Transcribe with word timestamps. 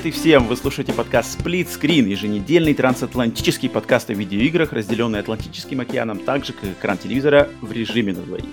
Привет 0.00 0.16
и 0.16 0.18
всем! 0.18 0.46
Вы 0.46 0.56
слушаете 0.56 0.94
подкаст 0.94 1.38
Split 1.38 1.66
Screen, 1.66 2.08
еженедельный 2.08 2.72
трансатлантический 2.72 3.68
подкаст 3.68 4.08
о 4.08 4.14
видеоиграх, 4.14 4.72
разделенный 4.72 5.20
Атлантическим 5.20 5.80
океаном, 5.80 6.20
так 6.20 6.42
же, 6.46 6.54
как 6.54 6.70
экран 6.70 6.96
телевизора 6.96 7.50
в 7.60 7.70
режиме 7.70 8.14
на 8.14 8.22
двоих. 8.22 8.46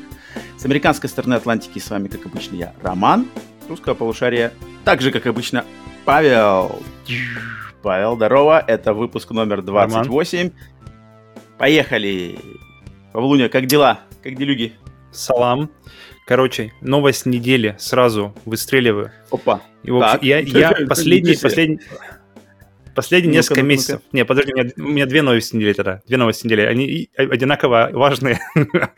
С 0.57 0.65
американской 0.65 1.09
стороны 1.09 1.35
Атлантики 1.35 1.79
с 1.79 1.89
вами, 1.89 2.09
как 2.09 2.25
обычно, 2.25 2.57
я, 2.57 2.73
Роман, 2.81 3.27
русского 3.69 3.93
полушария, 3.93 4.51
так 4.83 4.99
же, 4.99 5.09
как 5.09 5.25
обычно, 5.25 5.63
Павел. 6.03 6.81
Павел, 7.81 8.17
здорово, 8.17 8.61
это 8.67 8.93
выпуск 8.93 9.31
номер 9.31 9.61
28. 9.61 10.37
Роман. 10.37 10.53
Поехали! 11.57 12.39
Павлуня, 13.13 13.47
как 13.47 13.67
дела? 13.67 14.01
Как 14.21 14.35
делюги? 14.35 14.73
Салам. 15.13 15.71
Короче, 16.25 16.73
новость 16.81 17.25
недели 17.25 17.77
сразу 17.79 18.35
выстреливаю. 18.43 19.11
Опа. 19.31 19.61
И, 19.87 19.89
общем, 19.89 20.19
я, 20.21 20.39
я 20.39 20.75
последний, 20.85 21.37
последний, 21.41 21.79
последние 22.93 23.31
ну 23.31 23.35
несколько 23.37 23.61
ну 23.61 23.67
месяцев... 23.67 24.01
Не, 24.11 24.25
подожди, 24.25 24.53
у 24.53 24.57
меня, 24.57 24.71
у 24.75 24.81
меня 24.81 25.05
две 25.05 25.21
новости 25.21 25.55
недели 25.55 25.71
тогда. 25.71 26.01
Две 26.05 26.17
новости 26.17 26.45
недели. 26.45 26.61
Они 26.61 27.09
одинаково 27.15 27.91
важные. 27.93 28.39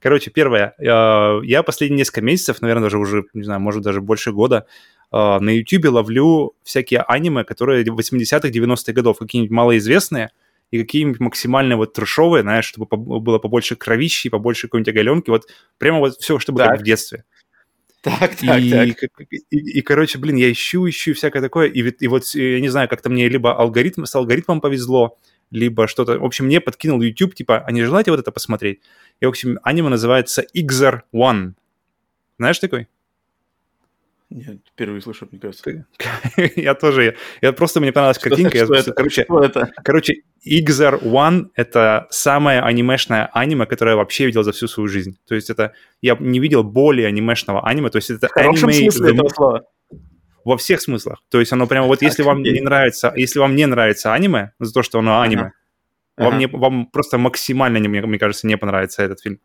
Короче, 0.00 0.30
первое. 0.30 0.74
Э, 0.78 1.40
я 1.42 1.64
последние 1.64 1.98
несколько 1.98 2.20
месяцев, 2.20 2.60
наверное, 2.60 2.84
даже 2.84 2.98
уже, 2.98 3.24
не 3.34 3.42
знаю, 3.42 3.60
может, 3.60 3.82
даже 3.82 4.00
больше 4.00 4.30
года, 4.30 4.66
э, 5.12 5.38
на 5.40 5.50
YouTube 5.50 5.86
ловлю 5.86 6.54
всякие 6.62 7.00
аниме, 7.00 7.42
которые 7.42 7.84
80-х, 7.84 8.48
90-х 8.48 8.92
годов, 8.92 9.18
какие-нибудь 9.18 9.50
малоизвестные, 9.50 10.30
и 10.70 10.78
какие-нибудь 10.78 11.18
максимально 11.18 11.76
вот 11.76 11.94
трешовые, 11.94 12.42
знаешь, 12.42 12.66
чтобы 12.66 12.86
было 12.96 13.38
побольше 13.38 13.74
кровищи, 13.74 14.28
побольше 14.28 14.68
какой-нибудь 14.68 14.92
оголенки, 14.92 15.30
вот 15.30 15.48
прямо 15.78 15.98
вот 15.98 16.14
все, 16.18 16.38
чтобы 16.38 16.58
так. 16.58 16.70
как 16.70 16.80
в 16.80 16.84
детстве. 16.84 17.24
Так, 18.02 18.36
так, 18.36 18.60
и, 18.60 18.70
так. 18.70 19.26
И, 19.30 19.36
и, 19.50 19.78
и, 19.78 19.82
короче, 19.82 20.18
блин, 20.18 20.36
я 20.36 20.50
ищу, 20.52 20.88
ищу 20.88 21.14
всякое 21.14 21.42
такое, 21.42 21.66
и, 21.66 21.80
и 21.80 22.08
вот, 22.08 22.24
я 22.34 22.60
не 22.60 22.68
знаю, 22.68 22.88
как-то 22.88 23.10
мне 23.10 23.28
либо 23.28 23.52
алгоритм, 23.52 24.04
с 24.04 24.14
алгоритмом 24.14 24.60
повезло, 24.60 25.18
либо 25.50 25.88
что-то... 25.88 26.18
В 26.18 26.24
общем, 26.24 26.46
мне 26.46 26.60
подкинул 26.60 27.00
YouTube, 27.02 27.34
типа, 27.34 27.58
а 27.58 27.72
не 27.72 27.82
желаете 27.82 28.12
вот 28.12 28.20
это 28.20 28.30
посмотреть? 28.30 28.80
И, 29.20 29.26
в 29.26 29.28
общем, 29.28 29.58
аниме 29.64 29.88
называется 29.88 30.44
Ixer 30.54 31.00
One. 31.12 31.54
Знаешь 32.38 32.58
такой? 32.60 32.86
Нет, 34.30 34.58
впервые 34.74 35.00
слышу, 35.00 35.26
мне 35.30 35.40
кажется. 35.40 35.86
я 36.56 36.74
тоже. 36.74 37.16
Я 37.40 37.52
просто 37.52 37.80
мне 37.80 37.92
понравилась 37.92 38.18
картинка. 38.18 38.64
Что, 38.64 38.74
это? 38.74 38.92
Короче, 38.92 39.24
что 39.24 39.42
это? 39.42 39.72
Короче, 39.82 40.14
Ixer 40.46 41.02
One— 41.02 41.46
это 41.54 42.06
самое 42.10 42.60
анимешное 42.60 43.30
аниме, 43.32 43.64
которое 43.64 43.92
я 43.92 43.96
вообще 43.96 44.26
видел 44.26 44.42
за 44.42 44.52
всю 44.52 44.68
свою 44.68 44.88
жизнь. 44.88 45.18
То 45.26 45.34
есть 45.34 45.48
это... 45.48 45.72
Я 46.02 46.16
не 46.20 46.40
видел 46.40 46.62
более 46.62 47.06
анимешного 47.06 47.66
аниме. 47.66 47.88
То 47.88 47.96
есть 47.96 48.10
это 48.10 48.28
В 48.28 48.32
хорошем 48.32 48.68
аниме... 48.68 48.90
смысле 48.90 49.14
этого 49.14 49.28
слова? 49.28 49.64
Во 50.44 50.56
всех 50.58 50.82
смыслах. 50.82 51.22
То 51.30 51.40
есть 51.40 51.52
оно 51.52 51.66
прямо 51.66 51.86
вот 51.86 52.02
если 52.02 52.22
вам 52.22 52.42
не 52.42 52.60
нравится, 52.60 53.12
если 53.16 53.38
вам 53.38 53.56
не 53.56 53.66
нравится 53.66 54.12
аниме, 54.12 54.52
за 54.60 54.72
то, 54.74 54.82
что 54.82 54.98
оно 54.98 55.20
аниме, 55.20 55.52
вам, 56.18 56.38
не, 56.38 56.46
вам 56.46 56.86
просто 56.86 57.16
максимально, 57.16 57.78
мне, 57.78 58.00
мне 58.00 58.18
кажется, 58.18 58.46
не 58.46 58.56
понравится 58.56 59.02
этот 59.02 59.20
фильм. 59.20 59.40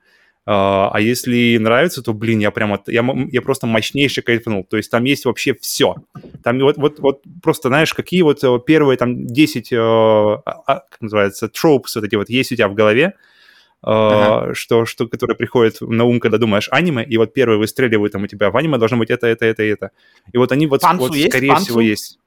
Uh, 0.46 0.90
а 0.92 1.00
если 1.00 1.58
нравится, 1.58 2.04
то, 2.04 2.14
блин, 2.14 2.40
я 2.40 2.52
прямо, 2.52 2.82
я, 2.88 3.06
я 3.32 3.42
просто 3.42 3.66
мощнейше 3.66 4.22
кайфанул. 4.22 4.66
То 4.66 4.76
есть 4.76 4.92
там 4.92 5.06
есть 5.06 5.24
вообще 5.24 5.56
все. 5.62 5.96
Там 6.44 6.60
вот, 6.60 6.76
вот, 6.78 7.00
вот 7.00 7.22
просто, 7.42 7.70
знаешь, 7.70 7.94
какие 7.94 8.24
вот 8.24 8.44
э, 8.44 8.60
первые 8.66 8.98
там 8.98 9.26
10, 9.26 9.72
uh, 9.72 10.38
uh, 10.38 10.42
как 10.66 10.98
называется, 11.00 11.48
тропс 11.48 11.96
вот 11.96 12.04
эти 12.04 12.16
вот 12.16 12.30
есть 12.30 12.52
у 12.52 12.56
тебя 12.56 12.68
в 12.68 12.74
голове, 12.74 13.14
uh-huh. 13.86 14.54
что, 14.54 14.86
что, 14.86 15.08
которые 15.08 15.38
приходят 15.38 15.80
на 15.80 16.04
ум, 16.04 16.20
когда 16.20 16.38
думаешь 16.38 16.68
аниме, 16.72 17.06
и 17.06 17.16
вот 17.16 17.34
первые 17.34 17.58
выстреливают 17.58 18.12
там 18.12 18.24
у 18.24 18.28
тебя 18.28 18.52
в 18.52 18.58
аниме 18.58 18.78
должно 18.78 18.98
быть 18.98 19.12
это, 19.12 19.28
это, 19.28 19.46
это, 19.46 19.64
это. 19.64 19.92
И 20.34 20.38
вот 20.38 20.52
они 20.52 20.68
вот, 20.68 20.82
вот 20.84 21.16
есть? 21.16 21.30
скорее 21.30 21.50
Панцу? 21.50 21.66
всего, 21.66 21.80
есть. 21.80 22.20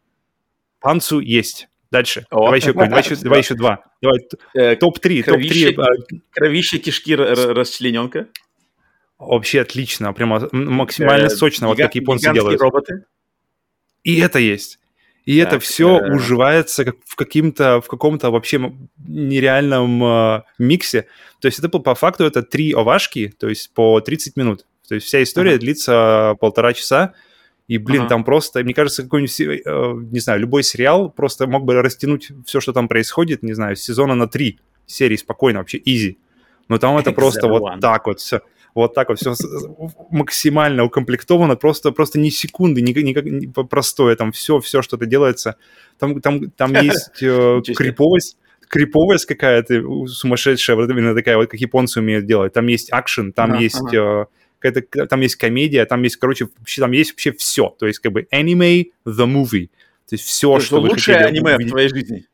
Панцу 0.80 1.20
есть. 1.20 1.68
Дальше. 1.90 2.26
О, 2.30 2.44
давай, 2.46 2.58
еще, 2.60 2.72
давай, 2.72 3.02
еще, 3.02 3.16
давай 3.16 3.38
еще 3.40 3.54
два. 3.54 3.84
Давай 4.02 4.18
Э, 4.54 4.76
топ-3. 4.76 5.22
Кровище, 5.22 5.72
Топ-3. 5.72 6.20
кровище 6.30 6.78
кишки 6.78 7.14
расчлененка. 7.14 8.26
Вообще 9.18 9.60
отлично. 9.62 10.12
Прямо 10.12 10.48
максимально 10.52 11.26
Э, 11.26 11.30
сочно, 11.30 11.68
вот 11.68 11.76
как 11.78 11.94
японцы 11.94 12.32
делают. 12.32 12.60
роботы. 12.60 13.04
И 14.04 14.18
это 14.20 14.38
есть. 14.38 14.78
И 15.24 15.36
это 15.38 15.52
Так, 15.52 15.62
все 15.62 15.98
э. 15.98 16.14
уживается 16.14 16.84
как 16.84 16.96
в, 17.04 17.16
каким-то, 17.16 17.80
в 17.80 17.88
каком-то 17.88 18.30
вообще 18.30 18.72
нереальном 18.98 20.04
э, 20.04 20.42
миксе. 20.58 21.06
То 21.40 21.46
есть 21.46 21.58
это 21.58 21.68
по, 21.68 21.78
по 21.80 21.94
факту 21.94 22.24
это 22.24 22.42
три 22.42 22.72
овашки, 22.72 23.34
то 23.38 23.48
есть 23.48 23.72
по 23.74 24.00
30 24.00 24.36
минут. 24.36 24.66
То 24.88 24.94
есть 24.94 25.06
вся 25.06 25.22
история 25.22 25.52
Ага. 25.52 25.60
длится 25.60 26.36
полтора 26.40 26.72
часа. 26.74 27.14
И, 27.68 27.78
блин, 27.78 28.02
Ага. 28.02 28.10
там 28.10 28.24
просто, 28.24 28.62
мне 28.62 28.74
кажется, 28.74 29.02
какой-нибудь, 29.02 29.40
э, 29.40 30.10
не 30.12 30.20
знаю, 30.20 30.40
любой 30.40 30.62
сериал 30.62 31.10
просто 31.10 31.46
мог 31.48 31.64
бы 31.64 31.74
растянуть 31.82 32.30
все, 32.44 32.60
что 32.60 32.72
там 32.72 32.86
происходит, 32.86 33.42
не 33.42 33.54
знаю, 33.54 33.74
с 33.76 33.82
сезона 33.82 34.14
на 34.14 34.28
три 34.28 34.60
серии 34.86 35.16
спокойно, 35.16 35.58
вообще 35.58 35.78
easy. 35.78 36.16
Но 36.68 36.78
там 36.78 36.96
это 36.96 37.12
просто 37.12 37.48
вот 37.48 37.80
так 37.80 38.06
вот 38.06 38.20
все. 38.20 38.40
Вот 38.74 38.92
так 38.92 39.08
вот 39.08 39.18
все 39.18 39.34
максимально 40.10 40.84
укомплектовано, 40.84 41.56
просто, 41.56 41.92
просто 41.92 42.20
ни 42.20 42.28
секунды, 42.28 42.82
ни, 42.82 42.92
ни, 42.92 43.18
ни 43.30 43.46
простое, 43.46 44.16
там 44.16 44.32
все, 44.32 44.60
все 44.60 44.82
что-то 44.82 45.06
делается. 45.06 45.56
Там, 45.98 46.20
там, 46.20 46.50
там 46.50 46.74
есть 46.82 47.22
э, 47.22 47.62
криповость, 47.74 48.36
криповость 48.68 49.24
какая-то 49.24 50.06
сумасшедшая, 50.06 50.76
вот 50.76 50.90
именно 50.90 51.14
такая 51.14 51.38
вот, 51.38 51.48
как 51.48 51.58
японцы 51.58 52.00
умеют 52.00 52.26
делать. 52.26 52.52
Там 52.52 52.66
есть 52.66 52.92
акшен, 52.92 53.32
там 53.32 53.52
Ага, 53.52 53.62
есть 53.62 53.94
э, 53.94 54.26
какая-то, 54.58 55.06
там 55.06 55.20
есть 55.20 55.36
комедия, 55.36 55.84
там 55.84 56.02
есть, 56.02 56.16
короче, 56.16 56.48
вообще, 56.58 56.80
там 56.80 56.92
есть 56.92 57.12
вообще 57.12 57.32
все. 57.32 57.74
То 57.78 57.86
есть 57.86 57.98
как 58.00 58.12
бы 58.12 58.26
anime 58.32 58.86
the 59.06 59.26
movie. 59.26 59.68
То 60.08 60.14
есть 60.14 60.24
все, 60.24 60.52
То 60.54 60.60
что 60.60 60.80
вы 60.80 60.88
лучшее 60.90 61.18
аниме 61.18 61.52
в 61.52 61.56
увидеть. 61.56 61.70
твоей 61.72 61.88
жизни. 61.88 62.26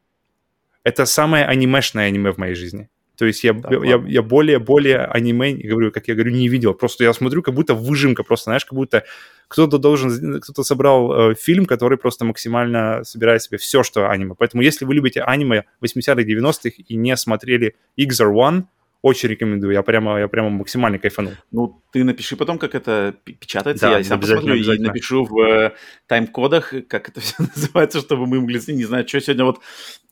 Это 0.85 1.07
самое 1.07 1.45
анимешное 1.45 2.07
аниме 2.07 2.33
в 2.33 2.39
моей 2.39 2.55
жизни. 2.55 2.89
То 3.17 3.27
есть 3.27 3.45
я, 3.45 3.53
Да 3.53 3.69
я, 3.71 3.97
ладно. 3.97 4.09
я 4.09 4.23
более-более 4.23 4.99
аниме, 5.05 5.53
говорю, 5.55 5.93
как 5.93 6.09
я 6.09 6.15
говорю, 6.15 6.33
не 6.33 6.49
видел. 6.49 6.75
Просто 6.75 7.05
я 7.05 7.13
смотрю, 7.13 7.43
как 7.43 7.55
будто 7.55 7.75
выжимка, 7.75 8.25
просто, 8.25 8.45
знаешь, 8.45 8.65
как 8.65 8.75
будто 8.75 9.05
кто-то 9.49 9.79
должен, 9.79 10.41
кто-то 10.41 10.65
собрал 10.65 11.31
э, 11.31 11.35
фильм, 11.35 11.67
который 11.67 11.99
просто 11.99 12.25
максимально 12.25 13.05
собирает 13.05 13.43
в 13.43 13.45
себе 13.45 13.59
все, 13.59 13.83
что 13.83 14.09
аниме. 14.11 14.35
Поэтому 14.37 14.63
если 14.63 14.85
вы 14.87 14.95
любите 14.95 15.21
аниме 15.23 15.65
80-х, 15.83 16.23
90-х 16.23 16.71
и 16.89 16.97
не 16.97 17.17
смотрели 17.17 17.77
Xer 17.99 18.33
One, 18.33 18.65
очень 19.03 19.29
рекомендую. 19.31 19.73
Я 19.73 19.83
прямо, 19.83 20.21
я 20.21 20.29
прямо 20.29 20.49
максимально 20.49 20.99
кайфанул. 20.99 21.33
Ну, 21.51 21.83
ты 21.93 22.05
напиши 22.05 22.37
потом, 22.37 22.59
как 22.59 22.77
это 22.77 23.15
печатается. 23.25 23.87
Да, 23.87 23.99
я 23.99 24.05
сам 24.05 24.21
посмотрю 24.21 24.55
и 24.55 24.79
напишу 24.79 25.25
в 25.25 25.41
э, 25.41 25.73
тайм-кодах, 26.07 26.73
как 26.89 27.09
это 27.09 27.21
все 27.21 27.35
называется, 27.39 27.99
чтобы 28.01 28.27
мы 28.27 28.41
могли... 28.41 28.61
Не 28.69 28.85
знаю, 28.85 29.07
что 29.07 29.21
сегодня 29.21 29.45
вот 29.45 29.59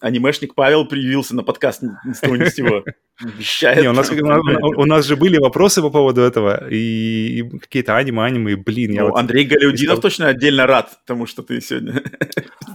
анимешник 0.00 0.56
Павел 0.56 0.86
привился 0.86 1.36
на 1.36 1.44
подкаст 1.44 1.82
ни 1.82 2.12
с 2.12 2.18
того 2.18 2.36
ни 2.36 2.44
с 2.46 2.54
сего. 2.54 2.84
Вещает. 3.20 3.82
Не, 3.82 3.88
у, 3.88 3.92
нас, 3.92 4.10
у, 4.10 4.14
нас, 4.14 4.40
у 4.76 4.84
нас 4.86 5.06
же 5.06 5.14
были 5.14 5.38
вопросы 5.38 5.82
по 5.82 5.90
поводу 5.90 6.22
этого, 6.22 6.68
и, 6.68 7.40
и 7.40 7.58
какие-то 7.58 7.96
аниме, 7.96 8.24
аниме, 8.24 8.56
блин, 8.56 8.92
я 8.92 9.02
Ну, 9.02 9.10
вот... 9.10 9.18
Андрей 9.18 9.44
Галиудинов 9.44 9.98
искал. 9.98 10.02
точно 10.02 10.28
отдельно 10.28 10.66
рад 10.66 10.98
тому, 11.06 11.26
что 11.26 11.42
ты 11.42 11.60
сегодня... 11.60 12.02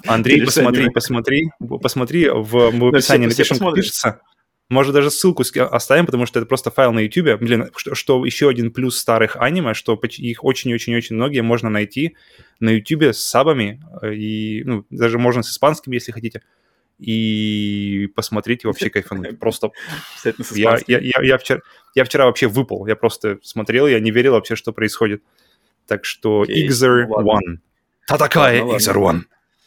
Андрей, 0.06 0.42
посмотри, 0.46 0.90
посмотри, 0.92 1.50
посмотри, 1.82 2.30
в, 2.30 2.44
в 2.44 2.92
Да, 2.92 2.98
описании 2.98 3.28
напишем, 3.28 3.58
как 3.58 3.74
пишется. 3.74 4.22
Может, 4.70 4.94
даже 4.94 5.12
ссылку 5.12 5.44
оставим, 5.60 6.06
потому 6.08 6.26
что 6.26 6.40
это 6.40 6.48
просто 6.48 6.72
файл 6.72 6.92
на 6.92 7.00
YouTube. 7.00 7.40
Блин, 7.40 7.70
что, 7.76 7.94
что 7.94 8.26
еще 8.26 8.50
один 8.50 8.72
плюс 8.72 8.98
старых 8.98 9.36
аниме, 9.36 9.76
что 9.76 10.00
их 10.04 10.44
очень-очень-очень 10.44 11.16
многие 11.16 11.42
можно 11.42 11.70
найти 11.70 12.16
на 12.60 12.72
YouTube 12.72 13.14
с 13.14 13.20
сабами, 13.20 13.84
э, 14.02 14.16
и 14.16 14.64
ну, 14.64 14.86
даже 14.90 15.20
можно 15.20 15.44
с 15.44 15.52
испанским, 15.52 15.92
если 15.92 16.12
хотите, 16.12 16.42
и 16.98 18.10
посмотреть 18.16 18.64
и 18.64 18.68
вообще 18.68 18.90
кайфануть. 18.92 19.40
Просто 19.40 19.70
я, 20.52 20.80
я, 20.88 21.00
я, 21.00 21.22
я, 21.22 21.38
вчера, 21.38 21.60
я 21.94 22.04
вчера 22.04 22.26
вообще 22.26 22.48
выпал, 22.48 22.88
я 22.88 22.96
просто 22.96 23.38
смотрел, 23.44 23.86
я 23.86 24.00
не 24.00 24.10
верил 24.10 24.34
вообще, 24.34 24.56
что 24.56 24.74
происходит. 24.74 25.22
Так 25.86 26.06
что 26.06 26.40
ладно. 26.40 27.30
One. 27.30 27.58
Татакая 28.08 28.64
Ладно, 28.64 28.74
ладно. 28.74 28.84
Ixer 28.84 28.96
One. 28.96 29.22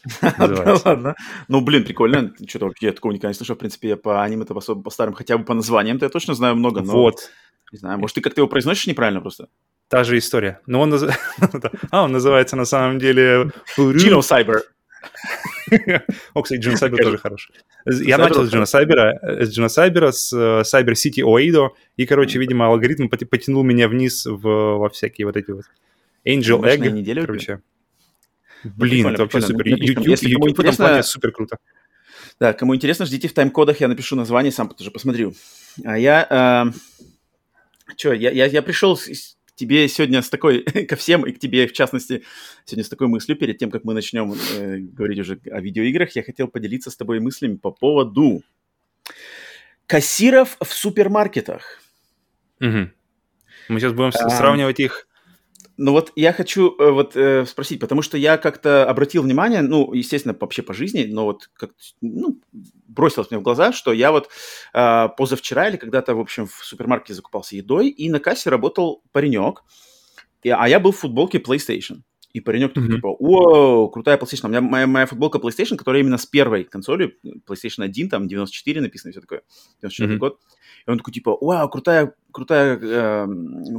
Да 0.23 0.79
ладно. 0.85 1.15
Ну, 1.49 1.61
блин, 1.61 1.85
прикольно. 1.85 2.33
Что-то 2.47 2.67
вообще 2.67 2.87
я 2.87 2.93
такого 2.93 3.13
никогда 3.13 3.29
не 3.29 3.35
слышал. 3.35 3.57
В 3.57 3.59
принципе, 3.59 3.89
я 3.89 3.97
по 3.97 4.23
аниме-то 4.23 4.57
особо 4.57 4.83
по 4.83 4.91
старым, 4.91 5.15
хотя 5.15 5.39
бы 5.39 5.45
по 5.45 5.55
названиям-то 5.55 6.07
я 6.07 6.11
точно 6.11 6.35
знаю 6.35 6.57
много, 6.57 6.83
но 6.83 6.93
Вот. 6.93 7.31
не 7.73 7.79
знаю. 7.79 7.99
Может, 7.99 8.15
ты 8.17 8.21
как-то 8.21 8.41
его 8.41 8.49
произносишь 8.49 8.87
неправильно 8.87 9.21
просто? 9.21 9.49
Та 9.89 10.05
же 10.05 10.19
история. 10.19 10.61
Но 10.67 10.81
он, 10.81 10.95
а, 11.91 12.05
он 12.05 12.13
называется 12.13 12.57
на 12.57 12.65
самом 12.65 12.99
деле... 12.99 13.51
Gino 13.79 14.21
Cyber. 14.21 14.61
О, 16.35 16.43
кстати, 16.43 16.61
Джина 16.61 16.77
Сайбер 16.77 17.05
тоже 17.05 17.19
хорош. 17.19 17.51
Я 17.87 18.17
Сайбер 18.17 18.19
начал 18.19 18.45
с 18.45 18.51
Джина 18.51 18.67
Сайбера, 18.67 19.19
э, 19.23 19.45
с 19.45 19.51
Джина 19.51 19.69
Сайбера, 19.69 20.13
с 20.13 20.33
э, 20.33 20.63
Cyber 20.63 20.93
City 20.93 21.23
Oido, 21.23 21.71
и, 21.97 22.07
короче, 22.07 22.39
видимо, 22.39 22.67
алгоритм 22.67 23.09
потянул 23.09 23.63
меня 23.63 23.89
вниз 23.89 24.27
во 24.27 24.89
всякие 24.89 25.27
вот 25.27 25.37
эти 25.37 25.51
вот 25.51 25.65
Angel 26.27 26.63
Egg, 26.63 27.27
короче. 27.27 27.61
Блин, 28.65 29.07
прикольно, 29.07 29.15
это 29.15 29.23
вообще 29.23 29.39
прикольно. 29.39 29.47
супер. 29.59 29.71
Напишем. 29.71 29.89
YouTube, 29.89 30.07
Если 30.09 30.33
кому 30.33 30.47
YouTube 30.47 30.57
в 30.57 30.61
этом 30.61 30.75
интересно- 30.87 31.03
супер 31.03 31.33
круто. 31.33 31.59
Да, 32.41 32.53
кому 32.53 32.75
интересно, 32.77 33.05
ждите 33.07 33.27
в 33.29 33.33
тайм-кодах, 33.33 33.81
я 33.81 33.89
напишу 33.89 34.15
название, 34.17 34.53
сам 34.53 34.69
тоже 34.69 34.91
посмотрю. 34.91 35.35
А 35.85 35.99
я... 35.99 36.73
Что, 37.97 38.13
я, 38.13 38.31
я, 38.31 38.47
я 38.47 38.63
пришел 38.63 38.97
с- 38.97 39.07
с- 39.09 39.37
тебе 39.55 39.89
сегодня 39.89 40.21
с 40.23 40.29
такой, 40.29 40.63
ко 40.89 40.95
всем 40.95 41.25
и 41.27 41.33
к 41.33 41.39
тебе 41.39 41.67
в 41.67 41.73
частности, 41.73 42.23
сегодня 42.65 42.85
с 42.85 42.89
такой 42.89 43.09
мыслью, 43.09 43.37
перед 43.37 43.59
тем, 43.59 43.71
как 43.71 43.83
мы 43.85 43.95
начнем 43.95 44.35
э, 44.57 44.77
говорить 44.79 45.19
уже 45.19 45.41
о 45.51 45.61
видеоиграх, 45.61 46.15
я 46.15 46.23
хотел 46.23 46.47
поделиться 46.49 46.91
с 46.91 46.97
тобой 46.97 47.19
мыслями 47.21 47.57
по 47.57 47.71
поводу 47.73 48.43
кассиров 49.87 50.57
в 50.61 50.67
супермаркетах. 50.73 51.81
Угу. 52.61 52.91
Мы 53.71 53.81
сейчас 53.81 53.93
будем 53.95 54.11
а, 54.15 54.31
сравнивать 54.31 54.81
их 54.81 55.08
ну 55.79 55.93
вот 55.93 56.13
я 56.17 56.33
хочу 56.33 56.75
э, 56.77 56.91
вот 56.91 57.17
э, 57.17 57.47
спросить, 57.47 57.81
потому 57.81 58.03
что 58.03 58.19
я 58.19 58.37
как-то 58.37 58.89
обратил 58.91 59.23
внимание, 59.23 59.63
ну, 59.63 59.93
естественно, 59.95 60.37
вообще 60.39 60.63
по 60.63 60.75
жизни, 60.75 61.05
но 61.09 61.25
вот 61.25 61.49
как 61.55 61.71
ну, 62.01 62.41
бросилось 62.89 63.31
мне 63.31 63.39
в 63.39 63.43
глаза, 63.43 63.73
что 63.73 63.93
я 63.93 64.11
вот 64.11 64.29
э, 64.75 65.09
позавчера 65.17 65.69
или 65.69 65.77
когда-то, 65.77 66.17
в 66.17 66.21
общем, 66.21 66.47
в 66.47 66.65
супермаркете 66.65 67.15
закупался 67.15 67.55
едой, 67.55 67.89
и 67.89 68.11
на 68.11 68.19
кассе 68.19 68.51
работал 68.51 69.05
паренек, 69.13 69.63
и, 70.43 70.51
а 70.51 70.69
я 70.69 70.81
был 70.81 70.91
в 70.91 70.99
футболке 70.99 71.39
PlayStation. 71.39 72.03
И 72.33 72.41
паренек 72.41 72.75
такой, 72.75 72.91
mm-hmm. 72.91 72.95
типа, 72.97 73.17
вау, 73.21 73.89
крутая 73.89 74.19
PlayStation. 74.19 74.47
У 74.47 74.49
меня 74.49 74.61
моя, 74.61 74.87
моя 74.87 75.07
футболка 75.07 75.39
PlayStation, 75.39 75.77
которая 75.77 76.03
именно 76.03 76.19
с 76.19 76.27
первой 76.27 76.65
консоли, 76.65 77.17
PlayStation 77.49 77.85
1, 77.85 78.11
там 78.11 78.29
94 78.29 78.81
написано, 78.81 79.13
все 79.13 79.21
такое, 79.21 79.43
94 79.81 80.15
mm-hmm. 80.15 80.19
год. 80.19 80.41
И 80.89 80.91
он 80.91 80.97
такой, 80.97 81.13
типа, 81.13 81.37
вау, 81.39 81.69
крутая, 81.69 82.15
крутая 82.33 82.79
э, 82.81 83.27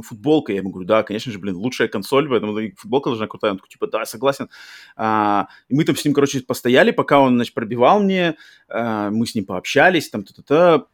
футболка. 0.04 0.52
Я 0.52 0.58
ему 0.60 0.70
говорю, 0.70 0.86
да, 0.86 1.02
конечно 1.02 1.32
же, 1.32 1.40
блин, 1.40 1.56
лучшая 1.56 1.88
консоль, 1.88 2.28
поэтому 2.28 2.56
футболка 2.76 3.10
должна 3.10 3.26
крутая. 3.26 3.50
Он 3.50 3.56
такой, 3.58 3.68
типа, 3.68 3.88
да, 3.88 4.04
согласен. 4.04 4.48
А, 4.96 5.48
и 5.68 5.74
мы 5.74 5.82
там 5.82 5.96
с 5.96 6.04
ним, 6.04 6.14
короче, 6.14 6.40
постояли, 6.40 6.92
пока 6.92 7.18
он, 7.18 7.34
значит, 7.34 7.52
пробивал 7.52 8.00
мне, 8.00 8.36
а, 8.68 9.10
мы 9.10 9.26
с 9.26 9.34
ним 9.34 9.44
пообщались, 9.44 10.08
там, 10.08 10.22
та-та-та, 10.22 10.86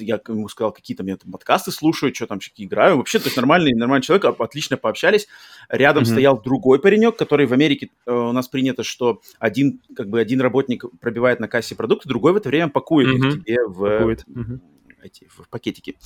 я 0.00 0.20
ему 0.28 0.48
сказал, 0.48 0.72
какие 0.72 0.96
там 0.96 1.06
я 1.06 1.16
там 1.16 1.30
подкасты 1.30 1.70
слушаю, 1.70 2.12
что 2.12 2.26
там 2.26 2.40
всякие 2.40 2.66
играю. 2.66 2.96
Вообще, 2.96 3.20
то 3.20 3.26
есть 3.26 3.36
нормальный, 3.36 3.74
нормальный 3.74 4.02
человек, 4.02 4.24
отлично 4.24 4.76
пообщались. 4.76 5.28
Рядом 5.68 6.02
mm-hmm. 6.02 6.06
стоял 6.06 6.42
другой 6.42 6.80
паренек, 6.80 7.16
который 7.16 7.46
в 7.46 7.52
Америке 7.52 7.90
э, 8.06 8.12
у 8.12 8.32
нас 8.32 8.48
принято, 8.48 8.82
что 8.82 9.20
один, 9.38 9.82
как 9.94 10.08
бы 10.08 10.18
один 10.18 10.40
работник 10.40 10.84
пробивает 11.00 11.38
на 11.38 11.46
кассе 11.46 11.76
продукты, 11.76 12.08
другой 12.08 12.32
в 12.32 12.36
это 12.36 12.48
время 12.48 12.70
пакует 12.70 13.08
mm-hmm. 13.08 13.28
их 13.28 13.44
тебе 13.44 13.58
в, 13.66 13.98
пакует. 13.98 14.24
Mm-hmm. 14.26 14.73
Эти, 15.04 15.28
в 15.28 15.48
пакетики. 15.48 15.96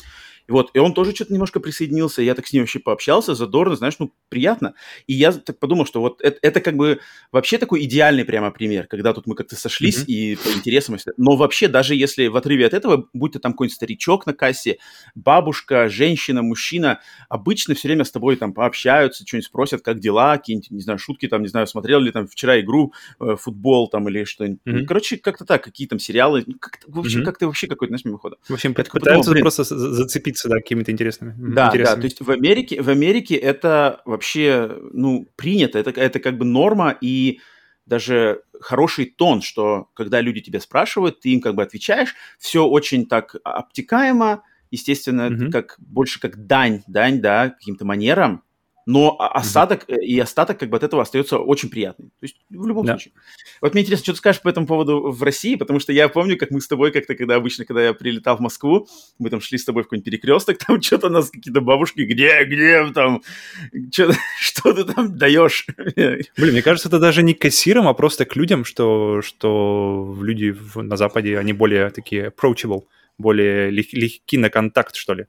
И 0.46 0.52
вот, 0.52 0.70
и 0.74 0.78
он 0.78 0.94
тоже 0.94 1.14
что-то 1.14 1.32
немножко 1.32 1.60
присоединился, 1.60 2.22
я 2.22 2.34
так 2.34 2.46
с 2.46 2.52
ним 2.52 2.62
вообще 2.62 2.78
пообщался, 2.78 3.34
задорно, 3.34 3.76
знаешь, 3.76 3.96
ну, 3.98 4.12
приятно. 4.28 4.74
И 5.06 5.14
я 5.14 5.32
так 5.32 5.58
подумал, 5.58 5.86
что 5.86 6.00
вот 6.00 6.20
это, 6.22 6.38
это 6.42 6.60
как 6.60 6.76
бы 6.76 7.00
вообще 7.32 7.58
такой 7.58 7.84
идеальный 7.84 8.24
прямо 8.24 8.50
пример, 8.50 8.86
когда 8.86 9.12
тут 9.12 9.26
мы 9.26 9.34
как-то 9.34 9.56
сошлись 9.56 10.00
mm-hmm. 10.00 10.06
и 10.06 10.36
по 10.36 10.48
интересам. 10.48 10.96
Но 11.16 11.36
вообще, 11.36 11.68
даже 11.68 11.94
если 11.94 12.26
в 12.26 12.36
отрыве 12.36 12.66
от 12.66 12.74
этого, 12.74 13.08
будь 13.12 13.32
то 13.32 13.38
там 13.38 13.52
какой-нибудь 13.52 13.74
старичок 13.74 14.26
на 14.26 14.34
кассе, 14.34 14.78
бабушка, 15.14 15.88
женщина, 15.88 16.42
мужчина, 16.42 17.00
обычно 17.28 17.74
все 17.74 17.88
время 17.88 18.04
с 18.04 18.10
тобой 18.10 18.36
там 18.36 18.52
пообщаются, 18.52 19.26
что-нибудь 19.26 19.46
спросят, 19.46 19.82
как 19.82 20.00
дела, 20.00 20.36
какие-нибудь, 20.36 20.70
не 20.70 20.80
знаю, 20.80 20.98
шутки 20.98 21.28
там, 21.28 21.42
не 21.42 21.48
знаю, 21.48 21.66
смотрел 21.66 22.00
ли 22.00 22.10
там 22.10 22.26
вчера 22.26 22.60
игру, 22.60 22.92
э, 23.20 23.36
футбол 23.36 23.88
там 23.88 24.08
или 24.08 24.24
что-нибудь. 24.24 24.60
Mm-hmm. 24.66 24.84
Короче, 24.84 25.16
как-то 25.18 25.44
так, 25.44 25.62
какие 25.62 25.86
там 25.86 25.98
сериалы, 25.98 26.44
ну, 26.46 26.54
как 26.58 26.78
в 26.86 26.98
общем, 26.98 27.20
mm-hmm. 27.20 27.24
как-то 27.24 27.46
вообще 27.46 27.66
какой-то, 27.66 27.90
знаешь, 27.90 28.04
мимохода. 28.04 28.36
В 28.48 28.54
общем, 28.54 28.74
пытаются 28.90 29.30
подумал, 29.30 29.42
просто 29.42 29.64
зацепить 29.64 30.38
делиться, 30.38 30.48
да, 30.48 30.56
какими-то 30.56 30.92
интересными. 30.92 31.34
Да, 31.36 31.68
интересными. 31.68 31.96
да, 31.96 32.00
то 32.00 32.04
есть 32.04 32.20
в 32.20 32.30
Америке, 32.30 32.82
в 32.82 32.88
Америке 32.88 33.34
это 33.34 34.00
вообще, 34.04 34.78
ну, 34.92 35.28
принято, 35.36 35.78
это, 35.78 35.90
это 35.90 36.20
как 36.20 36.38
бы 36.38 36.44
норма 36.44 36.96
и 37.00 37.40
даже 37.86 38.42
хороший 38.60 39.06
тон, 39.06 39.40
что 39.40 39.88
когда 39.94 40.20
люди 40.20 40.40
тебя 40.40 40.60
спрашивают, 40.60 41.20
ты 41.20 41.30
им 41.30 41.40
как 41.40 41.54
бы 41.54 41.62
отвечаешь, 41.62 42.14
все 42.38 42.66
очень 42.66 43.06
так 43.06 43.36
обтекаемо, 43.44 44.42
естественно, 44.70 45.30
mm-hmm. 45.30 45.50
как 45.50 45.76
больше 45.78 46.20
как 46.20 46.46
дань, 46.46 46.82
дань, 46.86 47.20
да, 47.20 47.50
каким-то 47.50 47.84
манерам, 47.86 48.42
но 48.88 49.16
осадок 49.18 49.84
mm-hmm. 49.86 50.00
и 50.00 50.18
остаток 50.18 50.58
как 50.58 50.70
бы 50.70 50.76
от 50.78 50.82
этого 50.82 51.02
остается 51.02 51.36
очень 51.36 51.68
приятный. 51.68 52.06
То 52.06 52.22
есть 52.22 52.36
в 52.48 52.66
любом 52.66 52.86
да. 52.86 52.94
случае. 52.94 53.12
Вот 53.60 53.74
мне 53.74 53.82
интересно, 53.82 54.02
что 54.02 54.12
ты 54.14 54.18
скажешь 54.18 54.40
по 54.40 54.48
этому 54.48 54.66
поводу 54.66 55.10
в 55.10 55.22
России, 55.22 55.56
потому 55.56 55.78
что 55.78 55.92
я 55.92 56.08
помню, 56.08 56.38
как 56.38 56.50
мы 56.50 56.62
с 56.62 56.68
тобой 56.68 56.90
как-то, 56.90 57.14
когда 57.14 57.34
обычно, 57.34 57.66
когда 57.66 57.84
я 57.84 57.92
прилетал 57.92 58.38
в 58.38 58.40
Москву, 58.40 58.88
мы 59.18 59.28
там 59.28 59.42
шли 59.42 59.58
с 59.58 59.66
тобой 59.66 59.82
в 59.82 59.86
какой-нибудь 59.88 60.06
перекресток, 60.06 60.56
там 60.66 60.80
что-то 60.80 61.10
нас 61.10 61.28
какие-то 61.28 61.60
бабушки, 61.60 62.00
где, 62.00 62.42
где 62.44 62.90
там, 62.94 63.20
что, 63.92 64.10
что 64.40 64.72
ты 64.72 64.84
там 64.84 65.18
даешь? 65.18 65.66
Блин, 65.76 66.52
мне 66.52 66.62
кажется, 66.62 66.88
это 66.88 66.98
даже 66.98 67.22
не 67.22 67.34
к 67.34 67.42
кассирам, 67.42 67.88
а 67.88 67.92
просто 67.92 68.24
к 68.24 68.36
людям, 68.36 68.64
что, 68.64 69.20
что 69.20 70.16
люди 70.22 70.56
на 70.76 70.96
Западе, 70.96 71.38
они 71.38 71.52
более 71.52 71.90
такие 71.90 72.32
approachable, 72.32 72.84
более 73.18 73.70
лег- 73.70 73.92
легки 73.92 74.38
на 74.38 74.48
контакт, 74.48 74.96
что 74.96 75.12
ли. 75.12 75.26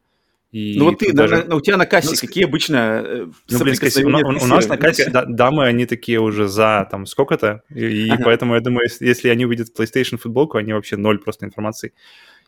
И 0.51 0.79
ну 0.79 0.85
вот 0.85 0.97
ты, 0.97 1.13
даже... 1.13 1.43
на, 1.43 1.55
у 1.55 1.61
тебя 1.61 1.77
на 1.77 1.85
кассе 1.85 2.09
ну, 2.09 2.27
какие 2.27 2.45
обычно 2.45 3.03
э, 3.05 3.27
ну, 3.49 3.59
блин, 3.59 3.75
кассе, 3.75 4.03
у, 4.03 4.09
у, 4.09 4.11
у 4.11 4.47
нас 4.47 4.67
на 4.67 4.77
кассе 4.77 5.09
да, 5.09 5.23
дамы, 5.25 5.65
они 5.65 5.85
такие 5.85 6.19
уже 6.19 6.47
за 6.47 6.87
там 6.89 7.05
сколько-то, 7.05 7.61
и, 7.69 7.85
и 7.85 8.09
ага. 8.09 8.23
поэтому 8.25 8.55
я 8.55 8.61
думаю, 8.61 8.85
если, 8.85 9.05
если 9.05 9.29
они 9.29 9.45
увидят 9.45 9.67
PlayStation 9.77 10.17
футболку, 10.17 10.57
они 10.57 10.73
вообще 10.73 10.97
ноль 10.97 11.19
просто 11.19 11.45
информации. 11.45 11.93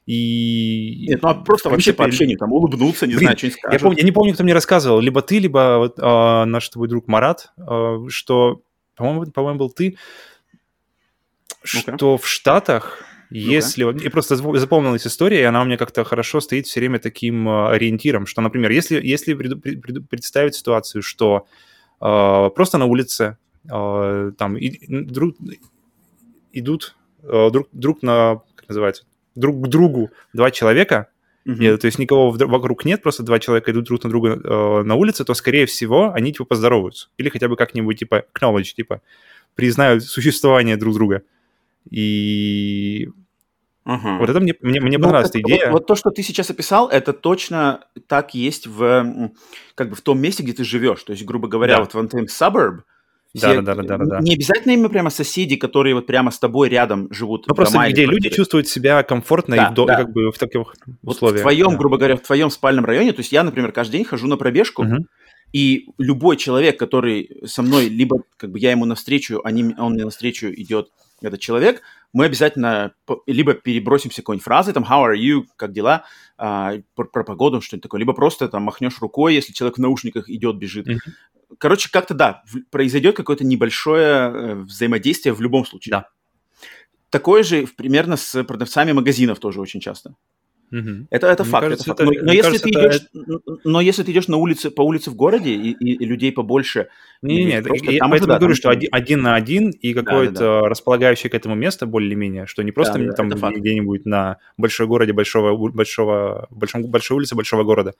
И... 0.07 1.06
Нет, 1.09 1.21
ну 1.21 1.30
а 1.30 1.36
просто 1.36 1.69
вообще 1.69 1.94
по 1.94 2.03
общению, 2.03 2.39
там, 2.39 2.51
улыбнуться, 2.51 3.06
не 3.06 3.13
Блин, 3.13 3.25
знаю, 3.25 3.38
что-нибудь 3.38 3.59
скажут. 3.59 3.80
Я, 3.80 3.83
помню, 3.83 3.98
я 4.00 4.03
не 4.03 4.12
помню, 4.12 4.33
кто 4.33 4.44
мне 4.44 4.53
рассказывал, 4.53 5.00
либо 5.00 5.21
ты, 5.21 5.38
либо 5.38 5.75
вот, 5.77 6.00
э, 6.00 6.45
наш 6.45 6.68
твой 6.69 6.88
друг 6.88 7.07
Марат, 7.07 7.53
э, 7.57 7.98
что, 8.07 8.63
по-моему, 8.95 9.31
по-моему, 9.31 9.59
был 9.59 9.69
ты, 9.69 9.95
ну 11.71 11.98
что 11.98 12.18
в 12.18 12.27
Штатах 12.27 13.03
если... 13.31 13.88
Okay. 13.88 14.06
И 14.06 14.10
просто 14.10 14.36
запомнилась 14.36 15.07
история, 15.07 15.42
и 15.42 15.44
она 15.44 15.62
у 15.62 15.66
меня 15.66 15.78
как-то 15.78 16.04
хорошо 16.04 16.42
стоит 16.42 16.68
все 16.68 16.80
время 16.80 17.00
таким 17.00 17.48
э, 17.48 17.69
ориентиром, 17.69 18.25
что, 18.25 18.42
например, 18.42 18.72
если, 18.72 19.00
если 19.01 19.33
представить 19.33 20.56
ситуацию, 20.56 21.01
что 21.01 21.48
э, 22.01 22.50
просто 22.56 22.78
на 22.78 22.86
улице 22.86 23.38
э, 23.69 24.31
там 24.38 24.57
и, 24.57 24.80
друг, 24.88 25.38
идут 26.51 26.95
э, 27.24 27.50
друг, 27.51 27.69
друг 27.72 28.04
на... 28.04 28.42
Как 28.56 28.68
называется? 28.69 29.06
Друг 29.36 29.66
к 29.66 29.68
другу 29.68 30.12
два 30.34 30.51
человека, 30.51 31.07
Uh-huh. 31.44 31.74
И, 31.74 31.77
то 31.77 31.88
есть 31.88 31.98
никого 31.98 32.30
вокруг 32.30 32.86
нет, 32.86 33.01
просто 33.01 33.24
два 33.24 33.39
человека 33.39 33.72
идут 33.72 33.86
друг 33.86 34.04
на 34.04 34.12
друга 34.12 34.39
э, 34.44 34.84
на 34.84 34.94
улице, 34.94 35.25
то, 35.25 35.34
скорее 35.34 35.66
всего, 35.66 36.12
они, 36.13 36.34
типа, 36.34 36.45
поздороваются. 36.45 37.10
Или 37.18 37.30
хотя 37.30 37.48
бы 37.48 37.56
как-нибудь, 37.56 37.98
типа, 37.98 38.25
acknowledge, 38.31 38.75
типа, 38.75 39.01
признают 39.56 40.04
существование 40.04 40.77
друг 40.77 40.94
друга. 40.94 41.24
И 41.89 43.10
Угу. 43.86 44.18
Вот 44.20 44.30
это 44.30 44.40
мне, 44.40 44.54
мне, 44.62 44.80
мне 44.80 44.98
ну, 44.98 45.06
понравилась 45.06 45.32
эта 45.32 45.42
идея. 45.42 45.66
Вот, 45.66 45.74
вот 45.74 45.88
то, 45.88 45.96
что 45.96 46.12
ты 46.12 46.22
сейчас 46.22 46.50
описал, 46.50 46.88
это 46.88 47.14
точно 47.14 47.86
так 48.08 48.36
есть 48.36 48.68
в, 48.68 49.32
как 49.76 49.90
бы 49.90 49.96
в 49.96 50.02
том 50.02 50.20
месте, 50.20 50.44
где 50.44 50.54
ты 50.54 50.64
живешь. 50.64 51.04
То 51.04 51.14
есть, 51.14 51.26
грубо 51.26 51.48
говоря, 51.48 51.78
да. 51.78 51.82
вот 51.82 51.94
в 51.94 51.98
Anthem 51.98 52.28
Suburb, 52.28 52.82
да, 53.34 53.62
да, 53.62 53.76
да, 53.76 53.84
да, 53.84 53.98
да. 53.98 54.20
Не 54.20 54.34
обязательно 54.34 54.74
именно 54.74 54.90
прямо 54.90 55.10
соседи, 55.10 55.56
которые 55.56 55.96
вот 55.96 56.06
прямо 56.06 56.32
с 56.32 56.40
тобой 56.40 56.68
рядом 56.70 57.08
живут. 57.14 57.46
Ну, 57.48 57.56
просто 57.56 57.80
где 57.90 58.06
люди 58.06 58.30
чувствуют 58.30 58.68
себя 58.68 59.04
комфортно 59.04 59.56
да, 59.56 59.68
и 59.68 59.72
в, 59.72 59.86
да. 59.86 59.96
как 59.96 60.12
бы 60.12 60.32
в 60.32 60.38
таких 60.38 60.62
вот 61.02 61.16
условиях. 61.16 61.40
В 61.40 61.44
твоем, 61.44 61.72
да. 61.72 61.78
грубо 61.78 61.98
говоря, 61.98 62.18
в 62.18 62.22
твоем 62.22 62.50
спальном 62.50 62.84
районе, 62.84 63.14
то 63.14 63.22
есть 63.22 63.32
я, 63.32 63.44
например, 63.44 63.72
каждый 63.72 63.94
день 63.94 64.06
хожу 64.06 64.28
на 64.28 64.36
пробежку, 64.36 64.84
угу. 64.84 65.06
и 65.54 65.88
любой 65.98 66.36
человек, 66.36 66.78
который 66.78 67.42
со 67.46 67.62
мной, 67.62 67.88
либо 67.88 68.18
как 68.36 68.52
бы 68.52 68.60
я 68.60 68.72
ему 68.72 68.84
навстречу, 68.84 69.40
они, 69.46 69.76
он 69.78 69.94
мне 69.94 70.04
навстречу 70.04 70.48
идет, 70.48 70.90
этот 71.22 71.40
человек, 71.40 71.82
мы 72.13 72.25
обязательно 72.25 72.94
либо 73.25 73.53
перебросимся 73.53 74.22
какой-нибудь 74.22 74.44
фразой, 74.44 74.74
там, 74.74 74.84
how 74.84 75.06
are 75.06 75.18
you, 75.18 75.44
как 75.56 75.72
дела, 75.72 76.06
а, 76.38 76.74
про, 76.96 77.06
про 77.06 77.24
погоду, 77.24 77.62
что-нибудь 77.62 77.84
такое, 77.84 78.00
либо 78.00 78.13
просто 78.13 78.48
там 78.50 78.63
махнешь 78.63 79.00
рукой, 79.00 79.34
если 79.34 79.53
человек 79.53 79.77
в 79.77 79.82
наушниках 79.82 80.30
идет, 80.30 80.58
бежит. 80.58 80.88
Mm-hmm. 80.88 81.56
Короче, 81.58 81.89
как-то 81.91 82.13
да, 82.13 82.44
произойдет 82.70 83.15
какое-то 83.15 83.46
небольшое 83.46 84.06
э, 84.06 84.56
взаимодействие 84.56 85.34
в 85.34 85.41
любом 85.41 85.65
случае. 85.65 85.91
Да. 85.91 86.10
Такое 87.10 87.44
же 87.44 87.68
примерно 87.68 88.15
с 88.18 88.44
продавцами 88.44 88.94
магазинов 88.94 89.39
тоже 89.39 89.60
очень 89.60 89.82
часто. 89.82 90.15
Угу. 90.72 91.08
Это, 91.10 91.28
это 91.28 91.44
факт. 91.44 91.66
Кажется, 91.66 91.92
это 91.92 92.04
факт. 92.04 92.12
Это, 92.12 92.22
но, 92.22 92.25
но, 92.25 92.34
если 92.34 92.58
кажется, 92.58 92.63
ты 92.63 92.70
идешь, 92.70 92.96
это... 92.96 93.58
но 93.66 93.82
если 93.82 94.04
ты 94.04 94.12
идешь 94.12 94.28
на 94.28 94.38
улице, 94.38 94.72
по 94.72 94.82
улице 94.82 95.12
в 95.12 95.16
городе 95.16 95.51
и, 95.51 95.72
и, 95.72 95.94
и 95.94 96.06
людей 96.06 96.32
побольше... 96.32 96.88
Не, 97.22 97.44
не, 97.44 97.62
просто, 97.62 97.92
я 97.92 98.08
поэтому 98.08 98.34
да, 98.34 98.40
говорю, 98.40 98.56
что 98.56 98.70
один, 98.70 98.90
один 98.92 99.22
на 99.22 99.36
один 99.36 99.72
и 99.72 99.94
какое-то 99.94 100.34
да, 100.34 100.40
да, 100.40 100.62
да. 100.62 100.70
располагающее 100.70 101.30
к 101.30 101.36
этому 101.36 101.56
место 101.56 101.86
более-менее, 101.86 102.46
что 102.46 102.63
не 102.63 102.72
просто 102.72 103.00
да, 103.00 103.12
там 103.13 103.30
где-нибудь 103.30 104.06
на 104.06 104.38
большой 104.58 104.88
городе, 104.88 105.13
большого, 105.13 105.56
большого, 105.70 106.48
большом, 106.50 106.84
большой 106.88 107.18
улице 107.18 107.36
большого 107.36 107.63
города, 107.63 107.94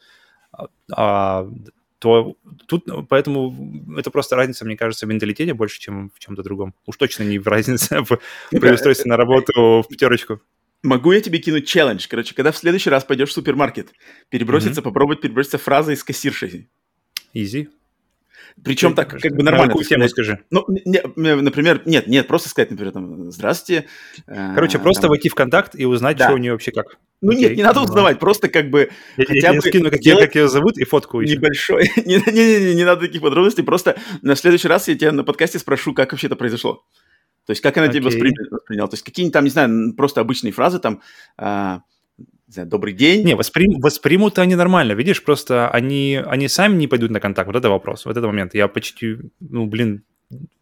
а, 0.52 0.68
а 0.96 1.50
то 2.00 2.36
тут, 2.66 2.88
поэтому 3.10 3.96
это 3.96 4.10
просто 4.10 4.36
разница, 4.36 4.66
мне 4.66 4.76
кажется, 4.76 5.06
в 5.06 5.10
менталитете 5.10 5.54
больше, 5.54 5.80
чем 5.80 6.10
в 6.16 6.20
чем-то 6.20 6.42
другом. 6.42 6.74
Уж 6.88 6.98
точно 6.98 7.24
не 7.24 7.38
в 7.38 7.48
разнице 7.48 8.02
в, 8.02 8.18
при 8.50 8.72
устройстве 8.72 9.08
на 9.08 9.18
работу 9.18 9.84
в 9.84 9.88
пятерочку. 9.88 10.42
Могу 10.84 11.12
я 11.12 11.22
тебе 11.22 11.40
кинуть 11.40 11.68
челлендж? 11.68 12.08
Короче, 12.10 12.34
когда 12.34 12.52
в 12.52 12.58
следующий 12.58 12.90
раз 12.90 13.04
пойдешь 13.04 13.30
в 13.30 13.34
супермаркет, 13.34 13.94
переброситься, 14.30 14.82
mm-hmm. 14.82 14.84
попробовать 14.84 15.22
переброситься 15.22 15.58
фразой 15.58 15.94
из 15.94 16.04
кассиршей. 16.04 16.70
Изи. 17.34 17.70
Причем 18.64 18.96
так, 18.96 19.10
как 19.10 19.36
бы 19.36 19.44
нормально. 19.44 19.70
Какую 19.70 19.86
тему 19.86 20.08
скажи? 20.10 20.40
Ну, 20.50 20.66
не, 20.68 21.02
например, 21.36 21.82
нет, 21.86 22.08
нет, 22.08 22.28
просто 22.28 22.50
сказать, 22.50 22.70
например, 22.70 22.94
там, 22.94 23.32
здравствуйте. 23.32 23.88
Короче, 24.26 24.78
э, 24.78 24.82
просто 24.82 25.04
там, 25.04 25.10
войти 25.10 25.30
в 25.30 25.36
контакт 25.36 25.76
и 25.76 25.86
узнать, 25.86 26.18
да. 26.18 26.26
что 26.26 26.34
у 26.34 26.38
нее 26.38 26.52
вообще 26.52 26.72
как. 26.72 26.98
Ну 27.22 27.32
нет, 27.32 27.56
не 27.56 27.64
надо 27.64 27.82
узнавать, 27.82 28.20
просто 28.20 28.50
как 28.50 28.70
бы 28.70 28.90
я, 29.16 29.26
хотя 29.26 29.48
я, 29.48 29.54
бы 29.54 29.62
скину, 29.62 29.92
как, 29.92 30.02
я, 30.02 30.18
как 30.18 30.36
ее 30.36 30.48
зовут, 30.48 30.78
и 30.78 30.84
фотку 30.84 31.22
еще. 31.22 31.36
Небольшой. 31.36 31.92
Не-не-не, 32.06 32.74
не 32.74 32.84
надо 32.84 33.02
таких 33.02 33.22
подробностей, 33.22 33.64
просто 33.64 33.98
на 34.22 34.36
следующий 34.36 34.68
раз 34.68 34.88
я 34.88 34.96
тебя 34.96 35.12
на 35.12 35.24
подкасте 35.24 35.60
спрошу, 35.60 35.94
как 35.94 36.12
вообще 36.12 36.28
это 36.28 36.36
произошло. 36.36 36.84
То 37.46 37.52
есть 37.52 37.62
как 37.62 37.78
она 37.78 37.88
okay. 37.88 37.94
тебя 37.94 38.06
восприняла. 38.06 38.88
То 38.88 38.94
есть 38.94 39.04
какие-нибудь 39.04 39.34
там, 39.34 39.44
не 39.44 39.50
знаю, 39.50 39.94
просто 39.96 40.22
обычные 40.22 40.52
фразы 40.52 40.80
там, 40.80 41.02
а, 41.38 41.82
знаю, 42.48 42.68
добрый 42.68 42.94
день. 42.94 43.26
Не, 43.26 43.36
восприм, 43.36 43.80
воспримут 43.80 44.38
они 44.40 44.56
нормально, 44.56 44.94
видишь, 44.94 45.24
просто 45.24 45.70
они, 45.70 46.22
они 46.26 46.48
сами 46.48 46.76
не 46.76 46.88
пойдут 46.88 47.12
на 47.12 47.20
контакт. 47.20 47.48
Вот 47.48 47.56
это 47.56 47.70
вопрос, 47.70 48.06
вот 48.06 48.18
это 48.18 48.28
момент. 48.28 48.54
Я 48.54 48.68
почти, 48.68 49.18
ну, 49.40 49.66
блин, 49.66 50.04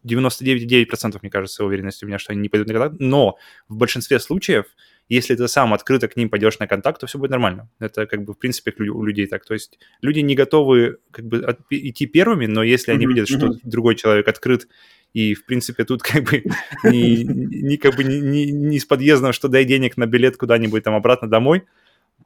99,9% 0.06 1.18
мне 1.22 1.30
кажется 1.30 1.64
уверенности 1.64 2.04
у 2.04 2.08
меня, 2.08 2.18
что 2.18 2.32
они 2.32 2.40
не 2.40 2.48
пойдут 2.48 2.68
на 2.68 2.74
контакт. 2.74 2.96
Но 3.00 3.36
в 3.68 3.76
большинстве 3.76 4.18
случаев 4.18 4.66
если 5.10 5.34
ты 5.34 5.48
сам 5.48 5.74
открыто 5.74 6.06
к 6.06 6.16
ним 6.16 6.30
пойдешь 6.30 6.60
на 6.60 6.68
контакт, 6.68 7.00
то 7.00 7.06
все 7.08 7.18
будет 7.18 7.32
нормально. 7.32 7.68
Это 7.80 8.06
как 8.06 8.22
бы 8.22 8.32
в 8.32 8.38
принципе 8.38 8.72
у 8.84 9.04
людей 9.04 9.26
так. 9.26 9.44
То 9.44 9.54
есть 9.54 9.76
люди 10.02 10.20
не 10.20 10.36
готовы 10.36 10.98
как 11.10 11.26
бы 11.26 11.44
идти 11.70 12.06
первыми, 12.06 12.46
но 12.46 12.62
если 12.62 12.92
они 12.92 13.06
видят, 13.06 13.28
что 13.28 13.56
другой 13.64 13.96
человек 13.96 14.28
открыт 14.28 14.68
и, 15.12 15.34
в 15.34 15.44
принципе, 15.44 15.84
тут 15.84 16.02
как 16.02 16.24
бы 16.24 16.44
не, 16.84 17.24
не, 17.24 17.76
как 17.76 17.96
бы 17.96 18.04
не, 18.04 18.20
не, 18.20 18.50
не 18.50 18.76
из 18.76 18.84
подъездного, 18.84 19.32
что 19.32 19.48
дай 19.48 19.64
денег 19.64 19.96
на 19.96 20.06
билет 20.06 20.36
куда-нибудь 20.36 20.84
там 20.84 20.94
обратно 20.94 21.28
домой, 21.28 21.64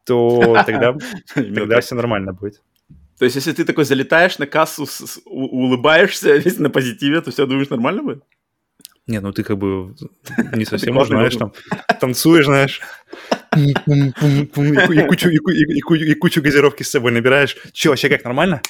то 0.05 0.63
тогда, 0.67 0.97
тогда 1.35 1.81
все 1.81 1.95
нормально 1.95 2.33
будет. 2.33 2.63
То 3.19 3.25
есть, 3.25 3.37
если 3.37 3.53
ты 3.53 3.65
такой 3.65 3.85
залетаешь 3.85 4.39
на 4.39 4.47
кассу, 4.47 4.87
улыбаешься 5.25 6.37
весь 6.37 6.59
на 6.59 6.69
позитиве, 6.69 7.21
то 7.21 7.31
все, 7.31 7.47
думаешь, 7.47 7.71
нормально 7.71 8.03
будет? 8.03 8.25
Не, 9.07 9.21
ну 9.21 9.33
ты 9.33 9.45
как 9.45 9.59
бы 9.59 9.95
не 10.55 10.65
совсем, 10.65 10.95
можно, 10.95 11.17
знаешь, 11.17 11.37
там 11.37 11.53
танцуешь, 12.01 12.47
знаешь, 12.47 12.81
и 13.55 13.75
кучу, 15.07 15.29
и, 15.29 15.37
и, 15.37 15.65
и, 15.65 16.11
и 16.11 16.15
кучу 16.15 16.43
газировки 16.43 16.83
с 16.83 16.91
собой 16.91 17.13
набираешь. 17.13 17.57
Че, 17.73 17.91
вообще 17.91 18.09
как, 18.09 18.25
нормально? 18.25 18.63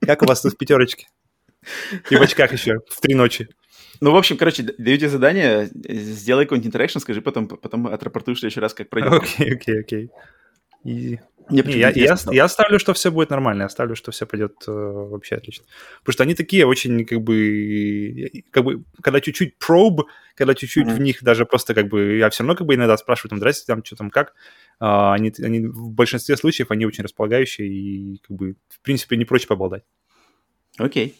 Как 0.00 0.22
у 0.22 0.26
вас 0.26 0.40
тут 0.40 0.54
в 0.54 0.56
пятерочке? 0.56 1.08
И 2.10 2.16
в 2.16 2.22
очках 2.22 2.52
еще, 2.52 2.80
в 2.88 3.00
три 3.00 3.14
ночи. 3.14 3.48
Ну, 4.02 4.10
в 4.10 4.16
общем, 4.16 4.36
короче, 4.36 4.64
даю 4.64 4.96
тебе 4.96 5.08
задание, 5.08 5.70
сделай 5.72 6.44
какой-нибудь 6.44 6.66
интеракшн, 6.66 6.98
скажи 6.98 7.22
потом, 7.22 7.46
потом 7.46 7.86
отрапортуешь 7.86 8.38
в 8.38 8.40
следующий 8.40 8.58
раз, 8.58 8.74
как 8.74 8.88
пройдет. 8.88 9.12
Окей, 9.12 9.54
окей, 9.54 9.80
окей. 9.80 10.10
Мне 10.82 11.20
не, 11.48 11.62
я, 11.78 11.90
я, 11.90 12.16
я 12.32 12.48
ставлю, 12.48 12.80
что 12.80 12.94
все 12.94 13.12
будет 13.12 13.30
нормально, 13.30 13.62
я 13.62 13.68
ставлю, 13.68 13.94
что 13.94 14.10
все 14.10 14.26
пойдет 14.26 14.54
э, 14.66 14.72
вообще 14.72 15.36
отлично. 15.36 15.66
Потому 16.00 16.14
что 16.14 16.22
они 16.24 16.34
такие 16.34 16.66
очень, 16.66 17.04
как 17.04 17.20
бы, 17.20 18.42
как 18.50 18.64
бы, 18.64 18.82
когда 19.00 19.20
чуть-чуть 19.20 19.56
проб, 19.58 20.08
когда 20.34 20.56
чуть-чуть 20.56 20.88
mm-hmm. 20.88 20.96
в 20.96 21.00
них 21.00 21.22
даже 21.22 21.46
просто, 21.46 21.72
как 21.72 21.86
бы, 21.86 22.16
я 22.16 22.28
все 22.30 22.42
равно, 22.42 22.56
как 22.56 22.66
бы, 22.66 22.74
иногда 22.74 22.96
спрашиваю, 22.96 23.30
там, 23.30 23.38
здрасте, 23.38 23.66
там, 23.66 23.84
что 23.84 23.94
там, 23.94 24.10
как, 24.10 24.34
а, 24.80 25.14
они, 25.14 25.32
они 25.38 25.60
в 25.60 25.92
большинстве 25.92 26.36
случаев, 26.36 26.72
они 26.72 26.86
очень 26.86 27.04
располагающие 27.04 27.68
и, 27.68 28.20
как 28.26 28.36
бы, 28.36 28.56
в 28.68 28.80
принципе, 28.80 29.16
не 29.16 29.24
прочь 29.24 29.46
поболтать. 29.46 29.84
Окей. 30.78 31.06
Okay. 31.06 31.14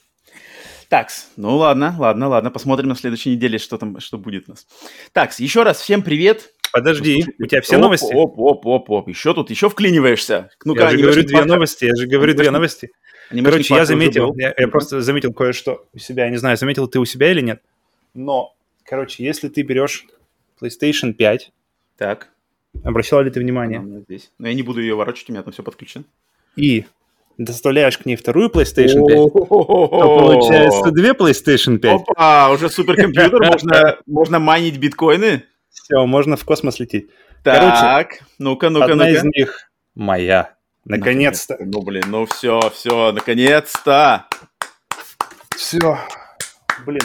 Так, 0.93 1.09
ну 1.39 1.57
ладно, 1.57 1.97
ладно, 1.99 2.29
ладно, 2.29 2.51
посмотрим 2.51 2.89
на 2.91 2.95
следующей 2.95 3.31
неделе, 3.31 3.57
что 3.57 3.79
там, 3.79 3.99
что 3.99 4.19
будет 4.19 4.47
у 4.49 4.51
нас. 4.51 4.67
Так, 5.13 5.33
еще 5.39 5.63
раз 5.63 5.81
всем 5.81 6.03
привет. 6.03 6.53
Подожди, 6.71 7.25
у 7.39 7.47
тебя 7.47 7.63
все 7.63 7.77
оп, 7.77 7.83
новости? 7.83 8.13
Оп, 8.13 8.39
оп, 8.39 8.67
оп, 8.67 8.91
оп, 8.91 9.09
еще 9.09 9.33
тут, 9.33 9.49
еще 9.49 9.71
вклиниваешься. 9.71 10.51
Ну-ка, 10.67 10.83
я 10.83 10.91
же 10.91 10.99
говорю 10.99 11.23
две 11.23 11.45
новости, 11.47 11.87
я 11.87 11.97
же 11.97 12.07
говорю 12.07 12.35
две 12.35 12.51
новости. 12.51 12.91
Короче, 13.31 13.75
я 13.75 13.87
заметил, 13.87 14.35
я, 14.37 14.53
я 14.55 14.69
просто 14.69 15.01
заметил 15.01 15.33
кое-что 15.33 15.87
у 15.95 15.99
себя, 15.99 16.27
я 16.27 16.31
не 16.31 16.37
знаю, 16.37 16.59
заметил 16.59 16.87
ты 16.87 16.99
у 17.01 17.07
себя 17.07 17.31
или 17.31 17.41
нет, 17.41 17.63
но, 18.13 18.55
короче, 18.85 19.25
если 19.25 19.49
ты 19.49 19.63
берешь 19.63 20.05
PlayStation 20.61 21.15
5, 21.15 21.53
так, 21.97 22.29
обращал 22.85 23.23
ли 23.23 23.31
ты 23.31 23.41
внимание? 23.41 23.83
Здесь. 24.07 24.31
Но 24.37 24.47
я 24.47 24.53
не 24.53 24.63
буду 24.63 24.83
ее 24.83 24.95
ворочать, 24.95 25.31
у 25.31 25.33
меня 25.33 25.43
там 25.43 25.55
все 25.55 25.63
подключено. 25.63 26.05
И 26.55 26.85
доставляешь 27.39 27.99
к 27.99 28.07
ней 28.07 28.17
вторую 28.17 28.49
PlayStation 28.49 29.07
5, 29.07 29.33
то 29.33 30.19
получается 30.19 30.91
две 30.91 31.13
PlayStation 31.13 31.79
5. 31.79 32.01
Опа, 32.09 32.51
уже 32.51 32.69
суперкомпьютер, 32.69 33.43
можно, 33.45 33.99
можно 34.07 34.39
майнить 34.39 34.79
биткоины. 34.79 35.45
Все, 35.71 36.07
можно 36.07 36.37
в 36.37 36.45
космос 36.45 36.79
лететь. 36.81 37.09
Так, 37.43 38.21
ну-ка, 38.39 38.71
ну-ка, 38.71 38.71
ну-ка. 38.71 38.93
Одна 38.93 39.11
из 39.11 39.25
них 39.25 39.71
моя. 39.95 40.55
Наконец-то. 40.85 41.57
Ну, 41.61 41.83
блин, 41.83 42.05
ну 42.09 42.27
все, 42.27 42.61
все, 42.75 43.13
наконец-то. 43.13 44.27
Все. 45.57 45.99
Блин. 46.85 47.03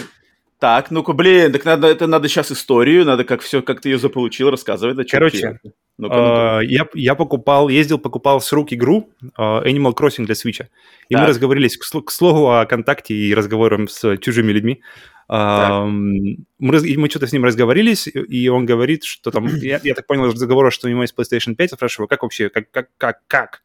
Так, 0.60 0.90
ну-ка, 0.90 1.14
блин, 1.14 1.52
так 1.54 1.66
надо, 1.66 1.88
это 1.88 2.08
надо 2.08 2.28
сейчас 2.28 2.52
историю, 2.52 3.06
надо 3.06 3.24
как 3.24 3.42
все, 3.42 3.62
как 3.62 3.82
ты 3.82 3.90
ее 3.90 4.00
заполучил, 4.00 4.50
рассказывать. 4.50 4.96
Да, 4.98 5.04
Короче, 5.10 5.60
ну 5.98 6.62
я, 6.62 6.88
я 6.94 7.16
покупал, 7.16 7.70
ездил, 7.70 7.98
покупал 7.98 8.40
с 8.40 8.52
рук 8.54 8.72
игру 8.72 9.10
uh, 9.38 9.66
Animal 9.66 9.96
Crossing 9.96 10.26
для 10.26 10.36
Switch. 10.36 10.66
И 11.10 11.14
так. 11.14 11.24
мы 11.24 11.28
разговорились, 11.30 11.78
к, 11.78 12.02
к 12.02 12.12
слову, 12.12 12.52
о 12.52 12.66
контакте 12.66 13.16
и 13.16 13.34
разговорам 13.34 13.88
с 13.88 14.18
чужими 14.18 14.52
людьми. 14.52 14.82
Мы, 15.30 16.38
мы 16.60 17.10
что-то 17.10 17.28
с 17.28 17.34
ним 17.34 17.44
разговорились, 17.44 18.08
и 18.08 18.48
он 18.48 18.66
говорит, 18.66 19.04
что 19.04 19.30
там, 19.30 19.48
я, 19.48 19.80
я 19.84 19.94
так 19.94 20.08
понял 20.08 20.26
из 20.28 20.34
разговора, 20.34 20.72
что 20.72 20.88
у 20.88 20.90
него 20.90 21.02
есть 21.02 21.16
PlayStation 21.18 21.56
5, 21.56 21.72
я 21.72 21.76
спрашиваю, 21.76 22.08
как 22.08 22.24
вообще, 22.24 22.50
как, 22.50 22.72
как, 22.72 22.90
как, 22.98 23.22
как? 23.28 23.64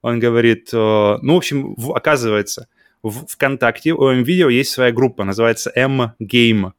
Он 0.00 0.18
говорит, 0.18 0.70
э, 0.72 0.76
ну, 0.76 1.34
в 1.34 1.36
общем, 1.36 1.74
в, 1.76 1.94
оказывается, 1.94 2.68
в 3.02 3.26
ВКонтакте 3.26 3.92
у 3.92 4.10
MVideo 4.10 4.50
есть 4.50 4.70
своя 4.70 4.92
группа, 4.92 5.24
называется 5.24 5.70
M-Game, 5.74 6.72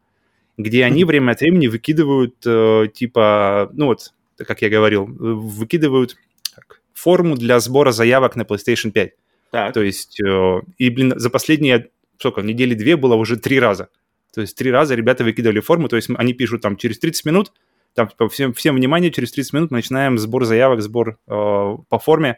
где 0.57 0.83
они 0.83 1.05
время 1.05 1.33
от 1.33 1.41
времени 1.41 1.67
выкидывают, 1.67 2.35
э, 2.45 2.87
типа, 2.93 3.69
ну 3.73 3.87
вот, 3.87 4.13
как 4.37 4.61
я 4.61 4.69
говорил, 4.69 5.05
выкидывают 5.05 6.15
так, 6.53 6.81
форму 6.93 7.35
для 7.35 7.59
сбора 7.59 7.91
заявок 7.91 8.35
на 8.35 8.41
PlayStation 8.41 8.91
5. 8.91 9.11
Так. 9.51 9.73
То 9.73 9.81
есть, 9.81 10.19
э, 10.19 10.61
и, 10.77 10.89
блин, 10.89 11.13
за 11.15 11.29
последние, 11.29 11.89
сколько, 12.19 12.41
недели 12.41 12.73
две 12.73 12.97
было 12.97 13.15
уже 13.15 13.37
три 13.37 13.59
раза. 13.59 13.89
То 14.33 14.41
есть 14.41 14.57
три 14.57 14.69
раза 14.69 14.95
ребята 14.95 15.23
выкидывали 15.23 15.61
форму, 15.61 15.87
то 15.87 15.95
есть 15.95 16.09
они 16.13 16.33
пишут 16.33 16.61
там 16.61 16.75
через 16.75 16.99
30 16.99 17.25
минут, 17.25 17.53
там 17.93 18.09
типа, 18.09 18.27
всем, 18.27 18.53
всем 18.53 18.75
внимание, 18.75 19.11
через 19.11 19.31
30 19.31 19.53
минут 19.53 19.71
мы 19.71 19.77
начинаем 19.77 20.17
сбор 20.17 20.43
заявок, 20.43 20.81
сбор 20.81 21.17
э, 21.25 21.77
по 21.89 21.99
форме, 21.99 22.37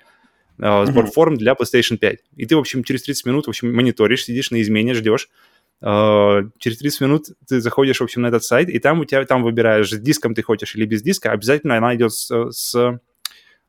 э, 0.59 0.85
сбор 0.85 1.05
mm-hmm. 1.05 1.11
форм 1.11 1.37
для 1.37 1.53
PlayStation 1.53 1.97
5. 1.97 2.19
И 2.35 2.45
ты, 2.45 2.55
в 2.55 2.59
общем, 2.59 2.83
через 2.83 3.01
30 3.01 3.25
минут, 3.25 3.47
в 3.47 3.49
общем, 3.49 3.73
мониторишь, 3.75 4.25
сидишь 4.25 4.51
на 4.51 4.61
измене, 4.61 4.93
ждешь. 4.93 5.29
Э, 5.81 6.43
через 6.59 6.77
30 6.79 7.01
минут 7.01 7.25
ты 7.47 7.61
заходишь, 7.61 7.99
в 7.99 8.03
общем, 8.03 8.21
на 8.21 8.27
этот 8.27 8.43
сайт, 8.43 8.69
и 8.69 8.79
там 8.79 8.99
у 8.99 9.05
тебя, 9.05 9.23
там 9.25 9.43
выбираешь, 9.43 9.89
с 9.89 9.99
диском 9.99 10.33
ты 10.33 10.41
хочешь 10.41 10.75
или 10.75 10.85
без 10.85 11.01
диска, 11.01 11.31
обязательно 11.31 11.77
она 11.77 11.95
идет 11.95 12.13
с, 12.13 12.51
с 12.51 12.99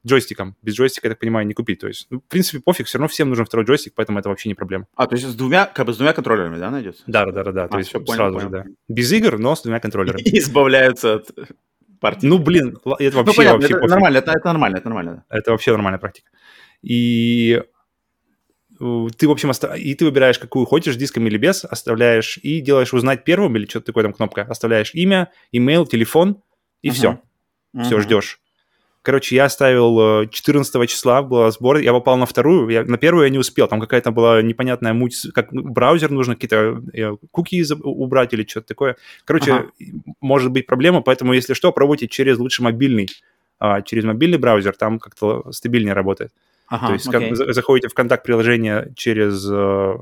джойстиком. 0.07 0.57
Без 0.63 0.75
джойстика, 0.75 1.09
я 1.09 1.13
так 1.13 1.21
понимаю, 1.21 1.47
не 1.47 1.55
купить. 1.55 1.81
То 1.81 1.89
есть, 1.89 2.07
ну, 2.11 2.21
в 2.21 2.25
принципе, 2.31 2.61
пофиг, 2.61 2.87
все 2.87 2.99
равно 2.99 3.09
всем 3.09 3.29
нужен 3.29 3.45
второй 3.45 3.67
джойстик, 3.67 3.93
поэтому 3.95 4.19
это 4.19 4.29
вообще 4.29 4.49
не 4.49 4.55
проблема. 4.55 4.87
А, 4.95 5.07
то 5.07 5.17
есть 5.17 5.27
с 5.27 5.35
двумя, 5.35 5.67
как 5.67 5.87
бы 5.87 5.93
с 5.93 5.97
двумя 5.97 6.13
контроллерами, 6.13 6.59
да, 6.59 6.71
найдется? 6.71 7.03
Да, 7.07 7.27
да, 7.27 7.45
да, 7.45 7.53
да. 7.53 7.65
А, 7.65 7.69
то 7.69 7.79
есть 7.79 7.93
понял, 7.93 8.07
сразу 8.07 8.35
понял. 8.37 8.49
же, 8.49 8.51
да. 8.51 8.65
Без 8.89 9.13
игр, 9.13 9.39
но 9.39 9.55
с 9.55 9.63
двумя 9.63 9.81
контроллерами. 9.81 10.23
И 10.25 10.39
избавляются 10.39 11.17
от 11.17 11.31
партии. 12.01 12.27
Ну, 12.27 12.39
блин, 12.39 12.79
это 12.99 13.17
вообще, 13.17 13.23
ну, 13.27 13.35
понятно, 13.35 13.59
вообще 13.59 13.75
это 13.75 13.87
нормально, 13.87 14.19
это, 14.19 14.33
это 14.33 14.47
нормально, 14.47 14.77
это 14.77 14.89
нормально. 14.89 15.25
Это 15.29 15.51
вообще 15.51 15.73
нормальная 15.73 15.99
практика. 15.99 16.31
И 16.83 17.63
ты, 18.79 19.29
в 19.29 19.31
общем, 19.31 19.51
оста... 19.51 19.75
и 19.75 19.95
ты 19.95 20.05
выбираешь, 20.05 20.39
какую 20.39 20.67
хочешь, 20.67 20.97
диском 20.97 21.27
или 21.27 21.37
без, 21.37 21.65
оставляешь 21.65 22.39
и 22.43 22.61
делаешь 22.61 22.95
узнать 22.95 23.25
первым 23.25 23.57
или 23.57 23.67
что-то 23.67 23.87
такое 23.87 24.05
там 24.05 24.13
кнопка, 24.13 24.43
оставляешь 24.43 24.95
имя, 24.95 25.31
имейл, 25.53 25.87
телефон 25.87 26.43
и 26.83 26.89
uh-huh. 26.89 26.93
все. 26.93 27.21
Uh-huh. 27.75 27.83
Все, 27.85 28.01
ждешь. 28.01 28.41
Короче, 29.03 29.37
я 29.37 29.47
оставил 29.47 30.29
14 30.29 30.75
э, 30.75 30.87
числа, 30.87 31.23
был 31.23 31.51
сбор, 31.51 31.79
я 31.79 31.93
попал 31.93 32.17
на 32.19 32.27
вторую, 32.27 32.69
я, 32.69 32.85
на 32.85 32.99
первую 32.99 33.25
я 33.25 33.31
не 33.31 33.39
успел, 33.39 33.67
там 33.67 33.81
какая-то 33.81 34.11
была 34.11 34.43
непонятная 34.43 34.93
муть, 34.93 35.29
как 35.33 35.49
браузер 35.51 36.11
нужно 36.11 36.35
какие-то 36.35 36.83
э, 36.93 37.17
куки 37.31 37.65
убрать 37.83 38.35
или 38.35 38.47
что-то 38.47 38.67
такое. 38.67 38.97
Короче, 39.25 39.53
ага. 39.53 39.71
может 40.21 40.51
быть 40.51 40.67
проблема, 40.67 41.01
поэтому, 41.01 41.33
если 41.33 41.55
что, 41.55 41.73
пробуйте 41.73 42.07
через 42.07 42.39
лучше 42.39 42.63
мобильный, 42.63 43.09
а, 43.59 43.81
через 43.83 44.05
мобильный 44.05 44.39
браузер, 44.39 44.77
там 44.77 44.99
как-то 44.99 45.51
стабильнее 45.53 45.95
работает. 45.95 46.33
Ага, 46.69 46.89
То 46.89 46.93
есть 46.95 47.09
окей. 47.09 47.35
как 47.35 47.55
заходите 47.55 47.89
в 47.89 47.95
контакт 47.95 48.25
приложения 48.25 48.93
через 48.95 49.47
э, 49.51 49.95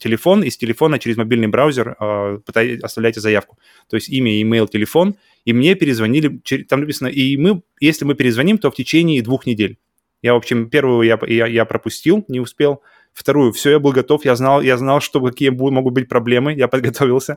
телефон, 0.00 0.42
и 0.42 0.50
с 0.50 0.56
телефона 0.56 0.98
через 0.98 1.16
мобильный 1.16 1.48
браузер 1.48 1.96
э, 2.00 2.38
оставляйте 2.82 3.20
заявку. 3.20 3.58
То 3.88 3.96
есть 3.96 4.08
имя, 4.08 4.40
имейл, 4.40 4.66
телефон, 4.66 5.16
и 5.44 5.52
мне 5.52 5.74
перезвонили, 5.74 6.40
там 6.68 6.80
написано, 6.80 7.08
и 7.08 7.36
мы, 7.36 7.62
если 7.80 8.04
мы 8.04 8.14
перезвоним, 8.14 8.58
то 8.58 8.70
в 8.70 8.74
течение 8.74 9.22
двух 9.22 9.46
недель. 9.46 9.78
Я, 10.22 10.32
в 10.32 10.38
общем, 10.38 10.70
первую 10.70 11.06
я, 11.06 11.18
я, 11.26 11.46
я 11.46 11.64
пропустил, 11.66 12.24
не 12.28 12.40
успел. 12.40 12.80
Вторую, 13.12 13.52
все, 13.52 13.72
я 13.72 13.78
был 13.78 13.92
готов, 13.92 14.24
я 14.24 14.34
знал, 14.34 14.62
я 14.62 14.78
знал, 14.78 15.00
что 15.00 15.20
какие 15.20 15.50
могут 15.50 15.92
быть 15.92 16.08
проблемы, 16.08 16.54
я 16.54 16.66
подготовился. 16.68 17.36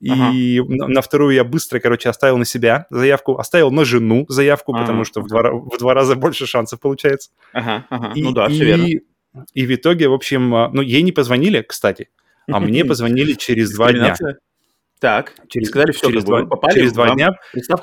И 0.00 0.10
ага. 0.10 0.32
на, 0.68 0.88
на 0.88 1.00
вторую 1.00 1.34
я 1.34 1.44
быстро, 1.44 1.78
короче, 1.78 2.08
оставил 2.08 2.36
на 2.36 2.44
себя 2.44 2.86
заявку, 2.90 3.38
оставил 3.38 3.70
на 3.70 3.84
жену 3.84 4.26
заявку, 4.28 4.74
ага. 4.74 4.82
потому 4.82 5.04
что 5.04 5.20
в 5.20 5.28
два, 5.28 5.50
в 5.50 5.78
два 5.78 5.94
раза 5.94 6.14
больше 6.16 6.46
шансов 6.46 6.80
получается. 6.80 7.30
Ага, 7.52 7.86
ага. 7.90 8.12
И, 8.14 8.22
ну 8.22 8.32
да, 8.32 8.48
все 8.48 8.64
и, 8.64 8.66
верно. 8.66 8.88
И 9.52 9.66
в 9.66 9.74
итоге, 9.74 10.08
в 10.08 10.12
общем, 10.12 10.54
а, 10.54 10.70
ну, 10.72 10.82
ей 10.82 11.02
не 11.02 11.12
позвонили, 11.12 11.62
кстати, 11.62 12.10
а 12.48 12.60
мне 12.60 12.84
позвонили 12.84 13.32
через 13.32 13.72
два 13.72 13.92
дня. 13.92 14.16
Так, 15.00 15.34
через, 15.48 15.68
сказали 15.68 15.92
все, 15.92 16.08
через, 16.08 16.24
два, 16.24 16.46
попали 16.46 16.74
через 16.74 16.92
два 16.92 17.14
дня. 17.14 17.30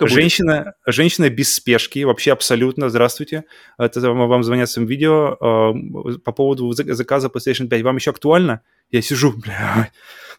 Женщина, 0.01 0.74
женщина 0.88 1.30
без 1.30 1.53
спешки, 1.53 2.03
вообще 2.03 2.32
абсолютно, 2.32 2.89
здравствуйте. 2.89 3.44
Это 3.77 4.00
вам 4.12 4.44
звонят 4.44 4.70
с 4.70 4.77
видео 4.77 5.38
э, 5.39 6.18
по 6.24 6.32
поводу 6.32 6.72
заказа 6.72 7.27
PlayStation 7.27 7.68
5. 7.68 7.82
Вам 7.84 7.98
еще 7.98 8.12
актуально? 8.12 8.62
Я 8.89 9.01
сижу, 9.01 9.34
бля, 9.38 9.91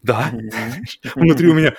да. 0.02 0.32
Внутри 1.14 1.48
у 1.48 1.54
меня, 1.54 1.74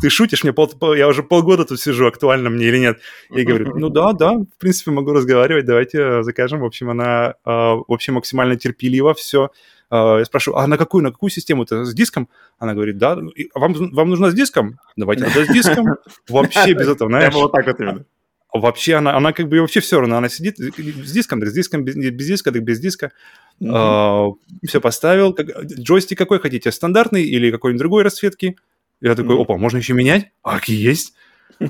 ты 0.00 0.10
шутишь, 0.10 0.42
мне 0.42 0.52
пол, 0.52 0.94
я 0.94 1.08
уже 1.08 1.22
полгода 1.22 1.64
тут 1.64 1.80
сижу, 1.80 2.06
актуально 2.06 2.50
мне 2.50 2.66
или 2.66 2.78
нет? 2.78 3.00
Я 3.30 3.44
говорю, 3.44 3.76
ну 3.76 3.88
да, 3.88 4.12
да, 4.12 4.32
в 4.32 4.58
принципе, 4.58 4.90
могу 4.90 5.12
разговаривать, 5.12 5.66
давайте 5.66 5.98
э, 5.98 6.22
закажем. 6.22 6.60
В 6.60 6.64
общем, 6.64 6.90
она 6.90 7.30
э, 7.30 7.32
вообще 7.44 8.12
максимально 8.12 8.56
терпелива, 8.56 9.14
все. 9.14 9.50
Э, 9.90 10.16
я 10.18 10.24
спрашиваю, 10.24 10.60
а 10.60 10.66
на 10.66 10.76
какую, 10.76 11.04
на 11.04 11.10
какую 11.10 11.30
систему-то? 11.30 11.84
С 11.84 11.94
диском? 11.94 12.28
Она 12.58 12.74
говорит, 12.74 12.98
да. 12.98 13.18
Вам, 13.54 13.74
вам 13.74 14.10
нужна 14.10 14.30
с 14.30 14.34
диском? 14.34 14.78
Давайте 14.96 15.24
тогда 15.24 15.44
с 15.44 15.48
диском. 15.48 15.96
Вообще 16.28 16.72
без 16.74 16.88
этого, 16.88 17.10
знаешь. 17.10 17.34
вот 17.34 17.52
так 17.52 17.66
вот 17.66 17.80
именно. 17.80 18.04
Вообще 18.52 18.94
она, 18.94 19.14
она 19.14 19.32
как 19.32 19.48
бы 19.48 19.60
вообще 19.60 19.80
все 19.80 20.00
равно, 20.00 20.16
она 20.16 20.30
сидит 20.30 20.56
с 20.56 21.12
диском, 21.12 21.38
так 21.38 21.50
с 21.50 21.52
диском, 21.52 21.84
без, 21.84 21.96
без 21.96 22.26
диска, 22.26 22.50
так 22.50 22.62
без 22.62 22.80
диска. 22.80 23.12
Mm-hmm. 23.60 23.70
А, 23.74 24.30
все 24.66 24.80
поставил. 24.80 25.34
Как, 25.34 25.48
джойстик 25.64 26.16
какой 26.16 26.40
хотите, 26.40 26.72
стандартный 26.72 27.24
или 27.24 27.50
какой-нибудь 27.50 27.80
другой 27.80 28.04
расцветки? 28.04 28.56
Я 29.02 29.14
такой, 29.14 29.36
mm-hmm. 29.36 29.42
опа, 29.42 29.58
можно 29.58 29.76
еще 29.76 29.92
менять? 29.92 30.30
А, 30.42 30.60
есть. 30.66 31.12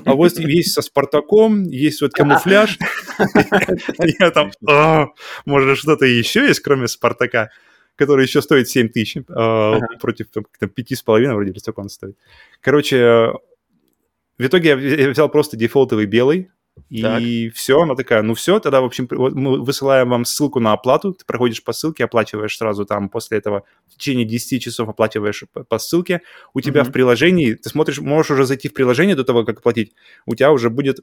А 0.05 0.13
вот 0.13 0.37
есть 0.39 0.73
со 0.73 0.81
Спартаком, 0.81 1.63
есть 1.63 2.01
вот 2.01 2.13
камуфляж. 2.13 2.77
Я 4.19 4.31
там, 4.31 4.51
«А, 4.67 5.07
может, 5.45 5.77
что-то 5.79 6.05
еще 6.05 6.47
есть, 6.47 6.59
кроме 6.59 6.87
Спартака, 6.87 7.49
который 7.99 8.23
еще 8.23 8.41
стоит 8.41 8.69
7 8.69 8.89
тысяч 8.89 9.17
а, 9.27 9.77
против 9.99 10.27
5,5 10.61 11.33
вроде, 11.33 11.51
или 11.51 11.59
сколько 11.59 11.81
он 11.81 11.89
стоит. 11.89 12.15
Короче, 12.61 13.33
в 14.37 14.45
итоге 14.45 14.69
я 14.69 15.09
взял 15.09 15.27
просто 15.27 15.57
дефолтовый 15.57 16.05
белый, 16.05 16.49
и 16.89 17.49
все, 17.49 17.81
она 17.81 17.95
такая, 17.95 18.21
ну 18.21 18.35
все, 18.35 18.61
тогда, 18.61 18.79
в 18.79 18.85
общем, 18.85 19.05
мы 19.11 19.61
высылаем 19.61 20.09
вам 20.09 20.23
ссылку 20.23 20.61
на 20.61 20.71
оплату, 20.71 21.13
ты 21.13 21.25
проходишь 21.25 21.61
по 21.61 21.73
ссылке, 21.73 22.05
оплачиваешь 22.05 22.57
сразу 22.57 22.85
там 22.85 23.09
после 23.09 23.37
этого 23.37 23.63
в 23.87 23.97
течение 23.97 24.25
10 24.25 24.61
часов 24.61 24.87
оплачиваешь 24.87 25.43
по 25.67 25.77
ссылке, 25.77 26.21
у 26.53 26.61
тебя 26.61 26.81
mm-hmm. 26.81 26.85
в 26.85 26.91
приложении, 26.93 27.53
ты 27.55 27.67
смотришь, 27.67 27.99
можешь 27.99 28.31
уже 28.31 28.45
зайти 28.45 28.69
в 28.69 28.73
приложение 28.73 29.17
до 29.17 29.25
того, 29.25 29.43
как 29.43 29.59
оплатить, 29.59 29.93
у 30.25 30.35
тебя 30.35 30.53
уже 30.53 30.69
будет 30.69 31.01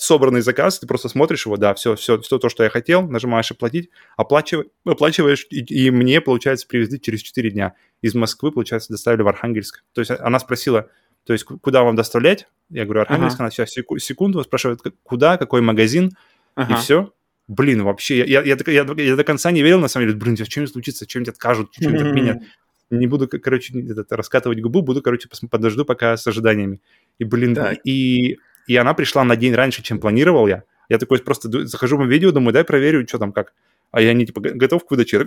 собранный 0.00 0.40
заказ, 0.40 0.78
ты 0.78 0.86
просто 0.86 1.08
смотришь 1.08 1.46
его, 1.46 1.56
да, 1.56 1.74
все, 1.74 1.96
все, 1.96 2.20
все 2.20 2.38
то, 2.38 2.48
что 2.48 2.64
я 2.64 2.70
хотел, 2.70 3.02
нажимаешь 3.02 3.50
оплатить, 3.50 3.90
оплачиваешь, 4.16 4.68
оплачиваешь, 4.84 5.46
и, 5.50 5.86
и 5.86 5.90
мне, 5.90 6.20
получается, 6.20 6.66
привезли 6.66 7.00
через 7.00 7.22
4 7.22 7.50
дня. 7.50 7.74
Из 8.02 8.14
Москвы, 8.14 8.52
получается, 8.52 8.92
доставили 8.92 9.22
в 9.22 9.28
Архангельск. 9.28 9.82
То 9.92 10.00
есть 10.00 10.10
она 10.10 10.38
спросила, 10.38 10.88
то 11.24 11.32
есть 11.32 11.44
куда 11.44 11.82
вам 11.82 11.96
доставлять? 11.96 12.48
Я 12.70 12.84
говорю, 12.84 13.02
Архангельск, 13.02 13.36
ага. 13.36 13.44
она 13.44 13.50
сейчас 13.50 13.70
секунду 13.72 14.42
спрашивает, 14.44 14.80
куда, 15.02 15.36
какой 15.36 15.60
магазин, 15.60 16.12
ага. 16.54 16.74
и 16.74 16.76
все. 16.76 17.12
Блин, 17.48 17.82
вообще, 17.82 18.18
я, 18.18 18.42
я, 18.42 18.56
я, 18.56 18.56
я, 18.66 18.86
я 19.02 19.16
до 19.16 19.24
конца 19.24 19.50
не 19.50 19.62
верил, 19.62 19.80
на 19.80 19.88
самом 19.88 20.06
деле, 20.06 20.18
блин, 20.18 20.36
что 20.36 20.60
нибудь 20.60 20.72
случится, 20.72 21.08
что-нибудь 21.08 21.30
откажут, 21.30 21.70
что-нибудь 21.72 22.02
отменят. 22.02 22.42
Не 22.90 23.06
буду, 23.06 23.28
короче, 23.28 23.78
этот, 23.80 24.12
раскатывать 24.12 24.60
губу, 24.60 24.82
буду, 24.82 25.02
короче, 25.02 25.28
подожду 25.50 25.84
пока 25.84 26.16
с 26.16 26.26
ожиданиями. 26.26 26.80
И, 27.18 27.24
блин, 27.24 27.54
так. 27.54 27.78
и, 27.84 28.38
и 28.68 28.76
она 28.76 28.94
пришла 28.94 29.24
на 29.24 29.34
день 29.34 29.54
раньше, 29.54 29.82
чем 29.82 29.98
планировал 29.98 30.46
я. 30.46 30.62
Я 30.88 30.98
такой 30.98 31.18
просто 31.18 31.66
захожу 31.66 31.96
в 31.96 32.06
видео, 32.06 32.30
думаю, 32.30 32.52
дай 32.52 32.64
проверю, 32.64 33.06
что 33.08 33.18
там 33.18 33.32
как. 33.32 33.52
А 33.90 34.00
я 34.00 34.12
не, 34.12 34.26
типа, 34.26 34.40
готов 34.40 34.86
к 34.86 34.90
выдаче. 34.90 35.26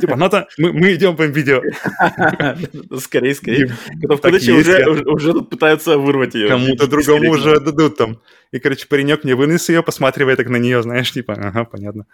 Типа, 0.00 0.16
надо, 0.16 0.48
мы, 0.58 0.72
мы 0.72 0.94
идем 0.94 1.16
по 1.16 1.22
видео. 1.22 1.62
Скорее, 2.98 3.34
скорее. 3.34 3.70
Готов 3.94 4.20
подачи 4.20 4.50
уже, 4.50 4.84
уже 4.88 5.32
тут 5.32 5.50
пытаются 5.50 5.96
вырвать 5.96 6.34
ее. 6.34 6.48
Кому-то 6.48 6.86
другому 6.86 7.30
уже 7.30 7.60
дадут 7.60 7.96
там. 7.96 8.20
И, 8.50 8.58
короче, 8.58 8.86
паренек 8.88 9.24
мне 9.24 9.34
вынес 9.34 9.68
ее, 9.68 9.82
посматривая 9.82 10.36
так 10.36 10.48
на 10.48 10.56
нее, 10.56 10.82
знаешь, 10.82 11.12
типа, 11.12 11.34
ага, 11.34 11.64
понятно. 11.64 12.06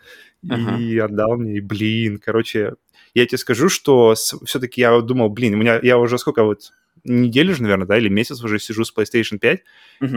И 0.42 0.99
отдал 0.99 1.37
мне, 1.37 1.57
и, 1.57 1.61
блин, 1.61 2.20
короче, 2.25 2.75
я 3.14 3.27
тебе 3.27 3.38
скажу, 3.38 3.68
что 3.68 4.14
все-таки 4.14 4.81
я 4.81 5.01
думал, 5.01 5.31
блин, 5.31 5.55
у 5.55 5.57
меня, 5.57 5.81
я 5.83 5.99
уже 5.99 6.18
сколько 6.18 6.44
вот, 6.44 6.72
неделю 7.04 7.54
же, 7.54 7.62
наверное, 7.62 7.87
да, 7.87 7.98
или 7.98 8.08
месяц 8.08 8.42
уже 8.42 8.58
сижу 8.58 8.84
с 8.84 8.94
PlayStation 8.94 9.38
5, 9.38 9.62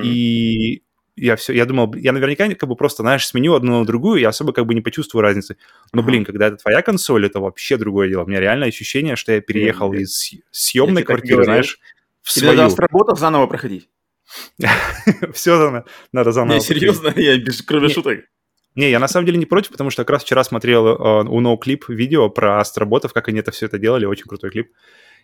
и 0.04 0.84
я 1.16 1.36
все, 1.36 1.54
я 1.54 1.66
думал, 1.66 1.94
я 1.96 2.14
наверняка 2.14 2.48
как 2.56 2.70
бы 2.70 2.76
просто, 2.76 3.04
знаешь, 3.04 3.28
сменю 3.28 3.54
одну 3.54 3.80
на 3.80 3.86
другую, 3.86 4.20
я 4.22 4.30
особо 4.30 4.54
как 4.54 4.66
бы 4.66 4.74
не 4.74 4.82
почувствую 4.82 5.22
разницы. 5.22 5.58
Но, 5.94 6.04
блин, 6.04 6.26
когда 6.26 6.48
это 6.48 6.58
твоя 6.58 6.82
консоль, 6.82 7.26
это 7.26 7.40
вообще 7.40 7.78
другое 7.78 8.08
дело. 8.08 8.24
У 8.24 8.28
меня 8.28 8.40
реально 8.40 8.66
ощущение, 8.66 9.16
что 9.16 9.34
я 9.34 9.42
переехал 9.42 9.94
mm-hmm. 9.94 10.00
из 10.00 10.36
съемной 10.52 11.04
квартиры, 11.04 11.44
знаешь, 11.44 11.80
в 12.22 12.34
Тебе 12.34 12.48
свою. 12.48 12.62
надо 12.62 12.76
работу 12.78 13.16
заново 13.16 13.48
проходить. 13.48 13.90
Все 15.34 15.84
надо 16.12 16.32
заново. 16.32 16.56
Не, 16.56 16.62
серьезно, 16.62 17.14
я 17.16 17.38
без 17.38 17.62
кроме 17.62 17.90
шуток. 17.90 18.22
Не, 18.76 18.90
я 18.90 19.00
на 19.00 19.10
самом 19.10 19.26
деле 19.26 19.38
не 19.38 19.46
против, 19.46 19.72
потому 19.72 19.90
что 19.90 20.04
как 20.04 20.12
раз 20.12 20.24
вчера 20.24 20.46
смотрел 20.46 20.88
uh, 20.88 21.28
у 21.28 21.42
NoClip 21.42 21.84
видео 21.90 22.30
про 22.30 22.62
астроботов, 22.62 23.12
как 23.12 23.28
они 23.28 23.40
это 23.40 23.52
все 23.52 23.66
это 23.66 23.78
делали, 23.78 24.06
очень 24.06 24.26
крутой 24.26 24.52
клип. 24.52 24.72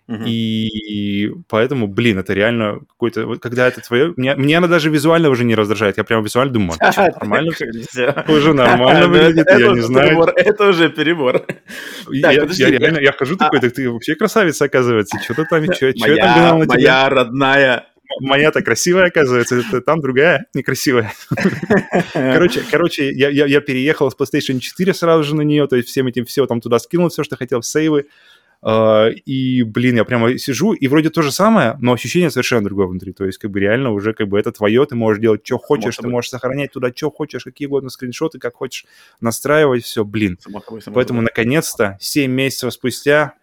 И 0.07 1.31
поэтому, 1.49 1.87
блин, 1.87 2.19
это 2.19 2.33
реально 2.33 2.79
какой-то... 2.87 3.25
Вот 3.25 3.39
когда 3.39 3.67
это 3.67 3.81
твое... 3.81 4.13
Мне, 4.15 4.35
мне 4.35 4.57
она 4.57 4.67
даже 4.67 4.89
визуально 4.89 5.29
уже 5.29 5.43
не 5.43 5.53
раздражает. 5.53 5.97
Я 5.97 6.05
прямо 6.05 6.23
визуально 6.23 6.53
думаю, 6.53 6.77
а 6.79 6.91
что, 6.91 7.01
нормально? 7.19 7.51
Уже 8.27 8.53
нормально 8.53 9.07
выглядит, 9.07 9.47
я 9.49 9.71
не 9.71 9.81
знаю. 9.81 10.21
Это 10.35 10.69
уже 10.69 10.89
перебор. 10.89 11.45
Я 12.09 12.31
реально, 12.31 12.99
я 12.99 13.11
хожу 13.11 13.35
такой, 13.35 13.59
так 13.59 13.73
ты 13.73 13.89
вообще 13.89 14.15
красавица, 14.15 14.65
оказывается. 14.65 15.19
Что 15.21 15.33
ты 15.33 15.45
там, 15.45 15.63
что 15.73 15.93
там 15.93 16.15
гнал 16.15 16.57
на 16.59 16.65
тебя? 16.65 16.75
Моя 16.75 17.09
родная 17.09 17.85
моя-то 18.19 18.61
красивая, 18.61 19.07
оказывается, 19.07 19.57
это 19.57 19.81
там 19.81 20.01
другая 20.01 20.45
некрасивая. 20.53 21.13
Короче, 22.13 22.63
короче 22.69 23.11
я, 23.11 23.29
я, 23.29 23.45
я 23.45 23.61
переехал 23.61 24.09
с 24.09 24.15
PlayStation 24.15 24.59
4 24.59 24.93
сразу 24.93 25.23
же 25.23 25.35
на 25.35 25.41
нее, 25.41 25.67
то 25.67 25.75
есть 25.75 25.89
всем 25.89 26.07
этим 26.07 26.25
все 26.25 26.45
там 26.45 26.61
туда 26.61 26.79
скинул, 26.79 27.09
все, 27.09 27.23
что 27.23 27.35
хотел, 27.35 27.61
сейвы. 27.61 28.07
Uh, 28.63 29.13
и, 29.13 29.61
блин, 29.61 29.97
я 29.97 30.03
прямо 30.03 30.35
сижу, 30.37 30.73
и 30.73 30.87
вроде 30.87 31.11
то 31.11 31.21
же 31.21 31.31
самое, 31.31 31.77
но 31.79 31.93
ощущение 31.93 32.31
совершенно 32.31 32.63
другое 32.63 32.87
внутри. 32.87 33.13
То 33.13 33.23
есть, 33.25 33.37
как 33.37 33.51
бы 33.51 33.59
реально 33.59 33.91
уже 33.91 34.13
как 34.13 34.27
бы 34.27 34.39
это 34.39 34.51
твое, 34.51 34.83
ты 34.85 34.95
можешь 34.95 35.21
делать, 35.21 35.41
что 35.45 35.59
хочешь, 35.59 35.95
ты 35.97 36.07
можешь 36.07 36.31
сохранять 36.31 36.71
туда, 36.71 36.91
что 36.93 37.11
хочешь, 37.11 37.43
какие 37.43 37.67
угодно 37.67 37.89
скриншоты, 37.89 38.39
как 38.39 38.55
хочешь, 38.55 38.85
настраивать 39.21 39.83
все, 39.83 40.03
блин. 40.03 40.39
Само 40.41 40.61
собой, 40.61 40.81
само 40.81 40.95
Поэтому, 40.95 41.19
собой. 41.19 41.29
наконец-то, 41.31 41.97
7 42.01 42.31
месяцев 42.31 42.73
спустя 42.73 43.35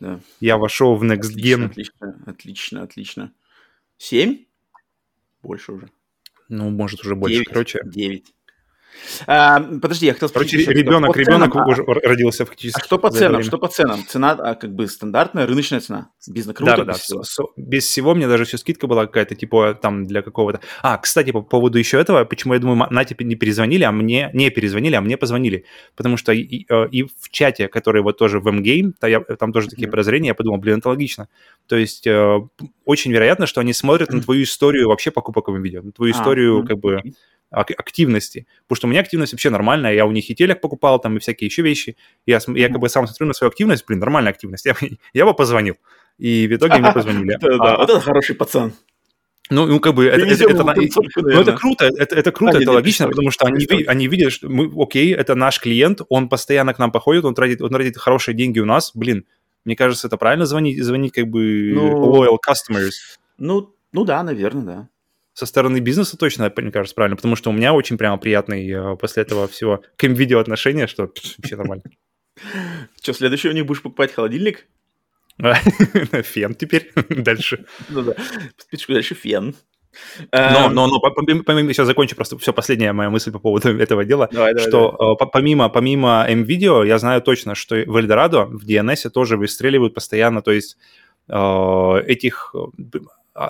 да. 0.00 0.20
я 0.40 0.56
вошел 0.56 0.96
в 0.96 1.04
Next 1.04 1.30
отлично, 1.30 1.64
Gen. 1.64 1.66
Отлично, 1.66 2.24
отлично, 2.26 2.82
отлично. 2.82 3.32
7? 3.98 4.44
Больше 5.42 5.72
уже. 5.72 5.90
Ну, 6.48 6.70
может, 6.70 7.00
уже 7.00 7.14
больше. 7.14 7.36
9, 7.36 7.48
Короче. 7.48 7.80
9. 7.84 8.34
А, 9.26 9.60
подожди, 9.60 10.06
я 10.06 10.12
хотел 10.12 10.28
спросить. 10.28 10.64
Короче, 10.64 10.80
ребенок, 10.80 11.16
ребенок 11.16 11.54
а, 11.56 11.66
уже 11.66 11.84
родился 11.84 12.44
фактически. 12.44 12.80
А 12.80 12.84
что 12.84 12.98
по 12.98 13.10
ценам? 13.10 13.42
Что 13.42 13.58
по 13.58 13.68
ценам? 13.68 14.04
Цена 14.06 14.32
а, 14.32 14.54
как 14.54 14.74
бы 14.74 14.86
стандартная, 14.88 15.46
рыночная 15.46 15.80
цена? 15.80 16.10
Без 16.28 16.46
накруток? 16.46 16.76
Да, 16.78 16.84
да, 16.84 16.92
без, 16.92 17.08
да. 17.08 17.22
Всего. 17.22 17.52
без 17.56 17.84
всего 17.84 18.14
мне 18.14 18.28
даже 18.28 18.44
еще 18.44 18.58
скидка 18.58 18.86
была 18.86 19.06
какая-то, 19.06 19.34
типа 19.34 19.78
там 19.80 20.06
для 20.06 20.22
какого-то... 20.22 20.60
А, 20.82 20.98
кстати, 20.98 21.30
по 21.30 21.42
поводу 21.42 21.78
еще 21.78 22.00
этого, 22.00 22.24
почему 22.24 22.54
я 22.54 22.60
думаю, 22.60 22.88
на 22.90 23.04
тебе 23.04 23.24
не 23.24 23.34
перезвонили, 23.34 23.84
а 23.84 23.92
мне... 23.92 24.30
Не 24.32 24.50
перезвонили, 24.50 24.94
а 24.94 25.00
мне 25.00 25.16
позвонили. 25.16 25.64
Потому 25.96 26.16
что 26.16 26.32
и, 26.32 26.40
и, 26.40 26.66
э, 26.68 27.06
в 27.18 27.30
чате, 27.30 27.68
который 27.68 28.02
вот 28.02 28.18
тоже 28.18 28.40
в 28.40 28.48
M-Game, 28.48 28.92
там 29.36 29.52
тоже 29.52 29.68
такие 29.68 29.88
mm-hmm. 29.88 29.90
прозрения, 29.90 30.28
я 30.28 30.34
подумал, 30.34 30.58
блин, 30.58 30.78
это 30.78 30.88
логично. 30.88 31.28
То 31.66 31.76
есть 31.76 32.06
э, 32.06 32.40
очень 32.84 33.12
вероятно, 33.12 33.46
что 33.46 33.60
они 33.60 33.72
смотрят 33.72 34.10
mm-hmm. 34.10 34.16
на 34.16 34.22
твою 34.22 34.42
историю 34.42 34.88
вообще 34.88 35.10
покупок 35.10 35.48
в 35.48 35.56
видео, 35.56 35.82
на 35.82 35.92
твою 35.92 36.14
а, 36.14 36.16
историю 36.16 36.58
mm-hmm. 36.58 36.66
как 36.66 36.78
бы 36.78 37.02
активности. 37.50 38.46
Потому 38.62 38.76
что 38.76 38.86
у 38.86 38.90
меня 38.90 39.00
активность 39.00 39.32
вообще 39.32 39.50
нормальная. 39.50 39.92
Я 39.92 40.06
у 40.06 40.12
них 40.12 40.30
и 40.30 40.34
телек 40.34 40.60
покупал, 40.60 41.00
там, 41.00 41.16
и 41.16 41.20
всякие 41.20 41.46
еще 41.46 41.62
вещи. 41.62 41.96
Я, 42.26 42.38
я 42.48 42.68
как 42.68 42.78
бы 42.78 42.88
сам 42.88 43.06
смотрю 43.06 43.26
на 43.26 43.34
свою 43.34 43.50
активность, 43.50 43.84
блин, 43.86 43.98
нормальная 44.00 44.32
активность. 44.32 44.66
Я, 44.70 44.74
я 45.12 45.24
бы 45.24 45.34
позвонил. 45.34 45.76
И 46.18 46.46
в 46.46 46.52
итоге 46.52 46.78
мне 46.78 46.92
позвонили. 46.92 47.38
Да, 47.60 47.76
вот 47.76 47.90
это 47.90 48.00
хороший 48.00 48.34
пацан. 48.34 48.72
Ну, 49.50 49.66
ну, 49.66 49.80
как 49.80 49.94
бы, 49.94 50.06
это, 50.06 50.24
это, 50.24 50.44
это, 50.44 50.62
ну, 51.16 51.40
это 51.40 51.52
круто, 51.56 51.86
это, 51.86 52.14
это 52.14 52.30
круто, 52.30 52.58
а, 52.58 52.62
это 52.62 52.70
логично, 52.70 53.08
потому 53.08 53.32
что 53.32 53.46
они, 53.46 53.66
они 53.88 54.06
видят, 54.06 54.32
что 54.32 54.48
мы, 54.48 54.70
окей, 54.80 55.12
это 55.12 55.34
наш 55.34 55.58
клиент, 55.58 56.02
он 56.08 56.28
постоянно 56.28 56.72
к 56.72 56.78
нам 56.78 56.92
походит, 56.92 57.24
он 57.24 57.34
тратит, 57.34 57.60
он 57.60 57.70
тратит 57.70 57.96
хорошие 57.96 58.36
деньги 58.36 58.60
у 58.60 58.64
нас, 58.64 58.92
блин, 58.94 59.24
мне 59.64 59.74
кажется, 59.74 60.06
это 60.06 60.16
правильно 60.18 60.46
звонить, 60.46 60.80
звонить 60.80 61.14
как 61.14 61.26
бы 61.26 61.72
ну, 61.74 62.14
loyal 62.14 62.36
customers. 62.36 62.92
Ну, 63.38 63.74
ну 63.90 64.04
да, 64.04 64.22
наверное, 64.22 64.62
да 64.62 64.88
со 65.40 65.46
стороны 65.46 65.78
бизнеса 65.78 66.18
точно, 66.18 66.52
мне 66.54 66.70
кажется, 66.70 66.94
правильно, 66.94 67.16
потому 67.16 67.34
что 67.34 67.48
у 67.48 67.54
меня 67.54 67.72
очень 67.72 67.96
прямо 67.96 68.18
приятный 68.18 68.70
э, 68.70 68.96
после 68.96 69.22
этого 69.22 69.48
всего 69.48 69.82
к 69.96 70.04
видео 70.04 70.38
отношения, 70.38 70.86
что 70.86 71.10
вообще 71.38 71.56
нормально. 71.56 71.84
Что, 73.00 73.14
следующий 73.14 73.48
у 73.48 73.52
них 73.52 73.64
будешь 73.64 73.80
покупать 73.80 74.12
холодильник? 74.12 74.66
Фен 75.38 76.54
теперь 76.54 76.92
дальше. 77.08 77.64
Ну 77.88 78.02
да, 78.02 78.14
спичку 78.58 78.92
дальше 78.92 79.14
фен. 79.14 79.54
Но, 80.30 80.38
эм, 80.38 80.74
но, 80.74 80.86
но 80.86 81.00
помимо, 81.00 81.72
сейчас 81.72 81.86
закончу 81.86 82.14
просто 82.16 82.36
все 82.36 82.52
последняя 82.52 82.92
моя 82.92 83.08
мысль 83.08 83.32
по 83.32 83.38
поводу 83.38 83.76
этого 83.78 84.04
дела, 84.04 84.28
давай, 84.30 84.52
давай, 84.52 84.68
что 84.68 84.94
давай. 84.98 85.14
Э, 85.14 85.30
помимо 85.32 85.68
помимо 85.70 86.26
M-видео 86.28 86.84
я 86.84 86.98
знаю 86.98 87.22
точно, 87.22 87.54
что 87.54 87.76
в 87.86 87.96
Эльдорадо 87.96 88.44
в 88.44 88.66
DNS 88.66 89.08
тоже 89.08 89.38
выстреливают 89.38 89.94
постоянно, 89.94 90.42
то 90.42 90.52
есть 90.52 90.76
э, 91.28 92.02
этих 92.06 92.54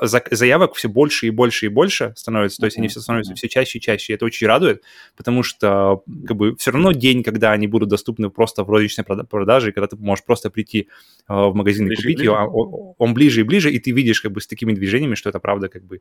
заявок 0.02 0.74
все 0.74 0.88
больше 0.88 1.26
и 1.26 1.30
больше 1.30 1.66
и 1.66 1.68
больше 1.68 2.12
становится, 2.16 2.58
то 2.58 2.66
есть 2.66 2.78
они 2.78 2.88
все 2.88 3.00
становятся 3.00 3.34
все 3.34 3.48
чаще 3.48 3.78
и 3.78 3.80
чаще, 3.80 4.12
и 4.12 4.16
это 4.16 4.24
очень 4.24 4.46
радует, 4.46 4.82
потому 5.16 5.42
что 5.42 6.02
как 6.26 6.36
бы 6.36 6.54
все 6.56 6.70
равно 6.70 6.92
день, 6.92 7.22
когда 7.22 7.52
они 7.52 7.66
будут 7.66 7.88
доступны 7.88 8.30
просто 8.30 8.62
в 8.62 8.70
розничной 8.70 9.04
продаже, 9.04 9.70
и 9.70 9.72
когда 9.72 9.88
ты 9.88 9.96
можешь 9.96 10.24
просто 10.24 10.50
прийти 10.50 10.88
э, 11.28 11.32
в 11.34 11.54
магазин 11.54 11.86
ближе 11.86 12.00
и 12.02 12.14
купить 12.14 12.24
его, 12.24 12.34
он, 12.36 12.94
он 12.98 13.14
ближе 13.14 13.40
и 13.40 13.44
ближе, 13.44 13.72
и 13.72 13.78
ты 13.78 13.90
видишь 13.90 14.20
как 14.20 14.32
бы 14.32 14.40
с 14.40 14.46
такими 14.46 14.72
движениями, 14.72 15.14
что 15.14 15.28
это 15.28 15.40
правда 15.40 15.68
как 15.68 15.84
бы 15.84 16.00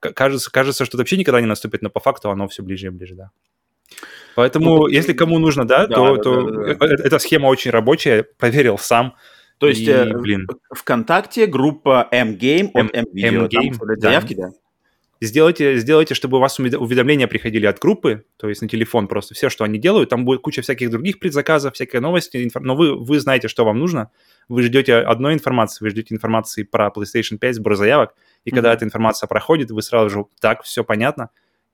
кажется, 0.00 0.50
кажется, 0.50 0.84
что 0.84 0.96
это 0.96 1.02
вообще 1.02 1.16
никогда 1.16 1.40
не 1.40 1.46
наступит, 1.46 1.82
но 1.82 1.90
по 1.90 2.00
факту 2.00 2.30
оно 2.30 2.48
все 2.48 2.62
ближе 2.62 2.88
и 2.88 2.90
ближе, 2.90 3.14
да. 3.14 3.30
Поэтому, 4.36 4.76
ну, 4.76 4.86
если 4.86 5.12
кому 5.12 5.38
нужно, 5.38 5.66
да, 5.66 5.86
да 5.86 5.94
то, 5.94 6.16
да, 6.16 6.22
то 6.22 6.42
да, 6.42 6.74
да, 6.74 6.86
да. 6.86 7.04
эта 7.04 7.18
схема 7.18 7.46
очень 7.46 7.70
рабочая, 7.70 8.22
проверил 8.22 8.78
сам, 8.78 9.16
то 9.60 9.68
есть, 9.68 9.82
и, 9.82 9.90
э, 9.90 10.16
блин. 10.16 10.48
ВКонтакте 10.74 11.46
группа 11.46 12.08
M-Game 12.10 12.70
от 12.72 12.94
M-Video, 12.94 13.44
M-Game, 13.44 13.76
там 13.78 14.00
заявки, 14.00 14.32
да. 14.32 14.52
Сделайте, 15.20 15.76
сделайте, 15.76 16.14
чтобы 16.14 16.38
у 16.38 16.40
вас 16.40 16.58
уведомления 16.58 17.26
приходили 17.26 17.66
от 17.66 17.78
группы, 17.78 18.24
то 18.38 18.48
есть 18.48 18.62
на 18.62 18.68
телефон 18.70 19.06
просто 19.06 19.34
все, 19.34 19.50
что 19.50 19.64
они 19.64 19.78
делают. 19.78 20.08
Там 20.08 20.24
будет 20.24 20.40
куча 20.40 20.62
всяких 20.62 20.90
других 20.90 21.18
предзаказов, 21.18 21.74
всякие 21.74 22.00
новости, 22.00 22.42
инфор... 22.42 22.62
но 22.62 22.74
вы, 22.74 22.96
вы 22.96 23.20
знаете, 23.20 23.48
что 23.48 23.66
вам 23.66 23.78
нужно. 23.78 24.10
Вы 24.48 24.62
ждете 24.62 24.94
одной 24.94 25.34
информации, 25.34 25.84
вы 25.84 25.90
ждете 25.90 26.14
информации 26.14 26.62
про 26.62 26.88
PlayStation 26.88 27.36
5, 27.36 27.56
сбор 27.56 27.74
заявок, 27.76 28.14
и 28.44 28.48
mm-hmm. 28.48 28.54
когда 28.54 28.72
эта 28.72 28.86
информация 28.86 29.26
проходит, 29.26 29.70
вы 29.70 29.82
сразу 29.82 30.08
же, 30.08 30.24
так, 30.40 30.62
все 30.62 30.84
понятно, 30.84 31.28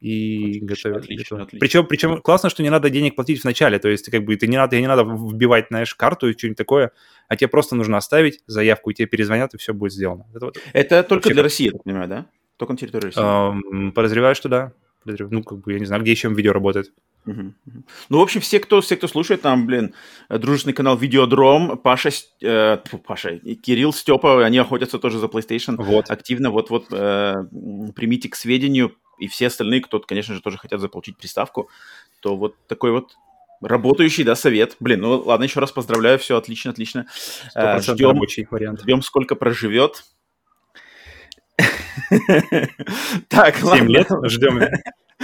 и 0.07 0.63
отлично, 0.63 0.67
готовят. 0.67 1.05
Отлично, 1.05 1.43
отлично. 1.43 1.59
Причем, 1.59 1.87
причем 1.87 2.23
классно, 2.23 2.49
что 2.49 2.63
не 2.63 2.71
надо 2.71 2.91
денег 2.91 3.17
платить 3.17 3.41
в 3.41 3.45
начале, 3.45 3.79
то 3.79 3.89
есть 3.89 4.09
как 4.11 4.25
бы 4.25 4.37
ты 4.37 4.47
не 4.47 4.57
надо, 4.57 4.79
не 4.81 4.87
надо 4.87 5.03
вбивать, 5.03 5.67
знаешь, 5.69 5.95
карту 5.95 6.29
и 6.29 6.33
что-нибудь 6.33 6.57
такое, 6.57 6.93
а 7.29 7.37
тебе 7.37 7.49
просто 7.49 7.75
нужно 7.75 7.97
оставить 7.97 8.41
заявку, 8.47 8.91
и 8.91 8.95
тебе 8.95 9.07
перезвонят, 9.07 9.55
и 9.55 9.59
все 9.59 9.75
будет 9.75 9.93
сделано. 9.93 10.27
Это, 10.33 10.45
вот, 10.47 10.59
Это 10.73 11.03
только 11.03 11.31
для 11.31 11.43
России, 11.43 11.67
я 11.67 11.73
так 11.73 11.83
понимаю, 11.83 12.09
да? 12.09 12.27
Только 12.57 12.75
на 12.75 12.79
территории 12.79 13.07
России? 13.07 13.23
Um, 13.23 13.93
подозреваю, 13.93 14.35
что 14.35 14.49
да. 14.49 14.73
Ну, 15.05 15.43
как 15.43 15.59
бы, 15.59 15.73
я 15.73 15.79
не 15.79 15.87
знаю, 15.87 16.03
где 16.03 16.13
еще 16.13 16.29
видео 16.29 16.53
работает. 16.53 16.93
Ну, 17.27 18.19
в 18.19 18.23
общем, 18.23 18.41
все 18.41 18.61
кто, 18.61 18.81
все, 18.81 18.97
кто 18.97 19.09
слушает, 19.09 19.43
там, 19.43 19.67
блин, 19.67 19.95
дружественный 20.29 20.75
канал 20.75 20.97
Видеодром, 20.97 21.77
Паша, 21.79 22.11
э, 22.41 22.79
Паша, 23.07 23.39
Кирилл, 23.39 23.93
Степа, 23.93 24.45
они 24.45 24.59
охотятся 24.59 24.99
тоже 24.99 25.19
за 25.19 25.27
PlayStation 25.27 25.77
вот. 25.77 26.11
активно. 26.11 26.51
Вот-вот 26.51 26.87
э, 26.93 27.35
примите 27.95 28.29
к 28.29 28.37
сведению, 28.37 28.97
и 29.19 29.29
все 29.29 29.49
остальные, 29.49 29.81
кто, 29.81 29.99
конечно 30.01 30.35
же, 30.35 30.41
тоже 30.41 30.59
хотят 30.59 30.81
заполучить 30.81 31.17
приставку, 31.17 31.69
то 32.21 32.37
вот 32.37 32.55
такой 32.69 32.93
вот 32.93 33.17
работающий, 33.61 34.25
да, 34.25 34.35
совет. 34.35 34.77
Блин, 34.81 35.01
ну 35.01 35.23
ладно, 35.25 35.45
еще 35.45 35.61
раз 35.61 35.73
поздравляю, 35.73 36.19
все 36.19 36.37
отлично, 36.37 36.71
отлично. 36.71 37.07
Э, 37.55 37.81
ждем, 37.81 38.11
рабочий 38.11 38.47
вариант. 38.51 38.83
Ждем, 38.83 39.03
сколько 39.03 39.35
проживет. 39.35 40.05
Так, 43.29 43.57
7 43.57 43.89
лет 43.89 44.09
ждем. 44.25 44.61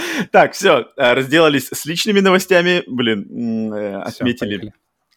Так, 0.31 0.53
все, 0.53 0.91
э, 0.97 1.13
разделались 1.13 1.69
с 1.71 1.85
личными 1.85 2.19
новостями, 2.19 2.83
блин, 2.87 3.73
э, 3.73 4.01
отметили 4.01 4.73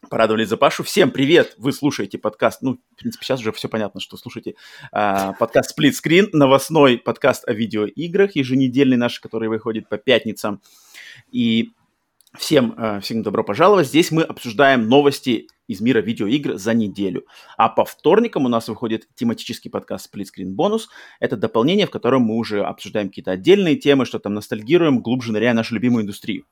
порадовались 0.09 0.49
за 0.49 0.57
Пашу. 0.57 0.85
Всем 0.85 1.11
привет! 1.11 1.55
Вы 1.59 1.73
слушаете 1.73 2.19
подкаст, 2.19 2.63
ну, 2.63 2.79
в 2.93 2.97
принципе, 2.97 3.25
сейчас 3.25 3.41
уже 3.41 3.51
все 3.53 3.69
понятно, 3.69 4.01
что 4.01 4.17
слушаете 4.17 4.55
а, 4.93 5.33
подкаст 5.33 5.77
Split 5.77 5.93
Screen, 5.93 6.29
новостной 6.33 6.99
подкаст 6.99 7.49
о 7.49 7.53
видеоиграх, 7.53 8.37
еженедельный 8.37 8.97
наш, 8.97 9.19
который 9.19 9.49
выходит 9.49 9.89
по 9.89 9.99
пятницам. 9.99 10.61
И 11.33 11.73
всем, 12.39 12.75
а, 12.77 13.01
всем 13.01 13.23
добро 13.23 13.45
пожаловать. 13.45 13.89
Здесь 13.89 14.11
мы 14.11 14.23
обсуждаем 14.23 14.89
новости 14.89 15.49
из 15.67 15.81
мира 15.81 16.01
видеоигр 16.01 16.57
за 16.57 16.75
неделю. 16.75 17.27
А 17.57 17.69
по 17.69 17.85
вторникам 17.85 18.45
у 18.45 18.49
нас 18.49 18.69
выходит 18.69 19.09
тематический 19.15 19.71
подкаст 19.71 20.15
Split 20.15 20.27
Screen 20.27 20.55
Bonus. 20.55 20.83
Это 21.21 21.37
дополнение, 21.37 21.87
в 21.87 21.91
котором 21.91 22.23
мы 22.23 22.37
уже 22.37 22.63
обсуждаем 22.63 23.09
какие-то 23.09 23.33
отдельные 23.33 23.77
темы, 23.77 24.07
что 24.07 24.19
там 24.19 24.35
ностальгируем, 24.35 25.01
глубже 25.01 25.33
ныряя 25.33 25.55
нашу 25.55 25.75
любимую 25.75 26.05
индустрию. 26.05 26.45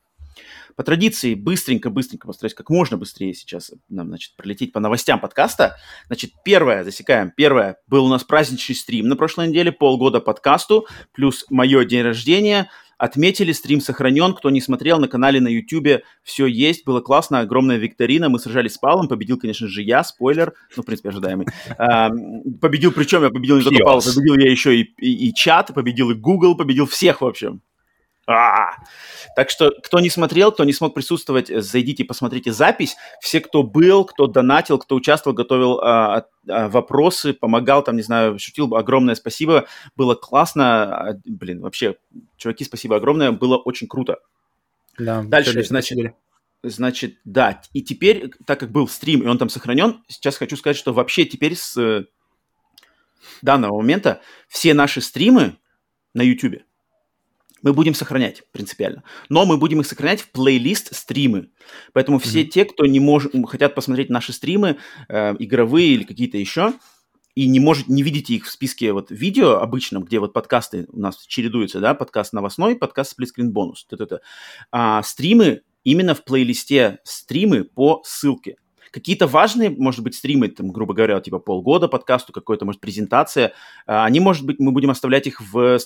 По 0.77 0.83
традиции, 0.83 1.35
быстренько-быстренько 1.35 2.27
постараюсь 2.27 2.55
как 2.55 2.69
можно 2.69 2.97
быстрее 2.97 3.33
сейчас 3.35 3.71
нам, 3.89 4.09
значит, 4.09 4.35
пролететь 4.37 4.73
по 4.73 4.81
новостям 4.81 5.21
подкаста. 5.21 5.77
Значит, 6.09 6.33
первое, 6.45 6.83
засекаем, 6.83 7.31
первое, 7.37 7.77
был 7.87 8.07
у 8.07 8.09
нас 8.09 8.25
праздничный 8.25 8.75
стрим 8.75 9.07
на 9.07 9.15
прошлой 9.17 9.49
неделе, 9.49 9.71
полгода 9.71 10.21
подкасту, 10.21 10.87
плюс 11.13 11.45
мое 11.49 11.85
день 11.85 12.03
рождения. 12.03 12.71
Отметили, 12.99 13.53
стрим 13.53 13.81
сохранен. 13.81 14.35
Кто 14.35 14.51
не 14.51 14.61
смотрел, 14.61 14.99
на 14.99 15.09
канале 15.09 15.41
на 15.41 15.49
YouTube 15.49 16.03
все 16.23 16.47
есть. 16.47 16.85
Было 16.85 17.01
классно, 17.01 17.41
огромная 17.41 17.77
викторина. 17.77 18.29
Мы 18.29 18.39
сражались 18.39 18.75
с 18.75 18.79
Павлом. 18.79 19.09
Победил, 19.09 19.39
конечно 19.39 19.69
же, 19.69 19.83
я. 19.83 20.05
Спойлер. 20.05 20.55
Ну, 20.77 20.83
в 20.83 20.87
принципе, 20.87 21.11
ожидаемый. 21.11 21.47
А, 21.79 22.11
победил, 22.61 22.93
причем 22.93 23.23
я 23.23 23.31
победил 23.31 23.57
не 23.57 23.63
только 23.63 23.85
Павла, 23.85 24.01
победил 24.01 24.37
я 24.37 24.51
еще 24.51 24.77
и, 24.77 24.83
и, 24.99 25.29
и 25.29 25.35
чат, 25.35 25.73
победил 25.75 26.11
и 26.11 26.15
Google, 26.15 26.57
победил 26.57 26.87
всех, 26.87 27.21
в 27.21 27.27
общем. 27.27 27.63
А-а-а. 28.27 28.83
Так 29.37 29.51
что, 29.51 29.71
кто 29.83 30.01
не 30.01 30.09
смотрел, 30.09 30.51
кто 30.53 30.65
не 30.65 30.73
смог 30.73 30.95
присутствовать, 30.95 31.49
зайдите, 31.49 32.05
посмотрите 32.05 32.53
запись. 32.53 32.97
Все, 33.21 33.41
кто 33.41 33.63
был, 33.63 34.05
кто 34.05 34.27
донатил, 34.27 34.79
кто 34.79 34.95
участвовал, 34.95 35.37
готовил 35.37 35.81
а, 35.81 36.27
а, 36.49 36.69
вопросы, 36.69 37.35
помогал, 37.35 37.85
там, 37.85 37.97
не 37.97 38.03
знаю, 38.03 38.39
шутил, 38.39 38.75
огромное 38.75 39.15
спасибо. 39.15 39.67
Было 39.95 40.15
классно. 40.15 40.97
А, 40.97 41.21
блин, 41.25 41.61
вообще, 41.61 41.97
чуваки, 42.37 42.65
спасибо 42.65 42.97
огромное. 42.97 43.33
Было 43.33 43.57
очень 43.59 43.89
круто. 43.89 44.19
Да, 44.99 45.23
Дальше, 45.23 45.63
значит, 45.65 46.15
значит, 46.63 47.17
да. 47.25 47.61
И 47.73 47.83
теперь, 47.83 48.31
так 48.47 48.61
как 48.61 48.71
был 48.71 48.89
стрим, 48.89 49.23
и 49.23 49.27
он 49.27 49.37
там 49.37 49.51
сохранен, 49.51 50.03
сейчас 50.09 50.37
хочу 50.37 50.57
сказать, 50.57 50.77
что 50.77 50.95
вообще 50.95 51.27
теперь 51.27 51.57
с 51.57 51.77
э, 51.77 52.07
данного 53.43 53.77
момента 53.77 54.23
все 54.49 54.73
наши 54.73 55.03
стримы 55.03 55.59
на 56.15 56.23
YouTube– 56.23 56.63
мы 57.65 57.73
будем 57.73 57.95
сохранять 57.95 58.43
принципиально. 58.53 59.03
Но 59.31 59.47
мы 59.47 59.57
будем 59.57 59.81
их 59.81 59.87
сохранять 59.87 60.21
в 60.21 60.31
плейлист 60.31 60.95
стримы. 60.95 61.49
Поэтому 61.95 62.19
все 62.19 62.43
mm-hmm. 62.43 62.49
те, 62.49 62.65
кто 62.67 62.85
не 62.85 63.01
может, 63.01 63.33
хотят 63.49 63.75
посмотреть 63.75 64.11
наши 64.11 64.35
стримы, 64.35 64.77
э, 65.09 65.35
игровые 65.39 65.95
или 65.95 66.05
какие-то 66.05 66.37
еще, 66.37 66.75
и 67.35 67.49
не 67.49 67.61
может, 67.61 67.89
не 67.89 68.03
видите 68.03 68.35
их 68.35 68.45
в 68.45 68.51
списке 68.51 68.93
вот 68.93 69.11
видео 69.11 69.57
обычном, 69.57 70.05
где 70.05 70.21
вот 70.21 70.35
подкасты 70.35 70.87
у 70.93 71.01
нас 71.01 71.25
чередуются, 71.27 71.81
да, 71.81 71.95
подкаст 71.95 72.35
новостной, 72.35 72.77
подкаст 72.77 73.13
сплитскрин 73.13 73.51
бонус, 73.51 73.87
а, 74.71 75.03
стримы 75.03 75.63
именно 75.85 76.15
в 76.15 76.23
плейлисте 76.23 76.99
стримы 77.03 77.65
по 77.65 78.03
ссылке. 78.05 78.57
Какие-то 78.95 79.27
важные, 79.27 79.71
может 79.71 80.05
быть, 80.05 80.15
стримы, 80.15 80.47
там, 80.47 80.69
грубо 80.69 80.95
говоря, 80.95 81.21
типа 81.21 81.41
полгода 81.41 81.89
подкасту, 81.89 82.33
какой-то, 82.33 82.65
может, 82.65 82.81
презентация, 82.81 83.53
а, 83.87 84.05
они, 84.05 84.21
может 84.21 84.47
быть, 84.47 84.61
мы 84.61 84.71
будем 84.71 84.91
оставлять 84.91 85.27
их 85.27 85.41
в 85.41 85.81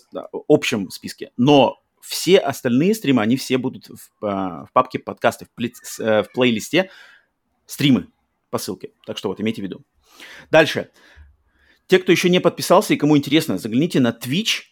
общем 0.47 0.91
списке. 0.91 1.31
Но 1.39 1.83
все 2.03 2.37
остальные 2.37 2.95
стримы, 2.95 3.23
они 3.23 3.39
все 3.39 3.57
будут 3.57 3.89
в, 3.89 4.27
а, 4.27 4.67
в 4.67 4.73
папке 4.75 4.99
подкасты, 4.99 5.47
в, 5.47 5.51
плей, 5.55 5.73
э, 6.01 6.23
в 6.23 6.31
плейлисте 6.35 6.91
стримы 7.65 8.09
по 8.51 8.59
ссылке. 8.59 8.91
Так 9.07 9.17
что 9.17 9.31
вот, 9.31 9.41
имейте 9.41 9.63
в 9.63 9.65
виду. 9.65 9.87
Дальше. 10.51 10.91
Те, 11.87 12.01
кто 12.01 12.13
еще 12.13 12.29
не 12.29 12.43
подписался 12.43 12.93
и 12.93 12.99
кому 12.99 13.17
интересно, 13.17 13.57
загляните 13.57 14.01
на 14.01 14.11
Twitch. 14.11 14.65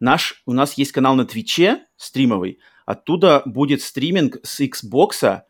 Наш, 0.00 0.42
у 0.46 0.54
нас 0.54 0.78
есть 0.78 0.92
канал 0.92 1.14
на 1.14 1.26
Твиче 1.26 1.84
стримовый. 1.98 2.58
Оттуда 2.86 3.42
будет 3.44 3.82
стриминг 3.82 4.38
с 4.42 4.62
Xbox 4.62 5.42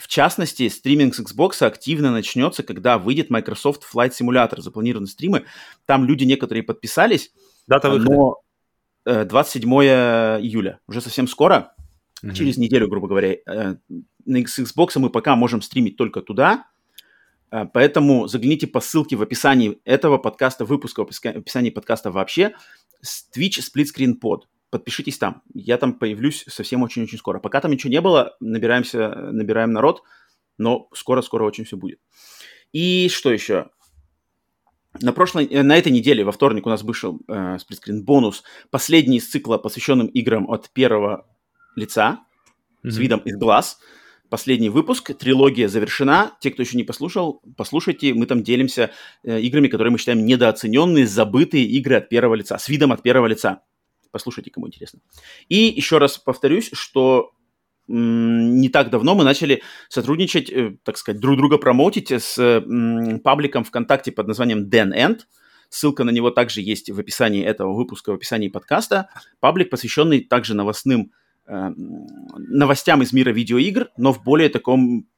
в 0.00 0.08
частности, 0.08 0.66
стриминг 0.68 1.14
с 1.14 1.20
Xbox 1.20 1.62
активно 1.64 2.10
начнется, 2.10 2.62
когда 2.62 2.96
выйдет 2.96 3.28
Microsoft 3.28 3.82
Flight 3.82 4.12
Simulator. 4.18 4.60
Запланированы 4.60 5.06
стримы. 5.06 5.44
Там 5.84 6.06
люди 6.06 6.24
некоторые 6.24 6.62
подписались. 6.62 7.32
Дата 7.66 7.90
выхода? 7.90 8.10
Но 8.10 8.36
27 9.04 9.70
э, 9.70 10.38
июля, 10.40 10.80
уже 10.86 11.02
совсем 11.02 11.28
скоро, 11.28 11.74
угу. 12.22 12.32
через 12.32 12.56
неделю, 12.56 12.88
грубо 12.88 13.08
говоря. 13.08 13.36
Э, 13.46 13.76
с 14.26 14.58
Xbox 14.58 14.92
мы 14.96 15.10
пока 15.10 15.36
можем 15.36 15.60
стримить 15.60 15.96
только 15.98 16.22
туда, 16.22 16.66
э, 17.50 17.66
поэтому 17.72 18.26
загляните 18.26 18.66
по 18.66 18.80
ссылке 18.80 19.16
в 19.16 19.22
описании 19.22 19.80
этого 19.84 20.16
подкаста, 20.16 20.64
выпуска, 20.64 21.04
в 21.04 21.10
описании 21.24 21.70
подкаста 21.70 22.10
вообще, 22.10 22.54
Twitch 23.04 23.60
Split 23.60 23.86
Screen 23.94 24.14
Pod 24.22 24.42
подпишитесь 24.70 25.18
там. 25.18 25.42
Я 25.54 25.76
там 25.78 25.94
появлюсь 25.94 26.44
совсем 26.48 26.82
очень-очень 26.82 27.18
скоро. 27.18 27.40
Пока 27.40 27.60
там 27.60 27.70
ничего 27.70 27.90
не 27.90 28.00
было, 28.00 28.36
набираемся, 28.40 29.08
набираем 29.32 29.72
народ, 29.72 30.02
но 30.58 30.88
скоро-скоро 30.92 31.44
очень 31.44 31.64
все 31.64 31.76
будет. 31.76 32.00
И 32.72 33.08
что 33.08 33.32
еще? 33.32 33.70
На, 35.00 35.12
прошлой, 35.12 35.46
э, 35.46 35.62
на 35.62 35.76
этой 35.76 35.92
неделе, 35.92 36.24
во 36.24 36.32
вторник, 36.32 36.66
у 36.66 36.68
нас 36.68 36.82
вышел 36.82 37.20
э, 37.28 37.58
сплитскрин 37.58 38.04
бонус, 38.04 38.42
последний 38.70 39.18
из 39.18 39.28
цикла, 39.28 39.58
посвященным 39.58 40.06
играм 40.08 40.50
от 40.50 40.70
первого 40.70 41.26
лица, 41.76 42.24
mm-hmm. 42.84 42.90
с 42.90 42.96
видом 42.98 43.20
из 43.20 43.36
глаз. 43.36 43.78
Последний 44.28 44.68
выпуск, 44.68 45.12
трилогия 45.16 45.68
завершена. 45.68 46.36
Те, 46.40 46.50
кто 46.50 46.62
еще 46.62 46.76
не 46.76 46.84
послушал, 46.84 47.42
послушайте, 47.56 48.14
мы 48.14 48.26
там 48.26 48.42
делимся 48.42 48.90
э, 49.22 49.40
играми, 49.40 49.68
которые 49.68 49.92
мы 49.92 49.98
считаем 49.98 50.24
недооцененные, 50.24 51.06
забытые 51.06 51.64
игры 51.64 51.96
от 51.96 52.08
первого 52.08 52.34
лица, 52.34 52.58
с 52.58 52.68
видом 52.68 52.92
от 52.92 53.02
первого 53.02 53.26
лица. 53.26 53.62
Послушайте, 54.10 54.50
кому 54.50 54.66
интересно. 54.66 55.00
И 55.48 55.56
еще 55.56 55.98
раз 55.98 56.18
повторюсь, 56.18 56.70
что 56.72 57.32
не 57.86 58.68
так 58.68 58.90
давно 58.90 59.14
мы 59.14 59.24
начали 59.24 59.62
сотрудничать, 59.88 60.48
э, 60.50 60.76
так 60.84 60.96
сказать, 60.96 61.20
друг 61.20 61.36
друга 61.36 61.58
промоутить 61.58 62.12
с 62.12 62.36
пабликом 63.24 63.64
ВКонтакте 63.64 64.12
под 64.12 64.28
названием 64.28 64.68
Dan 64.68 64.94
End. 64.94 65.20
Ссылка 65.70 66.04
на 66.04 66.10
него 66.10 66.30
также 66.30 66.60
есть 66.60 66.90
в 66.90 66.98
описании 66.98 67.44
этого 67.44 67.74
выпуска, 67.74 68.10
в 68.10 68.14
описании 68.14 68.48
подкаста. 68.48 69.08
Паблик, 69.40 69.70
посвященный 69.70 70.20
также 70.20 70.54
новостным 70.54 71.12
э, 71.46 71.70
новостям 71.76 73.02
из 73.02 73.12
мира 73.12 73.30
видеоигр, 73.30 73.88
но 73.96 74.12
в 74.12 74.22
более 74.22 74.50
таком 74.50 75.08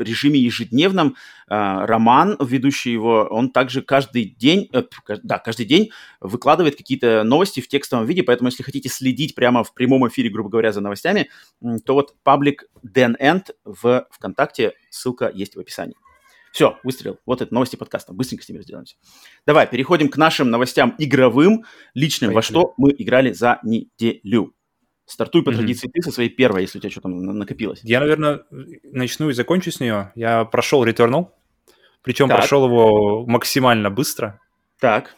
режиме 0.00 0.38
ежедневном. 0.38 1.16
Э, 1.48 1.84
Роман, 1.86 2.36
ведущий 2.40 2.92
его, 2.92 3.26
он 3.30 3.50
также 3.50 3.82
каждый 3.82 4.24
день, 4.24 4.68
э, 4.72 4.82
да, 5.22 5.38
каждый 5.38 5.66
день 5.66 5.90
выкладывает 6.20 6.76
какие-то 6.76 7.22
новости 7.24 7.60
в 7.60 7.68
текстовом 7.68 8.06
виде, 8.06 8.22
поэтому 8.22 8.48
если 8.48 8.62
хотите 8.62 8.88
следить 8.88 9.34
прямо 9.34 9.64
в 9.64 9.74
прямом 9.74 10.06
эфире, 10.08 10.30
грубо 10.30 10.50
говоря, 10.50 10.72
за 10.72 10.80
новостями, 10.80 11.28
то 11.84 11.94
вот 11.94 12.14
паблик 12.22 12.64
Dan 12.84 13.14
End 13.20 13.52
в 13.64 14.06
ВКонтакте, 14.10 14.72
ссылка 14.90 15.30
есть 15.32 15.56
в 15.56 15.60
описании. 15.60 15.96
Все, 16.52 16.78
выстрелил. 16.84 17.18
Вот 17.24 17.40
это 17.40 17.52
новости 17.52 17.76
подкаста. 17.76 18.12
Быстренько 18.12 18.44
с 18.44 18.48
ними 18.48 18.58
разделаемся. 18.58 18.96
Давай, 19.46 19.66
переходим 19.66 20.10
к 20.10 20.18
нашим 20.18 20.50
новостям 20.50 20.94
игровым, 20.98 21.64
личным, 21.94 22.28
Поехали. 22.28 22.34
во 22.34 22.42
что 22.42 22.74
мы 22.76 22.94
играли 22.96 23.32
за 23.32 23.58
неделю. 23.62 24.54
Стартуй 25.04 25.42
по 25.42 25.50
mm-hmm. 25.50 25.56
традиции 25.56 25.90
ты 25.92 26.00
со 26.02 26.12
своей 26.12 26.30
первой, 26.30 26.62
если 26.62 26.78
у 26.78 26.80
тебя 26.80 26.90
что 26.90 27.00
там 27.00 27.20
накопилось. 27.22 27.80
Я, 27.82 28.00
наверное, 28.00 28.42
начну 28.84 29.30
и 29.30 29.32
закончу 29.32 29.70
с 29.70 29.80
нее. 29.80 30.12
Я 30.14 30.44
прошел 30.44 30.84
Returnal, 30.86 31.28
причем 32.02 32.28
так. 32.28 32.38
прошел 32.38 32.66
его 32.66 33.26
максимально 33.26 33.90
быстро. 33.90 34.40
Так. 34.80 35.14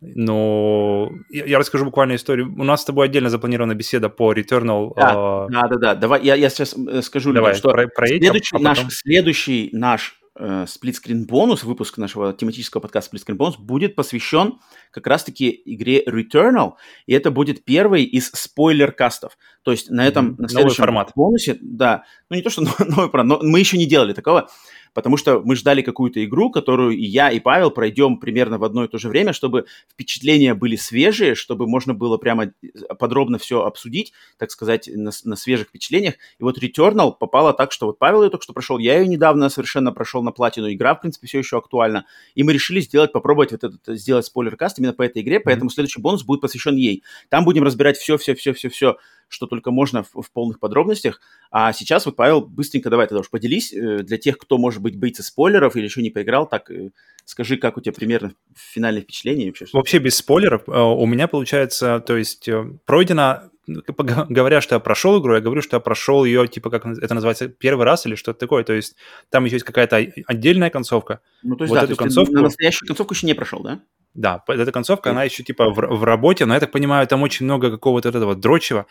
Но 0.00 1.10
я, 1.30 1.46
я 1.46 1.58
расскажу 1.58 1.86
буквально 1.86 2.16
историю. 2.16 2.54
У 2.56 2.64
нас 2.64 2.82
с 2.82 2.84
тобой 2.84 3.06
отдельно 3.06 3.30
запланирована 3.30 3.74
беседа 3.74 4.08
по 4.08 4.32
Returnal. 4.32 4.92
Да, 4.94 5.46
э... 5.48 5.52
да, 5.52 5.68
да, 5.68 5.76
да. 5.76 5.94
Давай, 5.94 6.22
я, 6.22 6.34
я 6.34 6.50
сейчас 6.50 6.76
э, 6.76 7.02
скажу 7.02 7.32
Давай, 7.32 7.52
людям, 7.52 7.58
что 7.58 7.70
про, 7.70 7.88
проедем, 7.88 8.32
следующий, 8.32 8.56
а 8.56 8.58
наш, 8.58 8.86
следующий 8.90 9.70
наш 9.72 10.20
сплитскрин 10.66 11.26
бонус, 11.26 11.64
выпуск 11.64 11.98
нашего 11.98 12.32
тематического 12.32 12.80
подкаста 12.80 13.08
сплитскрин 13.08 13.36
бонус 13.36 13.56
будет 13.56 13.94
посвящен 13.94 14.58
как 14.90 15.06
раз-таки 15.06 15.62
игре 15.64 16.04
Returnal, 16.04 16.74
и 17.06 17.14
это 17.14 17.30
будет 17.30 17.64
первый 17.64 18.04
из 18.04 18.30
спойлер-кастов. 18.30 19.38
То 19.62 19.70
есть 19.70 19.90
на 19.90 20.06
этом, 20.06 20.30
mm-hmm. 20.30 20.36
на 20.38 20.48
следующем 20.48 20.84
новый 20.84 20.92
формат. 20.92 21.12
бонусе, 21.14 21.58
да, 21.60 22.04
ну 22.30 22.36
не 22.36 22.42
то, 22.42 22.50
что 22.50 22.62
новый 22.78 23.10
формат, 23.10 23.26
но 23.26 23.38
мы 23.42 23.58
еще 23.58 23.78
не 23.78 23.86
делали 23.86 24.12
такого, 24.12 24.48
потому 24.96 25.18
что 25.18 25.42
мы 25.44 25.56
ждали 25.56 25.82
какую-то 25.82 26.24
игру, 26.24 26.50
которую 26.50 26.96
и 26.96 27.04
я, 27.04 27.30
и 27.30 27.38
Павел 27.38 27.70
пройдем 27.70 28.16
примерно 28.16 28.56
в 28.56 28.64
одно 28.64 28.82
и 28.82 28.88
то 28.88 28.96
же 28.96 29.10
время, 29.10 29.34
чтобы 29.34 29.66
впечатления 29.92 30.54
были 30.54 30.74
свежие, 30.76 31.34
чтобы 31.34 31.66
можно 31.66 31.92
было 31.92 32.16
прямо 32.16 32.46
э, 32.46 32.50
подробно 32.98 33.36
все 33.36 33.62
обсудить, 33.62 34.14
так 34.38 34.50
сказать, 34.50 34.88
на, 34.90 35.10
на 35.24 35.36
свежих 35.36 35.68
впечатлениях. 35.68 36.14
И 36.38 36.42
вот 36.42 36.56
Returnal 36.56 37.12
попала 37.12 37.52
так, 37.52 37.72
что 37.72 37.84
вот 37.84 37.98
Павел 37.98 38.22
ее 38.22 38.30
только 38.30 38.44
что 38.44 38.54
прошел, 38.54 38.78
я 38.78 38.98
ее 38.98 39.06
недавно 39.06 39.50
совершенно 39.50 39.92
прошел 39.92 40.22
на 40.22 40.32
платину, 40.32 40.72
игра, 40.72 40.94
в 40.94 41.02
принципе, 41.02 41.26
все 41.26 41.40
еще 41.40 41.58
актуальна. 41.58 42.06
И 42.34 42.42
мы 42.42 42.54
решили 42.54 42.80
сделать, 42.80 43.12
попробовать 43.12 43.52
вот 43.52 43.64
этот, 43.64 43.98
сделать 43.98 44.24
спойлер-каст 44.24 44.78
именно 44.78 44.94
по 44.94 45.02
этой 45.02 45.20
игре, 45.20 45.40
поэтому 45.40 45.68
mm-hmm. 45.68 45.74
следующий 45.74 46.00
бонус 46.00 46.24
будет 46.24 46.40
посвящен 46.40 46.76
ей. 46.76 47.02
Там 47.28 47.44
будем 47.44 47.64
разбирать 47.64 47.98
все-все-все-все-все, 47.98 48.96
что 49.28 49.46
только 49.46 49.70
можно 49.70 50.02
в, 50.02 50.22
в 50.22 50.30
полных 50.32 50.60
подробностях. 50.60 51.20
А 51.50 51.72
сейчас 51.72 52.06
вот, 52.06 52.16
Павел, 52.16 52.40
быстренько 52.40 52.90
давай 52.90 53.06
тогда 53.06 53.20
уж 53.20 53.30
поделись 53.30 53.72
э, 53.72 54.02
для 54.02 54.18
тех, 54.18 54.38
кто, 54.38 54.58
может 54.58 54.82
быть, 54.82 54.98
боится 54.98 55.22
спойлеров 55.22 55.76
или 55.76 55.84
еще 55.84 56.02
не 56.02 56.10
поиграл, 56.10 56.48
так 56.48 56.70
э, 56.70 56.90
скажи, 57.24 57.56
как 57.56 57.76
у 57.76 57.80
тебя 57.80 57.92
примерно 57.92 58.34
финальное 58.54 59.02
впечатление 59.02 59.46
вообще? 59.48 59.66
Вообще 59.72 59.98
без 59.98 60.16
спойлеров. 60.16 60.68
Э, 60.68 60.80
у 60.80 61.06
меня 61.06 61.28
получается, 61.28 62.00
то 62.00 62.16
есть 62.16 62.48
пройдено 62.84 63.50
говоря, 63.66 64.60
что 64.60 64.76
я 64.76 64.80
прошел 64.80 65.20
игру, 65.20 65.34
я 65.34 65.40
говорю, 65.40 65.60
что 65.60 65.76
я 65.76 65.80
прошел 65.80 66.24
ее, 66.24 66.46
типа, 66.46 66.70
как 66.70 66.86
это 66.86 67.14
называется, 67.14 67.48
первый 67.48 67.84
раз 67.84 68.06
или 68.06 68.14
что-то 68.14 68.38
такое. 68.38 68.64
То 68.64 68.72
есть 68.72 68.96
там 69.30 69.44
еще 69.44 69.56
есть 69.56 69.66
какая-то 69.66 69.96
отдельная 70.26 70.70
концовка. 70.70 71.20
Ну, 71.42 71.56
то 71.56 71.64
есть, 71.64 71.70
вот 71.70 71.76
да, 71.76 71.80
эту 71.84 71.88
то 71.88 71.90
есть 71.92 71.98
концовку... 71.98 72.34
на 72.34 72.42
настоящую 72.42 72.86
концовку 72.86 73.14
еще 73.14 73.26
не 73.26 73.34
прошел, 73.34 73.62
да? 73.62 73.80
Да, 74.16 74.42
эта 74.48 74.72
концовка, 74.72 75.10
она 75.10 75.24
еще 75.24 75.42
типа 75.42 75.70
в, 75.70 75.76
в 75.76 76.04
работе, 76.04 76.46
но 76.46 76.54
я 76.54 76.60
так 76.60 76.72
понимаю, 76.72 77.06
там 77.06 77.22
очень 77.22 77.44
много 77.44 77.70
какого-то 77.70 78.08
этого 78.08 78.34
дрочева, 78.34 78.86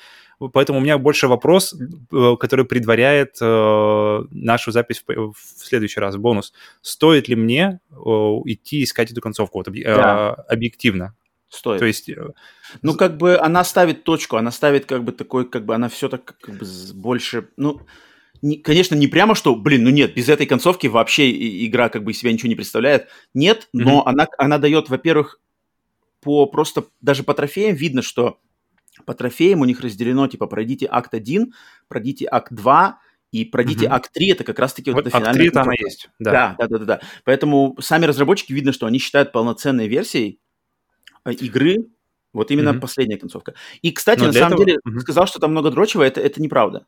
поэтому 0.54 0.78
у 0.78 0.82
меня 0.82 0.98
больше 1.00 1.28
вопрос, 1.28 1.74
э, 1.74 2.36
который 2.40 2.66
предваряет 2.66 3.38
э, 3.42 4.24
нашу 4.30 4.72
запись 4.72 5.04
в, 5.08 5.34
в 5.34 5.38
следующий 5.66 6.00
раз, 6.00 6.16
бонус. 6.16 6.54
Стоит 6.82 7.28
ли 7.28 7.36
мне 7.36 7.80
э, 7.92 7.96
идти 7.96 8.84
искать 8.84 9.12
эту 9.12 9.22
концовку 9.22 9.58
вот, 9.58 9.68
э, 9.68 9.84
да. 9.84 10.34
объективно? 10.34 11.16
Стоит. 11.50 11.80
То 11.80 11.86
есть... 11.86 12.10
Э, 12.10 12.34
ну, 12.84 12.94
как 12.94 13.18
бы 13.18 13.38
она 13.38 13.64
ставит 13.64 14.04
точку, 14.04 14.38
она 14.38 14.52
ставит 14.52 14.86
как 14.86 15.04
бы 15.04 15.12
такой, 15.12 15.50
как 15.50 15.66
бы 15.66 15.74
она 15.74 15.90
все 15.90 16.08
так 16.08 16.36
как 16.40 16.56
бы 16.56 16.66
больше, 16.94 17.48
ну, 17.58 17.82
не, 18.41 18.58
конечно, 18.58 18.95
не 18.95 19.08
прямо 19.08 19.36
что, 19.36 19.56
блин, 19.56 19.84
ну 19.84 19.89
нет, 19.89 20.13
без 20.13 20.30
этой 20.30 20.45
концовки 20.45 20.88
вообще 20.88 21.32
игра 21.65 21.89
как 21.89 22.04
бы 22.04 22.12
из 22.12 22.19
себя 22.19 22.32
ничего 22.32 22.50
не 22.50 22.56
представляет. 22.56 23.08
Нет, 23.34 23.63
mm-hmm. 23.63 23.84
но 23.84 24.06
она, 24.06 24.28
она 24.38 24.58
дает, 24.58 24.89
во-первых, 24.89 25.39
по 26.21 26.45
просто 26.45 26.86
даже 27.02 27.24
по 27.24 27.34
трофеям 27.34 27.76
видно, 27.76 28.02
что 28.02 28.39
по 29.06 29.13
трофеям 29.13 29.62
у 29.62 29.65
них 29.65 29.82
разделено, 29.82 30.28
типа, 30.28 30.48
пройдите 30.48 30.88
акт 30.89 31.13
1, 31.13 31.54
пройдите 31.88 32.28
акт 32.30 32.54
2, 32.54 33.00
и 33.32 33.43
пройдите 33.43 33.86
mm-hmm. 33.88 33.91
акт 33.91 34.12
3, 34.13 34.32
это 34.32 34.43
как 34.45 34.60
раз-таки 34.60 34.91
вот, 34.91 35.04
вот 35.04 35.08
это 35.08 35.17
финальная 35.17 35.48
Акт 35.48 35.54
3 35.54 35.62
она 35.62 35.74
есть, 35.78 36.10
да. 36.19 36.32
Да, 36.32 36.56
да, 36.58 36.67
да, 36.67 36.78
да, 36.78 36.86
да. 36.86 37.02
Поэтому 37.26 37.76
сами 37.82 38.06
разработчики 38.06 38.54
видно, 38.54 38.71
что 38.71 38.86
они 38.86 38.98
считают 38.98 39.34
полноценной 39.34 39.88
версией 39.88 40.39
э, 41.26 41.34
игры 41.34 41.88
вот 42.32 42.52
именно 42.52 42.69
mm-hmm. 42.69 42.80
последняя 42.80 43.17
концовка. 43.17 43.54
И, 43.82 43.91
кстати, 43.91 44.21
Но 44.21 44.28
на 44.28 44.34
самом 44.34 44.54
этого... 44.54 44.65
деле, 44.65 44.80
mm-hmm. 44.88 45.00
сказал, 45.00 45.28
что 45.28 45.39
там 45.39 45.52
много 45.52 45.69
дрочева, 45.71 46.04
это, 46.04 46.21
это 46.21 46.41
неправда. 46.41 46.86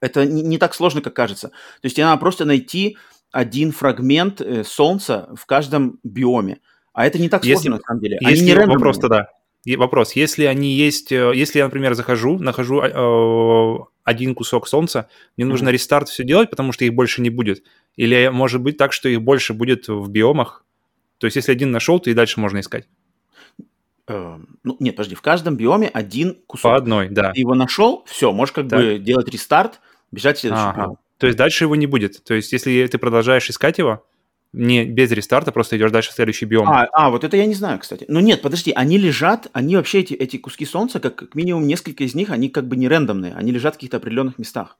Это 0.00 0.24
не, 0.26 0.42
не 0.42 0.58
так 0.58 0.74
сложно, 0.74 1.00
как 1.00 1.14
кажется. 1.14 1.48
То 1.48 1.84
есть 1.84 1.96
тебе 1.96 2.06
надо 2.06 2.20
просто 2.20 2.44
найти 2.44 2.96
один 3.32 3.72
фрагмент 3.72 4.40
э, 4.40 4.64
Солнца 4.64 5.28
в 5.34 5.46
каждом 5.46 5.98
биоме. 6.02 6.60
А 6.92 7.06
это 7.06 7.18
не 7.18 7.28
так 7.28 7.42
сложно, 7.44 7.56
если, 7.56 7.68
на 7.68 7.78
самом 7.80 8.00
деле. 8.00 8.18
Они 8.18 8.30
если, 8.30 8.44
не 8.44 8.66
вопрос 8.66 8.98
тогда. 8.98 9.28
Вопрос. 9.76 10.12
Если 10.12 10.44
они 10.44 10.72
есть... 10.72 11.12
Э, 11.12 11.32
если 11.34 11.58
я, 11.58 11.64
например, 11.64 11.94
захожу, 11.94 12.38
нахожу 12.38 12.80
э, 12.80 13.84
один 14.04 14.34
кусок 14.34 14.66
Солнца, 14.66 15.08
мне 15.36 15.44
mm-hmm. 15.44 15.48
нужно 15.48 15.68
рестарт 15.68 16.08
все 16.08 16.24
делать, 16.24 16.50
потому 16.50 16.72
что 16.72 16.84
их 16.84 16.94
больше 16.94 17.20
не 17.20 17.30
будет. 17.30 17.64
Или 17.96 18.28
может 18.32 18.62
быть 18.62 18.76
так, 18.76 18.92
что 18.92 19.08
их 19.08 19.20
больше 19.20 19.52
будет 19.52 19.88
в 19.88 20.08
биомах? 20.08 20.64
То 21.18 21.26
есть 21.26 21.36
если 21.36 21.52
один 21.52 21.70
нашел, 21.70 21.98
то 21.98 22.10
и 22.10 22.14
дальше 22.14 22.40
можно 22.40 22.60
искать. 22.60 22.88
Uh, 24.08 24.40
ну, 24.64 24.76
нет, 24.80 24.96
подожди, 24.96 25.14
в 25.14 25.20
каждом 25.20 25.56
биоме 25.56 25.88
один 25.92 26.38
кусок. 26.46 26.70
По 26.70 26.76
одной, 26.76 27.10
да. 27.10 27.32
Ты 27.32 27.40
его 27.40 27.54
нашел, 27.54 28.06
все, 28.06 28.32
можешь 28.32 28.52
как 28.52 28.66
так. 28.66 28.80
бы 28.80 28.98
делать 28.98 29.28
рестарт, 29.28 29.80
бежать 30.10 30.38
в 30.38 30.40
следующий 30.40 30.62
ага. 30.64 30.82
биом. 30.82 30.98
То 31.18 31.26
есть 31.26 31.38
дальше 31.38 31.64
его 31.64 31.76
не 31.76 31.86
будет. 31.86 32.22
То 32.24 32.34
есть 32.34 32.52
если 32.52 32.86
ты 32.86 32.98
продолжаешь 32.98 33.48
искать 33.50 33.78
его, 33.78 34.04
не 34.52 34.84
без 34.84 35.10
рестарта, 35.10 35.52
просто 35.52 35.76
идешь 35.76 35.90
дальше 35.90 36.10
в 36.10 36.14
следующий 36.14 36.46
биом. 36.46 36.68
А, 36.68 36.88
а, 36.92 37.10
вот 37.10 37.24
это 37.24 37.36
я 37.36 37.46
не 37.46 37.54
знаю, 37.54 37.78
кстати. 37.78 38.06
Ну 38.08 38.20
нет, 38.20 38.40
подожди, 38.40 38.72
они 38.72 38.96
лежат, 38.96 39.48
они 39.52 39.76
вообще 39.76 40.00
эти, 40.00 40.14
эти 40.14 40.38
куски 40.38 40.64
солнца, 40.64 41.00
как, 41.00 41.16
как 41.16 41.34
минимум 41.34 41.66
несколько 41.66 42.04
из 42.04 42.14
них, 42.14 42.30
они 42.30 42.48
как 42.48 42.66
бы 42.66 42.76
не 42.76 42.88
рандомные, 42.88 43.34
они 43.34 43.52
лежат 43.52 43.74
в 43.74 43.76
каких-то 43.76 43.98
определенных 43.98 44.38
местах. 44.38 44.78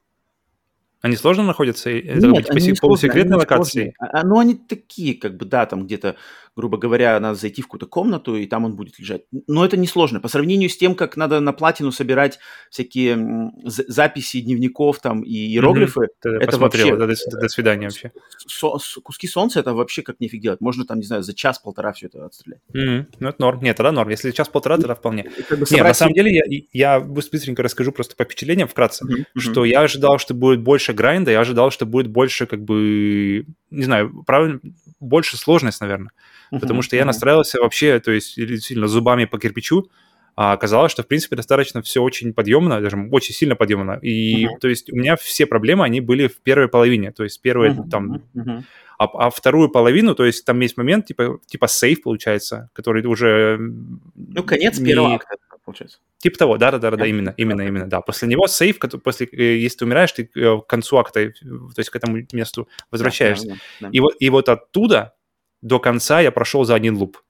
Они 1.01 1.15
сложно 1.15 1.43
находятся? 1.43 1.89
Это 1.89 2.27
Нет, 2.27 2.49
они 2.49 2.67
не 2.67 2.73
полусекретной 2.73 3.37
локации? 3.37 3.95
А, 3.99 4.25
ну, 4.25 4.37
они 4.37 4.55
такие, 4.55 5.15
как 5.15 5.37
бы, 5.37 5.45
да, 5.45 5.65
там 5.65 5.85
где-то 5.85 6.17
грубо 6.55 6.77
говоря, 6.77 7.19
надо 7.19 7.35
зайти 7.35 7.61
в 7.61 7.65
какую-то 7.65 7.85
комнату, 7.85 8.35
и 8.35 8.45
там 8.45 8.65
он 8.65 8.75
будет 8.75 8.99
лежать. 8.99 9.23
Но 9.47 9.65
это 9.65 9.77
несложно. 9.77 10.19
По 10.19 10.27
сравнению 10.27 10.69
с 10.69 10.77
тем, 10.77 10.95
как 10.95 11.17
надо 11.17 11.39
на 11.39 11.53
платину 11.53 11.91
собирать 11.91 12.39
всякие 12.69 13.51
записи 13.65 14.41
дневников 14.41 14.99
там 14.99 15.21
и 15.21 15.33
иероглифы, 15.33 16.09
mm-hmm. 16.25 16.37
это 16.39 16.57
вообще... 16.57 16.95
до, 16.95 17.07
до 17.07 17.49
свидания 17.49 17.87
вообще. 17.87 18.11
Со, 18.47 18.77
куски 19.01 19.27
солнца 19.27 19.59
это 19.59 19.73
вообще 19.73 20.01
как 20.01 20.19
нифиг 20.19 20.41
делать. 20.41 20.61
Можно 20.61 20.85
там, 20.85 20.99
не 20.99 21.05
знаю, 21.05 21.23
за 21.23 21.33
час-полтора 21.33 21.93
все 21.93 22.07
это 22.07 22.25
отстрелять. 22.25 22.61
Mm-hmm. 22.73 23.05
Ну, 23.19 23.29
это 23.29 23.41
норм. 23.41 23.61
Нет, 23.61 23.77
тогда 23.77 23.91
норм. 23.91 24.09
Если 24.09 24.31
час-полтора, 24.31 24.77
тогда 24.77 24.95
вполне. 24.95 25.23
Как 25.47 25.59
бы 25.59 25.65
Нет, 25.69 25.83
на 25.83 25.93
самом 25.93 26.13
деле, 26.13 26.35
я, 26.35 26.97
я 26.97 26.99
быстренько 26.99 27.63
расскажу 27.63 27.91
просто 27.91 28.15
по 28.15 28.23
впечатлениям 28.23 28.67
вкратце, 28.67 29.05
mm-hmm. 29.05 29.39
что 29.39 29.65
я 29.65 29.81
ожидал, 29.81 30.17
что 30.19 30.33
будет 30.33 30.61
больше 30.61 30.93
грайнда, 30.93 31.31
я 31.31 31.41
ожидал, 31.41 31.71
что 31.71 31.85
будет 31.85 32.07
больше, 32.07 32.45
как 32.45 32.63
бы, 32.63 33.45
не 33.71 33.83
знаю, 33.83 34.23
правильно, 34.25 34.59
больше 34.99 35.37
сложность, 35.37 35.81
наверное. 35.81 36.11
Uh-huh, 36.51 36.59
потому 36.59 36.81
что 36.81 36.95
uh-huh. 36.95 36.99
я 36.99 37.05
настраивался 37.05 37.61
вообще, 37.61 37.99
то 37.99 38.11
есть 38.11 38.35
действительно 38.35 38.87
зубами 38.87 39.25
по 39.25 39.37
кирпичу, 39.39 39.89
а 40.35 40.53
оказалось, 40.53 40.91
что, 40.91 41.03
в 41.03 41.07
принципе, 41.07 41.35
достаточно 41.35 41.81
все 41.81 42.01
очень 42.01 42.33
подъемно, 42.33 42.81
даже 42.81 42.97
очень 43.11 43.35
сильно 43.35 43.55
подъемно. 43.55 43.99
И, 44.01 44.45
uh-huh. 44.45 44.59
то 44.59 44.67
есть, 44.67 44.91
у 44.91 44.95
меня 44.95 45.15
все 45.15 45.45
проблемы, 45.45 45.83
они 45.83 46.01
были 46.01 46.27
в 46.27 46.41
первой 46.41 46.67
половине, 46.67 47.11
то 47.11 47.23
есть, 47.23 47.41
первые 47.41 47.73
uh-huh. 47.73 47.89
там... 47.89 48.23
Uh-huh. 48.35 48.63
А, 48.97 49.05
а 49.05 49.29
вторую 49.29 49.69
половину, 49.69 50.13
то 50.13 50.25
есть, 50.25 50.43
там 50.43 50.59
есть 50.59 50.75
момент, 50.75 51.05
типа, 51.05 51.39
типа 51.45 51.67
сейф, 51.67 52.01
получается, 52.01 52.69
который 52.73 53.05
уже... 53.05 53.57
Ну, 53.57 54.43
конец 54.43 54.77
не... 54.77 54.87
первого 54.87 55.15
акта 55.15 55.35
получается. 55.69 55.99
Типа 56.17 56.37
того, 56.37 56.57
да, 56.57 56.71
да, 56.71 56.79
да, 56.79 56.91
да, 56.91 57.05
именно, 57.05 57.33
именно, 57.37 57.61
именно, 57.61 57.87
да. 57.87 58.01
После 58.01 58.27
него 58.27 58.47
сейф, 58.47 58.79
после, 59.03 59.27
э, 59.31 59.57
если 59.57 59.77
ты 59.77 59.85
умираешь, 59.85 60.11
ты 60.11 60.29
э, 60.35 60.57
к 60.57 60.65
концу 60.65 60.97
акта, 60.97 61.29
то 61.29 61.77
есть 61.77 61.91
к 61.91 61.95
этому 61.95 62.25
месту 62.33 62.67
возвращаешься. 62.89 63.47
Да, 63.47 63.53
да, 63.53 63.59
да. 63.81 63.89
И, 63.91 63.99
вот, 63.99 64.15
и 64.19 64.29
вот 64.29 64.49
оттуда 64.49 65.13
до 65.61 65.79
конца 65.79 66.21
я 66.21 66.31
прошел 66.31 66.63
за 66.65 66.73
один 66.73 66.97
луп. 66.97 67.21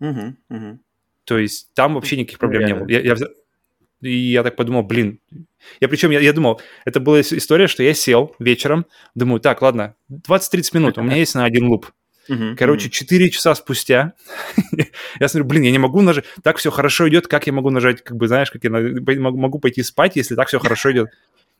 Угу, 0.00 0.34
угу. 0.48 0.78
То 1.24 1.38
есть 1.38 1.74
там 1.74 1.94
вообще 1.94 2.16
никаких 2.16 2.38
проблем 2.38 2.66
не 2.66 2.74
было. 2.74 2.88
Я, 2.88 3.00
я, 3.00 3.16
И 4.00 4.16
я 4.16 4.44
так 4.44 4.54
подумал, 4.54 4.84
блин, 4.84 5.20
я 5.80 5.88
причем, 5.88 6.10
я, 6.10 6.20
я 6.20 6.32
думал, 6.32 6.60
это 6.84 7.00
была 7.00 7.20
история, 7.20 7.66
что 7.66 7.82
я 7.82 7.94
сел 7.94 8.34
вечером, 8.38 8.86
думаю, 9.16 9.40
так, 9.40 9.60
ладно, 9.60 9.96
20-30 10.10 10.70
минут, 10.74 10.98
у 10.98 11.02
меня 11.02 11.16
есть 11.16 11.34
на 11.34 11.44
один 11.44 11.66
луп. 11.66 11.90
Uh-huh, 12.28 12.56
Короче, 12.56 12.88
uh-huh. 12.88 12.92
4 12.92 13.30
часа 13.30 13.54
спустя 13.54 14.12
я 15.20 15.28
смотрю, 15.28 15.48
блин, 15.48 15.62
я 15.62 15.70
не 15.70 15.78
могу 15.78 16.02
нажать, 16.02 16.24
так 16.42 16.58
все 16.58 16.70
хорошо 16.70 17.08
идет, 17.08 17.26
как 17.26 17.46
я 17.46 17.52
могу 17.52 17.70
нажать, 17.70 18.04
как 18.04 18.16
бы, 18.16 18.28
знаешь, 18.28 18.50
как 18.50 18.62
я 18.64 18.70
могу 18.70 19.58
пойти 19.58 19.82
спать, 19.82 20.16
если 20.16 20.34
так 20.34 20.48
все 20.48 20.58
хорошо 20.58 20.92
идет. 20.92 21.08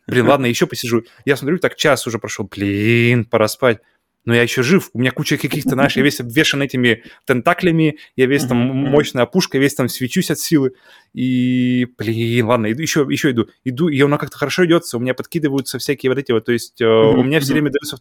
Блин, 0.07 0.27
ладно, 0.27 0.47
еще 0.47 0.67
посижу. 0.67 1.05
Я 1.27 1.37
смотрю, 1.37 1.59
так 1.59 1.77
час 1.77 2.07
уже 2.07 2.19
прошел, 2.19 2.49
блин, 2.51 3.25
пора 3.25 3.49
спать 3.49 3.81
но 4.29 4.35
я 4.35 4.43
еще 4.43 4.63
жив, 4.63 4.91
у 4.93 4.99
меня 4.99 5.11
куча 5.11 5.39
каких-то, 5.39 5.71
знаешь, 5.71 5.97
я 5.97 6.03
весь 6.03 6.21
обвешан 6.21 6.61
этими 6.61 7.03
тентаклями, 7.25 7.97
я 8.15 8.27
весь 8.27 8.45
там 8.45 8.59
мощная 8.59 9.25
пушка, 9.25 9.57
весь 9.57 9.75
там 9.75 9.89
свечусь 9.89 10.31
от 10.31 10.39
силы, 10.39 10.73
и, 11.15 11.87
блин, 11.97 12.45
ладно, 12.45 12.71
иду, 12.71 12.83
еще, 12.83 13.07
еще 13.09 13.31
иду, 13.31 13.49
иду, 13.65 13.89
и 13.89 13.99
она 14.03 14.19
как-то 14.19 14.37
хорошо 14.37 14.67
идется, 14.67 14.99
у 14.99 15.01
меня 15.01 15.15
подкидываются 15.15 15.79
всякие 15.79 16.11
вот 16.11 16.19
эти 16.19 16.33
вот, 16.33 16.45
то 16.45 16.53
есть 16.53 16.79
uh, 16.83 17.15
у 17.15 17.23
меня 17.23 17.41
все 17.41 17.55
время 17.55 17.71
дается, 17.71 17.97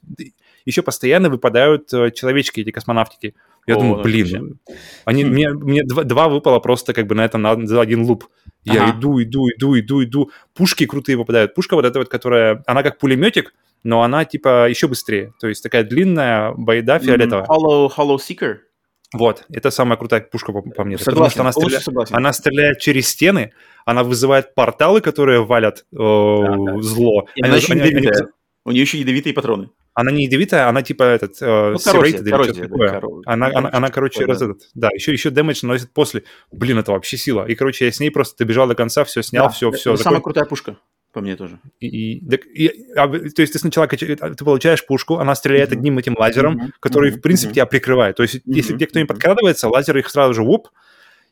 еще 0.66 0.82
постоянно 0.82 1.30
выпадают 1.30 1.94
uh, 1.94 2.12
человечки, 2.12 2.60
эти 2.60 2.72
космонавтики. 2.72 3.34
Я 3.66 3.78
О, 3.78 3.80
думаю, 3.80 4.04
блин, 4.04 4.60
они, 5.06 5.24
хм. 5.24 5.28
мне, 5.30 5.50
мне 5.50 5.84
два, 5.84 6.04
два 6.04 6.28
выпало 6.28 6.60
просто 6.60 6.94
как 6.94 7.08
бы 7.08 7.16
на 7.16 7.24
этом, 7.24 7.42
на, 7.42 7.66
за 7.66 7.80
один 7.80 8.02
луп. 8.02 8.26
Я 8.66 8.84
ага. 8.84 9.00
иду, 9.00 9.24
иду, 9.24 9.48
иду, 9.50 9.80
иду, 9.80 10.04
иду, 10.04 10.32
пушки 10.54 10.86
крутые 10.86 11.18
попадают. 11.18 11.56
Пушка 11.56 11.76
вот 11.76 11.86
эта 11.86 12.00
вот, 12.00 12.10
которая, 12.10 12.64
она 12.66 12.84
как 12.84 12.98
пулеметик, 12.98 13.54
но 13.84 14.02
она 14.02 14.26
типа 14.26 14.70
еще 14.70 14.88
быстрее. 14.88 15.34
То 15.40 15.48
есть 15.48 15.64
такая 15.64 15.84
длинная 15.84 16.54
байда 16.54 17.00
фиолетовая. 17.00 17.46
Hollow, 17.46 17.90
Hollow 17.96 18.18
Seeker? 18.18 18.58
Вот, 19.14 19.46
это 19.50 19.72
самая 19.72 19.98
крутая 19.98 20.22
пушка 20.22 20.52
по, 20.52 20.62
по 20.62 20.84
мне. 20.84 20.98
Согласен, 20.98 21.38
потому 21.38 21.52
что 21.52 21.72
она, 21.72 21.82
стреля... 21.82 22.18
она 22.18 22.34
стреляет 22.34 22.80
через 22.80 23.08
стены, 23.08 23.54
она 23.86 24.04
вызывает 24.04 24.54
порталы, 24.54 25.00
которые 25.00 25.46
валят 25.46 25.86
э, 25.94 25.98
да, 25.98 26.56
да. 26.58 26.82
зло. 26.82 27.26
И 27.36 27.42
они, 27.42 27.50
она 27.50 27.58
еще 27.58 27.74
они, 27.74 27.82
они... 27.82 28.10
У 28.66 28.72
нее 28.72 28.82
еще 28.82 28.98
ядовитые 28.98 29.34
патроны. 29.34 29.70
Она 29.94 30.12
не 30.12 30.26
ядовитая, 30.26 30.68
она 30.68 30.84
типа 30.84 31.04
этот 31.04 31.42
э, 31.42 31.72
ну, 31.72 31.80
коррозия, 31.80 32.22
коррозия. 32.22 32.68
Да, 32.68 32.78
коррозия, 32.78 33.22
она, 33.26 33.46
коррозия, 33.48 33.58
она, 33.58 33.70
она, 33.72 33.90
короче, 33.90 34.26
раз 34.26 34.42
этот, 34.42 34.62
да, 34.76 34.90
еще, 34.94 35.14
еще 35.14 35.30
дэмэдж 35.30 35.66
наносит 35.66 35.94
после. 35.94 36.24
Блин, 36.52 36.78
это 36.78 36.92
вообще 36.92 37.16
сила. 37.16 37.46
И, 37.48 37.56
короче, 37.56 37.86
я 37.86 37.92
с 37.94 38.00
ней 38.02 38.12
просто 38.12 38.44
добежал 38.44 38.68
до 38.68 38.76
конца, 38.76 39.06
все 39.06 39.24
снял, 39.24 39.46
да, 39.46 39.50
все, 39.52 39.72
все. 39.72 39.94
Это 39.94 40.00
такой... 40.00 40.04
самая 40.04 40.22
крутая 40.22 40.46
пушка. 40.46 40.78
По 41.18 41.22
мне 41.22 41.36
тоже. 41.36 41.60
И, 41.80 41.88
и, 41.88 42.36
и, 42.54 42.94
а, 42.96 43.08
то 43.08 43.42
есть 43.42 43.54
ты 43.54 43.58
сначала 43.58 43.88
ты 43.88 44.46
получаешь 44.46 44.86
пушку, 44.86 45.18
она 45.18 45.34
стреляет 45.34 45.72
mm-hmm. 45.72 45.74
одним 45.74 45.98
этим 45.98 46.16
лазером, 46.16 46.58
mm-hmm. 46.58 46.72
который, 46.80 47.10
mm-hmm. 47.10 47.18
в 47.18 47.22
принципе, 47.22 47.50
mm-hmm. 47.50 47.56
тебя 47.56 47.66
прикрывает. 47.66 48.16
То 48.18 48.22
есть 48.22 48.36
mm-hmm. 48.36 48.42
если 48.46 48.74
где 48.76 48.86
кто-нибудь 48.86 49.08
подкрадывается, 49.08 49.68
лазер 49.68 49.98
их 49.98 50.12
сразу 50.12 50.36
же 50.36 50.44
вуп, 50.44 50.68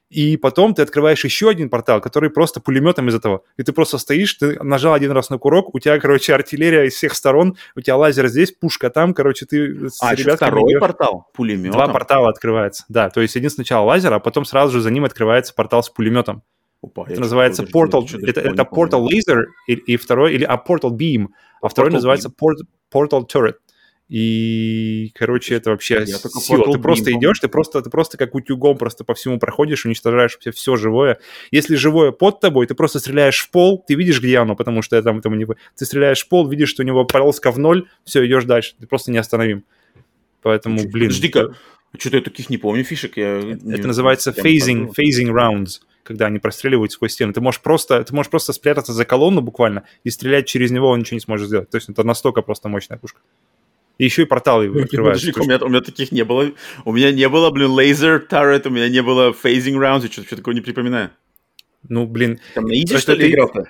и 0.09 0.37
потом 0.37 0.73
ты 0.73 0.81
открываешь 0.81 1.23
еще 1.23 1.51
один 1.51 1.69
портал, 1.69 2.01
который 2.01 2.31
просто 2.31 2.59
пулеметом 2.61 3.09
из 3.09 3.13
этого. 3.13 3.43
И 3.57 3.63
ты 3.63 3.73
просто 3.73 3.99
стоишь, 3.99 4.33
ты 4.33 4.57
нажал 4.63 4.95
один 4.95 5.11
раз 5.11 5.29
на 5.29 5.37
курок, 5.37 5.75
у 5.75 5.79
тебя, 5.79 5.99
короче, 5.99 6.33
артиллерия 6.33 6.85
из 6.85 6.95
всех 6.95 7.13
сторон, 7.13 7.55
у 7.75 7.81
тебя 7.81 7.95
лазер 7.95 8.27
здесь, 8.27 8.51
пушка 8.53 8.89
там, 8.89 9.13
короче, 9.13 9.45
ты 9.45 9.91
с 9.91 10.01
а, 10.01 10.15
ребятками 10.15 10.49
второй 10.49 10.71
идешь. 10.71 10.79
портал? 10.79 11.29
Пулеметом? 11.35 11.73
Два 11.73 11.89
портала 11.89 12.29
открывается, 12.29 12.85
да. 12.89 13.11
То 13.11 13.21
есть 13.21 13.35
один 13.35 13.51
сначала 13.51 13.85
лазер, 13.85 14.11
а 14.11 14.19
потом 14.19 14.45
сразу 14.45 14.73
же 14.73 14.81
за 14.81 14.89
ним 14.89 15.05
открывается 15.05 15.53
портал 15.53 15.83
с 15.83 15.89
пулеметом. 15.91 16.41
Опа, 16.81 17.05
это 17.09 17.19
называется 17.19 17.63
Portal, 17.63 18.05
это, 18.27 18.41
это 18.41 18.63
Portal 18.63 19.07
Laser 19.07 19.43
и, 19.67 19.73
и 19.73 19.97
второй, 19.97 20.33
или 20.35 20.43
а 20.43 20.55
Portal 20.55 20.91
Beam, 20.91 21.27
а 21.61 21.69
второй 21.69 21.91
называется 21.91 22.29
Port, 22.29 22.57
Portal 22.93 23.27
Turret. 23.27 23.55
И, 24.07 25.11
короче, 25.15 25.55
это 25.55 25.71
вообще 25.71 25.95
я 25.95 26.05
сила. 26.05 26.71
Ты 26.71 26.79
просто 26.79 27.11
идешь, 27.11 27.39
ты 27.39 27.47
просто, 27.47 27.81
ты 27.81 27.89
просто 27.89 28.17
как 28.17 28.35
утюгом 28.35 28.77
просто 28.77 29.03
по 29.03 29.15
всему 29.15 29.39
проходишь, 29.39 29.85
уничтожаешь 29.85 30.37
все, 30.39 30.51
все 30.51 30.75
живое. 30.75 31.17
Если 31.49 31.75
живое 31.75 32.11
под 32.11 32.39
тобой, 32.39 32.67
ты 32.67 32.75
просто 32.75 32.99
стреляешь 32.99 33.39
в 33.39 33.49
пол, 33.49 33.83
ты 33.85 33.95
видишь, 33.95 34.21
где 34.21 34.37
оно, 34.37 34.55
потому 34.55 34.83
что 34.83 35.01
там, 35.01 35.21
там 35.21 35.37
не... 35.39 35.47
Ты 35.75 35.85
стреляешь 35.85 36.23
в 36.23 36.29
пол, 36.29 36.47
видишь, 36.47 36.69
что 36.69 36.83
у 36.83 36.85
него 36.85 37.03
полоска 37.05 37.51
в 37.51 37.57
ноль, 37.57 37.87
все, 38.03 38.23
идешь 38.27 38.43
дальше. 38.43 38.75
Ты 38.79 38.85
просто 38.85 39.11
неостановим. 39.11 39.63
Поэтому, 40.43 40.87
блин... 40.87 41.07
Подожди-ка, 41.07 41.55
что-то 41.97 42.17
я 42.17 42.21
таких 42.21 42.51
не 42.51 42.59
помню 42.59 42.83
фишек. 42.83 43.17
Я 43.17 43.39
это 43.39 43.65
не... 43.65 43.77
называется 43.77 44.29
phasing, 44.29 44.93
phasing 44.95 45.31
rounds 45.31 45.79
когда 46.05 46.27
они 46.27 46.39
простреливают 46.39 46.91
сквозь 46.91 47.13
стены. 47.13 47.33
Ты 47.33 47.41
можешь 47.41 47.61
просто, 47.61 48.03
ты 48.03 48.13
можешь 48.13 48.29
просто 48.29 48.53
спрятаться 48.53 48.93
за 48.93 49.05
колонну 49.05 49.41
буквально 49.41 49.83
и 50.03 50.11
стрелять 50.11 50.47
через 50.47 50.71
него, 50.71 50.89
он 50.89 50.99
ничего 50.99 51.15
не 51.15 51.21
сможет 51.21 51.47
сделать. 51.47 51.69
То 51.69 51.77
есть 51.77 51.89
это 51.89 52.03
настолько 52.03 52.41
просто 52.43 52.69
мощная 52.69 52.97
пушка. 52.97 53.19
И 53.97 54.05
еще 54.05 54.21
и 54.21 54.25
порталы 54.25 54.67
открываются. 54.83 55.31
у, 55.35 55.43
меня, 55.43 55.57
у 55.57 55.67
меня 55.67 55.81
таких 55.81 56.11
не 56.11 56.23
было. 56.23 56.51
У 56.85 56.93
меня 56.93 57.11
не 57.11 57.27
было, 57.27 57.49
блин, 57.49 57.71
лазер 57.71 58.25
turret, 58.29 58.67
у 58.67 58.69
меня 58.69 58.87
не 58.87 59.01
было 59.01 59.31
phasing 59.31 59.77
rounds, 59.77 60.03
я 60.03 60.11
что-то 60.11 60.35
такого 60.37 60.53
не 60.53 60.61
припоминаю. 60.61 61.09
Ну, 61.89 62.05
блин. 62.05 62.39
Там 62.53 62.65
на 62.65 62.73
иди, 62.73 62.97
что 62.97 63.13
ли, 63.13 63.31
играл-то? 63.31 63.65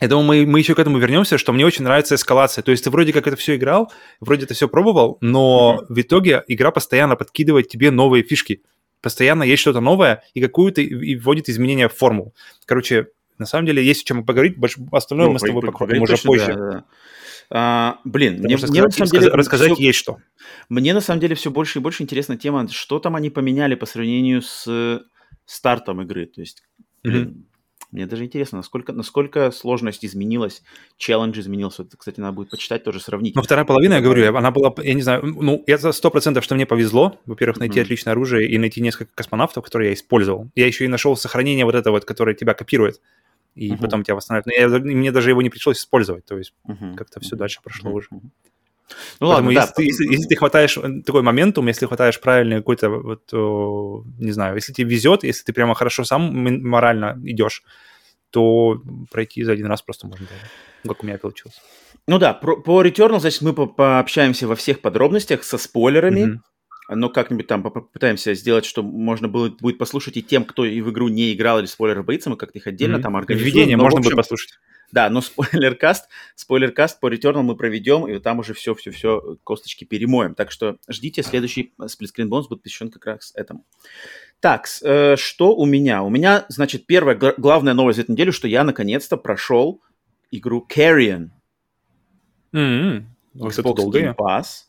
Я 0.00 0.08
думаю, 0.08 0.26
мы, 0.26 0.46
мы 0.46 0.58
еще 0.60 0.74
к 0.74 0.78
этому 0.78 0.98
вернемся, 0.98 1.38
что 1.38 1.52
мне 1.52 1.66
очень 1.66 1.84
нравится 1.84 2.14
эскалация. 2.14 2.62
То 2.62 2.70
есть 2.70 2.84
ты 2.84 2.90
вроде 2.90 3.12
как 3.12 3.26
это 3.26 3.36
все 3.36 3.56
играл, 3.56 3.90
вроде 4.20 4.44
это 4.44 4.54
все 4.54 4.68
пробовал, 4.68 5.18
но 5.20 5.80
mm-hmm. 5.80 5.94
в 5.94 6.00
итоге 6.00 6.44
игра 6.46 6.70
постоянно 6.70 7.16
подкидывает 7.16 7.68
тебе 7.68 7.90
новые 7.90 8.22
фишки 8.22 8.62
постоянно 9.00 9.42
есть 9.42 9.60
что-то 9.60 9.80
новое 9.80 10.22
и 10.34 10.40
какую-то 10.40 10.80
и 10.80 11.16
вводит 11.16 11.48
изменения 11.48 11.88
в 11.88 11.94
формулу. 11.94 12.34
Короче, 12.66 13.08
на 13.38 13.46
самом 13.46 13.66
деле 13.66 13.84
есть 13.84 14.02
о 14.02 14.06
чем 14.06 14.24
поговорить, 14.24 14.56
остальное 14.92 15.26
ну, 15.26 15.32
мы 15.32 15.38
с 15.38 15.42
тобой 15.42 15.62
покроем 15.62 16.02
уже 16.02 16.16
позже. 16.18 16.54
Да, 16.54 16.70
да. 16.70 16.84
А, 17.50 17.98
блин, 18.04 18.42
Потому 18.42 18.56
мне, 18.58 18.66
мне 18.68 18.82
на 18.82 18.90
самом 18.90 19.10
деле 19.10 19.28
рассказать 19.28 19.72
все, 19.72 19.82
есть 19.82 19.98
что. 19.98 20.18
Мне 20.68 20.92
на 20.92 21.00
самом 21.00 21.20
деле 21.20 21.34
все 21.34 21.50
больше 21.50 21.78
и 21.78 21.82
больше 21.82 22.02
интересна 22.02 22.36
тема, 22.36 22.68
что 22.68 22.98
там 22.98 23.16
они 23.16 23.30
поменяли 23.30 23.74
по 23.74 23.86
сравнению 23.86 24.42
с 24.42 25.02
стартом 25.46 26.02
игры. 26.02 26.26
То 26.26 26.42
есть, 26.42 26.62
блин, 27.02 27.28
mm-hmm. 27.28 27.57
Мне 27.90 28.06
даже 28.06 28.24
интересно, 28.24 28.58
насколько, 28.58 28.92
насколько 28.92 29.50
сложность 29.50 30.04
изменилась, 30.04 30.62
челлендж 30.98 31.40
изменился. 31.40 31.84
Это, 31.84 31.96
кстати, 31.96 32.20
надо 32.20 32.34
будет 32.34 32.50
почитать, 32.50 32.84
тоже 32.84 33.00
сравнить. 33.00 33.34
Ну, 33.34 33.42
вторая 33.42 33.64
половина, 33.64 33.94
я 33.94 34.00
говорю, 34.02 34.36
она 34.36 34.50
была, 34.50 34.74
я 34.82 34.92
не 34.92 35.00
знаю, 35.00 35.24
ну, 35.24 35.64
я 35.66 35.78
за 35.78 35.92
сто 35.92 36.10
процентов, 36.10 36.44
что 36.44 36.54
мне 36.54 36.66
повезло, 36.66 37.18
во-первых, 37.24 37.58
найти 37.58 37.78
mm-hmm. 37.78 37.82
отличное 37.82 38.12
оружие 38.12 38.50
и 38.50 38.58
найти 38.58 38.82
несколько 38.82 39.10
космонавтов, 39.14 39.64
которые 39.64 39.88
я 39.88 39.94
использовал. 39.94 40.50
Я 40.54 40.66
еще 40.66 40.84
и 40.84 40.88
нашел 40.88 41.16
сохранение 41.16 41.64
вот 41.64 41.74
это 41.74 41.90
вот, 41.90 42.04
которое 42.04 42.34
тебя 42.34 42.52
копирует, 42.52 43.00
и 43.54 43.72
uh-huh. 43.72 43.78
потом 43.80 44.04
тебя 44.04 44.14
восстанавливает. 44.14 44.82
Но 44.84 44.90
я, 44.90 44.96
мне 44.96 45.10
даже 45.10 45.30
его 45.30 45.40
не 45.40 45.50
пришлось 45.50 45.78
использовать, 45.78 46.26
то 46.26 46.36
есть 46.36 46.52
uh-huh. 46.68 46.94
как-то 46.94 47.20
все 47.20 47.36
дальше 47.36 47.60
прошло 47.62 47.90
uh-huh. 47.90 47.94
уже. 47.94 48.08
Ну 49.20 49.28
Поэтому 49.28 49.48
ладно, 49.48 49.50
если, 49.50 49.68
да. 49.68 49.72
ты, 49.74 49.82
если, 49.84 50.04
если 50.12 50.28
ты 50.28 50.36
хватаешь 50.36 50.76
э, 50.76 51.02
такой 51.04 51.22
моментум, 51.22 51.66
если 51.68 51.86
хватаешь 51.86 52.20
правильный 52.20 52.56
какой-то, 52.56 52.88
вот, 52.88 53.32
о, 53.32 54.04
не 54.18 54.32
знаю, 54.32 54.54
если 54.54 54.72
тебе 54.72 54.88
везет, 54.88 55.24
если 55.24 55.44
ты 55.44 55.52
прямо 55.52 55.74
хорошо 55.74 56.04
сам 56.04 56.32
морально 56.62 57.18
идешь, 57.24 57.62
то 58.30 58.82
пройти 59.10 59.42
за 59.42 59.52
один 59.52 59.66
раз 59.66 59.82
просто 59.82 60.06
можно 60.06 60.26
как 60.86 61.02
у 61.02 61.06
меня 61.06 61.18
получилось. 61.18 61.60
Ну 62.06 62.18
да, 62.18 62.32
про, 62.34 62.56
по 62.56 62.82
Returnal, 62.82 63.20
значит, 63.20 63.42
мы 63.42 63.52
по 63.52 63.66
пообщаемся 63.66 64.46
во 64.46 64.56
всех 64.56 64.80
подробностях 64.80 65.44
со 65.44 65.58
спойлерами, 65.58 66.20
mm-hmm. 66.20 66.94
но 66.94 67.08
как-нибудь 67.08 67.46
там 67.46 67.62
попытаемся 67.62 68.34
сделать, 68.34 68.64
что 68.64 68.82
можно 68.82 69.28
было, 69.28 69.50
будет 69.50 69.78
послушать 69.78 70.16
и 70.16 70.22
тем, 70.22 70.44
кто 70.44 70.64
и 70.64 70.80
в 70.80 70.90
игру 70.90 71.08
не 71.08 71.34
играл 71.34 71.58
или 71.58 71.66
спойлеры 71.66 72.02
боится, 72.02 72.30
мы 72.30 72.36
как-то 72.36 72.58
их 72.58 72.66
отдельно 72.66 72.96
mm-hmm. 72.96 73.02
там 73.02 73.16
организуем. 73.16 73.52
Введение 73.52 73.76
можно 73.76 73.98
общем, 73.98 74.10
будет 74.10 74.16
послушать. 74.16 74.58
Да, 74.90 75.10
но 75.10 75.20
спойлеркаст, 75.20 76.08
спойлеркаст 76.34 77.00
по 77.00 77.12
Returnal 77.12 77.42
мы 77.42 77.56
проведем, 77.56 78.08
и 78.08 78.18
там 78.18 78.38
уже 78.38 78.54
все-все-все 78.54 79.36
косточки 79.44 79.84
перемоем. 79.84 80.34
Так 80.34 80.50
что 80.50 80.78
ждите, 80.88 81.22
следующий 81.22 81.74
сплитскрин 81.86 82.28
бонус 82.28 82.48
будет 82.48 82.62
посвящен 82.62 82.90
как 82.90 83.06
раз 83.06 83.32
этому. 83.34 83.64
Так, 84.40 84.66
э, 84.82 85.16
что 85.16 85.54
у 85.54 85.66
меня? 85.66 86.02
У 86.02 86.10
меня, 86.10 86.46
значит, 86.48 86.86
первая 86.86 87.16
главная 87.16 87.74
новость 87.74 87.98
этой 87.98 88.12
недели, 88.12 88.30
что 88.30 88.48
я 88.48 88.64
наконец-то 88.64 89.16
прошел 89.16 89.82
игру 90.30 90.66
Carrion. 90.68 91.30
Mm-hmm. 92.52 93.04
Xbox 93.34 93.76
Game 93.90 94.14
Pass. 94.16 94.68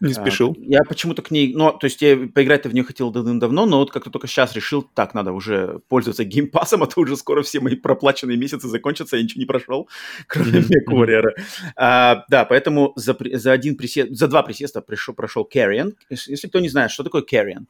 Не 0.00 0.12
спешил. 0.12 0.56
А, 0.58 0.62
я 0.62 0.80
почему-то 0.82 1.22
к 1.22 1.30
ней, 1.30 1.54
ну, 1.54 1.72
то 1.72 1.86
есть 1.86 2.02
я 2.02 2.16
поиграть-то 2.16 2.68
в 2.68 2.74
нее 2.74 2.84
хотел 2.84 3.10
давно, 3.10 3.66
но 3.66 3.78
вот 3.78 3.90
как-то 3.90 4.10
только 4.10 4.26
сейчас 4.26 4.54
решил, 4.54 4.82
так, 4.82 5.14
надо 5.14 5.32
уже 5.32 5.80
пользоваться 5.88 6.24
геймпасом, 6.24 6.82
а 6.82 6.86
то 6.86 7.00
уже 7.00 7.16
скоро 7.16 7.42
все 7.42 7.60
мои 7.60 7.76
проплаченные 7.76 8.36
месяцы 8.36 8.68
закончатся, 8.68 9.16
я 9.16 9.22
ничего 9.22 9.40
не 9.40 9.46
прошел, 9.46 9.88
кроме 10.26 10.60
MechWarrior. 10.60 11.30
а, 11.76 12.24
да, 12.28 12.44
поэтому 12.44 12.92
за, 12.96 13.16
за 13.32 13.52
один 13.52 13.76
присест, 13.76 14.10
за 14.12 14.28
два 14.28 14.42
присеста 14.42 14.80
пришел, 14.80 15.14
прошел 15.14 15.48
Carrion. 15.52 15.94
Если 16.10 16.48
кто 16.48 16.60
не 16.60 16.68
знает, 16.68 16.90
что 16.90 17.04
такое 17.04 17.22
Carrion? 17.22 17.66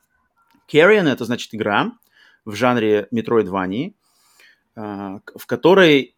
Carrion— 0.72 1.09
это, 1.12 1.24
значит, 1.24 1.55
игра 1.55 1.93
в 2.45 2.55
жанре 2.55 3.09
Metroidvania, 3.12 3.93
а, 4.74 5.20
в 5.35 5.47
которой 5.47 6.16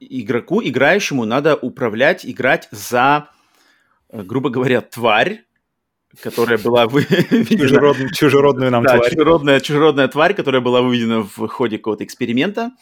игроку, 0.00 0.60
играющему, 0.62 1.24
надо 1.24 1.56
управлять, 1.56 2.26
играть 2.26 2.68
за 2.70 3.30
грубо 4.12 4.50
говоря, 4.50 4.80
тварь, 4.80 5.44
которая 6.20 6.58
была 6.58 6.86
выведена... 6.86 7.44
Чужеродную, 7.68 8.10
чужеродную 8.12 8.70
нам 8.70 8.84
да, 8.84 8.96
тварь. 8.96 9.10
Чужеродная, 9.10 9.60
чужеродная 9.60 10.08
тварь, 10.08 10.34
которая 10.34 10.60
была 10.60 10.82
выведена 10.82 11.22
в 11.22 11.48
ходе 11.48 11.78
какого-то 11.78 12.04
эксперимента. 12.04 12.72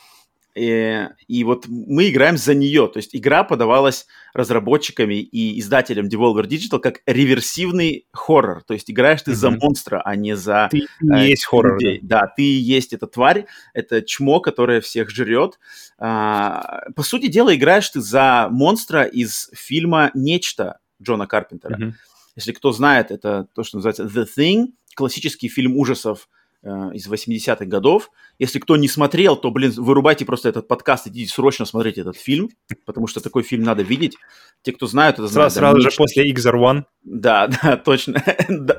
И, 0.56 1.06
и 1.28 1.44
вот 1.44 1.66
мы 1.68 2.10
играем 2.10 2.36
за 2.36 2.54
нее. 2.54 2.88
То 2.88 2.98
есть 2.98 3.14
игра 3.14 3.44
подавалась 3.44 4.06
разработчиками 4.34 5.14
и 5.14 5.60
издателям 5.60 6.08
Devolver 6.08 6.42
Digital 6.42 6.80
как 6.80 7.02
реверсивный 7.06 8.06
хоррор. 8.12 8.64
То 8.64 8.74
есть 8.74 8.90
играешь 8.90 9.22
ты 9.22 9.30
mm-hmm. 9.30 9.34
за 9.34 9.50
монстра, 9.50 10.02
а 10.04 10.16
не 10.16 10.34
за... 10.36 10.68
Ты 10.70 10.86
э, 11.02 11.28
есть 11.28 11.46
хоррор. 11.46 11.74
Людей. 11.74 12.00
Да. 12.02 12.22
да, 12.22 12.32
ты 12.36 12.42
есть 12.42 12.92
эта 12.92 13.06
тварь, 13.06 13.46
это 13.74 14.02
чмо, 14.02 14.40
которое 14.40 14.80
всех 14.80 15.10
жрет. 15.10 15.60
А, 15.98 16.82
по 16.96 17.04
сути 17.04 17.28
дела, 17.28 17.54
играешь 17.54 17.88
ты 17.88 18.00
за 18.00 18.48
монстра 18.50 19.04
из 19.04 19.50
фильма 19.54 20.10
«Нечто» 20.14 20.78
Джона 21.02 21.26
Карпентера. 21.26 21.76
Mm-hmm. 21.76 21.92
Если 22.36 22.52
кто 22.52 22.72
знает, 22.72 23.10
это 23.10 23.48
то, 23.54 23.62
что 23.62 23.78
называется 23.78 24.04
The 24.04 24.26
Thing, 24.36 24.68
классический 24.94 25.48
фильм 25.48 25.76
ужасов 25.76 26.28
Э, 26.62 26.90
из 26.92 27.08
80-х 27.08 27.64
годов. 27.64 28.10
Если 28.38 28.58
кто 28.58 28.76
не 28.76 28.86
смотрел, 28.86 29.34
то, 29.34 29.50
блин, 29.50 29.72
вырубайте 29.78 30.26
просто 30.26 30.50
этот 30.50 30.68
подкаст, 30.68 31.06
идите 31.06 31.32
срочно 31.32 31.64
смотреть 31.64 31.96
этот 31.96 32.18
фильм, 32.18 32.50
потому 32.84 33.06
что 33.06 33.20
такой 33.20 33.44
фильм 33.44 33.62
надо 33.62 33.82
видеть. 33.82 34.18
Те, 34.60 34.72
кто 34.72 34.86
знают, 34.86 35.18
это 35.18 35.26
знают. 35.26 35.54
Сразу, 35.54 35.74
да, 35.74 35.80
сразу 35.80 35.90
же 35.90 35.96
после 35.96 36.30
XR1. 36.30 36.82
Да, 37.02 37.46
да, 37.62 37.78
точно. 37.78 38.22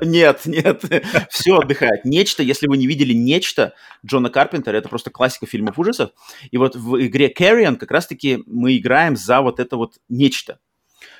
нет, 0.00 0.42
нет, 0.46 0.84
все 1.30 1.56
отдыхает. 1.56 2.04
Нечто, 2.04 2.44
если 2.44 2.68
вы 2.68 2.76
не 2.76 2.86
видели 2.86 3.14
Нечто 3.14 3.74
Джона 4.06 4.30
Карпентера, 4.30 4.76
это 4.76 4.88
просто 4.88 5.10
классика 5.10 5.46
фильмов 5.46 5.76
ужасов. 5.76 6.10
И 6.52 6.58
вот 6.58 6.76
в 6.76 7.04
игре 7.04 7.34
Carrion 7.36 7.74
как 7.74 7.90
раз-таки 7.90 8.44
мы 8.46 8.76
играем 8.76 9.16
за 9.16 9.40
вот 9.40 9.58
это 9.58 9.76
вот 9.76 9.94
Нечто. 10.08 10.60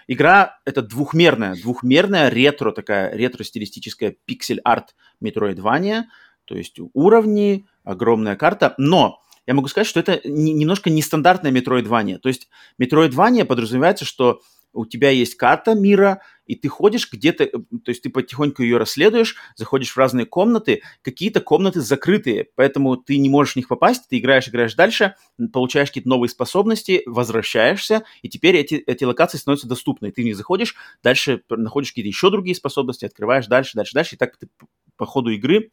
Игра 0.06 0.58
это 0.64 0.82
двухмерная, 0.82 1.54
двухмерная 1.60 2.28
ретро 2.28 2.72
такая, 2.72 3.14
ретро-стилистическая 3.14 4.16
пиксель-арт 4.24 4.94
Metroidvania, 5.22 6.04
то 6.44 6.56
есть 6.56 6.78
уровни, 6.92 7.66
огромная 7.84 8.36
карта, 8.36 8.74
но 8.78 9.22
я 9.46 9.54
могу 9.54 9.68
сказать, 9.68 9.86
что 9.86 10.00
это 10.00 10.20
немножко 10.24 10.90
нестандартное 10.90 11.50
метроидвание. 11.50 12.18
То 12.18 12.28
есть 12.28 12.48
метроидвание 12.78 13.44
подразумевается, 13.44 14.04
что 14.04 14.40
у 14.72 14.86
тебя 14.86 15.10
есть 15.10 15.36
карта 15.36 15.74
мира, 15.74 16.22
и 16.46 16.54
ты 16.54 16.68
ходишь 16.68 17.10
где-то, 17.10 17.46
то 17.46 17.88
есть 17.88 18.02
ты 18.02 18.10
потихоньку 18.10 18.62
ее 18.62 18.76
расследуешь, 18.76 19.36
заходишь 19.56 19.92
в 19.92 19.96
разные 19.96 20.26
комнаты, 20.26 20.82
какие-то 21.02 21.40
комнаты 21.40 21.80
закрытые, 21.80 22.48
поэтому 22.54 22.96
ты 22.96 23.18
не 23.18 23.28
можешь 23.28 23.54
в 23.54 23.56
них 23.56 23.68
попасть, 23.68 24.08
ты 24.08 24.18
играешь, 24.18 24.48
играешь 24.48 24.74
дальше, 24.74 25.14
получаешь 25.52 25.88
какие-то 25.88 26.08
новые 26.08 26.28
способности, 26.28 27.02
возвращаешься, 27.06 28.04
и 28.22 28.28
теперь 28.28 28.56
эти, 28.56 28.74
эти 28.74 29.04
локации 29.04 29.38
становятся 29.38 29.68
доступны, 29.68 30.10
ты 30.10 30.22
в 30.22 30.24
них 30.24 30.36
заходишь, 30.36 30.74
дальше 31.02 31.42
находишь 31.48 31.90
какие-то 31.90 32.08
еще 32.08 32.30
другие 32.30 32.56
способности, 32.56 33.04
открываешь 33.04 33.46
дальше, 33.46 33.72
дальше, 33.76 33.94
дальше, 33.94 34.16
и 34.16 34.18
так 34.18 34.36
ты 34.36 34.48
по 34.96 35.06
ходу 35.06 35.30
игры 35.30 35.70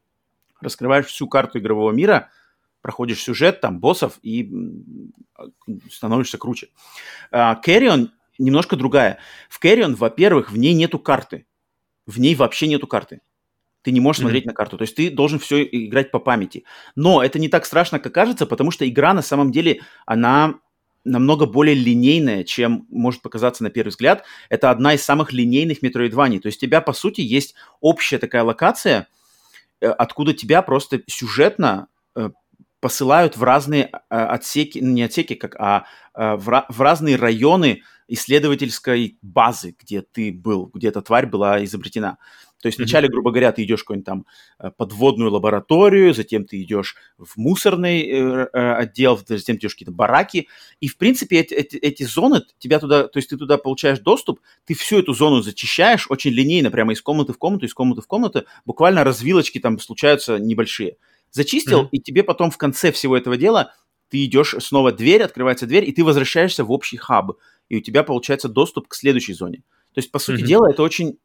раскрываешь 0.62 1.06
всю 1.06 1.28
карту 1.28 1.60
игрового 1.60 1.92
мира, 1.92 2.30
проходишь 2.82 3.22
сюжет, 3.22 3.62
там, 3.62 3.80
боссов 3.80 4.20
и 4.22 4.50
становишься 5.92 6.38
круче. 6.38 6.70
Кэрион 7.32 8.12
немножко 8.40 8.76
другая. 8.76 9.20
В 9.50 9.60
Кэрион, 9.60 9.96
во-первых, 9.96 10.52
в 10.52 10.58
ней 10.58 10.74
нету 10.74 10.98
карты. 11.00 11.46
В 12.08 12.20
ней 12.20 12.34
вообще 12.36 12.68
нету 12.68 12.88
карты. 12.88 13.22
Ты 13.84 13.92
не 13.92 14.00
можешь 14.00 14.20
mm-hmm. 14.20 14.24
смотреть 14.24 14.46
на 14.46 14.54
карту. 14.54 14.78
То 14.78 14.82
есть 14.84 14.96
ты 14.96 15.12
должен 15.12 15.40
все 15.40 15.64
играть 15.64 16.12
по 16.12 16.20
памяти. 16.20 16.64
Но 16.96 17.24
это 17.24 17.38
не 17.40 17.48
так 17.48 17.66
страшно, 17.66 18.00
как 18.00 18.14
кажется, 18.14 18.46
потому 18.46 18.72
что 18.72 18.88
игра 18.90 19.14
на 19.14 19.22
самом 19.22 19.52
деле, 19.52 19.82
она 20.06 20.56
намного 21.06 21.46
более 21.46 21.76
линейная, 21.76 22.44
чем 22.44 22.86
может 22.90 23.22
показаться 23.22 23.64
на 23.64 23.70
первый 23.70 23.90
взгляд. 23.90 24.26
Это 24.50 24.72
одна 24.72 24.96
из 24.96 25.04
самых 25.04 25.32
линейных 25.32 25.82
метроидваний. 25.82 26.40
То 26.40 26.48
есть 26.48 26.62
у 26.62 26.66
тебя, 26.66 26.82
по 26.82 26.94
сути, 26.94 27.22
есть 27.22 27.56
общая 27.80 28.18
такая 28.18 28.44
локация– 28.44 29.08
Э, 29.82 29.90
откуда 29.90 30.34
тебя 30.34 30.62
просто 30.62 31.02
сюжетно 31.08 31.88
э, 32.16 32.30
посылают 32.80 33.38
в 33.38 33.44
разные 33.44 33.86
э, 33.86 33.98
отсеки, 34.10 34.80
ну 34.80 34.92
не 34.92 35.04
отсеки, 35.04 35.36
как, 35.36 35.56
а 35.60 35.86
в, 36.16 36.66
в 36.68 36.82
разные 36.82 37.16
районы 37.16 37.84
исследовательской 38.10 39.18
базы, 39.22 39.76
где 39.80 40.02
ты 40.02 40.34
был, 40.34 40.70
где 40.74 40.90
эта 40.90 41.02
тварь 41.02 41.28
была 41.28 41.64
изобретена. 41.64 42.18
То 42.62 42.68
есть 42.68 42.78
вначале, 42.78 43.08
mm-hmm. 43.08 43.12
грубо 43.12 43.32
говоря, 43.32 43.52
ты 43.54 43.64
идешь 43.64 43.82
в 43.82 43.84
какую-нибудь 43.84 44.06
там 44.06 44.26
подводную 44.78 45.32
лабораторию, 45.32 46.14
затем 46.14 46.46
ты 46.46 46.62
идешь 46.62 46.98
в 47.18 47.38
мусорный 47.38 48.02
э, 48.02 48.46
отдел, 48.52 49.18
затем 49.18 49.58
ты 49.58 49.62
идешь 49.62 49.72
в 49.72 49.76
какие-то 49.76 49.94
бараки. 49.94 50.48
И, 50.82 50.88
в 50.90 50.98
принципе, 50.98 51.40
эти, 51.40 51.54
эти, 51.54 51.78
эти 51.78 52.04
зоны, 52.04 52.42
тебя 52.58 52.80
туда, 52.80 53.08
то 53.08 53.18
есть 53.18 53.30
ты 53.30 53.38
туда 53.38 53.58
получаешь 53.58 54.00
доступ, 54.00 54.42
ты 54.66 54.74
всю 54.74 55.00
эту 55.00 55.14
зону 55.14 55.42
зачищаешь 55.42 56.08
очень 56.10 56.32
линейно, 56.32 56.70
прямо 56.70 56.92
из 56.92 57.02
комнаты 57.02 57.32
в 57.32 57.38
комнату, 57.38 57.66
из 57.66 57.74
комнаты 57.74 58.02
в 58.02 58.08
комнату. 58.08 58.44
Буквально 58.66 59.06
развилочки 59.06 59.60
там 59.60 59.80
случаются 59.80 60.38
небольшие. 60.38 60.98
Зачистил, 61.32 61.84
mm-hmm. 61.84 61.90
и 61.92 62.00
тебе 62.00 62.24
потом 62.24 62.52
в 62.52 62.58
конце 62.58 62.92
всего 62.92 63.18
этого 63.18 63.38
дела 63.38 63.74
ты 64.10 64.26
идешь 64.26 64.56
снова 64.60 64.92
дверь, 64.92 65.22
открывается 65.22 65.68
дверь, 65.68 65.88
и 65.88 65.92
ты 65.92 66.04
возвращаешься 66.04 66.64
в 66.64 66.72
общий 66.72 66.98
хаб, 66.98 67.34
и 67.70 67.78
у 67.78 67.82
тебя 67.82 68.04
получается 68.04 68.50
доступ 68.50 68.88
к 68.88 68.96
следующей 68.96 69.34
зоне. 69.34 69.60
То 69.94 70.00
есть, 70.00 70.12
по 70.12 70.20
сути 70.20 70.42
mm-hmm. 70.42 70.46
дела, 70.46 70.70
это 70.72 70.84
очень, 70.84 71.20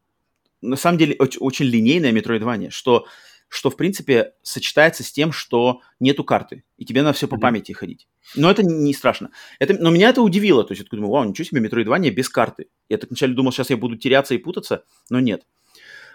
на 0.60 0.76
самом 0.76 0.98
деле, 0.98 1.16
очень, 1.18 1.40
очень 1.40 1.64
линейное 1.66 2.12
метроидвание, 2.12 2.70
что, 2.70 3.06
что, 3.48 3.70
в 3.70 3.76
принципе, 3.76 4.34
сочетается 4.42 5.02
с 5.02 5.12
тем, 5.12 5.32
что 5.32 5.80
нету 6.00 6.24
карты, 6.24 6.64
и 6.76 6.84
тебе 6.84 7.02
надо 7.02 7.14
все 7.14 7.26
по 7.26 7.36
mm-hmm. 7.36 7.40
памяти 7.40 7.72
ходить. 7.72 8.06
Но 8.36 8.50
это 8.50 8.62
не 8.62 8.92
страшно. 8.92 9.30
Это, 9.58 9.74
но 9.74 9.90
меня 9.90 10.10
это 10.10 10.22
удивило. 10.22 10.64
То 10.64 10.72
есть 10.72 10.82
я 10.82 10.96
думаю, 10.96 11.10
вау, 11.10 11.24
ничего 11.24 11.44
себе, 11.44 11.60
метроидвание 11.60 12.12
без 12.12 12.28
карты. 12.28 12.68
Я 12.88 12.98
так 12.98 13.10
вначале 13.10 13.34
думал, 13.34 13.52
сейчас 13.52 13.70
я 13.70 13.76
буду 13.76 13.96
теряться 13.96 14.34
и 14.34 14.38
путаться, 14.38 14.84
но 15.10 15.20
нет. 15.20 15.46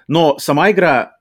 Но 0.07 0.39
сама 0.39 0.71
игра 0.71 1.18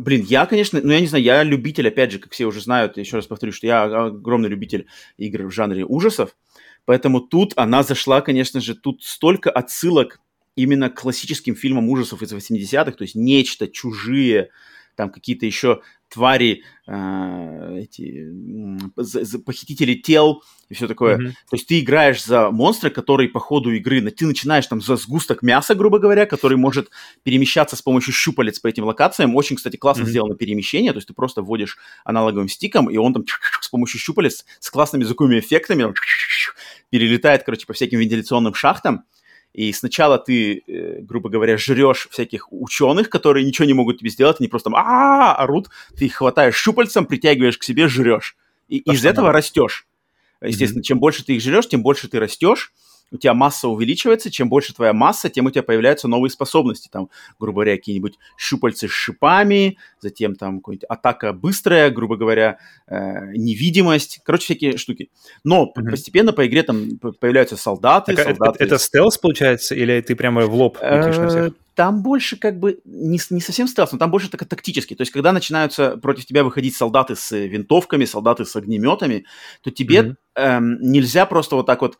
Блин, 0.00 0.24
я, 0.28 0.46
конечно, 0.46 0.80
ну 0.82 0.92
я 0.92 1.00
не 1.00 1.06
знаю, 1.06 1.24
я 1.24 1.42
любитель, 1.42 1.88
опять 1.88 2.12
же, 2.12 2.18
как 2.18 2.32
все 2.32 2.46
уже 2.46 2.60
знают, 2.60 2.96
еще 2.96 3.16
раз 3.16 3.26
повторю, 3.26 3.52
что 3.52 3.66
я 3.66 3.82
огромный 3.82 4.48
любитель 4.48 4.86
игр 5.16 5.46
в 5.46 5.50
жанре 5.50 5.84
ужасов, 5.84 6.36
поэтому 6.84 7.20
тут 7.20 7.52
она 7.56 7.82
зашла, 7.82 8.20
конечно 8.20 8.60
же, 8.60 8.76
тут 8.76 9.02
столько 9.02 9.50
отсылок 9.50 10.20
именно 10.54 10.88
к 10.88 11.00
классическим 11.00 11.56
фильмам 11.56 11.88
ужасов 11.88 12.22
из 12.22 12.32
80-х, 12.32 12.92
то 12.92 13.02
есть 13.02 13.16
нечто, 13.16 13.66
чужие, 13.66 14.50
там 14.98 15.10
какие-то 15.10 15.46
еще 15.46 15.80
твари, 16.08 16.64
э, 16.88 17.78
эти 17.82 18.26
похитители 19.44 19.94
тел 19.94 20.42
и 20.68 20.74
все 20.74 20.88
такое. 20.88 21.18
Mm-hmm. 21.18 21.30
То 21.30 21.56
есть 21.56 21.68
ты 21.68 21.78
играешь 21.78 22.24
за 22.24 22.50
монстра, 22.50 22.90
который 22.90 23.28
по 23.28 23.38
ходу 23.38 23.70
игры, 23.70 24.00
ты 24.10 24.26
начинаешь 24.26 24.66
там 24.66 24.80
за 24.80 24.96
сгусток 24.96 25.42
мяса, 25.42 25.76
грубо 25.76 26.00
говоря, 26.00 26.26
который 26.26 26.56
может 26.56 26.90
перемещаться 27.22 27.76
с 27.76 27.82
помощью 27.82 28.12
щупалец 28.12 28.58
по 28.58 28.66
этим 28.66 28.84
локациям. 28.86 29.36
Очень, 29.36 29.54
кстати, 29.54 29.76
классно 29.76 30.02
mm-hmm. 30.02 30.06
сделано 30.06 30.34
перемещение, 30.34 30.90
то 30.90 30.98
есть 30.98 31.06
ты 31.06 31.14
просто 31.14 31.42
вводишь 31.42 31.78
аналоговым 32.04 32.48
стиком, 32.48 32.90
и 32.90 32.96
он 32.96 33.14
там 33.14 33.24
с 33.60 33.68
помощью 33.68 34.00
щупалец 34.00 34.44
с 34.58 34.70
классными 34.70 35.04
звуковыми 35.04 35.38
эффектами 35.38 35.94
перелетает, 36.90 37.44
короче, 37.44 37.66
по 37.66 37.72
всяким 37.72 38.00
вентиляционным 38.00 38.54
шахтам. 38.54 39.04
И 39.52 39.72
сначала 39.72 40.18
ты, 40.18 40.62
э, 40.66 41.00
грубо 41.00 41.30
говоря, 41.30 41.56
жрешь 41.56 42.08
всяких 42.10 42.52
ученых, 42.52 43.10
которые 43.10 43.44
ничего 43.44 43.64
не 43.64 43.72
могут 43.72 43.98
тебе 43.98 44.10
сделать, 44.10 44.36
они 44.40 44.48
просто 44.48 44.70
а 44.74 45.34
орут, 45.34 45.68
ты 45.96 46.06
их 46.06 46.14
хватаешь 46.14 46.56
щупальцем, 46.56 47.06
притягиваешь 47.06 47.58
к 47.58 47.64
себе, 47.64 47.88
жрешь. 47.88 48.36
И 48.68 48.78
из 48.78 49.04
этого 49.04 49.32
растешь. 49.32 49.86
Естественно, 50.40 50.84
чем 50.84 51.00
больше 51.00 51.24
ты 51.24 51.34
их 51.34 51.42
жрешь, 51.42 51.68
тем 51.68 51.82
больше 51.82 52.08
ты 52.08 52.20
растешь 52.20 52.72
у 53.10 53.16
тебя 53.16 53.34
масса 53.34 53.68
увеличивается, 53.68 54.30
чем 54.30 54.48
больше 54.48 54.74
твоя 54.74 54.92
масса, 54.92 55.28
тем 55.28 55.46
у 55.46 55.50
тебя 55.50 55.62
появляются 55.62 56.08
новые 56.08 56.30
способности, 56.30 56.88
там, 56.90 57.08
грубо 57.38 57.58
говоря, 57.58 57.76
какие-нибудь 57.76 58.18
щупальцы 58.36 58.88
с 58.88 58.90
шипами, 58.90 59.78
затем 60.00 60.34
там 60.34 60.60
какая-нибудь 60.60 60.84
атака 60.88 61.32
быстрая, 61.32 61.90
грубо 61.90 62.16
говоря, 62.16 62.58
э, 62.86 63.32
невидимость, 63.34 64.20
короче, 64.24 64.44
всякие 64.44 64.76
штуки. 64.76 65.10
Но 65.44 65.64
mm-hmm. 65.64 65.90
постепенно 65.90 66.32
по 66.32 66.46
игре 66.46 66.62
там 66.62 66.98
появляются 66.98 67.56
солдаты, 67.56 68.14
так, 68.14 68.26
солдаты. 68.26 68.56
Это, 68.56 68.74
это 68.74 68.78
стелс, 68.78 69.18
получается, 69.18 69.74
или 69.74 70.00
ты 70.00 70.14
прямо 70.14 70.46
в 70.46 70.54
лоб 70.54 70.78
летишь 70.82 71.16
на 71.16 71.28
всех? 71.28 71.46
Э, 71.48 71.52
там 71.74 72.02
больше 72.02 72.36
как 72.36 72.58
бы 72.58 72.80
не, 72.84 73.20
не 73.30 73.40
совсем 73.40 73.68
стелс, 73.68 73.92
но 73.92 73.98
там 73.98 74.10
больше 74.10 74.28
так 74.28 74.44
тактически. 74.44 74.94
То 74.94 75.02
есть, 75.02 75.12
когда 75.12 75.30
начинаются 75.30 75.96
против 75.96 76.26
тебя 76.26 76.42
выходить 76.42 76.74
солдаты 76.74 77.14
с 77.14 77.30
винтовками, 77.30 78.04
солдаты 78.04 78.44
с 78.44 78.56
огнеметами, 78.56 79.24
то 79.62 79.70
тебе 79.70 80.00
mm-hmm. 80.00 80.14
эм, 80.34 80.78
нельзя 80.80 81.24
просто 81.24 81.54
вот 81.54 81.66
так 81.66 81.80
вот 81.80 81.96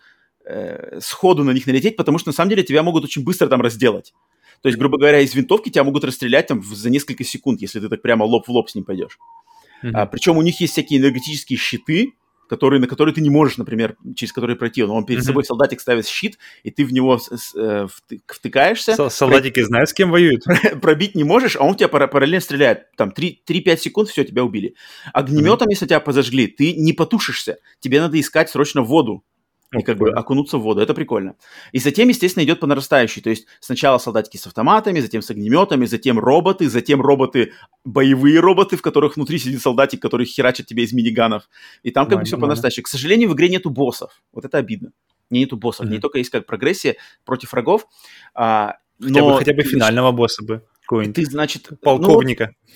э, 0.49 1.01
сходу 1.01 1.45
на 1.45 1.51
них 1.51 1.67
налететь, 1.67 1.97
потому 1.97 2.19
что 2.19 2.31
на 2.31 2.33
самом 2.33 2.51
деле 2.51 2.63
тебя 2.63 2.83
могут 2.83 3.05
очень 3.05 3.25
быстро 3.25 3.49
там 3.49 3.61
разделать. 3.61 4.15
То 4.63 4.69
есть, 4.69 4.79
грубо 4.79 4.99
говоря, 4.99 5.21
из 5.21 5.35
винтовки 5.35 5.69
тебя 5.69 5.85
могут 5.85 6.05
расстрелять 6.05 6.49
там 6.49 6.63
за 6.63 6.91
несколько 6.91 7.25
секунд, 7.25 7.61
если 7.61 7.81
ты 7.81 7.89
так 7.89 8.03
прямо 8.03 8.25
лоб 8.25 8.47
в 8.47 8.51
лоб 8.51 8.69
с 8.69 8.75
ним 8.75 8.85
пойдешь. 8.85 9.19
Mm-hmm. 9.83 9.91
А, 9.95 10.07
причем 10.07 10.37
у 10.37 10.43
них 10.43 10.61
есть 10.61 10.73
всякие 10.73 10.99
энергетические 10.99 11.59
щиты, 11.59 12.15
которые, 12.49 12.81
на 12.81 12.87
которые 12.87 13.15
ты 13.15 13.21
не 13.21 13.31
можешь, 13.31 13.59
например, 13.59 13.97
через 14.17 14.33
которые 14.33 14.57
пройти. 14.57 14.83
Но 14.83 14.97
он 14.97 15.05
перед 15.05 15.21
mm-hmm. 15.21 15.27
собой 15.27 15.45
солдатик 15.45 15.81
ставит 15.81 16.07
щит, 16.07 16.39
и 16.65 16.71
ты 16.71 16.85
в 16.85 16.93
него 16.93 17.21
э, 17.57 17.87
втыкаешься. 18.27 18.95
С- 18.97 19.15
солдатики 19.15 19.61
про... 19.61 19.67
знают, 19.67 19.91
с 19.91 19.93
кем 19.93 20.11
воюют. 20.11 20.43
Пробить 20.81 21.15
не 21.15 21.25
можешь, 21.25 21.57
а 21.57 21.61
он 21.61 21.77
тебя 21.77 21.89
параллельно 21.89 22.41
стреляет. 22.41 22.91
Там 22.97 23.13
3-5 23.17 23.77
секунд, 23.77 24.09
все, 24.09 24.25
тебя 24.25 24.43
убили. 24.43 24.75
Огнеметом, 25.13 25.69
mm-hmm. 25.69 25.73
если 25.73 25.87
тебя 25.87 26.01
позажгли, 26.01 26.49
ты 26.49 26.75
не 26.75 26.93
потушишься. 26.93 27.59
Тебе 27.81 28.01
надо 28.01 28.19
искать 28.19 28.51
срочно 28.51 28.83
воду 28.83 29.23
и 29.77 29.83
как 29.83 29.99
бы 29.99 30.11
окунуться 30.11 30.59
в 30.59 30.63
воду. 30.63 30.81
Это 30.81 30.95
прикольно. 30.95 31.37
И 31.73 31.79
затем, 31.79 32.09
естественно, 32.09 32.45
идет 32.45 32.61
по 32.61 32.67
нарастающей. 32.67 33.21
То 33.21 33.31
есть 33.31 33.47
сначала 33.61 33.99
солдатики 33.99 34.37
с 34.39 34.47
автоматами, 34.47 35.01
затем 35.01 35.21
с 35.21 35.31
огнеметами, 35.31 35.85
затем 35.85 36.19
роботы, 36.19 36.69
затем 36.71 37.03
роботы, 37.03 37.53
боевые 37.85 38.41
роботы, 38.41 38.77
в 38.77 38.83
которых 38.83 39.17
внутри 39.17 39.39
сидит 39.39 39.61
солдатик, 39.61 40.01
который 40.01 40.25
херачит 40.25 40.67
тебе 40.67 40.85
из 40.85 40.93
миниганов. 40.93 41.49
И 41.83 41.91
там 41.91 42.07
как 42.09 42.21
бы 42.21 42.25
все 42.25 42.39
по 42.39 42.47
нарастающей. 42.47 42.83
К 42.83 42.89
сожалению, 42.89 43.29
в 43.29 43.35
игре 43.35 43.49
нету 43.49 43.71
боссов. 43.71 44.23
Вот 44.33 44.45
это 44.45 44.57
обидно. 44.59 44.93
Не 45.31 45.41
нету 45.41 45.59
боссов. 45.59 45.87
Mm-hmm. 45.87 45.91
Не 45.91 45.99
только 45.99 46.19
есть 46.19 46.31
как 46.31 46.47
прогрессия 46.47 46.97
против 47.27 47.53
врагов. 47.53 47.87
А, 48.35 48.77
хотя 48.99 49.21
но... 49.21 49.33
бы, 49.33 49.39
хотя 49.39 49.53
бы 49.53 49.63
финального 49.63 50.13
босса 50.13 50.43
бы. 50.43 50.63
Ты, 51.13 51.27
значит... 51.27 51.69
Полковника. 51.83 52.47
Ну, 52.47 52.73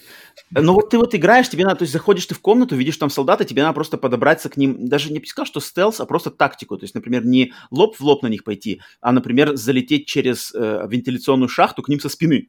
ну 0.51 0.75
вот 0.75 0.91
ты 0.91 0.99
вот 0.99 1.15
играешь, 1.15 1.49
тебе 1.49 1.65
надо, 1.65 1.77
то 1.77 1.83
есть 1.83 1.93
заходишь 1.93 2.27
ты 2.27 2.35
в 2.35 2.41
комнату, 2.41 2.77
видишь 2.77 2.97
там 2.97 3.11
солдата, 3.11 3.45
тебе 3.45 3.63
надо 3.63 3.75
просто 3.75 3.99
подобраться 3.99 4.49
к 4.49 4.57
ним, 4.57 4.89
даже 4.89 5.13
не 5.13 5.25
сказал, 5.25 5.47
что 5.47 5.61
стелс, 5.61 6.01
а 6.01 6.07
просто 6.07 6.31
тактику, 6.31 6.77
то 6.77 6.85
есть, 6.85 6.95
например, 6.95 7.25
не 7.25 7.53
лоб 7.71 7.97
в 7.97 8.01
лоб 8.01 8.23
на 8.23 8.29
них 8.29 8.45
пойти, 8.45 8.81
а, 9.01 9.13
например, 9.13 9.57
залететь 9.57 10.07
через 10.07 10.55
э, 10.55 10.87
вентиляционную 10.89 11.49
шахту 11.49 11.83
к 11.83 11.89
ним 11.89 12.01
со 12.01 12.09
спины. 12.09 12.49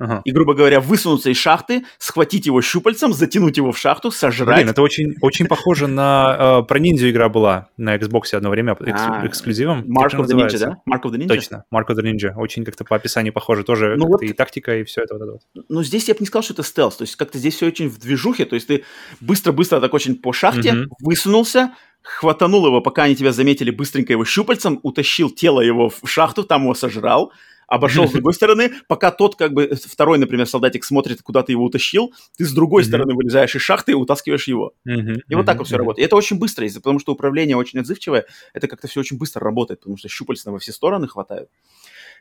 Ага. 0.00 0.22
И, 0.24 0.32
грубо 0.32 0.54
говоря, 0.54 0.80
высунуться 0.80 1.28
из 1.30 1.36
шахты, 1.36 1.84
схватить 1.98 2.46
его 2.46 2.62
щупальцем, 2.62 3.12
затянуть 3.12 3.58
его 3.58 3.70
в 3.70 3.78
шахту, 3.78 4.10
сожрать. 4.10 4.56
Блин, 4.56 4.70
это 4.70 4.80
очень, 4.80 5.14
очень 5.20 5.46
похоже 5.46 5.88
на... 5.88 6.60
Э, 6.60 6.66
про 6.66 6.78
ниндзю 6.78 7.10
игра 7.10 7.28
была 7.28 7.68
на 7.76 7.96
Xbox 7.96 8.34
одно 8.34 8.48
время, 8.48 8.72
экс, 8.80 9.00
а, 9.04 9.26
эксклюзивом. 9.26 9.80
Mark 9.82 10.12
of 10.16 10.26
the 10.26 10.34
Ninja, 10.34 10.58
да? 10.58 10.76
Mark 10.90 11.02
of 11.02 11.12
the 11.12 11.18
Ninja? 11.18 11.28
Точно, 11.28 11.64
Mark 11.72 11.88
of 11.88 11.96
the 11.96 12.02
Ninja. 12.02 12.32
Очень 12.34 12.64
как-то 12.64 12.84
по 12.84 12.96
описанию 12.96 13.34
похоже. 13.34 13.62
Тоже 13.62 13.96
ну 13.96 14.06
вот, 14.06 14.22
и 14.22 14.32
тактика, 14.32 14.78
и 14.78 14.84
все 14.84 15.02
это 15.02 15.14
вот 15.14 15.22
это 15.22 15.32
вот. 15.32 15.64
Ну, 15.68 15.82
здесь 15.82 16.08
я 16.08 16.14
бы 16.14 16.20
не 16.20 16.26
сказал, 16.26 16.44
что 16.44 16.54
это 16.54 16.62
стелс. 16.62 16.96
То 16.96 17.02
есть 17.02 17.16
как-то 17.16 17.36
здесь 17.36 17.56
все 17.56 17.66
очень 17.66 17.90
в 17.90 17.98
движухе. 17.98 18.46
То 18.46 18.54
есть 18.54 18.68
ты 18.68 18.84
быстро-быстро 19.20 19.80
так 19.80 19.92
очень 19.92 20.16
по 20.16 20.32
шахте 20.32 20.70
mm-hmm. 20.70 20.86
высунулся, 21.00 21.74
хватанул 22.02 22.66
его, 22.66 22.80
пока 22.80 23.02
они 23.04 23.16
тебя 23.16 23.32
заметили, 23.32 23.70
быстренько 23.70 24.12
его 24.12 24.24
щупальцем, 24.24 24.80
утащил 24.82 25.30
тело 25.30 25.60
его 25.60 25.90
в 25.90 26.06
шахту, 26.06 26.44
там 26.44 26.62
его 26.62 26.74
сожрал, 26.74 27.32
обошел 27.70 28.06
с 28.06 28.10
другой 28.12 28.34
стороны, 28.34 28.72
пока 28.88 29.10
тот, 29.10 29.36
как 29.36 29.54
бы, 29.54 29.70
второй, 29.74 30.18
например, 30.18 30.46
солдатик 30.46 30.84
смотрит, 30.84 31.22
куда 31.22 31.42
ты 31.42 31.52
его 31.52 31.64
утащил, 31.64 32.12
ты 32.36 32.44
с 32.44 32.52
другой 32.52 32.84
стороны 32.84 33.14
вылезаешь 33.14 33.54
из 33.54 33.62
шахты 33.62 33.92
и 33.92 33.94
утаскиваешь 33.94 34.48
его. 34.48 34.74
И 34.84 35.34
вот 35.34 35.46
так 35.46 35.58
вот 35.58 35.68
все 35.68 35.78
работает. 35.78 36.02
И 36.02 36.06
это 36.06 36.16
очень 36.16 36.38
быстро, 36.38 36.68
потому 36.74 36.98
что 36.98 37.12
управление 37.12 37.56
очень 37.56 37.78
отзывчивое, 37.78 38.26
это 38.52 38.68
как-то 38.68 38.88
все 38.88 39.00
очень 39.00 39.16
быстро 39.16 39.42
работает, 39.42 39.80
потому 39.80 39.96
что 39.96 40.08
щупальца 40.08 40.50
во 40.50 40.58
все 40.58 40.72
стороны 40.72 41.08
хватают. 41.08 41.48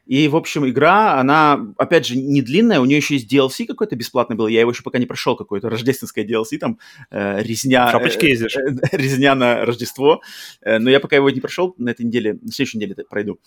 И, 0.06 0.28
в 0.28 0.36
общем, 0.36 0.68
игра, 0.68 1.20
она, 1.20 1.74
опять 1.78 2.06
же, 2.06 2.18
не 2.18 2.42
длинная, 2.42 2.80
у 2.80 2.86
нее 2.86 2.98
еще 2.98 3.16
есть 3.16 3.32
DLC 3.32 3.66
какой-то 3.66 3.96
бесплатный 3.96 4.36
был, 4.36 4.48
я 4.48 4.62
его 4.62 4.72
еще 4.72 4.84
пока 4.84 4.98
не 4.98 5.06
прошел, 5.06 5.36
какое-то 5.36 5.70
рождественское 5.70 6.26
DLC, 6.26 6.58
там, 6.58 6.80
э, 7.12 7.44
резня... 7.44 7.92
Шапочки 7.92 8.26
э, 8.26 8.30
ездишь. 8.30 8.56
Э, 8.56 8.76
резня 8.92 9.36
на 9.36 9.66
Рождество, 9.66 10.22
э, 10.62 10.80
но 10.80 10.90
я 10.90 11.00
пока 11.00 11.16
его 11.16 11.30
не 11.30 11.42
прошел, 11.42 11.76
на 11.78 11.90
этой 11.90 12.06
неделе, 12.06 12.40
на 12.42 12.52
следующей 12.52 12.78
неделе 12.78 12.96
пройду. 13.10 13.40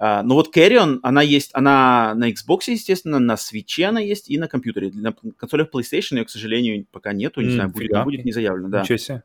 Uh, 0.00 0.22
но 0.22 0.34
вот 0.34 0.56
Carrion, 0.56 0.98
она 1.02 1.20
есть, 1.20 1.50
она 1.52 2.14
на 2.14 2.30
Xbox, 2.30 2.60
естественно, 2.68 3.18
на 3.18 3.34
Switch 3.34 3.82
она 3.82 4.00
есть 4.00 4.30
и 4.30 4.38
на 4.38 4.48
компьютере. 4.48 4.90
На 4.94 5.12
консолях 5.36 5.68
PlayStation 5.70 6.16
ее, 6.16 6.24
к 6.24 6.30
сожалению, 6.30 6.86
пока 6.90 7.12
нету, 7.12 7.42
не 7.42 7.48
mm, 7.48 7.52
знаю, 7.52 7.68
будет, 7.68 7.90
не 7.90 8.02
будет, 8.04 8.24
не 8.24 8.32
заявлено, 8.32 8.68
да. 8.68 8.80
Ничего 8.80 8.96
себе. 8.96 9.22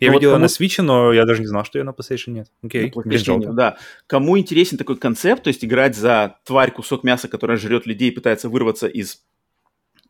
Я 0.00 0.08
ну, 0.08 0.14
видел 0.14 0.30
вот 0.30 0.36
кому... 0.36 0.44
на 0.44 0.46
Switch, 0.46 0.80
но 0.80 1.12
я 1.12 1.26
даже 1.26 1.42
не 1.42 1.46
знал, 1.46 1.64
что 1.64 1.78
ее 1.78 1.84
на 1.84 1.90
PlayStation 1.90 2.30
нет. 2.30 2.48
Окей, 2.62 2.88
okay. 2.88 3.02
PlayStation, 3.04 3.52
да. 3.52 3.76
Кому 4.06 4.38
интересен 4.38 4.78
такой 4.78 4.96
концепт, 4.96 5.42
то 5.42 5.48
есть 5.48 5.62
играть 5.62 5.94
за 5.94 6.38
тварь, 6.44 6.72
кусок 6.72 7.04
мяса, 7.04 7.28
которая 7.28 7.58
жрет 7.58 7.86
людей 7.86 8.08
и 8.08 8.12
пытается 8.12 8.48
вырваться 8.48 8.86
из 8.86 9.22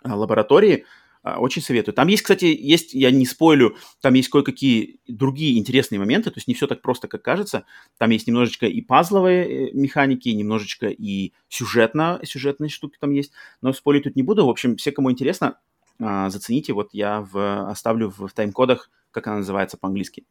а, 0.02 0.14
лаборатории, 0.14 0.84
а, 0.84 1.01
очень 1.22 1.62
советую. 1.62 1.94
Там 1.94 2.08
есть, 2.08 2.22
кстати, 2.22 2.44
есть, 2.44 2.94
я 2.94 3.10
не 3.10 3.26
спойлю, 3.26 3.76
там 4.00 4.14
есть 4.14 4.28
кое-какие 4.28 5.00
другие 5.06 5.58
интересные 5.58 5.98
моменты, 5.98 6.30
то 6.30 6.38
есть 6.38 6.48
не 6.48 6.54
все 6.54 6.66
так 6.66 6.82
просто, 6.82 7.08
как 7.08 7.22
кажется. 7.22 7.64
Там 7.98 8.10
есть 8.10 8.26
немножечко 8.26 8.66
и 8.66 8.80
пазловые 8.80 9.68
э, 9.68 9.72
механики, 9.72 10.28
немножечко 10.30 10.88
и 10.88 11.32
сюжетно, 11.48 12.20
сюжетные 12.24 12.70
штуки 12.70 12.96
там 13.00 13.12
есть, 13.12 13.32
но 13.60 13.72
спойлить 13.72 14.04
тут 14.04 14.16
не 14.16 14.22
буду. 14.22 14.46
В 14.46 14.50
общем, 14.50 14.76
все, 14.76 14.90
кому 14.90 15.10
интересно, 15.10 15.58
а, 16.00 16.30
зацените, 16.30 16.72
вот 16.72 16.90
я 16.92 17.20
в, 17.20 17.68
оставлю 17.68 18.10
в, 18.10 18.26
в 18.26 18.32
тайм-кодах, 18.32 18.90
как 19.10 19.26
она 19.28 19.38
называется 19.38 19.76
по-английски. 19.76 20.24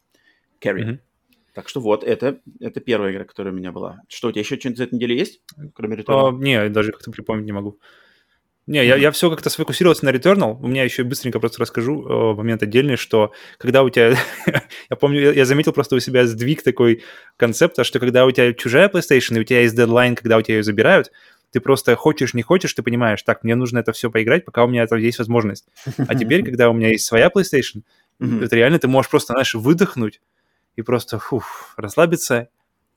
Carry. 0.60 0.84
Mm-hmm. 0.84 1.00
Так 1.54 1.68
что 1.68 1.82
вот, 1.82 2.04
это, 2.04 2.40
это 2.60 2.80
первая 2.80 3.12
игра, 3.12 3.26
которая 3.26 3.54
у 3.54 3.58
меня 3.58 3.72
была. 3.72 4.02
Что, 4.08 4.30
у 4.30 4.32
тебя 4.32 4.42
еще 4.42 4.58
что-нибудь 4.58 4.78
за 4.78 4.84
эту 4.86 4.96
неделю 4.96 5.16
есть, 5.16 5.42
кроме 5.74 5.98
Return? 5.98 6.32
Uh, 6.32 6.38
не, 6.38 6.70
даже 6.70 6.92
как-то 6.92 7.12
припомнить 7.12 7.46
не 7.46 7.52
могу. 7.52 7.80
Не, 8.72 8.86
я, 8.86 8.96
я 8.96 9.12
все 9.12 9.30
как-то 9.30 9.50
сфокусировался 9.50 10.06
на 10.06 10.12
Returnal. 10.12 10.58
У 10.62 10.66
меня 10.66 10.86
еще 10.86 11.04
быстренько 11.04 11.42
просто 11.42 11.60
расскажу 11.60 12.08
э, 12.08 12.36
момент 12.38 12.64
отдельный, 12.64 12.96
что 12.96 13.34
когда 13.58 13.84
у 13.84 13.90
тебя... 13.90 14.16
я 14.90 14.96
помню, 14.96 15.34
я, 15.34 15.44
заметил 15.44 15.74
просто 15.74 15.98
у 15.98 16.00
себя 16.00 16.26
сдвиг 16.26 16.64
такой 16.64 17.04
концепта, 17.36 17.84
что 17.84 18.00
когда 18.00 18.26
у 18.26 18.32
тебя 18.32 18.54
чужая 18.54 18.88
PlayStation, 18.88 19.36
и 19.36 19.40
у 19.42 19.44
тебя 19.44 19.60
есть 19.60 19.76
дедлайн, 19.76 20.16
когда 20.16 20.38
у 20.38 20.42
тебя 20.42 20.56
ее 20.56 20.64
забирают, 20.64 21.12
ты 21.52 21.60
просто 21.60 21.98
хочешь, 21.98 22.34
не 22.34 22.44
хочешь, 22.44 22.74
ты 22.74 22.82
понимаешь, 22.82 23.22
так, 23.24 23.44
мне 23.44 23.56
нужно 23.56 23.80
это 23.80 23.92
все 23.92 24.10
поиграть, 24.10 24.46
пока 24.46 24.64
у 24.64 24.70
меня 24.70 24.84
это 24.84 24.96
есть 24.96 25.20
возможность. 25.20 25.68
А 25.98 26.16
теперь, 26.16 26.42
когда 26.46 26.70
у 26.70 26.74
меня 26.74 26.92
есть 26.92 27.06
своя 27.06 27.28
PlayStation, 27.28 27.82
это 28.22 28.56
реально 28.56 28.80
ты 28.80 28.88
можешь 28.88 29.12
просто, 29.12 29.34
знаешь, 29.34 29.54
выдохнуть 29.54 30.22
и 30.78 30.82
просто 30.82 31.20
фух, 31.20 31.74
расслабиться 31.76 32.48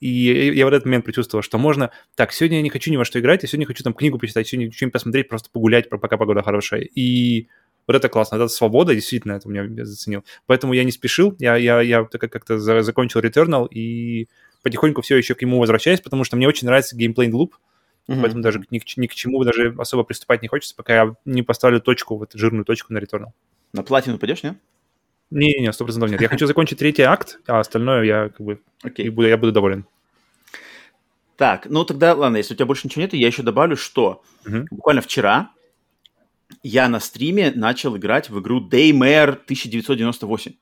и 0.01 0.09
я 0.09 0.65
в 0.67 0.69
этот 0.69 0.85
момент 0.85 1.05
почувствовал, 1.05 1.43
что 1.43 1.59
можно... 1.59 1.91
Так, 2.15 2.33
сегодня 2.33 2.59
я 2.59 2.63
не 2.63 2.71
хочу 2.71 2.91
ни 2.91 2.97
во 2.97 3.05
что 3.05 3.21
играть, 3.21 3.43
я 3.43 3.49
сегодня 3.49 3.67
хочу 3.67 3.83
там 3.85 3.95
книгу 3.95 4.19
почитать, 4.19 4.47
сегодня 4.47 4.71
что-нибудь 4.73 4.93
посмотреть, 4.93 5.29
просто 5.29 5.51
погулять, 5.51 5.89
пока 5.89 6.17
погода 6.17 6.43
хорошая. 6.43 6.83
И 6.83 7.49
вот 7.87 7.97
это 7.97 8.09
классно, 8.09 8.37
это 8.37 8.49
свобода, 8.49 8.95
действительно, 8.95 9.33
это 9.33 9.49
меня 9.49 9.85
заценил. 9.85 10.25
Поэтому 10.47 10.73
я 10.73 10.85
не 10.85 10.91
спешил, 10.91 11.37
я, 11.39 11.57
я, 11.57 11.81
я 11.81 12.05
как-то 12.05 12.59
закончил 12.59 13.21
Returnal 13.21 13.69
и 13.69 14.29
потихоньку 14.63 15.03
все 15.03 15.17
еще 15.17 15.35
к 15.35 15.43
нему 15.43 15.59
возвращаюсь, 15.59 16.01
потому 16.01 16.25
что 16.25 16.37
мне 16.37 16.49
очень 16.49 16.67
нравится 16.67 16.97
геймплей 16.97 17.31
луп, 17.31 17.57
mm-hmm. 18.09 18.21
поэтому 18.21 18.43
даже 18.43 18.63
ни, 18.71 18.81
ни 18.97 19.07
к 19.07 19.15
чему 19.15 19.45
даже 19.45 19.75
особо 19.79 20.05
приступать 20.05 20.43
не 20.43 20.49
хочется, 20.49 20.75
пока 20.75 20.95
я 20.95 21.15
не 21.27 21.43
поставлю 21.43 21.81
точку, 21.81 22.17
вот 22.17 22.33
жирную 22.35 22.65
точку 22.65 22.93
на 22.93 22.99
Returnal. 22.99 23.33
На 23.73 23.83
платину 23.83 24.19
пойдешь, 24.19 24.43
не? 24.43 24.57
Не-не-не, 25.35 25.73
сто 25.73 25.85
процентов 25.85 26.11
нет. 26.11 26.21
Я 26.21 26.29
хочу 26.29 26.47
закончить 26.47 26.79
третий 26.79 27.03
акт, 27.03 27.41
а 27.47 27.59
остальное 27.59 28.05
я 28.05 28.29
как 28.29 28.41
бы 28.41 28.61
okay. 28.85 29.11
буду, 29.11 29.27
я 29.27 29.37
буду 29.37 29.51
доволен. 29.51 29.85
Так, 31.37 31.67
ну 31.69 31.85
тогда, 31.85 32.15
ладно, 32.15 32.37
если 32.37 32.55
у 32.55 32.57
тебя 32.57 32.67
больше 32.67 32.87
ничего 32.87 33.03
нет, 33.03 33.15
я 33.15 33.27
еще 33.27 33.43
добавлю, 33.43 33.77
что 33.77 34.23
угу. 34.47 34.67
буквально 34.71 35.03
вчера 35.03 35.51
я 36.63 36.89
на 36.89 37.01
стриме 37.01 37.53
начал 37.53 37.97
играть 37.97 38.31
в 38.31 38.41
игру 38.41 38.61
Daymare 38.61 39.31
1998. 39.31 40.53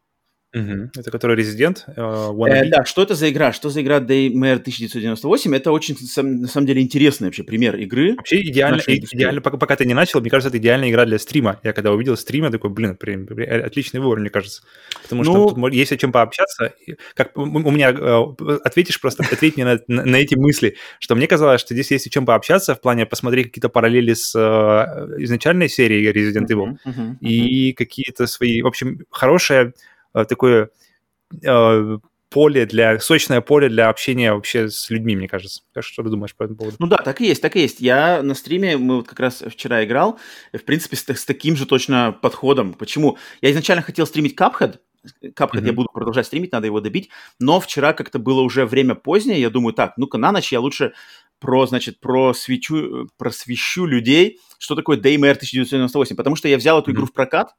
Угу. 0.54 0.90
Это 0.96 1.10
который 1.10 1.34
резидент? 1.34 1.84
Uh, 1.96 2.46
э, 2.46 2.68
да, 2.68 2.84
что 2.84 3.02
это 3.02 3.14
за 3.14 3.30
игра? 3.30 3.52
Что 3.54 3.70
за 3.70 3.80
игра 3.80 4.00
Daymare 4.00 4.60
1998? 4.60 5.56
Это 5.56 5.72
очень, 5.72 5.96
на 6.16 6.46
самом 6.46 6.66
деле, 6.66 6.82
интересный 6.82 7.28
вообще 7.28 7.42
пример 7.42 7.76
игры. 7.76 8.16
Вообще 8.16 8.42
идеально, 8.42 8.82
идеально 8.86 9.40
пока, 9.40 9.56
пока 9.56 9.76
ты 9.76 9.86
не 9.86 9.94
начал, 9.94 10.20
мне 10.20 10.28
кажется, 10.28 10.50
это 10.50 10.58
идеальная 10.58 10.90
игра 10.90 11.06
для 11.06 11.18
стрима. 11.18 11.58
Я 11.62 11.72
когда 11.72 11.90
увидел 11.92 12.18
стрим, 12.18 12.44
я 12.44 12.50
такой, 12.50 12.68
блин, 12.68 12.98
блин 13.00 13.26
отличный 13.64 14.00
выбор, 14.00 14.20
мне 14.20 14.28
кажется. 14.28 14.62
Потому 15.02 15.24
ну, 15.24 15.48
что 15.48 15.54
тут 15.54 15.72
есть 15.72 15.92
о 15.92 15.96
чем 15.96 16.12
пообщаться. 16.12 16.74
Как 17.14 17.36
у 17.38 17.46
меня, 17.46 17.90
э, 17.90 18.56
ответишь 18.62 19.00
просто, 19.00 19.24
ответь 19.32 19.56
мне 19.56 19.64
на, 19.64 19.80
на, 19.88 20.04
на 20.04 20.16
эти 20.16 20.34
мысли, 20.34 20.76
что 20.98 21.14
мне 21.14 21.26
казалось, 21.26 21.62
что 21.62 21.72
здесь 21.72 21.90
есть 21.90 22.06
о 22.06 22.10
чем 22.10 22.26
пообщаться 22.26 22.74
в 22.74 22.80
плане 22.82 23.06
посмотреть 23.06 23.46
какие-то 23.46 23.70
параллели 23.70 24.12
с 24.12 24.34
uh, 24.36 25.22
изначальной 25.22 25.70
серией 25.70 26.10
Resident 26.12 26.48
Evil 26.48 26.76
uh-huh, 26.86 26.92
uh-huh, 26.94 27.18
и 27.20 27.72
какие-то 27.72 28.26
свои, 28.26 28.60
в 28.60 28.66
общем, 28.66 29.00
хорошая 29.10 29.62
Э, 29.62 29.72
такое 30.12 30.70
э, 31.44 31.98
поле 32.32 32.66
для, 32.66 32.98
сочное 32.98 33.40
поле 33.40 33.68
для 33.68 33.88
общения 33.88 34.32
вообще 34.32 34.68
с 34.68 34.88
людьми, 34.90 35.14
мне 35.14 35.28
кажется. 35.28 35.62
Что 35.80 36.02
ты 36.02 36.08
думаешь 36.08 36.34
по 36.34 36.44
этому 36.44 36.58
поводу? 36.58 36.76
Ну 36.78 36.86
да, 36.86 36.96
так 36.98 37.20
и 37.20 37.26
есть, 37.26 37.42
так 37.42 37.56
и 37.56 37.60
есть. 37.60 37.80
Я 37.80 38.22
на 38.22 38.34
стриме, 38.34 38.76
мы 38.78 38.96
вот 38.96 39.08
как 39.08 39.20
раз 39.20 39.44
вчера 39.46 39.84
играл, 39.84 40.18
в 40.52 40.64
принципе, 40.64 40.96
с, 40.96 41.06
с 41.08 41.24
таким 41.24 41.56
же 41.56 41.66
точно 41.66 42.16
подходом. 42.20 42.72
Почему? 42.74 43.18
Я 43.42 43.50
изначально 43.50 43.82
хотел 43.82 44.06
стримить 44.06 44.38
Cuphead, 44.38 44.78
Cuphead 45.24 45.60
mm-hmm. 45.60 45.66
я 45.66 45.72
буду 45.72 45.88
продолжать 45.92 46.26
стримить, 46.26 46.52
надо 46.52 46.66
его 46.66 46.80
добить, 46.80 47.10
но 47.38 47.60
вчера 47.60 47.92
как-то 47.92 48.18
было 48.18 48.40
уже 48.40 48.66
время 48.66 48.94
позднее, 48.94 49.40
я 49.40 49.50
думаю, 49.50 49.74
так, 49.74 49.94
ну-ка 49.96 50.18
на 50.18 50.32
ночь 50.32 50.52
я 50.52 50.60
лучше 50.60 50.92
про, 51.40 51.66
значит, 51.66 51.98
про 51.98 52.32
свечу, 52.34 53.08
просвещу 53.18 53.84
людей, 53.84 54.38
что 54.58 54.76
такое 54.76 54.96
Daymare 54.96 55.32
1998, 55.32 56.14
потому 56.14 56.36
что 56.36 56.48
я 56.48 56.56
взял 56.56 56.78
эту 56.78 56.90
mm-hmm. 56.90 56.94
игру 56.94 57.06
в 57.06 57.12
прокат, 57.12 57.54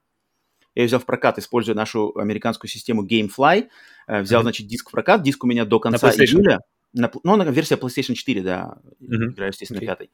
я 0.76 0.86
взял 0.86 1.00
в 1.00 1.06
прокат, 1.06 1.38
используя 1.38 1.76
нашу 1.76 2.18
американскую 2.18 2.70
систему 2.70 3.06
GameFly. 3.06 3.68
Э, 4.08 4.22
взял, 4.22 4.42
mm-hmm. 4.42 4.44
значит, 4.44 4.68
диск 4.68 4.90
в 4.90 4.92
прокат. 4.92 5.22
Диск 5.22 5.44
у 5.44 5.48
меня 5.48 5.66
до 5.66 5.80
конца 5.80 6.10
июля. 6.12 6.60
На, 6.94 7.12
ну, 7.24 7.36
на 7.36 7.44
версия 7.44 7.76
PlayStation 7.76 8.14
4, 8.14 8.42
да. 8.42 8.78
Mm-hmm. 9.02 9.34
Играю, 9.34 9.52
естественно, 9.52 9.80
okay. 9.80 9.86
пятой. 9.86 10.12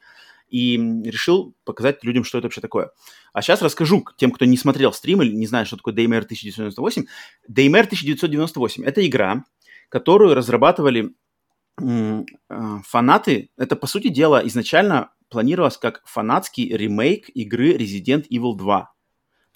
И 0.50 0.78
решил 1.04 1.54
показать 1.64 2.04
людям, 2.04 2.24
что 2.24 2.38
это 2.38 2.48
вообще 2.48 2.62
такое. 2.62 2.92
А 3.34 3.42
сейчас 3.42 3.62
расскажу 3.62 4.06
тем, 4.18 4.32
кто 4.32 4.46
не 4.46 4.58
смотрел 4.58 4.94
стрим 4.94 5.22
или 5.22 5.34
не 5.34 5.48
знает, 5.48 5.68
что 5.68 5.78
такое 5.78 5.94
Daymare 5.94 6.24
1998. 6.24 7.06
Daymare 7.50 7.86
1998– 7.86 8.84
это 8.86 9.06
игра, 9.06 9.46
которую 9.90 10.36
разрабатывали 10.36 11.14
э, 11.82 12.24
фанаты. 12.84 13.52
Это, 13.58 13.76
по 13.76 13.88
сути 13.88 14.08
дела, 14.08 14.42
изначально 14.46 15.12
планировалось 15.30 15.78
как 15.78 16.02
фанатский 16.06 16.76
ремейк 16.76 17.30
игры 17.30 17.76
Resident 17.76 18.26
Evil 18.30 18.58
2 18.58 18.90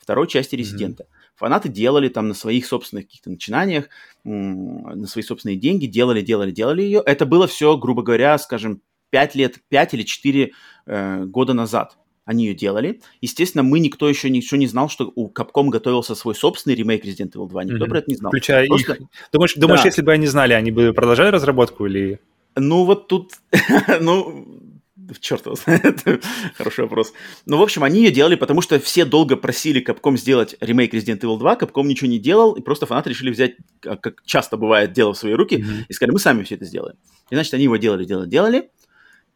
второй 0.04 0.28
части 0.28 0.56
Резидента. 0.56 1.04
Mm-hmm. 1.04 1.30
Фанаты 1.36 1.70
делали 1.70 2.10
там 2.10 2.28
на 2.28 2.34
своих 2.34 2.66
собственных 2.66 3.06
каких-то 3.06 3.32
начинаниях, 3.32 3.89
на 4.24 5.08
свои 5.08 5.24
собственные 5.24 5.58
деньги, 5.58 5.88
делали, 5.88 6.22
делали, 6.22 6.51
делали 6.51 6.84
ее. 6.84 7.01
Это 7.06 7.26
было 7.26 7.47
все, 7.47 7.76
грубо 7.78 8.04
говоря, 8.04 8.38
скажем, 8.38 8.82
5 9.10 9.36
лет, 9.36 9.60
5 9.70 9.93
или 9.95 10.04
4 10.04 10.51
э, 10.86 11.26
года 11.26 11.54
назад 11.54 11.97
они 12.26 12.45
ее 12.45 12.56
делали. 12.56 13.01
Естественно, 13.22 13.64
мы 13.64 13.80
никто 13.80 14.08
еще 14.08 14.30
ничего 14.30 14.58
не 14.58 14.68
знал, 14.68 14.89
что 14.89 15.12
у 15.16 15.30
Capcom 15.30 15.68
готовился 15.70 16.16
свой 16.16 16.36
собственный 16.36 16.76
ремейк 16.76 17.06
Resident 17.06 17.34
Evil 17.34 17.49
2. 17.49 17.64
Никто 17.66 17.86
mm-hmm. 17.86 17.89
про 17.89 17.97
это 17.97 18.12
не 18.12 18.16
знал. 18.16 18.32
Включая 18.32 18.66
Просто... 18.68 18.93
их. 18.93 18.99
Думаешь, 19.32 19.56
думаешь 19.56 19.82
да. 19.82 19.88
если 19.88 20.01
бы 20.01 20.14
они 20.14 20.26
знали, 20.28 20.54
они 20.54 20.72
бы 20.72 20.93
продолжали 20.93 21.30
разработку 21.30 21.86
или... 21.86 22.20
Ну, 22.56 22.86
вот 22.86 23.08
тут, 23.08 23.34
ну, 23.99 24.45
черт 25.20 25.45
его 25.45 25.56
знает, 25.56 26.04
хороший 26.56 26.82
вопрос. 26.82 27.14
Ну, 27.45 27.58
в 27.58 27.62
общем, 27.62 27.84
они 27.84 27.99
ее 28.04 28.12
делали, 28.12 28.36
потому 28.36 28.62
что 28.62 28.80
все 28.80 29.06
долго 29.06 29.36
просили 29.36 29.84
Capcom 29.84 30.18
сделать 30.18 30.56
ремейк 30.60 30.93
Resident 30.93 31.20
Evil 31.20 31.38
2, 31.38 31.56
Capcom 31.56 31.86
ничего 31.86 32.10
не 32.10 32.20
делал, 32.20 32.54
и 32.54 32.62
просто 32.62 32.86
фанаты 32.86 33.10
решили 33.10 33.32
взять, 33.32 33.56
как 33.80 34.24
часто 34.26 34.58
бывает, 34.58 34.93
дело 34.93 35.14
в 35.14 35.18
свои 35.18 35.34
руки, 35.34 35.56
mm-hmm. 35.56 35.86
и 35.88 35.93
сказали, 35.93 36.14
мы 36.14 36.20
сами 36.20 36.43
все 36.43 36.56
это 36.56 36.66
сделаем. 36.66 36.97
И, 37.30 37.36
значит, 37.36 37.54
они 37.54 37.64
его 37.64 37.78
делали, 37.78 38.06
делали, 38.06 38.30
делали, 38.30 38.70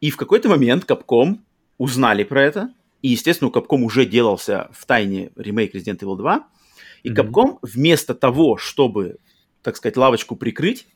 и 0.01 0.09
в 0.09 0.17
какой-то 0.17 0.49
момент 0.49 0.85
Capcom 0.85 1.39
узнали 1.77 2.23
про 2.23 2.43
это, 2.43 2.73
и, 3.01 3.09
естественно, 3.09 3.49
у 3.49 3.53
Capcom 3.53 3.81
уже 3.83 4.05
делался 4.05 4.69
в 4.73 4.85
тайне 4.85 5.31
ремейк 5.35 5.75
Resident 5.75 5.99
Evil 5.99 6.17
2, 6.17 6.47
и 7.03 7.09
mm-hmm. 7.09 7.15
Capcom 7.15 7.57
вместо 7.61 8.13
того, 8.13 8.57
чтобы, 8.57 9.17
так 9.61 9.75
сказать, 9.77 9.97
лавочку 9.97 10.35
прикрыть, 10.35 10.87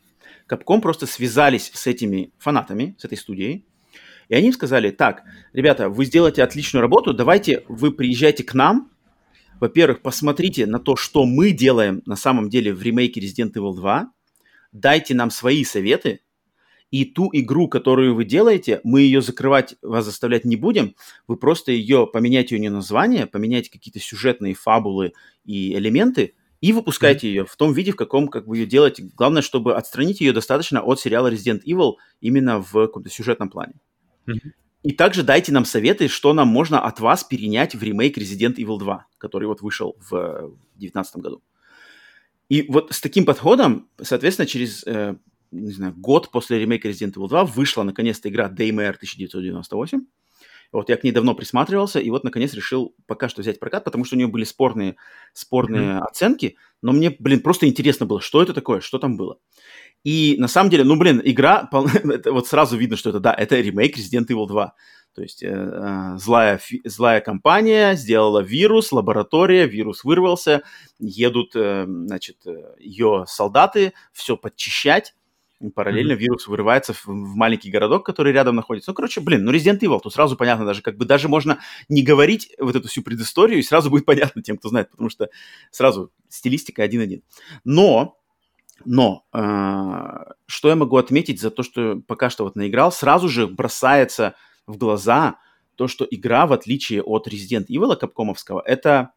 Capcom 0.49 0.81
просто 0.81 1.05
связались 1.05 1.71
с 1.73 1.87
этими 1.87 2.31
фанатами, 2.37 2.95
с 2.99 3.05
этой 3.05 3.17
студией, 3.17 3.65
и 4.31 4.33
они 4.33 4.47
им 4.47 4.53
сказали, 4.53 4.91
так, 4.91 5.23
ребята, 5.51 5.89
вы 5.89 6.05
сделаете 6.05 6.41
отличную 6.41 6.81
работу, 6.81 7.13
давайте 7.13 7.65
вы 7.67 7.91
приезжайте 7.91 8.45
к 8.45 8.53
нам, 8.53 8.89
во-первых, 9.59 10.01
посмотрите 10.01 10.65
на 10.65 10.79
то, 10.79 10.95
что 10.95 11.25
мы 11.25 11.51
делаем 11.51 12.01
на 12.05 12.15
самом 12.15 12.49
деле 12.49 12.73
в 12.73 12.81
ремейке 12.81 13.19
Resident 13.19 13.51
Evil 13.51 13.75
2, 13.75 14.09
дайте 14.71 15.15
нам 15.15 15.31
свои 15.31 15.65
советы, 15.65 16.21
и 16.91 17.03
ту 17.03 17.29
игру, 17.33 17.67
которую 17.67 18.15
вы 18.15 18.23
делаете, 18.23 18.79
мы 18.85 19.01
ее 19.01 19.21
закрывать, 19.21 19.75
вас 19.81 20.05
заставлять 20.05 20.45
не 20.45 20.55
будем. 20.55 20.95
Вы 21.27 21.35
просто 21.35 21.73
ее, 21.73 22.07
поменяйте 22.07 22.55
ее 22.55 22.69
название, 22.69 23.27
поменяйте 23.27 23.69
какие-то 23.69 23.99
сюжетные 23.99 24.53
фабулы 24.53 25.11
и 25.43 25.73
элементы, 25.73 26.35
и 26.61 26.71
выпускайте 26.71 27.27
ее 27.27 27.45
в 27.45 27.57
том 27.57 27.73
виде, 27.73 27.91
в 27.91 27.97
каком 27.97 28.29
как 28.29 28.47
вы 28.47 28.59
ее 28.59 28.65
делаете. 28.65 29.09
Главное, 29.17 29.41
чтобы 29.41 29.75
отстранить 29.75 30.21
ее 30.21 30.31
достаточно 30.31 30.81
от 30.81 31.01
сериала 31.01 31.29
Resident 31.29 31.63
Evil 31.67 31.95
именно 32.21 32.61
в 32.61 32.71
каком-то 32.71 33.09
сюжетном 33.09 33.49
плане. 33.49 33.73
Mm-hmm. 34.27 34.51
И 34.83 34.93
также 34.93 35.23
дайте 35.23 35.51
нам 35.51 35.65
советы, 35.65 36.07
что 36.07 36.33
нам 36.33 36.47
можно 36.47 36.79
от 36.81 36.99
вас 36.99 37.23
перенять 37.23 37.75
в 37.75 37.83
ремейк 37.83 38.17
Resident 38.17 38.55
Evil 38.55 38.79
2, 38.79 39.07
который 39.17 39.47
вот 39.47 39.61
вышел 39.61 39.95
в 39.99 40.55
2019 40.75 41.17
году. 41.17 41.43
И 42.49 42.63
вот 42.63 42.91
с 42.91 42.99
таким 42.99 43.25
подходом, 43.25 43.87
соответственно, 44.01 44.47
через 44.47 44.83
э, 44.85 45.15
не 45.51 45.71
знаю, 45.71 45.93
год 45.95 46.31
после 46.31 46.59
ремейка 46.59 46.89
Resident 46.89 47.13
Evil 47.13 47.27
2 47.27 47.45
вышла 47.45 47.83
наконец-то 47.83 48.29
игра 48.29 48.49
Daymare 48.49 48.95
1998. 48.95 50.01
Вот 50.71 50.87
я 50.87 50.95
к 50.95 51.03
ней 51.03 51.11
давно 51.11 51.35
присматривался, 51.35 51.99
и 51.99 52.09
вот 52.09 52.23
наконец 52.23 52.53
решил 52.53 52.95
пока 53.05 53.27
что 53.27 53.41
взять 53.41 53.59
прокат, 53.59 53.83
потому 53.83 54.05
что 54.05 54.15
у 54.15 54.17
нее 54.17 54.27
были 54.27 54.45
спорные, 54.45 54.95
спорные 55.33 55.97
mm-hmm. 55.97 56.03
оценки, 56.03 56.55
но 56.81 56.93
мне, 56.93 57.13
блин, 57.19 57.41
просто 57.41 57.67
интересно 57.67 58.05
было, 58.05 58.21
что 58.21 58.41
это 58.41 58.53
такое, 58.53 58.79
что 58.79 58.97
там 58.97 59.17
было. 59.17 59.37
И 60.03 60.35
на 60.39 60.47
самом 60.47 60.69
деле, 60.69 60.83
ну, 60.83 60.95
блин, 60.97 61.21
игра, 61.23 61.69
вот 61.71 62.47
сразу 62.47 62.77
видно, 62.77 62.97
что 62.97 63.09
это, 63.09 63.19
да, 63.19 63.33
это 63.33 63.59
ремейк 63.59 63.97
Resident 63.97 64.27
Evil 64.27 64.47
2. 64.47 64.73
То 65.13 65.21
есть 65.21 65.43
э, 65.43 65.49
э, 65.49 66.17
злая, 66.17 66.59
злая 66.85 67.19
компания 67.19 67.95
сделала 67.95 68.39
вирус, 68.39 68.91
лаборатория, 68.91 69.67
вирус 69.67 70.03
вырвался, 70.03 70.63
едут, 70.99 71.51
э, 71.55 71.85
значит, 71.85 72.37
ее 72.79 73.25
солдаты 73.27 73.93
все 74.13 74.37
подчищать, 74.37 75.13
Параллельно 75.75 76.13
mm-hmm. 76.13 76.15
вирус 76.15 76.47
вырывается 76.47 76.93
в, 76.93 77.05
в 77.05 77.35
маленький 77.35 77.69
городок, 77.69 78.03
который 78.03 78.33
рядом 78.33 78.55
находится. 78.55 78.91
Ну, 78.91 78.95
короче, 78.95 79.21
блин, 79.21 79.43
ну 79.45 79.53
Resident 79.53 79.79
Evil, 79.79 79.99
тут 80.01 80.13
сразу 80.13 80.35
понятно 80.35 80.65
даже, 80.65 80.81
как 80.81 80.97
бы 80.97 81.05
даже 81.05 81.27
можно 81.29 81.59
не 81.87 82.01
говорить 82.01 82.51
вот 82.57 82.75
эту 82.75 82.87
всю 82.87 83.03
предысторию, 83.03 83.59
и 83.59 83.63
сразу 83.63 83.91
будет 83.91 84.05
понятно 84.07 84.41
тем, 84.41 84.57
кто 84.57 84.69
знает, 84.69 84.89
потому 84.89 85.09
что 85.09 85.29
сразу 85.69 86.11
стилистика 86.29 86.81
один-один. 86.81 87.21
Но, 87.63 88.17
но, 88.85 89.25
э, 89.33 90.33
что 90.45 90.69
я 90.69 90.75
могу 90.75 90.97
отметить 90.97 91.41
за 91.41 91.51
то, 91.51 91.63
что 91.63 92.01
пока 92.07 92.29
что 92.29 92.43
вот 92.43 92.55
наиграл, 92.55 92.91
сразу 92.91 93.29
же 93.29 93.47
бросается 93.47 94.35
в 94.67 94.77
глаза 94.77 95.37
то, 95.75 95.87
что 95.87 96.07
игра, 96.09 96.45
в 96.45 96.53
отличие 96.53 97.01
от 97.01 97.27
Resident 97.27 97.67
Evil 97.67 97.95
капкомовского, 97.95 98.61
это 98.65 99.11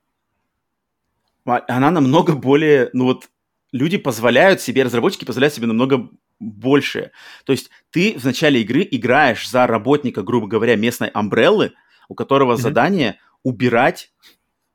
она 1.45 1.91
намного 1.91 2.35
более, 2.35 2.89
ну 2.93 3.05
вот, 3.05 3.29
люди 3.73 3.99
позволяют 3.99 4.61
себе, 4.61 4.83
разработчики 4.83 5.25
позволяют 5.25 5.55
себе 5.55 5.67
намного 5.67 6.09
большее. 6.41 7.13
То 7.45 7.53
есть 7.53 7.71
ты 7.91 8.19
в 8.19 8.25
начале 8.25 8.63
игры 8.63 8.87
играешь 8.91 9.49
за 9.49 9.67
работника, 9.67 10.23
грубо 10.23 10.47
говоря, 10.47 10.77
местной 10.77 11.09
амбреллы, 11.09 11.73
у 12.09 12.15
которого 12.15 12.55
mm-hmm. 12.55 12.61
задание 12.63 13.21
убирать 13.43 14.13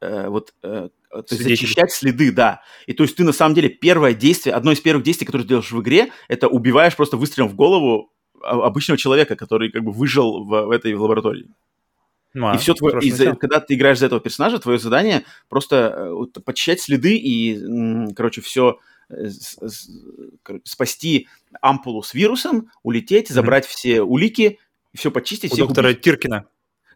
э, 0.01 0.27
вот 0.29 0.53
э, 0.63 0.89
то 1.09 1.25
есть 1.29 1.43
зачищать 1.43 1.91
следы, 1.91 2.31
да. 2.31 2.61
И 2.87 2.93
то 2.93 3.03
есть 3.03 3.15
ты 3.15 3.23
на 3.23 3.33
самом 3.33 3.55
деле 3.55 3.69
первое 3.69 4.13
действие, 4.13 4.53
одно 4.53 4.71
из 4.71 4.79
первых 4.79 5.03
действий, 5.03 5.25
которое 5.25 5.43
ты 5.43 5.49
делаешь 5.49 5.71
в 5.71 5.81
игре, 5.81 6.11
это 6.27 6.47
убиваешь 6.47 6.95
просто 6.95 7.17
выстрелом 7.17 7.49
в 7.49 7.55
голову 7.55 8.11
обычного 8.41 8.97
человека, 8.97 9.35
который 9.35 9.71
как 9.71 9.83
бы 9.83 9.91
выжил 9.91 10.43
в, 10.43 10.65
в 10.67 10.71
этой 10.71 10.93
лаборатории. 10.95 11.49
Ну, 12.33 12.53
и 12.53 12.57
все 12.57 12.75
твое, 12.75 12.99
и 13.01 13.11
за, 13.11 13.35
когда 13.35 13.59
ты 13.59 13.73
играешь 13.73 13.97
за 13.97 14.05
этого 14.05 14.21
персонажа, 14.21 14.59
твое 14.59 14.77
задание 14.77 15.25
просто 15.49 16.13
э, 16.35 16.39
почищать 16.41 16.79
следы 16.79 17.17
и, 17.17 18.13
короче, 18.13 18.41
все 18.41 18.77
Э, 19.09 19.27
спасти 20.65 21.27
ампулу 21.61 22.03
с 22.03 22.13
вирусом, 22.13 22.69
улететь, 22.83 23.29
забрать 23.29 23.65
mm-hmm. 23.65 23.69
все 23.69 24.01
улики, 24.03 24.59
все 24.95 25.09
почистить. 25.09 25.51
У 25.53 25.57
доктора 25.57 25.89
убить. 25.89 26.01
Тиркина. 26.01 26.45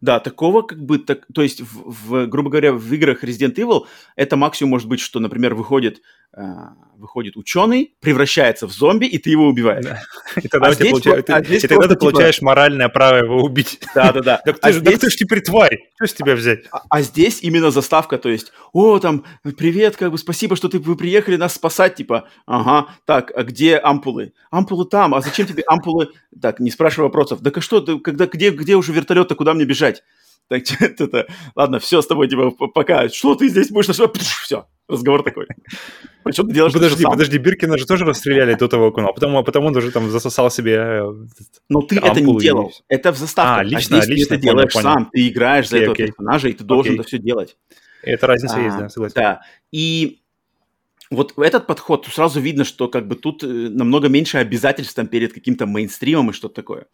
Да, 0.04 0.20
такого 0.20 0.64
как 0.64 0.84
бы, 0.84 0.99
так, 0.99 1.26
то 1.34 1.41
есть, 1.41 1.62
в, 1.62 1.89
в, 1.89 2.28
грубо 2.28 2.49
говоря, 2.49 2.74
в 2.74 2.93
играх 2.93 3.24
Resident 3.24 3.56
Evil 3.56 3.86
это 4.18 4.36
максимум 4.36 4.72
может 4.72 4.89
быть, 4.89 4.99
что, 4.99 5.22
например, 5.22 5.56
выходит 5.56 6.01
выходит 7.03 7.36
ученый, 7.36 7.93
превращается 7.99 8.65
в 8.65 8.71
зомби, 8.71 9.05
и 9.05 9.17
ты 9.17 9.29
его 9.29 9.47
убиваешь. 9.47 9.84
Да. 9.84 10.01
И 10.41 10.47
тогда, 10.47 10.69
а 10.69 10.73
здесь, 10.73 10.91
получаешь, 10.91 11.23
а 11.27 11.41
ты, 11.41 11.55
и 11.57 11.67
тогда 11.67 11.88
ты 11.88 11.95
получаешь 11.95 12.36
типа... 12.36 12.45
моральное 12.45 12.89
право 12.89 13.17
его 13.17 13.43
убить. 13.43 13.79
Да-да-да. 13.93 14.41
Так 14.45 14.59
ты, 14.59 14.69
а 14.69 14.71
же, 14.71 14.79
здесь... 14.79 14.99
ты 14.99 15.09
же 15.09 15.17
теперь 15.17 15.41
тварь, 15.41 15.89
что 15.95 16.07
с 16.07 16.13
тебя 16.13 16.36
взять? 16.36 16.63
А, 16.71 16.81
а 16.89 17.01
здесь 17.01 17.43
именно 17.43 17.71
заставка, 17.71 18.17
то 18.17 18.29
есть, 18.29 18.51
о, 18.71 18.99
там, 18.99 19.25
привет, 19.57 19.95
как 19.95 20.11
бы, 20.11 20.17
спасибо, 20.17 20.55
что 20.55 20.69
ты, 20.69 20.79
вы 20.79 20.95
приехали 20.95 21.36
нас 21.36 21.53
спасать, 21.53 21.95
типа, 21.95 22.27
ага, 22.47 22.89
так, 23.05 23.31
а 23.36 23.43
где 23.43 23.77
ампулы? 23.77 24.34
Ампулы 24.49 24.86
там, 24.86 25.13
а 25.13 25.21
зачем 25.21 25.45
тебе 25.45 25.63
ампулы? 25.67 26.09
Так, 26.41 26.59
не 26.59 26.71
спрашивай 26.71 27.05
вопросов. 27.05 27.41
Так 27.43 27.57
а 27.57 27.61
что, 27.61 27.99
когда, 27.99 28.25
где, 28.25 28.49
где 28.49 28.75
уже 28.75 28.91
вертолет-то, 28.91 29.36
куда 29.36 29.53
мне 29.53 29.65
бежать? 29.65 30.03
Так, 30.49 30.63
это, 30.81 31.27
ладно, 31.55 31.79
все 31.79 32.01
с 32.01 32.07
тобой, 32.07 32.27
типа, 32.27 32.51
пока. 32.51 33.09
Что 33.09 33.35
ты 33.35 33.47
здесь 33.47 33.69
будешь? 33.71 33.87
Все, 34.43 34.67
разговор 34.87 35.23
такой. 35.23 35.47
Причем 36.23 36.47
ты 36.47 36.53
делаешь 36.53 36.73
Подожди, 36.73 37.03
подожди, 37.03 37.37
Биркина 37.37 37.77
же 37.77 37.85
тоже 37.85 38.05
расстреляли 38.05 38.55
до 38.55 38.67
того 38.67 38.87
окна, 38.87 39.09
а 39.09 39.13
потом, 39.13 39.37
а 39.37 39.43
потом 39.43 39.65
он 39.65 39.75
уже 39.75 39.91
там 39.91 40.09
засосал 40.09 40.49
себе 40.49 40.75
э, 40.75 41.13
Но 41.69 41.81
ты 41.81 41.97
это 41.97 42.21
не 42.21 42.37
делал, 42.37 42.69
и... 42.69 42.73
это 42.87 43.11
в 43.11 43.17
заставке. 43.17 43.59
А, 43.59 43.63
лично, 43.63 43.97
а 43.97 44.01
здесь 44.01 44.17
лично, 44.17 44.29
ты 44.29 44.35
это 44.35 44.43
делаешь 44.43 44.73
понял. 44.73 44.93
сам, 44.93 45.09
ты 45.11 45.27
играешь 45.27 45.69
за 45.69 45.77
okay, 45.77 45.81
этого 45.81 45.95
okay. 45.95 46.05
персонажа, 46.07 46.47
и 46.47 46.53
ты 46.53 46.63
должен 46.63 46.95
это 46.95 47.03
все 47.03 47.17
делать. 47.17 47.57
Это 48.01 48.27
разница 48.27 48.55
а, 48.55 48.61
есть, 48.61 48.77
да, 48.77 48.89
согласен. 48.89 49.15
Да, 49.15 49.41
и 49.71 50.21
вот 51.09 51.33
этот 51.37 51.67
подход, 51.67 52.07
сразу 52.11 52.39
видно, 52.39 52.63
что 52.63 52.87
как 52.87 53.07
бы 53.07 53.15
тут 53.15 53.43
э, 53.43 53.47
намного 53.47 54.09
меньше 54.09 54.37
обязательств 54.37 54.95
там 54.95 55.07
перед 55.07 55.33
каким-то 55.33 55.65
мейнстримом 55.65 56.29
и 56.29 56.33
что-то 56.33 56.55
такое. 56.55 56.87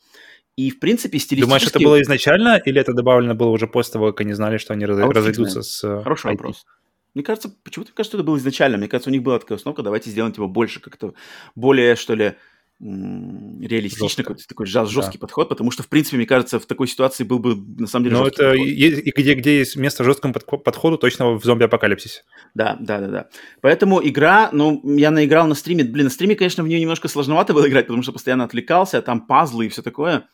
И, 0.55 0.71
в 0.71 0.79
принципе, 0.79 1.19
стилистически... 1.19 1.41
Думаешь, 1.41 1.67
это 1.67 1.79
было 1.79 2.01
изначально, 2.01 2.61
или 2.65 2.81
это 2.81 2.93
добавлено 2.93 3.33
было 3.33 3.49
уже 3.49 3.67
после 3.67 3.93
того, 3.93 4.07
как 4.07 4.21
они 4.21 4.33
знали, 4.33 4.57
что 4.57 4.73
они 4.73 4.85
а 4.85 4.87
разойдутся 4.87 5.61
с 5.61 5.83
э, 5.83 6.03
Хороший 6.03 6.27
IT? 6.27 6.31
вопрос. 6.31 6.65
Мне 7.13 7.23
кажется, 7.23 7.49
почему-то 7.63 7.91
кажется, 7.93 8.17
это 8.17 8.25
было 8.25 8.37
изначально. 8.37 8.77
Мне 8.77 8.87
кажется, 8.87 9.09
у 9.09 9.13
них 9.13 9.23
была 9.23 9.39
такая 9.39 9.55
установка, 9.55 9.83
давайте 9.83 10.09
сделаем 10.09 10.33
его 10.35 10.47
больше, 10.47 10.79
как-то 10.79 11.13
более, 11.55 11.95
что 11.95 12.13
ли, 12.13 12.35
реалистичный 12.79 14.23
какой-то 14.23 14.47
такой 14.47 14.65
жесткий 14.65 15.17
да. 15.17 15.19
подход, 15.19 15.49
потому 15.49 15.69
что, 15.69 15.83
в 15.83 15.89
принципе, 15.89 16.15
мне 16.15 16.25
кажется, 16.25 16.59
в 16.59 16.65
такой 16.65 16.87
ситуации 16.87 17.25
был 17.25 17.39
бы, 17.39 17.55
на 17.77 17.87
самом 17.87 18.05
деле, 18.05 18.17
Но 18.17 18.27
это 18.27 18.53
и 18.53 19.11
где, 19.11 19.33
где 19.33 19.59
есть 19.59 19.75
место 19.75 20.05
жесткому 20.05 20.33
подходу, 20.33 20.97
точно 20.97 21.33
в 21.33 21.43
зомби-апокалипсисе. 21.43 22.21
Да, 22.53 22.77
да, 22.79 22.99
да, 22.99 23.07
да. 23.07 23.29
Поэтому 23.59 24.01
игра, 24.01 24.49
ну, 24.53 24.81
я 24.95 25.11
наиграл 25.11 25.45
на 25.47 25.55
стриме, 25.55 25.83
блин, 25.83 26.05
на 26.05 26.09
стриме, 26.09 26.35
конечно, 26.35 26.63
в 26.63 26.69
нее 26.69 26.79
немножко 26.79 27.09
сложновато 27.09 27.53
было 27.53 27.67
играть, 27.67 27.87
потому 27.87 28.01
что 28.01 28.13
постоянно 28.13 28.45
отвлекался, 28.45 29.01
там 29.01 29.27
пазлы 29.27 29.65
и 29.65 29.69
все 29.69 29.81
такое. 29.81 30.29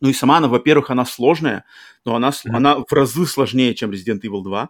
Ну 0.00 0.08
и 0.08 0.12
сама 0.12 0.38
она, 0.38 0.48
во-первых, 0.48 0.90
она 0.90 1.04
сложная, 1.04 1.64
но 2.04 2.14
она, 2.14 2.30
mm-hmm. 2.30 2.50
она 2.52 2.76
в 2.76 2.92
разы 2.92 3.26
сложнее, 3.26 3.74
чем 3.74 3.90
Resident 3.90 4.20
Evil 4.22 4.42
2. 4.42 4.68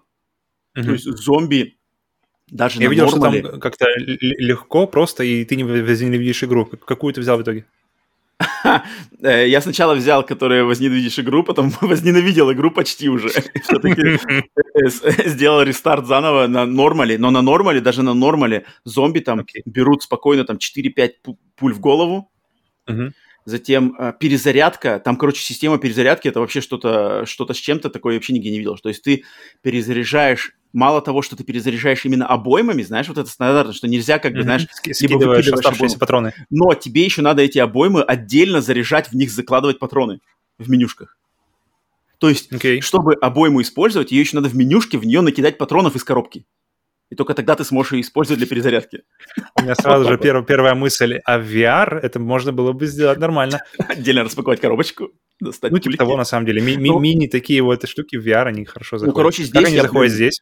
Mm-hmm. 0.75 0.85
То 0.85 0.93
есть 0.93 1.05
зомби 1.05 1.79
даже 2.49 2.81
Я 2.81 2.89
видел, 2.89 3.07
нормале... 3.07 3.41
что 3.41 3.51
там 3.51 3.61
как-то 3.61 3.87
легко, 3.97 4.87
просто, 4.87 5.25
и 5.25 5.45
ты 5.45 5.57
не 5.57 5.65
возненавидишь 5.65 6.45
игру. 6.45 6.67
Какую 6.67 7.15
ты 7.15 7.21
взял 7.21 7.39
в 7.39 7.43
итоге? 7.43 7.65
Э, 9.25 9.49
я 9.49 9.61
сначала 9.61 9.95
взял, 9.95 10.27
который 10.27 10.65
возненавидишь 10.65 11.19
игру, 11.19 11.45
потом 11.45 11.73
возненавидел 11.81 12.53
игру 12.53 12.71
почти 12.71 13.09
уже. 13.09 13.29
Все-таки 13.63 14.19
э, 14.75 15.29
сделал 15.29 15.63
рестарт 15.63 16.07
заново 16.07 16.49
на 16.49 16.67
нормале, 16.67 17.19
но 17.19 17.31
на 17.31 17.43
нормале, 17.43 17.81
даже 17.81 18.03
на 18.03 18.15
нормале, 18.15 18.65
зомби 18.85 19.21
там 19.21 19.47
берут 19.65 20.03
спокойно 20.03 20.45
там 20.45 20.57
4-5 20.57 21.11
пуль 21.57 21.73
в 21.73 21.81
голову. 21.81 22.31
Затем 23.45 23.97
э, 23.99 24.13
перезарядка, 24.19 25.01
там, 25.01 25.17
короче, 25.17 25.43
система 25.43 25.79
перезарядки, 25.79 26.29
это 26.29 26.41
вообще 26.41 26.61
что-то 26.61 27.27
что 27.27 27.53
с 27.53 27.57
чем-то 27.57 27.91
такое 27.91 28.15
вообще 28.15 28.33
нигде 28.33 28.51
не 28.51 28.59
видел. 28.59 28.77
То 28.79 28.89
есть 28.89 29.03
ты 29.03 29.25
перезаряжаешь 29.63 30.55
мало 30.73 31.03
того, 31.03 31.23
что 31.23 31.37
ты 31.37 31.45
перезаряжаешь 31.45 32.05
именно 32.05 32.27
обоймами, 32.27 32.83
знаешь, 32.83 33.09
вот 33.09 33.19
это 33.19 33.29
стандартно, 33.29 33.73
что 33.73 33.89
нельзя, 33.89 34.19
как 34.19 34.33
бы, 34.33 34.39
mm-hmm. 34.39 34.43
знаешь, 34.43 34.67
скидываешь 34.93 35.49
оставшиеся 35.49 35.99
патроны. 35.99 36.33
Но 36.51 36.73
тебе 36.75 37.05
еще 37.05 37.23
надо 37.23 37.43
эти 37.43 37.59
обоймы 37.59 38.03
отдельно 38.03 38.61
заряжать, 38.61 39.09
в 39.11 39.15
них 39.15 39.31
закладывать 39.31 39.79
патроны 39.79 40.21
в 40.59 40.71
менюшках. 40.71 41.17
То 42.19 42.29
есть, 42.29 42.53
okay. 42.53 42.81
чтобы 42.81 43.15
обойму 43.15 43.63
использовать, 43.63 44.13
ее 44.13 44.21
еще 44.21 44.37
надо 44.37 44.49
в 44.49 44.55
менюшке 44.55 44.97
в 44.97 45.05
нее 45.05 45.21
накидать 45.23 45.59
патронов 45.59 45.97
из 45.97 46.05
коробки. 46.05 46.45
И 47.13 47.15
только 47.15 47.35
тогда 47.35 47.57
ты 47.57 47.65
сможешь 47.65 47.93
ее 47.93 48.01
использовать 48.01 48.39
для 48.39 48.49
перезарядки. 48.49 49.03
У 49.61 49.63
меня 49.63 49.75
сразу 49.75 50.09
же 50.09 50.17
первая, 50.17 50.43
первая 50.43 50.75
мысль, 50.75 51.21
а 51.27 51.39
VR 51.39 51.99
это 51.99 52.19
можно 52.19 52.53
было 52.53 52.73
бы 52.73 52.87
сделать 52.87 53.19
нормально. 53.19 53.61
Отдельно 53.89 54.25
распаковать 54.25 54.63
коробочку, 54.63 55.11
достать 55.39 55.73
Ну, 55.73 55.79
типа 55.79 55.99
того, 55.99 56.17
на 56.17 56.25
самом 56.25 56.47
деле. 56.47 56.63
Ми- 56.63 56.79
ну, 56.79 56.99
мини 56.99 57.27
такие 57.27 57.61
вот 57.61 57.87
штуки 57.87 58.17
в 58.17 58.27
VR, 58.27 58.47
они 58.47 58.65
хорошо 58.65 58.97
заходят. 58.97 59.15
Ну, 59.15 59.21
короче, 59.21 59.43
здесь... 59.43 59.53
Как 59.53 59.69
они 59.69 59.79
заходят 59.79 60.11
здесь? 60.11 60.41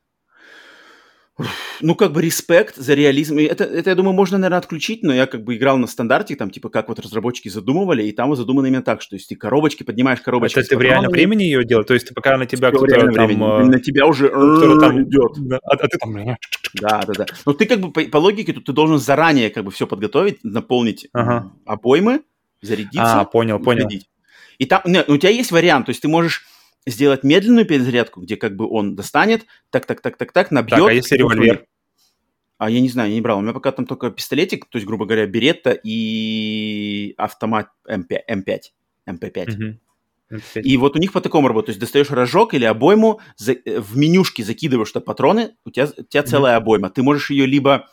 Ну, 1.80 1.94
как 1.94 2.12
бы 2.12 2.22
респект 2.22 2.76
за 2.76 2.94
реализм. 2.94 3.38
И 3.38 3.44
это, 3.44 3.64
это, 3.64 3.90
я 3.90 3.96
думаю, 3.96 4.14
можно, 4.14 4.38
наверное, 4.38 4.58
отключить, 4.58 5.02
но 5.02 5.14
я 5.14 5.26
как 5.26 5.44
бы 5.44 5.56
играл 5.56 5.78
на 5.78 5.86
стандарте, 5.86 6.36
там, 6.36 6.50
типа, 6.50 6.68
как 6.68 6.88
вот 6.88 6.98
разработчики 6.98 7.48
задумывали, 7.48 8.02
и 8.04 8.12
там 8.12 8.34
задумано 8.36 8.66
именно 8.66 8.82
так, 8.82 9.02
что 9.02 9.16
если 9.16 9.34
ты 9.34 9.36
коробочки, 9.36 9.82
поднимаешь 9.82 10.20
коробочки... 10.20 10.58
Это 10.58 10.68
ты 10.68 10.76
в 10.76 10.82
реальном 10.82 11.12
времени 11.12 11.44
ее 11.44 11.64
делал? 11.64 11.84
То 11.84 11.94
есть 11.94 12.08
ты 12.08 12.14
пока 12.14 12.36
на 12.36 12.46
тебя 12.46 12.70
кто-то 12.70 13.12
там... 13.12 13.26
Времени. 13.26 13.62
Э, 13.62 13.64
на 13.64 13.80
тебя 13.80 14.06
уже 14.06 14.28
там 14.28 15.02
идет. 15.02 15.60
А, 15.64 15.74
а 15.74 15.88
ты 15.88 15.98
там... 15.98 16.36
Да, 16.74 17.02
да, 17.06 17.12
да. 17.12 17.26
Но 17.46 17.52
ты 17.52 17.66
как 17.66 17.80
бы 17.80 17.92
по, 17.92 18.02
по 18.02 18.16
логике 18.18 18.52
тут 18.52 18.64
ты 18.64 18.72
должен 18.72 18.98
заранее 18.98 19.50
как 19.50 19.64
бы 19.64 19.70
все 19.70 19.86
подготовить, 19.86 20.38
наполнить 20.44 21.08
ага. 21.12 21.52
обоймы, 21.66 22.22
зарядиться. 22.62 23.20
А, 23.20 23.24
понял, 23.24 23.58
понял. 23.58 23.88
И 24.58 24.66
там, 24.66 24.82
нет, 24.84 25.08
у 25.08 25.16
тебя 25.16 25.30
есть 25.30 25.52
вариант, 25.52 25.86
то 25.86 25.90
есть 25.90 26.02
ты 26.02 26.08
можешь 26.08 26.44
сделать 26.86 27.24
медленную 27.24 27.66
перезарядку, 27.66 28.20
где 28.20 28.36
как 28.36 28.56
бы 28.56 28.68
он 28.68 28.96
достанет, 28.96 29.46
так, 29.70 29.86
так, 29.86 30.00
так, 30.00 30.16
так, 30.16 30.32
так, 30.32 30.50
набьет. 30.50 30.78
Так, 30.78 30.88
а 30.88 30.92
если 30.92 31.16
револьвер? 31.16 31.66
А 32.58 32.68
я 32.68 32.80
не 32.80 32.90
знаю, 32.90 33.08
я 33.08 33.14
не 33.14 33.20
брал. 33.22 33.38
У 33.38 33.40
меня 33.40 33.54
пока 33.54 33.72
там 33.72 33.86
только 33.86 34.10
пистолетик, 34.10 34.66
то 34.68 34.76
есть, 34.76 34.86
грубо 34.86 35.06
говоря, 35.06 35.26
беретта 35.26 35.70
и 35.70 37.14
автомат 37.16 37.68
М5, 37.88 38.18
М5, 38.30 38.60
МП5. 39.08 39.78
И 40.62 40.76
вот 40.76 40.96
у 40.96 40.98
них 40.98 41.12
по 41.12 41.20
такому 41.20 41.48
работать. 41.48 41.66
То 41.66 41.70
есть 41.70 41.80
достаешь 41.80 42.10
рожок 42.10 42.54
или 42.54 42.64
обойму, 42.64 43.20
за, 43.36 43.52
э, 43.52 43.80
в 43.80 43.96
менюшке 43.96 44.44
закидываешь 44.44 44.92
туда 44.92 45.04
патроны, 45.04 45.56
у 45.64 45.70
тебя, 45.70 45.88
у 45.96 46.02
тебя 46.04 46.22
целая 46.22 46.54
mm-hmm. 46.54 46.56
обойма. 46.56 46.90
Ты 46.90 47.02
можешь 47.02 47.30
ее 47.30 47.46
либо, 47.46 47.88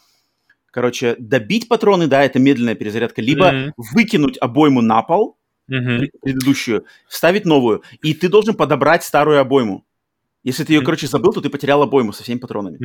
короче, 0.72 1.16
добить 1.18 1.68
патроны, 1.68 2.08
да, 2.08 2.24
это 2.24 2.38
медленная 2.38 2.76
перезарядка, 2.76 3.22
либо 3.22 3.52
mm-hmm. 3.52 3.72
выкинуть 3.94 4.38
обойму 4.40 4.82
на 4.82 5.02
пол, 5.02 5.37
mm-hmm. 5.70 6.10
предыдущую, 6.22 6.86
вставить 7.08 7.46
новую. 7.46 7.84
И 8.02 8.14
ты 8.14 8.30
должен 8.30 8.56
подобрать 8.56 9.04
старую 9.04 9.40
обойму. 9.40 9.86
Если 10.48 10.64
ты 10.64 10.72
ее, 10.72 10.82
короче, 10.82 11.08
забыл, 11.08 11.34
то 11.34 11.42
ты 11.42 11.50
потерял 11.50 11.82
обойму 11.82 12.14
со 12.14 12.24
всеми 12.24 12.40
патронами. 12.40 12.78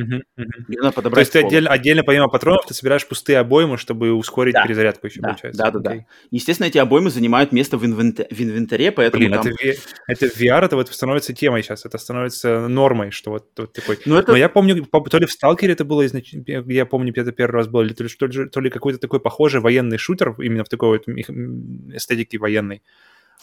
Надо 0.67 0.91
подобрать. 0.91 1.13
То 1.13 1.19
есть 1.21 1.31
ты 1.31 1.39
отдельно, 1.39 1.69
отдельно 1.69 2.03
помимо 2.03 2.27
патронов 2.27 2.65
ты 2.65 2.73
собираешь 2.73 3.07
пустые 3.07 3.39
обоймы, 3.39 3.77
чтобы 3.77 4.11
ускорить 4.11 4.53
да. 4.53 4.63
перезарядку 4.63 5.07
еще, 5.07 5.21
да. 5.21 5.29
получается. 5.29 5.63
Да, 5.63 5.71
да, 5.71 5.79
okay. 5.79 5.97
да. 5.99 6.05
Естественно, 6.29 6.67
эти 6.67 6.77
обоймы 6.77 7.09
занимают 7.09 7.53
место 7.53 7.77
в, 7.77 7.85
инвент... 7.85 8.19
в 8.19 8.41
инвентаре, 8.41 8.91
поэтому 8.91 9.21
Блин, 9.21 9.31
там... 9.31 9.47
это, 9.47 9.79
это 10.07 10.25
VR, 10.25 10.65
это 10.65 10.75
вот 10.75 10.89
становится 10.89 11.31
темой 11.31 11.63
сейчас, 11.63 11.85
это 11.85 11.97
становится 11.97 12.67
нормой, 12.67 13.11
что 13.11 13.31
вот, 13.31 13.47
вот 13.57 13.71
такой... 13.71 13.97
Но, 14.05 14.19
это... 14.19 14.31
Но 14.31 14.37
я 14.37 14.49
помню, 14.49 14.85
то 14.85 15.17
ли 15.17 15.25
в 15.25 15.31
Сталкере 15.31 15.71
это 15.71 15.85
было, 15.85 16.05
изнач... 16.05 16.33
я 16.33 16.85
помню, 16.85 17.13
это 17.15 17.31
первый 17.31 17.55
раз 17.55 17.69
было, 17.69 17.87
то 17.87 18.03
ли, 18.03 18.09
то 18.09 18.25
ли, 18.25 18.49
то 18.49 18.59
ли 18.59 18.69
какой-то 18.69 18.99
такой 18.99 19.21
похожий 19.21 19.61
военный 19.61 19.97
шутер, 19.97 20.35
именно 20.41 20.65
в 20.65 20.69
такой 20.69 20.89
вот 20.97 21.07
эстетике 21.07 22.39
военной. 22.39 22.81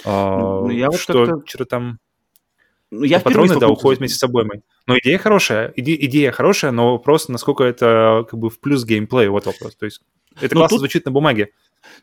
Ну, 0.05 0.69
я 0.69 0.89
вот 0.91 1.01
что, 1.01 1.43
что 1.47 1.65
там 1.65 1.99
ну, 2.91 3.05
я 3.05 3.21
патроны, 3.21 3.59
да, 3.59 3.69
уходят 3.69 4.01
вместе 4.01 4.19
с 4.19 4.23
обоймой. 4.23 4.63
Но 4.87 4.99
идея 4.99 5.19
хорошая, 5.19 5.73
иде, 5.77 5.95
идея 5.95 6.33
хорошая, 6.33 6.73
но 6.73 6.93
вопрос, 6.93 7.29
насколько 7.29 7.63
это 7.63 8.27
как 8.29 8.39
бы 8.39 8.51
в 8.51 8.59
плюс 8.59 8.85
геймплей, 8.85 9.29
вот 9.29 9.47
вопрос. 9.47 9.77
То 9.77 9.87
есть 9.87 10.01
это 10.41 10.55
но 10.55 10.63
классно 10.63 10.77
тут, 10.77 10.81
звучит 10.81 11.05
на 11.05 11.13
бумаге. 11.13 11.51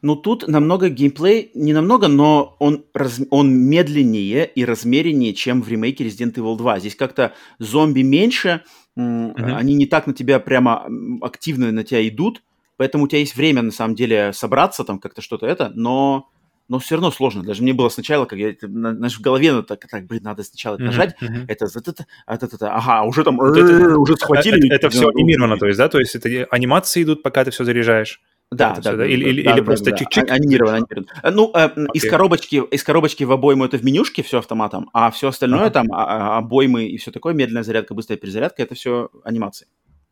Ну, 0.01 0.15
тут 0.15 0.47
намного 0.47 0.89
геймплей, 0.89 1.51
не 1.53 1.73
намного, 1.73 2.07
но 2.07 2.55
он, 2.59 2.85
раз, 2.93 3.19
он 3.29 3.53
медленнее 3.53 4.45
и 4.45 4.63
размереннее, 4.63 5.33
чем 5.33 5.61
в 5.61 5.67
ремейке 5.67 6.05
Resident 6.05 6.35
Evil 6.35 6.57
2. 6.57 6.79
Здесь 6.79 6.95
как-то 6.95 7.33
зомби 7.59 8.01
меньше, 8.01 8.63
mm-hmm. 8.97 9.53
они 9.55 9.75
не 9.75 9.85
так 9.87 10.07
на 10.07 10.13
тебя 10.13 10.39
прямо 10.39 10.87
активно 11.21 11.71
на 11.71 11.83
тебя 11.83 12.07
идут, 12.07 12.43
поэтому 12.77 13.05
у 13.05 13.07
тебя 13.07 13.19
есть 13.19 13.35
время, 13.35 13.61
на 13.61 13.71
самом 13.71 13.95
деле, 13.95 14.31
собраться 14.33 14.83
там 14.83 14.99
как-то 14.99 15.21
что-то 15.21 15.45
это, 15.45 15.71
но 15.75 16.29
но 16.69 16.79
все 16.79 16.95
равно 16.95 17.11
сложно. 17.11 17.43
Даже 17.43 17.63
мне 17.63 17.73
было 17.73 17.89
сначала, 17.89 18.25
как 18.25 18.39
я, 18.39 18.53
знаешь, 18.61 19.17
в 19.17 19.21
голове, 19.21 19.53
ну, 19.53 19.63
так, 19.63 19.85
так, 19.87 20.05
блин, 20.05 20.23
надо 20.23 20.43
сначала 20.43 20.77
нажать, 20.77 21.15
это, 21.47 21.65
это, 21.65 22.05
это, 22.27 22.45
это, 22.45 22.73
ага, 22.73 23.03
уже 23.03 23.23
там, 23.23 23.39
уже 23.39 24.15
схватили. 24.17 24.73
Это, 24.73 24.89
все 24.89 25.09
анимировано, 25.09 25.57
то 25.57 25.67
есть, 25.67 25.77
да, 25.77 25.89
то 25.89 25.99
есть 25.99 26.15
это 26.15 26.47
анимации 26.51 27.03
идут, 27.03 27.23
пока 27.23 27.45
ты 27.45 27.51
все 27.51 27.63
заряжаешь. 27.63 28.21
Да, 28.49 28.77
да, 28.81 28.93
да, 28.93 29.05
или, 29.05 29.23
да, 29.23 29.29
или, 29.29 29.43
да, 29.43 29.51
или 29.51 29.59
да, 29.59 29.65
просто 29.65 29.91
да, 29.91 29.97
чик-чик. 29.97 30.29
Анимировано, 30.29 30.77
анимировано. 30.77 31.31
Ну, 31.31 31.51
э, 31.53 31.67
okay. 31.67 31.87
из 31.93 32.09
коробочки, 32.09 32.63
из 32.71 32.81
коробочки 32.81 33.25
в 33.25 33.31
обойму 33.33 33.65
это 33.65 33.77
в 33.77 33.83
менюшке 33.83 34.23
все 34.23 34.39
автоматом, 34.39 34.89
а 34.93 35.11
все 35.11 35.27
остальное 35.27 35.67
uh-huh. 35.67 35.71
там 35.71 35.91
а, 35.91 36.05
а, 36.05 36.37
обоймы 36.37 36.85
и 36.85 36.95
все 36.95 37.11
такое, 37.11 37.33
медленная 37.33 37.63
зарядка, 37.63 37.93
быстрая 37.93 38.17
перезарядка, 38.17 38.63
это 38.63 38.73
все 38.73 39.09
анимации. 39.25 39.67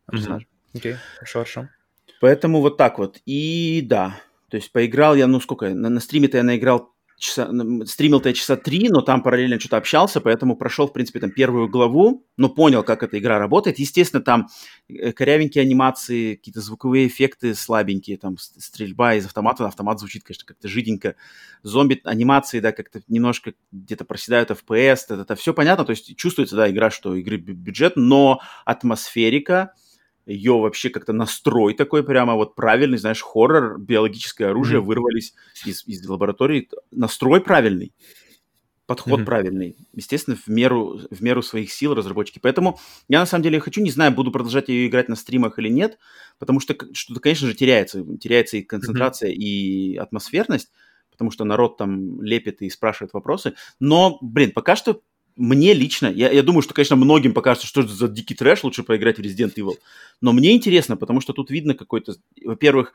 Окей, 0.06 0.26
uh-huh. 0.26 0.40
okay. 0.74 0.96
хорошо, 1.14 1.38
хорошо. 1.38 1.68
Поэтому 2.20 2.60
вот 2.60 2.76
так 2.76 2.98
вот. 2.98 3.20
И 3.24 3.80
да, 3.82 4.20
то 4.48 4.56
есть 4.56 4.72
поиграл 4.72 5.14
я, 5.14 5.26
ну 5.26 5.40
сколько, 5.40 5.70
на, 5.70 5.88
на 5.88 6.00
стриме-то 6.00 6.36
я 6.36 6.42
наиграл 6.42 6.96
часа, 7.18 7.50
стримил-то 7.86 8.28
я 8.28 8.34
часа 8.34 8.56
три, 8.56 8.88
но 8.88 9.00
там 9.00 9.22
параллельно 9.22 9.58
что-то 9.58 9.78
общался, 9.78 10.20
поэтому 10.20 10.56
прошел, 10.56 10.86
в 10.86 10.92
принципе, 10.92 11.20
там 11.20 11.30
первую 11.30 11.68
главу, 11.68 12.26
но 12.36 12.48
понял, 12.48 12.82
как 12.82 13.02
эта 13.02 13.18
игра 13.18 13.38
работает. 13.38 13.78
Естественно, 13.78 14.22
там 14.22 14.48
э, 14.88 15.12
корявенькие 15.12 15.62
анимации, 15.62 16.34
какие-то 16.34 16.60
звуковые 16.60 17.06
эффекты 17.06 17.54
слабенькие, 17.54 18.18
там 18.18 18.36
стрельба 18.38 19.14
из 19.14 19.26
автомата, 19.26 19.66
автомат 19.66 19.98
звучит, 19.98 20.24
конечно, 20.24 20.46
как-то 20.46 20.68
жиденько. 20.68 21.16
Зомби 21.62 22.00
анимации, 22.04 22.60
да, 22.60 22.72
как-то 22.72 23.00
немножко 23.08 23.54
где-то 23.72 24.04
проседают 24.04 24.50
FPS, 24.50 24.98
это, 25.08 25.22
это 25.22 25.34
все 25.36 25.54
понятно, 25.54 25.84
то 25.84 25.90
есть 25.90 26.16
чувствуется, 26.16 26.56
да, 26.56 26.70
игра, 26.70 26.90
что 26.90 27.14
игры 27.14 27.38
бюджет, 27.38 27.94
но 27.96 28.40
атмосферика, 28.64 29.72
ее 30.26 30.58
вообще 30.58 30.90
как-то 30.90 31.12
настрой 31.12 31.74
такой 31.74 32.02
прямо 32.02 32.34
вот 32.34 32.54
правильный, 32.56 32.98
знаешь, 32.98 33.22
хоррор, 33.22 33.78
биологическое 33.78 34.50
оружие 34.50 34.80
mm-hmm. 34.80 34.84
вырвались 34.84 35.34
из, 35.64 35.86
из 35.86 36.06
лаборатории. 36.06 36.68
Настрой 36.90 37.40
правильный, 37.40 37.92
подход 38.86 39.20
mm-hmm. 39.20 39.24
правильный. 39.24 39.76
Естественно, 39.94 40.36
в 40.36 40.48
меру, 40.48 41.00
в 41.10 41.22
меру 41.22 41.42
своих 41.42 41.72
сил 41.72 41.94
разработчики. 41.94 42.40
Поэтому 42.40 42.78
я 43.08 43.20
на 43.20 43.26
самом 43.26 43.44
деле 43.44 43.60
хочу, 43.60 43.80
не 43.80 43.90
знаю, 43.90 44.12
буду 44.12 44.32
продолжать 44.32 44.68
ее 44.68 44.88
играть 44.88 45.08
на 45.08 45.14
стримах 45.14 45.60
или 45.60 45.68
нет, 45.68 45.98
потому 46.38 46.58
что 46.58 46.76
что-то, 46.92 47.20
конечно 47.20 47.46
же, 47.46 47.54
теряется. 47.54 48.04
Теряется 48.18 48.56
и 48.56 48.62
концентрация, 48.62 49.30
mm-hmm. 49.30 49.36
и 49.36 49.96
атмосферность, 49.96 50.72
потому 51.12 51.30
что 51.30 51.44
народ 51.44 51.76
там 51.76 52.20
лепит 52.20 52.62
и 52.62 52.68
спрашивает 52.68 53.12
вопросы. 53.12 53.54
Но, 53.78 54.18
блин, 54.20 54.50
пока 54.50 54.74
что 54.74 55.02
мне 55.36 55.74
лично, 55.74 56.06
я, 56.06 56.30
я 56.30 56.42
думаю, 56.42 56.62
что, 56.62 56.74
конечно, 56.74 56.96
многим 56.96 57.34
покажется, 57.34 57.66
что 57.66 57.82
это 57.82 57.92
за 57.92 58.08
дикий 58.08 58.34
трэш, 58.34 58.64
лучше 58.64 58.82
поиграть 58.82 59.18
в 59.18 59.22
Resident 59.22 59.54
Evil. 59.54 59.74
Но 60.20 60.32
мне 60.32 60.54
интересно, 60.54 60.96
потому 60.96 61.20
что 61.20 61.32
тут 61.32 61.50
видно 61.50 61.74
какой-то, 61.74 62.14
во-первых, 62.44 62.92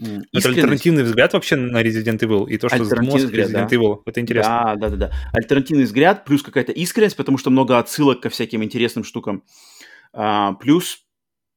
это 0.00 0.48
альтернативный 0.48 1.02
взгляд 1.02 1.32
вообще 1.32 1.56
на 1.56 1.82
Resident 1.82 2.18
Evil 2.18 2.48
и 2.48 2.56
то, 2.56 2.68
что 2.68 2.84
задумалось 2.84 3.24
взгляд, 3.24 3.50
Resident 3.50 3.68
да. 3.68 3.76
Evil. 3.76 4.02
Это 4.06 4.20
интересно. 4.20 4.62
Да, 4.64 4.76
да, 4.76 4.88
да, 4.88 4.96
да. 4.96 5.12
Альтернативный 5.32 5.84
взгляд, 5.84 6.24
плюс 6.24 6.42
какая-то 6.42 6.72
искренность, 6.72 7.16
потому 7.16 7.38
что 7.38 7.50
много 7.50 7.78
отсылок 7.78 8.20
ко 8.20 8.30
всяким 8.30 8.64
интересным 8.64 9.04
штукам. 9.04 9.42
А, 10.12 10.54
плюс, 10.54 11.04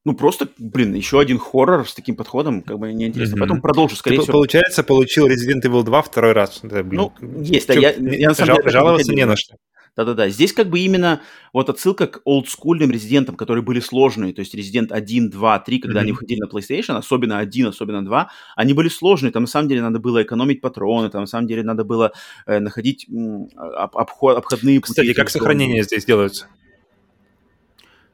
ну 0.04 0.14
просто, 0.14 0.48
блин, 0.58 0.94
еще 0.94 1.18
один 1.18 1.38
хоррор 1.38 1.88
с 1.88 1.94
таким 1.94 2.14
подходом, 2.14 2.62
как 2.62 2.78
бы 2.78 2.92
неинтересно. 2.92 3.34
Mm-hmm. 3.34 3.38
Поэтому 3.38 3.60
продолжу, 3.62 3.96
скорее 3.96 4.18
Ты, 4.18 4.22
всего. 4.22 4.34
Получается, 4.34 4.84
получил 4.84 5.28
Resident 5.28 5.62
Evil 5.62 5.82
2 5.82 6.02
второй 6.02 6.32
раз. 6.32 6.60
Да, 6.62 6.82
блин. 6.82 7.10
Ну, 7.20 7.42
есть, 7.42 7.66
да. 7.66 7.74
Я, 7.74 7.92
я, 7.92 8.28
на 8.28 8.34
самом 8.34 8.56
деле, 8.56 8.70
жаловаться 8.70 9.12
не 9.12 9.26
на 9.26 9.36
что. 9.36 9.56
Да-да-да. 9.96 10.28
Здесь 10.28 10.52
как 10.52 10.68
бы 10.68 10.78
именно 10.78 11.22
вот 11.54 11.70
отсылка 11.70 12.06
к 12.06 12.20
олдскульным 12.24 12.90
резидентам, 12.90 13.34
которые 13.34 13.62
были 13.64 13.80
сложные. 13.80 14.34
То 14.34 14.40
есть 14.40 14.54
Resident 14.54 14.92
1, 14.92 15.30
2, 15.30 15.58
3, 15.58 15.78
когда 15.78 15.98
mm-hmm. 15.98 16.02
они 16.02 16.12
выходили 16.12 16.40
на 16.40 16.46
PlayStation, 16.46 16.96
особенно 16.96 17.38
1, 17.38 17.66
особенно 17.68 18.04
2, 18.04 18.30
они 18.56 18.74
были 18.74 18.88
сложные. 18.88 19.32
Там 19.32 19.44
на 19.44 19.48
самом 19.48 19.68
деле 19.68 19.80
надо 19.80 19.98
было 19.98 20.22
экономить 20.22 20.60
патроны, 20.60 21.08
там 21.08 21.22
на 21.22 21.26
самом 21.26 21.46
деле 21.46 21.62
надо 21.62 21.84
было 21.84 22.12
э, 22.46 22.58
находить 22.58 23.06
об, 23.08 23.96
обход, 23.96 24.36
обходные 24.36 24.80
пути. 24.80 24.92
Кстати, 24.92 25.14
как 25.14 25.30
сохранение 25.30 25.82
здесь 25.82 26.04
делаются? 26.04 26.46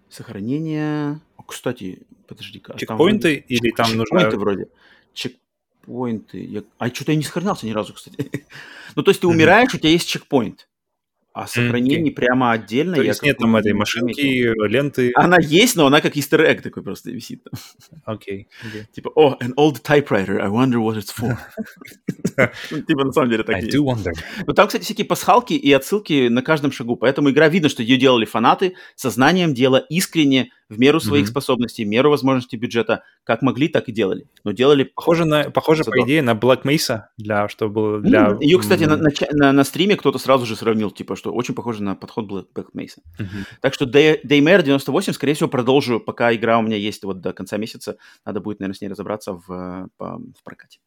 Сохранение... 0.09 1.21
Кстати, 1.45 2.07
подожди-ка. 2.29 2.79
Чекпоинты 2.79 3.37
там 3.37 3.45
или 3.49 3.71
там 3.73 3.97
нужно... 3.97 4.21
Чекпоинты 4.21 4.39
вроде. 4.39 4.69
Чек... 5.13 5.33
чекпоинты. 5.81 6.45
Я... 6.45 6.63
А 6.79 6.89
что-то 6.89 7.13
я 7.13 7.19
не 7.19 7.25
сохранялся 7.25 7.67
ни 7.67 7.73
разу, 7.73 7.93
кстати. 7.93 8.31
ну, 8.95 9.03
то 9.03 9.11
есть 9.11 9.21
ты 9.21 9.27
умираешь, 9.27 9.75
у 9.75 9.79
тебя 9.79 9.91
есть 9.91 10.09
чекпоинт. 10.09 10.69
А 11.35 11.47
сохранение 11.47 12.13
okay. 12.13 12.15
прямо 12.15 12.53
отдельно. 12.53 12.97
То 12.97 13.03
есть 13.03 13.23
нет 13.23 13.39
там 13.39 13.57
этой 13.57 13.73
машинки, 13.73 14.53
ленты. 14.69 15.13
Она 15.15 15.39
есть, 15.41 15.77
но 15.77 15.87
она 15.87 16.01
как 16.01 16.17
easter 16.17 16.47
egg 16.47 16.61
такой 16.61 16.83
просто 16.83 17.11
висит 17.11 17.43
там. 17.45 17.55
Окей. 18.05 18.49
Okay. 18.65 18.73
Okay. 18.73 18.85
Типа, 18.93 19.11
о, 19.15 19.31
oh, 19.31 19.39
an 19.41 19.55
old 19.57 19.83
typewriter, 19.83 20.41
I 20.41 20.49
wonder 20.49 20.79
what 20.79 20.97
it's 20.97 21.11
for. 21.11 21.39
Типа, 22.87 23.05
на 23.05 23.13
самом 23.13 23.31
деле 23.31 23.45
так 23.45 23.57
I 23.57 23.63
do 23.63 23.83
wonder. 23.83 24.13
Ну, 24.47 24.53
там, 24.53 24.67
кстати, 24.67 24.85
всякие 24.85 25.07
пасхалки 25.07 25.55
и 25.55 25.73
отсылки 25.73 26.29
на 26.29 26.43
каждом 26.43 26.71
шагу, 26.71 26.97
поэтому 26.97 27.31
игра 27.31 27.49
видно, 27.49 27.69
что 27.69 27.83
ее 27.83 27.97
делали 27.97 28.27
фанаты 28.27 28.75
сознанием 28.95 29.55
дела, 29.55 29.85
искренне, 29.89 30.51
в 30.73 30.79
меру 30.79 31.01
своих 31.01 31.27
mm-hmm. 31.27 31.31
способностей, 31.31 31.85
в 31.85 31.89
меру 31.89 32.11
возможностей 32.11 32.57
бюджета, 32.57 33.05
как 33.25 33.43
могли, 33.43 33.69
так 33.69 33.89
и 33.89 33.93
делали. 33.93 34.27
Но 34.45 34.53
делали... 34.53 34.85
Похоже, 34.85 35.25
на, 35.25 35.51
похоже 35.51 35.85
по 35.85 36.01
идее, 36.03 36.23
на 36.23 36.33
Black 36.33 36.63
Mesa, 36.63 37.03
для, 37.17 37.49
что 37.49 37.69
было 37.69 38.01
для... 38.01 38.29
Mm-hmm. 38.29 38.39
Ее, 38.41 38.59
кстати, 38.59 38.85
на, 38.85 38.97
на, 38.97 39.11
на, 39.33 39.53
на 39.53 39.65
стриме 39.65 39.97
кто-то 39.97 40.19
сразу 40.19 40.47
же 40.47 40.57
сравнил, 40.57 40.91
типа, 40.91 41.17
что 41.17 41.33
очень 41.33 41.55
похоже 41.55 41.83
на 41.83 41.95
подход 41.95 42.31
Black, 42.31 42.67
Mesa. 42.75 43.01
Mm-hmm. 43.19 43.45
Так 43.61 43.75
что 43.75 43.85
Day, 43.85 44.21
Daymare 44.25 44.63
98, 44.63 45.13
скорее 45.13 45.35
всего, 45.35 45.49
продолжу, 45.49 46.01
пока 46.01 46.35
игра 46.35 46.59
у 46.59 46.63
меня 46.63 46.77
есть 46.77 47.05
вот 47.05 47.21
до 47.21 47.33
конца 47.33 47.57
месяца. 47.59 47.99
Надо 48.25 48.41
будет, 48.41 48.61
наверное, 48.61 48.77
с 48.77 48.81
ней 48.81 48.89
разобраться 48.89 49.35
в, 49.35 49.89
по, 49.97 50.19
в 50.19 50.43
прокате. 50.45 50.79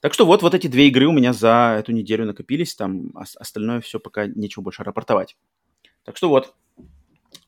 Так 0.00 0.14
что 0.14 0.26
вот, 0.26 0.42
вот 0.42 0.54
эти 0.54 0.66
две 0.66 0.88
игры 0.88 1.06
у 1.06 1.12
меня 1.12 1.32
за 1.32 1.76
эту 1.78 1.92
неделю 1.92 2.26
накопились, 2.26 2.74
там 2.74 3.12
остальное 3.14 3.80
все 3.80 4.00
пока 4.00 4.26
нечего 4.26 4.62
больше 4.62 4.82
рапортовать. 4.82 5.36
Так 6.04 6.16
что 6.16 6.28
вот, 6.28 6.54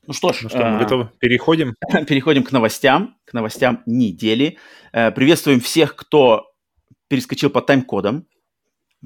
ну 0.07 0.13
что 0.13 0.33
ж, 0.33 0.41
ну 0.43 0.49
что, 0.49 0.59
мы 0.59 0.77
а, 0.77 0.79
готовы. 0.79 1.09
Переходим. 1.19 1.75
Переходим 2.07 2.43
к 2.43 2.51
новостям, 2.51 3.17
к 3.25 3.33
новостям 3.33 3.83
недели. 3.85 4.57
Э, 4.91 5.11
приветствуем 5.11 5.59
всех, 5.59 5.95
кто 5.95 6.51
перескочил 7.07 7.49
по 7.49 7.61
тайм-кодам. 7.61 8.25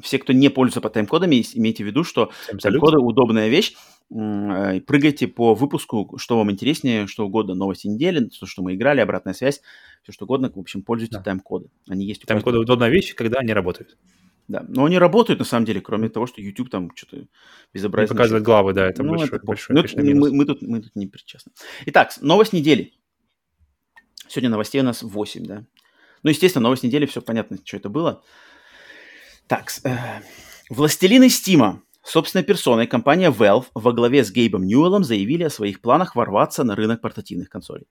Все, 0.02 0.18
кто 0.18 0.34
не 0.34 0.50
пользуется 0.50 0.82
по 0.82 0.90
тайм-кодами, 0.90 1.44
имейте 1.54 1.84
в 1.84 1.88
виду, 1.88 2.04
что 2.04 2.32
тайм-коды 2.62 2.98
удобная 3.00 3.50
вещь. 3.50 3.76
Э, 4.12 4.80
прыгайте 4.82 5.28
по 5.28 5.54
выпуску, 5.54 6.18
что 6.18 6.38
вам 6.38 6.52
интереснее, 6.52 7.08
что 7.08 7.26
угодно, 7.26 7.56
новости 7.56 7.88
недели, 7.88 8.30
то, 8.40 8.46
что 8.46 8.62
мы 8.62 8.76
играли, 8.76 9.02
обратная 9.02 9.34
связь, 9.34 9.62
все 10.04 10.12
что 10.12 10.26
угодно. 10.26 10.52
В 10.54 10.60
общем, 10.60 10.84
пользуйтесь 10.84 11.18
да. 11.18 11.24
тайм-коды. 11.24 11.70
Они 11.88 12.06
есть. 12.06 12.26
Тайм-коды 12.26 12.58
удобная 12.58 12.90
вещь, 12.90 13.14
когда 13.16 13.40
они 13.40 13.54
работают. 13.54 13.98
Да, 14.50 14.66
но 14.68 14.86
они 14.86 14.98
работают 14.98 15.38
на 15.38 15.46
самом 15.46 15.66
деле, 15.66 15.80
кроме 15.80 16.10
того, 16.10 16.26
что 16.26 16.42
YouTube 16.42 16.72
там 16.72 16.90
что-то 16.96 17.28
безобразие. 17.72 18.10
Показывает 18.10 18.44
главы, 18.44 18.74
да, 18.74 18.88
это 18.88 19.04
ну, 19.04 19.12
большой, 19.12 19.38
это, 19.38 19.46
большой, 19.46 19.76
ну, 19.76 19.84
конечно, 19.84 20.04
мы, 20.04 20.32
мы, 20.34 20.46
тут, 20.46 20.64
мы 20.64 20.82
тут 20.82 20.96
не 20.96 21.06
причастны. 21.06 21.52
Итак, 21.86 22.14
новость 22.20 22.52
недели. 22.52 22.94
Сегодня 24.28 24.50
новостей 24.50 24.82
у 24.82 24.84
нас 24.84 25.04
8, 25.04 25.46
да. 25.46 25.66
Ну, 26.24 26.32
естественно, 26.32 26.64
новость 26.64 26.82
недели, 26.82 27.06
все 27.06 27.22
понятно, 27.22 27.60
что 27.64 27.78
это 27.78 27.90
было. 27.90 28.24
Так, 29.46 29.72
э, 29.84 29.98
властелины 30.72 31.30
Стима, 31.30 31.84
собственной 32.04 32.44
персоной, 32.44 32.88
компания 32.88 33.30
Valve 33.30 33.66
во 33.76 33.94
главе 33.94 34.24
с 34.24 34.32
Гейбом 34.32 34.64
Ньюэллом 34.66 35.04
заявили 35.04 35.44
о 35.44 35.52
своих 35.52 35.80
планах 35.80 36.16
ворваться 36.16 36.64
на 36.64 36.76
рынок 36.76 37.02
портативных 37.02 37.50
консолей. 37.50 37.86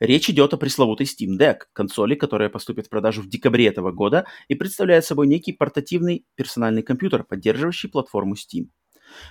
Речь 0.00 0.30
идет 0.30 0.54
о 0.54 0.56
пресловутой 0.56 1.06
Steam 1.06 1.36
Deck, 1.38 1.62
консоли, 1.72 2.14
которая 2.14 2.48
поступит 2.48 2.86
в 2.86 2.90
продажу 2.90 3.22
в 3.22 3.28
декабре 3.28 3.66
этого 3.66 3.90
года 3.90 4.26
и 4.46 4.54
представляет 4.54 5.04
собой 5.04 5.26
некий 5.26 5.52
портативный 5.52 6.24
персональный 6.36 6.82
компьютер, 6.82 7.24
поддерживающий 7.24 7.88
платформу 7.88 8.34
Steam. 8.34 8.68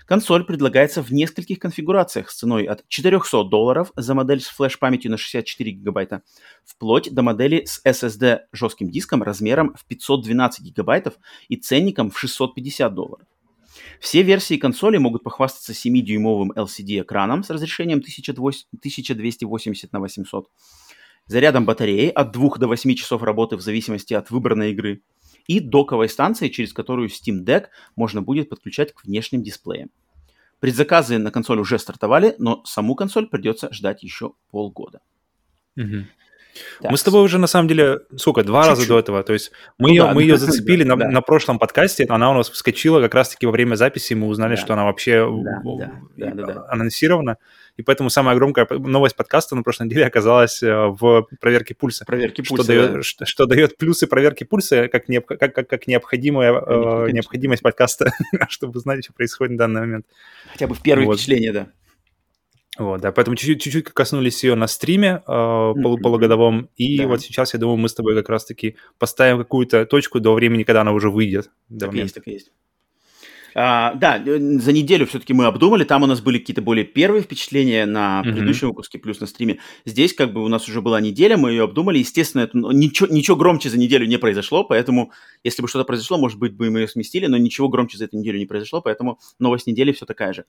Консоль 0.06 0.44
предлагается 0.44 1.02
в 1.02 1.12
нескольких 1.12 1.60
конфигурациях 1.60 2.30
с 2.30 2.38
ценой 2.38 2.66
от 2.66 2.86
400 2.88 3.44
долларов 3.46 3.92
за 3.96 4.14
модель 4.14 4.42
с 4.42 4.48
флеш-памятью 4.48 5.12
на 5.12 5.18
64 5.18 5.72
гигабайта, 5.72 6.24
вплоть 6.66 7.14
до 7.14 7.22
модели 7.22 7.64
с 7.64 7.82
SSD 7.86 8.40
жестким 8.52 8.90
диском 8.90 9.24
размером 9.24 9.74
в 9.76 9.86
512 9.86 10.66
гигабайтов 10.66 11.14
и 11.48 11.56
ценником 11.56 12.12
в 12.12 12.20
650 12.20 12.94
долларов. 12.94 13.28
Все 14.00 14.22
версии 14.22 14.58
консоли 14.58 14.98
могут 14.98 15.24
похвастаться 15.24 15.74
7-дюймовым 15.74 16.52
LCD-экраном 16.56 17.44
с 17.44 17.50
разрешением 17.50 18.00
1280 18.00 19.94
на 19.94 20.00
800, 20.00 20.50
зарядом 21.26 21.66
батареи 21.66 22.10
от 22.10 22.32
2 22.32 22.58
до 22.58 22.68
8 22.68 22.96
часов 22.96 23.24
работы 23.24 23.58
в 23.58 23.62
зависимости 23.62 24.14
от 24.14 24.30
выбранной 24.32 24.72
игры 24.72 25.02
и 25.48 25.60
доковой 25.60 26.10
станцией, 26.10 26.52
через 26.52 26.74
которую 26.74 27.10
Steam 27.10 27.44
Deck 27.44 27.68
можно 27.96 28.22
будет 28.22 28.50
подключать 28.50 28.94
к 28.94 29.04
внешним 29.04 29.44
дисплеям. 29.44 29.90
Предзаказы 30.60 31.18
на 31.20 31.32
консоль 31.32 31.60
уже 31.60 31.78
стартовали, 31.78 32.36
но 32.40 32.64
саму 32.66 32.96
консоль 32.96 33.28
придется 33.28 33.72
ждать 33.72 34.04
еще 34.04 34.34
полгода. 34.50 35.02
Угу. 35.76 36.06
Так. 36.82 36.92
Мы 36.92 36.98
с 36.98 37.04
тобой 37.04 37.22
уже, 37.24 37.38
на 37.38 37.48
самом 37.48 37.68
деле, 37.68 38.00
сколько, 38.16 38.44
два 38.44 38.64
Чуть-чуть. 38.64 38.80
раза 38.80 38.88
до 38.90 39.00
этого. 39.00 39.24
То 39.24 39.34
есть 39.34 39.52
мы, 39.78 39.90
ну, 39.90 39.94
ее, 39.94 40.04
да, 40.04 40.14
мы 40.14 40.22
ее 40.24 40.38
зацепили 40.38 40.84
да, 40.84 40.96
на, 40.96 41.06
да. 41.06 41.10
на 41.10 41.22
прошлом 41.22 41.60
подкасте, 41.60 42.06
она 42.10 42.32
у 42.32 42.34
нас 42.34 42.50
вскочила 42.50 43.02
как 43.02 43.14
раз-таки 43.14 43.46
во 43.46 43.52
время 43.52 43.76
записи, 43.76 44.14
мы 44.14 44.28
узнали, 44.28 44.56
да. 44.56 44.62
что 44.62 44.74
она 44.74 44.86
вообще 44.86 45.28
да, 45.44 45.62
да, 46.18 46.32
да, 46.32 46.46
да, 46.46 46.66
анонсирована. 46.70 47.38
И 47.78 47.84
поэтому 47.84 48.10
самая 48.10 48.36
громкая 48.36 48.68
новость 48.70 49.16
подкаста 49.16 49.56
на 49.56 49.62
прошлой 49.62 49.86
неделе 49.86 50.06
оказалась 50.08 50.64
э, 50.64 50.88
в 50.88 51.28
проверке 51.40 51.76
пульса. 51.76 52.06
Проверки 52.06 52.42
пульса, 52.42 52.64
что, 52.64 52.74
да. 52.74 52.88
дает, 52.88 53.06
что, 53.06 53.26
что 53.26 53.46
дает 53.46 53.78
плюсы 53.78 54.08
проверки 54.08 54.44
пульса 54.44 54.88
как, 54.88 55.08
не, 55.08 55.22
как, 55.22 55.54
как, 55.54 55.70
как 55.70 55.88
необходимая 55.88 56.54
э, 56.54 57.12
необходимость 57.12 57.62
подкаста, 57.62 58.12
чтобы 58.50 58.80
знать, 58.80 59.04
что 59.04 59.14
происходит 59.14 59.54
в 59.54 59.58
данный 59.58 59.82
момент. 59.82 60.06
Хотя 60.52 60.66
бы 60.68 60.74
в 60.74 60.82
первое 60.82 61.06
вот. 61.06 61.18
впечатление, 61.18 61.54
да. 61.54 61.68
Вот, 62.78 63.02
да, 63.02 63.12
поэтому 63.12 63.36
чуть-чуть 63.36 63.86
коснулись 63.86 64.44
ее 64.44 64.56
на 64.56 64.68
стриме 64.68 65.22
э, 65.22 65.22
полугодовом, 65.26 66.70
и 66.76 66.98
да. 66.98 67.08
вот 67.08 67.22
сейчас, 67.22 67.54
я 67.54 67.60
думаю, 67.60 67.78
мы 67.78 67.90
с 67.90 67.94
тобой 67.94 68.16
как 68.16 68.30
раз-таки 68.30 68.76
поставим 69.00 69.40
какую-то 69.40 69.86
точку 69.86 70.20
до 70.20 70.34
времени, 70.34 70.64
когда 70.64 70.82
она 70.82 70.92
уже 70.92 71.10
выйдет. 71.10 71.50
Так 71.80 71.94
и 71.94 71.98
есть, 71.98 72.16
так 72.16 72.28
есть. 72.28 72.52
А, 73.60 73.96
да, 73.96 74.22
э, 74.24 74.38
за 74.38 74.72
неделю 74.72 75.08
все-таки 75.08 75.34
мы 75.34 75.46
обдумали, 75.46 75.84
там 75.84 76.04
у 76.04 76.06
нас 76.06 76.22
были 76.22 76.38
какие-то 76.38 76.62
более 76.62 76.86
первые 76.86 77.24
впечатления 77.24 77.88
на 77.88 78.22
mm-hmm. 78.22 78.24
предыдущем 78.24 78.68
выпуске, 78.68 79.00
плюс 79.00 79.20
на 79.20 79.26
стриме. 79.26 79.58
Здесь 79.84 80.14
как 80.14 80.32
бы 80.32 80.44
у 80.44 80.48
нас 80.48 80.70
уже 80.70 80.80
была 80.80 81.02
неделя, 81.02 81.38
мы 81.38 81.50
ее 81.50 81.64
обдумали, 81.64 81.98
естественно, 81.98 82.42
это, 82.42 82.56
ну, 82.56 82.70
ничего, 82.70 83.08
ничего 83.10 83.36
громче 83.36 83.72
за 83.72 83.80
неделю 83.80 84.06
не 84.06 84.18
произошло, 84.18 84.64
поэтому 84.64 85.12
если 85.44 85.64
бы 85.64 85.68
что-то 85.68 85.86
произошло, 85.86 86.20
может 86.20 86.38
быть, 86.38 86.54
бы 86.54 86.70
мы 86.70 86.82
ее 86.82 86.88
сместили, 86.88 87.26
но 87.26 87.38
ничего 87.38 87.68
громче 87.68 87.98
за 87.98 88.06
эту 88.06 88.18
неделю 88.18 88.38
не 88.38 88.46
произошло, 88.46 88.80
поэтому 88.80 89.20
новость 89.40 89.66
недели 89.66 89.92
все 89.92 90.06
такая 90.06 90.34
же. 90.34 90.46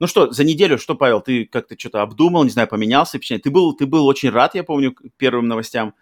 Ну 0.00 0.06
что, 0.06 0.30
за 0.30 0.44
неделю, 0.44 0.78
что, 0.78 0.94
Павел, 0.94 1.20
ты 1.20 1.46
как-то 1.46 1.78
что-то 1.78 2.02
обдумал, 2.02 2.44
не 2.44 2.50
знаю, 2.50 2.68
поменялся, 2.68 3.18
ты 3.18 3.50
был, 3.50 3.74
ты 3.74 3.86
был 3.86 4.06
очень 4.06 4.30
рад, 4.30 4.54
я 4.54 4.64
помню, 4.64 4.94
первым 5.16 5.48
новостям. 5.48 5.94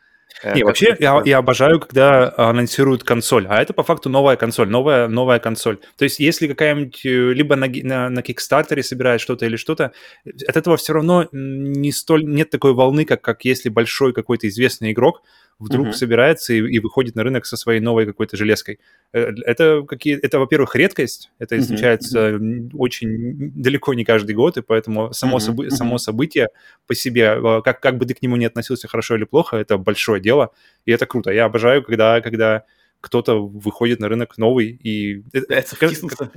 Э, 0.42 0.54
не, 0.54 0.64
вообще 0.64 0.96
я, 0.98 1.22
я 1.24 1.38
обожаю, 1.38 1.80
когда 1.80 2.32
анонсируют 2.36 3.04
консоль, 3.04 3.46
а 3.48 3.60
это 3.62 3.72
по 3.72 3.82
факту 3.82 4.08
новая 4.08 4.36
консоль, 4.36 4.68
новая, 4.68 5.08
новая 5.08 5.38
консоль. 5.38 5.78
То 5.96 6.04
есть 6.04 6.18
если 6.18 6.48
какая-нибудь, 6.48 7.04
э, 7.04 7.32
либо 7.32 7.56
на, 7.56 7.66
на, 7.68 8.08
на 8.08 8.20
Kickstarter 8.20 8.82
собирает 8.82 9.20
что-то 9.20 9.46
или 9.46 9.56
что-то, 9.56 9.92
от 10.24 10.56
этого 10.56 10.76
все 10.76 10.92
равно 10.92 11.28
не 11.32 11.92
столь, 11.92 12.24
нет 12.24 12.50
такой 12.50 12.74
волны, 12.74 13.04
как, 13.04 13.22
как 13.22 13.44
если 13.44 13.68
большой 13.68 14.12
какой-то 14.12 14.48
известный 14.48 14.92
игрок 14.92 15.22
вдруг 15.58 15.88
uh-huh. 15.88 15.92
собирается 15.92 16.52
и, 16.52 16.58
и 16.58 16.78
выходит 16.78 17.14
на 17.14 17.22
рынок 17.22 17.46
со 17.46 17.56
своей 17.56 17.80
новой 17.80 18.06
какой-то 18.06 18.36
железкой. 18.36 18.80
Э, 19.12 19.32
это, 19.44 19.82
какие, 19.82 20.18
это 20.18 20.38
во-первых, 20.38 20.74
редкость, 20.76 21.30
это 21.38 21.60
случается 21.62 22.30
uh-huh. 22.30 22.70
очень 22.74 23.52
далеко 23.54 23.94
не 23.94 24.04
каждый 24.04 24.34
год, 24.34 24.56
и 24.56 24.62
поэтому 24.62 25.12
само, 25.12 25.36
uh-huh. 25.36 25.40
собы, 25.40 25.70
само 25.70 25.98
событие 25.98 26.48
по 26.86 26.94
себе, 26.94 27.36
э, 27.36 27.62
как, 27.62 27.80
как 27.80 27.98
бы 27.98 28.06
ты 28.06 28.14
к 28.14 28.22
нему 28.22 28.36
не 28.36 28.46
относился, 28.46 28.88
хорошо 28.88 29.16
или 29.16 29.24
плохо, 29.24 29.56
это 29.56 29.78
большое 29.78 30.20
дело, 30.20 30.52
и 30.86 30.92
это 30.92 31.06
круто. 31.06 31.30
Я 31.30 31.44
обожаю, 31.44 31.82
когда, 31.82 32.20
когда 32.20 32.64
кто-то 33.00 33.46
выходит 33.46 34.00
на 34.00 34.08
рынок 34.08 34.38
новый 34.38 34.68
и... 34.68 35.22
Это 35.32 35.76
втиснуться. 35.76 36.30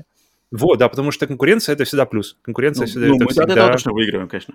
Вот, 0.52 0.80
да, 0.80 0.88
потому 0.88 1.12
что 1.12 1.28
конкуренция 1.28 1.74
это 1.74 1.84
всегда 1.84 2.06
плюс. 2.06 2.38
Конкуренция 2.42 2.86
ну, 2.86 2.88
всегда 2.88 3.08
ну, 3.08 3.16
это 3.16 3.24
мы 3.26 3.32
всегда... 3.32 3.66
от 3.66 3.72
точно 3.74 3.92
выигрываем, 3.94 4.30
конечно. 4.30 4.54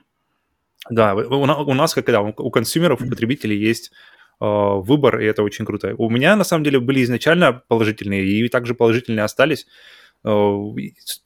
Да, 0.91 1.15
у, 1.15 1.43
у 1.43 1.75
нас, 1.75 1.95
как 1.95 2.07
когда 2.07 2.23
у 2.23 2.51
консюмеров, 2.51 3.03
у 3.03 3.09
потребителей 3.09 3.59
есть 3.59 3.93
Э, 3.93 4.22
выбор, 4.43 5.21
и 5.21 5.25
это 5.25 5.43
очень 5.43 5.65
круто. 5.65 5.95
У 5.99 6.11
меня, 6.11 6.37
на 6.37 6.45
самом 6.45 6.65
деле, 6.65 6.81
были 6.81 7.03
изначально 7.03 7.63
положительные, 7.69 8.25
и 8.25 8.49
также 8.49 8.75
положительные 8.75 9.25
остались. 9.25 9.67
Э, 10.25 10.57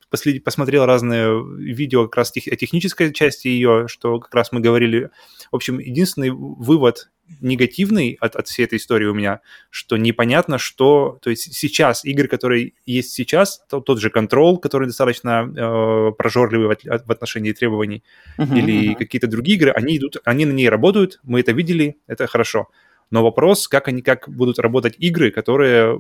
Послед... 0.08 0.44
Посмотрел 0.44 0.86
разные 0.86 1.42
видео 1.58 2.04
как 2.04 2.16
раз 2.16 2.32
тех... 2.32 2.46
о 2.46 2.56
технической 2.56 3.12
части 3.12 3.48
ее, 3.48 3.86
что 3.88 4.20
как 4.20 4.34
раз 4.34 4.52
мы 4.52 4.60
говорили. 4.60 5.10
В 5.50 5.56
общем, 5.56 5.78
единственный 5.78 6.30
вывод 6.30 7.10
негативный 7.40 8.16
от, 8.20 8.36
от 8.36 8.46
всей 8.46 8.64
этой 8.64 8.78
истории 8.78 9.06
у 9.06 9.14
меня, 9.14 9.40
что 9.70 9.96
непонятно, 9.96 10.58
что... 10.58 11.18
То 11.22 11.30
есть 11.30 11.54
сейчас 11.54 12.04
игры, 12.04 12.28
которые 12.28 12.74
есть 12.84 13.10
сейчас, 13.12 13.64
то, 13.68 13.80
тот 13.80 14.00
же 14.00 14.10
Control, 14.10 14.58
который 14.58 14.86
достаточно 14.86 15.44
э, 15.44 16.12
прожорливый 16.12 16.68
в, 16.68 17.06
в 17.06 17.10
отношении 17.10 17.52
требований, 17.52 18.04
uh-huh, 18.38 18.56
или 18.56 18.92
uh-huh. 18.92 18.94
какие-то 18.94 19.26
другие 19.26 19.58
игры, 19.58 19.72
они 19.72 19.96
идут, 19.96 20.18
они 20.24 20.44
на 20.44 20.52
ней 20.52 20.68
работают, 20.68 21.18
мы 21.24 21.40
это 21.40 21.50
видели, 21.50 21.96
это 22.06 22.28
хорошо 22.28 22.68
Но 23.11 23.22
вопрос, 23.22 23.68
как 23.68 23.88
они, 23.88 24.02
как 24.02 24.28
будут 24.28 24.59
работать 24.59 24.96
игры, 24.98 25.30
которые 25.30 25.96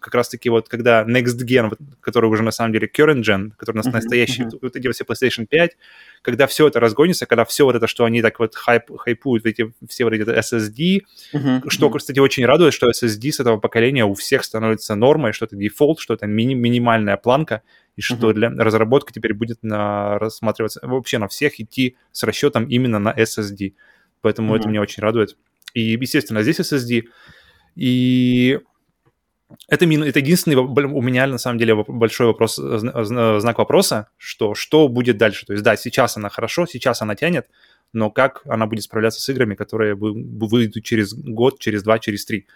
как 0.00 0.14
раз-таки 0.14 0.50
вот 0.50 0.68
когда 0.68 1.04
Next 1.04 1.38
Gen, 1.44 1.76
который 2.00 2.30
уже 2.30 2.42
на 2.42 2.50
самом 2.50 2.72
деле 2.72 2.88
current 2.88 3.22
gen, 3.22 3.52
который 3.56 3.76
у 3.76 3.78
нас 3.78 3.86
uh-huh, 3.86 3.92
настоящий, 3.92 4.42
uh-huh. 4.44 4.58
вот 4.60 4.76
эти 4.76 4.90
все 4.92 5.04
PlayStation 5.04 5.46
5, 5.46 5.76
когда 6.22 6.46
все 6.46 6.68
это 6.68 6.78
разгонится, 6.78 7.26
когда 7.26 7.44
все 7.44 7.64
вот 7.64 7.74
это, 7.74 7.86
что 7.86 8.04
они 8.04 8.22
так 8.22 8.38
вот 8.38 8.54
хайп, 8.54 8.96
хайпуют, 8.98 9.46
эти, 9.46 9.72
все 9.88 10.04
вот 10.04 10.12
эти 10.12 10.22
SSD, 10.22 11.02
uh-huh, 11.32 11.68
что, 11.68 11.88
uh-huh. 11.88 11.98
кстати, 11.98 12.18
очень 12.18 12.44
радует, 12.44 12.74
что 12.74 12.88
SSD 12.88 13.32
с 13.32 13.40
этого 13.40 13.58
поколения 13.58 14.04
у 14.04 14.14
всех 14.14 14.44
становится 14.44 14.94
нормой, 14.94 15.32
что 15.32 15.46
это 15.46 15.56
дефолт, 15.56 16.00
что 16.00 16.14
это 16.14 16.26
мини- 16.26 16.54
минимальная 16.54 17.16
планка, 17.16 17.62
и 17.96 18.00
что 18.00 18.30
uh-huh. 18.30 18.34
для 18.34 18.50
разработки 18.50 19.12
теперь 19.12 19.34
будет 19.34 19.62
на, 19.62 20.18
рассматриваться 20.18 20.80
вообще 20.82 21.18
на 21.18 21.26
всех 21.26 21.58
идти 21.60 21.96
с 22.12 22.22
расчетом 22.22 22.66
именно 22.68 22.98
на 22.98 23.12
SSD. 23.12 23.74
Поэтому 24.20 24.54
uh-huh. 24.54 24.60
это 24.60 24.68
меня 24.68 24.80
очень 24.80 25.02
радует. 25.02 25.36
И, 25.78 25.96
естественно, 26.00 26.42
здесь 26.42 26.60
SSD. 26.60 27.04
И 27.76 28.58
это, 29.68 29.84
это 29.86 30.18
единственный 30.18 30.56
у 30.56 31.02
меня, 31.02 31.26
на 31.26 31.38
самом 31.38 31.58
деле, 31.58 31.74
большой 31.86 32.26
вопрос, 32.26 32.56
знак 32.56 33.58
вопроса, 33.58 34.08
что, 34.16 34.54
что 34.54 34.88
будет 34.88 35.16
дальше. 35.18 35.46
То 35.46 35.52
есть, 35.52 35.64
да, 35.64 35.76
сейчас 35.76 36.16
она 36.16 36.28
хорошо, 36.28 36.66
сейчас 36.66 37.00
она 37.02 37.14
тянет, 37.14 37.46
но 37.92 38.10
как 38.10 38.42
она 38.46 38.66
будет 38.66 38.82
справляться 38.82 39.20
с 39.20 39.28
играми, 39.28 39.54
которые 39.54 39.94
выйдут 39.94 40.84
через 40.84 41.14
год, 41.14 41.60
через 41.60 41.82
два, 41.84 41.98
через 41.98 42.26
три. 42.26 42.46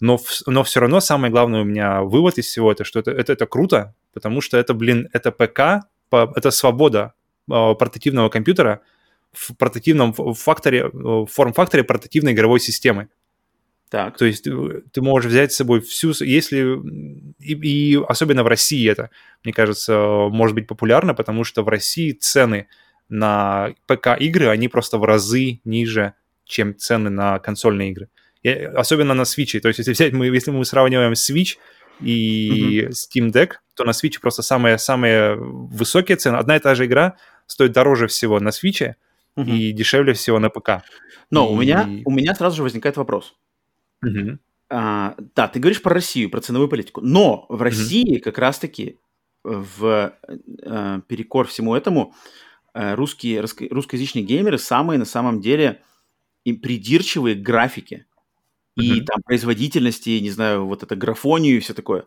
Но, 0.00 0.18
но 0.46 0.62
все 0.64 0.80
равно 0.80 1.00
самое 1.00 1.30
главное 1.30 1.62
у 1.62 1.64
меня 1.64 2.02
вывод 2.02 2.36
из 2.36 2.46
всего 2.46 2.70
это, 2.72 2.84
что 2.84 2.98
это, 2.98 3.12
это, 3.12 3.32
это 3.32 3.46
круто, 3.46 3.94
потому 4.12 4.40
что 4.40 4.58
это, 4.58 4.74
блин, 4.74 5.08
это 5.12 5.30
ПК, 5.30 5.86
это 6.10 6.50
свобода 6.50 7.14
портативного 7.46 8.28
компьютера– 8.28 8.80
в 9.36 9.54
портативном 9.56 10.12
факторе, 10.12 10.88
в 10.92 11.26
форм-факторе 11.26 11.84
портативной 11.84 12.32
игровой 12.32 12.60
системы. 12.60 13.08
Так. 13.90 14.16
То 14.16 14.24
есть 14.24 14.46
э, 14.46 14.82
ты 14.92 15.00
можешь 15.00 15.30
взять 15.30 15.52
с 15.52 15.56
собой 15.56 15.80
всю, 15.80 16.12
если 16.24 16.80
и, 17.38 17.54
и 17.54 18.04
особенно 18.08 18.42
в 18.42 18.48
России 18.48 18.88
это, 18.90 19.10
мне 19.44 19.52
кажется, 19.52 20.28
может 20.30 20.54
быть 20.56 20.66
популярно, 20.66 21.14
потому 21.14 21.44
что 21.44 21.62
в 21.62 21.68
России 21.68 22.12
цены 22.12 22.66
на 23.08 23.74
ПК 23.86 24.08
игры 24.18 24.48
они 24.48 24.68
просто 24.68 24.98
в 24.98 25.04
разы 25.04 25.60
ниже, 25.64 26.14
чем 26.44 26.76
цены 26.76 27.10
на 27.10 27.38
консольные 27.38 27.90
игры. 27.90 28.08
И, 28.42 28.50
особенно 28.50 29.14
на 29.14 29.22
Switch. 29.22 29.60
То 29.60 29.68
есть 29.68 29.78
если 29.78 29.92
взять 29.92 30.12
мы, 30.12 30.26
если 30.26 30.50
мы 30.50 30.64
сравниваем 30.64 31.12
Switch 31.12 31.56
и 32.00 32.80
mm-hmm. 32.80 32.90
Steam 32.90 33.30
Deck, 33.30 33.52
то 33.74 33.84
на 33.84 33.90
Switch 33.90 34.20
просто 34.20 34.42
самые 34.42 34.78
самые 34.78 35.36
высокие 35.36 36.16
цены. 36.16 36.36
Одна 36.36 36.56
и 36.56 36.60
та 36.60 36.74
же 36.74 36.86
игра 36.86 37.16
стоит 37.46 37.70
дороже 37.72 38.08
всего 38.08 38.40
на 38.40 38.48
Switch, 38.48 38.94
угу. 39.36 39.50
и 39.50 39.72
дешевле 39.72 40.14
всего 40.14 40.38
на 40.38 40.50
ПК. 40.50 40.82
Но 41.30 41.48
и... 41.48 41.52
у, 41.52 41.60
меня, 41.60 41.88
у 42.04 42.10
меня 42.10 42.34
сразу 42.34 42.56
же 42.56 42.62
возникает 42.62 42.96
вопрос. 42.96 43.36
Угу. 44.02 44.38
А, 44.70 45.14
да, 45.34 45.48
ты 45.48 45.60
говоришь 45.60 45.82
про 45.82 45.94
Россию, 45.94 46.30
про 46.30 46.40
ценовую 46.40 46.68
политику. 46.68 47.00
Но 47.00 47.46
в 47.48 47.62
России 47.62 48.16
угу. 48.16 48.24
как 48.24 48.38
раз-таки 48.38 48.98
в 49.44 50.12
э, 50.26 51.00
перекор 51.06 51.46
всему 51.46 51.74
этому 51.76 52.14
э, 52.74 52.94
русские, 52.94 53.40
русскоязычные 53.40 54.24
геймеры 54.24 54.58
самые 54.58 54.98
на 54.98 55.04
самом 55.04 55.40
деле 55.40 55.82
и 56.44 56.52
придирчивые 56.52 57.36
к 57.36 57.42
графике 57.42 58.06
и 58.76 59.00
mm-hmm. 59.00 59.04
там 59.04 59.22
производительности, 59.22 60.18
не 60.20 60.30
знаю, 60.30 60.66
вот 60.66 60.82
это 60.82 60.96
графонию 60.96 61.56
и 61.56 61.60
все 61.60 61.72
такое. 61.74 62.04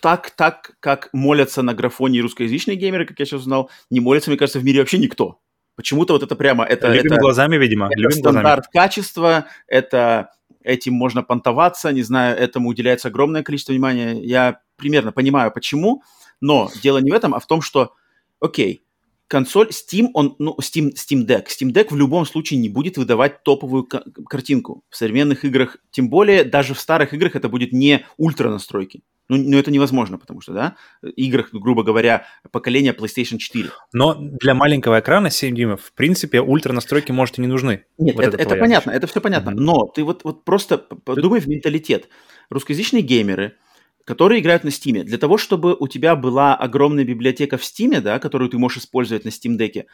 Так, 0.00 0.30
так, 0.30 0.76
как 0.80 1.08
молятся 1.12 1.62
на 1.62 1.72
графонии 1.72 2.20
русскоязычные 2.20 2.76
геймеры, 2.76 3.06
как 3.06 3.18
я 3.20 3.26
сейчас 3.26 3.40
узнал, 3.42 3.70
не 3.88 4.00
молятся, 4.00 4.30
мне 4.30 4.38
кажется, 4.38 4.58
в 4.58 4.64
мире 4.64 4.80
вообще 4.80 4.98
никто. 4.98 5.40
Почему-то 5.76 6.14
вот 6.14 6.22
это 6.22 6.34
прямо... 6.34 6.64
Это, 6.64 6.92
Любим 6.92 7.12
это, 7.12 7.20
глазами, 7.20 7.56
видимо. 7.56 7.86
Это 7.86 8.00
Любим 8.00 8.16
стандарт 8.16 8.64
глазами. 8.64 8.72
качества, 8.72 9.46
это 9.66 10.30
этим 10.64 10.94
можно 10.94 11.22
понтоваться, 11.22 11.92
не 11.92 12.02
знаю, 12.02 12.36
этому 12.36 12.70
уделяется 12.70 13.08
огромное 13.08 13.42
количество 13.42 13.72
внимания. 13.72 14.20
Я 14.20 14.60
примерно 14.76 15.12
понимаю, 15.12 15.52
почему, 15.52 16.02
но 16.40 16.70
дело 16.82 16.98
не 16.98 17.10
в 17.10 17.14
этом, 17.14 17.34
а 17.34 17.40
в 17.40 17.46
том, 17.46 17.62
что, 17.62 17.94
окей, 18.40 18.82
консоль 19.28 19.68
Steam, 19.68 20.08
он, 20.14 20.34
ну, 20.38 20.56
Steam, 20.60 20.92
Steam 20.94 21.26
Deck. 21.26 21.46
Steam 21.46 21.72
Deck 21.72 21.88
в 21.90 21.96
любом 21.96 22.26
случае 22.26 22.58
не 22.60 22.68
будет 22.68 22.96
выдавать 22.96 23.42
топовую 23.42 23.84
картинку. 23.84 24.82
В 24.88 24.96
современных 24.96 25.44
играх, 25.44 25.76
тем 25.90 26.08
более, 26.08 26.44
даже 26.44 26.74
в 26.74 26.80
старых 26.80 27.12
играх 27.14 27.36
это 27.36 27.48
будет 27.48 27.72
не 27.72 28.06
ультра 28.16 28.50
настройки. 28.50 29.02
Ну, 29.28 29.36
ну, 29.36 29.58
это 29.58 29.70
невозможно, 29.70 30.18
потому 30.18 30.40
что, 30.40 30.52
да, 30.52 30.76
играх, 31.02 31.48
грубо 31.52 31.82
говоря, 31.82 32.26
поколения 32.52 32.92
PlayStation 32.92 33.38
4. 33.38 33.70
Но 33.92 34.14
для 34.14 34.54
маленького 34.54 35.00
экрана 35.00 35.30
7 35.30 35.54
дюймов, 35.54 35.82
в 35.82 35.92
принципе, 35.92 36.40
ультра 36.40 36.72
настройки, 36.72 37.12
может, 37.12 37.38
и 37.38 37.40
не 37.40 37.48
нужны. 37.48 37.84
Нет, 37.98 38.14
вот 38.14 38.24
это, 38.24 38.36
это, 38.36 38.54
это 38.54 38.56
понятно, 38.56 38.90
это 38.92 39.06
все 39.06 39.20
понятно. 39.20 39.50
Mm-hmm. 39.50 39.60
Но 39.60 39.86
ты 39.86 40.04
вот, 40.04 40.22
вот 40.24 40.44
просто 40.44 40.78
подумай 40.78 41.40
в 41.40 41.48
менталитет. 41.48 42.08
Русскоязычные 42.50 43.02
геймеры, 43.02 43.56
которые 44.04 44.40
играют 44.40 44.62
на 44.62 44.68
Steam, 44.68 45.02
для 45.02 45.18
того, 45.18 45.36
чтобы 45.36 45.74
у 45.74 45.88
тебя 45.88 46.14
была 46.14 46.54
огромная 46.54 47.04
библиотека 47.04 47.58
в 47.58 47.62
Steam, 47.62 48.00
да, 48.00 48.20
которую 48.20 48.48
ты 48.48 48.58
можешь 48.58 48.78
использовать 48.78 49.24
на 49.24 49.30
Steam 49.30 49.58
Deck, 49.58 49.86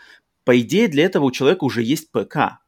по 0.45 0.61
идее, 0.61 0.89
для 0.89 1.05
этого 1.05 1.25
у 1.25 1.31
человека 1.31 1.65
уже 1.65 1.83
есть 1.83 2.13
ПК. 2.13 2.62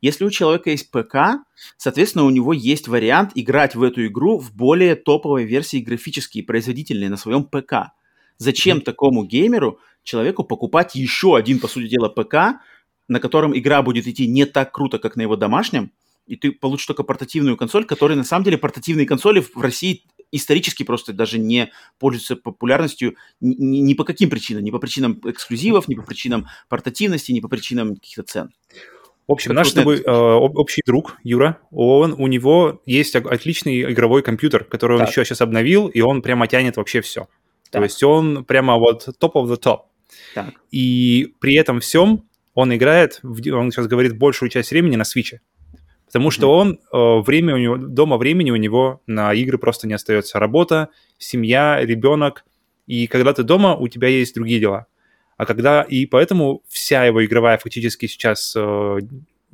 Если 0.00 0.24
у 0.24 0.30
человека 0.30 0.70
есть 0.70 0.90
ПК, 0.90 1.42
соответственно, 1.76 2.24
у 2.24 2.30
него 2.30 2.52
есть 2.52 2.86
вариант 2.86 3.32
играть 3.34 3.74
в 3.74 3.82
эту 3.82 4.06
игру 4.06 4.38
в 4.38 4.54
более 4.54 4.94
топовой 4.94 5.44
версии 5.44 5.78
графические, 5.78 6.44
производительные 6.44 7.10
на 7.10 7.16
своем 7.16 7.44
ПК. 7.44 7.92
Зачем 8.36 8.78
mm-hmm. 8.78 8.82
такому 8.82 9.24
геймеру, 9.24 9.80
человеку, 10.04 10.44
покупать 10.44 10.94
еще 10.94 11.36
один, 11.36 11.58
по 11.58 11.66
сути 11.66 11.88
дела, 11.88 12.08
ПК, 12.08 12.60
на 13.08 13.18
котором 13.20 13.56
игра 13.58 13.82
будет 13.82 14.06
идти 14.06 14.28
не 14.28 14.44
так 14.44 14.72
круто, 14.72 14.98
как 14.98 15.16
на 15.16 15.22
его 15.22 15.34
домашнем, 15.34 15.90
и 16.26 16.36
ты 16.36 16.52
получишь 16.52 16.86
только 16.86 17.02
портативную 17.02 17.56
консоль, 17.56 17.84
которая 17.84 18.16
на 18.16 18.24
самом 18.24 18.44
деле 18.44 18.58
портативные 18.58 19.06
консоли 19.06 19.40
в 19.40 19.56
России 19.60 20.04
исторически 20.30 20.82
просто 20.82 21.14
даже 21.14 21.38
не 21.38 21.72
пользуются 21.98 22.36
популярностью 22.36 23.16
ни, 23.40 23.78
ни 23.78 23.94
по 23.94 24.04
каким 24.04 24.28
причинам, 24.28 24.62
ни 24.62 24.70
по 24.70 24.78
причинам 24.78 25.20
эксклюзивов, 25.24 25.88
ни 25.88 25.94
по 25.94 26.02
причинам 26.02 26.46
портативности, 26.68 27.32
ни 27.32 27.40
по 27.40 27.48
причинам 27.48 27.94
каких-то 27.96 28.22
цен. 28.22 28.50
В 29.28 29.32
общем, 29.32 29.52
наш 29.52 29.68
с 29.68 29.74
тобой 29.74 30.00
э, 30.00 30.10
общий 30.10 30.80
друг 30.86 31.18
Юра, 31.22 31.58
он, 31.70 32.14
у 32.16 32.26
него 32.28 32.80
есть 32.86 33.14
отличный 33.14 33.92
игровой 33.92 34.22
компьютер, 34.22 34.64
который 34.64 34.96
так. 34.96 35.04
он 35.04 35.10
еще 35.10 35.22
сейчас 35.24 35.42
обновил, 35.42 35.88
и 35.88 36.00
он 36.00 36.22
прямо 36.22 36.46
тянет 36.46 36.78
вообще 36.78 37.02
все. 37.02 37.28
Так. 37.70 37.80
То 37.80 37.82
есть 37.82 38.02
он 38.02 38.46
прямо 38.46 38.76
вот 38.76 39.06
top 39.20 39.32
of 39.34 39.44
the 39.44 39.60
top. 39.60 39.80
Так. 40.34 40.54
И 40.70 41.34
при 41.40 41.56
этом 41.56 41.80
всем 41.80 42.24
он 42.54 42.74
играет, 42.74 43.20
он 43.22 43.70
сейчас 43.70 43.86
говорит, 43.86 44.16
большую 44.16 44.48
часть 44.48 44.70
времени 44.70 44.96
на 44.96 45.04
свече. 45.04 45.42
Потому 46.06 46.30
что 46.30 46.50
он, 46.50 46.80
э, 46.90 47.18
время 47.20 47.54
у 47.54 47.58
него, 47.58 47.76
дома 47.76 48.16
времени 48.16 48.50
у 48.50 48.56
него 48.56 49.02
на 49.06 49.34
игры 49.34 49.58
просто 49.58 49.86
не 49.86 49.92
остается. 49.92 50.38
Работа, 50.38 50.88
семья, 51.18 51.78
ребенок. 51.82 52.46
И 52.86 53.06
когда 53.06 53.34
ты 53.34 53.42
дома, 53.42 53.76
у 53.76 53.88
тебя 53.88 54.08
есть 54.08 54.34
другие 54.34 54.58
дела. 54.58 54.86
А 55.38 55.46
когда... 55.46 55.82
И 55.82 56.04
поэтому 56.04 56.62
вся 56.68 57.04
его 57.04 57.24
игровая 57.24 57.56
фактически 57.56 58.06
сейчас 58.06 58.54
э, 58.56 58.98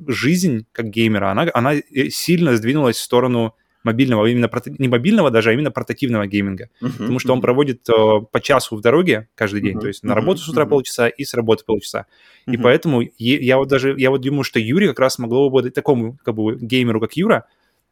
жизнь 0.05 0.65
как 0.71 0.89
геймера, 0.89 1.31
она, 1.31 1.47
она 1.53 1.75
э, 1.75 2.09
сильно 2.09 2.57
сдвинулась 2.57 2.97
в 2.97 3.01
сторону 3.01 3.55
мобильного, 3.83 4.25
именно 4.25 4.49
не 4.79 4.87
мобильного 4.87 5.29
даже, 5.29 5.51
а 5.51 5.53
именно 5.53 5.69
портативного 5.69 6.25
гейминга. 6.25 6.69
Uh-huh, 6.81 6.91
потому 6.97 7.19
что 7.19 7.29
uh-huh. 7.29 7.33
он 7.33 7.41
проводит 7.41 7.87
э, 7.87 7.93
по 8.31 8.41
часу 8.41 8.75
в 8.75 8.81
дороге 8.81 9.29
каждый 9.35 9.61
день, 9.61 9.77
uh-huh, 9.77 9.81
то 9.81 9.87
есть 9.87 10.03
на 10.03 10.15
работу 10.15 10.41
с 10.41 10.49
утра 10.49 10.65
uh-huh. 10.65 10.69
полчаса 10.69 11.07
и 11.07 11.23
с 11.23 11.35
работы 11.35 11.63
полчаса. 11.65 12.07
Uh-huh. 12.47 12.55
И 12.55 12.57
поэтому 12.57 13.01
я, 13.01 13.39
я 13.39 13.57
вот 13.57 13.67
даже, 13.67 13.93
я 13.95 14.09
вот 14.09 14.21
думаю, 14.21 14.43
что 14.43 14.59
Юрий 14.59 14.87
как 14.87 14.99
раз 14.99 15.19
могло 15.19 15.51
бы 15.51 15.61
быть 15.61 15.73
такому 15.75 16.17
как 16.25 16.33
бы 16.33 16.57
геймеру, 16.59 16.99
как 16.99 17.13
Юра, 17.13 17.45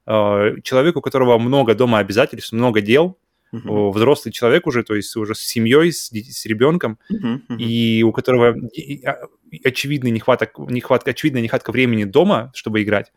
э, 0.07 0.55
человеку, 0.63 0.97
у 0.97 1.01
которого 1.03 1.37
много 1.37 1.75
дома 1.75 1.99
обязательств, 1.99 2.53
много 2.53 2.81
дел, 2.81 3.19
uh-huh. 3.53 3.91
взрослый 3.91 4.31
человек 4.31 4.67
уже, 4.67 4.83
то 4.83 4.95
есть 4.95 5.15
уже 5.15 5.35
с 5.35 5.39
семьей, 5.39 5.91
с, 5.91 6.09
с 6.11 6.45
ребенком, 6.45 6.97
uh-huh, 7.11 7.41
uh-huh. 7.47 7.57
и 7.57 8.03
у 8.03 8.11
которого 8.11 8.55
а, 9.05 9.17
очевидный 9.63 10.11
нехваток, 10.11 10.57
нехватка, 10.57 11.11
очевидная 11.11 11.41
нехватка 11.41 11.71
времени 11.71 12.03
дома, 12.03 12.51
чтобы 12.55 12.83
играть, 12.83 13.11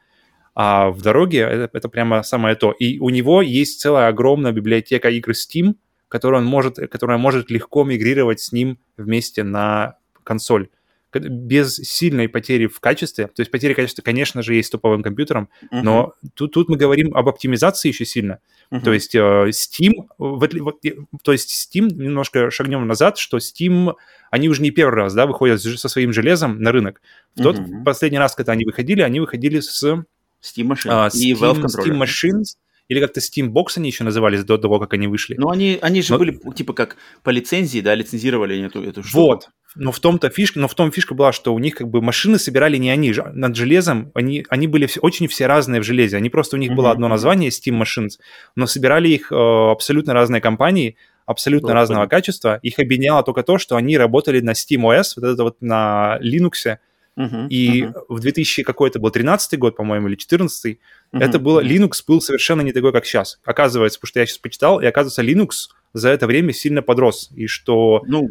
а 0.55 0.91
в 0.91 1.03
дороге 1.03 1.41
это, 1.41 1.71
это 1.73 1.89
прямо 1.89 2.23
самое 2.23 2.55
то. 2.55 2.73
И 2.73 2.99
у 2.99 3.11
него 3.11 3.43
есть 3.43 3.81
целая 3.81 4.09
огромная 4.09 4.53
библиотека 4.53 5.11
игр 5.11 5.33
Steam, 5.33 5.75
которую 6.09 6.43
он 6.43 6.47
может, 6.47 6.77
которая 6.77 7.19
может 7.19 7.51
легко 7.51 7.85
мигрировать 7.85 8.41
с 8.41 8.53
ним 8.53 8.79
вместе 8.97 9.43
на 9.43 9.97
консоль 10.25 10.69
без 11.15 11.77
сильной 11.77 12.29
потери 12.29 12.67
в 12.67 12.81
качестве. 12.81 13.29
То 13.29 13.41
есть 13.41 13.51
потери 13.51 13.75
качества, 13.75 14.03
конечно 14.03 14.43
же, 14.43 14.55
есть 14.55 14.69
с 14.69 14.71
топовым 14.71 15.03
компьютером, 15.03 15.49
uh-huh. 15.63 15.83
но 15.83 16.15
тут, 16.35 16.53
тут 16.53 16.69
мы 16.69 16.77
говорим 16.77 17.15
об 17.15 17.29
оптимизации 17.29 17.89
еще 17.89 18.05
сильно. 18.05 18.41
Uh-huh. 18.71 18.83
То 18.83 18.93
есть 18.93 19.15
э, 19.15 19.19
Steam, 19.49 19.93
вот, 20.19 20.55
вот, 20.55 20.83
то 21.23 21.33
есть 21.33 21.51
Steam, 21.51 21.93
немножко 21.93 22.51
шагнем 22.51 22.87
назад, 22.87 23.19
что 23.19 23.39
Steam, 23.39 23.95
они 24.31 24.49
уже 24.49 24.63
не 24.63 24.71
первый 24.71 24.97
раз, 24.97 25.15
да, 25.15 25.27
выходят 25.27 25.61
со 25.61 25.89
своим 25.89 26.13
железом 26.13 26.61
на 26.61 26.73
рынок. 26.73 27.01
В 27.35 27.43
тот 27.43 27.59
uh-huh. 27.59 27.85
последний 27.85 28.19
раз, 28.19 28.35
когда 28.35 28.53
они 28.53 28.65
выходили, 28.65 29.03
они 29.03 29.21
выходили 29.21 29.61
с 29.61 29.83
Steam 29.85 30.05
Machines 30.43 30.87
uh, 30.87 31.09
Steam, 31.09 31.21
и 31.21 31.33
Valve 31.33 31.63
Controller. 31.63 31.85
Steam 31.85 32.03
Machines 32.03 32.57
или 32.89 33.01
как-то 33.01 33.21
Steam 33.21 33.51
Box 33.51 33.75
они 33.77 33.89
еще 33.89 34.05
назывались 34.05 34.45
до 34.45 34.59
того, 34.59 34.79
как 34.79 34.95
они 34.95 35.07
вышли. 35.09 35.35
Ну, 35.39 35.51
они, 35.51 35.79
они 35.81 36.03
же 36.03 36.13
Но... 36.13 36.19
были 36.19 36.39
типа 36.55 36.73
как 36.73 36.97
по 37.23 37.31
лицензии, 37.31 37.81
да, 37.81 37.95
лицензировали 37.95 38.61
эту, 38.65 38.83
эту 38.83 39.03
штуку. 39.03 39.27
Вот, 39.27 39.49
но 39.75 39.93
в 39.93 40.01
том-то 40.01 40.31
фишка, 40.31 40.59
но 40.59 40.69
в 40.69 40.75
том 40.75 40.91
фишка 40.91 41.15
была, 41.15 41.33
что 41.33 41.55
у 41.55 41.59
них 41.59 41.75
как 41.75 41.89
бы 41.89 42.01
машины 42.01 42.39
собирали 42.39 42.77
не 42.77 42.91
они, 42.91 43.15
над 43.33 43.57
железом, 43.57 44.11
они, 44.15 44.47
они 44.49 44.67
были 44.67 44.87
все, 44.87 45.01
очень 45.01 45.29
все 45.29 45.47
разные 45.47 45.81
в 45.81 45.85
железе, 45.85 46.17
они 46.17 46.31
просто, 46.31 46.57
у 46.57 46.59
них 46.59 46.71
mm-hmm. 46.71 46.75
было 46.75 46.91
одно 46.91 47.09
название 47.09 47.51
Steam 47.51 47.81
Machines, 47.81 48.19
но 48.55 48.67
собирали 48.67 49.09
их 49.09 49.31
э, 49.31 49.35
абсолютно 49.35 50.15
разные 50.15 50.41
компании, 50.41 50.97
абсолютно 51.27 51.69
Было 51.69 51.75
разного 51.75 52.07
качества. 52.07 52.59
Их 52.63 52.79
объединяло 52.79 53.23
только 53.23 53.43
то, 53.43 53.59
что 53.59 53.77
они 53.77 53.99
работали 53.99 54.41
на 54.41 54.53
SteamOS, 54.53 55.15
вот 55.17 55.25
это 55.25 55.43
вот 55.43 55.57
на 55.61 56.19
Linux. 56.23 56.79
Uh-huh, 57.19 57.49
и 57.49 57.85
uh-huh. 57.85 58.05
в 58.11 58.21
2000 58.21 58.63
какой 58.63 58.91
это 58.91 58.99
был 58.99 59.11
13 59.11 59.59
год, 59.59 59.75
по-моему, 59.75 60.09
или 60.09 60.17
14 60.17 60.75
uh-huh, 60.75 61.19
это 61.19 61.39
было 61.39 61.65
Linux 61.65 62.03
был 62.07 62.21
совершенно 62.21 62.61
не 62.61 62.73
такой, 62.73 62.93
как 62.93 63.07
сейчас. 63.07 63.41
Оказывается, 63.45 63.99
потому 63.99 64.09
что 64.09 64.21
я 64.21 64.27
сейчас 64.27 64.39
почитал, 64.39 64.81
и 64.81 64.87
оказывается, 64.87 65.23
Linux 65.23 65.71
за 65.95 66.11
это 66.11 66.27
время 66.27 66.53
сильно 66.53 66.83
подрос, 66.83 67.31
и 67.35 67.47
что 67.47 68.03
ну, 68.07 68.29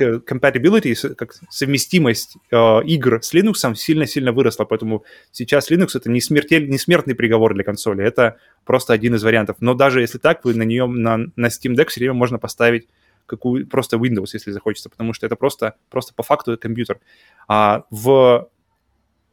э, 0.00 0.20
compatibility, 0.26 1.14
как 1.14 1.34
совместимость 1.48 2.36
э, 2.50 2.82
игр 2.84 3.22
с 3.22 3.34
Linux 3.34 3.74
сильно-сильно 3.74 4.32
выросла, 4.32 4.64
поэтому 4.64 5.04
сейчас 5.32 5.70
Linux 5.70 5.90
это 5.94 6.10
не, 6.10 6.20
смертель, 6.20 6.68
не 6.68 6.78
смертный 6.78 7.14
приговор 7.14 7.54
для 7.54 7.64
консоли, 7.64 8.04
это 8.04 8.36
просто 8.64 8.92
один 8.92 9.14
из 9.14 9.22
вариантов. 9.22 9.56
Но 9.60 9.74
даже 9.74 10.00
если 10.00 10.18
так, 10.18 10.44
вы 10.44 10.54
на 10.54 10.62
нее, 10.62 10.86
на, 10.86 11.18
на 11.36 11.46
Steam 11.46 11.74
Deck 11.74 11.88
все 11.88 12.00
время 12.00 12.14
можно 12.14 12.38
поставить 12.38 12.86
какую, 13.26 13.66
просто 13.66 13.96
Windows, 13.96 14.30
если 14.32 14.50
захочется, 14.50 14.90
потому 14.90 15.12
что 15.12 15.26
это 15.26 15.36
просто, 15.36 15.74
просто 15.88 16.14
по 16.14 16.22
факту 16.22 16.58
компьютер. 16.58 17.00
А 17.48 17.84
в 17.90 18.48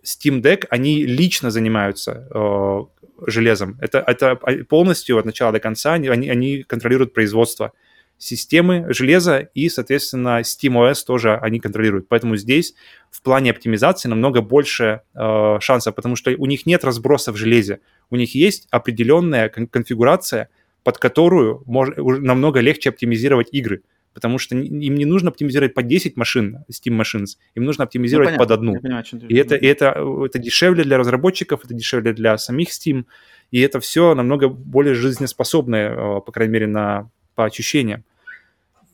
Steam 0.03 0.41
Deck 0.41 0.65
они 0.69 1.05
лично 1.05 1.51
занимаются 1.51 2.27
э, 2.33 2.79
железом. 3.27 3.77
Это, 3.81 3.99
это 3.99 4.35
полностью 4.69 5.17
от 5.17 5.25
начала 5.25 5.51
до 5.51 5.59
конца 5.59 5.93
они, 5.93 6.29
они 6.29 6.63
контролируют 6.63 7.13
производство 7.13 7.73
системы 8.17 8.85
железа 8.89 9.49
и, 9.53 9.69
соответственно, 9.69 10.41
SteamOS 10.41 11.05
тоже 11.05 11.35
они 11.35 11.59
контролируют. 11.59 12.07
Поэтому 12.07 12.35
здесь 12.35 12.73
в 13.11 13.21
плане 13.21 13.51
оптимизации 13.51 14.09
намного 14.09 14.41
больше 14.41 15.01
э, 15.13 15.57
шансов, 15.59 15.93
потому 15.93 16.15
что 16.15 16.31
у 16.37 16.45
них 16.45 16.65
нет 16.65 16.83
разброса 16.83 17.31
в 17.31 17.37
железе. 17.37 17.79
У 18.09 18.15
них 18.15 18.33
есть 18.33 18.67
определенная 18.71 19.49
кон- 19.49 19.67
конфигурация, 19.67 20.49
под 20.87 20.99
которую 20.99 21.63
мож- 21.67 21.93
намного 21.97 22.61
легче 22.61 22.91
оптимизировать 22.91 23.49
игры. 23.51 23.81
Потому 24.13 24.37
что 24.37 24.55
им 24.55 24.95
не 24.95 25.03
нужно 25.03 25.31
оптимизировать 25.31 25.73
по 25.73 25.83
10 25.83 26.15
машин, 26.15 26.59
Steam 26.71 26.97
Machines, 26.97 27.35
им 27.55 27.65
нужно 27.65 27.83
оптимизировать 27.83 28.31
ну, 28.31 28.37
под 28.37 28.51
одну. 28.51 28.79
Понимаю, 28.79 29.03
и 29.27 29.35
это, 29.35 29.55
и 29.55 29.65
это, 29.65 30.01
это 30.25 30.39
дешевле 30.39 30.85
для 30.85 30.97
разработчиков, 30.97 31.65
это 31.65 31.73
дешевле 31.73 32.13
для 32.13 32.37
самих 32.37 32.69
Steam, 32.69 33.03
и 33.51 33.59
это 33.59 33.81
все 33.81 34.15
намного 34.15 34.47
более 34.47 34.93
жизнеспособное, 34.93 35.91
э, 35.91 36.21
по 36.21 36.31
крайней 36.31 36.53
мере, 36.53 36.67
на 36.67 37.09
по 37.35 37.43
ощущениям. 37.43 38.05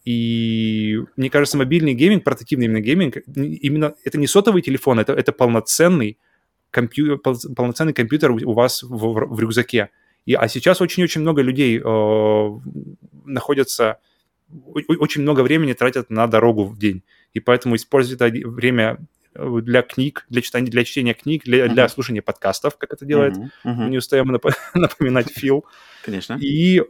И 0.04 1.00
мне 1.16 1.30
кажется, 1.30 1.60
мобильный 1.60 1.94
гейминг, 1.94 2.24
портативный 2.24 2.66
именно 2.66 2.82
гейминг, 2.82 3.18
именно 3.36 3.94
это 4.04 4.18
не 4.18 4.26
сотовый 4.26 4.64
телефон, 4.64 5.00
это, 5.00 5.14
это 5.14 5.32
полноценный, 5.32 6.18
компью, 6.72 7.20
полноценный 7.20 7.94
компьютер 7.94 8.32
у 8.32 8.54
вас 8.54 8.82
в, 8.82 8.90
в, 8.90 9.36
в 9.36 9.40
рюкзаке. 9.40 9.92
И, 10.26 10.34
а 10.34 10.48
сейчас 10.48 10.82
очень-очень 10.82 11.22
много 11.22 11.42
людей 11.42 11.80
э, 11.80 12.60
находятся, 13.26 14.00
очень 14.88 15.22
много 15.22 15.42
времени 15.42 15.74
тратят 15.74 16.10
на 16.10 16.28
дорогу 16.28 16.66
в 16.66 16.78
день. 16.78 17.04
И 17.34 17.40
поэтому 17.40 17.76
используют 17.76 18.22
это 18.22 18.48
время 18.48 19.00
э, 19.36 19.60
для 19.62 19.82
книг, 19.82 20.26
для 20.30 20.42
читания, 20.42 20.72
для 20.72 20.84
чтения 20.84 21.14
книг, 21.14 21.44
для, 21.44 21.66
uh-huh. 21.66 21.74
для 21.74 21.90
слушания 21.90 22.22
подкастов, 22.22 22.78
как 22.78 22.94
это 22.94 23.06
делает. 23.06 23.36
Uh-huh. 23.36 23.50
Uh-huh. 23.66 23.74
Мы 23.74 23.90
не 23.90 23.98
устаем 23.98 24.34
нап- 24.34 24.54
напоминать 24.74 25.32
Фил. 25.32 25.66
Конечно. 26.04 26.38
И 26.40 26.84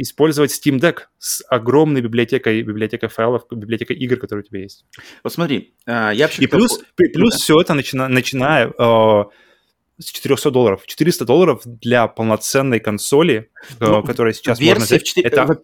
использовать 0.00 0.50
Steam 0.50 0.78
Deck 0.78 1.02
с 1.18 1.44
огромной 1.48 2.00
библиотекой, 2.00 2.62
библиотекой 2.62 3.08
файлов, 3.10 3.44
библиотекой 3.50 3.96
игр, 3.96 4.16
которые 4.16 4.44
у 4.44 4.46
тебя 4.46 4.60
есть. 4.60 4.86
Вот 5.22 5.32
смотри, 5.32 5.74
а, 5.86 6.10
я 6.12 6.24
вообще... 6.24 6.44
И 6.44 6.46
плюс, 6.46 6.80
плюс 6.96 7.32
да. 7.32 7.38
все 7.38 7.60
это 7.60 7.74
начина, 7.74 8.08
начиная 8.08 8.68
э, 8.68 9.24
с 10.00 10.10
400 10.10 10.50
долларов. 10.50 10.82
400 10.86 11.24
долларов 11.24 11.62
для 11.64 12.08
полноценной 12.08 12.80
консоли, 12.80 13.50
ну, 13.78 14.02
которая 14.02 14.32
сейчас 14.32 14.60
можно 14.60 14.84
взять, 14.84 15.04
4... 15.04 15.26
это... 15.26 15.60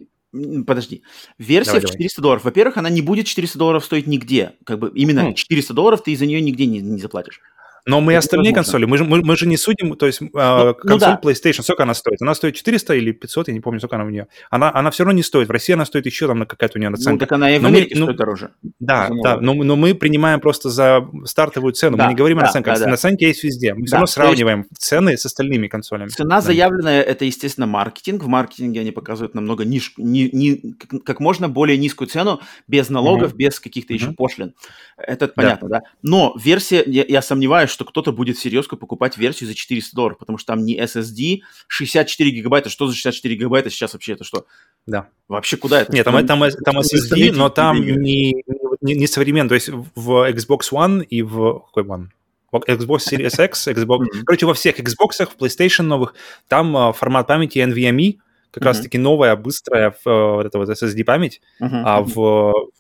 Подожди. 0.66 1.02
Версия 1.38 1.72
давай, 1.72 1.86
в 1.86 1.90
400 1.92 2.16
давай. 2.16 2.22
долларов. 2.22 2.44
Во-первых, 2.44 2.76
она 2.76 2.90
не 2.90 3.00
будет 3.00 3.26
400 3.26 3.58
долларов 3.58 3.84
стоить 3.84 4.06
нигде. 4.06 4.52
Как 4.64 4.78
бы 4.78 4.92
именно 4.94 5.32
400 5.32 5.72
хм. 5.72 5.76
долларов 5.76 6.02
ты 6.02 6.14
за 6.14 6.26
нее 6.26 6.40
нигде 6.42 6.66
не, 6.66 6.80
не 6.80 7.00
заплатишь. 7.00 7.40
Но 7.86 8.00
мы 8.00 8.14
это 8.14 8.18
остальные 8.18 8.52
возможно. 8.52 8.64
консоли, 8.64 8.84
мы 8.84 8.98
же, 8.98 9.04
мы, 9.04 9.22
мы 9.22 9.36
же 9.36 9.46
не 9.46 9.56
судим, 9.56 9.94
то 9.94 10.06
есть 10.06 10.20
э, 10.20 10.26
ну, 10.32 10.74
консоль 10.74 10.90
ну, 10.90 10.98
да. 10.98 11.20
PlayStation, 11.22 11.62
сколько 11.62 11.84
она 11.84 11.94
стоит? 11.94 12.20
Она 12.20 12.34
стоит 12.34 12.56
400 12.56 12.94
или 12.94 13.12
500, 13.12 13.48
я 13.48 13.54
не 13.54 13.60
помню, 13.60 13.78
сколько 13.78 13.94
она 13.94 14.04
у 14.04 14.10
нее. 14.10 14.26
Она, 14.50 14.74
она 14.74 14.90
все 14.90 15.04
равно 15.04 15.16
не 15.16 15.22
стоит. 15.22 15.46
В 15.46 15.52
России 15.52 15.72
она 15.72 15.84
стоит 15.84 16.04
еще 16.04 16.26
там 16.26 16.44
какая-то 16.46 16.78
у 16.78 16.80
нее 16.80 16.90
наценка. 16.90 17.12
Ну, 17.12 17.18
так 17.18 17.32
она 17.32 17.54
и 17.54 17.60
в 17.60 17.64
Америке 17.64 17.94
мы, 17.94 18.00
ну, 18.00 18.06
стоит 18.06 18.18
дороже. 18.18 18.50
Да, 18.80 19.08
да, 19.22 19.40
но, 19.40 19.54
но 19.54 19.76
мы 19.76 19.94
принимаем 19.94 20.40
просто 20.40 20.68
за 20.68 21.08
стартовую 21.26 21.74
цену, 21.74 21.96
да, 21.96 22.04
мы 22.04 22.10
не 22.10 22.16
говорим 22.16 22.38
да, 22.38 22.44
о 22.44 22.46
наценках. 22.46 22.74
Да, 22.78 22.84
да. 22.86 22.90
Наценки 22.90 23.22
есть 23.22 23.44
везде. 23.44 23.74
Мы 23.74 23.82
да, 23.82 23.86
все 23.86 23.94
равно 23.94 24.06
сравниваем 24.06 24.58
есть... 24.68 24.82
цены 24.82 25.16
с 25.16 25.24
остальными 25.24 25.68
консолями. 25.68 26.08
Цена 26.08 26.36
да. 26.36 26.40
заявленная, 26.40 27.02
это, 27.02 27.24
естественно, 27.24 27.68
маркетинг. 27.68 28.24
В 28.24 28.26
маркетинге 28.26 28.80
они 28.80 28.90
показывают 28.90 29.34
намного 29.34 29.64
ниж... 29.64 29.92
ни, 29.96 30.28
ни, 30.32 30.74
как 31.04 31.20
можно 31.20 31.48
более 31.48 31.78
низкую 31.78 32.08
цену, 32.08 32.40
без 32.66 32.90
налогов, 32.90 33.32
mm-hmm. 33.32 33.36
без 33.36 33.60
каких-то 33.60 33.92
mm-hmm. 33.92 33.96
еще 33.96 34.12
пошлин. 34.12 34.54
Это 34.96 35.28
понятно, 35.28 35.68
да. 35.68 35.78
да? 35.80 35.86
Но 36.02 36.36
версия, 36.42 36.82
я, 36.84 37.04
я 37.06 37.22
сомневаюсь, 37.22 37.70
что 37.76 37.84
кто-то 37.84 38.10
будет 38.10 38.38
серьезно 38.38 38.78
покупать 38.78 39.18
версию 39.18 39.48
за 39.48 39.54
400 39.54 39.94
долларов, 39.94 40.16
потому 40.16 40.38
что 40.38 40.54
там 40.54 40.64
не 40.64 40.80
SSD, 40.80 41.40
64 41.68 42.30
гигабайта. 42.30 42.70
Что 42.70 42.86
за 42.86 42.94
64 42.94 43.34
гигабайта 43.34 43.68
сейчас 43.68 43.92
вообще? 43.92 44.14
Это 44.14 44.24
что? 44.24 44.46
Да. 44.86 45.10
Вообще 45.28 45.58
куда 45.58 45.82
это? 45.82 45.92
Нет, 45.92 46.06
там, 46.06 46.26
там, 46.26 46.42
там 46.64 46.78
SSD, 46.78 47.32
но 47.32 47.50
там 47.50 47.82
не, 47.82 48.42
не, 48.80 48.94
не 48.94 49.06
современно. 49.06 49.50
То 49.50 49.56
есть 49.56 49.68
в 49.68 50.26
Xbox 50.32 50.72
One 50.72 51.04
и 51.04 51.20
в... 51.20 51.64
Какой 51.66 51.82
One? 51.82 52.06
Xbox 52.50 53.00
Series 53.12 53.44
X, 53.44 53.68
Xbox... 53.68 54.06
Короче, 54.24 54.46
во 54.46 54.54
всех 54.54 54.80
Xbox, 54.80 55.26
в 55.26 55.36
PlayStation 55.36 55.82
новых, 55.82 56.14
там 56.48 56.74
uh, 56.74 56.94
формат 56.94 57.26
памяти 57.26 57.58
NVMe, 57.58 58.16
как 58.56 58.62
mm-hmm. 58.62 58.66
раз-таки 58.66 58.98
новая, 58.98 59.36
быстрая 59.36 59.90
в, 59.90 60.06
вот 60.06 60.46
эта 60.46 60.58
вот 60.58 60.68
SSD-память, 60.70 61.40
uh-huh. 61.60 61.82
а 61.84 62.00
в, 62.00 62.14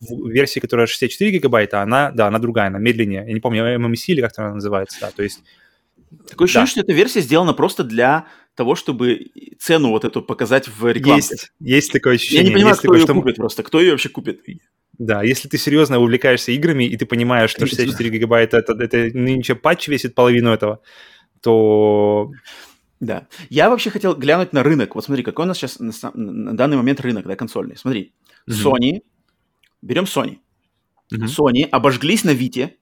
в 0.00 0.30
версии, 0.30 0.58
которая 0.58 0.86
64 0.86 1.30
гигабайта, 1.32 1.82
она, 1.82 2.10
да, 2.10 2.28
она 2.28 2.38
другая, 2.38 2.68
она 2.68 2.78
медленнее. 2.78 3.24
Я 3.26 3.32
не 3.34 3.40
помню, 3.40 3.62
MMC 3.76 4.04
или 4.08 4.22
как 4.22 4.32
она 4.38 4.54
называется, 4.54 4.98
да, 5.02 5.10
то 5.10 5.22
есть 5.22 5.42
Такое 6.28 6.46
ощущение, 6.46 6.66
да. 6.66 6.70
что 6.70 6.80
эта 6.80 6.92
версия 6.92 7.20
сделана 7.20 7.52
просто 7.52 7.84
для 7.84 8.26
того, 8.54 8.74
чтобы 8.74 9.26
цену 9.58 9.90
вот 9.90 10.04
эту 10.04 10.22
показать 10.22 10.68
в 10.68 10.90
рекламе. 10.90 11.18
Есть, 11.18 11.52
есть 11.60 11.92
такое 11.92 12.14
ощущение. 12.14 12.42
Я 12.42 12.48
не 12.48 12.54
понимаю, 12.54 12.72
есть 12.72 12.80
кто 12.80 12.88
такое, 12.88 13.00
ее 13.00 13.06
что... 13.06 13.14
купит 13.14 13.36
просто. 13.36 13.62
Кто 13.62 13.80
ее 13.80 13.90
вообще 13.90 14.08
купит? 14.08 14.40
Да, 14.98 15.22
если 15.22 15.48
ты 15.48 15.58
серьезно 15.58 15.98
увлекаешься 15.98 16.52
играми, 16.52 16.84
и 16.84 16.96
ты 16.96 17.04
понимаешь, 17.04 17.50
что 17.50 17.66
64 17.66 18.10
гигабайта 18.10 18.56
это, 18.56 18.72
это 18.72 19.10
нынче 19.16 19.54
патч 19.54 19.88
весит 19.88 20.14
половину 20.14 20.50
этого, 20.50 20.80
то... 21.42 22.30
Да. 23.00 23.28
Я 23.50 23.68
вообще 23.68 23.90
хотел 23.90 24.14
глянуть 24.14 24.52
на 24.52 24.62
рынок. 24.62 24.94
Вот 24.94 25.04
смотри, 25.04 25.22
какой 25.22 25.44
у 25.44 25.48
нас 25.48 25.58
сейчас 25.58 25.78
на, 25.78 25.92
на 26.14 26.56
данный 26.56 26.76
момент 26.76 27.00
рынок, 27.00 27.26
да, 27.26 27.36
консольный. 27.36 27.76
Смотри, 27.76 28.14
mm-hmm. 28.48 28.54
Sony, 28.54 29.02
берем 29.82 30.04
Sony. 30.04 30.38
Mm-hmm. 31.12 31.26
Sony 31.26 31.68
обожглись 31.68 32.24
на 32.24 32.30
Вите, 32.30 32.76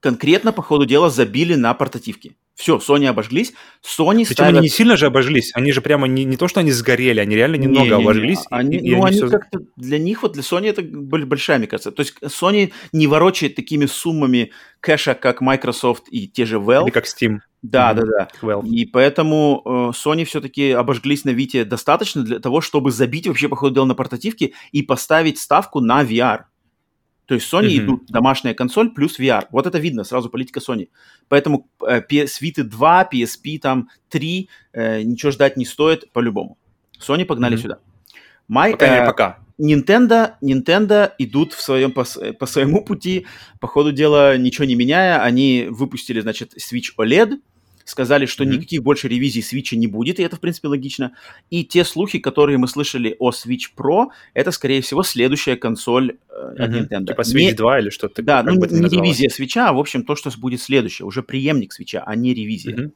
конкретно 0.00 0.52
по 0.52 0.62
ходу 0.62 0.86
дела 0.86 1.10
забили 1.10 1.54
на 1.54 1.74
портативки. 1.74 2.36
Все, 2.56 2.78
Sony 2.78 3.06
обожглись. 3.06 3.52
Sony 3.84 4.20
Причем 4.20 4.32
ставят... 4.32 4.54
они 4.54 4.60
не 4.60 4.68
сильно 4.70 4.96
же 4.96 5.06
обожглись. 5.06 5.50
Они 5.54 5.72
же 5.72 5.82
прямо 5.82 6.08
не, 6.08 6.24
не 6.24 6.38
то, 6.38 6.48
что 6.48 6.60
они 6.60 6.72
сгорели, 6.72 7.20
они 7.20 7.36
реально 7.36 7.56
немного 7.56 7.84
не, 7.84 7.90
не, 7.90 8.02
обожглись. 8.02 8.38
Не, 8.38 8.46
они, 8.56 8.76
и, 8.78 8.96
ну, 8.96 9.04
они, 9.04 9.18
все... 9.18 9.28
как-то 9.28 9.60
для 9.76 9.98
них, 9.98 10.22
вот 10.22 10.32
для 10.32 10.42
Sony 10.42 10.70
это 10.70 10.82
большая, 10.82 11.58
мне 11.58 11.66
кажется. 11.66 11.92
То 11.92 12.00
есть 12.00 12.14
Sony 12.22 12.72
не 12.92 13.06
ворочает 13.06 13.56
такими 13.56 13.84
суммами 13.84 14.52
кэша, 14.80 15.14
как 15.14 15.42
Microsoft 15.42 16.04
и 16.10 16.26
те 16.28 16.46
же 16.46 16.56
Valve. 16.56 16.84
Или 16.84 16.90
как 16.92 17.04
Steam. 17.04 17.40
Да, 17.60 17.92
mm-hmm. 17.92 17.94
да, 17.94 18.02
да. 18.06 18.28
Valve. 18.40 18.68
И 18.68 18.86
поэтому 18.86 19.62
э, 19.62 19.68
Sony 19.94 20.24
все-таки 20.24 20.70
обожглись 20.70 21.24
на 21.24 21.30
Вите 21.30 21.66
достаточно 21.66 22.22
для 22.22 22.38
того, 22.38 22.62
чтобы 22.62 22.90
забить 22.90 23.26
вообще 23.26 23.50
по 23.50 23.56
ходу 23.56 23.74
дела 23.74 23.84
на 23.84 23.94
портативки 23.94 24.54
и 24.72 24.80
поставить 24.80 25.38
ставку 25.38 25.80
на 25.80 26.02
VR. 26.02 26.44
То 27.26 27.34
есть 27.34 27.52
Sony 27.52 27.66
mm-hmm. 27.66 27.84
идут 27.84 28.06
домашняя 28.06 28.54
консоль 28.54 28.90
плюс 28.90 29.18
VR. 29.18 29.46
Вот 29.50 29.66
это 29.66 29.78
видно, 29.78 30.04
сразу 30.04 30.30
политика 30.30 30.60
Sony. 30.60 30.88
Поэтому 31.28 31.68
э, 31.86 32.00
PS 32.00 32.40
Vita 32.40 32.62
2, 32.62 33.08
PSP 33.12 33.58
там 33.58 33.88
3, 34.10 34.48
э, 34.72 35.02
ничего 35.02 35.32
ждать 35.32 35.56
не 35.56 35.64
стоит 35.64 36.12
по-любому. 36.12 36.56
Sony 37.00 37.24
погнали 37.24 37.56
mm-hmm. 37.56 37.62
сюда. 37.62 37.78
My, 38.48 38.72
пока 38.72 38.86
э, 38.86 39.00
не 39.00 39.06
пока. 39.06 39.38
Nintendo, 39.58 40.34
Nintendo 40.42 41.12
идут 41.18 41.52
в 41.52 41.60
своем, 41.62 41.92
по, 41.92 42.04
по 42.38 42.46
своему 42.46 42.84
пути, 42.84 43.26
по 43.58 43.66
ходу 43.66 43.90
дела 43.90 44.36
ничего 44.36 44.66
не 44.66 44.74
меняя. 44.74 45.22
Они 45.22 45.66
выпустили, 45.68 46.20
значит, 46.20 46.54
Switch 46.58 46.92
OLED, 46.96 47.40
сказали, 47.86 48.26
что 48.26 48.44
mm-hmm. 48.44 48.48
никаких 48.48 48.82
больше 48.82 49.08
ревизий 49.08 49.42
Switch 49.42 49.74
не 49.76 49.86
будет, 49.86 50.18
и 50.20 50.22
это, 50.22 50.36
в 50.36 50.40
принципе, 50.40 50.68
логично. 50.68 51.12
И 51.50 51.64
те 51.64 51.84
слухи, 51.84 52.18
которые 52.18 52.58
мы 52.58 52.68
слышали 52.68 53.16
о 53.18 53.30
Switch 53.30 53.70
Pro, 53.76 54.08
это, 54.34 54.50
скорее 54.50 54.82
всего, 54.82 55.02
следующая 55.02 55.56
консоль 55.56 56.16
э, 56.28 56.54
от 56.58 56.70
mm-hmm. 56.70 56.88
Nintendo. 56.88 57.06
Типа 57.06 57.20
Switch 57.22 57.38
не... 57.38 57.52
2 57.52 57.80
или 57.80 57.90
что-то 57.90 58.22
Да, 58.22 58.42
ну, 58.42 58.54
не 58.54 58.88
ревизия 58.88 59.28
Switch, 59.28 59.56
а, 59.56 59.72
в 59.72 59.78
общем, 59.78 60.04
то, 60.04 60.16
что 60.16 60.30
будет 60.36 60.60
следующее, 60.60 61.06
уже 61.06 61.22
преемник 61.22 61.72
Switch, 61.78 61.96
а 62.04 62.14
не 62.16 62.34
ревизия. 62.34 62.74
Mm-hmm. 62.74 62.90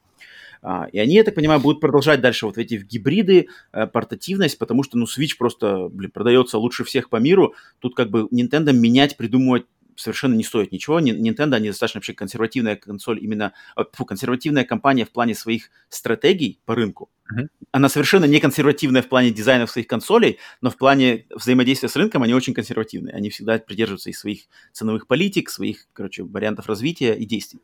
А, 0.63 0.87
и 0.91 0.99
они, 0.99 1.15
я 1.15 1.23
так 1.23 1.35
понимаю, 1.35 1.59
будут 1.59 1.79
продолжать 1.79 2.21
дальше 2.21 2.45
вот 2.45 2.57
эти 2.57 2.75
гибриды, 2.75 3.47
э, 3.71 3.87
портативность, 3.87 4.59
потому 4.59 4.83
что, 4.83 4.97
ну, 4.97 5.05
Switch 5.05 5.37
просто, 5.37 5.87
блин, 5.89 6.11
продается 6.11 6.57
лучше 6.57 6.83
всех 6.83 7.09
по 7.09 7.15
миру. 7.15 7.55
Тут 7.79 7.95
как 7.95 8.11
бы 8.11 8.27
Nintendo 8.31 8.71
менять, 8.73 9.17
придумывать 9.17 9.65
совершенно 10.01 10.33
не 10.33 10.43
стоит 10.43 10.71
ничего. 10.71 10.99
Nintendo, 10.99 11.55
они 11.55 11.69
достаточно 11.69 11.99
вообще 11.99 12.13
консервативная 12.13 12.75
консоль, 12.75 13.23
именно 13.23 13.53
э, 13.77 13.83
фу, 13.93 14.05
консервативная 14.05 14.63
компания 14.63 15.05
в 15.05 15.11
плане 15.11 15.35
своих 15.35 15.69
стратегий 15.89 16.59
по 16.65 16.75
рынку. 16.75 17.09
Uh-huh. 17.31 17.47
Она 17.71 17.89
совершенно 17.89 18.25
не 18.25 18.39
консервативная 18.39 19.01
в 19.01 19.07
плане 19.07 19.31
дизайна 19.31 19.67
своих 19.67 19.87
консолей, 19.87 20.39
но 20.61 20.69
в 20.69 20.77
плане 20.77 21.25
взаимодействия 21.29 21.89
с 21.89 21.95
рынком 21.95 22.23
они 22.23 22.33
очень 22.33 22.53
консервативные. 22.53 23.15
Они 23.15 23.29
всегда 23.29 23.57
придерживаются 23.59 24.09
и 24.09 24.13
своих 24.13 24.41
ценовых 24.73 25.07
политик, 25.07 25.49
своих, 25.49 25.87
короче, 25.93 26.23
вариантов 26.23 26.67
развития 26.67 27.13
и 27.13 27.25
действий. 27.25 27.61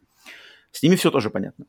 С 0.71 0.83
ними 0.83 0.95
все 0.95 1.11
тоже 1.11 1.29
понятно. 1.29 1.65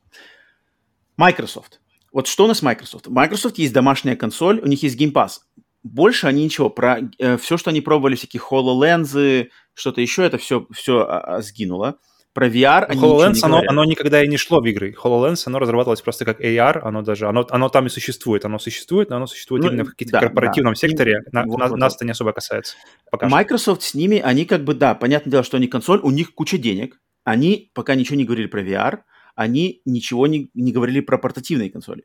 Microsoft. 1.17 1.81
Вот 2.13 2.27
что 2.27 2.45
у 2.45 2.47
нас 2.47 2.63
Microsoft? 2.63 3.09
У 3.09 3.11
Microsoft 3.11 3.59
есть 3.59 3.73
домашняя 3.73 4.17
консоль, 4.17 4.61
у 4.61 4.67
них 4.67 4.83
есть 4.83 5.01
Game 5.01 5.13
Pass. 5.13 5.41
Больше 5.83 6.27
они 6.27 6.45
ничего. 6.45 6.71
Про 6.71 7.01
э, 7.19 7.37
все, 7.37 7.57
что 7.57 7.71
они 7.71 7.81
пробовали, 7.81 8.17
всякие 8.17 8.43
HoloLens, 8.43 9.49
что-то 9.79 10.01
еще, 10.01 10.25
это 10.25 10.39
все, 10.39 10.67
все 10.73 11.01
а, 11.01 11.37
а, 11.37 11.43
сгинуло. 11.43 11.99
Про 12.35 12.49
VR 12.49 12.85
они 12.85 13.01
HoloLens, 13.01 13.39
оно, 13.43 13.63
оно 13.67 13.85
никогда 13.85 14.23
и 14.23 14.29
не 14.29 14.37
шло 14.37 14.61
в 14.61 14.67
игры. 14.67 14.95
HoloLens, 15.03 15.43
оно 15.47 15.59
разрабатывалось 15.59 16.03
просто 16.03 16.25
как 16.25 16.41
AR, 16.41 16.81
оно 16.83 17.03
даже, 17.03 17.27
оно, 17.27 17.47
оно 17.51 17.69
там 17.69 17.87
и 17.87 17.89
существует. 17.89 18.45
Оно 18.45 18.59
существует, 18.59 19.11
но 19.11 19.17
оно 19.17 19.27
существует 19.27 19.65
ну, 19.65 19.71
именно 19.71 19.85
в 19.85 19.91
каком-то 19.91 20.13
да, 20.13 20.21
корпоративном 20.21 20.75
да. 20.75 20.79
секторе. 20.79 21.23
На, 21.33 21.45
вот, 21.45 21.59
на, 21.59 21.69
вот, 21.69 21.79
нас 21.79 21.97
это 21.97 22.05
не 22.05 22.13
особо 22.13 22.33
касается. 22.33 22.77
Пока 23.11 23.29
Microsoft 23.29 23.83
что. 23.83 23.91
с 23.91 23.95
ними, 23.95 24.19
они 24.19 24.45
как 24.45 24.63
бы, 24.63 24.75
да, 24.75 24.95
понятное 24.95 25.33
дело, 25.33 25.43
что 25.43 25.57
они 25.57 25.67
консоль, 25.67 26.01
у 26.03 26.11
них 26.11 26.35
куча 26.35 26.59
денег. 26.59 27.01
Они 27.25 27.71
пока 27.75 27.95
ничего 27.95 28.17
не 28.17 28.25
говорили 28.25 28.47
про 28.47 28.63
VR, 28.63 29.01
они 29.35 29.83
ничего 29.85 30.27
не, 30.27 30.51
не 30.55 30.73
говорили 30.73 31.01
про 31.01 31.19
портативные 31.19 31.71
консоли. 31.71 32.05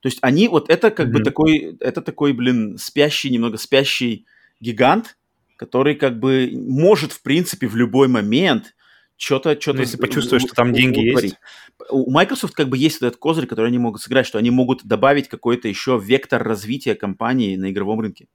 То 0.00 0.08
есть 0.08 0.18
они, 0.22 0.48
вот 0.48 0.70
это 0.70 0.90
как 0.90 1.08
mm-hmm. 1.08 1.12
бы 1.12 1.20
такой, 1.20 1.76
это 1.78 2.02
такой, 2.02 2.32
блин, 2.32 2.76
спящий, 2.78 3.30
немного 3.30 3.56
спящий 3.56 4.26
гигант, 4.60 5.16
который 5.56 5.94
как 5.94 6.18
бы 6.18 6.50
может, 6.54 7.12
в 7.12 7.22
принципе, 7.22 7.66
в 7.66 7.76
любой 7.76 8.08
момент 8.08 8.74
что-то... 9.16 9.60
что-то 9.60 9.78
ну, 9.78 9.82
если 9.82 9.96
почувствуешь, 9.96 10.42
что 10.42 10.54
там 10.54 10.72
деньги 10.72 11.00
есть. 11.00 11.36
У 11.90 12.10
Microsoft 12.10 12.54
как 12.54 12.68
бы 12.68 12.76
есть 12.76 12.96
этот 12.96 13.16
козырь, 13.16 13.46
который 13.46 13.68
они 13.68 13.78
могут 13.78 14.02
сыграть, 14.02 14.26
что 14.26 14.38
они 14.38 14.50
могут 14.50 14.84
добавить 14.84 15.28
какой-то 15.28 15.68
еще 15.68 16.00
вектор 16.02 16.42
развития 16.42 16.94
компании 16.94 17.56
на 17.56 17.70
игровом 17.70 18.00
рынке. 18.00 18.26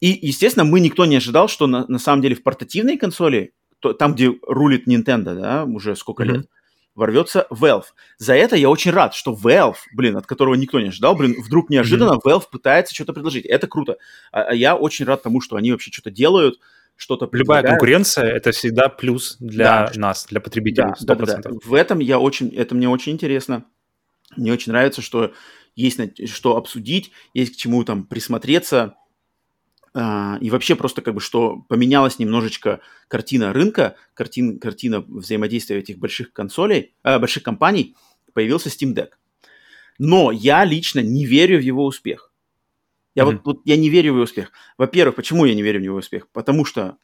И, 0.00 0.18
естественно, 0.26 0.64
мы 0.64 0.80
никто 0.80 1.06
не 1.06 1.16
ожидал, 1.16 1.48
что 1.48 1.66
на, 1.66 1.86
на 1.86 1.98
самом 1.98 2.22
деле 2.22 2.34
в 2.34 2.42
портативной 2.42 2.98
консоли, 2.98 3.52
то, 3.80 3.92
там, 3.92 4.14
где 4.14 4.32
рулит 4.42 4.86
Nintendo, 4.86 5.34
да, 5.34 5.64
уже 5.64 5.96
сколько 5.96 6.22
mm-hmm. 6.22 6.32
лет, 6.32 6.48
ворвется 6.96 7.46
Valve. 7.50 7.84
За 8.18 8.34
это 8.34 8.56
я 8.56 8.68
очень 8.68 8.90
рад, 8.90 9.14
что 9.14 9.34
Valve, 9.34 9.76
блин, 9.92 10.16
от 10.16 10.26
которого 10.26 10.54
никто 10.54 10.80
не 10.80 10.88
ожидал, 10.88 11.14
блин, 11.14 11.36
вдруг 11.40 11.70
неожиданно 11.70 12.14
mm-hmm. 12.14 12.32
Valve 12.32 12.44
пытается 12.50 12.94
что-то 12.94 13.12
предложить. 13.12 13.44
Это 13.44 13.68
круто. 13.68 13.98
А, 14.32 14.42
а 14.42 14.54
я 14.54 14.74
очень 14.74 15.04
рад 15.04 15.22
тому, 15.22 15.40
что 15.40 15.56
они 15.56 15.70
вообще 15.70 15.92
что-то 15.92 16.10
делают, 16.10 16.58
что-то 16.96 17.28
Любая 17.30 17.62
конкуренция– 17.62 18.24
это 18.34 18.52
всегда 18.52 18.88
плюс 18.88 19.36
для 19.38 19.90
да. 19.92 20.00
нас, 20.00 20.26
для 20.26 20.40
потребителей, 20.40 20.94
да, 21.00 21.14
100%. 21.14 21.16
Да, 21.16 21.26
да, 21.26 21.36
да. 21.42 21.50
В 21.62 21.74
этом 21.74 21.98
я 21.98 22.18
очень, 22.18 22.48
это 22.48 22.74
мне 22.74 22.88
очень 22.88 23.12
интересно. 23.12 23.64
Мне 24.34 24.52
очень 24.52 24.72
нравится, 24.72 25.02
что 25.02 25.32
есть 25.74 26.00
что 26.30 26.56
обсудить, 26.56 27.12
есть 27.34 27.54
к 27.54 27.56
чему 27.56 27.84
там 27.84 28.04
присмотреться. 28.04 28.94
А, 29.98 30.36
и 30.42 30.50
вообще 30.50 30.76
просто 30.76 31.00
как 31.00 31.14
бы, 31.14 31.20
что 31.20 31.64
поменялась 31.70 32.18
немножечко 32.18 32.80
картина 33.08 33.54
рынка, 33.54 33.96
картин, 34.12 34.58
картина 34.58 35.00
взаимодействия 35.00 35.78
этих 35.78 35.96
больших 35.96 36.34
консолей, 36.34 36.94
э, 37.02 37.18
больших 37.18 37.42
компаний, 37.42 37.96
появился 38.34 38.68
Steam 38.68 38.94
Deck. 38.94 39.12
Но 39.98 40.32
я 40.32 40.66
лично 40.66 41.00
не 41.00 41.24
верю 41.24 41.56
в 41.56 41.62
его 41.62 41.86
успех. 41.86 42.30
Я 43.14 43.22
mm-hmm. 43.22 43.26
вот, 43.26 43.40
вот 43.46 43.60
я 43.64 43.78
не 43.78 43.88
верю 43.88 44.12
в 44.12 44.16
его 44.16 44.24
успех. 44.24 44.52
Во-первых, 44.76 45.16
почему 45.16 45.46
я 45.46 45.54
не 45.54 45.62
верю 45.62 45.80
в 45.80 45.84
его 45.84 45.96
успех? 45.96 46.28
Потому 46.30 46.66
что 46.66 46.98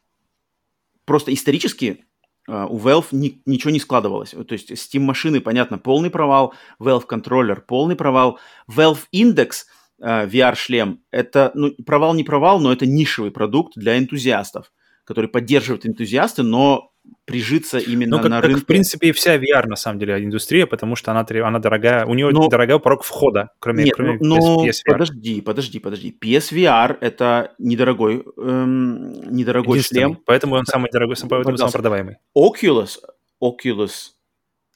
просто 1.06 1.32
исторически 1.32 2.05
uh, 2.47 2.66
у 2.69 2.78
Valve 2.78 3.06
ни, 3.12 3.40
ничего 3.47 3.70
не 3.70 3.81
складывалось. 3.81 4.32
То 4.32 4.52
есть 4.52 4.70
Steam 4.70 5.01
машины, 5.01 5.40
понятно, 5.40 5.78
полный 5.78 6.10
провал, 6.10 6.52
Valve 6.78 7.06
контроллер 7.06 7.62
полный 7.62 7.97
провал, 7.97 8.39
Valve 8.69 9.05
Index– 9.14 9.51
Э, 9.64 9.81
VR-шлем, 10.02 11.00
это, 11.10 11.52
ну, 11.54 11.72
провал 11.86 12.14
не 12.14 12.24
провал, 12.24 12.60
но 12.60 12.72
это 12.72 12.86
нишевый 12.86 13.30
продукт 13.30 13.74
для 13.76 13.98
энтузиастов, 13.98 14.72
который 15.04 15.28
поддерживает 15.28 15.86
энтузиасты, 15.86 16.42
но 16.42 16.92
прижиться 17.24 17.78
именно 17.78 18.16
ну, 18.16 18.22
как, 18.22 18.30
на 18.30 18.40
как, 18.40 18.46
рынке. 18.46 18.62
в 18.62 18.66
принципе, 18.66 19.08
и 19.08 19.12
вся 19.12 19.36
VR, 19.36 19.66
на 19.66 19.76
самом 19.76 19.98
деле, 19.98 20.22
индустрия, 20.24 20.66
потому 20.66 20.96
что 20.96 21.10
она, 21.12 21.26
она 21.46 21.58
дорогая, 21.58 22.04
у 22.04 22.14
нее 22.14 22.30
но... 22.30 22.48
дорогой 22.48 22.80
порог 22.80 23.04
входа, 23.04 23.50
кроме, 23.58 23.84
Нет, 23.84 23.94
кроме 23.94 24.18
но, 24.20 24.66
PSVR. 24.66 24.92
подожди, 24.92 25.40
подожди, 25.40 25.78
подожди. 25.78 26.18
PSVR— 26.20 26.98
это 27.00 27.54
недорогой, 27.58 28.24
эм, 28.36 29.12
недорогой 29.34 29.82
шлем. 29.82 30.18
Поэтому 30.26 30.56
он 30.56 30.64
самый 30.64 30.90
дорогой, 30.90 31.16
поэтому 31.28 31.56
самый 31.56 31.72
продаваемый. 31.72 32.16
Oculus, 32.36 32.98
Oculus, 33.42 34.12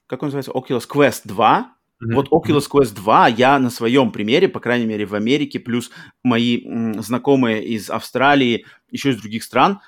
как 0.07 0.23
он 0.23 0.29
называется? 0.29 0.53
Oculus 0.53 0.89
Quest 0.89 1.23
2 1.25 1.76
Mm-hmm. 2.03 2.15
Вот 2.15 2.29
Oculus 2.29 2.69
Quest 2.71 2.95
2 2.95 3.29
я 3.29 3.59
на 3.59 3.71
своем 3.71 4.13
примере, 4.13 4.49
по 4.49 4.61
крайней 4.61 4.87
мере 4.87 5.07
в 5.07 5.15
Америке, 5.15 5.59
плюс 5.59 5.91
мои 6.23 6.63
м, 6.65 7.03
знакомые 7.03 7.65
из 7.65 7.89
Австралии, 7.89 8.67
еще 8.91 9.11
из 9.11 9.21
других 9.21 9.43
стран, 9.43 9.81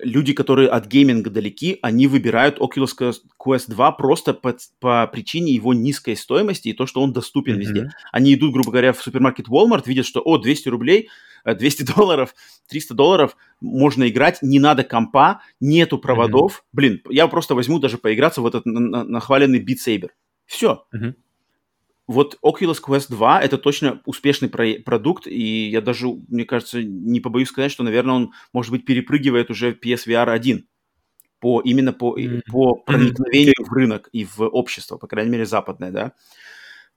люди, 0.00 0.32
которые 0.32 0.68
от 0.68 0.86
гейминга 0.86 1.30
далеки, 1.30 1.78
они 1.82 2.06
выбирают 2.06 2.58
Oculus 2.58 3.14
Quest 3.38 3.64
2 3.68 3.92
просто 3.92 4.34
по, 4.34 4.56
по 4.80 5.06
причине 5.06 5.52
его 5.52 5.74
низкой 5.74 6.16
стоимости 6.16 6.68
и 6.68 6.72
то, 6.72 6.86
что 6.86 7.00
он 7.02 7.12
доступен 7.12 7.54
mm-hmm. 7.54 7.58
везде. 7.58 7.90
Они 8.10 8.34
идут, 8.34 8.52
грубо 8.52 8.70
говоря, 8.70 8.92
в 8.92 9.02
супермаркет 9.02 9.48
Walmart, 9.48 9.82
видят, 9.86 10.06
что, 10.06 10.20
о, 10.20 10.38
200 10.38 10.68
рублей, 10.68 11.10
200 11.44 11.82
э, 11.82 11.86
долларов, 11.96 12.34
300 12.68 12.94
долларов, 12.94 13.36
можно 13.60 14.08
играть, 14.08 14.38
не 14.42 14.58
надо 14.58 14.82
компа, 14.82 15.42
нету 15.60 15.98
проводов. 15.98 16.58
Mm-hmm. 16.58 16.68
Блин, 16.72 17.02
я 17.10 17.28
просто 17.28 17.54
возьму 17.54 17.78
даже 17.78 17.98
поиграться 17.98 18.40
в 18.40 18.46
этот 18.46 18.64
нахваленный 18.64 19.60
Beat 19.60 19.78
Saber. 19.86 20.08
Все. 20.46 20.84
Mm-hmm 20.94 21.14
вот 22.12 22.38
Oculus 22.44 22.78
Quest 22.86 23.06
2 23.10 23.40
это 23.42 23.58
точно 23.58 24.00
успешный 24.06 24.48
про- 24.48 24.80
продукт, 24.84 25.26
и 25.26 25.68
я 25.68 25.80
даже, 25.80 26.06
мне 26.28 26.44
кажется, 26.44 26.82
не 26.82 27.20
побоюсь 27.20 27.48
сказать, 27.48 27.72
что, 27.72 27.82
наверное, 27.82 28.14
он, 28.14 28.32
может 28.52 28.70
быть, 28.70 28.84
перепрыгивает 28.84 29.50
уже 29.50 29.72
PSVR 29.72 30.30
1 30.30 30.66
по, 31.40 31.60
именно 31.60 31.92
по, 31.92 32.16
mm-hmm. 32.16 32.42
по 32.50 32.76
проникновению 32.76 33.54
mm-hmm. 33.58 33.64
в 33.64 33.72
рынок 33.72 34.08
и 34.12 34.24
в 34.24 34.40
общество, 34.40 34.96
по 34.96 35.06
крайней 35.06 35.30
мере, 35.30 35.46
западное, 35.46 35.90
да. 35.90 36.12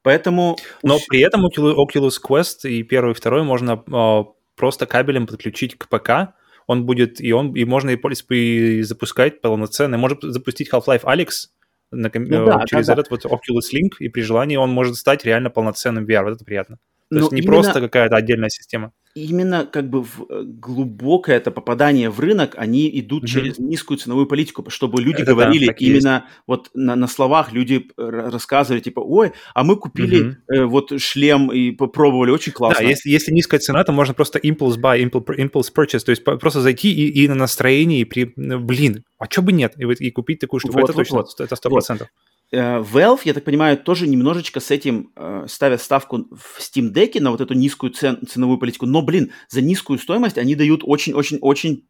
Поэтому... 0.03 0.55
Но 0.83 0.99
при 1.07 1.21
этом 1.21 1.47
Oculus 1.47 2.21
Quest 2.23 2.69
и 2.69 2.83
первый, 2.83 3.11
и 3.11 3.15
второй 3.15 3.41
можно 3.41 3.83
э, 3.87 4.23
просто 4.55 4.85
кабелем 4.85 5.25
подключить 5.25 5.77
к 5.77 5.87
ПК, 5.89 6.35
он 6.67 6.85
будет, 6.85 7.21
и 7.21 7.31
он, 7.31 7.53
и 7.53 7.63
можно 7.65 7.91
и, 7.91 7.97
и 8.35 8.81
запускать 8.81 9.41
полноценно. 9.41 9.97
Может 9.97 10.21
запустить 10.23 10.71
Half-Life 10.71 11.03
Alex 11.03 11.49
на, 11.91 12.11
ну, 12.13 12.45
да, 12.45 12.63
через 12.65 12.87
да, 12.87 12.93
этот 12.93 13.09
да. 13.09 13.15
вот 13.15 13.25
Oculus 13.25 13.73
Link, 13.73 13.95
и 13.99 14.09
при 14.09 14.21
желании 14.21 14.57
он 14.57 14.71
может 14.71 14.95
стать 14.95 15.25
реально 15.25 15.49
полноценным 15.49 16.05
VR. 16.05 16.23
Вот 16.23 16.33
это 16.33 16.45
приятно. 16.45 16.77
То 17.09 17.15
Но 17.15 17.19
есть 17.19 17.31
не 17.31 17.41
именно... 17.41 17.53
просто 17.53 17.81
какая-то 17.81 18.15
отдельная 18.15 18.49
система 18.49 18.91
именно 19.15 19.65
как 19.65 19.89
бы 19.89 20.03
в 20.03 20.25
э, 20.29 20.43
глубокое 20.43 21.37
это 21.37 21.49
попадание 21.49 22.09
в 22.09 22.19
рынок, 22.19 22.55
они 22.57 22.89
идут 22.99 23.23
mm-hmm. 23.23 23.27
через 23.27 23.59
низкую 23.59 23.97
ценовую 23.97 24.27
политику, 24.27 24.69
чтобы 24.69 25.01
люди 25.01 25.21
это 25.21 25.31
говорили 25.31 25.67
да, 25.67 25.73
именно 25.77 26.25
есть. 26.25 26.43
вот 26.45 26.69
на, 26.73 26.95
на 26.95 27.07
словах 27.07 27.53
люди 27.53 27.87
рассказывали 27.97 28.81
типа, 28.81 28.99
ой, 28.99 29.31
а 29.53 29.63
мы 29.63 29.77
купили 29.77 30.25
mm-hmm. 30.25 30.53
э, 30.53 30.65
вот 30.65 31.01
шлем 31.01 31.49
и 31.51 31.71
попробовали, 31.71 32.29
очень 32.29 32.51
классно. 32.51 32.83
Да, 32.83 32.89
если, 32.89 33.09
если 33.09 33.31
низкая 33.31 33.61
цена, 33.61 33.83
то 33.85 33.93
можно 33.93 34.13
просто 34.13 34.37
impulse 34.37 34.77
buy, 34.77 35.01
impulse, 35.01 35.25
impulse 35.37 35.71
purchase, 35.73 36.03
то 36.03 36.11
есть 36.11 36.23
просто 36.23 36.59
зайти 36.59 36.91
и, 36.91 37.23
и 37.23 37.27
на 37.29 37.35
настроении, 37.35 38.01
и 38.01 38.05
при, 38.05 38.33
блин, 38.35 39.05
а 39.17 39.25
что 39.31 39.41
бы 39.41 39.53
нет, 39.53 39.75
и, 39.77 39.85
и 39.85 40.11
купить 40.11 40.39
такую 40.39 40.59
штуку, 40.59 40.73
вот, 40.73 40.89
это 40.89 40.93
вот, 40.93 40.97
точно, 40.97 41.17
вот. 41.19 41.39
это 41.39 41.55
сто 41.55 41.69
процентов. 41.69 42.09
Вот. 42.11 42.34
Э, 42.51 42.79
Valve, 42.79 43.21
я 43.23 43.33
так 43.33 43.43
понимаю, 43.43 43.77
тоже 43.77 44.07
немножечко 44.07 44.59
с 44.59 44.71
этим 44.71 45.11
э, 45.15 45.45
ставят 45.47 45.81
ставку 45.81 46.27
в 46.31 46.59
Steam 46.59 46.93
Deck 46.93 47.19
на 47.19 47.31
вот 47.31 47.41
эту 47.41 47.53
низкую 47.53 47.91
цен, 47.91 48.19
ценовую 48.27 48.59
политику. 48.59 48.85
Но, 48.85 49.01
блин, 49.01 49.31
за 49.49 49.61
низкую 49.61 49.99
стоимость 49.99 50.37
они 50.37 50.55
дают 50.55 50.81
очень-очень-очень 50.83 51.87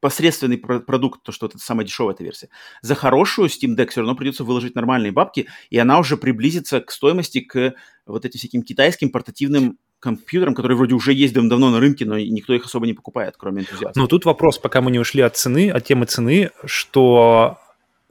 посредственный 0.00 0.58
продукт, 0.58 1.22
то, 1.22 1.32
что 1.32 1.46
это 1.46 1.56
самая 1.56 1.86
дешевая 1.86 2.14
эта 2.14 2.22
версия. 2.22 2.50
За 2.82 2.94
хорошую 2.94 3.48
Steam 3.48 3.74
Deck 3.74 3.88
все 3.88 4.02
равно 4.02 4.14
придется 4.14 4.44
выложить 4.44 4.74
нормальные 4.74 5.12
бабки, 5.12 5.46
и 5.70 5.78
она 5.78 5.98
уже 5.98 6.18
приблизится 6.18 6.82
к 6.82 6.90
стоимости 6.90 7.40
к 7.40 7.74
вот 8.04 8.26
этим 8.26 8.38
всяким 8.38 8.62
китайским 8.62 9.08
портативным 9.08 9.78
компьютерам, 10.00 10.54
которые 10.54 10.76
вроде 10.76 10.94
уже 10.94 11.14
есть 11.14 11.32
давно 11.32 11.70
на 11.70 11.80
рынке, 11.80 12.04
но 12.04 12.18
никто 12.18 12.52
их 12.52 12.66
особо 12.66 12.84
не 12.84 12.92
покупает, 12.92 13.36
кроме 13.38 13.62
энтузиастов. 13.62 13.96
Ну, 13.96 14.06
тут 14.06 14.26
вопрос, 14.26 14.58
пока 14.58 14.82
мы 14.82 14.90
не 14.90 14.98
ушли 14.98 15.22
от 15.22 15.38
цены, 15.38 15.70
от 15.70 15.86
темы 15.86 16.04
цены, 16.04 16.50
что 16.66 17.58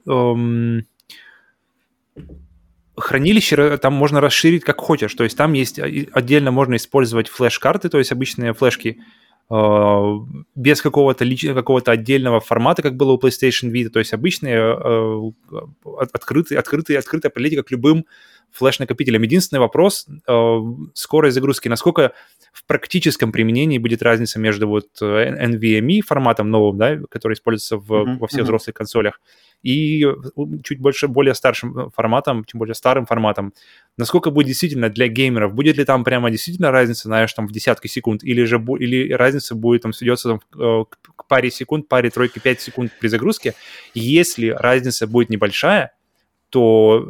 эм, 0.08 0.88
хранилище 2.96 3.78
там 3.78 3.94
можно 3.94 4.22
расширить 4.22 4.64
как 4.64 4.80
хочешь. 4.80 5.14
То 5.14 5.24
есть 5.24 5.38
там 5.38 5.54
есть 5.54 5.80
а, 5.80 5.86
отдельно 6.12 6.52
можно 6.52 6.76
использовать 6.76 7.28
флеш-карты, 7.28 7.90
то 7.90 7.98
есть 7.98 8.12
обычные 8.12 8.54
флешки 8.54 9.00
э, 9.50 10.20
без 10.56 10.82
какого-то 10.82 11.26
какого-то 11.54 11.92
отдельного 11.92 12.40
формата, 12.40 12.82
как 12.82 12.96
было 12.96 13.14
у 13.14 13.20
PlayStation 13.20 13.72
Vita, 13.72 13.90
то 13.90 14.00
есть 14.00 14.14
обычные 14.14 14.58
э, 14.58 15.32
открытые, 16.14 16.60
открытые, 16.60 17.00
открытая 17.00 17.32
политика 17.32 17.64
к 17.64 17.72
любым 17.72 18.06
флеш-накопителем. 18.54 19.22
Единственный 19.24 19.60
вопрос 19.60 20.06
э,— 20.08 20.58
скорость 20.94 21.36
загрузки. 21.36 21.68
Насколько 21.68 22.14
в 22.52 22.66
практическом 22.66 23.32
применении 23.32 23.80
будет 23.80 24.04
разница 24.04 24.40
между 24.40 24.68
вот 24.68 24.88
э, 25.02 25.06
NVMe 25.48 26.02
форматом 26.02 26.52
новым, 26.52 26.78
да, 26.78 27.00
который 27.10 27.34
используется 27.34 27.78
в, 27.78 27.92
mm-hmm. 27.92 28.18
во 28.20 28.28
всех 28.28 28.42
mm-hmm. 28.42 28.44
взрослых 28.44 28.76
консолях, 28.76 29.20
и 29.64 30.06
чуть 30.64 30.80
больше, 30.80 31.08
более 31.08 31.34
старшим 31.34 31.78
э, 31.78 31.90
форматом, 31.96 32.44
тем 32.44 32.60
более 32.60 32.76
старым 32.76 33.06
форматом. 33.06 33.54
Насколько 33.98 34.30
будет 34.30 34.48
действительно 34.48 34.90
для 34.90 35.08
геймеров? 35.08 35.54
Будет 35.54 35.78
ли 35.78 35.86
там 35.86 36.04
прямо 36.04 36.30
действительно 36.30 36.70
разница, 36.70 37.04
знаешь, 37.04 37.34
там 37.34 37.48
в 37.48 37.52
десятки 37.52 37.88
секунд, 37.88 38.24
или 38.24 38.44
же 38.44 38.58
или 38.80 39.12
разница 39.14 39.56
будет 39.56 39.82
там 39.82 39.94
сведется 39.94 40.30
там, 40.30 40.42
э, 40.60 40.86
к 41.16 41.28
паре 41.28 41.50
секунд, 41.50 41.88
паре, 41.88 42.12
тройки, 42.12 42.40
пять 42.40 42.62
секунд 42.62 42.92
при 43.00 43.08
загрузке? 43.08 43.56
Если 43.96 44.50
разница 44.50 45.08
будет 45.08 45.30
небольшая, 45.30 45.94
то 46.54 47.04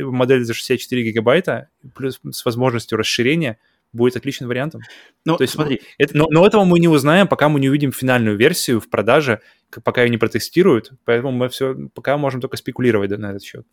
модель 0.00 0.44
за 0.44 0.52
64 0.52 1.02
гигабайта 1.02 1.70
плюс 1.94 2.20
с 2.30 2.44
возможностью 2.44 2.98
расширения– 2.98 3.58
будет 3.92 4.16
отличным 4.16 4.48
вариантом. 4.48 4.80
Ну, 5.24 5.36
То 5.36 5.44
есть, 5.44 5.54
смотри. 5.54 5.82
Это, 5.98 6.16
но, 6.16 6.26
но 6.30 6.46
этого 6.46 6.64
мы 6.64 6.80
не 6.80 6.88
узнаем, 6.88 7.28
пока 7.28 7.48
мы 7.48 7.60
не 7.60 7.68
увидим 7.68 7.92
финальную 7.92 8.36
версию 8.36 8.80
в 8.80 8.88
продаже, 8.88 9.40
пока 9.84 10.02
ее 10.02 10.10
не 10.10 10.18
протестируют. 10.18 10.92
Поэтому 11.04 11.32
мы 11.32 11.48
все 11.48 11.76
пока 11.94 12.16
можем 12.16 12.40
только 12.40 12.56
спекулировать 12.56 13.10
на 13.10 13.30
этот 13.30 13.42
счет. 13.42 13.66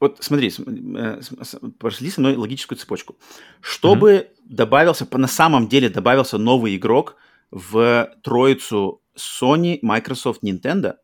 Вот 0.00 0.18
смотри, 0.20 0.52
э, 0.96 1.20
прошли 1.78 2.10
со 2.10 2.20
мной 2.20 2.36
логическую 2.36 2.76
цепочку. 2.76 3.16
Чтобы 3.60 4.12
mm-hmm. 4.12 4.26
добавился, 4.44 5.06
на 5.12 5.28
самом 5.28 5.68
деле 5.68 5.88
добавился 5.88 6.36
новый 6.36 6.76
игрок 6.76 7.16
в 7.50 8.10
троицу 8.22 9.00
Sony, 9.16 9.78
Microsoft, 9.80 10.42
Nintendo, 10.42 10.94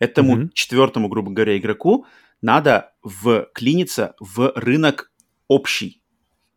этому 0.00 0.36
mm-hmm. 0.36 0.50
четвертому, 0.54 1.08
грубо 1.08 1.30
говоря, 1.30 1.56
игроку 1.56 2.06
надо 2.42 2.92
вклиниться 3.02 4.14
в 4.20 4.52
рынок 4.54 5.10
общий. 5.48 6.02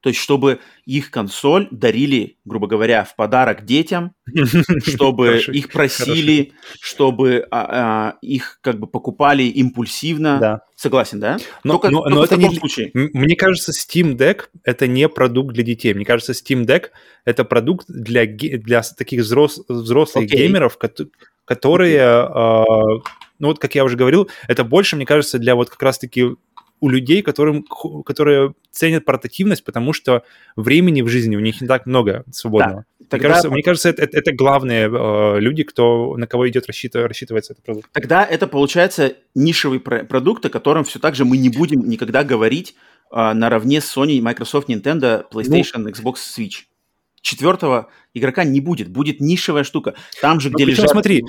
То 0.06 0.10
есть, 0.10 0.22
чтобы 0.22 0.60
их 0.86 1.10
консоль 1.10 1.68
дарили, 1.72 2.38
грубо 2.46 2.68
говоря, 2.68 3.04
в 3.04 3.16
подарок 3.16 3.66
детям, 3.66 4.14
чтобы 4.86 5.40
их 5.40 5.72
просили, 5.72 6.54
чтобы 6.80 7.48
а, 7.50 7.66
а, 8.12 8.18
их 8.22 8.60
как 8.62 8.80
бы 8.80 8.86
покупали 8.86 9.42
импульсивно. 9.46 10.62
Согласен, 10.76 11.20
да? 11.20 11.40
Но, 11.64 11.74
только, 11.74 11.90
но, 11.90 12.04
только 12.04 12.16
но 12.16 12.24
это 12.24 12.38
не 12.38 12.56
случае. 12.56 12.92
Мне 12.94 13.36
кажется, 13.36 13.72
Steam 13.72 14.16
Deck 14.16 14.44
это 14.64 14.86
не 14.86 15.10
продукт 15.10 15.56
для 15.56 15.64
детей. 15.64 15.96
Мне 15.96 16.06
кажется, 16.06 16.34
Steam 16.34 16.68
Deck 16.68 16.90
это 17.24 17.44
продукт 17.44 17.88
для, 17.88 18.28
для 18.28 18.84
таких 18.84 19.22
взрос, 19.22 19.60
взрослых 19.68 20.26
okay. 20.26 20.38
геймеров, 20.38 20.78
которые, 21.46 21.98
okay. 21.98 22.64
э, 22.64 23.10
ну 23.40 23.48
вот 23.48 23.60
как 23.60 23.76
я 23.76 23.84
уже 23.84 23.98
говорил, 23.98 24.30
это 24.48 24.64
больше, 24.64 24.96
мне 24.96 25.06
кажется, 25.06 25.40
для 25.40 25.56
вот 25.56 25.70
как 25.70 25.82
раз-таки 25.82 26.36
у 26.82 26.90
людей, 26.90 27.22
которым, 27.22 27.64
которые 28.06 28.54
ценят 28.72 29.06
портативность, 29.06 29.64
потому 29.64 29.94
что 29.94 30.24
времени 30.56 31.02
в 31.02 31.08
жизни 31.08 31.36
у 31.36 31.40
них 31.40 31.62
не 31.62 31.68
так 31.68 31.86
много 31.86 32.26
свободного. 32.32 32.86
Да, 33.00 33.06
тогда... 33.10 33.28
Мне 33.28 33.34
кажется, 33.34 33.50
мне 33.50 33.64
кажется 33.64 33.90
это, 33.90 34.04
это, 34.04 34.18
это 34.18 34.34
главные 34.34 34.88
э, 34.88 35.40
люди, 35.40 35.64
кто, 35.64 36.18
на 36.18 36.28
кого 36.28 36.50
идет 36.50 36.68
рассчитывать, 36.68 37.08
рассчитывается 37.08 37.54
этот 37.54 37.66
продукт. 37.66 37.90
Тогда 37.92 38.26
это 38.26 38.48
получается 38.48 39.14
нишевый 39.34 39.80
про- 39.80 40.04
продукт, 40.04 40.46
о 40.46 40.50
котором 40.50 40.84
все 40.84 41.00
так 41.00 41.16
же 41.16 41.24
мы 41.24 41.38
не 41.38 41.50
будем 41.50 41.88
никогда 41.88 42.24
говорить 42.24 42.76
э, 43.12 43.34
наравне 43.34 43.80
с 43.80 43.96
Sony, 43.96 44.22
Microsoft, 44.22 44.70
Nintendo, 44.70 45.26
PlayStation, 45.32 45.78
ну, 45.78 45.90
Xbox, 45.90 46.16
Switch 46.38 46.66
четвертого 47.22 47.90
игрока 48.14 48.44
не 48.44 48.62
будет, 48.62 48.88
будет 48.90 49.20
нишевая 49.20 49.64
штука. 49.64 49.96
Там 50.22 50.40
же, 50.40 50.52
где 50.52 50.64
лежат 50.64 50.92
смотри, 50.92 51.24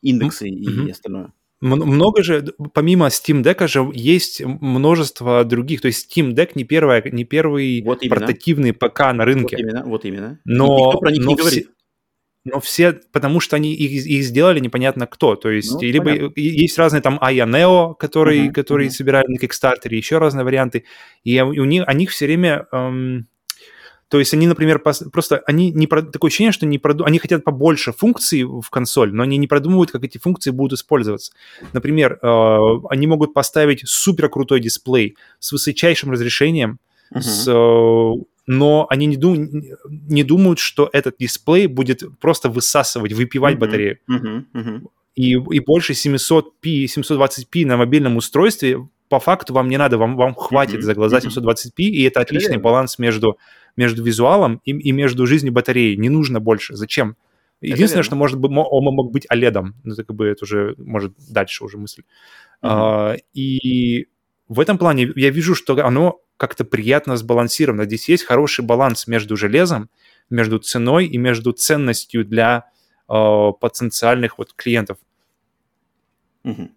индексы 0.00 0.48
mm-hmm. 0.48 0.86
и 0.88 0.90
остальное 0.90 1.32
много 1.62 2.22
же, 2.24 2.54
помимо 2.74 3.06
Steam 3.06 3.42
Deck 3.42 3.66
же 3.68 3.88
есть 3.94 4.42
множество 4.44 5.44
других. 5.44 5.80
То 5.80 5.86
есть 5.86 6.10
Steam 6.10 6.34
Deck 6.34 6.50
не, 6.56 6.64
первая, 6.64 7.02
не 7.10 7.24
первый 7.24 7.82
вот 7.82 8.00
портативный 8.08 8.72
ПК 8.72 9.12
на 9.12 9.24
рынке. 9.24 9.56
Вот 9.56 9.62
именно, 9.62 9.84
вот 9.86 10.04
именно. 10.04 10.40
Но, 10.44 10.88
Никто 10.88 10.98
про 10.98 11.10
них 11.12 11.22
но 11.22 11.30
не 11.30 11.36
все, 11.36 11.42
говорит. 11.42 11.70
Но 12.44 12.58
все, 12.58 13.00
потому 13.12 13.38
что 13.38 13.54
они 13.54 13.72
их, 13.74 14.04
их 14.04 14.24
сделали 14.24 14.58
непонятно 14.58 15.06
кто. 15.06 15.36
То 15.36 15.50
есть, 15.50 15.72
ну, 15.72 15.80
либо 15.80 16.06
понятно. 16.06 16.40
есть 16.40 16.76
разные 16.76 17.00
там 17.00 17.18
Aya 17.22 17.46
Neo, 17.46 17.94
которые, 17.94 18.48
uh-huh, 18.48 18.52
которые 18.52 18.88
uh-huh. 18.88 18.92
собирали 18.92 19.26
на 19.28 19.38
Kickstarter, 19.38 19.94
еще 19.94 20.18
разные 20.18 20.44
варианты. 20.44 20.84
И 21.22 21.40
у 21.40 21.64
них, 21.64 21.84
о 21.86 21.94
них 21.94 22.10
все 22.10 22.26
время... 22.26 22.66
Эм, 22.72 23.28
то 24.12 24.18
есть 24.18 24.34
они, 24.34 24.46
например, 24.46 24.78
просто 24.78 25.42
они 25.46 25.70
не 25.70 25.86
такое 25.86 26.28
ощущение, 26.28 26.52
что 26.52 26.66
не 26.66 26.76
проду... 26.78 27.04
они 27.04 27.18
хотят 27.18 27.44
побольше 27.44 27.92
функций 27.92 28.42
в 28.42 28.68
консоль, 28.68 29.10
но 29.10 29.22
они 29.22 29.38
не 29.38 29.46
продумывают, 29.46 29.90
как 29.90 30.04
эти 30.04 30.18
функции 30.18 30.50
будут 30.50 30.78
использоваться. 30.78 31.32
Например, 31.72 32.18
э, 32.20 32.58
они 32.90 33.06
могут 33.06 33.32
поставить 33.32 33.88
супер 33.88 34.28
крутой 34.28 34.60
дисплей 34.60 35.16
с 35.38 35.50
высочайшим 35.50 36.10
разрешением, 36.10 36.78
uh-huh. 37.10 37.20
с, 37.22 37.48
э, 37.48 38.24
но 38.46 38.86
они 38.90 39.06
не, 39.06 39.16
дум... 39.16 39.48
не 39.88 40.24
думают, 40.24 40.58
что 40.58 40.90
этот 40.92 41.16
дисплей 41.18 41.66
будет 41.66 42.02
просто 42.20 42.50
высасывать, 42.50 43.14
выпивать 43.14 43.54
uh-huh. 43.54 43.60
батарею. 43.60 43.98
Uh-huh. 44.10 44.44
Uh-huh. 44.52 44.88
И, 45.14 45.30
и 45.30 45.60
больше 45.60 45.94
700p, 45.94 46.84
720p 46.84 47.64
на 47.64 47.78
мобильном 47.78 48.18
устройстве 48.18 48.76
по 49.12 49.20
факту 49.20 49.52
вам 49.52 49.68
не 49.68 49.76
надо, 49.76 49.98
вам, 49.98 50.16
вам 50.16 50.34
хватит 50.34 50.80
mm-hmm. 50.80 50.82
за 50.82 50.94
глаза 50.94 51.18
720p, 51.18 51.82
и 51.82 52.02
это 52.04 52.20
отличный 52.20 52.56
баланс 52.56 52.98
между 52.98 53.36
между 53.76 54.02
визуалом 54.02 54.60
и, 54.64 54.72
и 54.72 54.92
между 54.92 55.26
жизнью 55.26 55.52
батареи. 55.52 55.94
Не 55.94 56.08
нужно 56.08 56.40
больше. 56.40 56.76
Зачем? 56.76 57.16
Единственное, 57.60 58.02
что 58.02 58.16
может 58.16 58.38
быть, 58.38 58.50
он 58.50 58.84
мог 58.84 59.12
быть 59.12 59.26
OLED. 59.32 59.72
Ну, 59.84 59.92
это 59.92 60.04
как 60.04 60.16
бы 60.16 60.26
это 60.26 60.44
уже, 60.44 60.74
может, 60.78 61.14
дальше 61.30 61.64
уже 61.64 61.78
мысль. 61.78 62.02
Uh-huh. 62.60 63.14
А, 63.14 63.16
и 63.34 64.08
в 64.48 64.58
этом 64.58 64.78
плане 64.78 65.12
я 65.14 65.30
вижу, 65.30 65.54
что 65.54 65.74
оно 65.84 66.20
как-то 66.36 66.64
приятно 66.64 67.16
сбалансировано. 67.16 67.84
Здесь 67.84 68.08
есть 68.08 68.24
хороший 68.24 68.64
баланс 68.64 69.06
между 69.06 69.36
железом, 69.36 69.90
между 70.28 70.58
ценой 70.58 71.06
и 71.06 71.18
между 71.18 71.52
ценностью 71.52 72.24
для 72.24 72.64
э, 73.08 73.52
потенциальных 73.60 74.38
вот 74.38 74.52
клиентов. 74.54 74.98
Uh-huh. 76.44 76.68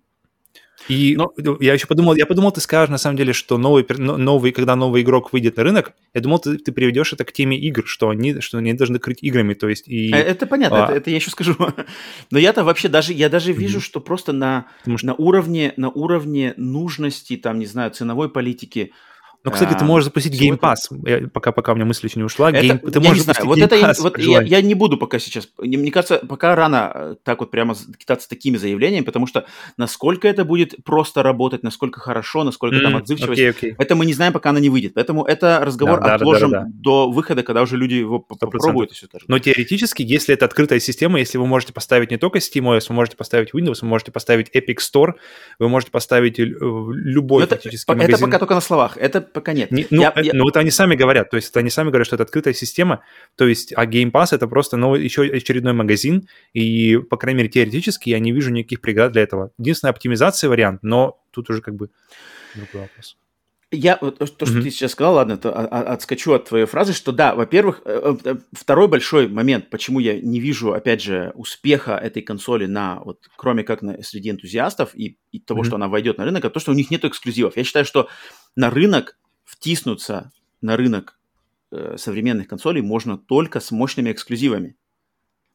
И 0.87 1.15
Но... 1.15 1.33
я 1.59 1.73
еще 1.73 1.87
подумал, 1.87 2.15
я 2.15 2.25
подумал, 2.25 2.51
ты 2.51 2.61
скажешь 2.61 2.89
на 2.89 2.97
самом 2.97 3.17
деле, 3.17 3.33
что 3.33 3.57
новый, 3.57 3.85
новый, 3.97 4.51
когда 4.51 4.75
новый 4.75 5.01
игрок 5.01 5.33
выйдет 5.33 5.57
на 5.57 5.63
рынок, 5.63 5.93
я 6.13 6.21
думал, 6.21 6.39
ты, 6.39 6.57
ты 6.57 6.71
приведешь 6.71 7.13
это 7.13 7.25
к 7.25 7.31
теме 7.31 7.57
игр, 7.57 7.83
что 7.85 8.09
они, 8.09 8.39
что 8.41 8.57
они 8.57 8.73
должны 8.73 8.99
крыть 8.99 9.19
играми, 9.21 9.53
то 9.53 9.67
есть 9.67 9.87
и... 9.87 10.11
Э, 10.11 10.17
это 10.17 10.45
понятно, 10.45 10.85
а... 10.85 10.89
это, 10.89 10.97
это 10.97 11.09
я 11.09 11.15
еще 11.15 11.31
скажу. 11.31 11.55
Но 12.31 12.39
я-то 12.39 12.63
вообще 12.63 12.87
даже, 12.87 13.13
я 13.13 13.29
даже 13.29 13.51
вижу, 13.51 13.79
mm-hmm. 13.79 13.83
что 13.83 13.99
просто 13.99 14.33
на, 14.33 14.67
что... 14.83 15.05
на, 15.05 15.13
уровне, 15.15 15.73
на 15.77 15.89
уровне 15.89 16.53
нужности, 16.57 17.37
там, 17.37 17.59
не 17.59 17.65
знаю, 17.65 17.91
ценовой 17.91 18.29
политики, 18.29 18.91
ну, 19.45 19.51
кстати, 19.51 19.77
ты 19.77 19.85
можешь 19.85 20.05
запустить 20.05 20.41
Game 20.41 20.59
Pass, 20.59 20.75
я, 21.05 21.27
пока, 21.27 21.51
пока 21.51 21.71
у 21.71 21.75
меня 21.75 21.85
мысль 21.85 22.07
еще 22.07 22.19
не 22.19 22.25
ушла. 22.25 22.49
Это, 22.49 22.65
Game, 22.65 22.91
ты 22.91 22.99
можешь 22.99 23.23
знаю, 23.23 23.45
вот 23.45 23.57
Game 23.57 23.65
это 23.65 23.75
Pass, 23.75 24.01
вот 24.01 24.17
я, 24.17 24.41
я 24.41 24.61
не 24.61 24.73
буду 24.73 24.97
пока 24.97 25.19
сейчас, 25.19 25.47
мне 25.59 25.91
кажется, 25.91 26.17
пока 26.27 26.55
рано 26.55 26.91
э, 26.93 27.15
так 27.23 27.39
вот 27.39 27.51
прямо 27.51 27.75
кидаться 27.97 28.27
такими 28.27 28.57
заявлениями, 28.57 29.05
потому 29.05 29.27
что 29.27 29.45
насколько 29.77 30.27
это 30.27 30.45
будет 30.45 30.83
просто 30.83 31.23
работать, 31.23 31.63
насколько 31.63 31.99
хорошо, 31.99 32.43
насколько 32.43 32.75
mm, 32.75 32.81
там 32.81 32.95
отзывчивость, 32.97 33.41
okay, 33.41 33.53
okay. 33.53 33.75
это 33.77 33.95
мы 33.95 34.05
не 34.05 34.13
знаем, 34.13 34.33
пока 34.33 34.49
она 34.49 34.59
не 34.59 34.69
выйдет. 34.69 34.93
Поэтому 34.95 35.23
это 35.23 35.59
разговор 35.63 35.99
да, 36.01 36.15
отложим 36.15 36.51
да, 36.51 36.59
да, 36.59 36.63
да, 36.65 36.71
да. 36.71 36.79
до 36.81 37.11
выхода, 37.11 37.43
когда 37.43 37.61
уже 37.61 37.77
люди 37.77 37.95
его 37.95 38.17
100%. 38.17 38.35
попробуют 38.39 38.91
и 38.91 38.95
все 38.95 39.05
это. 39.05 39.19
Но 39.27 39.39
теоретически, 39.39 40.01
если 40.01 40.33
это 40.33 40.45
открытая 40.45 40.79
система, 40.79 41.19
если 41.19 41.37
вы 41.37 41.45
можете 41.45 41.73
поставить 41.73 42.11
не 42.11 42.17
только 42.17 42.39
SteamOS, 42.39 42.85
вы 42.89 42.95
можете 42.95 43.17
поставить 43.17 43.53
Windows, 43.53 43.79
вы 43.81 43.87
можете 43.87 44.11
поставить 44.11 44.49
Epic 44.55 44.77
Store, 44.77 45.13
вы 45.59 45.69
можете 45.69 45.91
поставить 45.91 46.39
э, 46.39 46.43
любой 46.43 47.43
это, 47.43 47.55
фактически 47.55 47.91
это 47.91 47.97
магазин. 47.97 48.15
Это 48.15 48.25
пока 48.25 48.39
только 48.39 48.55
на 48.55 48.61
словах, 48.61 48.97
это 48.97 49.21
пока 49.35 49.53
нет. 49.53 49.69
Не, 49.69 49.85
ну, 49.91 50.01
я, 50.01 50.13
Э, 50.15 50.29
ну, 50.33 50.43
вот 50.43 50.57
они 50.57 50.71
сами 50.71 50.95
говорят, 50.95 51.29
то 51.29 51.37
есть 51.37 51.49
это 51.49 51.59
они 51.59 51.69
сами 51.69 51.89
говорят, 51.89 52.07
что 52.07 52.15
это 52.15 52.23
открытая 52.23 52.53
система, 52.53 53.03
то 53.35 53.47
есть, 53.47 53.73
а 53.75 53.85
Game 53.85 54.11
Pass 54.11 54.27
это 54.31 54.47
просто 54.47 54.77
ну, 54.77 54.95
еще 54.95 55.23
очередной 55.23 55.73
магазин, 55.73 56.27
и, 56.53 56.97
по 56.97 57.17
крайней 57.17 57.39
мере, 57.39 57.49
теоретически 57.49 58.09
я 58.09 58.19
не 58.19 58.31
вижу 58.31 58.51
никаких 58.51 58.81
преград 58.81 59.11
для 59.11 59.23
этого. 59.23 59.51
Единственная 59.57 59.91
оптимизация 59.91 60.49
вариант, 60.49 60.81
но 60.83 61.19
тут 61.31 61.49
уже 61.49 61.61
как 61.61 61.75
бы 61.75 61.89
другой 62.55 62.81
вопрос. 62.81 63.17
Я 63.71 63.97
вот 63.99 64.19
то, 64.19 64.25
что 64.25 64.45
mm-hmm. 64.45 64.61
ты 64.61 64.69
сейчас 64.69 64.91
сказал, 64.91 65.15
ладно, 65.15 65.37
то, 65.37 65.51
отскочу 65.51 66.33
от 66.33 66.45
твоей 66.47 66.65
фразы, 66.65 66.93
что 66.93 67.11
да, 67.11 67.35
во-первых, 67.35 67.81
э, 67.83 68.15
э, 68.23 68.35
второй 68.53 68.87
большой 68.87 69.27
момент, 69.27 69.69
почему 69.69 69.99
я 69.99 70.19
не 70.21 70.39
вижу, 70.39 70.73
опять 70.73 71.01
же, 71.01 71.33
успеха 71.35 71.93
этой 71.93 72.21
консоли 72.21 72.67
на 72.67 73.01
вот, 73.03 73.25
кроме 73.35 73.63
как 73.63 73.81
на 73.81 74.01
среди 74.03 74.29
энтузиастов 74.29 74.91
и, 74.93 75.17
и 75.31 75.39
того, 75.39 75.61
mm-hmm. 75.61 75.65
что 75.65 75.75
она 75.75 75.87
войдет 75.87 76.19
на 76.19 76.25
рынок, 76.25 76.45
а 76.45 76.49
то, 76.49 76.59
что 76.59 76.71
у 76.71 76.75
них 76.75 76.91
нет 76.91 77.03
эксклюзивов. 77.03 77.57
Я 77.57 77.63
считаю, 77.63 77.85
что 77.85 78.07
на 78.55 78.69
рынок 78.69 79.17
втиснуться 79.55 80.31
на 80.61 80.77
рынок 80.77 81.19
э, 81.71 81.95
современных 81.97 82.47
консолей 82.47 82.81
можно 82.81 83.17
только 83.17 83.59
с 83.59 83.71
мощными 83.71 84.11
эксклюзивами. 84.11 84.75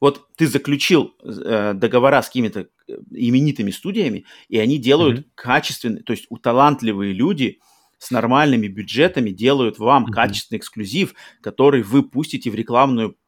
Вот 0.01 0.27
ты 0.37 0.47
заключил 0.47 1.15
э, 1.23 1.75
договора 1.75 2.23
с 2.23 2.27
какими-то 2.27 2.61
э, 2.61 2.67
именитыми 3.11 3.71
студиями, 3.71 4.25
и 4.49 4.59
они 4.59 4.79
делают 4.79 5.21
mm-hmm. 5.21 5.31
качественные, 5.35 6.03
то 6.03 6.13
есть 6.13 6.27
у 6.31 6.39
талантливые 6.39 7.13
люди 7.13 7.61
с 7.99 8.11
нормальными 8.11 8.67
бюджетами 8.67 9.31
делают 9.31 9.79
вам 9.79 10.07
mm-hmm. 10.07 10.13
качественный 10.13 10.59
эксклюзив, 10.59 11.15
который 11.43 11.83
вы 11.83 12.03
пустите 12.03 12.51
в 12.51 12.55
рекламную 12.55 13.19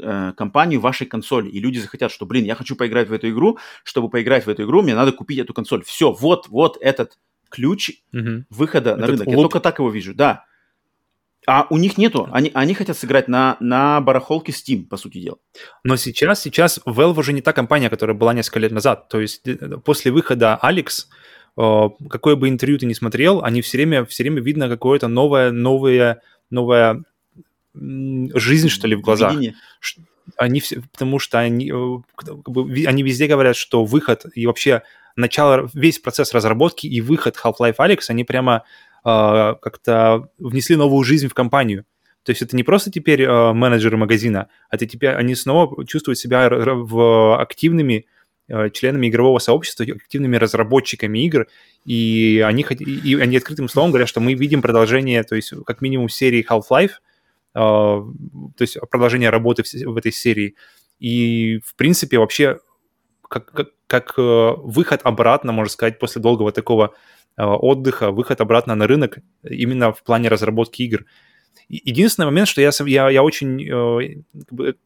э, 0.00 0.32
компанию 0.34 0.80
вашей 0.80 1.06
консоли. 1.06 1.50
И 1.50 1.60
люди 1.60 1.78
захотят, 1.78 2.10
что, 2.10 2.24
блин, 2.24 2.44
я 2.44 2.54
хочу 2.54 2.76
поиграть 2.76 3.10
в 3.10 3.12
эту 3.12 3.28
игру, 3.28 3.58
чтобы 3.84 4.08
поиграть 4.08 4.46
в 4.46 4.48
эту 4.48 4.64
игру, 4.64 4.80
мне 4.82 4.94
надо 4.94 5.12
купить 5.12 5.38
эту 5.38 5.52
консоль. 5.52 5.84
Все, 5.84 6.10
вот, 6.12 6.48
вот 6.48 6.78
этот 6.80 7.18
ключ 7.52 7.90
mm-hmm. 8.14 8.44
выхода 8.50 8.96
на 8.96 9.06
рынок. 9.06 9.26
Луп. 9.26 9.36
Я 9.36 9.42
только 9.42 9.60
так 9.60 9.78
его 9.78 9.90
вижу, 9.90 10.14
да. 10.14 10.44
А 11.46 11.66
у 11.70 11.76
них 11.76 11.98
нету. 11.98 12.28
Они, 12.30 12.50
они 12.54 12.72
хотят 12.74 12.96
сыграть 12.96 13.28
на, 13.28 13.56
на 13.60 14.00
барахолке 14.00 14.52
Steam, 14.52 14.86
по 14.86 14.96
сути 14.96 15.18
дела. 15.18 15.38
Но 15.84 15.96
сейчас, 15.96 16.40
сейчас 16.40 16.80
Valve 16.86 17.18
уже 17.18 17.32
не 17.32 17.42
та 17.42 17.52
компания, 17.52 17.90
которая 17.90 18.16
была 18.16 18.32
несколько 18.32 18.60
лет 18.60 18.72
назад. 18.72 19.08
То 19.08 19.20
есть 19.20 19.46
э, 19.46 19.56
после 19.84 20.12
выхода 20.12 20.58
Alex, 20.62 21.06
э, 21.56 21.88
какое 22.08 22.36
бы 22.36 22.48
интервью 22.48 22.78
ты 22.78 22.86
ни 22.86 22.92
смотрел, 22.92 23.42
они 23.42 23.60
все 23.60 23.78
время, 23.78 24.04
все 24.04 24.22
время 24.22 24.40
видно 24.40 24.68
какое-то 24.68 25.08
новое, 25.08 25.50
новое, 25.50 26.22
новое 26.50 27.02
жизнь, 27.74 28.68
что 28.68 28.86
ли, 28.86 28.94
в 28.94 29.00
глазах. 29.00 29.32
Видение. 29.32 29.56
Они 30.36 30.60
все, 30.60 30.80
потому 30.92 31.18
что 31.18 31.40
они, 31.40 31.72
э, 31.72 31.96
как 32.14 32.48
бы, 32.48 32.84
они 32.86 33.02
везде 33.02 33.26
говорят, 33.26 33.56
что 33.56 33.84
выход 33.84 34.26
и 34.32 34.46
вообще 34.46 34.82
начало, 35.16 35.68
весь 35.74 35.98
процесс 35.98 36.32
разработки 36.32 36.86
и 36.86 37.00
выход 37.00 37.36
Half-Life 37.42 37.76
Alex, 37.78 38.04
они 38.08 38.24
прямо 38.24 38.64
э, 39.04 39.54
как-то 39.60 40.28
внесли 40.38 40.76
новую 40.76 41.04
жизнь 41.04 41.28
в 41.28 41.34
компанию. 41.34 41.84
То 42.24 42.30
есть 42.30 42.42
это 42.42 42.54
не 42.56 42.62
просто 42.62 42.90
теперь 42.90 43.22
э, 43.22 43.52
менеджеры 43.52 43.96
магазина, 43.96 44.48
а 44.70 44.76
это 44.76 44.86
теперь 44.86 45.10
они 45.10 45.34
снова 45.34 45.84
чувствуют 45.86 46.18
себя 46.18 46.48
в 46.50 47.40
активными 47.40 48.06
э, 48.48 48.70
членами 48.70 49.08
игрового 49.08 49.38
сообщества, 49.40 49.84
активными 49.84 50.36
разработчиками 50.36 51.18
игр, 51.24 51.48
и 51.84 52.44
они, 52.46 52.62
и 52.62 53.16
они 53.16 53.36
открытым 53.36 53.68
словом 53.68 53.90
говорят, 53.90 54.08
что 54.08 54.20
мы 54.20 54.34
видим 54.34 54.62
продолжение, 54.62 55.24
то 55.24 55.34
есть 55.34 55.52
как 55.66 55.80
минимум 55.80 56.08
серии 56.08 56.46
Half-Life, 56.48 56.90
э, 56.90 56.92
то 57.54 58.60
есть 58.60 58.78
продолжение 58.88 59.30
работы 59.30 59.64
в, 59.64 59.72
в 59.72 59.96
этой 59.96 60.12
серии. 60.12 60.54
И, 61.00 61.58
в 61.64 61.74
принципе, 61.74 62.18
вообще 62.18 62.60
как, 63.28 63.46
как, 63.46 63.68
как 63.92 64.14
э, 64.18 64.52
выход 64.56 65.00
обратно, 65.04 65.52
можно 65.52 65.70
сказать, 65.70 65.98
после 65.98 66.20
долгого 66.20 66.50
такого 66.50 66.94
Э, 67.36 67.44
отдыха, 67.44 68.10
выход 68.10 68.40
обратно 68.40 68.74
на 68.74 68.86
рынок 68.86 69.18
именно 69.42 69.92
в 69.92 70.02
плане 70.02 70.28
разработки 70.28 70.82
игр. 70.82 71.06
Единственный 71.68 72.26
момент, 72.26 72.46
что 72.46 72.60
я, 72.60 72.70
я, 72.86 73.08
я 73.08 73.22
очень 73.22 73.62
э, 73.62 74.22
как 74.38 74.52
бы, 74.52 74.76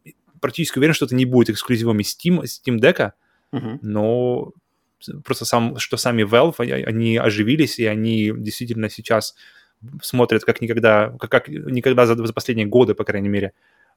практически 0.41 0.79
уверен, 0.79 0.95
что 0.95 1.07
это 1.07 1.17
не 1.17 1.25
будет 1.25 1.51
эксклюзивами 1.51 2.03
Steam, 2.03 2.45
Steam 2.45 2.79
Deck, 2.79 3.13
uh-huh. 3.53 3.79
но 3.83 4.53
просто 5.25 5.45
сам, 5.45 5.77
что 5.79 5.97
сами 5.97 6.23
Valve, 6.23 6.85
они 6.85 7.17
оживились, 7.17 7.81
и 7.81 7.87
они 7.87 8.33
действительно 8.37 8.91
сейчас 8.91 9.35
смотрят 10.01 10.45
как 10.45 10.61
никогда, 10.61 11.17
как, 11.19 11.31
как 11.31 11.49
никогда 11.49 12.07
за, 12.07 12.15
за 12.15 12.33
последние 12.33 12.69
годы, 12.69 12.95
по 12.95 13.05
крайней 13.05 13.29
мере, 13.29 13.53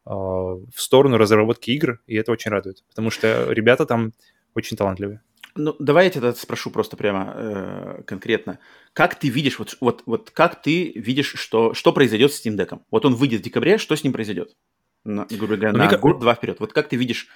в 0.05 0.73
сторону 0.75 1.17
разработки 1.17 1.71
игр, 1.71 1.99
и 2.07 2.15
это 2.15 2.31
очень 2.31 2.51
радует, 2.51 2.83
потому 2.89 3.11
что 3.11 3.51
ребята 3.51 3.85
там 3.85 4.13
очень 4.55 4.77
талантливые. 4.77 5.21
Ну, 5.55 5.75
давай 5.79 6.05
я 6.05 6.11
тебя 6.11 6.33
спрошу 6.33 6.69
просто 6.69 6.95
прямо 6.95 7.33
э, 7.35 8.01
конкретно. 8.05 8.59
Как 8.93 9.15
ты 9.19 9.29
видишь, 9.29 9.59
вот, 9.59 9.77
вот, 9.81 10.03
вот 10.05 10.31
как 10.31 10.61
ты 10.61 10.91
видишь, 10.95 11.33
что, 11.35 11.73
что 11.73 11.91
произойдет 11.91 12.33
с 12.33 12.45
Steam 12.45 12.55
Deck? 12.55 12.79
Вот 12.91 13.05
он 13.05 13.15
выйдет 13.15 13.41
в 13.41 13.43
декабре, 13.43 13.77
что 13.77 13.95
с 13.95 14.03
ним 14.03 14.13
произойдет? 14.13 14.55
На, 15.03 15.25
грубо 15.25 15.55
говоря, 15.55 15.73
на 15.73 15.87
как... 15.87 16.01
год-два 16.01 16.35
вперед. 16.35 16.59
Вот 16.59 16.73
как 16.73 16.87
ты 16.87 16.95
видишь 16.95 17.27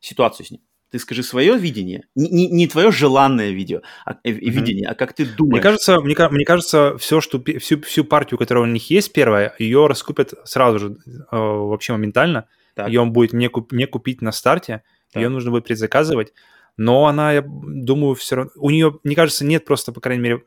ситуацию 0.00 0.46
с 0.46 0.50
ним? 0.50 0.60
Ты 0.90 0.98
скажи 0.98 1.22
свое 1.22 1.56
видение, 1.56 2.04
не, 2.14 2.28
не, 2.28 2.48
не 2.48 2.68
твое 2.68 2.92
желанное 2.92 3.50
видео, 3.50 3.80
а, 4.04 4.12
mm-hmm. 4.12 4.32
видение, 4.32 4.88
а 4.88 4.94
как 4.94 5.14
ты 5.14 5.24
думаешь. 5.24 5.54
Мне 5.54 5.62
кажется, 5.62 6.00
мне, 6.02 6.14
мне 6.28 6.44
кажется, 6.44 6.98
все, 6.98 7.22
что 7.22 7.42
всю, 7.60 7.80
всю 7.80 8.04
партию, 8.04 8.36
которая 8.36 8.64
у 8.64 8.66
них 8.66 8.90
есть, 8.90 9.10
первая, 9.14 9.54
ее 9.58 9.86
раскупят 9.86 10.34
сразу 10.44 10.78
же, 10.78 10.96
э, 11.06 11.24
вообще 11.30 11.94
моментально. 11.94 12.46
Так. 12.74 12.88
Ее 12.88 13.00
он 13.00 13.12
будет 13.12 13.32
не, 13.32 13.48
куп, 13.48 13.72
не 13.72 13.86
купить 13.86 14.20
на 14.20 14.32
старте, 14.32 14.82
так. 15.12 15.22
ее 15.22 15.30
нужно 15.30 15.50
будет 15.50 15.64
предзаказывать 15.64 16.34
но 16.76 17.06
она, 17.06 17.32
я 17.32 17.44
думаю, 17.46 18.14
все 18.14 18.36
равно... 18.36 18.52
У 18.56 18.70
нее, 18.70 18.98
мне 19.04 19.14
кажется, 19.14 19.44
нет 19.44 19.64
просто, 19.64 19.92
по 19.92 20.00
крайней 20.00 20.22
мере... 20.22 20.42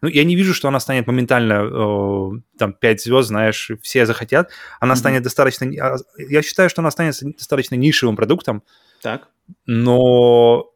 Ну, 0.00 0.08
я 0.08 0.24
не 0.24 0.34
вижу, 0.34 0.52
что 0.52 0.66
она 0.66 0.80
станет 0.80 1.06
моментально, 1.06 1.62
э, 1.62 2.30
там, 2.58 2.72
5 2.72 3.02
звезд, 3.02 3.28
знаешь, 3.28 3.70
все 3.82 4.04
захотят. 4.04 4.50
Она 4.80 4.94
mm-hmm. 4.94 4.96
станет 4.96 5.22
достаточно... 5.22 5.66
А, 5.80 5.96
я 6.18 6.42
считаю, 6.42 6.68
что 6.68 6.82
она 6.82 6.90
станет 6.90 7.14
достаточно 7.20 7.76
нишевым 7.76 8.16
продуктом. 8.16 8.64
Так. 9.00 9.28
Но 9.66 10.71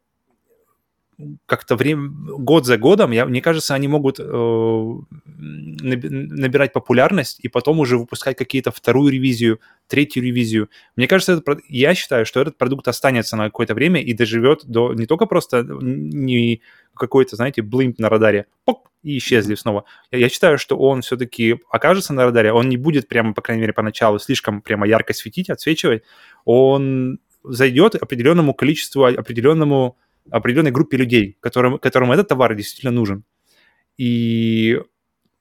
как-то 1.47 1.77
время, 1.77 2.09
год 2.09 2.67
за 2.67 2.77
годом, 2.77 3.11
я, 3.11 3.25
мне 3.25 3.41
кажется, 3.41 3.75
они 3.75 3.89
могут 3.89 4.21
э, 4.21 4.23
набирать 5.25 6.73
популярность 6.73 7.41
и 7.41 7.49
потом 7.49 7.81
уже 7.81 7.97
выпускать 7.97 8.37
какие-то 8.37 8.71
вторую 8.71 9.11
ревизию, 9.13 9.61
третью 9.87 10.23
ревизию. 10.23 10.69
Мне 10.95 11.09
кажется, 11.09 11.33
этот, 11.33 11.61
я 11.69 11.95
считаю, 11.95 12.27
что 12.27 12.41
этот 12.41 12.59
продукт 12.59 12.87
останется 12.89 13.37
на 13.37 13.45
какое-то 13.45 13.75
время 13.75 14.03
и 14.03 14.13
доживет 14.13 14.67
до 14.67 14.93
не 14.93 15.07
только 15.07 15.27
просто 15.27 15.63
не 15.63 16.61
какой-то, 16.95 17.37
знаете, 17.37 17.63
блимп 17.63 17.99
на 17.99 18.09
радаре, 18.09 18.47
пок, 18.65 18.91
и 19.03 19.19
исчезли 19.19 19.55
снова. 19.55 19.85
Я, 20.11 20.19
я 20.19 20.29
считаю, 20.29 20.59
что 20.59 20.77
он 20.77 21.01
все-таки 21.01 21.61
окажется 21.71 22.13
на 22.13 22.25
радаре, 22.25 22.53
он 22.53 22.69
не 22.69 22.77
будет 22.77 23.09
прямо, 23.09 23.33
по 23.33 23.41
крайней 23.41 23.63
мере, 23.63 23.73
поначалу 23.73 24.19
слишком 24.19 24.61
прямо 24.61 24.87
ярко 24.87 25.15
светить, 25.15 25.49
отсвечивать, 25.49 26.03
он 26.45 27.21
зайдет 27.45 27.95
определенному 27.95 28.55
количеству, 28.55 29.05
определенному 29.05 29.97
определенной 30.31 30.71
группе 30.71 30.97
людей, 30.97 31.37
которым, 31.41 31.79
которым 31.79 32.13
этот 32.13 32.29
товар 32.29 32.55
действительно 32.55 32.93
нужен. 32.93 33.25
И 33.97 34.81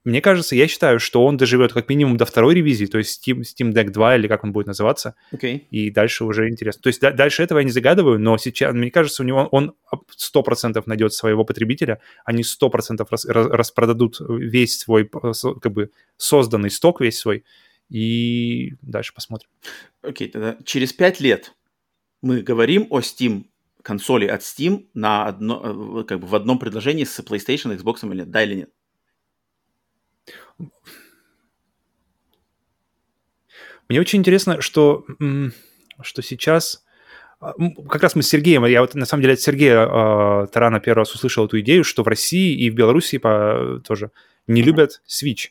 мне 0.05 0.21
кажется, 0.21 0.55
я 0.55 0.67
считаю, 0.67 0.99
что 0.99 1.25
он 1.25 1.35
доживет 1.35 1.73
как 1.73 1.89
минимум 1.89 2.15
до 2.15 2.25
второй 2.25 2.53
ревизии, 2.53 2.85
то 2.85 2.99
есть 2.99 3.27
Steam, 3.27 3.41
Steam 3.41 3.73
Deck 3.73 3.89
2 3.89 4.17
или 4.17 4.27
как 4.27 4.43
он 4.43 4.51
будет 4.53 4.67
называться. 4.67 5.15
Okay. 5.33 5.63
И 5.71 5.89
дальше 5.89 6.25
уже 6.25 6.47
интересно. 6.47 6.83
То 6.83 6.87
есть 6.89 7.01
да, 7.01 7.11
дальше 7.11 7.41
этого 7.41 7.57
я 7.57 7.65
не 7.65 7.71
загадываю, 7.71 8.19
но 8.19 8.37
сейчас, 8.37 8.71
мне 8.73 8.91
кажется, 8.91 9.23
у 9.23 9.25
него 9.25 9.47
он 9.51 9.73
100% 9.91 10.83
найдет 10.85 11.13
своего 11.13 11.43
потребителя, 11.43 11.99
они 12.23 12.43
100% 12.43 13.07
рас, 13.09 13.25
распродадут 13.25 14.17
весь 14.29 14.77
свой 14.77 15.09
как 15.09 15.73
бы 15.73 15.89
созданный 16.17 16.69
сток, 16.69 17.01
весь 17.01 17.17
свой, 17.17 17.43
и 17.89 18.73
дальше 18.83 19.11
посмотрим. 19.13 19.49
Окей, 20.03 20.27
okay, 20.27 20.31
тогда 20.31 20.57
через 20.63 20.93
5 20.93 21.19
лет 21.19 21.55
мы 22.21 22.41
говорим 22.41 22.85
о 22.91 22.99
Steam 22.99 23.45
консоли 23.85 24.25
от 24.25 24.41
Steam 24.41 24.87
на 24.95 25.27
одно, 25.27 26.01
э, 26.01 26.03
как 26.05 26.19
бы 26.19 26.27
в 26.27 26.33
одном 26.33 26.57
предложении 26.57 27.03
с 27.03 27.19
PlayStation, 27.19 27.77
Xbox 27.77 28.03
или 28.09 28.17
нет? 28.17 28.31
Да 28.31 28.43
или 28.43 28.55
нет? 28.55 28.69
Мне 33.87 34.01
очень 34.01 34.19
интересно, 34.19 34.61
что, 34.61 35.05
что 36.01 36.21
сейчас... 36.23 36.83
А, 37.39 37.53
как 37.87 38.01
раз 38.01 38.15
мы 38.15 38.23
с 38.23 38.27
Сергеем, 38.27 38.65
я 38.65 38.81
вот 38.81 38.95
на 38.95 39.05
самом 39.05 39.21
деле 39.21 39.35
от 39.35 39.39
Сергея 39.39 39.85
э, 39.85 40.47
Тарана 40.47 40.79
первый 40.79 40.99
раз 40.99 41.13
услышал 41.13 41.45
эту 41.45 41.59
идею, 41.59 41.83
что 41.83 42.01
в 42.01 42.07
России 42.07 42.57
и 42.57 42.71
в 42.71 42.73
Беларуси 42.73 43.19
по, 43.19 43.79
тоже 43.85 44.09
не 44.47 44.63
любят 44.63 45.03
Switch. 45.07 45.49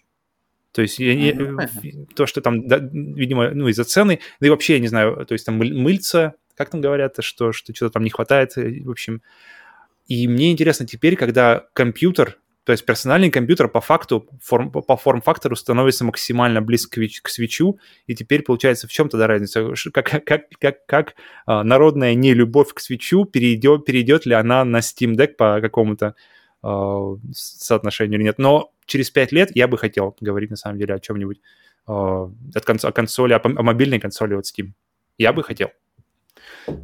То 0.73 0.83
есть 0.83 0.99
я, 0.99 1.13
я, 1.13 1.69
то, 2.17 2.27
что 2.27 2.41
там, 2.41 2.67
да, 2.67 2.79
видимо, 2.79 3.51
ну, 3.51 3.69
из-за 3.69 3.85
цены, 3.85 4.19
да 4.41 4.49
и 4.49 4.51
вообще, 4.51 4.73
я 4.73 4.81
не 4.81 4.89
знаю, 4.89 5.25
то 5.25 5.35
есть 5.35 5.47
там 5.47 5.57
мыльца, 5.57 6.35
как 6.57 6.71
там 6.71 6.81
говорят, 6.81 7.17
что, 7.21 7.53
что 7.53 7.75
что-то 7.75 7.95
там 7.95 8.05
не 8.05 8.11
хватает, 8.11 8.57
э, 8.57 8.83
в 8.83 8.91
общем. 8.91 9.23
И 10.07 10.29
мне 10.29 10.53
интересно 10.53 10.87
теперь, 10.87 11.17
когда 11.17 11.67
компьютер, 11.73 12.39
то 12.65 12.73
есть 12.73 12.85
персональный 12.85 13.31
компьютер 13.31 13.69
по 13.69 13.81
факту, 13.81 14.29
форм, 14.43 14.71
по 14.71 14.97
форм-фактору 14.97 15.57
становится 15.57 16.05
максимально 16.05 16.63
близко 16.63 17.01
к 17.23 17.29
свечу, 17.29 17.79
и 18.07 18.15
теперь 18.15 18.43
получается 18.43 18.87
в 18.87 18.91
чем 18.91 19.09
тогда 19.09 19.27
разница? 19.27 19.73
Как, 19.93 20.25
как, 20.25 20.49
как, 20.59 20.87
как 20.87 21.15
а, 21.47 21.63
народная 21.63 22.15
нелюбовь 22.15 22.73
к 22.73 22.81
свечу 22.81 23.25
перейдет, 23.25 23.85
перейдет 23.85 24.27
ли 24.27 24.35
она 24.35 24.65
на 24.65 24.79
Steam 24.79 25.15
Deck 25.15 25.35
по 25.35 25.61
какому-то 25.61 26.15
а, 26.63 27.17
соотношению 27.33 28.19
или 28.19 28.25
нет? 28.25 28.39
Но 28.39 28.73
через 28.87 29.11
пять 29.11 29.33
лет 29.33 29.51
я 29.55 29.69
бы 29.69 29.79
хотел 29.79 30.17
говорить 30.21 30.51
на 30.51 30.57
самом 30.57 30.79
деле 30.79 30.95
о 30.95 31.01
чем-нибудь, 31.01 31.41
а, 31.87 32.31
от 32.55 32.65
конс- 32.65 32.87
о 32.87 32.93
консоли, 32.93 33.33
о, 33.33 33.41
о 33.43 33.63
мобильной 33.63 34.01
консоли 34.01 34.35
от 34.35 34.45
Steam. 34.45 34.73
Я 35.17 35.33
бы 35.33 35.43
хотел. 35.43 35.71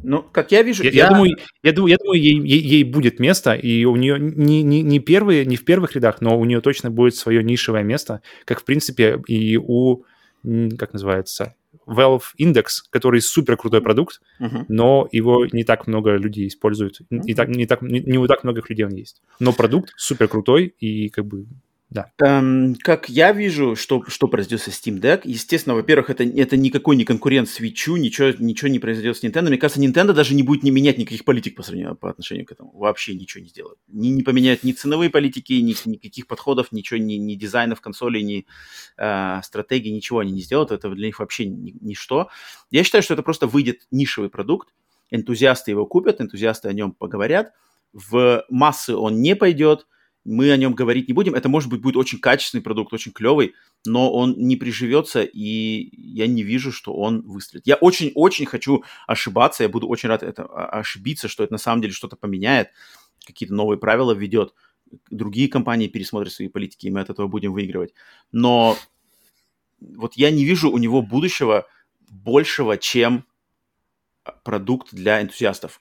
Ну, 0.03 0.23
как 0.23 0.51
я 0.51 0.63
вижу, 0.63 0.83
я, 0.83 0.89
я... 0.89 1.03
я 1.05 1.09
думаю, 1.09 1.37
я 1.63 1.71
думаю, 1.73 1.91
я 1.91 1.97
думаю, 1.97 2.21
ей, 2.21 2.39
ей, 2.39 2.61
ей 2.61 2.83
будет 2.83 3.19
место, 3.19 3.53
и 3.53 3.85
у 3.85 3.95
нее 3.95 4.17
не, 4.19 4.63
не, 4.63 4.81
не 4.81 4.99
первые, 4.99 5.45
не 5.45 5.55
в 5.55 5.65
первых 5.65 5.95
рядах, 5.95 6.21
но 6.21 6.37
у 6.37 6.45
нее 6.45 6.61
точно 6.61 6.91
будет 6.91 7.15
свое 7.15 7.43
нишевое 7.43 7.83
место, 7.83 8.21
как 8.45 8.61
в 8.61 8.65
принципе 8.65 9.21
и 9.27 9.57
у, 9.57 10.03
как 10.77 10.93
называется, 10.93 11.55
Valve 11.87 12.21
Index, 12.39 12.65
который 12.89 13.21
супер 13.21 13.57
крутой 13.57 13.81
продукт, 13.81 14.21
uh-huh. 14.39 14.65
но 14.67 15.07
его 15.11 15.45
не 15.51 15.63
так 15.63 15.87
много 15.87 16.15
людей 16.15 16.47
используют, 16.47 17.01
uh-huh. 17.01 17.21
не 17.23 17.33
так 17.33 17.49
не 17.49 17.65
так 17.65 17.81
не, 17.81 17.99
не 17.99 18.17
у 18.17 18.27
так 18.27 18.43
многих 18.43 18.69
людей 18.69 18.85
он 18.85 18.93
есть. 18.93 19.21
Но 19.39 19.53
продукт 19.53 19.93
супер 19.97 20.27
крутой 20.27 20.75
и 20.79 21.09
как 21.09 21.25
бы 21.25 21.45
да. 21.91 22.09
Эм, 22.23 22.75
как 22.75 23.09
я 23.09 23.33
вижу, 23.33 23.75
что, 23.75 24.01
что 24.07 24.29
произойдет 24.29 24.61
со 24.61 24.69
Steam 24.69 25.01
Deck, 25.01 25.23
естественно, 25.25 25.75
во-первых, 25.75 26.09
это, 26.09 26.23
это 26.23 26.55
никакой 26.55 26.95
не 26.95 27.03
конкурент 27.03 27.49
Switch, 27.49 27.91
ничего, 27.99 28.29
ничего 28.39 28.69
не 28.69 28.79
произойдет 28.79 29.17
с 29.17 29.23
Nintendo. 29.25 29.49
Мне 29.49 29.57
кажется, 29.57 29.81
Nintendo 29.81 30.13
даже 30.13 30.33
не 30.33 30.41
будет 30.41 30.63
не 30.63 30.71
менять 30.71 30.97
никаких 30.97 31.25
политик 31.25 31.57
по, 31.57 31.63
сравнению, 31.63 31.97
по 31.97 32.09
отношению 32.09 32.45
к 32.45 32.51
этому. 32.53 32.71
Вообще 32.71 33.13
ничего 33.13 33.43
не 33.43 33.49
сделает. 33.49 33.77
Не, 33.89 34.09
не 34.09 34.23
поменяют 34.23 34.63
ни 34.63 34.71
ценовые 34.71 35.09
политики, 35.09 35.51
ни, 35.51 35.75
никаких 35.85 36.27
подходов, 36.27 36.71
ничего, 36.71 36.97
ни, 36.97 37.15
ни 37.15 37.35
дизайнов 37.35 37.81
консолей, 37.81 38.23
ни 38.23 38.45
э, 38.97 39.41
стратегии, 39.43 39.89
ничего 39.89 40.19
они 40.19 40.31
не 40.31 40.41
сделают. 40.41 40.71
Это 40.71 40.89
для 40.91 41.07
них 41.07 41.19
вообще 41.19 41.47
ни, 41.47 41.75
ничто. 41.81 42.29
Я 42.69 42.85
считаю, 42.85 43.03
что 43.03 43.15
это 43.15 43.23
просто 43.23 43.47
выйдет 43.47 43.81
нишевый 43.91 44.29
продукт, 44.29 44.69
энтузиасты 45.09 45.71
его 45.71 45.85
купят, 45.85 46.21
энтузиасты 46.21 46.69
о 46.69 46.73
нем 46.73 46.93
поговорят, 46.93 47.51
в 47.91 48.45
массы 48.49 48.95
он 48.95 49.21
не 49.21 49.35
пойдет– 49.35 49.87
мы 50.23 50.51
о 50.51 50.57
нем 50.57 50.73
говорить 50.73 51.07
не 51.07 51.13
будем. 51.13 51.33
Это, 51.33 51.49
может 51.49 51.69
быть, 51.69 51.81
будет 51.81 51.97
очень 51.97 52.19
качественный 52.19 52.61
продукт, 52.61 52.93
очень 52.93 53.11
клевый, 53.11 53.55
но 53.85 54.11
он 54.11 54.35
не 54.37 54.55
приживется, 54.55 55.23
и 55.23 55.89
я 55.93 56.27
не 56.27 56.43
вижу, 56.43 56.71
что 56.71 56.93
он 56.93 57.21
выстрелит. 57.21 57.65
Я 57.65 57.75
очень-очень 57.75 58.45
хочу 58.45 58.83
ошибаться, 59.07 59.63
я 59.63 59.69
буду 59.69 59.87
очень 59.87 60.09
рад 60.09 60.23
это, 60.23 60.43
а, 60.43 60.79
ошибиться, 60.79 61.27
что 61.27 61.43
это 61.43 61.53
на 61.53 61.57
самом 61.57 61.81
деле 61.81 61.93
что-то 61.93 62.15
поменяет, 62.15 62.69
какие-то 63.25 63.55
новые 63.55 63.79
правила 63.79 64.13
введет, 64.13 64.53
другие 65.09 65.47
компании 65.47 65.87
пересмотрят 65.87 66.33
свои 66.33 66.49
политики, 66.49 66.87
и 66.87 66.91
мы 66.91 67.01
от 67.01 67.09
этого 67.09 67.27
будем 67.27 67.53
выигрывать. 67.53 67.93
Но 68.31 68.77
вот 69.79 70.13
я 70.15 70.29
не 70.29 70.45
вижу 70.45 70.69
у 70.69 70.77
него 70.77 71.01
будущего 71.01 71.67
большего, 72.09 72.77
чем 72.77 73.25
продукт 74.43 74.93
для 74.93 75.21
энтузиастов. 75.21 75.79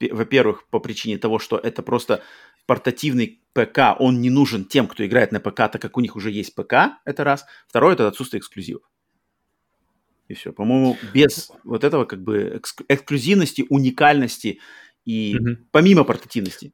Во-первых, 0.00 0.68
по 0.68 0.78
причине 0.78 1.18
того, 1.18 1.38
что 1.38 1.58
это 1.58 1.82
просто 1.82 2.22
портативный 2.66 3.40
ПК, 3.52 3.96
он 3.98 4.20
не 4.20 4.30
нужен 4.30 4.64
тем, 4.64 4.86
кто 4.86 5.04
играет 5.06 5.32
на 5.32 5.40
ПК, 5.40 5.56
так 5.70 5.80
как 5.80 5.96
у 5.96 6.00
них 6.00 6.16
уже 6.16 6.30
есть 6.30 6.54
ПК, 6.54 6.98
это 7.04 7.24
раз. 7.24 7.44
Второе, 7.68 7.94
это 7.94 8.08
отсутствие 8.08 8.40
эксклюзивов. 8.40 8.82
И 10.28 10.34
все. 10.34 10.52
По-моему, 10.52 10.96
без 11.12 11.50
вот 11.64 11.84
этого 11.84 12.04
как 12.04 12.22
бы 12.22 12.60
эксклюзивности, 12.88 13.66
уникальности 13.68 14.60
и 15.04 15.36
mm-hmm. 15.36 15.56
помимо 15.70 16.04
портативности, 16.04 16.72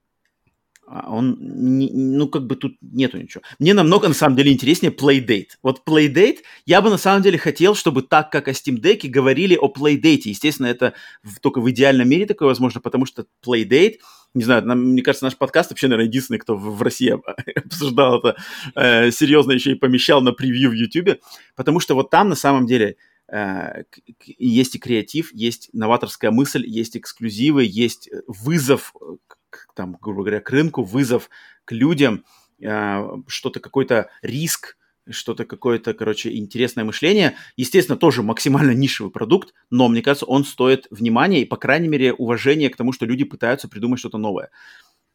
а 0.91 1.11
он, 1.11 1.37
не, 1.41 1.91
ну, 1.93 2.29
как 2.29 2.47
бы 2.47 2.57
тут 2.57 2.77
нету 2.81 3.19
ничего. 3.19 3.43
Мне 3.59 3.75
намного, 3.75 4.09
на 4.09 4.15
самом 4.15 4.37
деле, 4.37 4.53
интереснее 4.53 4.91
Playdate. 4.91 5.49
Вот 5.63 5.83
Playdate, 5.87 6.39
я 6.65 6.81
бы, 6.81 6.89
на 6.89 6.97
самом 6.97 7.23
деле, 7.23 7.37
хотел, 7.37 7.75
чтобы 7.75 8.03
так, 8.03 8.33
как 8.33 8.49
о 8.49 8.53
Steam 8.53 8.81
Deck, 8.81 9.07
говорили 9.07 9.55
о 9.55 9.71
Playdate. 9.71 10.23
Естественно, 10.25 10.67
это 10.67 10.95
в, 11.23 11.41
только 11.41 11.61
в 11.61 11.71
идеальном 11.71 12.09
мире 12.09 12.25
такое 12.25 12.49
возможно, 12.49 12.81
потому 12.81 13.05
что 13.05 13.27
Playdate, 13.45 13.97
не 14.35 14.45
знаю, 14.45 14.65
нам, 14.65 14.81
мне 14.81 15.03
кажется, 15.03 15.25
наш 15.25 15.37
подкаст 15.37 15.71
вообще, 15.71 15.89
наверное, 15.89 16.09
единственный, 16.09 16.39
кто 16.39 16.57
в, 16.57 16.77
в 16.77 16.83
России 16.83 17.17
обсуждал 17.57 18.19
это 18.19 18.37
э, 18.75 19.11
серьезно 19.11 19.53
еще 19.53 19.73
и 19.73 19.77
помещал 19.77 20.21
на 20.21 20.33
превью 20.33 20.71
в 20.71 20.75
YouTube, 20.75 21.21
потому 21.57 21.81
что 21.81 21.95
вот 21.95 22.11
там, 22.11 22.29
на 22.29 22.35
самом 22.35 22.67
деле, 22.67 22.97
э, 23.33 23.85
есть 24.27 24.77
и 24.77 24.79
креатив, 24.79 25.33
есть 25.33 25.71
новаторская 25.73 26.31
мысль, 26.31 26.65
есть 26.67 26.97
эксклюзивы, 26.97 27.65
есть 27.65 28.11
вызов 28.27 28.93
к, 29.27 29.75
там, 29.75 29.97
грубо 30.01 30.23
говоря, 30.23 30.41
к 30.41 30.51
рынку, 30.51 30.83
вызов 30.83 31.31
к 31.65 31.73
людям, 31.73 32.25
э, 32.63 33.03
что-то, 33.27 33.61
какой-то 33.61 34.11
риск, 34.23 34.77
что-то 35.11 35.45
какое-то, 35.45 35.95
короче, 35.95 36.35
интересное 36.37 36.85
мышление. 36.85 37.37
Естественно, 37.57 37.97
тоже 37.97 38.23
максимально 38.23 38.73
нишевый 38.73 39.13
продукт, 39.13 39.55
но, 39.71 39.89
мне 39.89 40.03
кажется, 40.03 40.27
он 40.27 40.45
стоит 40.45 40.87
внимания 40.91 41.43
и, 41.43 41.45
по 41.45 41.57
крайней 41.57 41.89
мере, 41.89 42.13
уважения 42.13 42.71
к 42.71 42.77
тому, 42.77 42.93
что 42.93 43.07
люди 43.07 43.25
пытаются 43.25 43.69
придумать 43.69 44.01
что-то 44.01 44.19
новое. 44.19 44.51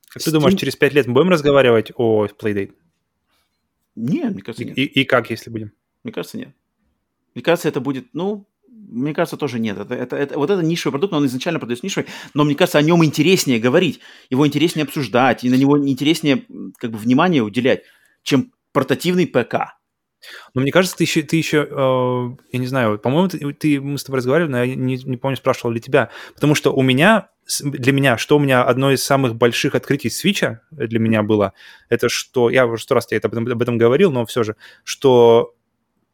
Как 0.10 0.22
Steam... 0.22 0.26
ты 0.26 0.32
думаешь, 0.32 0.60
через 0.60 0.76
пять 0.76 0.94
лет 0.94 1.07
мы 1.07 1.14
будем 1.14 1.30
разговаривать 1.30 1.91
о 1.95 2.28
Playdate? 2.28 2.74
Нет, 3.95 4.34
мне 4.34 4.41
кажется, 4.41 4.65
нет. 4.65 4.78
И, 4.78 4.84
и 4.84 5.03
как, 5.06 5.30
если 5.30 5.49
будем? 5.49 5.72
Мне 6.03 6.14
кажется, 6.14 6.38
нет. 6.38 6.49
Мне 7.36 7.44
кажется, 7.44 7.68
это 7.68 7.80
будет, 7.80 8.07
ну, 8.14 8.48
мне 8.68 9.14
кажется, 9.14 9.38
тоже 9.38 9.60
нет. 9.60 9.78
Это, 9.78 9.95
это, 9.95 10.15
это, 10.15 10.38
вот 10.38 10.49
это 10.49 10.61
нишевый 10.61 10.94
продукт, 10.94 11.14
он 11.14 11.26
изначально 11.26 11.60
продается 11.60 11.86
нишевый, 11.86 12.07
но 12.34 12.44
мне 12.44 12.56
кажется, 12.56 12.78
о 12.78 12.82
нем 12.82 13.03
интереснее 13.03 13.60
говорить, 13.60 13.99
его 14.30 14.45
интереснее 14.45 14.84
обсуждать, 14.84 15.44
и 15.44 15.49
на 15.49 15.56
него 15.56 15.78
интереснее 15.88 16.45
как 16.78 16.91
бы 16.91 16.98
внимание 16.98 17.41
уделять, 17.41 17.84
чем 18.24 18.52
портативный 18.72 19.28
ПК. 19.28 19.78
Но 20.53 20.61
мне 20.61 20.71
кажется, 20.71 20.97
ты 20.97 21.03
еще, 21.03 21.21
ты 21.21 21.35
еще 21.35 21.67
э, 21.69 22.35
я 22.51 22.59
не 22.59 22.67
знаю, 22.67 22.99
по-моему, 22.99 23.29
ты, 23.29 23.53
ты, 23.53 23.81
мы 23.81 23.97
с 23.97 24.03
тобой 24.03 24.17
разговаривали, 24.17 24.51
но 24.51 24.63
я 24.63 24.75
не, 24.75 24.97
не 24.97 25.17
помню, 25.17 25.37
спрашивал 25.37 25.71
ли 25.71 25.81
тебя, 25.81 26.09
потому 26.33 26.55
что 26.55 26.73
у 26.73 26.81
меня, 26.81 27.29
для 27.59 27.91
меня, 27.91 28.17
что 28.17 28.37
у 28.37 28.39
меня 28.39 28.63
одно 28.63 28.91
из 28.91 29.03
самых 29.03 29.35
больших 29.35 29.75
открытий 29.75 30.09
свеча 30.09 30.61
для 30.71 30.99
меня 30.99 31.23
было, 31.23 31.53
это 31.89 32.09
что, 32.09 32.49
я 32.49 32.65
уже 32.65 32.83
сто 32.83 32.95
раз 32.95 33.05
тебе 33.05 33.19
об, 33.23 33.33
этом, 33.33 33.47
об 33.47 33.61
этом 33.61 33.77
говорил, 33.77 34.11
но 34.11 34.25
все 34.25 34.43
же, 34.43 34.55
что 34.83 35.55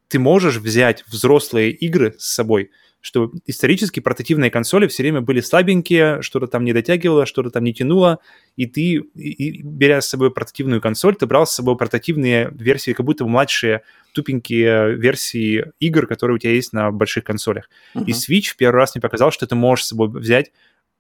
ты 0.08 0.20
можешь 0.20 0.58
взять 0.58 1.04
взрослые 1.08 1.72
игры 1.72 2.16
с 2.18 2.34
собой, 2.34 2.72
что 3.02 3.32
исторически 3.46 4.00
портативные 4.00 4.52
консоли 4.52 4.88
все 4.88 5.04
время 5.04 5.22
были 5.22 5.40
слабенькие, 5.42 6.22
что-то 6.22 6.48
там 6.48 6.66
не 6.66 6.74
дотягивало, 6.74 7.26
что-то 7.26 7.50
там 7.50 7.64
не 7.64 7.74
тянуло, 7.74 8.20
и 8.56 8.66
ты, 8.66 8.96
и, 9.16 9.62
беря 9.64 10.02
с 10.02 10.10
собой 10.10 10.32
портативную 10.32 10.82
консоль, 10.82 11.16
ты 11.16 11.26
брал 11.26 11.48
с 11.48 11.52
собой 11.52 11.78
портативные 11.78 12.50
версии, 12.52 12.92
как 12.92 13.06
будто 13.06 13.24
бы 13.24 13.30
младшие 13.30 13.84
тупенькие 14.14 14.96
версии 14.96 15.66
игр, 15.80 16.08
которые 16.08 16.36
у 16.36 16.40
тебя 16.40 16.54
есть 16.54 16.74
на 16.74 16.92
больших 16.92 17.24
консолях. 17.24 17.70
Uh-huh. 17.96 18.06
И 18.06 18.12
Switch 18.12 18.50
в 18.50 18.58
первый 18.58 18.78
раз 18.78 18.96
мне 18.96 19.02
показал, 19.02 19.32
что 19.32 19.48
ты 19.48 19.56
можешь 19.56 19.86
с 19.86 19.90
собой 19.90 20.10
взять 20.10 20.52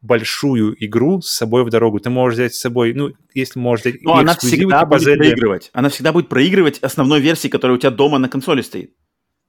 большую 0.02 0.76
игру 0.86 1.22
с 1.22 1.30
собой 1.30 1.66
в 1.66 1.70
дорогу. 1.70 2.00
Ты 2.00 2.10
можешь 2.10 2.36
взять 2.36 2.54
с 2.54 2.60
собой, 2.60 2.94
ну, 2.94 3.12
если 3.34 3.60
можешь 3.60 3.86
взять... 3.86 4.02
Но 4.02 4.16
она 4.16 4.36
всегда 4.36 4.80
типа 4.80 4.86
будет 4.86 5.18
проигрывать. 5.18 5.70
Она 5.74 5.90
всегда 5.90 6.14
будет 6.14 6.30
проигрывать 6.30 6.80
основной 6.80 7.20
версии, 7.20 7.50
которая 7.50 7.76
у 7.76 7.80
тебя 7.80 7.92
дома 7.92 8.18
на 8.18 8.30
консоли 8.30 8.62
стоит. 8.62 8.94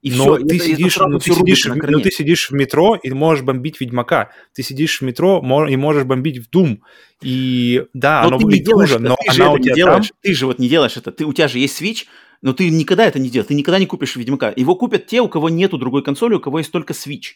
И 0.02 0.12
но 0.12 0.36
все, 0.36 0.47
ты, 0.47 0.56
это, 0.56 0.64
сидишь, 0.64 0.97
это 0.97 1.09
ну, 1.09 1.18
ты, 1.18 1.35
сидишь, 1.35 1.66
в, 1.66 1.74
ну, 1.74 2.01
ты 2.01 2.10
сидишь 2.10 2.51
в 2.51 2.55
метро 2.55 2.97
и 2.97 3.10
можешь 3.10 3.44
бомбить 3.44 3.81
Ведьмака. 3.81 4.31
Ты 4.55 4.62
сидишь 4.62 5.01
в 5.01 5.05
метро 5.05 5.43
и 5.68 5.77
можешь 5.77 6.05
бомбить 6.05 6.39
в 6.39 6.48
Doom. 6.48 6.78
И 7.22 7.85
да, 7.93 8.22
но 8.22 8.28
оно 8.28 8.39
будет 8.39 8.66
хуже, 8.66 8.98
но 8.98 9.16
ты 9.16 9.43
она 9.43 9.52
у 9.52 9.59
тебя 9.59 9.74
делаешь. 9.74 10.09
там... 10.09 10.16
Ты 10.22 10.35
же 10.35 10.47
вот 10.47 10.59
не 10.59 10.68
делаешь 10.68 10.97
это. 10.97 11.12
Ты, 11.12 11.27
у 11.27 11.35
тебя 11.35 11.48
же 11.48 11.59
есть 11.59 11.81
Switch, 11.81 12.06
но 12.40 12.55
ты 12.55 12.70
никогда 12.70 13.05
это 13.05 13.18
не 13.18 13.28
делаешь. 13.28 13.48
Ты 13.48 13.55
никогда 13.55 13.78
не 13.78 13.86
купишь 13.86 14.16
Ведьмака. 14.16 14.55
Его 14.56 14.74
купят 14.74 15.06
те, 15.06 15.20
у 15.20 15.28
кого 15.28 15.51
нету 15.51 15.77
другой 15.77 16.02
консоли, 16.02 16.35
у 16.35 16.40
кого 16.40 16.59
есть 16.59 16.72
только 16.72 16.94
Switch. 16.94 17.35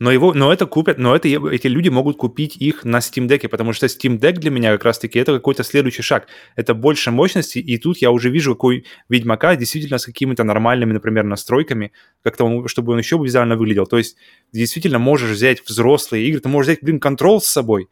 Но, 0.00 0.10
его, 0.10 0.32
но 0.32 0.50
это 0.50 0.64
купят, 0.64 0.96
но 0.96 1.14
это, 1.14 1.28
эти 1.28 1.66
люди 1.66 1.90
могут 1.90 2.16
купить 2.16 2.56
их 2.56 2.84
на 2.84 2.98
Steam 2.98 3.28
Deck, 3.28 3.46
потому 3.48 3.74
что 3.74 3.84
Steam 3.84 4.18
Deck 4.18 4.32
для 4.32 4.50
меня 4.50 4.72
как 4.72 4.84
раз-таки 4.84 5.18
это 5.18 5.34
какой-то 5.34 5.62
следующий 5.62 6.00
шаг. 6.00 6.26
Это 6.56 6.72
больше 6.72 7.10
мощности, 7.10 7.58
и 7.58 7.76
тут 7.76 7.98
я 7.98 8.10
уже 8.10 8.30
вижу, 8.30 8.54
какой 8.54 8.86
Ведьмака 9.10 9.56
действительно 9.56 9.98
с 9.98 10.06
какими-то 10.06 10.42
нормальными, 10.42 10.94
например, 10.94 11.24
настройками, 11.24 11.92
как-то 12.22 12.66
чтобы 12.66 12.94
он 12.94 12.98
еще 12.98 13.18
визуально 13.18 13.56
выглядел. 13.56 13.84
То 13.86 13.98
есть 13.98 14.16
действительно 14.52 14.98
можешь 14.98 15.30
взять 15.30 15.62
взрослые 15.62 16.26
игры, 16.28 16.40
ты 16.40 16.48
можешь 16.48 16.68
взять, 16.68 16.82
блин, 16.82 16.98
контрол 16.98 17.42
с 17.42 17.46
собой, 17.46 17.90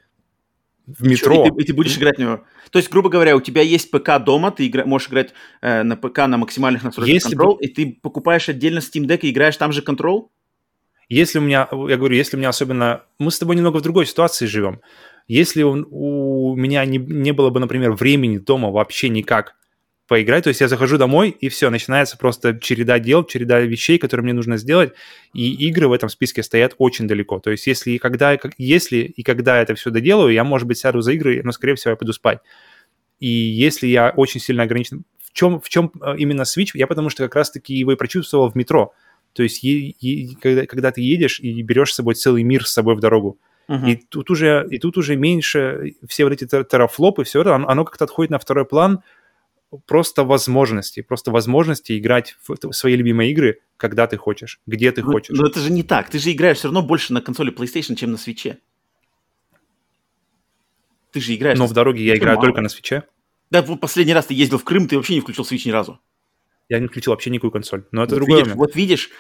в 0.86 1.06
метро. 1.06 1.47
И 1.47 1.51
ты, 1.51 1.62
и 1.62 1.66
ты 1.66 1.74
будешь 1.74 1.98
играть 1.98 2.16
в 2.16 2.20
него. 2.20 2.40
То 2.70 2.78
есть, 2.78 2.90
грубо 2.90 3.10
говоря, 3.10 3.36
у 3.36 3.43
тебя 3.43 3.60
есть 3.60 3.90
ПК 3.90 4.18
дома, 4.18 4.51
ты 4.51 4.66
игра, 4.66 4.86
можешь 4.86 5.09
играть 5.09 5.35
э, 5.60 5.82
на 5.82 5.97
ПК 5.97 6.20
на 6.26 6.39
максимальных 6.39 6.82
настройках 6.82 7.12
Если 7.12 7.35
контрол, 7.35 7.56
бы... 7.56 7.64
и 7.64 7.68
ты 7.68 7.98
покупаешь 8.01 8.48
отдельно 8.48 8.78
Steam 8.78 9.05
Deck 9.05 9.20
и 9.22 9.30
играешь 9.30 9.59
там 9.59 9.72
же 9.72 9.82
контрол? 9.82 10.32
Если 11.09 11.39
у 11.39 11.43
меня, 11.43 11.68
я 11.70 11.97
говорю, 11.97 12.14
если 12.14 12.36
у 12.36 12.39
меня 12.39 12.51
особенно... 12.51 13.02
Мы 13.18 13.30
с 13.30 13.39
тобой 13.39 13.56
немного 13.56 13.78
в 13.78 13.82
другой 13.82 14.06
ситуации 14.06 14.47
живем. 14.47 14.80
Если 15.26 15.62
у, 15.62 15.72
у 15.90 16.56
меня 16.56 16.85
не, 16.85 16.98
не 16.98 17.32
было 17.32 17.51
бы, 17.51 17.60
например, 17.60 17.93
времени 17.93 18.39
дома 18.39 18.70
вообще 18.70 19.09
никак 19.09 19.55
поиграть, 20.06 20.44
то 20.44 20.48
есть 20.48 20.62
я 20.62 20.68
захожу 20.68 20.97
домой, 20.97 21.28
и 21.28 21.51
все, 21.51 21.68
начинается 21.68 22.16
просто 22.16 22.59
череда 22.59 22.98
дел, 22.98 23.24
череда 23.24 23.60
вещей, 23.60 23.98
которые 23.98 24.24
мне 24.24 24.32
нужно 24.32 24.56
сделать, 24.56 24.94
и 25.35 25.52
игры 25.68 25.86
в 25.86 25.93
этом 25.93 26.09
списке 26.09 26.43
стоят 26.43 26.74
очень 26.78 27.06
далеко. 27.06 27.39
То 27.40 27.51
есть 27.51 27.66
если 27.66 27.90
и 27.90 27.98
когда, 27.98 28.36
если 28.56 28.98
и 28.98 29.22
когда 29.22 29.60
это 29.60 29.74
все 29.74 29.90
доделаю, 29.90 30.32
я, 30.32 30.44
может 30.44 30.66
быть, 30.66 30.78
сяду 30.78 31.02
за 31.02 31.12
игры, 31.12 31.43
но, 31.44 31.52
скорее 31.52 31.74
всего, 31.74 31.90
я 31.90 31.97
пойду 31.97 32.14
спать. 32.14 32.39
И 33.20 33.28
если 33.28 33.86
я 33.86 34.10
очень 34.16 34.40
сильно 34.40 34.62
ограничен... 34.62 35.05
В 35.20 35.35
чем, 35.35 35.60
в 35.60 35.68
чем 35.68 35.93
э, 36.01 36.16
именно 36.16 36.43
Switch? 36.43 36.70
Я 36.72 36.86
потому 36.86 37.10
что 37.10 37.22
как 37.24 37.35
раз-таки 37.35 37.74
его 37.74 37.93
и 37.93 37.97
прочувствовал 37.97 38.51
в 38.51 38.55
метро. 38.56 38.94
То 39.39 39.44
есть 39.44 39.62
е- 39.62 39.94
е- 40.01 40.35
когда, 40.43 40.66
когда 40.66 40.90
ты 40.90 41.01
едешь 41.01 41.39
и 41.39 41.62
берешь 41.62 41.93
с 41.93 41.94
собой 41.94 42.16
целый 42.16 42.43
мир 42.43 42.66
с 42.66 42.73
собой 42.73 42.97
в 42.97 42.98
дорогу, 42.98 43.39
uh-huh. 43.69 43.89
и 43.89 43.94
тут 43.94 44.31
уже 44.31 44.66
и 44.69 44.81
тут 44.81 44.98
уже 44.98 45.15
меньше 45.15 45.94
все 46.09 46.24
вот 46.24 46.32
эти 46.32 46.44
терафлопы, 46.44 47.23
все 47.23 47.43
это, 47.43 47.55
оно, 47.55 47.69
оно 47.69 47.85
как-то 47.85 48.06
отходит 48.06 48.32
на 48.32 48.40
второй 48.40 48.65
план 48.65 49.05
просто 49.86 50.24
возможности, 50.24 51.02
просто 51.02 51.31
возможности 51.31 51.97
играть 51.97 52.35
в 52.48 52.73
свои 52.73 52.97
любимые 52.97 53.31
игры, 53.31 53.60
когда 53.77 54.09
ты 54.09 54.16
хочешь, 54.16 54.59
где 54.66 54.90
ты 54.90 55.05
но, 55.05 55.12
хочешь. 55.12 55.39
Но 55.39 55.47
это 55.47 55.60
же 55.60 55.70
не 55.70 55.85
так. 55.85 56.10
Ты 56.10 56.19
же 56.19 56.32
играешь 56.32 56.56
все 56.56 56.66
равно 56.66 56.82
больше 56.82 57.12
на 57.12 57.20
консоли 57.20 57.55
PlayStation, 57.55 57.94
чем 57.94 58.10
на 58.10 58.16
свече. 58.16 58.59
Ты 61.12 61.20
же 61.20 61.36
играешь. 61.36 61.60
Но 61.60 61.69
в 61.69 61.73
дороге 61.73 62.05
я 62.05 62.16
играю 62.16 62.39
мало. 62.39 62.48
только 62.48 62.60
на 62.60 62.69
свече. 62.69 63.05
Да, 63.52 63.62
последний 63.62 64.15
раз 64.15 64.27
ты 64.27 64.35
ездил 64.35 64.59
в 64.59 64.65
Крым, 64.65 64.89
ты 64.89 64.97
вообще 64.97 65.15
не 65.15 65.20
включил 65.20 65.44
Switch 65.44 65.62
ни 65.65 65.70
разу. 65.70 66.01
Я 66.69 66.81
не 66.81 66.86
включил 66.89 67.12
вообще 67.12 67.31
никакую 67.31 67.51
консоль. 67.51 67.85
Но 67.93 68.05
это 68.05 68.15
вот 68.15 68.19
другое. 68.20 68.43
Видишь, 68.45 68.57
вот 68.57 68.74
видишь, 68.77 69.11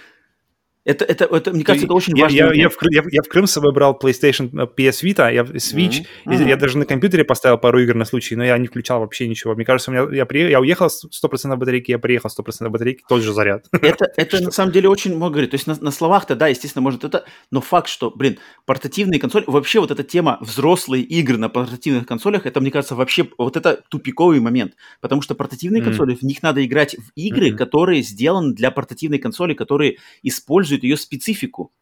это, 0.84 1.04
это, 1.04 1.24
это, 1.24 1.52
мне 1.52 1.64
кажется, 1.64 1.86
это 1.86 1.94
очень 1.94 2.16
я, 2.16 2.24
важно. 2.24 2.36
Я, 2.36 2.52
я, 2.54 2.68
в, 2.68 2.76
я, 2.90 3.02
я 3.10 3.22
в 3.22 3.28
Крым 3.28 3.46
с 3.46 3.52
собой 3.52 3.72
брал 3.72 3.98
PlayStation 4.00 4.48
э, 4.52 4.66
PS 4.66 5.04
Vita, 5.04 5.32
я 5.32 5.42
Switch, 5.42 6.06
mm-hmm. 6.24 6.48
я 6.48 6.56
даже 6.56 6.78
на 6.78 6.86
компьютере 6.86 7.24
поставил 7.24 7.58
пару 7.58 7.80
игр 7.80 7.94
на 7.94 8.04
случай, 8.04 8.36
но 8.36 8.44
я 8.44 8.56
не 8.56 8.68
включал 8.68 9.00
вообще 9.00 9.28
ничего. 9.28 9.54
Мне 9.54 9.64
кажется, 9.64 9.90
у 9.90 9.94
меня, 9.94 10.08
я, 10.16 10.24
при, 10.24 10.50
я 10.50 10.60
уехал 10.60 10.88
с 10.88 11.04
100% 11.04 11.56
батарейки, 11.56 11.90
я 11.90 11.98
приехал 11.98 12.30
100% 12.30 12.68
батарейки, 12.70 13.02
тот 13.06 13.22
же 13.22 13.32
заряд. 13.32 13.66
Это, 13.82 14.06
это 14.16 14.42
на 14.42 14.50
самом 14.50 14.72
деле 14.72 14.88
очень 14.88 15.14
много 15.14 15.32
говорит. 15.32 15.50
То 15.50 15.56
есть 15.56 15.66
на, 15.66 15.76
на 15.78 15.90
словах-то, 15.90 16.36
да, 16.36 16.48
естественно, 16.48 16.82
может 16.82 17.04
это, 17.04 17.24
но 17.50 17.60
факт, 17.60 17.88
что, 17.88 18.10
блин, 18.10 18.38
портативные 18.64 19.20
консоли, 19.20 19.44
вообще 19.46 19.80
вот 19.80 19.90
эта 19.90 20.04
тема 20.04 20.38
взрослые 20.40 21.02
игры 21.02 21.36
на 21.36 21.50
портативных 21.50 22.06
консолях, 22.06 22.46
это, 22.46 22.60
мне 22.60 22.70
кажется, 22.70 22.94
вообще 22.94 23.28
вот 23.36 23.58
это 23.58 23.82
тупиковый 23.90 24.40
момент, 24.40 24.72
потому 25.00 25.20
что 25.20 25.34
портативные 25.34 25.82
mm-hmm. 25.82 25.84
консоли, 25.84 26.14
в 26.14 26.22
них 26.22 26.42
надо 26.42 26.64
играть 26.64 26.96
в 26.96 27.10
игры, 27.14 27.50
mm-hmm. 27.50 27.56
которые 27.56 28.02
сделаны 28.02 28.54
для 28.54 28.70
портативной 28.70 29.18
консоли, 29.18 29.52
которые 29.52 29.98
используют 30.22 30.67
ее 30.76 30.96
специфику. 30.96 31.72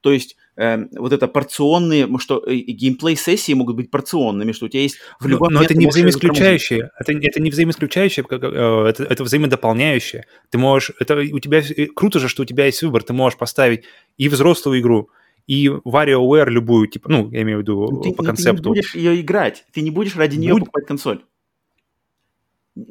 То 0.00 0.12
есть 0.12 0.36
э, 0.56 0.78
вот 0.98 1.12
это 1.12 1.26
порционные, 1.26 2.08
что 2.18 2.44
геймплей-сессии 2.46 3.54
могут 3.54 3.76
быть 3.76 3.90
порционными, 3.90 4.52
что 4.52 4.66
у 4.66 4.68
тебя 4.68 4.82
есть 4.82 4.98
в 5.18 5.26
любом 5.26 5.52
Но, 5.52 5.60
но 5.60 5.64
это 5.64 5.74
не 5.74 5.86
взаимоисключающее. 5.86 6.90
Это, 6.98 7.12
это 7.12 7.42
не 7.42 7.50
взаимоисключающее, 7.50 8.24
э, 8.30 8.86
это, 8.88 9.04
это 9.04 9.24
взаимодополняющее. 9.24 10.26
Ты 10.50 10.58
можешь... 10.58 10.92
Это 11.00 11.16
у 11.16 11.38
тебя... 11.40 11.62
Круто 11.94 12.20
же, 12.20 12.28
что 12.28 12.42
у 12.42 12.46
тебя 12.46 12.66
есть 12.66 12.82
выбор. 12.82 13.02
Ты 13.02 13.14
можешь 13.14 13.38
поставить 13.38 13.84
и 14.16 14.28
взрослую 14.28 14.80
игру, 14.80 15.10
и 15.46 15.68
WarioWare 15.68 16.50
любую, 16.50 16.88
типа, 16.88 17.08
ну, 17.08 17.30
я 17.30 17.42
имею 17.42 17.58
в 17.58 17.60
виду 17.62 17.88
ну, 17.90 18.00
ты, 18.00 18.12
по 18.12 18.24
концепту. 18.24 18.62
Ты 18.62 18.68
не 18.68 18.74
будешь 18.74 18.94
ее 18.94 19.20
играть, 19.20 19.64
ты 19.72 19.80
не 19.80 19.90
будешь 19.90 20.16
ради 20.16 20.36
нее 20.36 20.52
Будь... 20.52 20.60
покупать 20.60 20.86
консоль. 20.86 21.24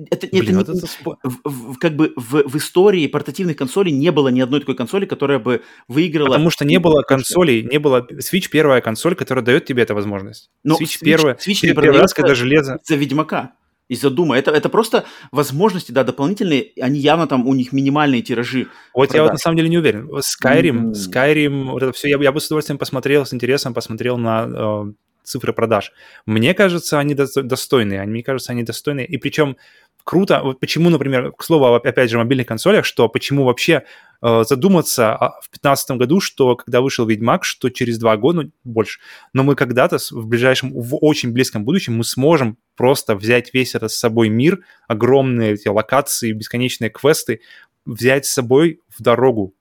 Это, 0.09 0.27
Блин, 0.31 0.59
это, 0.59 0.71
это, 0.71 0.85
это... 0.85 1.17
В, 1.23 1.73
в, 1.73 1.77
как 1.77 1.95
бы 1.95 2.13
в, 2.15 2.43
в 2.49 2.57
истории 2.57 3.05
портативных 3.05 3.55
консолей 3.55 3.91
не 3.91 4.11
было 4.11 4.29
ни 4.29 4.41
одной 4.41 4.61
такой 4.61 4.75
консоли, 4.75 5.05
которая 5.05 5.37
бы 5.37 5.61
выиграла. 5.87 6.29
Потому 6.29 6.49
что 6.49 6.65
не 6.65 6.79
было 6.79 7.03
консолей, 7.03 7.61
не 7.61 7.77
было 7.77 8.07
Switch 8.11 8.49
первая 8.49 8.81
консоль, 8.81 9.15
которая 9.15 9.45
дает 9.45 9.65
тебе 9.65 9.83
эту 9.83 9.93
возможность. 9.93 10.49
Но 10.63 10.75
Switch, 10.75 10.85
Switch 10.85 10.99
первая, 11.01 11.35
Switch 11.35 11.67
не 11.67 11.73
первый 11.73 11.99
раз, 11.99 12.13
когда 12.15 12.33
железо. 12.33 12.79
За 12.83 12.95
Ведьмака 12.95 13.53
из-за 13.87 14.09
Дума. 14.09 14.37
Это, 14.37 14.51
это 14.51 14.69
просто 14.69 15.05
возможности, 15.31 15.91
да, 15.91 16.03
дополнительные. 16.03 16.71
Они 16.81 16.99
явно 16.99 17.27
там, 17.27 17.47
у 17.47 17.53
них 17.53 17.71
минимальные 17.71 18.23
тиражи. 18.23 18.67
Вот 18.93 19.09
продать. 19.09 19.15
я 19.15 19.23
вот 19.23 19.31
на 19.33 19.37
самом 19.37 19.57
деле 19.57 19.69
не 19.69 19.77
уверен. 19.77 20.09
Skyrim, 20.09 20.91
mm-hmm. 20.91 20.93
Skyrim, 20.93 21.63
вот 21.71 21.83
это 21.83 21.91
все, 21.91 22.09
я, 22.09 22.17
я 22.19 22.31
бы 22.31 22.39
с 22.39 22.47
удовольствием 22.47 22.79
посмотрел, 22.79 23.25
с 23.25 23.33
интересом 23.33 23.73
посмотрел 23.73 24.17
на 24.17 24.47
э, 24.47 24.93
цифры 25.25 25.53
продаж. 25.53 25.91
Мне 26.25 26.53
кажется, 26.53 26.99
они 26.99 27.15
достойные. 27.15 28.03
Мне 28.03 28.23
кажется, 28.23 28.51
они 28.51 28.63
достойные. 28.63 29.05
И 29.05 29.17
причем 29.17 29.57
круто, 30.03 30.41
вот 30.43 30.59
почему, 30.59 30.89
например, 30.89 31.31
к 31.31 31.43
слову, 31.43 31.75
опять 31.75 32.09
же, 32.09 32.17
о 32.17 32.19
мобильных 32.19 32.47
консолях, 32.47 32.85
что 32.85 33.09
почему 33.09 33.43
вообще 33.43 33.83
э, 34.21 34.43
задуматься 34.47 35.17
в 35.41 35.49
2015 35.49 35.91
году, 35.97 36.19
что 36.21 36.55
когда 36.55 36.81
вышел 36.81 37.05
Ведьмак, 37.05 37.43
что 37.43 37.69
через 37.69 37.97
два 37.97 38.15
года, 38.15 38.43
ну, 38.43 38.51
больше, 38.63 38.99
но 39.33 39.43
мы 39.43 39.55
когда-то 39.55 39.97
в 40.11 40.27
ближайшем, 40.27 40.71
в 40.73 40.95
очень 41.01 41.31
близком 41.31 41.65
будущем 41.65 41.97
мы 41.97 42.03
сможем 42.03 42.57
просто 42.75 43.15
взять 43.15 43.53
весь 43.53 43.75
этот 43.75 43.91
с 43.91 43.97
собой 43.97 44.29
мир, 44.29 44.61
огромные 44.87 45.53
эти 45.53 45.67
локации, 45.67 46.31
бесконечные 46.31 46.89
квесты, 46.89 47.41
взять 47.85 48.25
с 48.25 48.33
собой 48.33 48.81
в 48.87 49.01
дорогу 49.01 49.55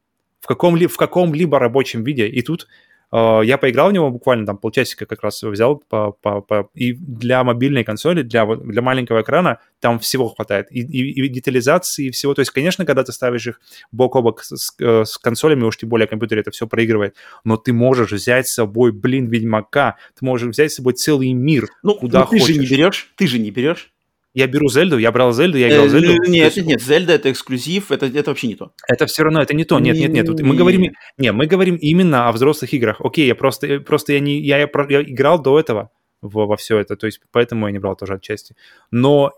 в 0.44 0.46
каком-либо 0.46 0.92
в 0.92 0.96
каком-либо 0.98 1.58
рабочем 1.58 2.04
виде. 2.04 2.28
И 2.28 2.42
тут 2.42 2.68
я 3.12 3.58
поиграл 3.58 3.90
в 3.90 3.92
него 3.92 4.10
буквально 4.10 4.46
там 4.46 4.58
полчасика 4.58 5.06
как 5.06 5.22
раз 5.22 5.42
взял, 5.42 5.76
по, 5.76 6.12
по, 6.12 6.40
по, 6.40 6.68
и 6.74 6.92
для 6.92 7.44
мобильной 7.44 7.84
консоли, 7.84 8.22
для, 8.22 8.44
для 8.46 8.82
маленького 8.82 9.22
экрана 9.22 9.60
там 9.80 9.98
всего 9.98 10.28
хватает. 10.28 10.66
И, 10.70 10.80
и, 10.80 11.24
и 11.24 11.28
детализации, 11.28 12.06
и 12.06 12.10
всего. 12.10 12.34
То 12.34 12.40
есть, 12.40 12.50
конечно, 12.50 12.84
когда 12.84 13.04
ты 13.04 13.12
ставишь 13.12 13.46
их 13.46 13.60
бок 13.92 14.16
о 14.16 14.22
бок 14.22 14.42
с, 14.42 14.56
с, 14.56 14.74
э, 14.80 15.04
консолями, 15.22 15.64
уж 15.64 15.76
тем 15.76 15.88
более 15.88 16.08
компьютер 16.08 16.38
это 16.38 16.50
все 16.50 16.66
проигрывает, 16.66 17.14
но 17.44 17.56
ты 17.56 17.72
можешь 17.72 18.12
взять 18.12 18.48
с 18.48 18.54
собой, 18.54 18.92
блин, 18.92 19.26
Ведьмака, 19.26 19.96
ты 20.18 20.24
можешь 20.24 20.48
взять 20.48 20.72
с 20.72 20.76
собой 20.76 20.94
целый 20.94 21.32
мир, 21.32 21.68
ну, 21.82 21.94
куда 21.94 22.20
ну, 22.20 22.26
ты 22.26 22.38
хочешь. 22.38 22.54
же 22.54 22.60
не 22.60 22.66
берешь, 22.66 23.12
ты 23.16 23.26
же 23.26 23.38
не 23.38 23.50
берешь. 23.50 23.93
Я 24.34 24.48
беру 24.48 24.68
Зельду, 24.68 24.98
я 24.98 25.12
брал 25.12 25.32
Зельду, 25.32 25.58
я 25.58 25.68
играл 25.68 25.86
э, 25.86 25.88
Зельду. 25.88 26.12
Нет, 26.26 26.56
нет, 26.56 26.66
нет, 26.66 26.82
Зельда 26.82 27.12
это 27.12 27.30
эксклюзив, 27.30 27.92
это, 27.92 28.06
это 28.06 28.30
вообще 28.30 28.48
не 28.48 28.56
то. 28.56 28.72
Это 28.88 29.06
все 29.06 29.22
равно, 29.22 29.40
это 29.40 29.54
не 29.54 29.64
то, 29.64 29.78
нет, 29.78 29.96
нет, 29.96 30.10
нет. 30.10 30.28
Мы 30.40 30.56
говорим, 30.56 30.92
не, 31.16 31.30
мы 31.30 31.46
говорим 31.46 31.76
именно 31.76 32.28
о 32.28 32.32
взрослых 32.32 32.72
играх. 32.74 33.00
Окей, 33.00 33.28
я 33.28 33.36
просто, 33.36 33.78
просто 33.78 34.12
я 34.12 34.20
не, 34.20 34.40
я, 34.40 34.58
я, 34.58 34.68
я 34.88 35.02
играл 35.02 35.40
до 35.40 35.58
этого 35.60 35.90
во, 36.20 36.46
во 36.46 36.56
все 36.56 36.78
это, 36.78 36.96
то 36.96 37.06
есть 37.06 37.20
поэтому 37.30 37.66
я 37.66 37.72
не 37.72 37.78
брал 37.78 37.94
тоже 37.94 38.14
отчасти. 38.14 38.56
Но 38.90 39.32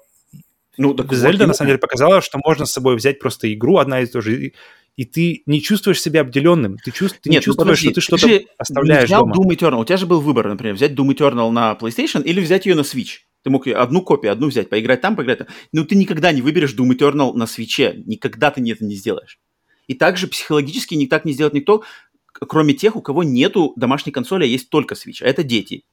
ну, 0.79 0.95
так 0.95 1.13
Зельда 1.13 1.45
вот, 1.45 1.49
на 1.49 1.55
самом 1.55 1.69
деле 1.69 1.79
показала, 1.79 2.23
что 2.23 2.39
можно 2.43 2.65
с 2.65 2.73
собой 2.73 2.97
взять 2.97 3.19
просто 3.19 3.53
игру, 3.53 3.77
одна 3.77 4.01
и 4.01 4.07
та 4.07 4.23
же, 4.23 4.53
и 4.97 5.05
ты 5.05 5.43
не 5.45 5.61
чувствуешь 5.61 6.01
себя 6.01 6.23
обделенным, 6.23 6.79
ты, 6.79 6.91
чувств, 6.91 7.19
ты 7.21 7.29
Нет, 7.29 7.35
не 7.47 7.51
ну 7.51 7.55
чувствуешь, 7.55 7.83
ну, 7.83 7.91
подожди, 7.91 8.01
что 8.01 8.17
ты 8.17 8.19
что-то 8.19 8.39
ты 8.39 8.47
оставляешь 8.57 9.05
взял 9.05 9.27
дома. 9.27 9.35
Doom 9.35 9.55
Eternal, 9.55 9.81
у 9.81 9.85
тебя 9.85 9.99
же 9.99 10.07
был 10.07 10.21
выбор, 10.23 10.49
например, 10.49 10.75
взять 10.75 10.93
Doom 10.93 11.15
Eternal 11.15 11.51
на 11.51 11.77
PlayStation 11.79 12.23
или 12.23 12.41
взять 12.41 12.65
ее 12.65 12.75
на 12.75 12.81
Switch. 12.81 13.26
Ты 13.47 13.51
мог 13.51 13.65
одну 13.69 14.03
копию, 14.03 14.33
одну 14.33 14.49
взять, 14.49 14.69
поиграть 14.69 15.01
там, 15.01 15.15
поиграть 15.15 15.39
там. 15.39 15.47
Но 15.71 15.85
ты 15.85 15.95
никогда 15.95 16.33
не 16.33 16.43
выберешь 16.43 16.75
Doom 16.75 16.97
Eternal 16.97 17.33
на 17.35 17.47
свече. 17.47 18.03
Никогда 18.05 18.51
ты 18.51 18.61
это 18.69 18.85
не 18.85 18.97
сделаешь. 18.97 19.39
И 19.87 19.95
также 19.95 20.27
психологически 20.27 20.97
никак 20.97 21.25
не 21.25 21.33
сделает 21.33 21.55
никто, 21.55 21.85
кроме 22.33 22.75
тех, 22.75 22.97
у 22.97 23.03
кого 23.03 23.23
нету 23.23 23.73
домашней 23.77 24.11
консоли, 24.11 24.43
а 24.43 24.47
есть 24.49 24.69
только 24.69 24.97
Switch. 24.97 25.23
А 25.23 25.27
это 25.27 25.45
дети. 25.45 25.85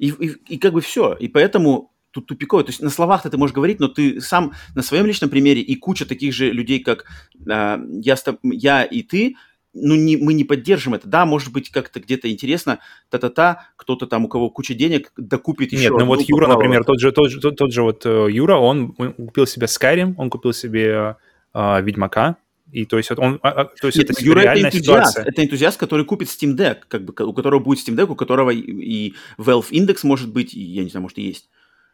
И, 0.00 0.08
и, 0.08 0.54
и 0.54 0.58
как 0.58 0.72
бы 0.72 0.80
все. 0.80 1.14
И 1.14 1.28
поэтому 1.28 1.92
тут 2.10 2.26
тупиково. 2.26 2.64
То 2.64 2.70
есть 2.70 2.82
на 2.82 2.90
словах 2.90 3.22
ты 3.22 3.36
можешь 3.36 3.54
говорить, 3.54 3.78
но 3.78 3.86
ты 3.86 4.20
сам 4.20 4.54
на 4.74 4.82
своем 4.82 5.06
личном 5.06 5.30
примере 5.30 5.60
и 5.60 5.76
куча 5.76 6.04
таких 6.04 6.34
же 6.34 6.50
людей, 6.50 6.80
как 6.80 7.04
э, 7.48 7.78
я, 8.02 8.16
я 8.42 8.82
и 8.82 9.02
ты, 9.02 9.36
ну, 9.80 9.94
не, 9.94 10.16
мы 10.16 10.34
не 10.34 10.44
поддержим 10.44 10.94
это. 10.94 11.08
Да, 11.08 11.26
может 11.26 11.52
быть, 11.52 11.70
как-то 11.70 12.00
где-то 12.00 12.30
интересно, 12.30 12.80
та-та-та, 13.10 13.68
кто-то 13.76 14.06
там, 14.06 14.24
у 14.24 14.28
кого 14.28 14.50
куча 14.50 14.74
денег, 14.74 15.12
докупит 15.16 15.72
еще. 15.72 15.84
Нет, 15.84 15.92
ну 15.92 16.06
вот 16.06 16.22
Юра, 16.22 16.46
например, 16.46 16.84
тот 16.84 17.00
же, 17.00 17.12
тот, 17.12 17.30
же, 17.30 17.40
тот, 17.40 17.56
тот 17.56 17.72
же 17.72 17.82
вот 17.82 18.04
э, 18.06 18.26
Юра, 18.30 18.56
он, 18.56 18.94
он 18.98 19.12
купил 19.12 19.46
себе 19.46 19.66
Skyrim, 19.66 20.14
он 20.18 20.30
купил 20.30 20.52
себе 20.52 21.16
э, 21.54 21.82
Ведьмака, 21.82 22.36
и 22.70 22.84
то 22.84 22.98
есть 22.98 23.10
он, 23.12 23.38
а, 23.42 23.48
а, 23.48 23.64
то 23.64 23.86
есть 23.86 23.96
Нет, 23.96 24.10
это 24.10 24.22
Юра 24.22 24.40
реальная 24.40 24.68
это 24.68 24.76
энтузиаст, 24.76 25.10
ситуация. 25.10 25.24
Это 25.24 25.44
энтузиаст, 25.44 25.78
который 25.78 26.04
купит 26.04 26.28
Steam 26.28 26.54
Deck, 26.54 26.80
как 26.88 27.04
бы, 27.04 27.14
у 27.24 27.32
которого 27.32 27.60
будет 27.60 27.86
Steam 27.86 27.96
Deck, 27.96 28.10
у 28.10 28.14
которого 28.14 28.50
и, 28.50 28.60
и 28.60 29.14
Valve 29.38 29.70
Index 29.70 30.00
может 30.02 30.30
быть, 30.30 30.54
и, 30.54 30.60
я 30.60 30.84
не 30.84 30.90
знаю, 30.90 31.02
может 31.02 31.18
и 31.18 31.22
есть. 31.22 31.48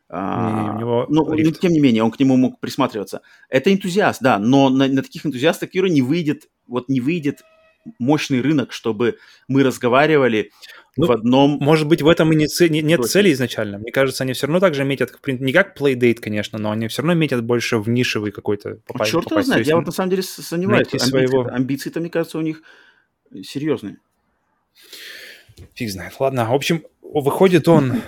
А, 0.08 0.62
не, 0.62 0.70
у 0.70 0.78
него 0.78 1.06
ну, 1.08 1.24
но, 1.24 1.50
тем 1.52 1.72
не 1.72 1.80
менее, 1.80 2.02
он 2.02 2.10
к 2.10 2.18
нему 2.18 2.36
мог 2.36 2.60
присматриваться. 2.60 3.22
Это 3.48 3.72
энтузиаст, 3.72 4.20
да, 4.20 4.38
но 4.38 4.68
на, 4.68 4.88
на 4.88 5.02
таких 5.02 5.24
энтузиастах 5.24 5.74
Юра 5.74 5.88
не 5.88 6.02
выйдет, 6.02 6.48
вот 6.66 6.88
не 6.88 7.00
выйдет 7.00 7.42
мощный 7.98 8.40
рынок, 8.40 8.72
чтобы 8.72 9.18
мы 9.48 9.62
разговаривали 9.62 10.52
ну, 10.96 11.06
в 11.06 11.12
одном... 11.12 11.58
Может 11.60 11.88
быть, 11.88 12.02
в 12.02 12.08
этом 12.08 12.32
и 12.32 12.36
не 12.36 12.46
цель, 12.46 12.70
не, 12.70 12.82
нет 12.82 13.04
цели 13.04 13.32
изначально. 13.32 13.78
Мне 13.78 13.90
кажется, 13.90 14.24
они 14.24 14.32
все 14.32 14.46
равно 14.46 14.60
также 14.60 14.84
метят, 14.84 15.12
не 15.26 15.52
как 15.52 15.78
Playdate, 15.78 16.14
конечно, 16.14 16.58
но 16.58 16.70
они 16.70 16.88
все 16.88 17.02
равно 17.02 17.14
метят 17.14 17.44
больше 17.44 17.78
в 17.78 17.88
нишевый 17.88 18.30
какой-то 18.30 18.78
попасть. 18.86 19.12
Ну, 19.12 19.20
черт 19.20 19.30
его 19.30 19.42
знает, 19.42 19.66
я 19.66 19.76
вот 19.76 19.86
на 19.86 19.92
самом 19.92 20.10
деле 20.10 20.22
сомневаюсь. 20.22 20.88
Амбиции, 20.88 21.10
своего... 21.10 21.46
амбиции-то, 21.46 22.00
мне 22.00 22.10
кажется, 22.10 22.38
у 22.38 22.42
них 22.42 22.62
серьезные. 23.42 23.98
Фиг 25.74 25.90
знает. 25.90 26.14
Ладно, 26.18 26.50
в 26.50 26.54
общем, 26.54 26.84
выходит 27.02 27.68
он 27.68 28.00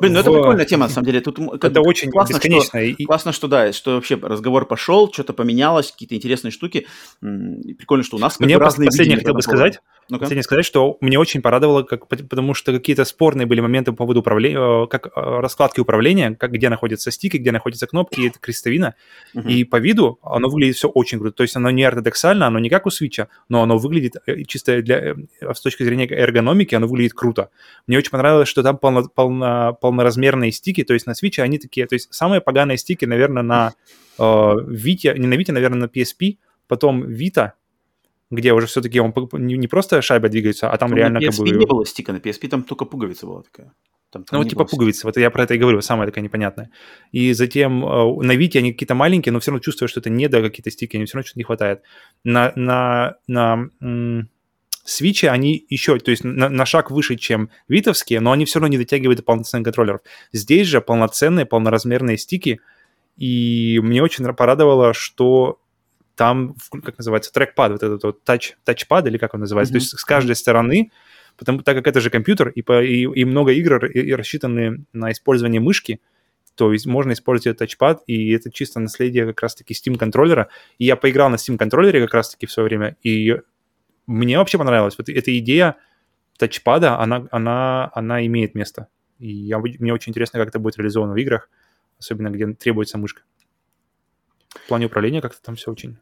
Блин, 0.00 0.14
ну 0.14 0.18
в... 0.18 0.22
это 0.22 0.32
прикольная 0.32 0.64
тема, 0.64 0.86
на 0.86 0.92
самом 0.92 1.06
деле. 1.06 1.20
Тут 1.20 1.38
это 1.62 1.80
очень 1.80 2.10
классно, 2.10 2.34
бесконечно. 2.34 2.68
Что, 2.68 2.78
и... 2.78 3.04
Классно, 3.04 3.32
что 3.32 3.48
да, 3.48 3.72
что 3.72 3.94
вообще 3.94 4.16
разговор 4.16 4.66
пошел, 4.66 5.12
что-то 5.12 5.32
поменялось, 5.32 5.92
какие-то 5.92 6.14
интересные 6.14 6.50
штуки. 6.50 6.86
Прикольно, 7.20 8.04
что 8.04 8.16
у 8.16 8.20
нас 8.20 8.40
Мне 8.40 8.56
разные 8.56 8.86
последнее 8.86 9.18
хотел 9.18 9.34
бы 9.34 9.42
сказать, 9.42 9.80
ну 10.10 10.18
последнее 10.18 10.42
сказать, 10.42 10.64
что 10.64 10.96
мне 11.00 11.18
очень 11.18 11.42
порадовало, 11.42 11.82
как, 11.82 12.08
потому 12.08 12.54
что 12.54 12.72
какие-то 12.72 13.04
спорные 13.04 13.46
были 13.46 13.60
моменты 13.60 13.92
по 13.92 13.98
поводу 13.98 14.20
управления, 14.20 14.84
э, 14.84 14.86
как 14.88 15.06
э, 15.06 15.10
раскладки 15.14 15.80
управления, 15.80 16.34
как 16.34 16.52
где 16.52 16.68
находятся 16.68 17.10
стики, 17.10 17.36
где 17.36 17.52
находятся 17.52 17.86
кнопки, 17.86 18.26
это 18.26 18.38
крестовина. 18.38 18.94
Uh-huh. 19.34 19.50
И 19.50 19.64
по 19.64 19.76
виду 19.76 20.18
оно 20.22 20.48
выглядит 20.48 20.76
все 20.76 20.88
очень 20.88 21.18
круто. 21.18 21.36
То 21.36 21.42
есть 21.42 21.56
оно 21.56 21.70
не 21.70 21.84
ортодоксально, 21.84 22.46
оно 22.46 22.58
не 22.58 22.68
как 22.68 22.86
у 22.86 22.90
свеча, 22.90 23.28
но 23.48 23.62
оно 23.62 23.78
выглядит 23.78 24.16
э, 24.26 24.42
чисто 24.44 24.82
для, 24.82 25.16
с 25.40 25.60
точки 25.60 25.82
зрения 25.82 26.06
эргономики, 26.06 26.74
оно 26.74 26.86
выглядит 26.86 27.14
круто. 27.14 27.50
Мне 27.86 27.98
очень 27.98 28.10
понравилось, 28.10 28.48
что 28.48 28.62
там 28.62 28.78
полно, 28.78 29.08
полно, 29.08 29.76
полноразмерные 29.80 30.52
стики, 30.52 30.84
то 30.84 30.94
есть 30.94 31.06
на 31.06 31.12
Switch 31.12 31.40
они 31.40 31.58
такие, 31.58 31.86
то 31.86 31.94
есть 31.94 32.12
самые 32.12 32.40
поганые 32.40 32.78
стики, 32.78 33.04
наверное, 33.04 33.42
на 33.42 33.72
э, 34.18 34.22
Vita, 34.22 35.18
не 35.18 35.26
на 35.26 35.34
Vita, 35.34 35.52
наверное, 35.52 35.80
на 35.80 35.84
PSP, 35.86 36.38
потом 36.68 37.04
Vita, 37.04 37.52
где 38.30 38.52
уже 38.52 38.66
все-таки 38.66 39.00
он 39.00 39.12
не, 39.32 39.66
просто 39.66 40.02
шайба 40.02 40.28
двигается, 40.28 40.70
а 40.70 40.76
там 40.76 40.90
ну, 40.90 40.96
реально 40.96 41.20
на 41.20 41.24
PSP 41.24 41.36
как 41.36 41.54
бы... 41.54 41.58
не 41.58 41.66
было 41.66 41.86
стика, 41.86 42.12
на 42.12 42.18
PSP 42.18 42.48
там 42.48 42.62
только 42.62 42.84
пуговица 42.84 43.26
была 43.26 43.42
такая. 43.42 43.72
Там, 44.10 44.24
там 44.24 44.40
ну, 44.40 44.48
типа 44.48 44.64
пуговицы, 44.64 45.06
вот 45.06 45.16
я 45.16 45.30
про 45.30 45.44
это 45.44 45.54
и 45.54 45.58
говорю, 45.58 45.80
самая 45.82 46.06
такая 46.08 46.24
непонятная. 46.24 46.70
И 47.12 47.32
затем 47.32 47.84
э, 47.84 48.24
на 48.24 48.34
Вите 48.34 48.58
они 48.58 48.72
какие-то 48.72 48.96
маленькие, 48.96 49.32
но 49.32 49.38
все 49.38 49.52
равно 49.52 49.62
чувствую, 49.62 49.88
что 49.88 50.00
это 50.00 50.10
не 50.10 50.28
до 50.28 50.42
какие-то 50.42 50.70
стики, 50.70 50.96
они 50.96 51.06
все 51.06 51.16
равно 51.16 51.26
что-то 51.26 51.38
не 51.38 51.44
хватает. 51.44 51.82
На, 52.24 52.52
на, 52.56 53.16
на 53.28 53.68
м- 53.80 54.28
Свичи, 54.82 55.26
они 55.26 55.64
еще, 55.68 55.98
то 55.98 56.10
есть 56.10 56.24
на, 56.24 56.48
на 56.48 56.66
шаг 56.66 56.90
выше, 56.90 57.14
чем 57.14 57.50
витовские, 57.68 58.18
но 58.18 58.32
они 58.32 58.44
все 58.46 58.58
равно 58.58 58.72
не 58.72 58.78
дотягивают 58.78 59.18
до 59.18 59.22
полноценных 59.22 59.66
контроллеров. 59.66 60.00
Здесь 60.32 60.66
же 60.66 60.80
полноценные, 60.80 61.46
полноразмерные 61.46 62.18
стики, 62.18 62.60
и 63.16 63.78
мне 63.80 64.02
очень 64.02 64.24
порадовало, 64.32 64.92
что 64.92 65.59
там, 66.20 66.54
как 66.84 66.98
называется, 66.98 67.32
трекпад, 67.32 67.72
вот 67.72 67.82
этот 67.82 68.02
вот 68.02 68.24
тач, 68.24 68.54
тачпад, 68.64 69.06
или 69.06 69.16
как 69.16 69.32
он 69.32 69.40
называется, 69.40 69.72
mm-hmm. 69.72 69.78
то 69.78 69.82
есть 69.84 69.98
с 69.98 70.04
каждой 70.04 70.36
стороны, 70.36 70.92
потому, 71.38 71.62
так 71.62 71.74
как 71.78 71.86
это 71.86 71.98
же 72.02 72.10
компьютер, 72.10 72.50
и, 72.50 72.60
по, 72.60 72.84
и, 72.84 73.04
и 73.04 73.24
много 73.24 73.52
игр 73.52 73.86
и, 73.86 74.00
и 74.00 74.12
рассчитаны 74.12 74.84
на 74.92 75.12
использование 75.12 75.62
мышки, 75.62 76.02
то 76.56 76.74
есть 76.74 76.84
можно 76.84 77.12
использовать 77.12 77.56
тачпад, 77.56 78.02
и 78.06 78.32
это 78.32 78.50
чисто 78.52 78.80
наследие 78.80 79.24
как 79.24 79.40
раз-таки 79.40 79.72
Steam 79.72 79.96
контроллера. 79.96 80.50
И 80.76 80.84
я 80.84 80.96
поиграл 80.96 81.30
на 81.30 81.36
Steam 81.36 81.56
контроллере 81.56 82.02
как 82.02 82.12
раз-таки 82.12 82.44
в 82.44 82.52
свое 82.52 82.68
время, 82.68 82.98
и 83.02 83.38
мне 84.06 84.36
вообще 84.36 84.58
понравилось. 84.58 84.98
Вот 84.98 85.08
эта 85.08 85.38
идея 85.38 85.76
тачпада, 86.36 86.98
она, 86.98 87.26
она, 87.30 87.90
она 87.94 88.26
имеет 88.26 88.54
место. 88.54 88.88
И 89.18 89.32
я, 89.32 89.58
мне 89.58 89.94
очень 89.94 90.10
интересно, 90.10 90.38
как 90.38 90.50
это 90.50 90.58
будет 90.58 90.76
реализовано 90.76 91.14
в 91.14 91.16
играх, 91.16 91.48
особенно 91.98 92.28
где 92.28 92.46
требуется 92.52 92.98
мышка. 92.98 93.22
В 94.50 94.68
плане 94.68 94.84
управления 94.84 95.22
как-то 95.22 95.40
там 95.40 95.54
все 95.54 95.70
очень 95.70 95.96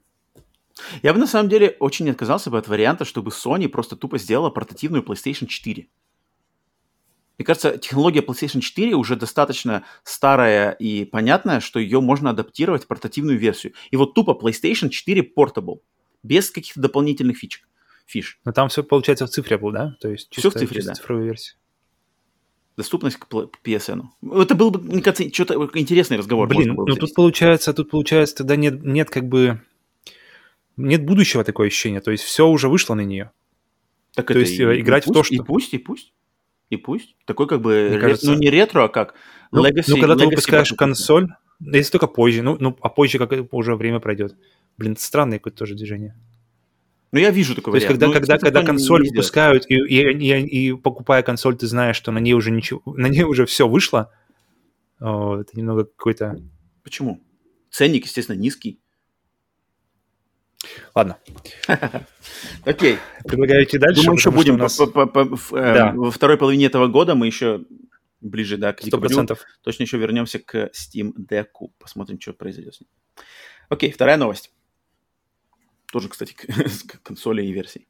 Я 1.03 1.13
бы 1.13 1.19
на 1.19 1.27
самом 1.27 1.49
деле 1.49 1.77
очень 1.81 2.05
не 2.05 2.13
отказался 2.13 2.51
бы 2.51 2.59
от 2.59 2.69
варианта, 2.69 3.05
чтобы 3.05 3.31
Sony 3.31 3.69
просто 3.69 3.97
тупо 3.97 4.19
сделала 4.19 4.51
портативную 4.51 5.03
PlayStation 5.03 5.47
4. 5.47 5.89
Мне 7.39 7.45
кажется, 7.45 7.79
технология 7.79 8.21
PlayStation 8.21 8.61
4 8.61 8.95
уже 8.95 9.15
достаточно 9.15 9.85
старая 10.03 10.73
и 10.73 11.05
понятная, 11.05 11.61
что 11.61 11.79
ее 11.79 12.01
можно 12.01 12.31
адаптировать 12.31 12.85
в 12.85 12.87
портативную 12.89 13.39
версию. 13.39 13.75
И 13.93 13.97
вот 13.97 14.15
тупо 14.15 14.33
PlayStation 14.33 14.89
4 14.89 15.33
Portable, 15.37 15.79
без 16.25 16.51
каких-то 16.51 16.81
дополнительных 16.81 17.39
фичек, 17.39 17.69
фиш. 18.07 18.41
Но 18.45 18.53
там 18.53 18.69
все 18.69 18.83
получается 18.83 19.27
в 19.27 19.31
цифре 19.31 19.57
был, 19.57 19.71
да? 19.71 19.97
То 20.01 20.09
есть 20.09 20.29
все 20.33 20.51
в 20.51 20.55
цифре, 20.55 20.83
да. 20.83 20.95
цифровой 20.95 21.27
версии. 21.27 21.55
Доступность 22.77 23.17
к 23.17 23.27
PSN. 23.29 24.03
Это 24.33 24.55
был 24.57 24.71
бы, 24.71 24.81
мне 24.81 25.03
кажется, 25.03 25.33
что-то 25.33 25.55
интересный 25.75 26.17
разговор. 26.17 26.49
Блин, 26.49 26.75
ну 26.75 26.97
тут 26.97 27.15
получается, 27.15 27.73
тут 27.73 27.91
получается 27.91 28.37
тогда 28.37 28.57
нет, 28.57 28.83
нет 28.83 29.11
как 29.11 29.29
бы 29.29 29.61
нет 30.79 31.05
будущего 31.05 31.45
такое 31.45 31.67
ощущение. 31.69 32.01
То 32.01 32.11
есть 32.11 32.25
все 32.25 32.47
уже 32.49 32.69
вышло 32.69 32.95
на 32.95 33.03
нее. 33.03 33.31
Так 34.15 34.27
то 34.29 34.33
это 34.33 34.41
есть 34.41 34.59
и, 34.59 34.63
играть 34.81 35.07
и 35.07 35.11
в 35.11 35.13
то, 35.13 35.21
пусть, 35.21 35.27
что... 35.35 35.43
И 35.43 35.47
пусть, 35.47 35.75
и 35.75 35.79
пусть. 35.79 36.13
И 36.71 36.77
пусть. 36.77 37.17
Такой 37.27 37.47
как 37.47 37.61
бы, 37.61 37.89
ре- 37.91 38.01
кажется- 38.01 38.31
ну 38.31 38.39
не 38.39 38.49
ретро, 38.51 38.85
а 38.85 38.89
как 38.89 39.15
Ну, 39.53 39.65
Legacy. 39.65 39.85
ну, 39.89 39.99
когда 39.99 40.17
ты 40.17 40.25
Legacy 40.25 40.31
выпускаешь 40.31 40.73
Battle. 40.73 40.77
консоль, 40.77 41.29
если 41.61 41.93
только 41.93 42.07
позже, 42.07 42.43
ну, 42.43 42.57
ну, 42.59 42.77
а 42.81 42.89
позже 42.89 43.19
как 43.19 43.33
уже 43.53 43.75
время 43.75 44.01
пройдет. 44.01 44.37
Блин, 44.77 44.97
странное 44.97 45.39
какое-то 45.39 45.59
тоже 45.59 45.75
движение. 45.75 46.17
Ну 47.11 47.19
я 47.21 47.31
вижу 47.31 47.55
такой 47.55 47.73
То 47.73 47.77
есть, 47.77 47.87
вариант. 47.87 48.01
когда, 48.03 48.07
Ну, 48.07 48.13
когда, 48.13 48.39
когда 48.39 48.63
консоль 48.63 49.03
не 49.03 49.09
выпускают, 49.11 49.65
и, 49.69 49.75
и, 49.77 50.13
и, 50.13 50.69
и 50.69 50.73
покупая 50.77 51.23
консоль, 51.23 51.57
ты 51.57 51.67
знаешь, 51.67 51.97
что 51.97 52.13
на 52.13 52.19
ней 52.19 52.35
уже 52.35 52.51
ничего, 52.51 52.83
на 52.97 53.07
ней 53.09 53.23
уже 53.23 53.47
все 53.47 53.67
вышло, 53.67 54.13
это 55.01 55.47
немного 55.55 55.85
какой-то... 55.85 56.39
Почему? 56.83 57.23
Ценник, 57.71 58.05
естественно, 58.05 58.37
низкий. 58.37 58.81
Ладно, 60.95 61.19
Окей. 62.65 62.99
предлагаю 63.25 63.65
идти 63.65 63.79
дальше. 63.79 64.03
Думаю, 64.03 64.17
еще 64.19 64.31
будем 64.31 64.55
у 64.55 64.59
нас 64.59 64.77
по- 64.77 64.87
по- 64.87 65.07
по- 65.07 65.25
в, 65.37 65.53
э, 65.55 65.75
Да. 65.75 65.93
во 65.93 66.11
второй 66.11 66.37
половине 66.39 66.67
этого 66.67 66.87
года 66.89 67.15
мы 67.15 67.27
еще 67.27 67.65
ближе, 68.21 68.57
да, 68.57 68.73
к 68.73 68.83
декабрю 68.83 69.11
100%. 69.11 69.39
точно 69.63 69.83
еще 69.85 69.97
вернемся 69.99 70.39
к 70.39 70.71
Steam 70.75 71.13
Deck. 71.17 71.47
Посмотрим, 71.79 72.21
что 72.21 72.33
произойдет 72.33 72.75
с 72.75 72.81
ним. 72.81 72.89
Окей, 73.69 73.91
вторая 73.93 74.17
новость. 74.17 74.53
Тоже, 75.93 76.09
кстати, 76.09 76.33
к 76.89 77.03
консоли 77.03 77.43
и 77.45 77.53
версии. 77.53 77.87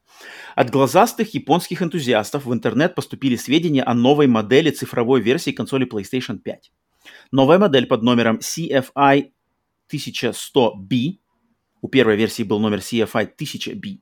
От 0.54 0.70
глазастых 0.70 1.34
японских 1.34 1.82
энтузиастов 1.82 2.44
в 2.46 2.52
интернет 2.52 2.94
поступили 2.94 3.36
сведения 3.36 3.82
о 3.82 3.94
новой 3.94 4.26
модели 4.28 4.70
цифровой 4.70 5.20
версии 5.20 5.50
консоли 5.50 5.86
PlayStation 5.86 6.38
5. 6.38 6.70
Новая 7.32 7.58
модель 7.58 7.86
под 7.86 8.02
номером 8.02 8.38
CFI 8.38 9.32
1100B, 9.92 11.18
у 11.82 11.88
первой 11.88 12.16
версии 12.16 12.42
был 12.42 12.60
номер 12.60 12.78
CFI 12.78 13.30
1000B, 13.36 14.00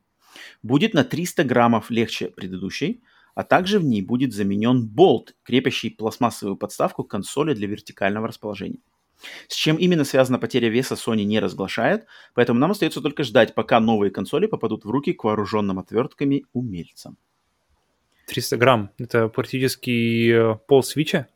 будет 0.62 0.94
на 0.94 1.04
300 1.04 1.44
граммов 1.44 1.90
легче 1.90 2.28
предыдущей, 2.28 3.02
а 3.34 3.44
также 3.44 3.78
в 3.78 3.84
ней 3.84 4.02
будет 4.02 4.32
заменен 4.32 4.86
болт, 4.86 5.34
крепящий 5.42 5.90
пластмассовую 5.90 6.56
подставку 6.56 7.04
к 7.04 7.10
консоли 7.10 7.54
для 7.54 7.68
вертикального 7.68 8.28
расположения. 8.28 8.80
С 9.48 9.54
чем 9.54 9.76
именно 9.76 10.04
связана 10.04 10.38
потеря 10.38 10.68
веса, 10.68 10.94
Sony 10.94 11.24
не 11.24 11.40
разглашает, 11.40 12.06
поэтому 12.34 12.58
нам 12.58 12.70
остается 12.70 13.00
только 13.00 13.24
ждать, 13.24 13.54
пока 13.54 13.80
новые 13.80 14.10
консоли 14.10 14.46
попадут 14.46 14.84
в 14.84 14.90
руки 14.90 15.12
к 15.12 15.24
вооруженным 15.24 15.78
отвертками 15.78 16.44
умельцам. 16.52 17.16
300 18.26 18.56
грамм. 18.56 18.90
Это 18.98 19.28
практически 19.28 20.30
э, 20.30 20.58
пол 20.66 20.82
свеча. 20.82 21.28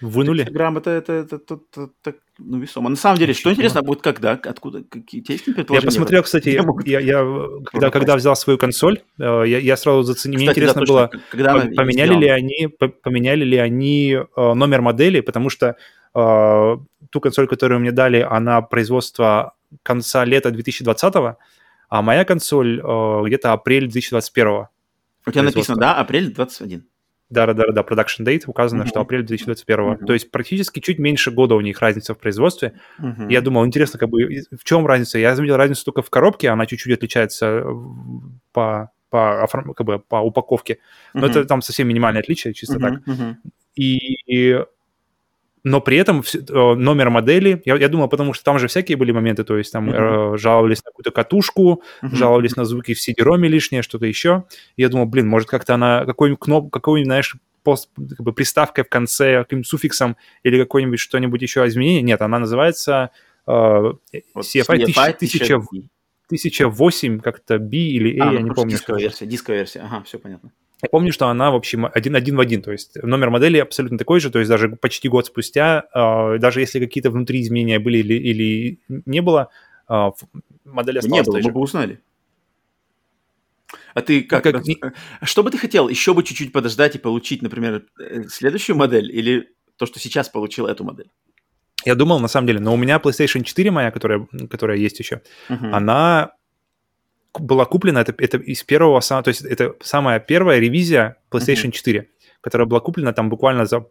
Вынули. 0.00 0.42
300 0.42 0.52
грамм 0.52 0.78
это, 0.78 0.90
это, 0.90 1.12
это, 1.12 1.36
это, 1.36 1.60
это 1.72 1.90
так, 2.02 2.16
ну, 2.38 2.58
весомо. 2.58 2.88
На 2.88 2.96
самом 2.96 3.18
деле, 3.18 3.32
что 3.32 3.50
Ничего. 3.50 3.52
интересно, 3.52 3.82
будет 3.82 4.02
когда, 4.02 4.32
откуда, 4.32 4.82
какие 4.82 5.24
есть 5.26 5.46
Я 5.46 5.80
посмотрел, 5.82 6.22
кстати, 6.22 6.50
я, 6.50 6.62
могут 6.62 6.86
я, 6.86 7.00
я, 7.00 7.24
когда, 7.64 7.90
когда 7.90 8.16
взял 8.16 8.36
свою 8.36 8.58
консоль, 8.58 9.02
э, 9.18 9.22
я, 9.22 9.58
я 9.58 9.76
сразу 9.76 10.02
заценил. 10.02 10.38
Мне 10.38 10.46
да, 10.46 10.52
интересно 10.52 10.80
точно, 10.80 10.94
было, 10.94 11.10
когда 11.30 11.54
поменяли 11.76 12.14
ли 12.14 12.28
они 12.28 12.68
по- 12.68 12.88
поменяли 12.88 13.44
ли 13.44 13.56
они 13.56 14.18
номер 14.36 14.82
модели, 14.82 15.20
потому 15.20 15.50
что 15.50 15.76
э, 16.14 16.76
ту 17.10 17.20
консоль, 17.20 17.46
которую 17.46 17.80
мне 17.80 17.92
дали, 17.92 18.26
она 18.28 18.62
производства 18.62 19.54
конца 19.82 20.24
лета 20.24 20.50
2020, 20.50 21.14
а 21.88 22.02
моя 22.02 22.24
консоль 22.24 22.80
э, 22.80 23.22
где-то 23.26 23.52
апрель 23.52 23.88
2021. 23.88 24.66
У 25.26 25.30
тебя 25.30 25.42
написано, 25.42 25.78
да, 25.78 25.94
апрель 25.94 26.32
21. 26.32 26.84
Да, 27.30 27.46
да, 27.46 27.54
да, 27.54 27.64
да, 27.72 27.80
production 27.82 28.24
date 28.24 28.42
указано, 28.46 28.82
Мгм. 28.82 28.88
что 28.88 29.00
апрель 29.00 29.22
2021. 29.22 29.94
Мгм. 29.94 30.06
То 30.06 30.12
есть 30.12 30.30
практически 30.30 30.80
чуть 30.80 30.98
меньше 30.98 31.30
года 31.30 31.54
у 31.54 31.60
них 31.60 31.80
разница 31.80 32.14
в 32.14 32.18
производстве. 32.18 32.74
Мгм. 32.98 33.28
Я 33.28 33.40
думал, 33.40 33.64
интересно, 33.66 33.98
как 33.98 34.10
бы 34.10 34.28
в 34.56 34.64
чем 34.64 34.86
разница? 34.86 35.18
Я 35.18 35.34
заметил 35.34 35.56
разницу 35.56 35.84
только 35.84 36.02
в 36.02 36.10
коробке, 36.10 36.50
она 36.50 36.66
чуть-чуть 36.66 36.92
отличается 36.92 37.46
э, 37.46 37.64
по, 38.52 38.90
по, 39.10 39.48
как 39.74 39.86
бы, 39.86 39.98
по 40.00 40.16
упаковке. 40.16 40.78
Но 41.14 41.20
Мгм. 41.22 41.30
это 41.30 41.44
там 41.46 41.62
совсем 41.62 41.88
минимальное 41.88 42.20
отличие, 42.20 42.52
чисто 42.54 42.78
Мгм, 42.78 43.02
так. 43.06 43.36
И, 43.74 43.98
и- 44.26 44.64
но 45.64 45.80
при 45.80 45.96
этом 45.96 46.20
э, 46.20 46.74
номер 46.74 47.10
модели, 47.10 47.62
я, 47.64 47.76
я 47.76 47.88
думал, 47.88 48.08
потому 48.08 48.34
что 48.34 48.44
там 48.44 48.58
же 48.58 48.68
всякие 48.68 48.96
были 48.98 49.12
моменты, 49.12 49.44
то 49.44 49.56
есть 49.56 49.72
там 49.72 49.86
Мгм. 49.86 49.94
э, 49.94 50.36
жаловались 50.36 50.84
на 50.84 50.90
какую-то 50.90 51.10
катушку, 51.10 51.82
Мгм. 52.02 52.16
жаловались 52.16 52.54
на 52.56 52.66
звуки 52.66 52.92
в 52.92 52.98
CD-ROM 52.98 53.48
лишнее, 53.48 53.82
что-то 53.82 54.04
еще. 54.04 54.44
И 54.76 54.82
я 54.82 54.90
думал, 54.90 55.06
блин, 55.06 55.26
может 55.26 55.48
как-то 55.48 55.74
она 55.74 56.04
какой-нибудь 56.04 56.40
кноп, 56.40 56.70
какой-нибудь, 56.70 57.06
знаешь, 57.08 57.36
пост, 57.62 57.88
как 57.96 58.20
бы 58.20 58.34
приставкой 58.34 58.84
в 58.84 58.90
конце, 58.90 59.42
каким-нибудь 59.42 59.66
суффиксом 59.66 60.16
или 60.42 60.58
какой-нибудь 60.58 61.00
что-нибудь 61.00 61.40
еще 61.40 61.66
изменение. 61.66 62.02
Нет, 62.02 62.20
она 62.20 62.38
называется 62.38 63.10
э, 63.46 63.50
Вот 63.52 63.98
CFI 64.36 64.82
1000, 64.82 65.00
1000, 65.16 65.54
1000. 65.56 65.88
1008, 66.26 67.20
как-то 67.20 67.58
B 67.58 67.76
или 67.76 68.20
A, 68.20 68.28
А, 68.28 68.32
я 68.34 68.40
ну, 68.40 68.46
не 68.48 68.50
помню. 68.54 68.72
Дисковая 68.76 69.00
версия, 69.02 69.26
дисковая 69.26 69.60
версия. 69.60 69.80
Ага, 69.80 70.02
все 70.04 70.18
понятно. 70.18 70.50
Я 70.84 70.90
помню, 70.90 71.12
что 71.12 71.28
она, 71.28 71.50
в 71.50 71.54
общем, 71.54 71.88
один, 71.92 72.14
один 72.14 72.36
в 72.36 72.40
один, 72.40 72.60
то 72.60 72.70
есть 72.70 73.02
номер 73.02 73.30
модели 73.30 73.56
абсолютно 73.56 73.96
такой 73.96 74.20
же, 74.20 74.30
то 74.30 74.38
есть 74.38 74.50
даже 74.50 74.68
почти 74.68 75.08
год 75.08 75.26
спустя, 75.26 75.84
э, 75.94 76.38
даже 76.38 76.60
если 76.60 76.78
какие-то 76.78 77.10
внутри 77.10 77.40
изменения 77.40 77.78
были 77.78 77.98
или, 77.98 78.14
или 78.14 78.80
не 79.06 79.22
было, 79.22 79.48
э, 79.88 80.10
модель 80.64 80.96
Не 80.96 80.98
осталась 80.98 81.26
было, 81.26 81.36
той 81.36 81.42
мы 81.42 81.52
бы 81.52 81.60
узнали. 81.60 82.00
А 83.94 84.02
ты 84.02 84.22
как? 84.22 84.42
как 84.44 84.56
э, 84.56 84.92
Что 85.22 85.42
бы 85.42 85.50
ты 85.50 85.56
хотел? 85.56 85.88
Еще 85.88 86.12
бы 86.12 86.22
чуть-чуть 86.22 86.52
подождать 86.52 86.96
и 86.96 86.98
получить, 86.98 87.40
например, 87.40 87.86
э, 87.98 88.24
следующую 88.28 88.76
модель 88.76 89.10
или 89.10 89.48
то, 89.78 89.86
что 89.86 89.98
сейчас 89.98 90.28
получил 90.28 90.66
эту 90.66 90.84
модель? 90.84 91.10
Я 91.86 91.94
думал, 91.94 92.20
на 92.20 92.28
самом 92.28 92.46
деле, 92.46 92.60
но 92.60 92.74
у 92.74 92.76
меня 92.76 92.98
PlayStation 92.98 93.42
4 93.42 93.70
моя, 93.70 93.90
которая, 93.90 94.26
которая 94.50 94.76
есть 94.76 94.98
еще, 94.98 95.22
Мгм. 95.48 95.74
она 95.74 96.32
была 97.40 97.64
куплена, 97.64 98.00
это, 98.00 98.14
это 98.18 98.38
из 98.38 98.62
первого, 98.62 99.00
то 99.00 99.22
есть 99.28 99.42
это 99.42 99.74
самая 99.82 100.20
первая 100.20 100.58
ревизия 100.60 101.16
PlayStation 101.30 101.64
Мгм. 101.68 101.72
4, 101.72 102.08
которая 102.40 102.66
была 102.68 102.80
куплена 102.80 103.12
там 103.12 103.28
буквально 103.30 103.66
за 103.66 103.84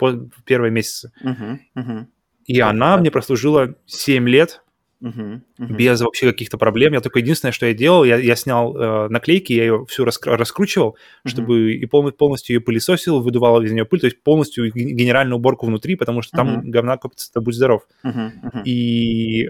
первые 0.45 0.71
месяцы. 0.71 1.11
Мгм, 1.21 1.59
мгм, 1.75 2.07
И 2.45 2.59
она 2.59 2.97
мне 2.97 3.09
прослужила 3.11 3.75
7 3.85 4.27
лет, 4.29 4.63
мгм, 4.99 5.43
мгм. 5.57 5.75
без 5.75 5.99
вообще 6.01 6.31
каких-то 6.31 6.57
проблем. 6.57 6.93
Я 6.93 7.01
только 7.01 7.19
единственное, 7.19 7.51
что 7.51 7.65
я 7.65 7.73
делал, 7.73 8.03
я, 8.05 8.17
я 8.17 8.35
снял 8.35 8.75
э, 8.77 9.07
наклейки, 9.09 9.51
я 9.53 9.63
ее 9.63 9.85
всю 9.89 10.05
раскр- 10.05 10.35
раскручивал, 10.35 10.95
Мгм. 11.23 11.29
чтобы 11.31 11.73
и 11.73 11.85
пол- 11.85 12.11
полностью 12.11 12.55
ее 12.55 12.61
пылесосил, 12.61 13.21
выдувал 13.21 13.61
из 13.61 13.71
нее 13.71 13.83
пыль, 13.85 13.99
то 13.99 14.05
есть 14.07 14.23
полностью 14.23 14.71
ген- 14.71 14.95
генеральную 14.95 15.37
уборку 15.37 15.65
внутри, 15.65 15.95
потому 15.95 16.21
что 16.21 16.37
там 16.37 16.59
Мгм. 16.59 16.71
говна 16.71 16.97
копится, 16.97 17.31
да 17.35 17.41
будь 17.41 17.55
здоров. 17.55 17.85
Мгм, 18.03 18.31
мгм. 18.43 18.61
И 18.65 19.49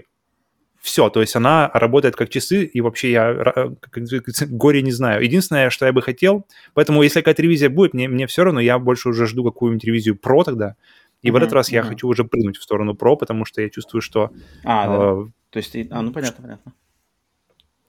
все, 0.84 1.08
то 1.08 1.22
есть 1.22 1.34
она 1.34 1.70
работает 1.72 2.14
как 2.14 2.28
часы, 2.28 2.64
и 2.64 2.82
вообще 2.82 3.10
я 3.10 3.32
говорится, 3.32 4.46
горе 4.46 4.82
не 4.82 4.92
знаю. 4.92 5.24
Единственное, 5.24 5.70
что 5.70 5.86
я 5.86 5.94
бы 5.94 6.02
хотел, 6.02 6.46
поэтому 6.74 7.02
если 7.02 7.20
какая-то 7.20 7.40
ревизия 7.40 7.70
будет, 7.70 7.94
мне, 7.94 8.06
мне 8.06 8.26
все 8.26 8.44
равно, 8.44 8.60
я 8.60 8.78
больше 8.78 9.08
уже 9.08 9.26
жду 9.26 9.44
какую-нибудь 9.44 9.82
ревизию 9.82 10.14
Pro 10.22 10.44
тогда, 10.44 10.76
и 11.22 11.30
в 11.30 11.34
Мгм, 11.34 11.42
этот 11.42 11.52
раз 11.54 11.72
я 11.72 11.80
мгм. 11.80 11.88
хочу 11.88 12.06
уже 12.06 12.24
прыгнуть 12.24 12.58
в 12.58 12.62
сторону 12.62 12.92
Pro, 12.92 13.16
потому 13.16 13.46
что 13.46 13.62
я 13.62 13.70
чувствую, 13.70 14.02
что 14.02 14.30
А, 14.62 14.86
да. 14.86 15.22
э, 15.22 15.26
То 15.52 15.56
есть, 15.56 15.74
а, 15.90 16.02
ну 16.02 16.12
понятно, 16.12 16.42
понятно. 16.42 16.74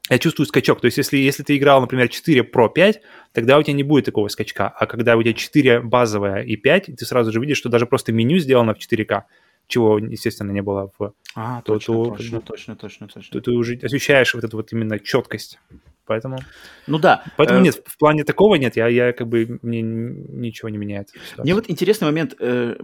Я 0.09 0.19
чувствую 0.19 0.45
скачок. 0.45 0.81
То 0.81 0.85
есть, 0.85 0.97
если, 0.97 1.17
если 1.17 1.43
ты 1.43 1.57
играл, 1.57 1.81
например, 1.81 2.07
4 2.09 2.41
Pro 2.41 2.69
5, 2.71 3.01
тогда 3.33 3.57
у 3.57 3.63
тебя 3.63 3.73
не 3.73 3.83
будет 3.83 4.05
такого 4.05 4.27
скачка. 4.27 4.67
А 4.69 4.85
когда 4.85 5.17
у 5.17 5.23
тебя 5.23 5.33
4 5.33 5.81
базовая 5.81 6.43
и 6.43 6.55
5, 6.55 6.91
ты 6.97 7.05
сразу 7.05 7.31
же 7.31 7.39
видишь, 7.39 7.57
что 7.57 7.69
даже 7.69 7.85
просто 7.85 8.11
меню 8.11 8.37
сделано 8.37 8.73
в 8.73 8.77
4К, 8.77 9.23
чего, 9.67 9.97
естественно, 9.97 10.51
не 10.51 10.61
было 10.61 10.91
в... 10.99 11.13
А, 11.35 11.61
То- 11.63 11.73
точно, 11.73 11.93
то- 11.95 12.15
точно, 12.15 12.41
точно, 12.41 12.75
точно, 12.75 13.07
точно. 13.07 13.31
То 13.31 13.41
ты 13.41 13.51
уже 13.51 13.79
ощущаешь 13.81 14.33
вот 14.35 14.43
эту 14.43 14.57
вот 14.57 14.71
именно 14.73 14.99
четкость. 14.99 15.59
Поэтому, 16.05 16.37
Ну 16.85 16.99
да. 16.99 17.23
поэтому 17.35 17.61
э, 17.61 17.63
нет, 17.63 17.81
в 17.83 17.97
плане 17.97 18.23
такого 18.23 18.55
нет, 18.55 18.75
я, 18.75 18.87
я 18.87 19.11
как 19.11 19.27
бы, 19.27 19.57
мне 19.63 19.81
ничего 19.81 20.69
не 20.69 20.77
меняет. 20.77 21.09
Мне 21.39 21.55
вот 21.55 21.67
интересный 21.67 22.05
момент, 22.05 22.35
э, 22.39 22.77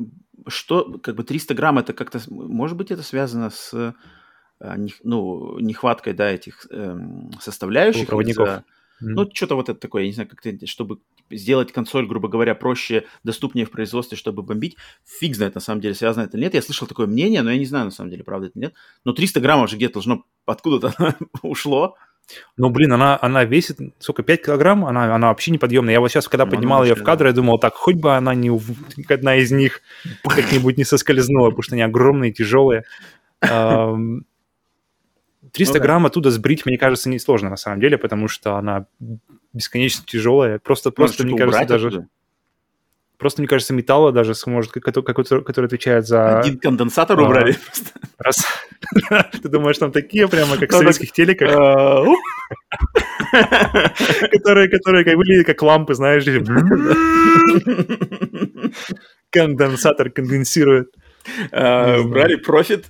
что 0.48 0.98
как 1.04 1.16
бы 1.16 1.24
300 1.24 1.54
грамм 1.54 1.78
это 1.78 1.94
как-то, 1.94 2.20
может 2.30 2.76
быть, 2.78 2.90
это 2.90 3.04
связано 3.04 3.52
с 3.52 3.94
ну, 5.04 5.58
нехваткой, 5.60 6.14
да, 6.14 6.30
этих 6.32 6.68
эм, 6.70 7.32
составляющих. 7.40 8.02
Полупроводников. 8.08 8.48
из-за- 8.48 8.64
Мгм. 9.02 9.14
Ну, 9.16 9.30
что-то 9.34 9.56
вот 9.56 9.68
это 9.68 9.80
такое, 9.80 10.04
я 10.04 10.08
не 10.10 10.14
знаю, 10.14 10.30
как-то, 10.30 10.68
чтобы 10.68 11.00
сделать 11.32 11.72
консоль, 11.72 12.06
грубо 12.06 12.28
говоря, 12.30 12.54
проще, 12.54 13.06
доступнее 13.24 13.66
в 13.66 13.72
производстве, 13.72 14.16
чтобы 14.16 14.44
бомбить. 14.44 14.78
Фиг 15.06 15.36
знает, 15.36 15.56
на 15.56 15.62
самом 15.62 15.82
деле, 15.82 15.96
связано 15.96 16.26
это 16.26 16.38
или 16.38 16.44
нет. 16.44 16.54
Я 16.54 16.62
слышал 16.62 16.88
такое 16.88 17.08
мнение, 17.08 17.42
но 17.42 17.52
я 17.52 17.58
не 17.58 17.66
знаю, 17.66 17.86
на 17.86 17.92
самом 17.92 18.12
деле, 18.12 18.24
правда 18.24 18.48
это 18.48 18.60
или 18.60 18.66
нет. 18.66 18.76
Но 19.04 19.14
300 19.14 19.40
граммов 19.40 19.70
же 19.72 19.78
где-то 19.78 19.96
должно 19.96 20.24
откуда-то 20.46 20.94
ушло. 21.42 21.96
Ну, 22.58 22.70
блин, 22.70 22.94
она, 22.94 23.18
она 23.20 23.44
весит, 23.44 23.80
сколько, 24.00 24.22
5 24.24 24.46
килограмм? 24.46 24.86
Она, 24.86 25.16
она 25.16 25.30
вообще 25.30 25.52
неподъемная. 25.52 25.94
Я 25.94 26.00
вот 26.00 26.10
сейчас, 26.12 26.28
когда 26.28 26.46
ну, 26.46 26.52
поднимал 26.52 26.84
ее 26.84 26.94
в 26.96 27.04
кадр, 27.04 27.26
я 27.26 27.34
думал, 27.34 27.58
так, 27.58 27.74
хоть 27.74 27.96
бы 27.96 28.16
она 28.16 28.36
не 28.36 28.52
одна 29.10 29.36
из 29.36 29.52
них 29.52 29.82
как-нибудь 30.24 30.78
не 30.78 30.84
соскользнула, 30.84 31.50
потому 31.50 31.64
что 31.64 31.74
они 31.76 31.82
огромные, 31.82 32.32
тяжелые. 32.32 32.84
300 35.52 35.78
ну, 35.78 35.84
грамм 35.84 36.06
оттуда 36.06 36.32
сбрить, 36.32 36.66
мне 36.66 36.78
кажется, 36.78 37.10
несложно 37.10 37.50
на 37.50 37.58
самом 37.58 37.80
деле, 37.80 37.98
потому 37.98 38.28
что 38.28 38.56
она 38.56 38.86
бесконечно 39.54 40.04
тяжелая. 40.06 40.60
Просто, 40.60 40.90
ну, 40.90 40.94
просто 40.94 41.26
мне 41.26 41.38
кажется, 41.38 41.66
даже... 41.66 41.88
Оттуда? 41.88 42.08
Просто, 43.22 43.42
мне 43.44 43.48
кажется, 43.48 43.74
металла 43.76 44.12
даже 44.12 44.34
сможет, 44.34 44.72
который, 44.72 45.06
который 45.06 45.68
отвечает 45.68 46.08
за... 46.08 46.40
Один 46.40 46.58
конденсатор 46.58 47.20
а, 47.20 47.24
убрали 47.24 47.52
просто. 47.66 47.92
Раз. 48.18 48.44
Ты 49.32 49.48
думаешь, 49.48 49.78
там 49.78 49.92
такие 49.92 50.28
прямо, 50.28 50.58
как 50.58 50.72
в 50.72 50.74
советских 50.74 51.12
телеках? 51.12 51.52
А, 51.54 52.04
которые, 54.32 54.70
которые 54.70 55.06
как 55.06 55.18
выглядят 55.18 55.46
как 55.46 55.62
лампы, 55.62 55.94
знаешь. 55.94 56.26
Конденсатор 59.30 60.10
конденсирует. 60.10 60.92
А, 61.52 62.02
брали 62.02 62.38
профит, 62.38 62.88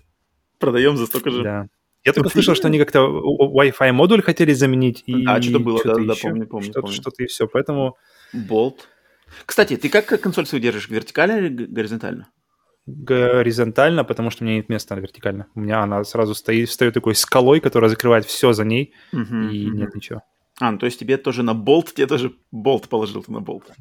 продаем 0.59 0.95
за 0.95 1.07
столько 1.07 1.29
же. 1.29 1.43
Да. 1.43 1.67
Я 2.03 2.13
только 2.13 2.29
слышал, 2.29 2.55
что 2.55 2.67
они 2.67 2.79
как-то 2.79 2.99
Wi-Fi 2.99 3.91
модуль 3.91 4.21
хотели 4.21 4.53
заменить. 4.53 5.03
И 5.05 5.25
а, 5.25 5.41
что-то 5.41 5.59
было, 5.59 5.79
да, 5.83 5.95
да, 5.95 6.13
помню, 6.21 6.47
помню. 6.47 6.73
Что-то 6.91 7.23
и 7.23 7.27
все, 7.27 7.47
поэтому... 7.47 7.97
Болт. 8.33 8.87
Кстати, 9.45 9.77
ты 9.77 9.89
как 9.89 10.07
консоль 10.21 10.45
свою 10.45 10.61
держишь? 10.61 10.89
Вертикально 10.89 11.37
или 11.37 11.65
горизонтально? 11.65 12.27
Горизонтально, 12.87 14.03
потому 14.03 14.31
что 14.31 14.43
у 14.43 14.47
меня 14.47 14.57
нет 14.57 14.69
места 14.69 14.95
вертикально. 14.95 15.47
У 15.55 15.59
меня 15.59 15.81
она 15.83 16.03
сразу 16.03 16.33
стоит, 16.33 16.69
встает 16.69 16.93
такой 16.93 17.13
скалой, 17.15 17.59
которая 17.59 17.89
закрывает 17.89 18.25
все 18.25 18.53
за 18.53 18.65
ней, 18.65 18.93
uh-huh, 19.13 19.51
и 19.51 19.67
uh-huh. 19.67 19.71
нет 19.71 19.95
ничего. 19.95 20.23
А, 20.59 20.71
ну 20.71 20.77
то 20.79 20.87
есть 20.87 20.99
тебе 20.99 21.17
тоже 21.17 21.43
на 21.43 21.53
болт, 21.53 21.93
тебе 21.93 22.07
тоже 22.07 22.33
болт 22.51 22.89
положил 22.89 23.23
ты 23.23 23.31
на 23.31 23.39
болт. 23.39 23.71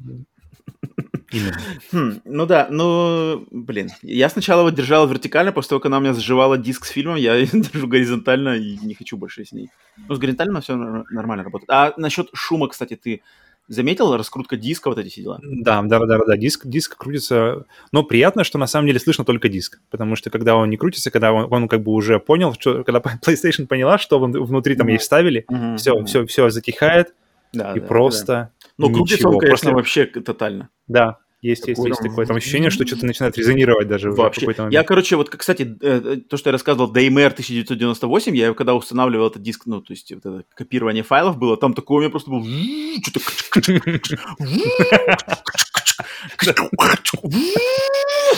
Именно. 1.31 1.57
Хм, 1.91 2.21
ну 2.25 2.45
да, 2.45 2.67
ну, 2.69 3.47
блин. 3.51 3.89
Я 4.01 4.29
сначала 4.29 4.63
вот 4.63 4.75
держала 4.75 5.07
вертикально, 5.07 5.51
после 5.51 5.69
того, 5.69 5.79
как 5.79 5.87
она 5.87 5.97
у 5.97 6.01
меня 6.01 6.13
сживала 6.13 6.57
диск 6.57 6.85
с 6.85 6.89
фильмом, 6.89 7.15
я 7.15 7.45
держу 7.45 7.87
горизонтально 7.87 8.57
и 8.57 8.77
не 8.77 8.93
хочу 8.93 9.17
больше 9.17 9.45
с 9.45 9.51
ней. 9.51 9.69
Ну, 10.09 10.15
с 10.15 10.19
горизонтально 10.19 10.61
все 10.61 10.75
нормально 10.75 11.43
работает. 11.43 11.69
А 11.69 11.93
насчет 11.97 12.29
шума, 12.33 12.67
кстати, 12.67 12.95
ты 12.95 13.21
Заметил 13.67 14.17
раскрутка 14.17 14.57
диска, 14.57 14.89
вот 14.89 14.97
эти 14.97 15.07
все 15.07 15.21
дела? 15.21 15.39
Да, 15.41 15.81
да, 15.83 15.99
да, 15.99 16.17
да, 16.27 16.35
диск, 16.35 16.65
диск 16.65 16.97
крутится, 16.97 17.65
но 17.93 18.03
приятно, 18.03 18.43
что 18.43 18.57
на 18.57 18.67
самом 18.67 18.87
деле 18.87 18.99
слышно 18.99 19.23
только 19.23 19.47
диск, 19.47 19.79
потому 19.89 20.17
что 20.17 20.29
когда 20.29 20.57
он 20.57 20.69
не 20.69 20.75
крутится, 20.75 21.09
когда 21.09 21.31
он, 21.31 21.47
он 21.49 21.69
как 21.69 21.81
бы 21.81 21.93
уже 21.93 22.19
понял, 22.19 22.53
что, 22.59 22.83
когда 22.83 22.99
PlayStation 23.25 23.67
поняла, 23.67 23.97
что 23.97 24.19
внутри 24.19 24.75
там 24.75 24.87
mm-hmm. 24.87 24.91
ей 24.91 24.97
вставили, 24.97 25.45
mm-hmm. 25.49 25.77
все, 25.77 26.03
все, 26.03 26.25
все 26.25 26.49
затихает, 26.49 27.13
да, 27.53 27.73
и 27.73 27.79
да, 27.79 27.85
просто 27.85 28.25
да. 28.25 28.60
Ну, 28.87 28.93
крутится 28.93 29.27
он, 29.27 29.39
конечно, 29.39 29.71
просто... 29.71 29.71
вообще 29.71 30.05
тотально. 30.05 30.69
Да, 30.87 31.17
есть, 31.41 31.67
есть, 31.67 31.83
есть 31.83 32.01
такое 32.01 32.27
там 32.27 32.37
ощущение, 32.37 32.69
что 32.69 32.85
что-то 32.85 33.07
начинает 33.07 33.35
резонировать 33.35 33.87
даже 33.87 34.11
Вообще. 34.11 34.41
в 34.41 34.43
какой-то 34.43 34.61
момент. 34.61 34.73
Я, 34.73 34.83
короче, 34.83 35.15
вот, 35.15 35.31
кстати, 35.31 35.75
э, 35.81 36.17
то, 36.29 36.37
что 36.37 36.49
я 36.49 36.51
рассказывал, 36.51 36.93
DMR 36.93 37.31
1998, 37.31 38.35
я 38.35 38.53
когда 38.53 38.75
устанавливал 38.75 39.27
этот 39.27 39.41
диск, 39.41 39.65
ну, 39.65 39.81
то 39.81 39.91
есть 39.91 40.11
вот 40.11 40.19
это 40.19 40.43
копирование 40.53 41.01
файлов 41.01 41.39
было, 41.39 41.57
там 41.57 41.73
такое 41.73 41.97
у 41.97 42.01
меня 42.01 42.11
просто 42.11 42.29
было... 42.29 42.43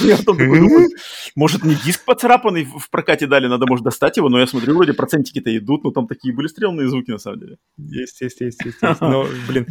Я 0.02 0.18
потом 0.18 0.38
такой 0.38 0.60
думаю, 0.60 0.90
может, 1.36 1.64
не 1.64 1.76
диск 1.76 2.04
поцарапанный 2.06 2.66
в 2.66 2.90
прокате 2.90 3.28
дали, 3.28 3.48
надо, 3.48 3.66
может, 3.68 3.84
достать 3.84 4.18
его, 4.18 4.30
но 4.30 4.40
я 4.40 4.48
смотрю, 4.48 4.76
вроде 4.76 4.94
процентики-то 4.94 5.56
идут, 5.56 5.84
но 5.84 5.92
там 5.92 6.08
такие 6.08 6.34
были 6.34 6.48
стрелные 6.48 6.88
звуки, 6.90 7.12
на 7.12 7.20
самом 7.20 7.40
деле. 7.40 7.58
Есть, 7.78 8.22
есть, 8.22 8.42
есть, 8.42 8.64
есть. 8.66 8.78
есть. 8.82 9.02
Но, 9.02 9.28
блин, 9.48 9.66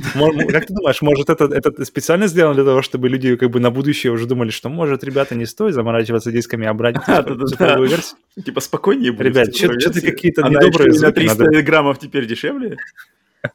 как 0.49 0.67
ты 0.67 0.75
думаешь, 0.75 1.03
может, 1.03 1.31
это, 1.31 1.45
это 1.45 1.85
специально 1.85 2.27
сделано 2.27 2.55
для 2.55 2.65
того, 2.65 2.83
чтобы 2.83 3.09
люди 3.09 3.37
как 3.37 3.51
бы 3.51 3.61
на 3.61 3.71
будущее 3.71 4.13
уже 4.13 4.27
думали, 4.27 4.51
что, 4.51 4.69
может, 4.69 5.05
ребята, 5.05 5.35
не 5.35 5.47
стоит 5.47 5.75
заморачиваться 5.75 6.31
дисками, 6.31 6.67
а 6.67 6.75
брать 6.75 6.97
цифровую 7.05 7.89
версию? 7.89 8.19
Типа 8.45 8.61
спокойнее 8.61 9.13
будет. 9.13 9.27
Ребят, 9.27 9.55
что-то 9.57 10.01
какие-то 10.01 10.43
недобрые 10.43 10.93
звуки. 10.93 11.27
на 11.27 11.35
300 11.35 11.63
граммов 11.63 11.99
теперь 11.99 12.27
дешевле? 12.27 12.77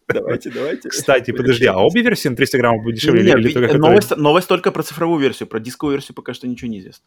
Давайте, 0.08 0.50
давайте. 0.52 0.90
Кстати, 0.90 1.32
подожди, 1.32 1.66
а 1.66 1.78
обе 1.78 2.02
версии 2.02 2.30
на 2.30 2.36
300 2.36 2.58
граммов 2.58 2.84
будут 2.84 3.00
дешевле? 3.00 3.24
Нет, 3.24 3.40
или 3.40 3.54
только 3.54 3.78
новость, 3.78 4.18
новость 4.18 4.48
только 4.48 4.72
про 4.72 4.84
цифровую 4.84 5.20
версию, 5.20 5.48
про 5.48 5.60
дисковую 5.60 5.96
версию 5.96 6.16
пока 6.16 6.34
что 6.34 6.48
ничего 6.48 6.70
не 6.70 6.80
известно. 6.80 7.06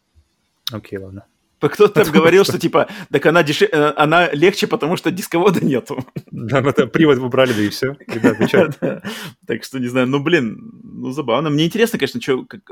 Окей, 0.71 0.97
ладно. 0.97 1.25
Кто-то 1.69 2.03
там 2.03 2.11
говорил, 2.11 2.43
что 2.43 2.57
типа, 2.57 2.89
так 3.11 3.23
она, 3.25 3.43
дешев... 3.43 3.69
Э, 3.71 3.93
она 3.95 4.31
легче, 4.31 4.65
потому 4.65 4.97
что 4.97 5.11
дисковода 5.11 5.63
нету. 5.63 6.03
Да, 6.31 6.61
ну 6.61 6.87
привод 6.87 7.19
выбрали, 7.19 7.53
да 7.53 7.61
и 7.61 7.69
все. 7.69 7.97
Ребята, 8.07 9.03
Так 9.47 9.63
что, 9.63 9.79
не 9.79 9.87
знаю, 9.87 10.07
ну 10.07 10.23
блин, 10.23 10.71
ну 10.83 11.11
забавно. 11.11 11.51
Мне 11.51 11.65
интересно, 11.65 11.99
конечно, 11.99 12.19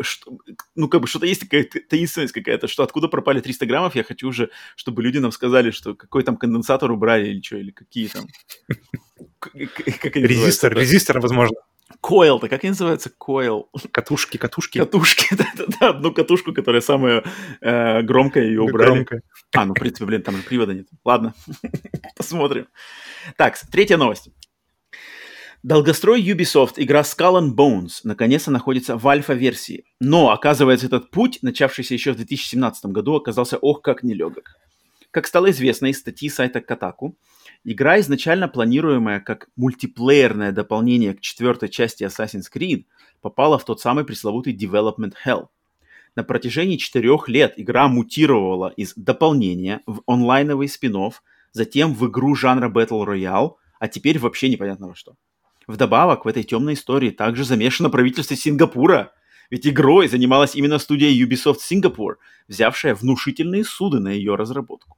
что, 0.01 0.37
ну 0.75 0.87
как 0.87 1.01
бы 1.01 1.07
что-то 1.07 1.27
есть 1.27 1.41
такая 1.41 1.67
таинственность 1.87 2.33
какая-то, 2.33 2.67
что 2.67 2.81
откуда 2.81 3.07
пропали 3.07 3.41
300 3.41 3.65
граммов, 3.67 3.95
я 3.95 4.03
хочу 4.03 4.27
уже, 4.27 4.49
чтобы 4.75 5.03
люди 5.03 5.19
нам 5.19 5.31
сказали, 5.31 5.69
что 5.69 5.93
какой 5.93 6.23
там 6.23 6.35
конденсатор 6.35 6.91
убрали 6.91 7.29
или 7.29 7.41
что, 7.41 7.57
или 7.57 7.71
какие 7.71 8.07
там 8.07 8.25
резистор, 9.53 10.73
резистор, 10.73 11.19
возможно. 11.19 11.55
Койл-то, 12.01 12.47
как 12.47 12.63
они 12.63 12.71
называются? 12.71 13.09
Койл. 13.09 13.69
Катушки, 13.91 14.37
катушки. 14.37 14.77
Катушки, 14.77 15.27
да-да-да, 15.35 15.89
одну 15.89 16.13
катушку, 16.13 16.53
которая 16.53 16.81
самая 16.81 17.23
э, 17.61 18.01
громкая, 18.03 18.45
ее 18.45 18.61
убрали. 18.61 18.91
Громкая. 18.91 19.21
А, 19.53 19.65
ну, 19.65 19.73
в 19.73 19.79
принципе, 19.79 20.05
блин, 20.05 20.21
там 20.21 20.41
привода 20.43 20.73
нет. 20.73 20.87
Ладно, 21.03 21.33
посмотрим. 22.15 22.67
Так, 23.37 23.57
третья 23.71 23.97
новость. 23.97 24.29
Долгострой 25.61 26.21
Ubisoft, 26.21 26.75
игра 26.77 27.01
Skull 27.01 27.41
and 27.41 27.53
Bones, 27.53 27.99
наконец-то 28.05 28.49
находится 28.49 28.95
в 28.95 29.05
альфа-версии. 29.05 29.83
Но, 29.99 30.31
оказывается, 30.31 30.85
этот 30.85 31.11
путь, 31.11 31.39
начавшийся 31.41 31.95
еще 31.95 32.13
в 32.13 32.15
2017 32.15 32.85
году, 32.85 33.15
оказался 33.15 33.57
ох 33.57 33.81
как 33.81 34.03
нелегок. 34.03 34.55
Как 35.11 35.27
стало 35.27 35.49
известно 35.49 35.87
из 35.87 35.99
статьи 35.99 36.29
сайта 36.29 36.59
Kotaku, 36.59 37.13
Игра, 37.65 37.99
изначально 37.99 38.47
планируемая 38.47 39.19
как 39.19 39.49
мультиплеерное 39.57 40.51
дополнение 40.53 41.13
к 41.13 41.19
четвертой 41.19 41.67
части 41.69 42.03
Assassin's 42.03 42.45
Creed, 42.53 42.85
попала 43.21 43.59
в 43.59 43.65
тот 43.65 43.81
самый 43.81 44.05
пресловутый 44.05 44.55
Development 44.55 45.13
Hell. 45.25 45.47
На 46.15 46.23
протяжении 46.23 46.77
четырех 46.77 47.27
лет 47.27 47.53
игра 47.57 47.87
мутировала 47.87 48.69
из 48.69 48.93
дополнения 48.95 49.81
в 49.85 50.01
онлайновый 50.07 50.69
спин 50.69 51.11
затем 51.51 51.93
в 51.93 52.07
игру 52.07 52.33
жанра 52.35 52.69
Battle 52.69 53.05
Royale, 53.05 53.55
а 53.79 53.87
теперь 53.87 54.19
вообще 54.19 54.49
непонятно 54.49 54.87
во 54.87 54.95
что. 54.95 55.15
Вдобавок, 55.67 56.25
в 56.25 56.27
этой 56.27 56.43
темной 56.43 56.73
истории 56.73 57.11
также 57.11 57.43
замешано 57.43 57.89
правительство 57.89 58.35
Сингапура, 58.35 59.11
ведь 59.49 59.67
игрой 59.67 60.07
занималась 60.07 60.55
именно 60.55 60.79
студия 60.79 61.11
Ubisoft 61.11 61.59
Singapore, 61.69 62.15
взявшая 62.47 62.95
внушительные 62.95 63.63
суды 63.63 63.99
на 63.99 64.09
ее 64.09 64.35
разработку. 64.35 64.97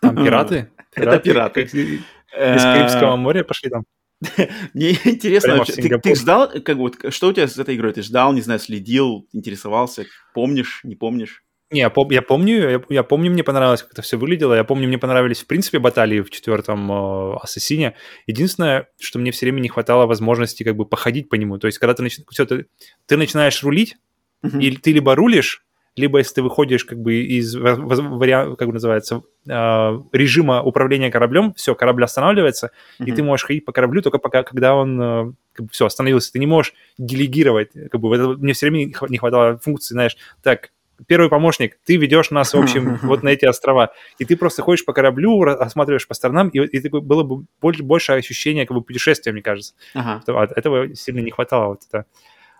Там 0.00 0.16
пираты? 0.16 0.70
Это 0.94 1.18
пираты. 1.18 1.62
Из 1.62 2.62
Карибского 2.62 3.16
моря 3.16 3.44
пошли 3.44 3.70
там? 3.70 3.84
Мне 4.74 4.92
интересно, 5.04 5.62
ты, 5.64 5.98
ты 5.98 6.14
ждал, 6.14 6.50
как 6.64 6.76
вот, 6.76 6.96
что 7.10 7.28
у 7.28 7.32
тебя 7.32 7.46
с 7.46 7.58
этой 7.58 7.76
игрой? 7.76 7.92
Ты 7.92 8.02
ждал, 8.02 8.32
не 8.32 8.40
знаю, 8.40 8.58
следил, 8.60 9.28
интересовался, 9.32 10.06
помнишь, 10.32 10.80
не 10.84 10.96
помнишь? 10.96 11.42
Не, 11.72 11.80
я, 11.80 11.88
пом- 11.88 12.12
я 12.12 12.22
помню, 12.22 12.70
я, 12.70 12.82
я 12.90 13.02
помню, 13.02 13.30
мне 13.30 13.42
понравилось, 13.42 13.82
как 13.82 13.92
это 13.92 14.02
все 14.02 14.16
выглядело. 14.16 14.54
Я 14.54 14.62
помню, 14.62 14.86
мне 14.86 14.98
понравились, 14.98 15.40
в 15.40 15.46
принципе, 15.46 15.80
баталии 15.80 16.20
в 16.20 16.30
четвертом 16.30 16.90
э, 16.92 17.36
Ассасине. 17.42 17.96
Единственное, 18.28 18.88
что 19.00 19.18
мне 19.18 19.32
все 19.32 19.46
время 19.46 19.60
не 19.60 19.68
хватало 19.68 20.06
возможности 20.06 20.62
как 20.62 20.76
бы 20.76 20.86
походить 20.86 21.28
по 21.28 21.34
нему. 21.34 21.58
То 21.58 21.66
есть, 21.66 21.78
когда 21.78 21.94
ты, 21.94 22.04
нач... 22.04 22.20
все, 22.30 22.46
ты, 22.46 22.66
ты 23.06 23.16
начинаешь 23.16 23.60
рулить, 23.64 23.96
mm-hmm. 24.44 24.62
и 24.62 24.76
ты 24.76 24.92
либо 24.92 25.16
рулишь, 25.16 25.65
либо 25.96 26.18
если 26.18 26.34
ты 26.34 26.42
выходишь 26.42 26.84
как 26.84 26.98
бы 26.98 27.14
из 27.14 27.54
как 27.54 27.78
бы 27.78 28.72
называется, 28.72 29.22
а, 29.48 30.02
режима 30.12 30.62
управления 30.62 31.10
кораблем, 31.10 31.54
все, 31.54 31.74
корабль 31.74 32.04
останавливается, 32.04 32.70
mm-hmm. 33.00 33.06
и 33.06 33.12
ты 33.12 33.22
можешь 33.22 33.46
ходить 33.46 33.64
по 33.64 33.72
кораблю 33.72 34.02
только 34.02 34.18
пока, 34.18 34.42
когда 34.42 34.74
он 34.74 35.00
э, 35.00 35.32
как 35.54 35.66
бы, 35.66 35.72
все, 35.72 35.86
остановился. 35.86 36.32
Ты 36.32 36.38
не 36.38 36.46
можешь 36.46 36.74
делегировать, 36.98 37.70
как 37.90 38.00
бы, 38.00 38.14
это, 38.14 38.28
мне 38.28 38.52
все 38.52 38.68
время 38.68 38.92
не 39.08 39.18
хватало 39.18 39.58
функции, 39.58 39.94
знаешь, 39.94 40.16
так, 40.42 40.70
первый 41.06 41.30
помощник, 41.30 41.78
ты 41.84 41.96
ведешь 41.96 42.30
нас, 42.30 42.52
в 42.52 42.58
общем, 42.58 42.98
вот 43.02 43.22
на 43.22 43.30
эти 43.30 43.46
острова, 43.46 43.92
и 44.18 44.26
ты 44.26 44.36
просто 44.36 44.60
ходишь 44.62 44.84
по 44.84 44.92
кораблю, 44.92 45.42
осматриваешь 45.42 46.06
по 46.06 46.14
сторонам, 46.14 46.48
и, 46.50 46.58
и 46.58 46.88
было 46.88 47.22
бы 47.22 47.46
больше, 47.62 47.82
больше 47.82 48.12
ощущения 48.12 48.66
как 48.66 48.76
бы 48.76 48.82
путешествия, 48.82 49.32
мне 49.32 49.42
кажется. 49.42 49.74
Ага. 49.94 50.22
Этого 50.54 50.94
сильно 50.94 51.20
не 51.20 51.30
хватало. 51.30 51.68
Вот 51.68 51.82
это. 51.88 52.04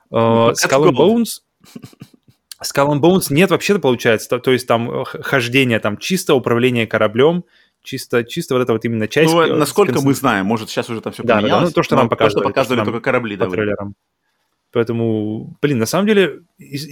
Uh, 0.09 0.53
Skull 0.53 0.91
and 0.91 0.97
Bones 0.97 1.41
Skull 2.63 2.93
and 2.93 3.01
Bones 3.01 3.27
нет 3.31 3.51
вообще 3.51 3.79
получается, 3.79 4.29
то, 4.29 4.39
то 4.39 4.53
есть 4.53 4.67
там 4.67 4.91
э, 4.91 5.05
хождение, 5.05 5.79
там 5.79 5.99
чисто 5.99 6.35
управление 6.35 6.87
кораблем, 6.87 7.45
чисто, 7.83 8.25
чисто 8.25 8.55
вот 8.55 8.63
это 8.63 8.73
вот 8.73 8.85
именно 8.85 9.09
часть. 9.09 9.33
Ну, 9.33 9.43
э, 9.43 9.55
насколько 9.55 10.01
мы 10.01 10.15
знаем, 10.15 10.47
может, 10.47 10.71
сейчас 10.71 10.89
уже 10.91 11.01
там 11.01 11.13
все 11.13 11.23
да, 11.23 11.37
поменялось. 11.37 11.63
Да, 11.63 11.67
ну, 11.69 11.73
то, 11.73 11.83
что 11.83 11.97
нам 11.97 12.09
показывали. 12.09 12.35
То, 12.35 12.41
что 12.41 12.49
показывали 12.49 12.79
то, 12.79 12.85
что 12.85 12.93
только 12.93 13.05
корабли, 13.05 13.37
да. 13.37 13.49
трейлерам. 13.49 13.95
Поэтому, 14.73 15.57
блин, 15.63 15.79
на 15.79 15.87
самом 15.87 16.07
деле, 16.07 16.43
из, 16.59 16.87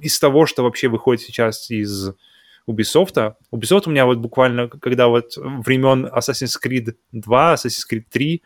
из 0.00 0.18
того, 0.18 0.46
что 0.46 0.62
вообще 0.62 0.88
выходит 0.88 1.22
сейчас 1.22 1.70
из 1.70 2.10
Ubisoft. 2.68 3.34
Ubisoft 3.52 3.82
у 3.86 3.90
меня 3.90 4.06
вот 4.06 4.18
буквально, 4.18 4.68
когда 4.68 5.08
вот 5.08 5.36
времен 5.36 6.06
Assassin's 6.06 6.54
Creed 6.62 6.94
2, 7.12 7.54
Assassin's 7.54 7.84
Creed 7.90 8.04
3, 8.10 8.42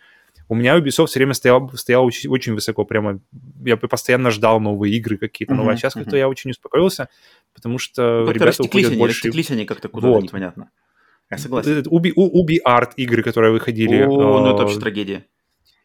у 0.51 0.57
меня 0.57 0.77
Ubisoft 0.77 1.07
все 1.07 1.21
время 1.21 1.33
стоял, 1.33 1.71
стоял 1.75 2.05
очень, 2.05 2.29
очень 2.29 2.55
высоко, 2.55 2.85
прямо 2.85 3.21
я 3.65 3.77
постоянно 3.77 4.33
ждал 4.33 4.59
новые 4.59 4.97
игры 4.97 5.17
какие-то, 5.17 5.55
новые. 5.55 5.71
Uh-huh, 5.71 5.75
а 5.75 5.77
сейчас 5.79 5.95
uh-huh. 5.95 6.01
как-то 6.01 6.17
я 6.17 6.29
очень 6.29 6.51
успокоился, 6.51 7.09
потому 7.55 7.79
что 7.79 8.25
как 8.27 8.35
ребята 8.35 8.63
уходят 8.65 8.91
они, 8.91 8.99
больше... 8.99 9.29
Растеклись 9.29 9.51
они 9.53 9.65
как-то 9.65 9.89
куда-то, 9.89 10.15
вот. 10.15 10.25
непонятно. 10.25 10.71
Я 11.31 11.39
согласен. 11.39 11.85
Уби, 11.89 12.13
Уби 12.17 12.61
Арт 12.65 12.95
игры, 12.97 13.23
которые 13.23 13.53
выходили. 13.53 14.03
О, 14.03 14.41
ну 14.41 14.53
это 14.53 14.65
вообще 14.65 14.81
трагедия. 14.81 15.25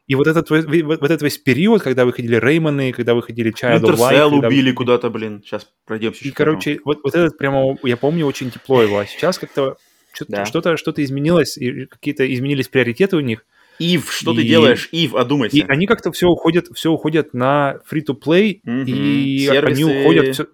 И 0.07 0.15
вот 0.15 0.25
этот, 0.25 0.49
вот 0.49 0.63
этот 0.63 1.21
весь 1.21 1.37
период, 1.37 1.83
когда 1.83 2.03
выходили 2.03 2.35
Реймоны, 2.35 2.91
когда 2.91 3.13
выходили 3.13 3.53
Child 3.53 3.83
of 3.83 3.97
Light... 3.97 4.25
убили 4.25 4.69
когда... 4.69 4.77
куда-то, 4.77 5.09
блин. 5.11 5.43
Сейчас 5.45 5.67
пройдемся. 5.85 6.27
И, 6.27 6.31
короче, 6.31 6.79
вот, 6.83 7.01
вот 7.03 7.13
этот 7.13 7.37
прямо, 7.37 7.77
я 7.83 7.97
помню, 7.97 8.25
очень 8.25 8.49
тепло 8.49 8.81
его. 8.81 8.97
А 8.97 9.05
сейчас 9.05 9.37
как-то 9.37 9.77
что-то, 10.11 10.31
да. 10.31 10.45
что-то, 10.45 10.77
что-то 10.77 11.03
изменилось, 11.03 11.55
и 11.57 11.85
какие-то 11.85 12.31
изменились 12.33 12.67
приоритеты 12.67 13.15
у 13.15 13.19
них. 13.19 13.45
Ив, 13.79 14.11
что 14.11 14.33
и... 14.33 14.37
ты 14.37 14.43
делаешь, 14.43 14.89
Ив, 14.91 15.15
одумайся. 15.15 15.57
И 15.57 15.61
они 15.61 15.87
как-то 15.87 16.11
все 16.11 16.27
уходят, 16.27 16.67
все 16.73 16.91
уходят 16.91 17.33
на 17.33 17.79
free-to-play, 17.91 18.61
угу. 18.63 18.83
и 18.85 19.39
Сервисы... 19.39 19.83
они 19.83 19.83
уходят 19.83 20.33
все... 20.33 20.47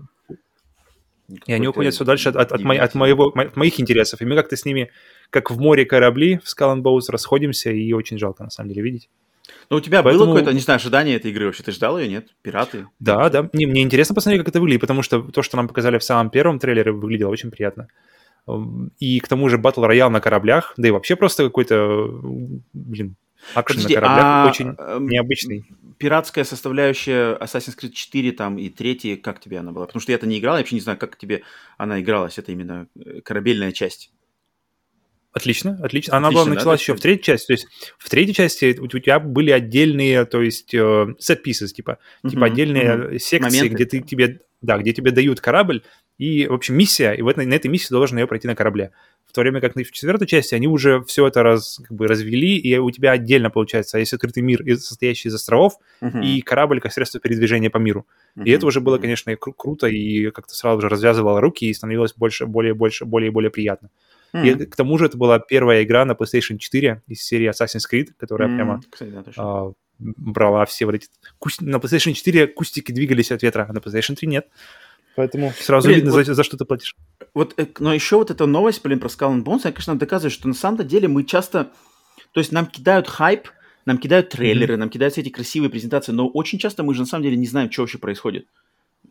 И 1.46 1.54
они 1.54 1.68
уходят 1.68 1.94
все 1.94 2.04
дальше 2.04 2.30
от, 2.30 2.36
от, 2.36 2.52
от, 2.52 2.62
мо, 2.62 2.76
от 2.76 2.94
моего, 2.94 3.34
моих 3.56 3.80
интересов. 3.80 4.22
И 4.22 4.26
мы 4.26 4.36
как-то 4.36 4.58
с 4.58 4.66
ними, 4.66 4.92
как 5.30 5.50
в 5.50 5.58
море 5.60 5.86
корабли 5.86 6.40
в 6.44 6.48
Skull 6.48 6.82
Bones, 6.82 7.06
расходимся, 7.08 7.72
и 7.72 7.94
очень 7.94 8.20
жалко, 8.20 8.44
на 8.44 8.50
самом 8.50 8.70
деле, 8.70 8.82
видеть. 8.82 9.10
Ну, 9.70 9.78
у 9.78 9.80
тебя 9.80 10.04
Поэтому... 10.04 10.26
было 10.26 10.36
какое-то, 10.36 10.54
не 10.54 10.60
знаю, 10.60 10.78
ожидание 10.78 11.16
этой 11.16 11.32
игры 11.32 11.46
вообще? 11.46 11.64
Ты 11.64 11.72
ждал 11.72 11.98
ее, 11.98 12.10
нет? 12.10 12.28
Пираты? 12.42 12.88
Да, 13.00 13.30
да. 13.30 13.50
Не, 13.54 13.66
мне 13.66 13.82
интересно 13.82 14.14
посмотреть, 14.14 14.42
как 14.42 14.50
это 14.50 14.60
выглядит, 14.60 14.82
потому 14.82 15.02
что 15.02 15.22
то, 15.22 15.42
что 15.42 15.56
нам 15.58 15.68
показали 15.68 15.98
в 15.98 16.04
самом 16.04 16.30
первом 16.30 16.60
трейлере, 16.60 16.92
выглядело 16.92 17.30
очень 17.30 17.52
приятно. 17.52 17.88
И 19.00 19.20
к 19.20 19.28
тому 19.28 19.50
же 19.50 19.58
батл 19.58 19.84
роял 19.84 20.10
на 20.10 20.20
кораблях, 20.20 20.74
да 20.78 20.88
и 20.88 20.92
вообще 20.92 21.16
просто 21.16 21.44
какой-то, 21.44 22.10
блин, 22.74 23.16
акшен 23.54 23.78
Подожди, 23.78 23.96
на 23.96 24.02
кораблях 24.02 24.26
а, 24.26 24.50
очень 24.50 24.76
а, 24.78 25.00
необычный. 25.00 25.66
Пиратская 25.98 26.44
составляющая 26.44 27.38
Assassin's 27.38 27.78
Creed 27.80 27.92
4 27.92 28.32
там 28.32 28.58
и 28.58 28.70
3, 28.70 29.18
как 29.18 29.40
тебе 29.40 29.60
она 29.60 29.72
была? 29.72 29.86
Потому 29.86 30.02
что 30.02 30.12
я 30.12 30.18
это 30.18 30.28
не 30.28 30.40
играл, 30.40 30.56
я 30.56 30.62
вообще 30.62 30.76
не 30.76 30.82
знаю, 30.82 30.98
как 30.98 31.18
тебе 31.18 31.44
она 31.78 32.02
игралась, 32.02 32.40
это 32.40 32.52
именно 32.52 32.88
э, 32.96 33.22
корабельная 33.22 33.72
часть. 33.72 34.12
Отлично, 35.34 35.80
отлично. 35.82 36.18
Она 36.18 36.28
отлично, 36.28 36.46
была 36.46 36.56
началась 36.56 36.80
да, 36.80 36.84
еще 36.84 36.96
в 36.96 37.00
третьей 37.00 37.24
части. 37.24 37.48
То 37.48 37.54
есть 37.54 37.68
в 37.98 38.10
третьей 38.10 38.34
части 38.34 38.78
у 38.78 38.88
тебя 38.88 39.20
были 39.20 39.52
отдельные, 39.52 40.26
то 40.26 40.42
есть 40.42 40.74
э, 40.74 40.78
set 40.78 41.44
типа, 41.44 42.00
uh-huh, 42.24 42.30
типа 42.30 42.46
отдельные 42.48 42.84
uh-huh. 42.84 43.18
секции, 43.18 43.60
Моменты. 43.60 43.76
где 43.76 43.86
ты 43.86 44.02
тебе, 44.02 44.42
да, 44.62 44.78
где 44.78 44.92
тебе 44.92 45.12
дают 45.12 45.40
корабль, 45.40 45.84
и, 46.18 46.46
в 46.48 46.54
общем, 46.54 46.76
миссия, 46.76 47.14
и 47.14 47.22
в 47.22 47.28
этой, 47.30 47.46
на 47.46 47.54
этой 47.54 47.68
миссии 47.68 47.90
должен 47.90 48.18
ее 48.18 48.28
пройти 48.28 48.48
на 48.48 48.56
корабле. 48.56 48.92
В 49.26 49.34
то 49.34 49.42
время 49.42 49.62
как 49.62 49.76
в 49.76 49.92
четвертой 49.92 50.28
части 50.28 50.54
они 50.54 50.68
уже 50.68 51.02
все 51.06 51.26
это 51.26 51.42
раз, 51.42 51.80
как 51.82 51.96
бы 51.96 52.08
развели, 52.08 52.58
и 52.58 52.78
у 52.78 52.92
тебя 52.92 53.12
отдельно, 53.12 53.50
получается, 53.50 53.98
есть 54.00 54.12
открытый 54.12 54.44
мир, 54.44 54.62
состоящий 54.78 55.30
из 55.30 55.36
островов, 55.36 55.78
uh-huh. 56.02 56.24
и 56.24 56.42
корабль 56.42 56.82
как 56.82 56.92
средство 56.92 57.22
передвижения 57.22 57.70
по 57.70 57.78
миру. 57.78 58.06
Uh-huh. 58.36 58.44
И 58.44 58.52
это 58.52 58.66
уже 58.66 58.82
было, 58.82 58.98
конечно, 58.98 59.32
кру- 59.32 59.54
круто, 59.56 59.88
и 59.88 60.30
как-то 60.32 60.54
сразу 60.54 60.82
же 60.82 60.90
развязывало 60.90 61.40
руки, 61.40 61.66
и 61.66 61.74
становилось 61.74 62.14
больше, 62.14 62.46
более, 62.46 62.74
больше, 62.74 63.06
более 63.06 63.30
и 63.30 63.32
более 63.32 63.50
приятно. 63.50 63.90
Uh-huh. 64.34 64.64
И 64.64 64.66
к 64.66 64.76
тому 64.76 64.98
же 64.98 65.06
это 65.06 65.18
была 65.18 65.40
первая 65.40 65.84
игра 65.84 66.06
на 66.06 66.14
PlayStation 66.14 66.58
4 66.58 67.04
из 67.08 67.22
серии 67.22 67.50
Assassin's 67.50 67.84
Creed, 67.92 68.10
которая 68.18 68.50
uh-huh. 68.50 68.56
прямо... 68.56 68.82
Кстати, 68.90 69.10
да, 69.10 69.24
а, 69.38 69.74
брала 70.00 70.66
все 70.66 70.86
вот 70.86 70.96
эти... 70.96 71.08
На 71.60 71.78
PlayStation 71.78 72.14
4 72.14 72.48
кустики 72.48 72.92
двигались 72.92 73.32
от 73.32 73.44
ветра, 73.44 73.66
а 73.70 73.74
на 73.74 73.80
PlayStation 73.80 74.16
3 74.16 74.28
нет. 74.28 74.48
Поэтому 75.16 75.52
сразу 75.60 75.88
блин, 75.88 75.98
видно, 75.98 76.12
вот, 76.12 76.26
за, 76.26 76.34
за 76.34 76.44
что 76.44 76.58
ты 76.58 76.66
платишь. 76.66 76.96
Вот, 77.34 77.54
э, 77.58 77.68
но 77.80 77.94
еще 77.94 78.18
вот 78.18 78.32
эта 78.32 78.46
новость, 78.46 78.82
блин, 78.84 79.00
про 79.00 79.10
Skull 79.10 79.36
and 79.36 79.44
Bones, 79.44 79.62
она, 79.64 79.74
конечно, 79.74 80.00
доказывает, 80.00 80.34
что 80.34 80.48
на 80.48 80.54
самом 80.54 80.88
деле 80.88 81.08
мы 81.08 81.24
часто... 81.24 81.72
То 82.32 82.40
есть 82.40 82.52
нам 82.52 82.66
кидают 82.66 83.10
хайп, 83.10 83.50
нам 83.86 83.98
кидают 83.98 84.30
трейлеры, 84.30 84.76
mm-hmm. 84.76 84.78
нам 84.78 84.90
кидают 84.90 85.18
эти 85.18 85.30
красивые 85.30 85.70
презентации, 85.70 86.14
но 86.14 86.28
очень 86.30 86.60
часто 86.60 86.84
мы 86.84 86.94
же 86.94 87.02
на 87.02 87.06
самом 87.06 87.24
деле 87.24 87.36
не 87.36 87.48
знаем, 87.48 87.70
что 87.72 87.82
вообще 87.82 87.98
происходит 87.98 88.48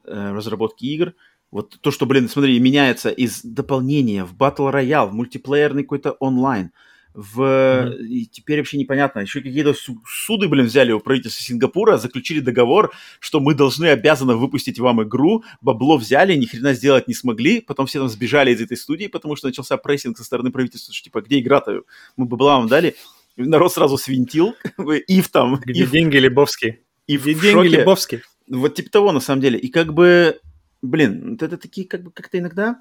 э, 0.05 0.33
в 0.33 0.35
разработке 0.35 0.87
игр. 0.87 1.13
Вот 1.51 1.81
то, 1.81 1.91
что, 1.91 2.07
блин, 2.07 2.29
смотри, 2.29 2.59
меняется 2.61 3.11
из 3.11 3.43
дополнения 3.43 4.25
в 4.25 4.35
Battle 4.35 4.73
Royale, 4.73 5.09
в 5.09 5.15
мультиплеерный 5.15 5.83
какой-то 5.83 6.13
онлайн– 6.13 6.71
в... 7.15 7.41
Mm-hmm. 7.41 8.07
И 8.07 8.27
теперь 8.27 8.59
вообще 8.59 8.79
непонятно. 8.79 9.21
Еще 9.21 9.41
какие-то 9.41 9.75
суды, 10.07 10.49
блин, 10.49 10.67
взяли 10.67 10.93
у 10.93 11.01
правительства 11.01 11.43
Сингапура, 11.43 11.97
заключили 11.97 12.41
договор, 12.41 12.93
что 13.19 13.41
мы 13.41 13.55
должны, 13.55 13.87
обязаны 13.87 14.37
выпустить 14.37 14.79
вам 14.79 15.03
игру, 15.03 15.45
бабло 15.61 15.97
взяли, 15.97 16.35
ни 16.35 16.47
хрена 16.47 16.73
сделать 16.75 17.09
не 17.09 17.15
смогли, 17.15 17.61
потом 17.61 17.87
все 17.87 17.99
там 17.99 18.09
сбежали 18.09 18.53
из 18.53 18.61
этой 18.61 18.77
студии, 18.77 19.09
потому 19.09 19.37
что 19.37 19.49
начался 19.49 19.77
прессинг 19.77 20.19
со 20.19 20.25
стороны 20.25 20.51
правительства, 20.51 20.95
что 20.95 21.05
типа, 21.05 21.23
где 21.23 21.41
игра-то? 21.41 21.83
Мы 22.17 22.27
бабла 22.27 22.59
вам 22.59 22.69
дали. 22.69 22.95
народ 23.37 23.73
сразу 23.73 23.99
свинтил. 23.99 24.55
Ив 25.09 25.29
там. 25.29 25.57
Где 25.65 25.87
деньги 25.87 26.17
Лебовский? 26.17 26.81
И 27.07 27.17
где 27.17 27.35
деньги 27.35 27.69
Лебовский? 27.69 28.23
Вот 28.49 28.75
типа 28.75 28.91
того, 28.91 29.13
на 29.13 29.21
самом 29.21 29.41
деле. 29.41 29.59
И 29.59 29.69
как 29.69 29.93
бы, 29.95 30.41
блин, 30.83 31.39
это 31.41 31.57
такие 31.57 31.87
как 31.87 32.03
бы 32.03 32.11
как-то 32.11 32.39
иногда 32.39 32.81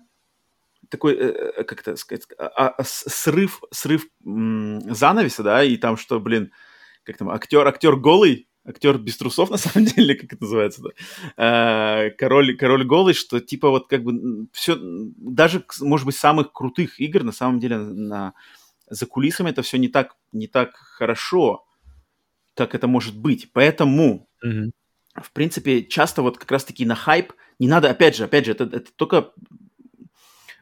такой, 0.89 1.13
э, 1.15 1.53
э, 1.57 1.63
как 1.63 1.81
это 1.81 1.95
сказать, 1.95 2.25
а, 2.37 2.69
а, 2.69 2.83
срыв, 2.83 3.61
срыв 3.71 4.07
занавеса, 4.23 5.43
да, 5.43 5.63
и 5.63 5.77
там 5.77 5.97
что, 5.97 6.19
блин, 6.19 6.51
как 7.03 7.17
там, 7.17 7.29
актер, 7.29 7.67
актер 7.67 7.95
голый, 7.95 8.47
актер 8.65 8.97
без 8.97 9.17
трусов, 9.17 9.49
на 9.49 9.57
самом 9.57 9.85
деле, 9.95 10.15
как 10.15 10.33
это 10.33 10.43
называется, 10.43 10.81
да? 10.81 10.89
а, 11.37 12.09
король, 12.11 12.57
король 12.57 12.85
голый, 12.85 13.13
что 13.13 13.39
типа 13.39 13.69
вот 13.69 13.87
как 13.87 14.03
бы 14.03 14.47
все, 14.51 14.77
даже, 14.79 15.63
может 15.81 16.05
быть, 16.05 16.15
самых 16.15 16.53
крутых 16.53 16.99
игр, 16.99 17.23
на 17.23 17.31
самом 17.31 17.59
деле, 17.59 17.77
на, 17.77 18.33
за 18.89 19.05
кулисами 19.05 19.49
это 19.49 19.61
все 19.61 19.77
не 19.77 19.89
так, 19.89 20.15
не 20.31 20.47
так 20.47 20.75
хорошо, 20.75 21.65
как 22.55 22.75
это 22.75 22.87
может 22.87 23.17
быть. 23.17 23.51
Поэтому, 23.53 24.27
mm-hmm. 24.45 24.71
В 25.15 25.31
принципе, 25.31 25.83
часто 25.83 26.21
вот 26.21 26.37
как 26.37 26.51
раз-таки 26.51 26.85
на 26.85 26.95
хайп 26.95 27.33
не 27.59 27.67
надо, 27.67 27.89
опять 27.89 28.15
же, 28.15 28.23
опять 28.23 28.45
же, 28.45 28.51
это, 28.51 28.63
это 28.65 28.91
только 28.95 29.31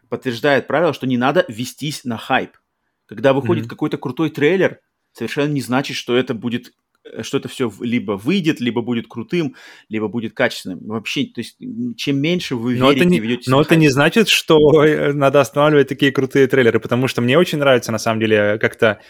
подтверждает 0.09 0.67
правило, 0.67 0.93
что 0.93 1.05
не 1.05 1.17
надо 1.17 1.45
вестись 1.47 2.03
на 2.03 2.17
хайп. 2.17 2.57
Когда 3.05 3.33
выходит 3.33 3.65
mm-hmm. 3.65 3.69
какой-то 3.69 3.97
крутой 3.97 4.29
трейлер, 4.29 4.79
совершенно 5.13 5.51
не 5.51 5.61
значит, 5.61 5.95
что 5.95 6.15
это 6.15 6.33
будет 6.33 6.73
э, 7.03 7.23
что 7.23 7.37
это 7.37 7.47
все 7.47 7.71
либо 7.79 8.13
выйдет, 8.13 8.59
либо 8.59 8.81
будет 8.81 9.07
крутым, 9.07 9.55
либо 9.89 10.07
будет 10.07 10.33
качественным. 10.33 10.79
Вообще, 10.87 11.25
то 11.25 11.41
есть, 11.41 11.57
чем 11.97 12.17
меньше 12.17 12.55
вы 12.55 12.75
но 12.77 12.91
верите, 12.91 13.05
это 13.05 13.09
не, 13.09 13.19
ведете... 13.19 13.51
Но 13.51 13.61
это 13.61 13.75
не 13.75 13.89
значит, 13.89 14.27
что 14.27 14.83
э, 14.83 15.13
надо 15.13 15.39
останавливать 15.39 15.87
такие 15.87 16.11
крутые 16.11 16.47
трейлеры, 16.47 16.79
потому 16.79 17.07
что 17.07 17.21
мне 17.21 17.37
очень 17.37 17.59
нравится, 17.59 17.91
на 17.91 17.99
самом 17.99 18.19
деле, 18.19 18.57
как-то 18.59 19.01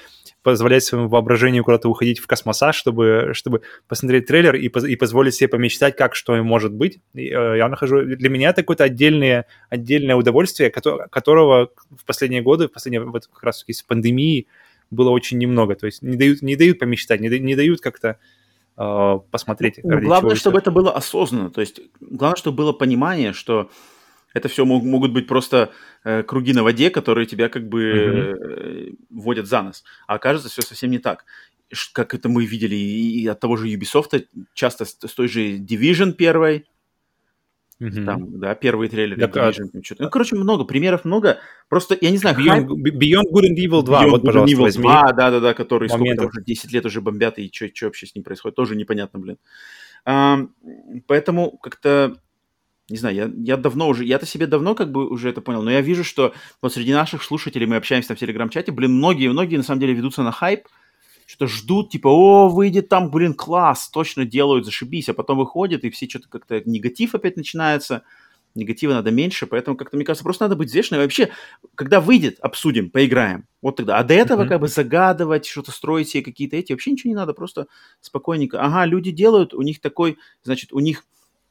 позволять 0.47 0.81
своему 0.81 1.09
воображению 1.09 1.65
куда-то 1.65 1.89
уходить 1.89 2.19
в 2.19 2.25
космоса, 2.25 2.71
чтобы, 2.71 3.31
чтобы 3.33 3.63
посмотреть 3.89 4.27
трейлер 4.27 4.55
и, 4.55 4.67
и 4.67 4.95
позволить 4.95 5.35
себе 5.35 5.49
помечтать, 5.49 5.97
как 5.97 6.15
что 6.15 6.41
может 6.41 6.71
быть. 6.71 6.99
И, 7.13 7.27
э, 7.27 7.57
я 7.57 7.67
нахожу... 7.67 8.01
Для 8.03 8.29
меня 8.29 8.51
это 8.51 8.61
какое-то 8.61 8.85
отдельное, 8.85 9.45
отдельное 9.69 10.15
удовольствие, 10.15 10.69
которого, 10.69 11.07
которого 11.07 11.69
в 11.89 12.05
последние 12.05 12.41
годы, 12.41 12.69
в 12.69 12.71
последние, 12.71 13.03
вот 13.03 13.27
как 13.27 13.43
раз 13.43 13.65
с 13.67 13.81
пандемии, 13.83 14.47
было 14.89 15.09
очень 15.09 15.37
немного. 15.37 15.75
То 15.75 15.85
есть 15.85 16.01
не 16.01 16.15
дают, 16.15 16.41
не 16.41 16.55
дают 16.55 16.79
помечтать, 16.79 17.19
не, 17.19 17.27
не 17.27 17.55
дают 17.55 17.81
как-то 17.81 18.19
э, 18.77 19.19
посмотреть. 19.29 19.81
Ну, 19.83 19.99
главное, 19.99 20.35
чтобы 20.35 20.59
это 20.59 20.71
было 20.71 20.93
осознанно. 20.95 21.49
То 21.49 21.59
есть 21.59 21.81
главное, 21.99 22.37
чтобы 22.37 22.55
было 22.55 22.71
понимание, 22.71 23.33
что 23.33 23.69
это 24.33 24.47
все 24.47 24.65
мог, 24.65 24.83
могут 24.83 25.13
быть 25.13 25.27
просто 25.27 25.71
э, 26.03 26.23
круги 26.23 26.53
на 26.53 26.63
воде, 26.63 26.89
которые 26.89 27.25
тебя 27.25 27.49
как 27.49 27.67
бы 27.67 27.83
э, 27.83 28.91
вводят 29.09 29.47
за 29.47 29.61
нос. 29.61 29.83
А 30.07 30.15
окажется 30.15 30.49
все 30.49 30.61
совсем 30.61 30.91
не 30.91 30.99
так. 30.99 31.25
Как 31.93 32.13
это 32.13 32.29
мы 32.29 32.45
видели 32.45 32.75
и 32.75 33.27
от 33.27 33.39
того 33.39 33.57
же 33.57 33.67
Ubisoft, 33.67 34.25
часто 34.53 34.85
с, 34.85 34.97
с 35.05 35.13
той 35.13 35.27
же 35.27 35.57
Division 35.57 36.13
первой, 36.13 36.65
Mm-hmm. 37.79 38.05
Там, 38.05 38.39
да, 38.39 38.55
первые 38.55 38.89
трейлеры. 38.89 39.21
Так, 39.21 39.35
Division, 39.35 39.69
а... 39.71 40.03
Ну, 40.03 40.09
короче, 40.09 40.35
много, 40.35 40.63
примеров 40.63 41.05
много. 41.05 41.37
Просто, 41.69 41.95
я 42.01 42.09
не 42.09 42.17
знаю, 42.17 42.35
Beyond, 42.35 42.67
хайп... 42.67 42.95
Beyond 42.95 43.31
Good 43.31 43.51
and 43.51 43.55
Evil 43.55 43.83
2, 43.83 44.03
Beyond 44.03 44.09
вот, 44.09 44.21
Good 44.21 44.25
пожалуйста, 44.25 44.55
Evil 44.55 44.61
возьми. 44.61 44.83
2, 44.83 45.13
да-да-да, 45.13 45.53
который 45.53 45.87
сколько 45.87 46.15
там 46.15 46.25
уже 46.25 46.41
10 46.43 46.71
лет 46.71 46.85
уже 46.87 47.01
бомбят, 47.01 47.37
и 47.37 47.51
что 47.53 47.85
вообще 47.85 48.07
с 48.07 48.15
ним 48.15 48.23
происходит, 48.23 48.55
тоже 48.55 48.75
непонятно, 48.75 49.19
блин. 49.19 49.37
А, 50.05 50.39
поэтому 51.05 51.51
как-то 51.57 52.15
не 52.89 52.97
знаю, 52.97 53.15
я, 53.15 53.31
я 53.37 53.57
давно 53.57 53.89
уже, 53.89 54.05
я-то 54.05 54.25
себе 54.25 54.47
давно 54.47 54.73
как 54.75 54.91
бы 54.91 55.07
уже 55.07 55.29
это 55.29 55.41
понял, 55.41 55.61
но 55.61 55.71
я 55.71 55.81
вижу, 55.81 56.03
что 56.03 56.33
вот 56.61 56.73
среди 56.73 56.93
наших 56.93 57.23
слушателей, 57.23 57.67
мы 57.67 57.75
общаемся 57.75 58.09
там 58.09 58.17
в 58.17 58.19
Телеграм-чате, 58.19 58.71
блин, 58.71 58.93
многие, 58.93 59.27
многие 59.27 59.57
на 59.57 59.63
самом 59.63 59.81
деле 59.81 59.93
ведутся 59.93 60.23
на 60.23 60.31
хайп, 60.31 60.67
что 61.25 61.47
ждут, 61.47 61.89
типа, 61.89 62.07
о, 62.07 62.47
выйдет 62.47 62.87
там, 62.87 63.11
блин, 63.11 63.33
класс, 63.33 63.89
точно 63.89 64.25
делают, 64.25 64.65
зашибись, 64.65 65.09
а 65.09 65.13
потом 65.13 65.37
выходит, 65.37 65.83
и 65.83 65.89
все 65.89 66.07
что-то 66.07 66.29
как-то 66.29 66.61
негатив 66.63 67.13
опять 67.13 67.35
начинается, 67.35 68.03
негатива 68.55 68.93
надо 68.93 69.11
меньше, 69.11 69.45
поэтому 69.45 69.75
как-то, 69.75 69.97
мне 69.97 70.05
кажется, 70.05 70.23
просто 70.23 70.45
надо 70.45 70.55
быть 70.55 70.69
взвешенным. 70.69 71.01
И 71.01 71.03
вообще, 71.03 71.29
когда 71.75 71.99
выйдет, 71.99 72.39
обсудим, 72.39 72.89
поиграем. 72.89 73.45
Вот 73.61 73.75
тогда. 73.75 73.97
А 73.97 74.03
до 74.03 74.13
этого 74.13 74.45
mm-hmm. 74.45 74.47
как 74.47 74.61
бы 74.61 74.67
загадывать, 74.69 75.45
что-то 75.45 75.71
строить 75.71 76.09
себе 76.09 76.23
какие-то 76.23 76.55
эти, 76.55 76.71
вообще 76.71 76.91
ничего 76.91 77.09
не 77.09 77.15
надо, 77.15 77.33
просто 77.33 77.67
спокойненько. 77.99 78.61
Ага, 78.61 78.85
люди 78.85 79.11
делают, 79.11 79.53
у 79.53 79.61
них 79.61 79.81
такой, 79.81 80.17
значит, 80.43 80.71
у 80.71 80.79
них 80.79 81.03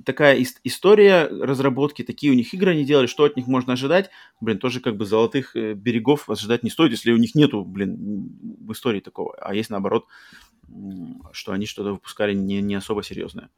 такая 0.04 0.44
история 0.64 1.26
разработки, 1.26 2.02
такие 2.02 2.32
у 2.32 2.36
них 2.36 2.52
игры 2.54 2.72
они 2.72 2.84
делали, 2.84 3.06
что 3.06 3.24
от 3.24 3.36
них 3.36 3.46
можно 3.46 3.72
ожидать, 3.72 4.10
блин, 4.40 4.58
тоже 4.58 4.80
как 4.80 4.96
бы 4.96 5.06
золотых 5.06 5.56
э, 5.56 5.74
берегов 5.74 6.28
ожидать 6.28 6.62
не 6.62 6.70
стоит, 6.70 6.92
если 6.92 7.12
у 7.12 7.16
них 7.16 7.34
нету, 7.34 7.64
блин, 7.64 8.30
в 8.60 8.72
истории 8.72 9.00
такого, 9.00 9.34
а 9.40 9.54
есть 9.54 9.70
наоборот, 9.70 10.06
что 11.32 11.52
они 11.52 11.66
что-то 11.66 11.92
выпускали 11.92 12.34
не, 12.34 12.60
не 12.60 12.74
особо 12.74 13.02
серьезное. 13.02 13.50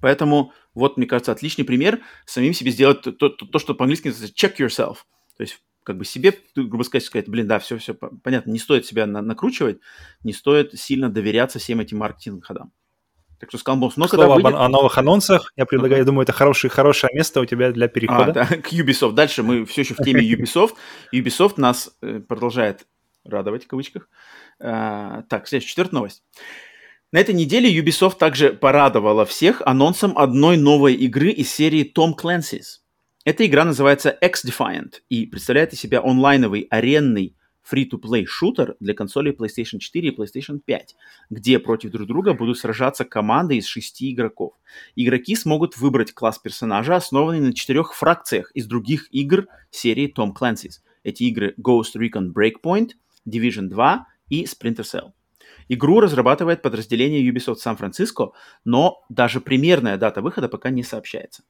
Поэтому 0.00 0.52
вот, 0.74 0.96
мне 0.96 1.06
кажется, 1.06 1.32
отличный 1.32 1.64
пример 1.64 2.00
самим 2.24 2.54
себе 2.54 2.70
сделать 2.70 3.02
то, 3.02 3.12
то, 3.12 3.28
то 3.28 3.58
что 3.58 3.74
по-английски 3.74 4.08
называется 4.08 4.34
check 4.34 4.56
yourself. 4.56 4.98
То 5.36 5.42
есть 5.42 5.62
как 5.82 5.98
бы 5.98 6.04
себе, 6.04 6.38
грубо 6.54 6.82
сказать, 6.84 7.04
сказать, 7.04 7.28
блин, 7.28 7.48
да, 7.48 7.58
все, 7.58 7.76
все 7.76 7.94
понятно, 7.94 8.50
не 8.50 8.58
стоит 8.58 8.86
себя 8.86 9.06
на, 9.06 9.20
накручивать, 9.20 9.80
не 10.22 10.32
стоит 10.32 10.78
сильно 10.78 11.10
доверяться 11.10 11.58
всем 11.58 11.80
этим 11.80 11.98
маркетинг 11.98 12.44
ходам. 12.44 12.72
Так 13.42 13.50
что 13.50 13.58
Skullbones, 13.58 13.94
но 13.96 14.06
когда 14.06 14.28
выйдет... 14.28 14.54
о 14.54 14.68
новых 14.68 14.96
анонсах, 14.98 15.52
я 15.56 15.66
предлагаю, 15.66 16.02
я 16.02 16.04
думаю, 16.04 16.22
это 16.22 16.32
хорошее, 16.32 16.70
хорошее 16.70 17.12
место 17.12 17.40
у 17.40 17.44
тебя 17.44 17.72
для 17.72 17.88
перехода. 17.88 18.30
А, 18.30 18.32
да, 18.32 18.46
к 18.62 18.72
Ubisoft. 18.72 19.14
Дальше 19.14 19.42
мы 19.42 19.64
все 19.64 19.80
еще 19.80 19.94
в 19.94 19.96
теме 19.96 20.22
Ubisoft. 20.32 20.74
Ubisoft 21.12 21.54
нас 21.56 21.90
э, 22.02 22.20
продолжает 22.20 22.86
радовать, 23.24 23.64
в 23.64 23.66
кавычках. 23.66 24.08
А, 24.60 25.22
так, 25.28 25.48
следующая, 25.48 25.70
четвертая 25.70 25.94
новость. 25.96 26.22
На 27.10 27.18
этой 27.18 27.34
неделе 27.34 27.76
Ubisoft 27.76 28.18
также 28.18 28.52
порадовала 28.52 29.26
всех 29.26 29.60
анонсом 29.62 30.16
одной 30.16 30.56
новой 30.56 30.94
игры 30.94 31.30
из 31.30 31.52
серии 31.52 31.92
Tom 31.92 32.12
Clancy's. 32.16 32.78
Эта 33.24 33.44
игра 33.44 33.64
называется 33.64 34.10
X-Defiant 34.10 35.00
и 35.08 35.26
представляет 35.26 35.72
из 35.72 35.80
себя 35.80 36.00
онлайновый 36.00 36.68
аренный 36.70 37.34
free-to-play 37.70 38.24
шутер 38.26 38.76
для 38.80 38.94
консолей 38.94 39.32
PlayStation 39.32 39.78
4 39.78 40.08
и 40.08 40.16
PlayStation 40.16 40.60
5, 40.64 40.96
где 41.30 41.58
против 41.58 41.90
друг 41.90 42.08
друга 42.08 42.34
будут 42.34 42.58
сражаться 42.58 43.04
команды 43.04 43.56
из 43.56 43.66
шести 43.66 44.12
игроков. 44.12 44.54
Игроки 44.96 45.34
смогут 45.36 45.76
выбрать 45.76 46.12
класс 46.12 46.38
персонажа, 46.38 46.96
основанный 46.96 47.40
на 47.40 47.52
четырех 47.52 47.94
фракциях 47.94 48.50
из 48.54 48.66
других 48.66 49.08
игр 49.12 49.46
серии 49.70 50.12
Tom 50.14 50.32
Clancy's. 50.34 50.80
Эти 51.04 51.24
игры 51.24 51.54
Ghost 51.58 51.96
Recon 51.96 52.32
Breakpoint, 52.32 52.90
Division 53.28 53.68
2 53.68 54.06
и 54.30 54.44
Splinter 54.44 54.82
Cell. 54.82 55.12
Игру 55.68 56.00
разрабатывает 56.00 56.62
подразделение 56.62 57.26
Ubisoft 57.28 57.56
Сан-Франциско, 57.56 58.32
но 58.64 59.04
даже 59.08 59.40
примерная 59.40 59.96
дата 59.96 60.20
выхода 60.20 60.48
пока 60.48 60.70
не 60.70 60.82
сообщается. 60.82 61.44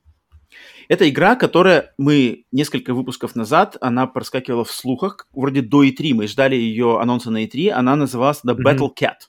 Это 0.88 1.08
игра, 1.08 1.36
которая 1.36 1.94
мы 1.98 2.44
несколько 2.52 2.94
выпусков 2.94 3.34
назад, 3.34 3.76
она 3.80 4.06
проскакивала 4.06 4.64
в 4.64 4.70
слухах, 4.70 5.26
вроде 5.32 5.62
до 5.62 5.84
E3, 5.84 6.14
мы 6.14 6.26
ждали 6.26 6.56
ее 6.56 7.00
анонса 7.00 7.30
на 7.30 7.44
E3, 7.44 7.70
она 7.70 7.96
называлась 7.96 8.42
The 8.44 8.56
Battle 8.56 8.90
Cat. 8.98 9.28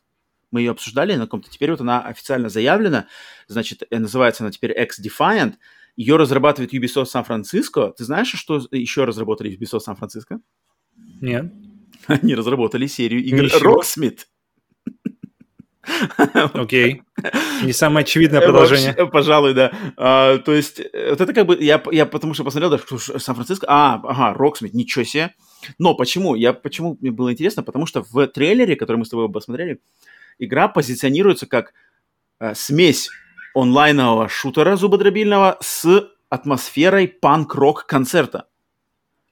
Мы 0.51 0.61
ее 0.61 0.71
обсуждали 0.71 1.15
на 1.15 1.21
каком-то, 1.21 1.49
теперь 1.49 1.71
вот 1.71 1.81
она 1.81 2.01
официально 2.01 2.49
заявлена, 2.49 3.07
значит, 3.47 3.83
э, 3.89 3.99
называется 3.99 4.43
она 4.43 4.51
теперь 4.51 4.71
X-Defiant, 4.79 5.55
ее 5.95 6.15
разрабатывает 6.15 6.73
Ubisoft 6.73 7.05
Сан-Франциско. 7.05 7.93
Ты 7.97 8.03
знаешь, 8.03 8.31
что 8.33 8.61
еще 8.71 9.05
разработали 9.05 9.55
Ubisoft 9.55 9.81
Сан-Франциско? 9.81 10.39
Нет. 11.21 11.51
Они 12.07 12.35
разработали 12.35 12.87
серию 12.87 13.23
игр 13.23 13.43
Ничего. 13.43 13.81
Rocksmith. 13.81 14.21
Окей. 16.53 17.01
Окей. 17.21 17.65
Не 17.65 17.73
самое 17.73 18.03
очевидное 18.03 18.41
продолжение. 18.41 18.89
Вообще, 18.89 19.07
пожалуй, 19.07 19.53
да. 19.53 19.71
А, 19.97 20.37
то 20.37 20.53
есть, 20.53 20.79
вот 20.79 21.21
это 21.21 21.33
как 21.33 21.45
бы, 21.45 21.57
я, 21.61 21.81
я 21.91 22.05
потому 22.05 22.33
что 22.33 22.43
посмотрел, 22.43 22.71
да, 22.71 22.77
что 22.77 22.97
Сан-Франциско, 22.97 23.65
а, 23.69 24.01
ага, 24.03 24.33
Rocksmith, 24.33 24.73
ничего 24.73 25.03
себе. 25.03 25.33
Но 25.79 25.95
почему? 25.95 26.35
Я, 26.35 26.53
почему 26.53 26.97
мне 27.01 27.11
было 27.11 27.31
интересно? 27.31 27.63
Потому 27.63 27.85
что 27.85 28.03
в 28.03 28.27
трейлере, 28.27 28.75
который 28.75 28.97
мы 28.97 29.05
с 29.05 29.09
тобой 29.09 29.31
посмотрели, 29.31 29.79
игра 30.39 30.67
позиционируется 30.67 31.47
как 31.47 31.73
э, 32.39 32.53
смесь 32.55 33.09
онлайнового 33.53 34.29
шутера 34.29 34.75
зубодробильного 34.75 35.57
с 35.61 36.09
атмосферой 36.29 37.07
панк-рок 37.07 37.85
концерта 37.85 38.47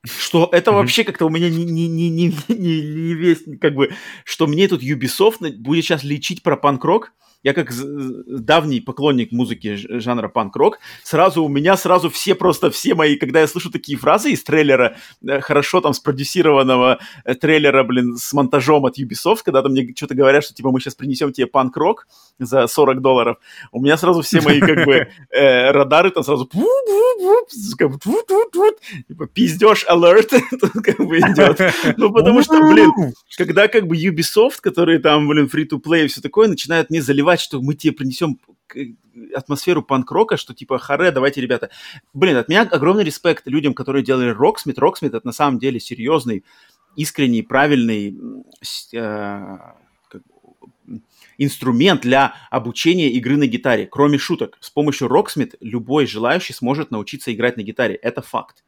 что 0.05 0.49
это 0.51 0.71
вообще 0.71 1.03
как-то 1.03 1.25
у 1.25 1.29
меня 1.29 1.49
не, 1.49 1.63
не, 1.63 1.87
не, 1.87 2.09
не, 2.09 2.33
не, 2.47 2.81
не 2.81 3.13
весь, 3.13 3.43
как 3.59 3.75
бы, 3.75 3.93
что 4.25 4.47
мне 4.47 4.67
тут 4.67 4.81
Ubisoft 4.81 5.57
будет 5.57 5.83
сейчас 5.83 6.03
лечить 6.03 6.41
про 6.41 6.57
панк-рок, 6.57 7.13
я 7.43 7.53
как 7.53 7.71
давний 7.73 8.81
поклонник 8.81 9.31
музыки 9.31 9.75
жанра 9.75 10.27
панк-рок, 10.27 10.79
сразу 11.03 11.43
у 11.43 11.49
меня 11.49 11.75
сразу 11.77 12.09
все 12.09 12.35
просто, 12.35 12.69
все 12.69 12.93
мои, 12.93 13.15
когда 13.15 13.41
я 13.41 13.47
слышу 13.47 13.71
такие 13.71 13.97
фразы 13.97 14.31
из 14.31 14.43
трейлера, 14.43 14.95
э, 15.27 15.41
хорошо 15.41 15.81
там 15.81 15.93
спродюсированного 15.93 16.99
э, 17.25 17.35
трейлера, 17.35 17.83
блин, 17.83 18.17
с 18.17 18.31
монтажом 18.33 18.85
от 18.85 18.99
Ubisoft, 18.99 19.39
когда 19.43 19.61
там 19.61 19.71
мне 19.71 19.91
что-то 19.95 20.13
говорят, 20.15 20.43
что 20.43 20.53
типа 20.53 20.71
мы 20.71 20.79
сейчас 20.79 20.95
принесем 20.95 21.33
тебе 21.33 21.47
панк-рок 21.47 22.07
за 22.39 22.67
40 22.67 23.01
долларов, 23.01 23.37
у 23.71 23.81
меня 23.81 23.97
сразу 23.97 24.21
все 24.21 24.41
мои 24.41 24.59
как 24.59 24.85
бы 24.85 25.07
э, 25.31 25.71
радары 25.71 26.11
там 26.11 26.23
сразу 26.23 26.45
типа 29.07 29.27
пиздеж 29.27 29.85
alert 29.87 30.31
как 30.83 30.97
бы 30.97 31.17
идет. 31.19 31.59
Ну 31.97 32.11
потому 32.11 32.43
что, 32.43 32.61
блин, 32.71 32.91
когда 33.37 33.67
как 33.67 33.87
бы 33.87 33.95
Ubisoft, 33.95 34.61
которые 34.61 34.99
там, 34.99 35.27
блин, 35.27 35.49
free-to-play 35.51 36.05
и 36.05 36.07
все 36.07 36.21
такое, 36.21 36.47
начинают 36.47 36.89
не 36.89 36.99
заливать 36.99 37.30
плевать, 37.31 37.41
что 37.41 37.61
мы 37.61 37.75
тебе 37.75 37.93
принесем 37.93 38.39
атмосферу 39.35 39.83
панк-рока, 39.83 40.37
что 40.37 40.53
типа, 40.53 40.79
харе, 40.79 41.11
давайте, 41.11 41.41
ребята. 41.41 41.69
Блин, 42.13 42.37
от 42.37 42.49
меня 42.49 42.61
огромный 42.61 43.03
респект 43.03 43.47
людям, 43.47 43.73
которые 43.73 44.03
делали 44.03 44.29
Роксмит. 44.29 44.79
Роксмит— 44.79 45.13
это 45.13 45.25
на 45.25 45.33
самом 45.33 45.59
деле 45.59 45.79
серьезный, 45.79 46.43
искренний, 46.95 47.41
правильный 47.41 48.17
э, 48.93 49.57
инструмент 51.37 52.01
для 52.01 52.33
обучения 52.49 53.09
игры 53.09 53.37
на 53.37 53.47
гитаре. 53.47 53.87
Кроме 53.87 54.17
шуток, 54.17 54.57
с 54.61 54.69
помощью 54.69 55.07
Rocksmith 55.07 55.55
любой 55.59 56.05
желающий 56.05 56.53
сможет 56.53 56.91
научиться 56.91 57.33
играть 57.33 57.57
на 57.57 57.63
гитаре. 57.63 57.95
Это 57.95 58.21
факт. 58.21 58.63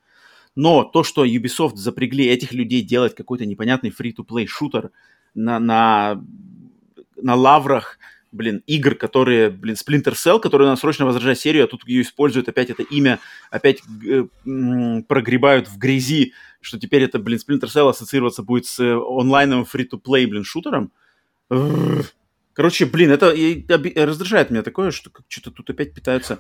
Но 0.56 0.84
то, 0.84 1.04
что 1.04 1.26
Ubisoft 1.26 1.76
запрягли 1.76 2.26
этих 2.26 2.52
людей 2.52 2.82
делать 2.82 3.16
какой-то 3.16 3.46
непонятный 3.46 3.90
free-to-play 3.90 4.46
шутер 4.46 4.92
на, 5.34 5.60
на, 5.60 6.22
на 7.16 7.36
лаврах 7.36 7.98
блин, 8.34 8.64
игр, 8.68 8.96
которые, 8.96 9.50
блин, 9.50 9.76
Splinter 9.76 10.14
Cell, 10.14 10.40
который 10.40 10.66
надо 10.66 10.80
срочно 10.80 11.06
возражать 11.06 11.40
серию, 11.40 11.64
а 11.64 11.68
тут 11.68 11.88
ее 11.88 12.02
используют 12.02 12.50
опять 12.50 12.70
это 12.70 12.84
имя, 12.84 13.20
опять 13.52 13.82
э, 14.06 14.26
прогребают 15.08 15.68
в 15.70 15.78
грязи, 15.78 16.34
что 16.60 16.80
теперь 16.80 17.04
это, 17.04 17.20
блин, 17.20 17.40
Splinter 17.40 17.68
Cell 17.68 17.90
ассоциироваться 17.90 18.44
будет 18.44 18.66
с 18.66 18.80
онлайновым 18.80 19.66
free-to-play, 19.72 20.28
блин, 20.28 20.44
шутером. 20.44 20.92
Короче, 22.54 22.86
блин, 22.86 23.12
это 23.12 23.34
раздражает 24.06 24.50
меня 24.50 24.64
такое, 24.64 24.92
что 24.92 25.12
что-то 25.28 25.52
тут 25.52 25.70
опять 25.70 25.94
питаются... 25.94 26.40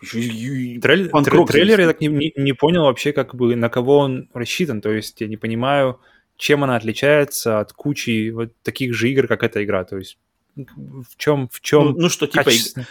Трейлер, 0.00 1.46
трейлер 1.46 1.80
я 1.80 1.86
так 1.86 2.00
не, 2.00 2.08
не, 2.08 2.32
не 2.36 2.52
понял 2.52 2.82
вообще, 2.82 3.12
как 3.12 3.34
бы 3.34 3.56
на 3.56 3.70
кого 3.70 3.98
он 3.98 4.28
рассчитан. 4.34 4.82
То 4.82 4.92
есть 4.92 5.20
я 5.22 5.28
не 5.28 5.38
понимаю, 5.38 6.00
чем 6.36 6.62
она 6.62 6.76
отличается 6.76 7.60
от 7.60 7.72
кучи 7.72 8.30
вот 8.30 8.52
таких 8.62 8.92
же 8.94 9.08
игр, 9.10 9.26
как 9.26 9.42
эта 9.42 9.64
игра. 9.64 9.84
То 9.84 9.96
есть 9.96 10.18
в 10.56 11.16
чем, 11.16 11.48
в 11.48 11.60
чем 11.60 11.86
ну, 11.86 11.94
ну, 12.02 12.08
что, 12.08 12.26
типа, 12.26 12.50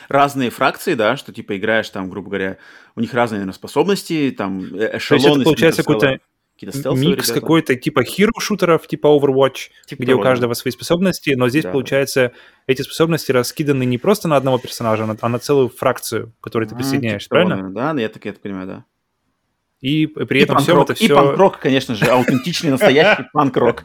разные 0.10 0.50
фракции, 0.50 0.96
да, 0.96 1.18
что, 1.18 1.32
типа, 1.34 1.58
играешь 1.58 1.90
там, 1.90 2.10
грубо 2.10 2.30
говоря, 2.30 2.58
у 2.96 3.02
них 3.02 3.14
разные, 3.14 3.40
наверное, 3.40 3.54
способности, 3.56 4.34
там, 4.38 4.60
эшелоны. 4.64 4.98
То 5.00 5.16
есть 5.16 5.26
это 5.28 5.44
получается 5.44 5.84
какой-то 5.84 6.20
микс 6.62 7.32
какой-то 7.32 7.76
типа 7.76 8.04
хиро-шутеров, 8.04 8.88
типа 8.88 9.08
Overwatch, 9.08 9.70
типа 9.86 10.04
где 10.04 10.12
того, 10.12 10.22
у 10.22 10.24
каждого 10.24 10.54
да. 10.54 10.60
свои 10.60 10.72
способности, 10.72 11.32
но 11.32 11.50
здесь, 11.50 11.64
да. 11.64 11.72
получается, 11.72 12.32
эти 12.68 12.82
способности 12.82 13.32
раскиданы 13.32 13.86
не 13.86 13.98
просто 13.98 14.28
на 14.28 14.38
одного 14.38 14.60
персонажа, 14.60 15.18
а 15.20 15.30
на 15.30 15.40
целую 15.40 15.70
фракцию, 15.70 16.34
к 16.40 16.44
которой 16.44 16.68
ты 16.68 16.76
присоединяешь, 16.76 17.24
типа 17.24 17.36
правильно? 17.36 17.58
Того, 17.58 17.70
да, 17.70 18.02
я 18.02 18.10
так, 18.10 18.24
я 18.26 18.34
так 18.34 18.42
понимаю, 18.42 18.68
да. 18.68 18.86
И 19.84 20.08
при 20.08 20.40
и 20.40 20.44
этом 20.44 20.60
всем 20.60 20.80
это 20.80 20.94
все... 20.94 21.06
И 21.06 21.10
панк-рок, 21.10 21.60
конечно 21.60 21.94
же, 21.94 22.06
аутентичный, 22.06 22.72
настоящий 22.72 23.24
панк-рок. 23.34 23.84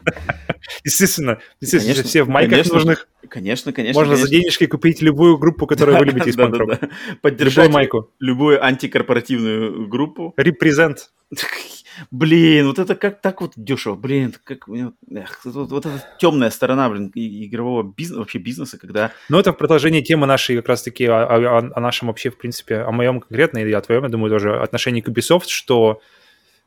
Естественно, 0.85 1.41
естественно, 1.61 2.05
все 2.05 2.23
в 2.23 2.29
майках 2.29 2.71
нужных. 2.71 3.09
Конечно, 3.29 3.73
конечно. 3.73 4.01
Можно 4.01 4.15
за 4.15 4.29
денежки 4.29 4.67
купить 4.67 5.03
любую 5.03 5.39
группу, 5.39 5.67
которую 5.67 5.99
вы 5.99 6.05
любите 6.05 6.31
из 6.31 6.37
панк-рока. 6.37 6.89
Поддержать 7.21 7.73
майку. 7.73 8.13
любую 8.21 8.65
антикорпоративную 8.65 9.89
группу. 9.89 10.35
Репрезент. 10.37 11.11
Блин, 12.11 12.69
вот 12.69 12.79
это 12.79 12.95
как 12.95 13.21
так 13.21 13.41
вот 13.41 13.53
дешево, 13.57 13.97
блин, 13.97 14.35
как 14.45 14.69
эх, 14.69 15.41
вот, 15.45 15.71
вот 15.71 15.87
эта 15.87 16.05
темная 16.19 16.51
сторона, 16.51 16.89
блин, 16.89 17.11
игрового 17.15 17.83
бизнеса, 17.83 18.21
вообще 18.21 18.39
бизнеса, 18.39 18.79
когда... 18.79 19.13
Ну, 19.29 19.39
это 19.39 19.53
в 19.53 19.57
продолжении 19.57 20.01
темы 20.01 20.27
нашей 20.27 20.57
как 20.57 20.69
раз-таки 20.69 21.07
о, 21.07 21.25
о, 21.25 21.59
о 21.75 21.81
нашем 21.81 22.09
вообще, 22.09 22.31
в 22.31 22.39
принципе, 22.39 22.79
о 22.79 22.93
моем 22.93 23.21
конкретно, 23.21 23.59
или 23.59 23.73
о 23.73 23.81
твоем, 23.81 24.05
я 24.05 24.09
думаю, 24.09 24.31
тоже 24.31 24.61
отношении 24.61 25.01
к 25.01 25.09
Ubisoft, 25.09 25.49
что 25.49 26.01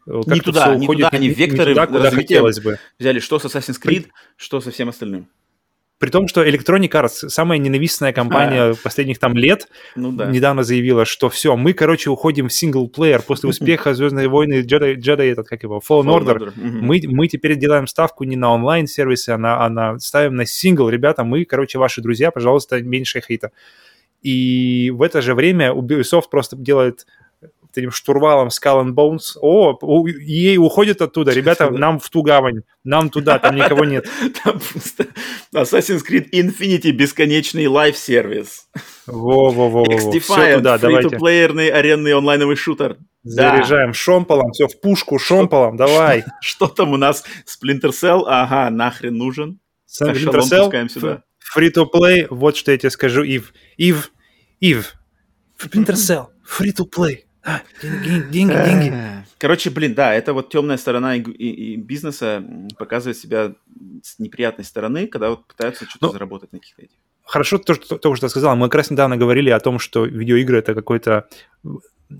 э, 0.05 0.21
не 0.25 0.41
туда, 0.41 0.75
не 0.75 0.85
туда, 0.85 1.09
они 1.11 1.29
векторы 1.29 1.71
не 1.71 1.75
туда, 1.75 1.88
куда 1.88 2.11
хотелось 2.11 2.59
бы. 2.59 2.77
взяли, 2.99 3.19
что 3.19 3.39
с 3.39 3.45
Assassin's 3.45 3.81
Creed, 3.81 4.07
что 4.35 4.61
со 4.61 4.71
всем 4.71 4.89
остальным. 4.89 5.27
При 6.01 6.09
том, 6.09 6.27
что 6.27 6.43
Electronic 6.43 6.89
Arts, 6.89 7.29
самая 7.29 7.59
ненавистная 7.59 8.11
компания 8.11 8.71
а. 8.71 8.73
последних 8.73 9.19
там 9.19 9.37
лет, 9.37 9.67
ну, 9.95 10.11
да. 10.11 10.25
недавно 10.25 10.63
заявила, 10.63 11.05
что 11.05 11.29
все, 11.29 11.55
мы, 11.55 11.73
короче, 11.73 12.09
уходим 12.09 12.47
в 12.47 12.53
синглплеер 12.53 13.21
после 13.21 13.49
успеха 13.51 13.93
Звездные 13.93 14.27
войны, 14.27 14.63
Jedi, 14.63 14.95
Jedi 14.95 15.31
этот, 15.31 15.47
как 15.47 15.61
его, 15.61 15.79
Fallen, 15.79 16.05
Fallen 16.05 16.25
Order. 16.25 16.37
Order. 16.37 16.53
Мы, 16.55 17.01
мы 17.05 17.27
теперь 17.27 17.55
делаем 17.55 17.85
ставку 17.85 18.23
не 18.23 18.35
на 18.35 18.51
онлайн-сервисы, 18.51 19.29
а 19.29 19.37
на, 19.37 19.63
а 19.63 19.69
на 19.69 19.99
ставим 19.99 20.33
на 20.33 20.47
сингл. 20.47 20.89
Ребята, 20.89 21.23
мы, 21.23 21.45
короче, 21.45 21.77
ваши 21.77 22.01
друзья, 22.01 22.31
пожалуйста, 22.31 22.81
меньше 22.81 23.21
хейта. 23.21 23.51
И 24.23 24.91
в 24.95 25.03
это 25.03 25.21
же 25.21 25.35
время 25.35 25.71
Ubisoft 25.71 26.29
просто 26.31 26.55
делает 26.55 27.05
этим 27.77 27.91
штурвалом 27.91 28.49
Skull 28.49 28.84
and 28.84 28.93
Bones. 28.93 29.38
О, 29.41 29.77
ей 30.07 30.57
уходит 30.57 31.02
оттуда. 31.02 31.31
Ребята, 31.31 31.69
нам 31.72 31.99
в 31.99 32.10
ту 32.10 32.22
гавань. 32.22 32.61
Нам 32.84 33.10
туда, 33.10 33.39
там 33.39 33.56
никого 33.56 33.85
нет. 33.85 34.07
Там 34.43 34.60
просто 34.60 35.07
Assassin's 35.53 36.02
Creed 36.07 36.30
Infinity 36.31 36.91
бесконечный 36.91 37.68
live-service. 37.67 38.67
Во-во-во. 39.06 39.84
X-Defiant, 39.84 40.80
free-to-play 40.79 41.51
ный 41.51 41.69
аренный 41.69 42.14
онлайновый 42.14 42.56
шутер. 42.56 42.98
Заряжаем 43.23 43.93
шомполом, 43.93 44.52
все 44.52 44.68
в 44.68 44.80
пушку, 44.81 45.19
шомполом, 45.19 45.77
давай. 45.77 46.23
Что 46.41 46.68
там 46.68 46.93
у 46.93 46.98
нас? 46.98 47.23
Splinter 47.45 47.91
Cell? 47.91 48.23
Ага, 48.26 48.69
нахрен 48.72 49.15
нужен. 49.15 49.60
Splinter 49.88 50.41
Cell, 50.41 51.22
free-to-play, 51.56 52.27
вот 52.30 52.56
что 52.56 52.72
я 52.72 52.77
тебе 52.77 52.89
скажу, 52.89 53.23
Ив. 53.23 53.53
Ив, 53.77 54.11
Ив, 54.61 54.95
Splinter 55.61 55.95
Cell, 55.95 56.27
free-to-play. 56.43 57.26
А, 57.43 57.61
деньги, 57.81 58.31
деньги, 58.31 58.53
деньги. 58.53 58.93
Короче, 59.38 59.69
блин, 59.72 59.95
да, 59.95 60.13
это 60.13 60.34
вот 60.34 60.49
темная 60.49 60.77
сторона 60.77 61.15
и, 61.15 61.22
и, 61.22 61.73
и 61.73 61.76
бизнеса 61.76 62.43
показывает 62.77 63.18
себя 63.18 63.53
с 64.03 64.19
неприятной 64.19 64.65
стороны, 64.65 65.07
когда 65.07 65.30
вот 65.30 65.47
пытаются 65.47 65.85
что-то 65.85 66.07
ну, 66.07 66.11
заработать 66.11 66.53
на 66.53 66.59
каких-то 66.59 66.84
этих. 66.84 66.95
Хорошо 67.23 67.57
то, 67.57 67.73
что, 67.73 67.97
то, 67.97 68.15
что 68.15 68.27
ты 68.27 68.30
сказал. 68.30 68.55
Мы 68.55 68.68
как 68.68 68.76
раз 68.76 68.91
недавно 68.91 69.18
говорили 69.18 69.49
о 69.49 69.59
том, 69.59 69.80
что 69.80 70.05
видеоигры 70.05 70.59
это 70.59 70.76
какой-то 70.76 71.27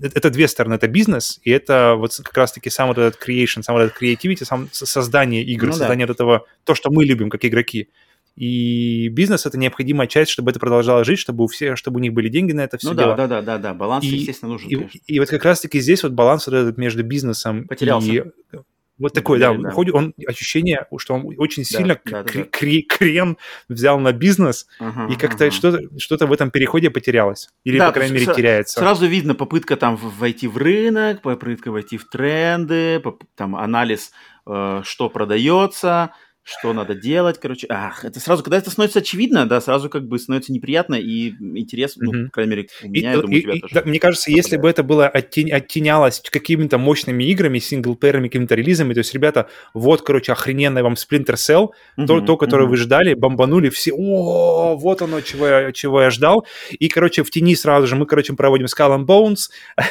это 0.00 0.30
две 0.30 0.48
стороны, 0.48 0.74
это 0.74 0.88
бизнес, 0.88 1.38
и 1.42 1.50
это 1.50 1.94
вот 1.96 2.16
как 2.16 2.36
раз-таки 2.36 2.70
сам 2.70 2.88
вот 2.88 2.98
этот 2.98 3.20
creation, 3.20 3.62
сам 3.62 3.76
вот 3.76 3.82
этот 3.82 4.02
creativity, 4.02 4.44
сам 4.44 4.68
создание 4.72 5.42
игр, 5.42 5.66
ну, 5.66 5.72
создание 5.72 6.06
да. 6.06 6.12
вот 6.12 6.16
этого, 6.16 6.46
то, 6.64 6.74
что 6.74 6.90
мы 6.90 7.04
любим 7.04 7.30
как 7.30 7.44
игроки. 7.44 7.88
И 8.36 9.08
бизнес 9.08 9.44
это 9.46 9.58
необходимая 9.58 10.08
часть, 10.08 10.30
чтобы 10.30 10.50
это 10.50 10.60
продолжало 10.60 11.04
жить, 11.04 11.18
чтобы 11.18 11.44
у 11.44 11.46
всех, 11.46 11.76
чтобы 11.76 11.98
у 11.98 12.00
них 12.00 12.12
были 12.12 12.28
деньги 12.28 12.52
на 12.52 12.62
это 12.62 12.78
все 12.78 12.90
ну, 12.90 12.94
дело. 12.94 13.16
Да, 13.16 13.26
да, 13.26 13.42
да, 13.42 13.58
да, 13.58 13.74
баланс, 13.74 14.04
и, 14.04 14.08
естественно, 14.08 14.52
нужен. 14.52 14.68
И, 14.68 14.88
и, 15.06 15.20
вот 15.20 15.28
как 15.28 15.44
раз-таки 15.44 15.80
здесь 15.80 16.02
вот 16.02 16.12
баланс 16.12 16.46
вот 16.46 16.54
этот 16.54 16.78
между 16.78 17.02
бизнесом 17.02 17.66
Потерялся. 17.68 18.10
и 18.10 18.24
вот 19.02 19.14
такой, 19.14 19.40
да, 19.40 19.52
да. 19.54 19.70
Ходит, 19.70 19.94
он 19.94 20.14
ощущение, 20.28 20.86
что 20.98 21.14
он 21.14 21.34
очень 21.36 21.64
сильно 21.64 21.98
да, 22.04 22.22
да, 22.22 22.32
да. 22.32 22.44
крем 22.88 23.36
взял 23.68 23.98
на 23.98 24.12
бизнес, 24.12 24.66
ага, 24.78 25.12
и 25.12 25.16
как-то 25.16 25.46
ага. 25.46 25.50
что-то, 25.50 25.80
что-то 25.98 26.26
в 26.26 26.32
этом 26.32 26.50
переходе 26.50 26.88
потерялось. 26.88 27.48
Или, 27.64 27.78
да, 27.78 27.88
по 27.88 27.94
крайней 27.94 28.14
мере, 28.14 28.32
теряется. 28.32 28.78
Сразу 28.78 29.06
видно 29.06 29.34
попытка 29.34 29.76
там 29.76 29.96
войти 29.96 30.46
в 30.46 30.56
рынок, 30.56 31.22
попытка 31.22 31.72
войти 31.72 31.96
в 31.96 32.08
тренды, 32.08 33.02
там 33.34 33.56
анализ, 33.56 34.12
э, 34.46 34.82
что 34.84 35.08
продается, 35.08 36.12
что 36.44 36.72
надо 36.72 36.94
делать, 36.94 37.38
короче. 37.40 37.66
Ах, 37.70 38.04
это 38.04 38.18
сразу, 38.18 38.42
когда 38.42 38.58
это 38.58 38.70
становится 38.70 38.98
очевидно, 38.98 39.46
да, 39.46 39.60
сразу 39.60 39.88
как 39.88 40.08
бы 40.08 40.18
становится 40.18 40.52
неприятно 40.52 40.96
и 40.96 41.30
интересно, 41.40 42.04
mm-hmm. 42.04 42.12
ну, 42.12 42.26
по 42.26 42.32
крайней 42.32 42.50
мере, 42.50 42.68
у 42.82 42.88
меня, 42.88 43.12
и, 43.12 43.16
я 43.16 43.20
думаю, 43.20 43.38
и, 43.38 43.42
тебя 43.42 43.52
и, 43.54 43.60
тоже. 43.60 43.74
Да, 43.74 43.82
мне 43.84 44.00
кажется, 44.00 44.24
попадает. 44.24 44.44
если 44.44 44.56
бы 44.56 44.68
это 44.68 44.82
было 44.82 45.06
оттень, 45.06 45.52
оттенялось 45.52 46.20
какими-то 46.20 46.78
мощными 46.78 47.24
играми, 47.24 47.60
синглплеерами, 47.60 48.26
какими-то 48.26 48.56
релизами, 48.56 48.92
то 48.92 48.98
есть, 48.98 49.14
ребята, 49.14 49.48
вот, 49.72 50.02
короче, 50.02 50.32
охрененный 50.32 50.82
вам 50.82 50.94
Splinter 50.94 51.34
Cell, 51.34 51.68
mm-hmm. 51.96 52.06
то, 52.06 52.20
то, 52.20 52.36
которое 52.36 52.66
mm-hmm. 52.66 52.70
вы 52.70 52.76
ждали, 52.76 53.14
бомбанули 53.14 53.68
все, 53.68 53.92
о, 53.92 54.76
вот 54.76 55.00
оно, 55.02 55.20
чего 55.20 55.46
я, 55.46 55.72
чего 55.72 56.02
я 56.02 56.10
ждал, 56.10 56.46
и, 56.70 56.88
короче, 56.88 57.22
в 57.22 57.30
тени 57.30 57.54
сразу 57.54 57.86
же 57.86 57.94
мы, 57.94 58.06
короче, 58.06 58.32
проводим 58.32 58.66
Skull 58.66 58.98
and 58.98 59.06
Bones, 59.06 59.50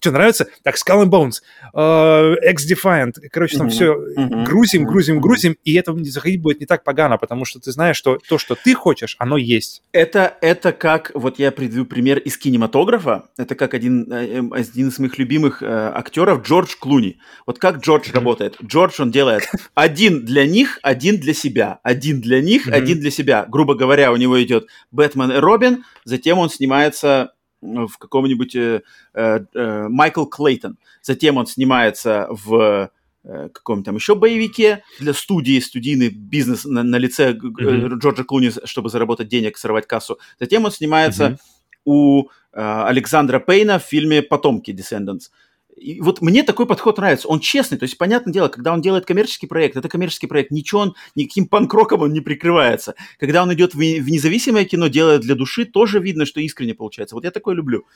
что, 0.00 0.12
нравится? 0.12 0.46
Так, 0.62 0.76
Skull 0.76 1.04
and 1.04 1.10
Bones, 1.10 1.42
uh, 1.74 2.36
X-Defiant, 2.52 3.14
короче, 3.32 3.58
там 3.58 3.66
mm-hmm. 3.66 3.70
все 3.70 3.96
mm-hmm. 4.16 4.44
грузим, 4.44 4.84
грузим, 4.84 5.20
грузим, 5.20 5.56
и 5.64 5.74
это 5.74 5.95
заходить 6.04 6.40
будет 6.40 6.60
не 6.60 6.66
так 6.66 6.84
погано, 6.84 7.18
потому 7.18 7.44
что 7.44 7.60
ты 7.60 7.72
знаешь, 7.72 7.96
что 7.96 8.18
то, 8.28 8.38
что 8.38 8.54
ты 8.54 8.74
хочешь, 8.74 9.16
оно 9.18 9.36
есть. 9.36 9.82
Это, 9.92 10.36
это 10.40 10.72
как, 10.72 11.10
вот 11.14 11.38
я 11.38 11.52
приведу 11.52 11.84
пример 11.84 12.18
из 12.18 12.36
кинематографа, 12.36 13.28
это 13.36 13.54
как 13.54 13.74
один, 13.74 14.12
э, 14.12 14.38
эм, 14.38 14.52
один 14.52 14.88
из 14.88 14.98
моих 14.98 15.18
любимых 15.18 15.62
э, 15.62 15.66
актеров, 15.66 16.42
Джордж 16.42 16.76
Клуни. 16.78 17.18
Вот 17.46 17.58
как 17.58 17.78
Джордж 17.78 18.10
работает? 18.12 18.56
Джордж, 18.62 19.00
он 19.00 19.10
делает 19.10 19.44
один 19.74 20.24
для 20.24 20.46
них, 20.46 20.78
один 20.82 21.18
для 21.18 21.34
себя. 21.34 21.80
Один 21.82 22.20
для 22.20 22.40
них, 22.40 22.68
mm-hmm. 22.68 22.72
один 22.72 23.00
для 23.00 23.10
себя. 23.10 23.46
Грубо 23.48 23.74
говоря, 23.74 24.12
у 24.12 24.16
него 24.16 24.42
идет 24.42 24.66
Бэтмен 24.90 25.32
и 25.32 25.36
Робин, 25.36 25.84
затем 26.04 26.38
он 26.38 26.50
снимается 26.50 27.32
в 27.62 27.98
каком-нибудь 27.98 28.54
э, 28.54 28.82
э, 29.14 29.40
э, 29.54 29.88
Майкл 29.88 30.24
Клейтон. 30.24 30.78
Затем 31.02 31.36
он 31.36 31.46
снимается 31.46 32.26
в 32.30 32.90
Э, 33.28 33.48
каком-то 33.52 33.86
там 33.86 33.96
еще 33.96 34.14
боевике 34.14 34.84
для 35.00 35.12
студии, 35.12 35.58
студийный 35.58 36.10
бизнес 36.10 36.64
на, 36.64 36.84
на 36.84 36.96
лице 36.96 37.32
mm-hmm. 37.32 37.98
Джорджа 37.98 38.22
Клуни, 38.22 38.52
чтобы 38.64 38.88
заработать 38.88 39.26
денег, 39.26 39.58
сорвать 39.58 39.88
кассу. 39.88 40.20
Затем 40.38 40.64
он 40.64 40.70
снимается 40.70 41.24
mm-hmm. 41.24 41.38
у 41.86 42.22
э, 42.22 42.26
Александра 42.52 43.40
Пейна 43.40 43.80
в 43.80 43.82
фильме 43.82 44.22
«Потомки» 44.22 44.70
Descendants. 44.70 45.30
И 45.76 46.00
вот 46.00 46.22
мне 46.22 46.44
такой 46.44 46.66
подход 46.66 46.98
нравится. 46.98 47.26
Он 47.26 47.40
честный, 47.40 47.78
то 47.78 47.82
есть, 47.82 47.98
понятное 47.98 48.32
дело, 48.32 48.46
когда 48.46 48.72
он 48.72 48.80
делает 48.80 49.06
коммерческий 49.06 49.48
проект, 49.48 49.76
это 49.76 49.88
коммерческий 49.88 50.28
проект, 50.28 50.52
ничего 50.52 50.82
он, 50.82 50.94
никаким 51.16 51.48
панкроком 51.48 52.02
он 52.02 52.12
не 52.12 52.20
прикрывается. 52.20 52.94
Когда 53.18 53.42
он 53.42 53.52
идет 53.52 53.74
в, 53.74 53.78
в 53.78 54.08
независимое 54.08 54.66
кино, 54.66 54.86
делает 54.86 55.22
для 55.22 55.34
души, 55.34 55.64
тоже 55.64 55.98
видно, 55.98 56.26
что 56.26 56.40
искренне 56.40 56.74
получается. 56.74 57.16
Вот 57.16 57.24
я 57.24 57.32
такое 57.32 57.56
люблю. 57.56 57.86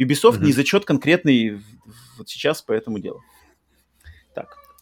Ubisoft 0.00 0.40
mm-hmm. 0.40 0.46
не 0.46 0.52
зачет 0.52 0.84
конкретный 0.84 1.60
вот 2.18 2.28
сейчас 2.28 2.60
по 2.60 2.72
этому 2.72 2.98
делу. 2.98 3.22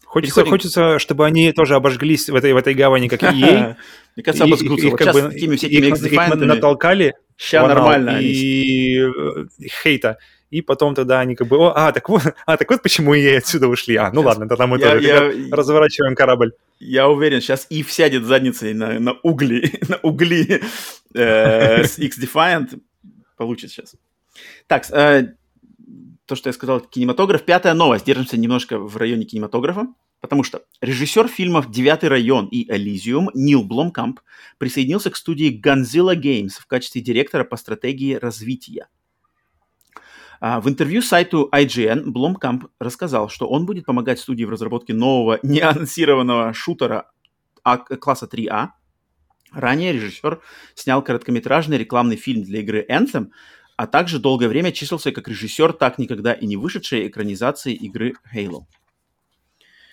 Хочется, 0.09 0.43
хочется, 0.43 0.97
чтобы 0.97 1.27
они 1.27 1.51
тоже 1.51 1.75
обожглись 1.75 2.29
в 2.29 2.35
этой, 2.35 2.51
в 2.53 2.57
этой 2.57 2.73
гавани, 2.73 3.07
как 3.07 3.21
и 3.21 3.25
EA. 3.27 3.75
Мне 4.15 4.23
кажется, 4.23 4.45
обожгутся. 4.45 4.87
Вот 4.89 4.99
сейчас 4.99 5.15
бы, 5.15 5.29
такими 5.29 5.55
всякими 5.55 5.85
их, 5.85 6.03
их 6.03 6.35
натолкали. 6.35 7.13
Сейчас 7.37 7.67
нормально. 7.67 8.17
И 8.19 9.01
э, 9.01 9.45
хейта. 9.83 10.17
И 10.49 10.61
потом 10.61 10.95
тогда 10.95 11.19
они 11.19 11.35
как 11.35 11.47
бы, 11.47 11.57
О, 11.57 11.73
а, 11.75 11.91
так 11.91 12.09
вот, 12.09 12.23
а, 12.47 12.57
так 12.57 12.67
вот 12.71 12.81
почему 12.81 13.13
и 13.13 13.27
отсюда 13.27 13.67
ушли. 13.67 13.97
А, 13.97 14.11
ну 14.11 14.21
ладно, 14.21 14.49
тогда 14.49 14.65
мы 14.65 14.79
я, 14.79 14.89
тоже 14.89 15.07
я, 15.07 15.31
разворачиваем 15.51 16.15
корабль. 16.15 16.53
Я 16.79 17.07
уверен, 17.07 17.39
сейчас 17.39 17.67
Ив 17.69 17.91
сядет 17.91 18.23
задницей 18.23 18.73
на, 18.73 18.99
на 18.99 19.13
угли, 19.21 19.71
на 19.87 19.97
угли 19.97 20.63
э, 21.13 21.83
с 21.83 21.99
X-Defiant. 21.99 22.79
Получит 23.37 23.69
сейчас. 23.69 23.93
Так, 24.65 24.89
э, 24.89 25.33
то, 26.29 26.35
что 26.35 26.49
я 26.49 26.53
сказал, 26.53 26.79
кинематограф. 26.79 27.43
Пятая 27.43 27.73
новость. 27.73 28.05
Держимся 28.05 28.37
немножко 28.37 28.77
в 28.77 28.95
районе 28.97 29.25
кинематографа. 29.25 29.87
Потому 30.21 30.43
что 30.43 30.63
режиссер 30.79 31.27
фильмов 31.27 31.71
«Девятый 31.71 32.07
район» 32.07 32.47
и 32.47 32.71
«Элизиум» 32.71 33.31
Нил 33.33 33.63
Бломкамп 33.63 34.19
присоединился 34.57 35.09
к 35.09 35.15
студии 35.15 35.59
Godzilla 35.59 36.15
Games 36.15 36.51
в 36.59 36.67
качестве 36.67 37.01
директора 37.01 37.45
по 37.45 37.57
стратегии 37.57 38.13
развития. 38.13 38.87
А, 40.39 40.61
в 40.61 40.69
интервью 40.69 41.01
сайту 41.01 41.49
IGN 41.51 42.03
Бломкамп 42.05 42.67
рассказал, 42.79 43.29
что 43.29 43.47
он 43.47 43.65
будет 43.65 43.85
помогать 43.85 44.19
студии 44.19 44.43
в 44.43 44.49
разработке 44.49 44.93
нового 44.93 45.39
неанонсированного 45.43 46.53
шутера 46.53 47.11
а, 47.63 47.77
класса 47.77 48.29
3А. 48.31 48.69
Ранее 49.51 49.93
режиссер 49.93 50.41
снял 50.75 51.01
короткометражный 51.01 51.77
рекламный 51.77 52.17
фильм 52.17 52.43
для 52.43 52.59
игры 52.59 52.85
Anthem, 52.87 53.29
а 53.79 53.87
также 53.87 54.19
долгое 54.19 54.49
время 54.49 54.73
числился 54.73 55.13
как 55.13 55.29
режиссер 55.29 55.71
так 55.71 55.99
никогда 55.99 56.33
и 56.33 56.45
не 56.45 56.57
вышедшей 56.57 57.07
экранизации 57.07 57.73
игры 57.73 58.15
Halo. 58.35 58.63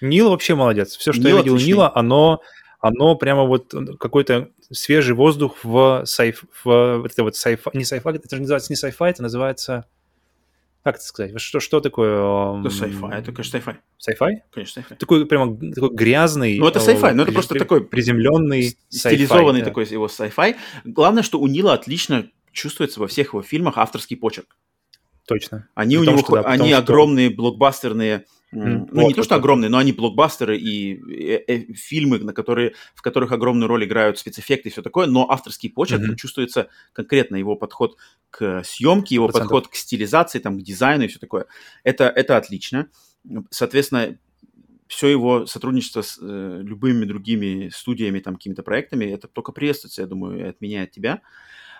Нил 0.00 0.30
вообще 0.30 0.56
молодец. 0.56 0.96
Все, 0.96 1.12
что 1.12 1.22
Нил 1.22 1.36
я 1.36 1.42
видел 1.42 1.54
отличный. 1.54 1.68
Нила, 1.68 1.92
оно, 1.94 2.40
оно 2.80 3.14
прямо 3.14 3.44
вот 3.44 3.72
какой-то 4.00 4.48
свежий 4.72 5.14
воздух 5.14 5.58
в 5.62 6.02
сайф, 6.04 6.42
в 6.64 7.06
это 7.06 7.22
вот 7.22 7.36
сайф, 7.36 7.60
не 7.74 7.84
сайфа, 7.84 8.10
это 8.10 8.34
же 8.34 8.42
называется 8.42 8.72
не 8.72 8.76
сайфа, 8.76 9.04
это 9.04 9.22
называется 9.22 9.86
как 10.82 10.96
это 10.96 11.04
сказать? 11.04 11.40
Что, 11.40 11.58
что 11.58 11.80
такое? 11.80 12.60
Это 12.60 12.68
sci-fi, 12.68 13.12
это, 13.12 13.32
конечно, 13.32 13.56
sci-fi. 13.56 13.76
Sci-fi? 13.98 14.30
Конечно, 14.52 14.80
sci-fi. 14.80 14.96
Такой 14.96 15.26
прямо 15.26 15.56
такой 15.74 15.90
грязный. 15.90 16.58
Ну, 16.58 16.68
это 16.68 16.78
sci-fi, 16.78 17.12
но 17.12 17.24
это 17.24 17.32
просто 17.32 17.56
такой 17.56 17.84
приземленный 17.84 18.76
стилизованный 18.88 19.60
да. 19.60 19.66
такой 19.66 19.86
его 19.86 20.06
sci-fi. 20.06 20.54
Главное, 20.84 21.24
что 21.24 21.40
у 21.40 21.48
Нила 21.48 21.72
отлично 21.72 22.28
чувствуется 22.57 23.01
во 23.01 23.07
всех 23.07 23.28
его 23.28 23.43
фильмах 23.43 23.78
авторский 23.78 24.16
почерк. 24.16 24.57
Точно. 25.27 25.69
Они 25.74 25.97
потому 25.97 26.11
у 26.11 26.15
него, 26.15 26.24
что, 26.24 26.43
да, 26.43 26.49
они 26.49 26.69
что... 26.69 26.78
огромные 26.78 27.31
блокбастерные, 27.31 28.27
mm, 28.53 28.89
ну 28.93 29.03
вот, 29.03 29.09
не 29.09 29.15
то 29.15 29.24
что 29.24 29.35
вот, 29.35 29.41
огромные, 29.41 29.69
но 29.69 29.78
они 29.78 29.93
блокбастеры 29.93 30.57
и 30.57 30.95
э, 30.95 31.43
э, 31.49 31.73
фильмы, 31.74 32.20
на 32.20 32.33
которые, 32.33 32.74
в 32.95 33.03
которых 33.03 33.33
огромную 33.33 33.69
роль 33.69 33.85
играют 33.85 34.19
спецэффекты 34.19 34.69
и 34.69 34.73
все 34.73 34.83
такое, 34.83 35.07
но 35.07 35.28
авторский 35.28 35.69
почерк 35.69 36.03
mm-hmm. 36.03 36.16
чувствуется 36.16 36.69
конкретно 36.93 37.37
его 37.37 37.57
подход 37.57 37.97
к 38.31 38.62
съемке, 38.65 39.16
его 39.16 39.28
100%. 39.28 39.33
подход 39.33 39.69
к 39.69 39.74
стилизации, 39.74 40.39
там, 40.39 40.59
к 40.59 40.62
дизайну 40.62 41.05
и 41.05 41.09
все 41.09 41.19
такое. 41.19 41.47
Это, 41.83 42.05
это 42.05 42.37
отлично. 42.37 42.89
Соответственно, 43.51 44.16
все 44.87 45.09
его 45.09 45.47
сотрудничество 45.47 46.03
с 46.03 46.19
э, 46.20 46.61
любыми 46.62 47.05
другими 47.05 47.70
студиями, 47.74 48.20
там, 48.20 48.37
какими-то 48.37 48.62
проектами, 48.62 49.07
это 49.07 49.27
только 49.27 49.51
приветствуется, 49.51 50.03
я 50.03 50.07
думаю, 50.07 50.39
и 50.39 50.43
от 50.43 50.61
меня, 50.61 50.83
и 50.83 50.85
от 50.85 50.93
тебя. 50.93 51.23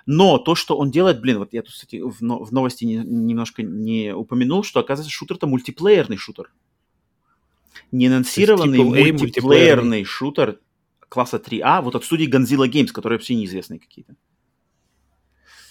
Но 0.07 0.39
то, 0.39 0.55
что 0.55 0.77
он 0.77 0.93
делает, 0.93 1.21
блин, 1.21 1.39
вот 1.39 1.53
я 1.53 1.63
тут, 1.63 1.73
кстати, 1.73 2.01
в, 2.01 2.21
в 2.21 2.53
новости 2.53 2.85
не, 2.85 2.97
немножко 2.97 3.63
не 3.63 4.15
упомянул, 4.15 4.63
что, 4.63 4.79
оказывается, 4.81 5.13
шутер 5.13 5.37
это 5.37 5.49
мультиплеерный 5.49 6.17
шутер. 6.17 6.53
Не 7.91 8.07
анонсированный 8.07 9.13
мультиплеерный 9.13 10.05
шутер 10.05 10.61
класса 11.09 11.43
3А, 11.45 11.83
вот 11.83 11.97
от 11.97 12.05
студии 12.05 12.29
Godzilla 12.29 12.71
Games, 12.71 12.89
которые 12.89 13.19
вообще 13.19 13.35
неизвестные 13.35 13.81
какие-то. 13.81 14.15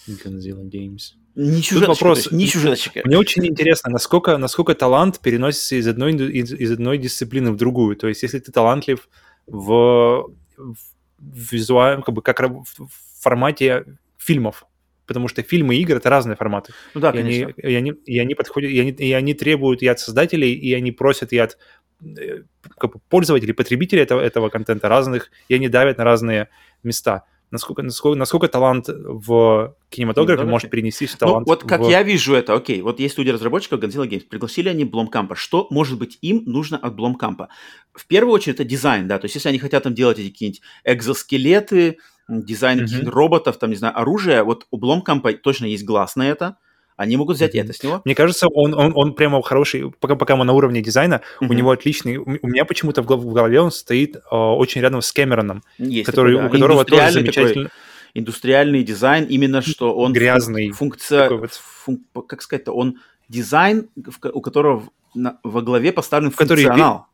Godzilla 0.06 0.68
Games. 0.68 1.14
Не 1.34 1.62
сюжеточка, 1.62 2.04
вопрос, 2.04 2.30
не 2.30 2.46
сюжеточка. 2.46 3.02
Мне 3.04 3.18
очень 3.18 3.46
интересно, 3.46 3.90
насколько, 3.90 4.38
насколько 4.38 4.74
талант 4.74 5.20
переносится 5.20 5.76
из 5.76 5.86
одной, 5.86 6.14
из, 6.14 6.52
из 6.52 6.72
одной 6.72 6.98
дисциплины 6.98 7.52
в 7.52 7.56
другую. 7.56 7.96
То 7.96 8.08
есть, 8.08 8.22
если 8.22 8.38
ты 8.38 8.52
талантлив 8.52 9.08
в, 9.46 10.30
в 10.56 11.52
визуальном, 11.52 12.02
как 12.02 12.14
бы 12.14 12.22
как 12.22 12.40
в 12.40 12.88
формате 13.20 13.98
фильмов, 14.26 14.66
потому 15.06 15.28
что 15.28 15.42
фильмы 15.42 15.76
и 15.76 15.80
игры 15.80 15.96
это 15.96 16.10
разные 16.10 16.36
форматы. 16.36 16.72
Ну 16.94 17.00
да, 17.00 17.10
и 17.10 17.12
конечно. 17.14 17.52
Они, 17.56 17.72
и, 17.72 17.74
они, 17.76 17.90
и 17.90 18.18
они 18.18 18.34
подходят, 18.34 18.70
и 18.70 18.80
они, 18.80 18.90
и 18.90 19.12
они 19.12 19.34
требуют 19.34 19.82
и 19.82 19.86
от 19.86 20.00
создателей, 20.00 20.52
и 20.52 20.74
они 20.74 20.92
просят 20.92 21.32
и 21.32 21.38
от 21.38 21.58
э, 22.02 22.42
как 22.78 22.92
бы, 22.92 23.00
пользователей, 23.08 23.54
потребителей 23.54 24.02
этого, 24.02 24.20
этого 24.20 24.48
контента 24.48 24.88
разных, 24.88 25.30
и 25.48 25.54
они 25.54 25.68
давят 25.68 25.98
на 25.98 26.04
разные 26.04 26.48
места 26.82 27.24
насколько, 27.50 27.82
насколько, 27.82 28.18
насколько 28.18 28.48
талант 28.48 28.88
в 28.88 29.76
кинематографе 29.88 30.44
может 30.44 30.70
перенести 30.70 31.06
талант. 31.06 31.46
Ну, 31.46 31.52
вот 31.52 31.64
как 31.64 31.80
в... 31.80 31.88
я 31.88 32.02
вижу 32.02 32.34
это, 32.34 32.54
окей, 32.54 32.82
вот 32.82 33.00
есть 33.00 33.12
студия 33.14 33.32
разработчиков 33.32 33.80
Godzilla 33.80 34.08
Games, 34.08 34.26
пригласили 34.28 34.68
они 34.68 34.84
Бломкампа. 34.84 35.36
Что, 35.36 35.66
может 35.70 35.98
быть, 35.98 36.18
им 36.22 36.42
нужно 36.46 36.76
от 36.76 36.94
Бломкампа? 36.94 37.48
В 37.92 38.06
первую 38.06 38.34
очередь, 38.34 38.56
это 38.56 38.64
дизайн, 38.64 39.06
да, 39.08 39.18
то 39.18 39.26
есть 39.26 39.34
если 39.34 39.48
они 39.48 39.58
хотят 39.58 39.84
там 39.84 39.94
делать 39.94 40.18
эти 40.18 40.30
какие-нибудь 40.30 40.62
экзоскелеты, 40.84 41.98
дизайн 42.28 42.84
mm-hmm. 42.84 43.08
роботов, 43.08 43.58
там, 43.58 43.70
не 43.70 43.76
знаю, 43.76 43.98
оружия, 43.98 44.44
вот 44.44 44.66
у 44.70 44.78
Бломкампа 44.78 45.32
точно 45.34 45.66
есть 45.66 45.84
глаз 45.84 46.16
на 46.16 46.28
это, 46.28 46.56
они 46.96 47.16
могут 47.16 47.36
взять 47.36 47.54
mm-hmm. 47.54 47.64
это 47.64 47.72
с 47.72 47.82
него. 47.82 48.02
Мне 48.04 48.14
кажется, 48.14 48.48
он, 48.48 48.74
он, 48.74 48.92
он 48.94 49.14
прямо 49.14 49.42
хороший, 49.42 49.92
пока, 50.00 50.16
пока 50.16 50.36
мы 50.36 50.44
на 50.44 50.52
уровне 50.52 50.82
дизайна, 50.82 51.20
mm-hmm. 51.40 51.46
у 51.48 51.52
него 51.52 51.70
отличный, 51.70 52.16
у 52.16 52.46
меня 52.46 52.64
почему-то 52.64 53.02
в 53.02 53.06
голове 53.06 53.60
он 53.60 53.70
стоит 53.70 54.16
э, 54.16 54.20
очень 54.30 54.80
рядом 54.80 55.02
с 55.02 55.12
Кэмероном, 55.12 55.62
Есть 55.78 56.06
который, 56.06 56.34
такой, 56.34 56.42
да. 56.42 56.48
у 56.48 56.52
которого 56.52 56.84
тоже 56.84 57.12
замечательный... 57.12 57.64
Такой 57.64 57.70
индустриальный 58.16 58.82
дизайн, 58.82 59.24
именно 59.24 59.60
что 59.60 59.94
он... 59.94 60.14
Грязный. 60.14 60.70
Функция... 60.70 61.28
Вот. 61.28 61.52
Фун, 61.52 62.02
как 62.26 62.40
сказать-то, 62.40 62.72
он 62.72 62.96
дизайн, 63.28 63.90
у 64.32 64.40
которого 64.40 64.88
на, 65.14 65.38
во 65.42 65.60
главе 65.60 65.92
поставлен 65.92 66.30
который 66.30 66.64
функционал. 66.64 67.08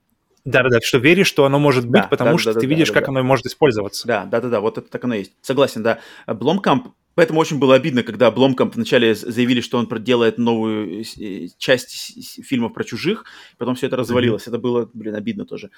Да-да-да, 0.44 0.80
что 0.82 0.98
веришь, 0.98 1.28
что 1.28 1.44
оно 1.44 1.58
может 1.58 1.84
быть, 1.84 2.02
да, 2.02 2.08
потому 2.08 2.32
да, 2.32 2.38
что 2.38 2.54
да, 2.54 2.60
ты 2.60 2.66
да, 2.66 2.70
видишь, 2.70 2.88
да, 2.88 2.94
как 2.94 3.04
да. 3.04 3.10
оно 3.10 3.22
может 3.22 3.46
использоваться. 3.46 4.06
Да, 4.06 4.24
да-да-да, 4.24 4.60
вот 4.60 4.78
это 4.78 4.88
так 4.88 5.04
оно 5.04 5.14
есть. 5.14 5.32
Согласен, 5.42 5.82
да. 5.82 6.00
Бломкамп 6.26 6.88
Поэтому 7.14 7.40
очень 7.40 7.58
было 7.58 7.74
обидно, 7.74 8.02
когда 8.02 8.30
Бломком 8.30 8.70
вначале 8.70 9.14
заявили, 9.14 9.60
что 9.60 9.78
он 9.78 9.86
проделает 9.86 10.38
новую 10.38 11.02
э, 11.02 11.48
часть 11.58 12.42
фильмов 12.42 12.72
про 12.72 12.84
чужих, 12.84 13.24
потом 13.58 13.74
все 13.74 13.86
это 13.88 13.96
развалилось. 13.96 14.44
Mm-hmm. 14.44 14.50
Это 14.50 14.58
было, 14.58 14.90
блин, 14.94 15.14
обидно 15.14 15.44
тоже. 15.44 15.70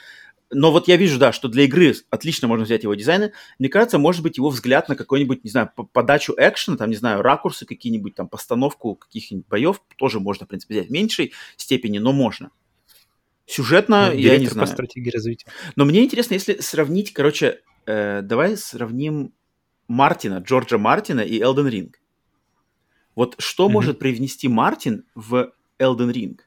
Но 0.53 0.71
вот 0.71 0.87
я 0.87 0.97
вижу, 0.97 1.19
да, 1.19 1.33
что 1.33 1.49
для 1.49 1.65
игры 1.65 1.95
отлично 2.11 2.47
можно 2.47 2.65
взять 2.65 2.85
его 2.85 2.95
дизайны. 2.95 3.33
Мне 3.59 3.69
кажется, 3.69 3.99
может 3.99 4.23
быть, 4.23 4.37
его 4.37 4.51
взгляд 4.51 4.89
на 4.89 4.95
какой-нибудь, 4.95 5.43
не 5.43 5.51
знаю, 5.51 5.71
подачу 5.93 6.35
экшена, 6.37 6.77
там, 6.77 6.91
не 6.91 6.97
знаю, 6.97 7.23
ракурсы 7.23 7.67
какие-нибудь, 7.67 8.15
там, 8.15 8.29
постановку 8.29 8.95
каких-нибудь 8.95 9.49
боев 9.49 9.83
тоже 9.97 10.21
можно, 10.21 10.47
в 10.47 10.49
принципе, 10.49 10.75
взять 10.75 10.89
в 10.89 10.93
меньшей 10.93 11.33
степени, 11.57 11.99
но 11.99 12.13
можно. 12.13 12.51
Сюжетно, 13.47 14.11
ну, 14.11 14.19
я 14.19 14.39
не 14.39 14.47
знаю. 14.47 14.67
по 14.67 14.73
стратегии 14.73 15.11
развития. 15.11 15.47
Но 15.77 15.85
мне 15.85 16.05
интересно, 16.05 16.35
если 16.35 16.57
сравнить, 16.61 17.13
короче, 17.13 17.61
э, 17.87 18.23
давай 18.23 18.57
сравним 18.57 19.35
Мартина, 19.87 20.39
Джорджа 20.39 20.79
Мартина 20.79 21.21
и 21.21 21.41
Elden 21.41 21.71
Ring. 21.71 21.93
Вот 23.15 23.37
что 23.39 23.67
mm-hmm. 23.67 23.73
может 23.73 23.99
привнести 23.99 24.49
Мартин 24.49 25.05
в 25.15 25.53
Elden 25.79 26.13
Ring? 26.13 26.39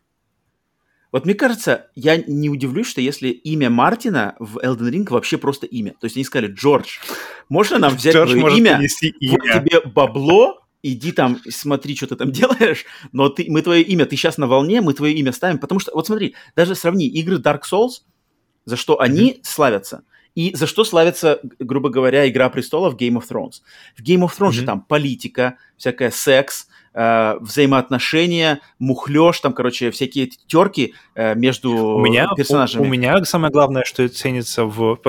Вот 1.12 1.26
мне 1.26 1.36
кажется, 1.36 1.90
я 1.96 2.18
не 2.18 2.50
удивлюсь, 2.50 2.88
что 2.88 3.00
если 3.00 3.30
имя 3.30 3.70
Мартина 3.70 4.36
в 4.40 4.58
Elden 4.58 4.92
Ring 4.92 5.10
вообще 5.10 5.38
просто 5.38 5.66
имя. 5.66 5.92
То 5.92 6.06
есть 6.06 6.18
они 6.18 6.26
сказали, 6.26 6.52
Джордж, 6.52 7.00
можно 7.48 7.80
нам 7.80 7.96
взять 7.96 8.14
Джордж 8.14 8.32
твое 8.32 8.58
имя, 8.58 8.80
имя, 8.80 9.32
вот 9.32 9.42
тебе 9.42 9.82
бабло, 9.82 10.67
иди 10.84 11.12
там, 11.12 11.40
смотри, 11.50 11.96
что 11.96 12.08
ты 12.08 12.16
там 12.16 12.32
делаешь, 12.32 12.86
но 13.12 13.30
ты, 13.30 13.46
мы 13.50 13.62
твое 13.62 13.84
имя, 13.84 14.06
ты 14.06 14.16
сейчас 14.16 14.38
на 14.38 14.48
волне, 14.48 14.82
мы 14.82 14.94
твое 14.94 15.14
имя 15.16 15.32
ставим, 15.32 15.60
потому 15.60 15.80
что, 15.80 15.92
вот 15.94 16.08
смотри, 16.08 16.36
даже 16.56 16.76
сравни 16.76 17.08
игры 17.08 17.38
Dark 17.38 17.62
Souls, 17.72 18.02
за 18.66 18.76
что 18.76 19.00
они 19.00 19.32
mm-hmm. 19.32 19.40
славятся– 19.44 20.04
и 20.38 20.56
за 20.56 20.68
что 20.68 20.84
славится, 20.84 21.40
грубо 21.58 21.90
говоря, 21.90 22.30
«Игра 22.30 22.50
престолов» 22.50 22.94
Game 22.94 23.16
of 23.16 23.24
Thrones? 23.28 23.64
В 23.98 24.04
Game 24.04 24.20
of 24.20 24.30
Thrones 24.38 24.50
mm-hmm. 24.50 24.52
же 24.52 24.66
там 24.66 24.82
политика, 24.82 25.58
всякая 25.78 26.12
секс, 26.12 26.68
э, 26.94 27.38
взаимоотношения, 27.40 28.62
мухлёж, 28.78 29.40
там, 29.40 29.54
короче, 29.54 29.90
всякие 29.90 30.28
терки 30.28 30.94
э, 31.16 31.34
между 31.34 31.72
у 31.72 32.00
меня, 32.00 32.28
персонажами. 32.38 32.84
У, 32.84 32.86
у 32.86 32.88
меня 32.88 33.26
самое 33.26 33.52
главное, 33.52 33.84
что 33.84 34.08
ценится 34.10 34.66
в... 34.66 35.00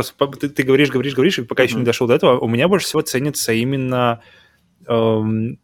Ты, 0.40 0.48
ты 0.48 0.62
говоришь, 0.62 0.88
говоришь, 0.88 1.12
говоришь, 1.12 1.38
и 1.38 1.42
пока 1.42 1.62
mm-hmm. 1.62 1.66
еще 1.66 1.76
не 1.76 1.84
дошел 1.84 2.06
до 2.06 2.14
этого, 2.14 2.38
у 2.38 2.48
меня 2.48 2.66
больше 2.66 2.86
всего 2.86 3.02
ценится 3.02 3.52
именно... 3.52 4.22
Эм, 4.88 5.58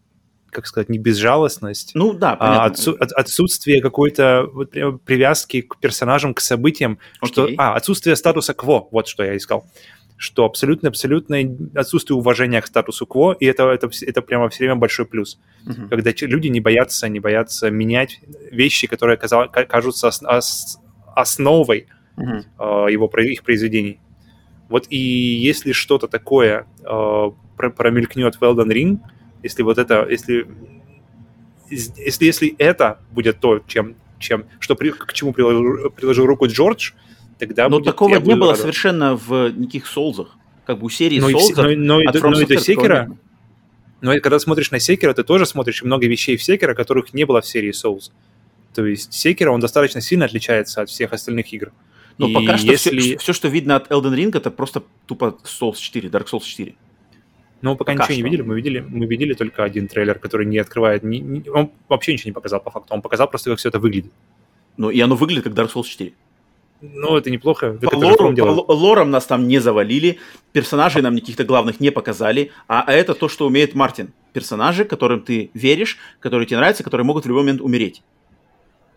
как 0.54 0.66
сказать, 0.66 0.88
не 0.88 0.98
безжалостность, 0.98 1.90
ну, 1.94 2.14
да, 2.14 2.36
а 2.38 2.68
отсу- 2.68 2.96
от, 2.96 3.12
отсутствие 3.12 3.82
какой-то 3.82 4.48
вот, 4.52 4.70
привязки 5.04 5.62
к 5.62 5.78
персонажам, 5.78 6.32
к 6.32 6.40
событиям, 6.40 6.98
okay. 7.20 7.26
что, 7.26 7.48
а, 7.58 7.74
отсутствие 7.74 8.14
статуса 8.14 8.54
кво, 8.54 8.88
вот 8.92 9.08
что 9.08 9.24
я 9.24 9.36
искал, 9.36 9.66
что 10.16 10.44
абсолютно-абсолютное 10.44 11.56
отсутствие 11.74 12.16
уважения 12.16 12.60
к 12.60 12.66
статусу 12.66 13.04
кво, 13.06 13.32
и 13.32 13.46
это, 13.46 13.64
это, 13.64 13.90
это 14.00 14.22
прямо 14.22 14.48
все 14.48 14.64
время 14.64 14.76
большой 14.76 15.06
плюс, 15.06 15.40
uh-huh. 15.66 15.88
когда 15.88 16.12
люди 16.20 16.48
не 16.48 16.60
боятся, 16.60 17.08
не 17.08 17.18
боятся 17.18 17.70
менять 17.70 18.20
вещи, 18.50 18.86
которые 18.86 19.16
кажутся 19.16 20.08
ос- 20.08 20.78
основой 21.16 21.88
uh-huh. 22.16 22.44
э, 22.88 22.92
его, 22.92 23.10
их 23.18 23.42
произведений. 23.42 24.00
Вот 24.68 24.86
и 24.90 24.96
если 24.96 25.72
что-то 25.72 26.08
такое 26.08 26.66
э, 26.82 27.30
промелькнет 27.56 28.36
в 28.36 28.42
Elden 28.42 28.68
Ring, 28.68 28.98
если 29.42 29.62
вот 29.62 29.78
это, 29.78 30.06
если, 30.08 30.46
если, 31.70 32.24
если 32.24 32.54
это 32.58 32.98
будет 33.12 33.40
то, 33.40 33.60
чем, 33.66 33.96
чем, 34.18 34.46
что 34.58 34.74
при, 34.74 34.90
к 34.90 35.12
чему 35.12 35.32
приложил, 35.32 35.90
приложил 35.90 36.26
руку 36.26 36.46
Джордж, 36.46 36.92
тогда 37.38 37.68
Но 37.68 37.78
будет, 37.78 37.86
такого 37.86 38.18
не 38.18 38.34
было 38.34 38.52
рад. 38.52 38.60
совершенно 38.60 39.16
в 39.16 39.50
никаких 39.50 39.86
Соулзах. 39.86 40.36
Как 40.66 40.78
бы 40.78 40.86
у 40.86 40.90
серии 40.90 41.20
но 41.20 41.28
Соулзов 41.28 41.64
но, 41.64 41.70
но, 41.76 41.98
от 41.98 42.14
но, 42.22 42.30
но 42.30 42.40
и 42.40 42.46
до 42.46 42.58
Секера, 42.58 43.16
но 44.00 44.12
когда 44.20 44.38
смотришь 44.38 44.70
на 44.70 44.80
Секера, 44.80 45.14
ты 45.14 45.24
тоже 45.24 45.46
смотришь 45.46 45.82
много 45.82 46.06
вещей 46.06 46.36
в 46.36 46.42
Секера, 46.42 46.74
которых 46.74 47.14
не 47.14 47.24
было 47.24 47.40
в 47.40 47.46
серии 47.46 47.72
Souls. 47.72 48.12
То 48.74 48.84
есть 48.84 49.12
Секера, 49.12 49.50
он 49.50 49.60
достаточно 49.60 50.00
сильно 50.00 50.24
отличается 50.26 50.82
от 50.82 50.90
всех 50.90 51.12
остальных 51.12 51.52
игр. 51.52 51.72
Но 52.18 52.28
и 52.28 52.32
пока 52.32 52.58
что 52.58 52.70
если... 52.70 52.98
все, 52.98 53.18
все, 53.18 53.32
что 53.32 53.48
видно 53.48 53.76
от 53.76 53.90
Elden 53.90 54.14
Ring, 54.14 54.36
это 54.36 54.50
просто 54.50 54.82
тупо 55.06 55.38
Souls 55.44 55.76
4, 55.76 56.08
Dark 56.08 56.26
Souls 56.26 56.44
4. 56.44 56.74
Но 57.60 57.76
пока, 57.76 57.92
пока 57.92 58.04
ничего 58.04 58.14
что. 58.14 58.14
не 58.14 58.22
видели. 58.22 58.42
Мы 58.42 58.56
видели, 58.56 58.80
мы 58.80 59.06
видели 59.06 59.32
только 59.34 59.64
один 59.64 59.88
трейлер, 59.88 60.18
который 60.18 60.46
не 60.46 60.58
открывает, 60.58 61.02
ни, 61.02 61.16
ни, 61.16 61.48
он 61.48 61.70
вообще 61.88 62.12
ничего 62.12 62.28
не 62.28 62.34
показал 62.34 62.60
по 62.60 62.70
факту. 62.70 62.94
Он 62.94 63.02
показал 63.02 63.28
просто, 63.28 63.50
как 63.50 63.58
все 63.58 63.70
это 63.70 63.78
выглядит. 63.78 64.12
Ну, 64.76 64.90
и 64.90 65.00
оно 65.00 65.16
выглядит 65.16 65.44
как 65.44 65.54
Dark 65.54 65.72
Souls 65.72 65.84
4. 65.84 66.12
Ну, 66.82 67.16
это 67.16 67.30
неплохо. 67.30 67.72
По, 67.72 67.86
это 67.86 67.96
лору, 67.96 68.34
по 68.34 68.72
лорам 68.72 69.10
нас 69.10 69.24
там 69.24 69.48
не 69.48 69.58
завалили, 69.58 70.18
персонажей 70.52 71.00
нам 71.00 71.14
никаких-то 71.14 71.44
главных 71.44 71.80
не 71.80 71.90
показали, 71.90 72.50
а, 72.68 72.84
а 72.86 72.92
это 72.92 73.14
то, 73.14 73.28
что 73.28 73.46
умеет 73.46 73.74
Мартин. 73.74 74.12
Персонажи, 74.32 74.84
которым 74.84 75.22
ты 75.22 75.50
веришь, 75.54 75.98
которые 76.20 76.46
тебе 76.46 76.58
нравятся, 76.58 76.82
которые 76.82 77.06
могут 77.06 77.24
в 77.24 77.28
любой 77.28 77.42
момент 77.42 77.60
умереть. 77.62 78.02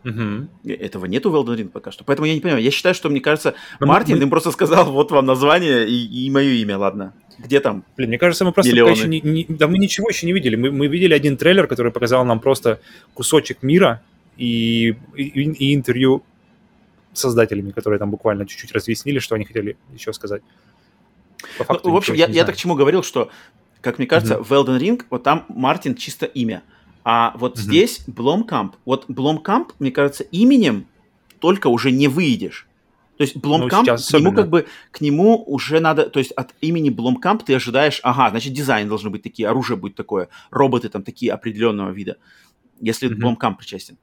Угу. 0.03 0.71
Этого 0.71 1.05
нету 1.05 1.31
в 1.31 1.35
Elden 1.35 1.57
Ring 1.57 1.69
пока 1.69 1.91
что. 1.91 2.03
Поэтому 2.03 2.27
я 2.27 2.33
не 2.33 2.39
понимаю. 2.39 2.63
Я 2.63 2.71
считаю, 2.71 2.95
что, 2.95 3.09
мне 3.09 3.19
кажется, 3.19 3.55
Мартин 3.79 4.17
мы... 4.17 4.23
им 4.23 4.29
просто 4.29 4.51
сказал, 4.51 4.91
вот 4.91 5.11
вам 5.11 5.25
название 5.25 5.87
и, 5.87 6.25
и 6.25 6.29
мое 6.29 6.51
имя, 6.51 6.77
ладно. 6.77 7.13
Где 7.39 7.59
там? 7.59 7.83
Блин, 7.95 8.09
мне 8.09 8.17
кажется, 8.17 8.45
мы 8.45 8.51
просто 8.51 8.75
пока 8.75 8.91
еще 8.91 9.07
не, 9.07 9.21
не, 9.21 9.45
да 9.47 9.67
мы 9.67 9.77
ничего 9.77 10.09
еще 10.09 10.25
не 10.25 10.33
видели. 10.33 10.55
Мы, 10.55 10.71
мы 10.71 10.87
видели 10.87 11.13
один 11.13 11.37
трейлер, 11.37 11.67
который 11.67 11.91
показал 11.91 12.25
нам 12.25 12.39
просто 12.39 12.79
кусочек 13.13 13.61
мира 13.61 14.01
и, 14.37 14.95
и, 15.15 15.23
и 15.23 15.75
интервью 15.75 16.23
с 17.13 17.19
создателями, 17.19 17.71
которые 17.71 17.99
там 17.99 18.09
буквально 18.09 18.45
чуть-чуть 18.45 18.71
разъяснили, 18.71 19.19
что 19.19 19.35
они 19.35 19.45
хотели 19.45 19.77
еще 19.93 20.13
сказать. 20.13 20.41
По 21.57 21.63
факту, 21.63 21.89
ну, 21.89 21.93
в 21.93 21.97
общем, 21.97 22.13
я, 22.13 22.27
я 22.27 22.45
так 22.45 22.55
к 22.55 22.57
чему 22.57 22.75
говорил, 22.75 23.03
что, 23.03 23.29
как 23.81 23.97
мне 23.97 24.07
кажется, 24.07 24.35
mm-hmm. 24.35 24.43
в 24.43 24.51
Elden 24.51 24.79
Ring 24.79 25.03
вот 25.09 25.23
там 25.23 25.45
Мартин 25.49 25.95
чисто 25.95 26.25
имя. 26.25 26.63
А 27.09 27.31
вот 27.37 27.55
mm-hmm. 27.55 27.61
здесь 27.61 28.01
Бломкамп. 28.05 28.75
Вот 28.83 29.05
Бломкамп, 29.07 29.71
мне 29.79 29.91
кажется, 29.91 30.25
именем 30.25 30.87
только 31.39 31.67
уже 31.67 31.89
не 31.89 32.09
выйдешь. 32.09 32.67
То 33.15 33.21
есть 33.21 33.37
Бломкамп, 33.37 33.87
ну, 33.87 33.95
к 33.95 34.13
нему 34.13 34.33
как 34.33 34.49
бы, 34.49 34.67
к 34.91 34.99
нему 34.99 35.41
уже 35.41 35.79
надо, 35.79 36.09
то 36.09 36.19
есть 36.19 36.33
от 36.33 36.53
имени 36.59 36.89
Бломкамп 36.89 37.43
ты 37.43 37.55
ожидаешь, 37.55 38.01
ага, 38.03 38.29
значит 38.31 38.51
дизайн 38.51 38.89
должны 38.89 39.09
быть 39.09 39.23
такие, 39.23 39.47
оружие 39.47 39.77
будет 39.77 39.95
такое, 39.95 40.27
роботы 40.49 40.89
там 40.89 41.03
такие 41.03 41.31
определенного 41.31 41.91
вида, 41.91 42.17
если 42.81 43.09
mm-hmm. 43.09 43.15
Бломкамп 43.21 43.59
причастен. 43.59 43.97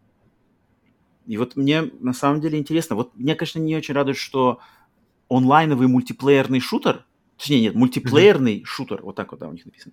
И 1.26 1.36
вот 1.36 1.56
мне 1.56 1.82
на 2.00 2.14
самом 2.14 2.40
деле 2.40 2.58
интересно, 2.58 2.96
вот 2.96 3.14
мне, 3.16 3.34
конечно, 3.34 3.58
не 3.58 3.76
очень 3.76 3.92
радует, 3.92 4.16
что 4.16 4.60
онлайновый 5.28 5.88
мультиплеерный 5.88 6.60
шутер, 6.60 7.04
точнее 7.36 7.60
нет, 7.60 7.74
мультиплеерный 7.74 8.60
mm-hmm. 8.60 8.64
шутер, 8.64 9.02
вот 9.02 9.14
так 9.14 9.32
вот 9.32 9.40
да, 9.40 9.48
у 9.48 9.52
них 9.52 9.66
написано. 9.66 9.92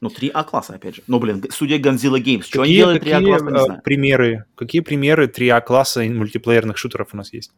Ну, 0.00 0.08
3А 0.10 0.44
класса, 0.44 0.74
опять 0.74 0.96
же. 0.96 1.02
Ну, 1.06 1.18
блин, 1.18 1.42
студия 1.50 1.78
Godzilla 1.78 2.20
Games. 2.22 2.42
Что 2.42 2.62
они 2.62 2.74
делают 2.74 3.02
3А 3.02 3.24
класса, 3.24 3.44
не 3.44 3.64
знаю. 3.64 3.82
Примеры, 3.82 4.44
какие 4.54 4.82
примеры 4.82 5.26
3А 5.26 5.60
класса 5.62 6.02
мультиплеерных 6.04 6.76
шутеров 6.76 7.14
у 7.14 7.16
нас 7.16 7.32
есть? 7.32 7.52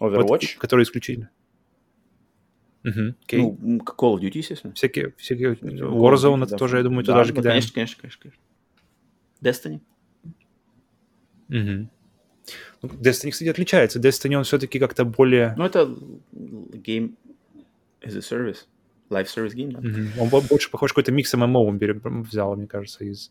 Overwatch? 0.00 0.26
Вот, 0.26 0.44
который 0.58 0.84
исключительно. 0.84 1.30
Угу, 2.84 3.00
okay. 3.26 3.38
Ну, 3.38 3.78
Call 3.78 4.14
of 4.14 4.20
Duty, 4.20 4.38
естественно. 4.38 4.74
Всякие, 4.74 5.14
всякие 5.16 5.54
Warzone, 5.54 6.42
это 6.42 6.52
да, 6.52 6.56
тоже, 6.56 6.78
я 6.78 6.82
думаю, 6.82 7.04
туда 7.04 7.18
да, 7.18 7.24
же 7.24 7.32
да, 7.32 7.40
кидаем. 7.40 7.54
Конечно, 7.54 7.74
конечно, 7.74 8.00
конечно, 8.00 8.22
конечно. 8.22 8.40
Destiny. 9.40 9.80
Угу. 11.48 11.88
Destiny, 13.02 13.30
кстати, 13.30 13.48
отличается. 13.48 13.98
Destiny, 14.00 14.34
он 14.34 14.44
все-таки 14.44 14.78
как-то 14.78 15.04
более... 15.04 15.54
Ну, 15.56 15.64
это 15.64 15.96
game 16.32 17.14
as 18.02 18.16
a 18.16 18.20
service. 18.20 18.66
Live 19.10 19.26
service 19.26 19.54
game, 19.54 19.72
да? 19.72 19.80
Mm-hmm. 19.80 20.18
Он 20.18 20.28
больше 20.28 20.70
похож 20.70 20.92
какой-то 20.92 21.12
микс 21.12 21.32
ММО 21.34 21.58
он 21.58 22.22
взял, 22.22 22.56
мне 22.56 22.66
кажется, 22.66 23.04
из... 23.04 23.30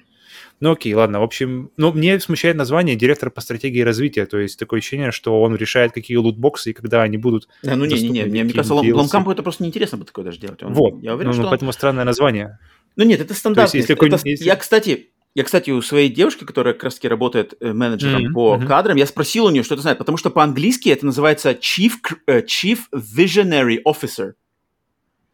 Ну 0.59 0.71
окей, 0.71 0.93
ладно, 0.93 1.19
в 1.19 1.23
общем, 1.23 1.71
ну 1.77 1.91
мне 1.91 2.19
смущает 2.19 2.55
название 2.55 2.95
директор 2.95 3.29
по 3.29 3.41
стратегии 3.41 3.81
развития, 3.81 4.25
то 4.25 4.37
есть 4.37 4.59
такое 4.59 4.79
ощущение, 4.79 5.11
что 5.11 5.41
он 5.41 5.55
решает, 5.55 5.91
какие 5.91 6.17
лутбоксы 6.17 6.71
и 6.71 6.73
когда 6.73 7.01
они 7.01 7.17
будут 7.17 7.47
Да, 7.63 7.75
ну 7.75 7.85
не-не-не, 7.85 8.25
мне, 8.25 8.43
мне 8.43 8.53
кажется, 8.53 8.75
Ломкампу 8.75 9.31
это 9.31 9.43
просто 9.43 9.63
неинтересно 9.63 9.97
бы 9.97 10.05
такое 10.05 10.25
даже 10.25 10.39
делать. 10.39 10.61
Он, 10.63 10.73
вот, 10.73 11.01
я 11.01 11.15
уверен, 11.15 11.31
ну, 11.31 11.33
что 11.33 11.49
поэтому 11.49 11.69
он... 11.69 11.73
странное 11.73 12.05
название. 12.05 12.59
Ну 12.95 13.03
нет, 13.05 13.19
это 13.21 13.33
стандартно. 13.33 13.77
Есть, 13.77 13.89
если 13.89 14.07
это... 14.07 14.29
если... 14.29 14.45
Я, 14.45 14.55
кстати, 14.55 15.09
я, 15.35 15.43
кстати, 15.43 15.71
у 15.71 15.81
своей 15.81 16.09
девушки, 16.09 16.43
которая 16.43 16.73
как 16.73 16.83
раз 16.83 16.95
таки 16.95 17.07
работает 17.07 17.55
э, 17.59 17.73
менеджером 17.73 18.27
mm-hmm. 18.27 18.33
по 18.33 18.55
mm-hmm. 18.55 18.67
кадрам, 18.67 18.97
я 18.97 19.07
спросил 19.07 19.45
у 19.45 19.49
нее, 19.49 19.63
что 19.63 19.73
это 19.73 19.81
знает, 19.81 19.97
потому 19.97 20.17
что 20.17 20.29
по-английски 20.29 20.89
это 20.89 21.07
называется 21.07 21.51
Chief, 21.51 21.91
uh, 22.27 22.45
Chief 22.45 22.77
Visionary 22.93 23.79
Officer. 23.83 24.33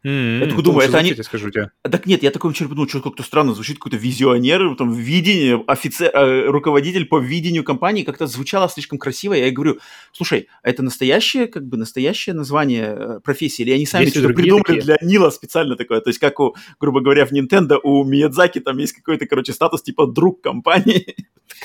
Mm-hmm. 0.04 0.38
Я 0.40 0.46
такой 0.46 0.64
думаю, 0.64 0.88
это 0.88 0.98
они... 0.98 1.10
Я 1.10 1.22
скажу 1.22 1.50
тебе. 1.50 1.70
Так 1.82 2.06
нет, 2.06 2.22
я 2.22 2.30
такой 2.30 2.52
вчера 2.52 2.68
подумал, 2.68 2.88
что 2.88 3.02
как-то 3.02 3.22
странно 3.22 3.54
звучит, 3.54 3.76
какой-то 3.76 3.98
визионер, 3.98 4.74
там, 4.76 4.92
видение, 4.92 5.62
офицер, 5.66 6.10
э, 6.14 6.46
руководитель 6.46 7.04
по 7.04 7.18
видению 7.18 7.64
компании, 7.64 8.02
как-то 8.02 8.26
звучало 8.26 8.68
слишком 8.70 8.98
красиво. 8.98 9.34
Я 9.34 9.50
говорю, 9.50 9.78
слушай, 10.12 10.48
а 10.62 10.70
это 10.70 10.82
настоящее, 10.82 11.48
как 11.48 11.66
бы, 11.66 11.76
настоящее 11.76 12.34
название 12.34 12.96
э, 12.98 13.20
профессии, 13.20 13.62
или 13.62 13.72
они 13.72 13.84
сами 13.84 14.04
есть 14.04 14.16
что-то 14.16 14.32
придумали 14.32 14.62
такие? 14.62 14.82
для 14.82 14.96
Нила 15.02 15.30
специально 15.30 15.76
такое? 15.76 16.00
То 16.00 16.08
есть, 16.08 16.18
как 16.18 16.40
у, 16.40 16.56
грубо 16.78 17.00
говоря, 17.00 17.26
в 17.26 17.32
Nintendo 17.32 17.78
у 17.82 18.02
Миядзаки 18.04 18.60
там 18.60 18.78
есть 18.78 18.94
какой-то, 18.94 19.26
короче, 19.26 19.52
статус 19.52 19.82
типа 19.82 20.06
друг 20.06 20.40
компании. 20.40 21.14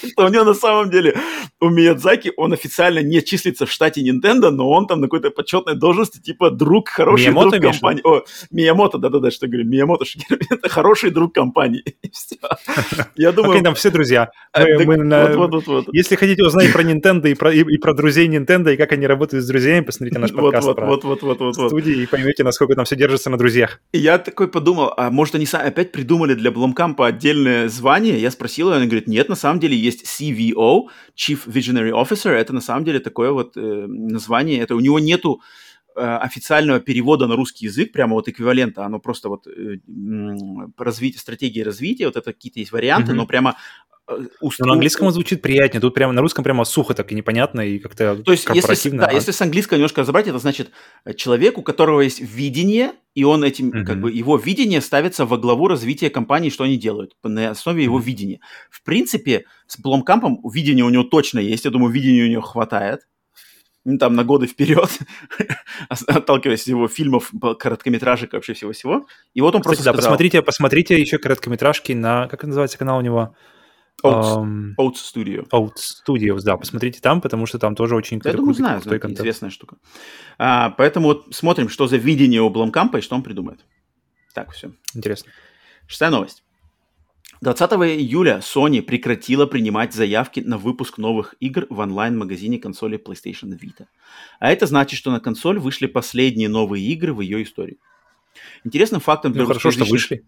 у 0.17 0.27
него 0.27 0.43
на 0.43 0.53
самом 0.53 0.89
деле, 0.89 1.15
у 1.59 1.69
Миядзаки, 1.69 2.31
он 2.37 2.53
официально 2.53 2.99
не 2.99 3.21
числится 3.21 3.65
в 3.65 3.71
штате 3.71 4.01
Nintendo, 4.01 4.49
но 4.49 4.69
он 4.69 4.87
там 4.87 5.01
на 5.01 5.07
какой-то 5.07 5.31
почетной 5.31 5.75
должности, 5.75 6.19
типа 6.19 6.51
друг, 6.51 6.89
хороший 6.89 7.31
друг 7.31 7.53
компании. 7.59 8.03
Миямото, 8.51 8.97
да-да-да, 8.97 9.31
что 9.31 9.47
говорю, 9.47 9.67
Миямото 9.67 10.05
Шигеру, 10.05 10.39
это 10.49 10.69
хороший 10.69 11.11
друг 11.11 11.33
компании. 11.33 11.83
Я 13.15 13.31
думаю... 13.31 13.51
Окей, 13.51 13.63
там 13.63 13.75
все 13.75 13.89
друзья. 13.89 14.31
Если 14.53 16.15
хотите 16.15 16.43
узнать 16.43 16.71
про 16.71 16.83
Nintendo 16.83 17.29
и 17.29 17.33
про, 17.33 17.53
и, 17.53 17.77
про 17.77 17.93
друзей 17.93 18.27
Nintendo, 18.27 18.73
и 18.73 18.77
как 18.77 18.91
они 18.91 19.07
работают 19.07 19.43
с 19.43 19.47
друзьями, 19.47 19.83
посмотрите 19.83 20.19
наш 20.19 20.31
подкаст 20.33 20.67
вот, 20.67 21.55
студии 21.55 22.03
и 22.03 22.05
поймете, 22.05 22.43
насколько 22.43 22.75
там 22.75 22.85
все 22.85 22.95
держится 22.95 23.29
на 23.29 23.37
друзьях. 23.37 23.79
я 23.93 24.17
такой 24.17 24.47
подумал, 24.47 24.93
а 24.97 25.09
может 25.09 25.35
они 25.35 25.45
опять 25.51 25.91
придумали 25.91 26.33
для 26.33 26.51
Бломкампа 26.51 27.07
отдельное 27.07 27.69
звание? 27.69 28.19
Я 28.19 28.31
спросил 28.31 28.69
ее, 28.69 28.77
она 28.77 28.85
говорит, 28.85 29.07
нет, 29.07 29.29
на 29.29 29.35
самом 29.35 29.59
деле 29.59 29.75
есть 29.75 30.05
CVO, 30.05 30.83
Chief 31.15 31.39
Visionary 31.45 31.91
Officer, 31.91 32.31
это 32.31 32.53
на 32.53 32.61
самом 32.61 32.83
деле 32.85 32.99
такое 32.99 33.31
вот 33.31 33.57
э, 33.57 33.85
название, 33.87 34.61
это 34.61 34.75
у 34.75 34.79
него 34.79 34.99
нету 34.99 35.41
официального 35.95 36.79
перевода 36.79 37.27
на 37.27 37.35
русский 37.35 37.65
язык, 37.65 37.91
прямо 37.91 38.13
вот 38.13 38.27
эквивалента, 38.27 38.85
оно 38.85 38.99
просто 38.99 39.29
вот 39.29 39.47
э, 39.47 39.77
развитие, 40.77 41.19
стратегии 41.19 41.61
развития, 41.61 42.05
вот 42.05 42.17
это 42.17 42.33
какие-то 42.33 42.59
есть 42.59 42.71
варианты, 42.71 43.11
mm-hmm. 43.11 43.15
но 43.15 43.25
прямо 43.25 43.57
э, 44.07 44.27
Уст... 44.41 44.59
Но 44.59 44.67
на 44.67 44.73
английском 44.73 45.09
звучит 45.11 45.41
приятнее, 45.41 45.81
тут 45.81 45.93
прямо 45.93 46.13
на 46.13 46.21
русском 46.21 46.43
прямо 46.43 46.65
сухо 46.65 46.93
так 46.93 47.11
и 47.11 47.15
непонятно, 47.15 47.61
и 47.61 47.79
как-то 47.79 48.15
То 48.17 48.31
есть, 48.31 48.47
если, 48.53 48.89
да, 48.89 49.07
а... 49.07 49.13
если 49.13 49.31
с 49.31 49.41
английского 49.41 49.77
немножко 49.77 50.01
разобрать, 50.01 50.27
это 50.27 50.39
значит 50.39 50.71
э, 51.05 51.13
человек, 51.13 51.57
у 51.57 51.61
которого 51.61 52.01
есть 52.01 52.19
видение, 52.19 52.91
и 53.13 53.23
он 53.23 53.43
этим, 53.43 53.69
mm-hmm. 53.69 53.83
как 53.85 54.01
бы, 54.01 54.11
его 54.11 54.37
видение 54.37 54.81
ставится 54.81 55.25
во 55.25 55.37
главу 55.37 55.67
развития 55.67 56.09
компании, 56.09 56.49
что 56.49 56.65
они 56.65 56.77
делают, 56.77 57.15
на 57.23 57.51
основе 57.51 57.83
его 57.83 57.99
mm-hmm. 57.99 58.03
видения. 58.03 58.39
В 58.69 58.83
принципе, 58.83 59.45
с 59.67 59.79
Бломкампом 59.79 60.41
видение 60.51 60.83
у 60.83 60.89
него 60.89 61.03
точно 61.03 61.39
есть, 61.39 61.65
я 61.65 61.71
думаю, 61.71 61.91
видения 61.93 62.25
у 62.25 62.29
него 62.29 62.41
хватает, 62.41 63.01
ну, 63.85 63.97
там, 63.99 64.15
на 64.15 64.23
годы 64.23 64.47
вперед, 64.47 64.89
отталкиваясь 65.89 66.63
от 66.63 66.67
его 66.67 66.87
фильмов, 66.87 67.31
короткометражек, 67.59 68.33
вообще 68.33 68.53
всего-всего. 68.53 69.05
И 69.33 69.41
вот 69.41 69.53
он 69.53 69.61
Кстати, 69.61 69.75
просто 69.75 69.85
да, 69.85 69.91
сказал... 69.93 70.09
посмотрите, 70.09 70.41
посмотрите 70.41 70.99
еще 70.99 71.19
короткометражки 71.19 71.93
на, 71.93 72.27
как 72.27 72.43
называется 72.43 72.77
канал 72.77 72.97
у 72.97 73.01
него? 73.01 73.35
Oats, 74.03 74.37
um, 74.37 74.75
Oats 74.77 74.95
Studio. 74.95 75.47
Oats 75.51 76.03
Studios, 76.05 76.41
да, 76.43 76.57
посмотрите 76.57 76.99
там, 76.99 77.21
потому 77.21 77.45
что 77.45 77.59
там 77.59 77.75
тоже 77.75 77.95
очень 77.95 78.19
Я 78.23 78.33
думаю, 78.33 78.53
знаю, 78.53 78.81
знаю 78.81 78.99
контент. 78.99 79.19
известная 79.19 79.49
штука. 79.51 79.77
А, 80.37 80.71
поэтому 80.71 81.07
вот 81.07 81.27
смотрим, 81.31 81.69
что 81.69 81.87
за 81.87 81.97
видение 81.97 82.41
у 82.41 82.49
Бломкампа 82.49 82.97
и 82.97 83.01
что 83.01 83.15
он 83.15 83.23
придумает. 83.23 83.65
Так, 84.33 84.51
все. 84.51 84.71
Интересно. 84.93 85.31
Шестая 85.87 86.09
новость. 86.09 86.44
20 87.41 87.71
июля 87.71 88.39
Sony 88.39 88.81
прекратила 88.81 89.45
принимать 89.45 89.93
заявки 89.93 90.39
на 90.39 90.57
выпуск 90.57 90.97
новых 90.97 91.35
игр 91.39 91.67
в 91.69 91.79
онлайн-магазине 91.79 92.59
консоли 92.59 92.97
PlayStation 92.97 93.57
Vita. 93.59 93.87
А 94.39 94.51
это 94.51 94.65
значит, 94.65 94.97
что 94.97 95.11
на 95.11 95.19
консоль 95.19 95.59
вышли 95.59 95.87
последние 95.87 96.49
новые 96.49 96.85
игры 96.85 97.13
в 97.13 97.21
ее 97.21 97.43
истории. 97.43 97.77
Интересным 98.63 99.01
фактом 99.01 99.33
для 99.33 99.43
ну, 99.43 99.47
хорошо, 99.47 99.71
что 99.71 99.85
вышли. 99.85 100.23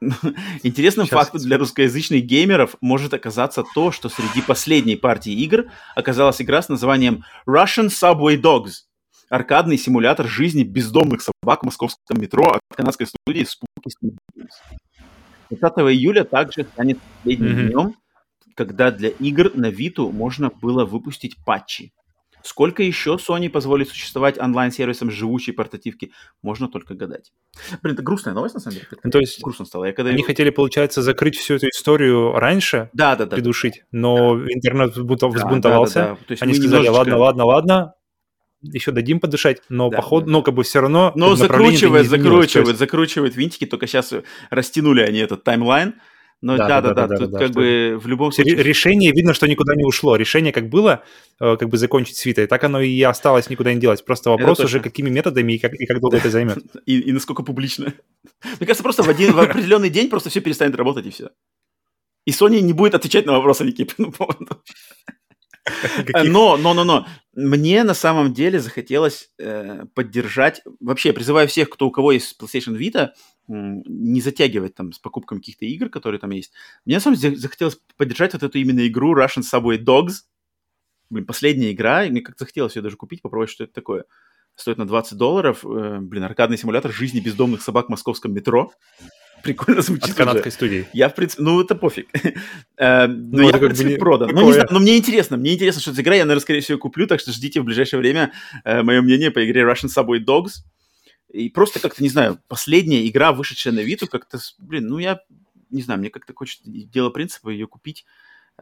Интересным 0.62 1.06
Сейчас. 1.06 1.18
фактом 1.18 1.40
для 1.40 1.56
русскоязычных 1.58 2.22
геймеров 2.24 2.76
может 2.80 3.14
оказаться 3.14 3.64
то, 3.74 3.92
что 3.92 4.08
среди 4.08 4.42
последней 4.42 4.96
партии 4.96 5.32
игр 5.32 5.70
оказалась 5.94 6.40
игра 6.42 6.60
с 6.60 6.68
названием 6.68 7.24
Russian 7.48 7.88
Subway 7.88 8.40
Dogs. 8.40 8.84
Аркадный 9.28 9.78
симулятор 9.78 10.28
жизни 10.28 10.62
бездомных 10.62 11.22
собак 11.22 11.62
в 11.62 11.66
московском 11.66 12.20
метро 12.20 12.44
от 12.52 12.60
канадской 12.76 13.06
студии 13.06 13.42
Spooky 13.42 13.90
Games. 14.02 14.85
20 15.50 15.78
июля 15.78 16.24
также 16.24 16.64
станет 16.64 16.98
последним 17.00 17.56
mm-hmm. 17.56 17.68
днем, 17.68 17.94
когда 18.54 18.90
для 18.90 19.10
игр 19.10 19.52
на 19.54 19.70
Виту 19.70 20.10
можно 20.10 20.50
было 20.50 20.84
выпустить 20.84 21.36
патчи. 21.44 21.92
Сколько 22.42 22.84
еще 22.84 23.16
Sony 23.16 23.50
позволит 23.50 23.88
существовать 23.88 24.38
онлайн-сервисом 24.38 25.10
живучей 25.10 25.52
портативки, 25.52 26.12
можно 26.42 26.68
только 26.68 26.94
гадать. 26.94 27.32
Блин, 27.82 27.94
это 27.94 28.04
грустная 28.04 28.34
новость, 28.34 28.54
на 28.54 28.60
самом 28.60 28.76
деле. 28.76 28.86
Ну, 29.02 29.10
то 29.10 29.18
есть 29.18 29.42
грустно 29.42 29.64
стало. 29.64 29.86
Я 29.86 29.92
когда... 29.92 30.12
Они 30.12 30.22
хотели, 30.22 30.50
получается, 30.50 31.02
закрыть 31.02 31.36
всю 31.36 31.54
эту 31.54 31.68
историю 31.68 32.32
раньше, 32.32 32.88
да, 32.92 33.16
да, 33.16 33.26
да, 33.26 33.34
придушить, 33.34 33.82
но 33.90 34.36
да. 34.36 34.44
интернет 34.44 34.96
взбунтовался. 34.96 35.94
Да, 35.94 36.04
да, 36.04 36.14
да, 36.14 36.18
да. 36.28 36.36
Они 36.40 36.54
сказали, 36.54 36.86
немножечко... 36.86 36.92
ладно, 36.92 37.16
ладно, 37.16 37.44
ладно, 37.44 37.94
еще 38.72 38.92
дадим 38.92 39.20
подышать, 39.20 39.62
но 39.68 39.90
да, 39.90 39.96
походу, 39.96 40.26
да. 40.26 40.32
но 40.32 40.42
как 40.42 40.54
бы 40.54 40.62
все 40.62 40.80
равно... 40.80 41.12
Но 41.14 41.36
закручивает, 41.36 42.08
закручивает, 42.08 42.68
есть... 42.68 42.78
закручивает 42.78 43.36
винтики, 43.36 43.66
только 43.66 43.86
сейчас 43.86 44.12
растянули 44.50 45.02
они 45.02 45.18
этот 45.18 45.44
таймлайн, 45.44 45.94
но 46.42 46.56
да-да-да, 46.58 47.08
тут 47.08 47.30
да, 47.30 47.38
как 47.38 47.52
бы 47.52 47.98
в 48.00 48.06
любом 48.06 48.30
случае... 48.30 48.56
Решение, 48.56 49.10
видно, 49.10 49.32
что 49.32 49.48
никуда 49.48 49.74
не 49.74 49.84
ушло. 49.84 50.16
Решение 50.16 50.52
как 50.52 50.68
было, 50.68 51.02
э, 51.40 51.56
как 51.56 51.68
бы 51.70 51.78
закончить 51.78 52.16
свитой, 52.16 52.46
так 52.46 52.62
оно 52.62 52.80
и 52.80 53.02
осталось 53.02 53.48
никуда 53.48 53.72
не 53.72 53.80
делать. 53.80 54.04
Просто 54.04 54.30
вопрос 54.30 54.60
уже, 54.60 54.80
какими 54.80 55.08
методами 55.08 55.54
и 55.54 55.58
как, 55.58 55.72
и 55.74 55.86
как 55.86 56.00
долго 56.00 56.18
это 56.18 56.30
займет. 56.30 56.58
И, 56.86 57.00
и 57.00 57.12
насколько 57.12 57.42
публично. 57.42 57.94
Мне 58.44 58.66
кажется, 58.66 58.82
просто 58.82 59.02
в, 59.02 59.08
один, 59.08 59.32
в 59.32 59.40
определенный 59.40 59.88
день 59.88 60.10
просто 60.10 60.28
все 60.28 60.40
перестанет 60.40 60.76
работать 60.76 61.06
и 61.06 61.10
все. 61.10 61.30
И 62.26 62.32
Sony 62.32 62.60
не 62.60 62.72
будет 62.72 62.94
отвечать 62.94 63.24
на 63.24 63.32
вопросы 63.32 63.64
никакие 63.64 63.86
по 63.86 64.10
поводу. 64.12 64.62
Но, 66.24 66.56
но, 66.56 66.74
но, 66.74 66.84
но, 66.84 67.06
мне 67.34 67.82
на 67.82 67.94
самом 67.94 68.32
деле 68.32 68.60
захотелось 68.60 69.30
э, 69.38 69.84
поддержать, 69.94 70.62
вообще, 70.80 71.12
призываю 71.12 71.48
всех, 71.48 71.70
кто 71.70 71.88
у 71.88 71.90
кого 71.90 72.12
есть 72.12 72.40
PlayStation 72.40 72.78
Vita, 72.78 73.10
не 73.48 74.20
затягивать 74.20 74.74
там 74.74 74.92
с 74.92 74.98
покупкой 74.98 75.38
каких-то 75.38 75.64
игр, 75.64 75.88
которые 75.88 76.20
там 76.20 76.30
есть. 76.30 76.52
Мне 76.84 76.96
на 76.96 77.00
самом 77.00 77.16
деле 77.16 77.36
захотелось 77.36 77.78
поддержать 77.96 78.32
вот 78.32 78.42
эту 78.42 78.58
именно 78.58 78.86
игру 78.86 79.16
Russian 79.16 79.42
Subway 79.42 79.78
Dogs. 79.78 80.24
Блин, 81.10 81.26
последняя 81.26 81.72
игра, 81.72 82.04
и 82.04 82.10
мне 82.10 82.20
как-то 82.20 82.44
захотелось 82.44 82.74
ее 82.76 82.82
даже 82.82 82.96
купить, 82.96 83.22
попробовать, 83.22 83.50
что 83.50 83.64
это 83.64 83.72
такое. 83.72 84.04
Стоит 84.56 84.78
на 84.78 84.86
20 84.86 85.18
долларов. 85.18 85.64
Э, 85.64 85.98
блин, 86.00 86.24
аркадный 86.24 86.58
симулятор 86.58 86.92
жизни 86.92 87.20
бездомных 87.20 87.62
собак 87.62 87.86
в 87.86 87.90
московском 87.90 88.32
метро 88.32 88.72
прикольно 89.46 89.82
звучит. 89.82 90.10
От 90.10 90.16
канадской 90.16 90.52
студии. 90.52 90.86
Я, 90.92 91.08
в 91.08 91.14
принципе, 91.14 91.42
ну, 91.42 91.60
это 91.60 91.74
пофиг. 91.74 92.08
Э, 92.78 93.06
но 93.06 93.38
ну, 93.38 93.48
я, 93.48 93.56
в 93.56 93.58
принципе, 93.58 93.92
не... 93.92 93.96
продан. 93.96 94.28
Ну, 94.34 94.44
не 94.46 94.52
знаю, 94.52 94.68
но 94.70 94.80
мне 94.80 94.98
интересно, 94.98 95.38
мне 95.38 95.54
интересно, 95.54 95.80
что 95.80 95.90
это 95.90 95.96
за 95.96 96.02
игра, 96.02 96.14
я, 96.14 96.24
наверное, 96.24 96.42
скорее 96.42 96.60
всего, 96.60 96.76
куплю, 96.76 97.06
так 97.06 97.20
что 97.20 97.32
ждите 97.32 97.62
в 97.62 97.64
ближайшее 97.64 98.00
время 98.00 98.32
э, 98.64 98.82
мое 98.82 99.00
мнение 99.00 99.30
по 99.30 99.42
игре 99.46 99.62
Russian 99.62 99.88
Subway 99.88 100.22
Dogs. 100.22 100.62
И 101.32 101.48
просто 101.48 101.80
как-то, 101.80 102.02
не 102.02 102.10
знаю, 102.10 102.38
последняя 102.48 103.06
игра, 103.08 103.32
вышедшая 103.32 103.72
на 103.72 103.80
Виту, 103.80 104.08
как-то, 104.08 104.38
блин, 104.58 104.88
ну, 104.88 104.98
я 104.98 105.20
не 105.70 105.80
знаю, 105.80 106.00
мне 106.00 106.10
как-то 106.10 106.34
хочется 106.34 106.64
дело 106.66 107.08
принципа 107.08 107.48
ее 107.48 107.66
купить 107.66 108.04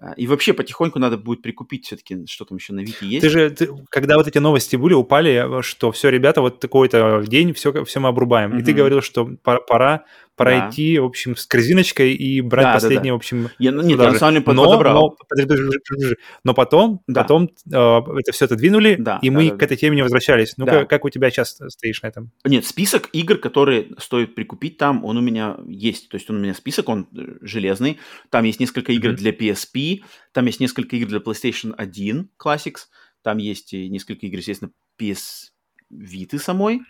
а, 0.00 0.12
и 0.12 0.26
вообще 0.26 0.52
потихоньку 0.52 0.98
надо 0.98 1.16
будет 1.16 1.42
прикупить 1.42 1.86
все-таки, 1.86 2.26
что 2.26 2.44
там 2.44 2.58
еще 2.58 2.72
на 2.72 2.80
Вики 2.80 3.04
есть. 3.04 3.22
Ты 3.22 3.30
же, 3.30 3.50
ты, 3.50 3.68
когда 3.90 4.16
вот 4.16 4.26
эти 4.26 4.38
новости 4.38 4.76
были, 4.76 4.94
упали, 4.94 5.62
что 5.62 5.92
все, 5.92 6.08
ребята, 6.08 6.40
вот 6.40 6.60
такой-то 6.60 7.22
день, 7.26 7.52
все, 7.52 7.84
все 7.84 8.00
мы 8.00 8.08
обрубаем. 8.08 8.52
Mm-hmm. 8.52 8.60
И 8.60 8.64
ты 8.64 8.72
говорил, 8.72 9.02
что 9.02 9.26
пора, 9.42 10.04
пройти, 10.36 10.96
да. 10.96 11.02
в 11.02 11.04
общем, 11.06 11.36
с 11.36 11.46
корзиночкой 11.46 12.14
и 12.14 12.40
брать 12.40 12.66
да, 12.66 12.72
последнее, 12.74 13.02
да, 13.02 13.08
да. 13.08 13.12
в 13.12 13.16
общем... 13.16 13.48
Я, 13.58 13.72
ну, 13.72 13.82
нет, 13.82 13.98
я 14.00 14.10
на 14.10 14.18
самом 14.18 14.34
деле 14.34 14.44
но, 14.46 14.64
подобрал. 14.64 15.16
Но, 15.38 15.96
но 16.42 16.54
потом, 16.54 17.02
да. 17.06 17.22
потом 17.22 17.50
э, 17.72 18.00
это 18.18 18.32
все 18.32 18.46
это 18.46 18.56
двинули, 18.56 18.96
да, 18.98 19.18
и 19.22 19.30
да, 19.30 19.36
мы 19.36 19.50
да, 19.50 19.56
к 19.56 19.62
этой 19.62 19.76
теме 19.76 19.96
не 19.96 20.02
возвращались. 20.02 20.54
Ну, 20.56 20.66
да. 20.66 20.80
как, 20.80 20.90
как 20.90 21.04
у 21.04 21.10
тебя 21.10 21.30
сейчас 21.30 21.60
стоишь 21.68 22.02
на 22.02 22.08
этом? 22.08 22.32
Нет, 22.44 22.66
список 22.66 23.08
игр, 23.12 23.38
которые 23.38 23.88
стоит 23.98 24.34
прикупить 24.34 24.76
там, 24.76 25.04
он 25.04 25.16
у 25.16 25.20
меня 25.20 25.56
есть. 25.66 26.08
То 26.08 26.16
есть 26.16 26.28
он 26.30 26.36
у 26.36 26.40
меня 26.40 26.54
список, 26.54 26.88
он 26.88 27.08
э, 27.16 27.36
железный. 27.40 27.98
Там 28.30 28.44
есть 28.44 28.58
несколько 28.58 28.92
игр 28.92 29.10
mm-hmm. 29.10 29.16
для 29.16 29.30
PSP, 29.30 30.02
там 30.32 30.46
есть 30.46 30.60
несколько 30.60 30.96
игр 30.96 31.08
для 31.08 31.18
PlayStation 31.18 31.74
1 31.76 32.30
Classics, 32.42 32.86
там 33.22 33.38
есть 33.38 33.72
несколько 33.72 34.26
игр, 34.26 34.38
естественно, 34.38 34.72
PS 35.00 35.50
Vita 35.92 36.38
самой, 36.38 36.80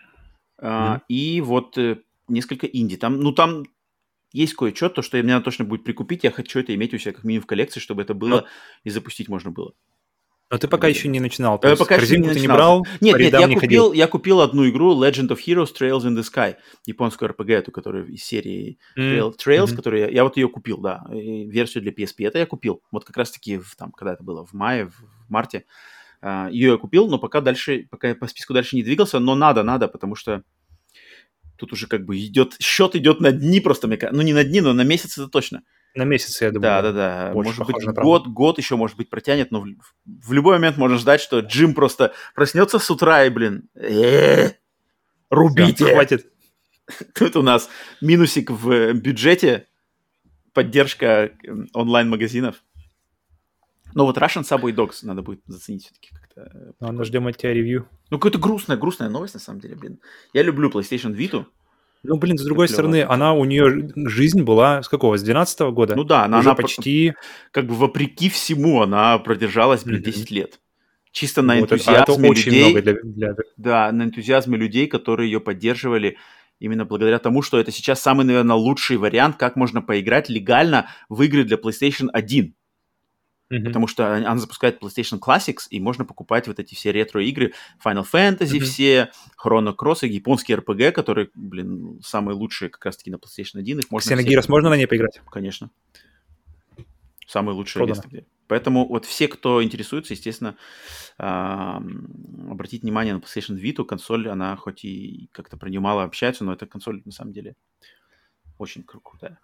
mm-hmm. 0.61 1.01
и 1.09 1.41
вот 1.41 1.77
э, 1.77 1.99
несколько 2.29 2.67
инди. 2.67 2.97
Там, 2.97 3.21
ну, 3.21 3.33
там 3.33 3.65
есть 4.33 4.55
кое-что, 4.55 4.89
то, 4.89 5.03
что 5.03 5.17
мне 5.19 5.33
надо 5.33 5.45
точно 5.45 5.65
будет 5.65 5.85
прикупить. 5.85 6.25
Я 6.25 6.31
хочу 6.31 6.61
это 6.61 6.75
иметь 6.75 6.93
у 6.95 6.99
себя 6.99 7.13
как 7.13 7.25
минимум 7.25 7.45
в 7.45 7.47
коллекции, 7.47 7.81
чтобы 7.81 8.03
это 8.03 8.15
было 8.15 8.29
Но... 8.29 8.47
и 8.83 8.91
запустить 8.91 9.29
можно 9.29 9.51
было. 9.51 9.75
Но 10.51 10.59
ты 10.59 10.69
пока 10.69 10.89
еще 10.89 11.09
не 11.09 11.21
начинал. 11.21 11.59
То 11.59 11.69
я 11.69 11.77
пока 11.77 11.97
еще 11.97 12.19
не, 12.19 12.29
начинал. 12.29 12.43
не 12.43 12.49
брал? 12.49 12.87
Нет, 13.01 13.19
нет, 13.19 13.33
я 13.33 13.47
не 13.47 13.57
купил, 13.57 13.93
я 13.93 14.07
купил 14.07 14.41
одну 14.41 14.69
игру 14.69 14.95
Legend 14.95 15.29
of 15.29 15.39
Heroes 15.45 15.73
Trails 15.79 16.03
in 16.03 16.17
the 16.17 16.23
Sky, 16.23 16.57
японскую 16.85 17.31
RPG, 17.31 17.53
эту, 17.53 17.73
которая 17.73 18.05
из 18.05 18.23
серии 18.23 18.79
mm. 18.99 19.37
Trails, 19.37 19.67
mm-hmm. 19.67 19.77
которую 19.77 20.03
я, 20.03 20.09
я 20.09 20.25
вот 20.25 20.37
ее 20.37 20.49
купил, 20.49 20.79
да, 20.79 21.05
и 21.13 21.47
версию 21.47 21.83
для 21.83 21.93
PSP. 21.93 22.27
Это 22.27 22.39
я 22.39 22.47
купил. 22.47 22.83
Вот 22.93 23.05
как 23.05 23.17
раз-таки 23.17 23.61
там, 23.79 23.91
когда 23.93 24.13
это 24.13 24.23
было, 24.23 24.45
в 24.45 24.53
мае, 24.53 24.87
в, 24.87 24.95
марте. 25.29 25.65
Uh, 26.23 26.51
ее 26.51 26.71
я 26.71 26.77
купил, 26.79 27.07
но 27.09 27.19
пока 27.19 27.43
дальше, 27.43 27.87
пока 27.91 28.09
я 28.09 28.15
по 28.15 28.27
списку 28.27 28.55
дальше 28.55 28.77
не 28.77 28.83
двигался, 28.83 29.19
но 29.19 29.35
надо, 29.35 29.63
надо, 29.63 29.89
потому 29.89 30.15
что 30.15 30.43
Тут 31.57 31.73
уже 31.73 31.87
как 31.87 32.05
бы 32.05 32.19
идет, 32.19 32.57
счет 32.61 32.97
идет 32.97 33.21
на 33.21 33.33
дни 33.33 33.61
просто, 33.61 33.89
ну 33.89 34.23
не 34.23 34.33
на 34.33 34.45
дни, 34.45 34.61
но 34.61 34.73
на 34.73 34.83
месяц 34.83 35.19
это 35.19 35.29
точно. 35.29 35.63
На 35.95 36.03
месяц, 36.03 36.41
я 36.43 36.51
думаю. 36.51 36.63
Да, 36.63 36.83
да, 36.83 36.93
да. 36.93 37.31
Может 37.33 37.67
быть, 37.67 37.85
год, 37.85 38.27
год 38.27 38.59
еще, 38.59 38.75
может 38.75 38.97
быть, 38.97 39.09
протянет, 39.09 39.53
но 39.53 39.61
в, 39.61 39.69
в 40.05 40.33
любой 40.33 40.57
момент 40.57 40.77
можно 40.77 40.99
ждать, 40.99 41.21
что 41.21 41.39
Джим 41.39 41.73
просто 41.73 42.13
проснется 42.35 42.81
с 42.81 42.91
утра 42.91 43.25
и, 43.25 43.31
блин, 43.31 43.69
рубите. 45.31 45.93
хватит. 45.93 46.27
Тут 47.15 47.37
у 47.37 47.43
нас 47.43 47.69
минусик 48.01 48.51
в 48.51 48.93
бюджете, 48.95 49.69
поддержка 50.53 51.31
онлайн-магазинов. 51.73 52.64
Но 53.95 54.07
вот 54.07 54.19
Russian 54.19 54.43
Subway 54.43 54.75
Dogs 54.75 54.99
надо 55.03 55.23
будет 55.23 55.41
заценить 55.47 55.85
все-таки 55.85 56.11
как-то. 56.11 56.75
Ну, 56.81 57.05
ждем 57.05 57.27
от 57.27 57.37
тебя 57.37 57.55
ревью. 57.55 57.89
Ну, 58.11 58.19
какая-то 58.19 58.39
грустная, 58.39 58.77
грустная 58.77 59.09
новость, 59.09 59.35
на 59.35 59.41
самом 59.41 59.61
деле, 59.61 59.77
блин. 59.77 60.01
Я 60.33 60.43
люблю 60.43 60.69
PlayStation 60.69 61.15
Vita. 61.15 61.47
Ну, 62.03 62.19
блин, 62.19 62.37
с 62.37 62.45
другой 62.45 62.69
стороны, 62.69 63.03
она, 63.03 63.33
у 63.33 63.45
нее 63.47 63.91
жизнь 63.97 64.43
была 64.43 64.83
с 64.83 64.89
какого? 64.89 65.17
С 65.17 65.23
12 65.23 65.61
года? 65.73 65.97
Ну 65.97 66.05
да, 66.05 66.25
она, 66.25 66.41
Уже 66.41 66.51
она 66.51 66.57
почти... 66.57 67.15
Как 67.51 67.67
бы 67.67 67.75
вопреки 67.75 68.29
всему 68.29 68.83
она 68.83 69.19
продержалась, 69.19 69.85
блин, 69.85 70.01
mm-hmm. 70.01 70.13
10 70.13 70.31
лет. 70.31 70.61
Чисто 71.13 71.43
на 71.43 71.55
вот 71.55 71.73
энтузиазме 71.73 72.03
это, 72.03 72.13
это 72.13 72.29
очень 72.29 72.53
людей. 72.53 72.65
Много 72.65 72.83
для, 72.83 72.95
для... 73.03 73.35
Да, 73.57 73.93
на 73.93 74.03
энтузиазме 74.03 74.59
людей, 74.59 74.87
которые 74.87 75.31
ее 75.31 75.41
поддерживали 75.41 76.19
именно 76.59 76.85
благодаря 76.85 77.19
тому, 77.19 77.41
что 77.41 77.59
это 77.59 77.71
сейчас 77.71 78.03
самый, 78.03 78.27
наверное, 78.27 78.57
лучший 78.57 78.97
вариант, 78.97 79.37
как 79.37 79.57
можно 79.57 79.81
поиграть 79.81 80.29
легально 80.29 80.89
в 81.09 81.23
игры 81.23 81.45
для 81.45 81.57
PlayStation 81.57 82.09
1. 82.13 82.55
Mm-hmm. 83.53 83.65
Потому 83.65 83.87
что 83.87 84.15
она 84.15 84.39
запускает 84.39 84.83
PlayStation 84.83 85.21
Classics, 85.21 85.67
и 85.71 85.79
можно 85.79 86.05
покупать 86.05 86.49
вот 86.49 86.59
эти 86.59 86.75
все 86.75 86.93
ретро-игры, 86.93 87.53
Final 87.85 88.05
Fantasy 88.11 88.39
mm-hmm. 88.39 88.61
все, 88.61 89.11
Chrono 89.43 89.75
Cross 89.77 90.07
и 90.07 90.09
японские 90.09 90.59
RPG, 90.59 90.93
которые, 90.93 91.29
блин, 91.35 92.01
самые 92.03 92.37
лучшие 92.37 92.71
как 92.71 92.85
раз-таки 92.87 93.11
на 93.11 93.17
PlayStation 93.17 93.59
1. 93.59 93.81
Их 93.81 93.91
можно 93.91 94.15
Xenogears 94.15 94.43
все... 94.43 94.51
можно 94.51 94.71
на 94.71 94.77
ней 94.77 94.87
поиграть? 94.87 95.21
Конечно. 95.31 95.71
Самые 97.27 97.55
лучшие 97.55 97.87
места, 97.87 98.09
где. 98.09 98.27
Поэтому 98.47 98.87
вот 98.87 99.07
все, 99.07 99.29
кто 99.29 99.63
интересуется, 99.63 100.13
естественно, 100.13 100.57
обратить 101.17 102.83
внимание 102.83 103.15
на 103.15 103.19
PlayStation 103.19 103.59
Vita. 103.59 103.85
Консоль, 103.85 104.29
она 104.29 104.57
хоть 104.57 104.85
и 104.85 105.29
как-то 105.33 105.57
про 105.57 105.71
нее 105.71 105.81
мало 105.81 106.05
общается, 106.05 106.45
но 106.45 106.53
эта 106.53 106.67
консоль 106.67 107.03
на 107.05 107.13
самом 107.13 107.33
деле 107.33 107.57
очень 108.59 108.83
крутая. 108.85 109.39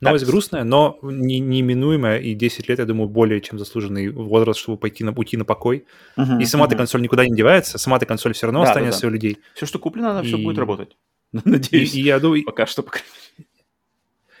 Новость 0.00 0.24
так. 0.24 0.32
грустная, 0.32 0.64
но 0.64 0.98
не, 1.02 1.40
неминуемая, 1.40 2.18
и 2.18 2.34
10 2.34 2.68
лет, 2.68 2.78
я 2.78 2.84
думаю, 2.84 3.08
более 3.08 3.40
чем 3.40 3.58
заслуженный 3.58 4.08
возраст, 4.08 4.60
чтобы 4.60 4.78
пойти 4.78 5.04
на, 5.04 5.12
уйти 5.12 5.36
на 5.36 5.44
покой. 5.44 5.84
Uh-huh, 6.16 6.40
и 6.40 6.44
сама 6.44 6.66
uh-huh. 6.66 6.76
консоль 6.76 7.02
никуда 7.02 7.26
не 7.26 7.34
девается, 7.34 7.78
сама-то 7.78 8.06
консоль 8.06 8.34
все 8.34 8.46
равно 8.46 8.62
да, 8.62 8.70
останется 8.70 9.00
да, 9.00 9.06
да. 9.06 9.08
у 9.08 9.10
людей. 9.12 9.38
Все, 9.54 9.66
что 9.66 9.78
куплено, 9.78 10.10
она 10.10 10.22
и... 10.22 10.26
все 10.26 10.38
будет 10.38 10.58
работать. 10.58 10.96
Надеюсь. 11.32 11.94
И, 11.94 12.00
и 12.00 12.04
я 12.04 12.18
думаю... 12.18 12.44
Пока 12.44 12.66
что, 12.66 12.82
по 12.82 12.92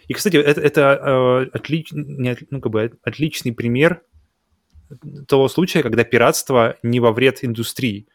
И, 0.08 0.14
кстати, 0.14 0.36
это, 0.36 0.60
это 0.60 1.48
э, 1.52 1.56
отлич... 1.56 1.92
не, 1.92 2.36
ну, 2.50 2.60
как 2.60 2.72
бы, 2.72 2.92
отличный 3.02 3.52
пример 3.52 4.02
того 5.28 5.48
случая, 5.48 5.82
когда 5.82 6.04
пиратство 6.04 6.76
не 6.82 7.00
во 7.00 7.12
вред 7.12 7.38
индустрии. 7.42 8.08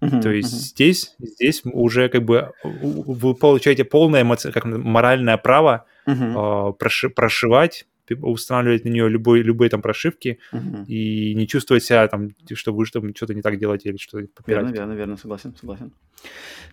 Uh-huh, 0.00 0.20
То 0.20 0.30
есть 0.30 0.52
uh-huh. 0.52 0.58
здесь, 0.58 1.14
здесь 1.18 1.62
уже 1.64 2.08
как 2.08 2.24
бы 2.24 2.52
вы 2.64 3.34
получаете 3.34 3.84
полное 3.84 4.24
как 4.36 4.64
моральное 4.64 5.36
право 5.36 5.86
э, 6.06 6.72
проши... 6.78 7.08
прошивать 7.10 7.86
устанавливать 8.20 8.84
на 8.84 8.90
нее 8.90 9.08
любой, 9.08 9.40
любые 9.40 9.70
там 9.70 9.80
прошивки 9.80 10.38
uh-huh. 10.52 10.84
и 10.86 11.34
не 11.34 11.46
чувствовать 11.46 11.84
себя 11.84 12.06
там, 12.08 12.30
что 12.52 12.74
вы 12.74 12.84
что 12.84 13.00
что-то 13.14 13.32
не 13.32 13.42
так 13.42 13.58
делаете 13.58 13.88
или 13.88 13.96
что-то 13.96 14.26
попирать. 14.34 14.64
Верно, 14.64 14.76
верно, 14.76 14.92
верно, 14.92 15.16
согласен, 15.16 15.54
согласен. 15.58 15.92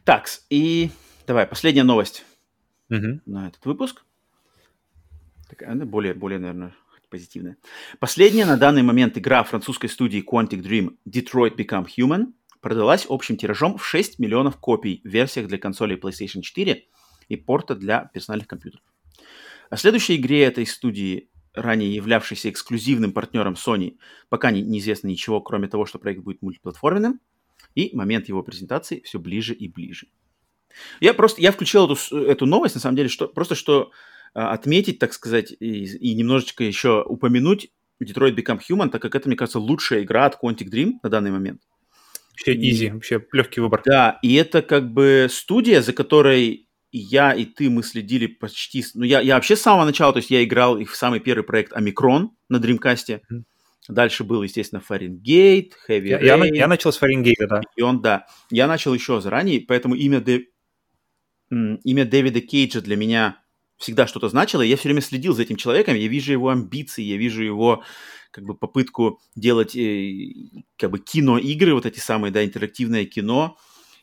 Так, 0.03 0.27
и 0.49 0.89
давай, 1.27 1.45
последняя 1.45 1.83
новость 1.83 2.25
uh-huh. 2.89 3.21
на 3.25 3.47
этот 3.47 3.65
выпуск. 3.65 4.03
Такая, 5.47 5.73
более, 5.85 6.13
более, 6.13 6.39
наверное, 6.39 6.73
позитивная. 7.09 7.57
Последняя 7.99 8.45
на 8.45 8.57
данный 8.57 8.83
момент 8.83 9.17
игра 9.17 9.43
французской 9.43 9.87
студии 9.87 10.23
Quantic 10.23 10.61
Dream 10.61 10.97
Detroit 11.07 11.55
Become 11.55 11.87
Human 11.97 12.33
продалась 12.61 13.05
общим 13.09 13.37
тиражом 13.37 13.77
в 13.77 13.85
6 13.85 14.19
миллионов 14.19 14.57
копий 14.57 15.01
в 15.03 15.07
версиях 15.07 15.47
для 15.47 15.57
консолей 15.57 15.97
PlayStation 15.97 16.41
4 16.41 16.85
и 17.29 17.35
порта 17.35 17.75
для 17.75 18.09
персональных 18.13 18.47
компьютеров. 18.47 18.83
О 19.69 19.77
следующей 19.77 20.15
игре 20.15 20.43
этой 20.43 20.65
студии, 20.65 21.29
ранее 21.53 21.93
являвшейся 21.93 22.49
эксклюзивным 22.49 23.11
партнером 23.11 23.53
Sony, 23.53 23.97
пока 24.29 24.51
не, 24.51 24.61
неизвестно 24.61 25.07
ничего, 25.07 25.41
кроме 25.41 25.67
того, 25.67 25.85
что 25.85 25.99
проект 25.99 26.21
будет 26.21 26.41
мультиплатформенным, 26.41 27.19
и 27.75 27.95
момент 27.95 28.27
его 28.27 28.43
презентации 28.43 29.01
все 29.05 29.19
ближе 29.19 29.53
и 29.53 29.67
ближе. 29.67 30.07
Я 30.99 31.13
просто, 31.13 31.41
я 31.41 31.51
включил 31.51 31.91
эту, 31.91 32.17
эту 32.17 32.45
новость, 32.45 32.75
на 32.75 32.81
самом 32.81 32.95
деле, 32.95 33.09
что, 33.09 33.27
просто 33.27 33.55
что 33.55 33.91
а, 34.33 34.51
отметить, 34.51 34.99
так 34.99 35.13
сказать, 35.13 35.51
и, 35.51 35.83
и 35.83 36.13
немножечко 36.15 36.63
еще 36.63 37.03
упомянуть 37.03 37.71
Detroit 38.03 38.35
Become 38.35 38.59
Human, 38.69 38.89
так 38.89 39.01
как 39.01 39.15
это, 39.15 39.27
мне 39.27 39.37
кажется, 39.37 39.59
лучшая 39.59 40.03
игра 40.03 40.25
от 40.25 40.37
Quantic 40.41 40.69
Dream 40.71 40.93
на 41.03 41.09
данный 41.09 41.31
момент. 41.31 41.61
Вообще 42.31 42.55
easy, 42.55 42.93
вообще 42.93 43.25
легкий 43.33 43.59
выбор. 43.59 43.81
Да, 43.85 44.17
и 44.21 44.33
это 44.35 44.61
как 44.61 44.93
бы 44.93 45.27
студия, 45.29 45.81
за 45.81 45.91
которой 45.91 46.68
я 46.91 47.33
и 47.33 47.45
ты, 47.45 47.69
мы 47.69 47.83
следили 47.83 48.27
почти... 48.27 48.83
Ну, 48.93 49.03
я, 49.03 49.21
я 49.21 49.35
вообще 49.35 49.55
с 49.55 49.61
самого 49.61 49.85
начала, 49.85 50.13
то 50.13 50.17
есть 50.17 50.31
я 50.31 50.43
играл 50.43 50.77
их 50.77 50.91
в 50.91 50.95
самый 50.95 51.19
первый 51.19 51.43
проект 51.43 51.73
Омикрон 51.73 52.31
на 52.49 52.57
Dreamcast. 52.57 53.21
Дальше 53.87 54.23
был, 54.23 54.43
естественно, 54.43 54.81
Фаренгейт, 54.81 55.73
Heavy 55.87 56.07
я, 56.07 56.19
Rain. 56.19 56.47
Я, 56.47 56.55
я 56.55 56.67
начал 56.67 56.91
с 56.91 56.97
Фаренгейта, 56.97 57.47
да. 57.47 57.61
И 57.75 57.81
он, 57.81 58.01
да. 58.01 58.25
Я 58.51 58.67
начал 58.67 58.93
еще 58.93 59.21
заранее, 59.21 59.61
поэтому 59.61 59.95
имя, 59.95 60.19
Дэ... 60.19 60.45
имя 61.49 62.05
Дэвида 62.05 62.41
Кейджа 62.41 62.81
для 62.81 62.95
меня 62.95 63.41
всегда 63.77 64.05
что-то 64.05 64.29
значило. 64.29 64.61
Я 64.61 64.77
все 64.77 64.89
время 64.89 65.01
следил 65.01 65.33
за 65.33 65.43
этим 65.43 65.55
человеком, 65.55 65.95
я 65.95 66.07
вижу 66.07 66.31
его 66.31 66.49
амбиции, 66.49 67.01
я 67.01 67.17
вижу 67.17 67.43
его 67.43 67.83
как 68.31 68.43
бы 68.43 68.55
попытку 68.55 69.19
делать 69.35 69.75
э, 69.75 70.33
как 70.77 70.91
бы 70.91 70.99
киноигры, 70.99 71.73
вот 71.73 71.87
эти 71.87 71.99
самые, 71.99 72.31
да, 72.31 72.45
интерактивное 72.45 73.05
кино. 73.05 73.57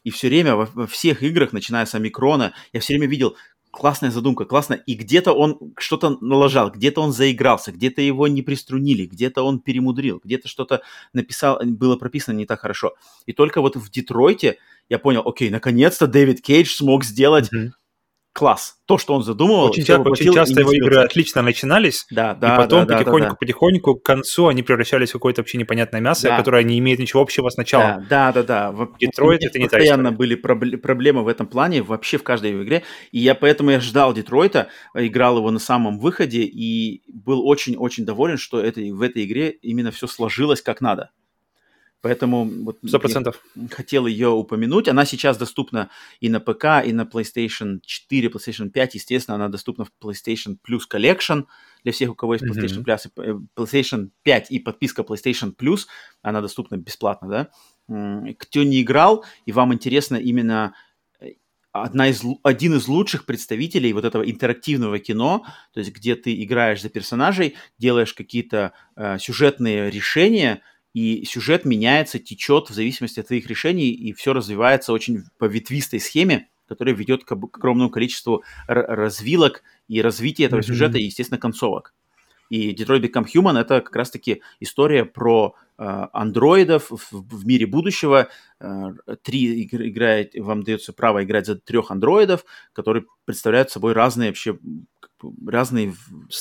И 0.06 0.10
все 0.10 0.28
время 0.28 0.54
во, 0.54 0.68
во 0.72 0.86
всех 0.86 1.24
играх, 1.24 1.52
начиная 1.52 1.84
с 1.84 1.92
Омикрона, 1.96 2.54
я 2.72 2.78
все 2.78 2.92
время 2.92 3.08
видел 3.08 3.36
классная 3.72 4.12
задумка, 4.12 4.44
классно. 4.44 4.74
И 4.74 4.94
где-то 4.94 5.32
он 5.32 5.74
что-то 5.76 6.16
налажал, 6.20 6.70
где-то 6.70 7.00
он 7.00 7.10
заигрался, 7.12 7.72
где-то 7.72 8.00
его 8.02 8.28
не 8.28 8.42
приструнили, 8.42 9.06
где-то 9.06 9.42
он 9.42 9.58
перемудрил, 9.58 10.20
где-то 10.22 10.46
что-то 10.46 10.82
написал, 11.12 11.58
было 11.60 11.96
прописано 11.96 12.36
не 12.36 12.46
так 12.46 12.60
хорошо. 12.60 12.94
И 13.26 13.32
только 13.32 13.60
вот 13.60 13.74
в 13.74 13.90
Детройте 13.90 14.58
я 14.88 15.00
понял, 15.00 15.22
окей, 15.26 15.50
наконец-то 15.50 16.06
Дэвид 16.06 16.40
Кейдж 16.40 16.76
смог 16.76 17.04
сделать 17.04 17.50
mm-hmm 17.52 17.70
класс. 18.36 18.76
То, 18.84 18.98
что 18.98 19.14
он 19.14 19.22
задумывал. 19.22 19.64
Очень, 19.64 19.84
ча- 19.84 19.98
очень 19.98 20.32
часто 20.32 20.60
его 20.60 20.70
игры 20.70 20.98
отлично 20.98 21.40
начинались, 21.40 22.06
да, 22.10 22.34
да, 22.34 22.54
и 22.54 22.56
потом 22.58 22.86
да, 22.86 22.98
потихоньку, 22.98 23.24
да, 23.24 23.30
да. 23.30 23.34
потихоньку 23.34 23.94
к 23.94 24.02
концу 24.04 24.48
они 24.48 24.62
превращались 24.62 25.08
в 25.08 25.12
какое-то 25.14 25.40
вообще 25.40 25.56
непонятное 25.56 26.02
мясо, 26.02 26.28
да. 26.28 26.36
которое 26.36 26.62
не 26.62 26.78
имеет 26.78 26.98
ничего 26.98 27.22
общего 27.22 27.48
с 27.48 27.56
началом. 27.56 28.06
Да, 28.10 28.32
да, 28.32 28.42
да. 28.42 28.72
да. 28.72 28.88
Детройт 29.00 29.42
это 29.42 29.58
не 29.58 29.64
Постоянно 29.64 30.12
были 30.12 30.36
проб- 30.36 30.76
проблемы 30.76 31.24
в 31.24 31.28
этом 31.28 31.46
плане 31.46 31.82
вообще 31.82 32.18
в 32.18 32.22
каждой 32.24 32.62
игре, 32.62 32.82
и 33.10 33.20
я 33.20 33.34
поэтому 33.34 33.70
я 33.70 33.80
ждал 33.80 34.12
Детройта, 34.12 34.68
играл 34.94 35.38
его 35.38 35.50
на 35.50 35.58
самом 35.58 35.98
выходе 35.98 36.42
и 36.42 37.02
был 37.08 37.46
очень-очень 37.46 38.04
доволен, 38.04 38.36
что 38.36 38.60
это, 38.60 38.82
в 38.82 39.00
этой 39.00 39.24
игре 39.24 39.50
именно 39.62 39.90
все 39.90 40.06
сложилось 40.06 40.60
как 40.60 40.82
надо. 40.82 41.10
Поэтому 42.02 42.44
вот 42.44 42.78
Сто 42.86 43.00
процентов. 43.00 43.42
хотел 43.70 44.06
ее 44.06 44.28
упомянуть. 44.28 44.88
Она 44.88 45.04
сейчас 45.04 45.38
доступна 45.38 45.90
и 46.20 46.28
на 46.28 46.40
ПК, 46.40 46.84
и 46.84 46.92
на 46.92 47.02
PlayStation 47.02 47.80
4, 47.82 48.28
PlayStation 48.28 48.70
5. 48.70 48.94
Естественно, 48.94 49.34
она 49.34 49.48
доступна 49.48 49.84
в 49.84 49.92
PlayStation 50.02 50.56
Plus 50.68 50.82
Collection 50.92 51.46
для 51.82 51.92
всех, 51.92 52.10
у 52.10 52.14
кого 52.14 52.34
есть 52.34 52.44
PlayStation 52.44 52.84
Plus, 52.84 53.06
mm-hmm. 53.16 53.46
PlayStation 53.56 54.10
5 54.22 54.50
и 54.50 54.58
подписка 54.58 55.02
PlayStation 55.02 55.54
Plus. 55.56 55.86
Она 56.22 56.40
доступна 56.40 56.76
бесплатно, 56.76 57.28
да? 57.28 58.34
Кто 58.38 58.62
не 58.62 58.82
играл, 58.82 59.24
и 59.44 59.52
вам 59.52 59.72
интересно 59.72 60.16
именно 60.16 60.74
э, 61.20 61.30
одна 61.72 62.08
из, 62.08 62.22
один 62.42 62.74
из 62.74 62.88
лучших 62.88 63.24
представителей 63.26 63.92
вот 63.92 64.04
этого 64.04 64.28
интерактивного 64.28 64.98
кино, 64.98 65.44
то 65.72 65.80
есть 65.80 65.92
где 65.92 66.16
ты 66.16 66.42
играешь 66.42 66.82
за 66.82 66.88
персонажей, 66.88 67.54
делаешь 67.78 68.12
какие-то 68.12 68.72
э, 68.96 69.18
сюжетные 69.18 69.90
решения, 69.90 70.62
и 70.96 71.26
сюжет 71.26 71.66
меняется, 71.66 72.18
течет 72.18 72.70
в 72.70 72.72
зависимости 72.72 73.20
от 73.20 73.26
твоих 73.26 73.48
решений, 73.48 73.90
и 73.90 74.14
все 74.14 74.32
развивается 74.32 74.94
очень 74.94 75.24
по 75.36 75.44
ветвистой 75.44 76.00
схеме, 76.00 76.48
которая 76.66 76.94
ведет 76.94 77.22
к 77.22 77.32
огромному 77.32 77.90
количеству 77.90 78.44
развилок 78.66 79.62
и 79.88 80.00
развития 80.00 80.44
этого 80.44 80.60
mm-hmm. 80.60 80.66
сюжета, 80.66 80.96
и, 80.96 81.02
естественно, 81.02 81.38
концовок. 81.38 81.92
И 82.48 82.72
Detroit 82.72 83.02
Become 83.02 83.26
Human— 83.26 83.58
это 83.60 83.82
как 83.82 83.94
раз-таки 83.94 84.40
история 84.58 85.04
про 85.04 85.54
андроидов 85.78 86.90
в, 86.90 87.46
мире 87.46 87.66
будущего. 87.66 88.28
Э, 88.60 88.92
три 89.22 89.64
играет, 89.64 90.32
вам 90.36 90.62
дается 90.62 90.92
право 90.92 91.22
играть 91.22 91.46
за 91.46 91.56
трех 91.56 91.90
андроидов, 91.90 92.44
которые 92.72 93.04
представляют 93.24 93.70
собой 93.70 93.92
разные 93.92 94.30
вообще 94.30 94.58
разные 95.46 95.94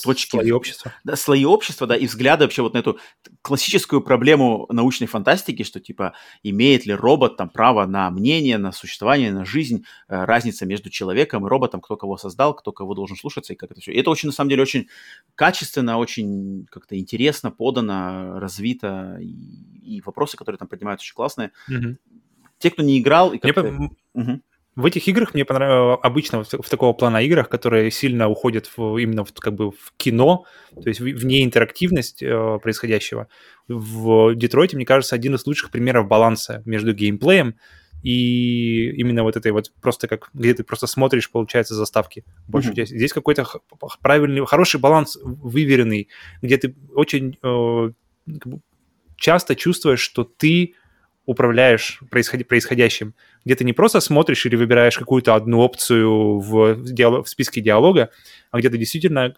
точки... 0.03 0.31
Слои 0.31 0.51
общества. 0.51 0.93
Да, 1.03 1.15
слои 1.15 1.45
общества, 1.45 1.87
да, 1.87 1.95
и 1.95 2.07
взгляды 2.07 2.45
вообще 2.45 2.61
вот 2.61 2.73
на 2.73 2.79
эту 2.79 2.99
классическую 3.41 4.01
проблему 4.01 4.67
научной 4.69 5.07
фантастики, 5.07 5.63
что, 5.63 5.79
типа, 5.79 6.13
имеет 6.43 6.85
ли 6.85 6.93
робот 6.93 7.37
там 7.37 7.49
право 7.49 7.85
на 7.85 8.09
мнение, 8.09 8.57
на 8.57 8.71
существование, 8.71 9.31
на 9.31 9.45
жизнь, 9.45 9.85
э, 10.07 10.25
разница 10.25 10.65
между 10.65 10.89
человеком 10.89 11.45
и 11.45 11.49
роботом, 11.49 11.81
кто 11.81 11.95
кого 11.95 12.17
создал, 12.17 12.53
кто 12.53 12.71
кого 12.71 12.93
должен 12.93 13.15
слушаться 13.15 13.53
и 13.53 13.55
как 13.55 13.71
это 13.71 13.81
все. 13.81 13.91
И 13.93 13.97
это 13.97 14.09
очень, 14.09 14.27
на 14.27 14.33
самом 14.33 14.49
деле, 14.49 14.61
очень 14.61 14.89
качественно, 15.35 15.97
очень 15.97 16.65
как-то 16.69 16.97
интересно 16.97 17.51
подано, 17.51 18.39
развито, 18.39 19.17
и, 19.25 19.97
и 19.97 20.01
вопросы, 20.01 20.37
которые 20.37 20.57
там 20.57 20.67
поднимаются, 20.67 21.03
очень 21.03 21.15
классные. 21.15 21.51
Угу. 21.67 21.97
Те, 22.59 22.71
кто 22.71 22.83
не 22.83 22.99
играл... 22.99 23.33
И 23.33 23.37
как-то... 23.37 23.63
Мне... 23.63 23.91
Угу. 24.13 24.41
В 24.75 24.85
этих 24.85 25.07
играх 25.07 25.33
мне 25.33 25.45
понравилось, 25.45 25.99
обычно 26.03 26.43
в, 26.43 26.47
в 26.51 26.69
такого 26.69 26.91
плана 26.91 27.23
играх, 27.23 27.47
которые 27.47 27.91
сильно 27.91 28.27
уходят 28.27 28.69
в, 28.75 28.97
именно 28.97 29.23
в, 29.23 29.31
как 29.33 29.55
бы 29.55 29.71
в 29.71 29.93
кино, 29.95 30.43
то 30.73 30.89
есть 30.89 30.99
в, 30.99 31.03
в 31.05 31.25
неинтерактивность 31.25 32.21
э, 32.21 32.59
происходящего. 32.61 33.29
В 33.69 34.35
Детройте, 34.35 34.75
мне 34.75 34.85
кажется, 34.85 35.15
один 35.15 35.35
из 35.35 35.45
лучших 35.45 35.71
примеров 35.71 36.09
баланса 36.09 36.61
между 36.65 36.93
геймплеем 36.93 37.55
и 38.03 38.91
именно 38.97 39.23
вот 39.23 39.37
этой 39.37 39.53
вот 39.53 39.71
просто 39.81 40.09
как, 40.09 40.29
где 40.33 40.53
ты 40.53 40.65
просто 40.65 40.87
смотришь, 40.87 41.31
получается, 41.31 41.73
заставки. 41.73 42.25
Больше 42.49 42.71
mm-hmm. 42.71 42.85
здесь 42.85 43.13
какой-то 43.13 43.47
правильный, 44.01 44.45
хороший 44.45 44.81
баланс 44.81 45.17
выверенный, 45.23 46.09
где 46.41 46.57
ты 46.57 46.75
очень 46.93 47.37
э, 47.41 47.91
часто 49.25 49.55
чувствуешь, 49.55 50.01
что 50.01 50.23
ты 50.23 50.75
управляешь 51.25 51.99
происходящим, 52.11 53.15
где 53.43 53.55
ты 53.55 53.63
не 53.63 53.73
просто 53.73 53.99
смотришь 53.99 54.45
или 54.45 54.55
выбираешь 54.55 54.99
какую-то 54.99 55.33
одну 55.33 55.61
опцию 55.61 56.37
в, 56.37 56.75
диалог, 56.83 57.25
в 57.25 57.29
списке 57.29 57.59
диалога, 57.59 58.11
а 58.51 58.59
где 58.59 58.69
ты 58.69 58.77
действительно 58.77 59.33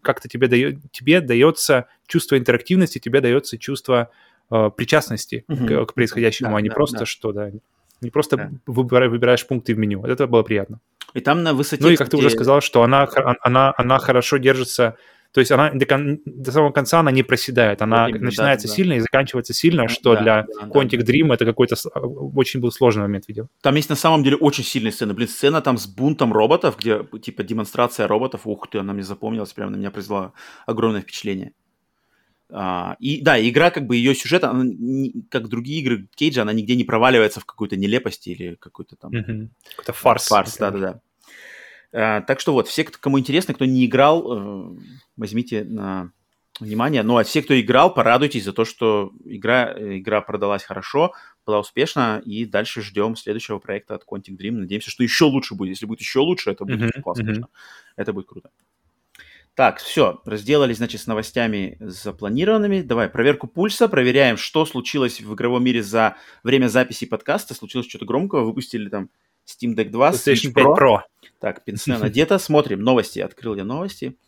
как-то 0.00 0.28
тебе, 0.30 0.48
дает, 0.48 0.78
тебе 0.90 1.20
дается 1.20 1.84
чувство 2.06 2.38
интерактивности, 2.38 2.98
тебе 2.98 3.20
дается 3.20 3.58
чувство 3.58 4.08
э, 4.50 4.70
причастности 4.74 5.44
угу. 5.48 5.66
к, 5.66 5.86
к 5.86 5.94
происходящему, 5.94 6.52
да, 6.52 6.56
а 6.56 6.60
не 6.62 6.70
да, 6.70 6.74
просто 6.74 6.98
да. 7.00 7.04
что, 7.04 7.32
да, 7.32 7.50
не 8.00 8.10
просто 8.10 8.36
да. 8.38 8.50
выбираешь, 8.64 9.10
выбираешь 9.10 9.46
пункты 9.46 9.74
в 9.74 9.78
меню. 9.78 10.02
Это 10.04 10.26
было 10.26 10.42
приятно. 10.42 10.80
И 11.12 11.20
там 11.20 11.42
на 11.42 11.52
высоте... 11.52 11.82
Ну 11.82 11.90
и 11.90 11.96
как 11.96 12.08
где... 12.08 12.16
ты 12.16 12.22
уже 12.22 12.30
сказал, 12.30 12.62
что 12.62 12.82
она, 12.82 13.06
она, 13.42 13.74
она 13.76 13.98
хорошо 13.98 14.38
держится 14.38 14.96
то 15.36 15.40
есть 15.40 15.52
она 15.52 15.70
до, 15.70 15.84
кон- 15.84 16.20
до 16.24 16.50
самого 16.50 16.72
конца 16.72 17.00
она 17.00 17.10
не 17.10 17.22
проседает. 17.22 17.82
Она 17.82 18.08
Именно, 18.08 18.24
начинается 18.24 18.68
да, 18.68 18.72
сильно 18.72 18.94
да. 18.94 18.96
и 18.96 19.00
заканчивается 19.00 19.52
сильно, 19.52 19.86
что 19.86 20.14
да, 20.14 20.22
для 20.22 20.42
да, 20.44 20.68
Quantic 20.68 21.02
да. 21.02 21.12
Dream 21.12 21.30
это 21.30 21.44
какой-то 21.44 21.76
очень 22.34 22.60
был 22.60 22.72
сложный 22.72 23.02
момент 23.02 23.28
видео. 23.28 23.48
Там 23.60 23.74
есть 23.74 23.90
на 23.90 23.96
самом 23.96 24.24
деле 24.24 24.36
очень 24.36 24.64
сильные 24.64 24.92
сцены. 24.92 25.12
Блин, 25.12 25.28
сцена 25.28 25.60
там 25.60 25.76
с 25.76 25.86
бунтом 25.86 26.32
роботов, 26.32 26.76
где 26.78 27.04
типа 27.20 27.42
демонстрация 27.42 28.08
роботов. 28.08 28.46
Ух 28.46 28.66
ты, 28.70 28.78
она 28.78 28.94
мне 28.94 29.02
запомнилась, 29.02 29.52
прям 29.52 29.72
на 29.72 29.76
меня 29.76 29.90
произвела 29.90 30.32
огромное 30.64 31.02
впечатление. 31.02 31.52
А, 32.48 32.96
и 32.98 33.20
да, 33.20 33.38
игра, 33.38 33.70
как 33.70 33.86
бы 33.86 33.96
ее 33.96 34.14
сюжет, 34.14 34.42
она, 34.42 34.64
как 35.28 35.48
другие 35.48 35.82
игры 35.82 36.08
Кейджа, 36.14 36.42
она 36.42 36.54
нигде 36.54 36.76
не 36.76 36.84
проваливается 36.84 37.40
в 37.40 37.44
какую-то 37.44 37.76
нелепости 37.76 38.30
или 38.30 38.54
какой-то 38.54 38.96
там... 38.96 39.12
Mm-hmm. 39.12 39.48
Какой-то 39.72 39.92
фарс. 39.92 40.28
Фарс, 40.28 40.56
да-да-да. 40.56 41.00
А, 41.96 42.20
так 42.20 42.40
что 42.40 42.52
вот, 42.52 42.68
все, 42.68 42.84
кому 42.84 43.18
интересно, 43.18 43.54
кто 43.54 43.64
не 43.64 43.86
играл, 43.86 44.30
э, 44.30 44.78
возьмите 45.16 45.64
на 45.64 46.12
внимание. 46.60 47.02
Ну, 47.02 47.16
а 47.16 47.24
все, 47.24 47.42
кто 47.42 47.58
играл, 47.58 47.92
порадуйтесь 47.92 48.44
за 48.44 48.52
то, 48.52 48.66
что 48.66 49.12
игра, 49.24 49.72
игра 49.98 50.20
продалась 50.20 50.62
хорошо, 50.62 51.14
была 51.46 51.58
успешна, 51.58 52.20
и 52.24 52.44
дальше 52.44 52.82
ждем 52.82 53.16
следующего 53.16 53.58
проекта 53.58 53.94
от 53.94 54.04
Quantic 54.04 54.36
Dream. 54.36 54.52
Надеемся, 54.52 54.90
что 54.90 55.02
еще 55.02 55.24
лучше 55.24 55.54
будет. 55.54 55.70
Если 55.70 55.86
будет 55.86 56.00
еще 56.00 56.18
лучше, 56.18 56.50
это 56.50 56.66
будет 56.66 56.94
uh-huh, 56.94 57.00
классно. 57.00 57.30
Uh-huh. 57.30 57.44
Это 57.96 58.12
будет 58.12 58.26
круто. 58.26 58.50
Так, 59.54 59.78
все, 59.78 60.20
разделались, 60.26 60.76
значит, 60.76 61.00
с 61.00 61.06
новостями 61.06 61.78
запланированными. 61.80 62.82
Давай, 62.82 63.08
проверку 63.08 63.46
пульса, 63.46 63.88
проверяем, 63.88 64.36
что 64.36 64.66
случилось 64.66 65.22
в 65.22 65.32
игровом 65.32 65.64
мире 65.64 65.82
за 65.82 66.16
время 66.42 66.68
записи 66.68 67.06
подкаста. 67.06 67.54
Случилось 67.54 67.88
что-то 67.88 68.04
громкого, 68.04 68.44
выпустили 68.44 68.90
там 68.90 69.08
Steam 69.46 69.74
Deck 69.74 69.90
2, 69.90 70.10
PlayStation 70.10 70.52
5 70.52 70.64
Pro. 70.64 70.76
Pro. 70.76 70.98
Так, 71.38 71.64
пенсне 71.64 71.98
надето, 71.98 72.38
смотрим 72.38 72.80
новости, 72.80 73.20
открыл 73.20 73.54
я 73.54 73.64
новости. 73.64 74.18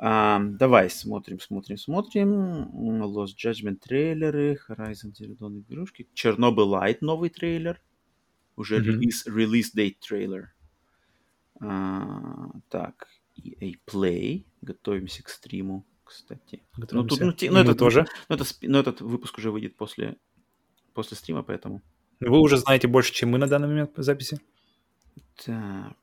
А, 0.00 0.38
давай, 0.40 0.88
смотрим, 0.90 1.40
смотрим, 1.40 1.76
смотрим. 1.76 2.70
Lost 3.02 3.34
Judgment 3.36 3.78
трейлеры, 3.78 4.58
Horizon 4.68 5.12
Zero 5.12 5.36
Dawn 5.36 5.64
игрушки. 5.68 6.08
Чернобыль 6.14 6.66
Light 6.66 6.98
новый 7.00 7.30
трейлер. 7.30 7.80
Уже 8.56 8.78
mm-hmm. 8.78 8.82
релиз, 8.82 9.26
release 9.26 9.74
date 9.76 9.96
трейлер. 10.00 10.52
А, 11.60 12.50
так, 12.68 13.08
EA 13.36 13.74
Play. 13.86 14.44
Готовимся 14.62 15.24
к 15.24 15.28
стриму, 15.28 15.84
кстати. 16.04 16.62
Готовимся. 16.76 17.24
Ну, 17.24 17.32
тут, 17.32 17.42
ну, 17.42 17.50
ну, 17.52 17.58
это, 17.58 17.74
тоже. 17.74 18.06
Ну, 18.28 18.36
это, 18.36 18.44
ну, 18.62 18.78
этот 18.78 19.00
выпуск 19.00 19.38
уже 19.38 19.50
выйдет 19.50 19.76
после, 19.76 20.16
после 20.94 21.16
стрима, 21.16 21.42
поэтому... 21.42 21.82
Вы 22.20 22.40
уже 22.40 22.56
знаете 22.56 22.88
больше, 22.88 23.12
чем 23.12 23.30
мы 23.30 23.38
на 23.38 23.46
данный 23.46 23.68
момент 23.68 23.92
записи. 23.96 24.40
Так. 25.44 25.96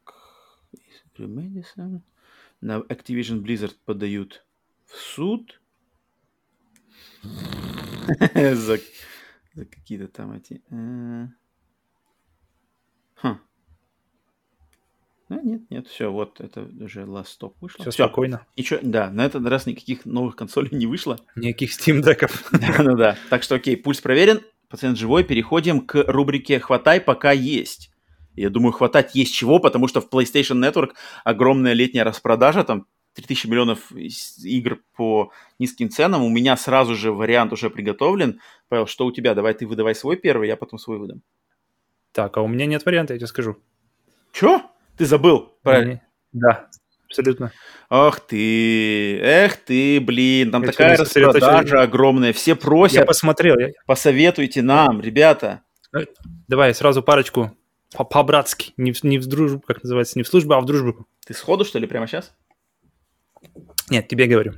На 2.62 2.80
Activision 2.80 3.42
Blizzard 3.42 3.76
подают 3.86 4.46
в 4.86 4.96
суд. 4.96 5.62
за, 8.34 8.80
за 9.54 9.66
какие-то 9.66 10.08
там 10.08 10.34
эти... 10.34 10.62
Хм. 10.70 11.34
А, 15.28 15.42
нет, 15.42 15.62
нет, 15.72 15.88
все, 15.88 16.12
вот 16.12 16.40
это 16.40 16.70
уже 16.80 17.02
Last 17.02 17.30
Stop 17.40 17.54
вышло. 17.60 17.82
Все, 17.82 17.92
все 17.92 18.06
спокойно. 18.06 18.46
Ничего, 18.56 18.80
да, 18.84 19.10
на 19.10 19.26
этот 19.26 19.46
раз 19.48 19.66
никаких 19.66 20.06
новых 20.06 20.36
консолей 20.36 20.70
не 20.72 20.86
вышло. 20.86 21.20
Никаких 21.36 21.72
Steam 21.72 22.02
деков. 22.02 22.48
ну 22.52 22.96
да, 22.96 23.18
так 23.32 23.42
что 23.42 23.56
окей, 23.56 23.76
пульс 23.76 24.02
проверен 24.02 24.42
пациент 24.70 24.98
живой, 24.98 25.24
переходим 25.24 25.82
к 25.86 26.04
рубрике 26.08 26.60
«Хватай, 26.60 27.02
пока 27.02 27.32
есть». 27.32 27.92
Я 28.36 28.50
думаю, 28.50 28.74
хватать 28.74 29.16
есть 29.16 29.34
чего, 29.34 29.60
потому 29.60 29.88
что 29.88 30.02
в 30.02 30.10
PlayStation 30.10 30.60
Network 30.60 30.92
огромная 31.24 31.74
летняя 31.74 32.04
распродажа, 32.04 32.64
там 32.64 32.86
3000 33.14 33.48
миллионов 33.48 33.92
игр 34.44 34.82
по 34.96 35.32
низким 35.58 35.90
ценам. 35.90 36.22
У 36.24 36.30
меня 36.30 36.58
сразу 36.58 36.96
же 36.96 37.14
вариант 37.14 37.54
уже 37.54 37.70
приготовлен. 37.70 38.42
Павел, 38.68 38.88
что 38.88 39.06
у 39.06 39.12
тебя? 39.12 39.34
Давай 39.34 39.54
ты 39.54 39.66
выдавай 39.66 39.96
свой 39.96 40.18
первый, 40.18 40.50
я 40.50 40.58
потом 40.58 40.80
свой 40.80 40.98
выдам. 40.98 41.22
Так, 42.12 42.36
а 42.38 42.42
у 42.42 42.48
меня 42.48 42.66
нет 42.66 42.86
варианта, 42.86 43.14
я 43.14 43.20
тебе 43.20 43.28
скажу. 43.28 43.58
Чё? 44.34 44.62
Ты 44.98 45.06
забыл? 45.06 45.54
Правильно. 45.64 46.02
Да, 46.34 46.70
абсолютно. 47.20 47.52
Ах 47.90 48.20
ты, 48.20 49.20
эх 49.20 49.58
ты, 49.58 50.00
блин, 50.00 50.52
там 50.52 50.64
я 50.64 50.72
такая 50.72 50.98
распродажа 50.98 51.82
огромная, 51.82 52.34
все 52.34 52.56
просят. 52.56 53.00
Я 53.00 53.06
посмотрел. 53.06 53.58
Я... 53.58 53.70
Посоветуйте 53.86 54.62
нам, 54.62 55.02
ребята. 55.02 55.62
Давай 56.48 56.74
сразу 56.74 57.02
парочку 57.02 57.56
по-братски, 58.10 58.74
не 58.78 58.92
в, 58.92 59.04
не 59.04 59.18
в 59.18 59.28
дружбу, 59.28 59.62
как 59.66 59.84
называется, 59.84 60.20
не 60.20 60.24
в 60.24 60.28
службу, 60.28 60.54
а 60.54 60.60
в 60.60 60.66
дружбу. 60.66 61.08
Ты 61.26 61.34
сходу, 61.34 61.64
что 61.64 61.80
ли, 61.80 61.88
прямо 61.88 62.08
сейчас? 62.08 62.34
Нет, 63.90 64.08
тебе 64.08 64.28
говорю. 64.28 64.54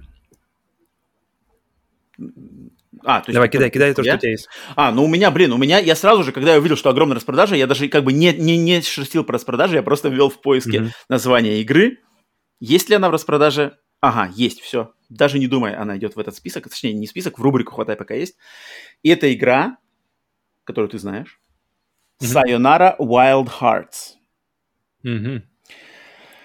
А, 3.04 3.22
то 3.22 3.30
есть 3.30 3.36
Давай, 3.36 3.50
кидай, 3.50 3.70
кидай 3.70 3.94
то, 3.94 4.04
что 4.04 4.16
у 4.16 4.18
тебя 4.18 4.32
есть. 4.32 4.48
А, 4.76 4.92
ну 4.92 5.04
у 5.04 5.08
меня, 5.08 5.30
блин, 5.30 5.54
у 5.54 5.58
меня, 5.58 5.78
я 5.78 5.96
сразу 5.96 6.24
же, 6.24 6.32
когда 6.32 6.54
я 6.54 6.60
увидел, 6.60 6.76
что 6.76 6.90
огромная 6.90 7.16
распродажа, 7.16 7.56
я 7.56 7.68
даже 7.68 7.88
как 7.90 8.04
бы 8.04 8.12
не, 8.12 8.34
не, 8.34 8.58
не 8.58 8.82
шерстил 8.82 9.24
про 9.24 9.34
распродажи, 9.34 9.76
я 9.76 9.84
просто 9.84 10.10
ввел 10.10 10.30
в 10.30 10.42
поиске 10.42 10.80
mm-hmm. 10.80 10.92
название 11.08 11.62
игры, 11.62 12.00
есть 12.60 12.90
ли 12.90 12.96
она 12.96 13.10
в 13.10 13.12
распродаже? 13.12 13.78
Ага, 14.00 14.32
есть, 14.36 14.62
все. 14.62 14.94
Даже 15.10 15.40
не 15.40 15.48
думай, 15.48 15.76
она 15.76 15.98
идет 15.98 16.16
в 16.16 16.20
этот 16.20 16.36
список, 16.36 16.70
точнее, 16.70 16.94
не 16.94 17.08
список, 17.08 17.40
в 17.40 17.42
рубрику 17.42 17.74
«Хватай, 17.74 17.96
пока 17.96 18.14
есть». 18.14 18.36
И 19.04 19.10
эта 19.10 19.34
игра 19.34 19.78
которую 20.68 20.90
ты 20.90 21.00
знаешь. 21.00 21.40
Sayonara 22.22 22.98
Wild 23.00 23.50
Hearts. 23.62 24.16
Угу. 25.04 25.42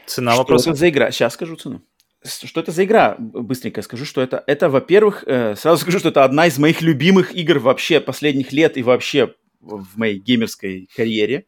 Цена 0.06 0.32
что 0.32 0.38
вопроса? 0.38 0.70
это 0.70 0.78
за 0.78 0.88
игра? 0.88 1.10
Сейчас 1.10 1.34
скажу 1.34 1.56
цену. 1.56 1.82
Что 2.24 2.60
это 2.60 2.70
за 2.70 2.84
игра? 2.84 3.16
Быстренько 3.18 3.82
скажу, 3.82 4.04
что 4.04 4.20
это. 4.20 4.44
Это, 4.46 4.70
во-первых, 4.70 5.24
э, 5.26 5.56
сразу 5.56 5.82
скажу, 5.82 5.98
что 5.98 6.10
это 6.10 6.24
одна 6.24 6.46
из 6.46 6.56
моих 6.56 6.80
любимых 6.80 7.34
игр 7.34 7.58
вообще 7.58 8.00
последних 8.00 8.52
лет 8.52 8.76
и 8.76 8.82
вообще 8.82 9.34
в 9.60 9.98
моей 9.98 10.20
геймерской 10.20 10.88
карьере. 10.94 11.46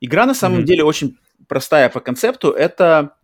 Игра 0.00 0.26
на 0.26 0.34
самом 0.34 0.58
Мгм. 0.58 0.66
деле 0.66 0.82
очень 0.82 1.18
простая 1.46 1.88
по 1.88 2.00
концепту. 2.00 2.50
Это, 2.50 3.16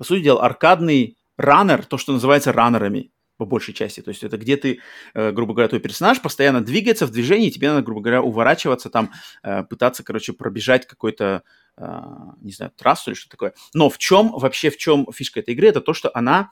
по 0.00 0.04
сути 0.04 0.22
дела, 0.22 0.42
аркадный 0.42 1.18
раннер, 1.36 1.84
то, 1.84 1.98
что 1.98 2.14
называется 2.14 2.54
раннерами 2.54 3.12
по 3.36 3.44
большей 3.44 3.74
части. 3.74 4.00
То 4.00 4.08
есть 4.08 4.24
это 4.24 4.38
где 4.38 4.56
ты, 4.56 4.80
э, 5.12 5.30
грубо 5.30 5.52
говоря, 5.52 5.68
твой 5.68 5.80
персонаж 5.82 6.22
постоянно 6.22 6.62
двигается 6.62 7.04
в 7.06 7.10
движении, 7.10 7.50
тебе 7.50 7.68
надо, 7.68 7.82
грубо 7.82 8.00
говоря, 8.00 8.22
уворачиваться 8.22 8.88
там, 8.88 9.12
э, 9.42 9.62
пытаться, 9.64 10.02
короче, 10.02 10.32
пробежать 10.32 10.86
какой-то, 10.86 11.42
э, 11.76 12.00
не 12.40 12.50
знаю, 12.50 12.72
трассу 12.78 13.10
или 13.10 13.14
что 13.14 13.28
такое. 13.28 13.52
Но 13.74 13.90
в 13.90 13.98
чем, 13.98 14.32
вообще 14.32 14.70
в 14.70 14.78
чем 14.78 15.06
фишка 15.12 15.40
этой 15.40 15.52
игры, 15.52 15.68
это 15.68 15.82
то, 15.82 15.92
что 15.92 16.10
она, 16.14 16.50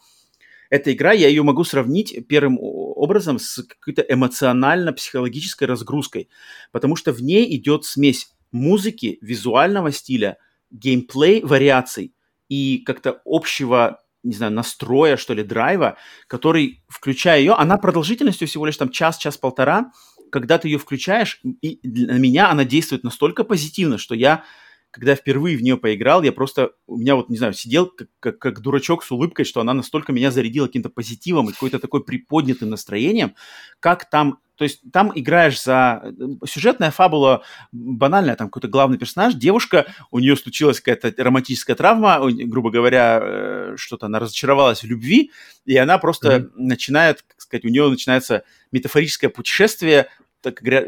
эта 0.69 0.93
игра, 0.93 1.13
я 1.13 1.29
ее 1.29 1.43
могу 1.43 1.65
сравнить 1.65 2.29
первым 2.29 2.59
образом 2.61 3.39
с 3.39 3.63
какой-то 3.63 4.03
эмоционально-психологической 4.03 5.67
разгрузкой, 5.67 6.29
потому 6.71 6.97
что 6.97 7.13
в 7.13 7.23
ней 7.23 7.57
идет 7.57 7.87
смесь 7.87 8.31
музыки, 8.53 9.17
визуального 9.23 9.91
стиля, 9.91 10.37
геймплей 10.71 11.41
вариаций 11.41 12.13
и 12.49 12.79
как-то 12.79 13.21
общего, 13.25 14.01
не 14.23 14.35
знаю, 14.35 14.53
настроя, 14.53 15.17
что 15.17 15.35
ли, 15.35 15.43
драйва, 15.43 15.97
который, 16.27 16.85
включая 16.89 17.41
ее, 17.41 17.53
она 17.53 17.79
продолжительностью 17.79 18.49
всего 18.49 18.67
лишь 18.67 18.77
там 18.77 18.91
час, 18.91 19.19
час-полтора, 19.19 19.93
когда 20.31 20.59
ты 20.59 20.69
ее 20.69 20.79
включаешь, 20.79 21.41
и 21.63 21.81
для 21.83 22.19
меня 22.19 22.51
она 22.51 22.65
действует 22.65 23.05
настолько 23.05 23.45
позитивно, 23.45 23.99
что 23.99 24.15
я, 24.15 24.45
когда 24.91 25.15
впервые 25.15 25.57
в 25.57 25.63
нее 25.63 25.77
поиграл, 25.77 26.23
я 26.23 26.33
просто, 26.33 26.73
у 26.87 26.97
меня 26.97 27.15
вот, 27.15 27.29
не 27.29 27.37
знаю, 27.37 27.53
сидел 27.53 27.87
как, 27.87 28.09
как, 28.21 28.39
как 28.39 28.61
дурачок 28.61 29.05
с 29.05 29.11
улыбкой, 29.11 29.45
что 29.45 29.61
она 29.61 29.75
настолько 29.75 30.13
меня 30.13 30.31
зарядила 30.31 30.67
каким-то 30.67 30.89
позитивом 30.89 31.49
и 31.49 31.53
какой-то 31.53 31.79
такой 31.79 32.05
приподнятым 32.05 32.71
настроением, 32.71 33.35
как 33.81 34.09
там, 34.09 34.39
то 34.57 34.65
есть 34.65 34.81
там 34.93 35.13
играешь 35.15 35.63
за 35.63 36.03
э, 36.03 36.11
сюжетная 36.47 36.91
фабула 36.91 37.43
банальная, 37.71 38.35
там 38.35 38.49
какой-то 38.49 38.69
главный 38.69 38.99
персонаж, 38.99 39.35
девушка, 39.35 39.87
у 40.11 40.19
нее 40.19 40.37
случилась 40.37 40.81
какая-то 40.81 41.13
романтическая 41.23 41.77
травма, 41.77 42.19
грубо 42.31 42.71
говоря, 42.71 43.21
э, 43.23 43.75
что-то 43.77 44.07
она 44.07 44.19
разочаровалась 44.19 44.83
в 44.83 44.87
любви, 44.87 45.31
и 45.65 45.77
она 45.77 45.99
просто 45.99 46.51
Мгм. 46.55 46.67
начинает, 46.67 47.23
как 47.23 47.41
сказать, 47.41 47.65
у 47.65 47.69
нее 47.69 47.89
начинается 47.89 48.43
метафорическое 48.73 49.31
путешествие 49.31 50.09
так 50.41 50.61
говоря, 50.63 50.87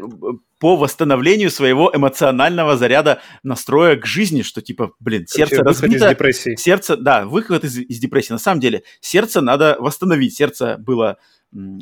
по 0.59 0.75
восстановлению 0.77 1.51
своего 1.51 1.91
эмоционального 1.93 2.77
заряда 2.77 3.21
настроя 3.43 3.95
к 3.97 4.05
жизни, 4.05 4.41
что 4.43 4.61
типа, 4.61 4.93
блин, 4.99 5.25
сердце 5.27 5.57
Короче, 5.57 5.69
выход 5.69 5.83
из 5.83 6.01
разбито, 6.01 6.09
депрессии. 6.09 6.55
сердце, 6.55 6.97
да, 6.97 7.25
выход 7.25 7.63
из, 7.63 7.77
из 7.77 7.99
депрессии. 7.99 8.31
На 8.33 8.39
самом 8.39 8.61
деле, 8.61 8.83
сердце 9.01 9.41
надо 9.41 9.75
восстановить. 9.79 10.35
Сердце 10.35 10.77
было 10.77 11.17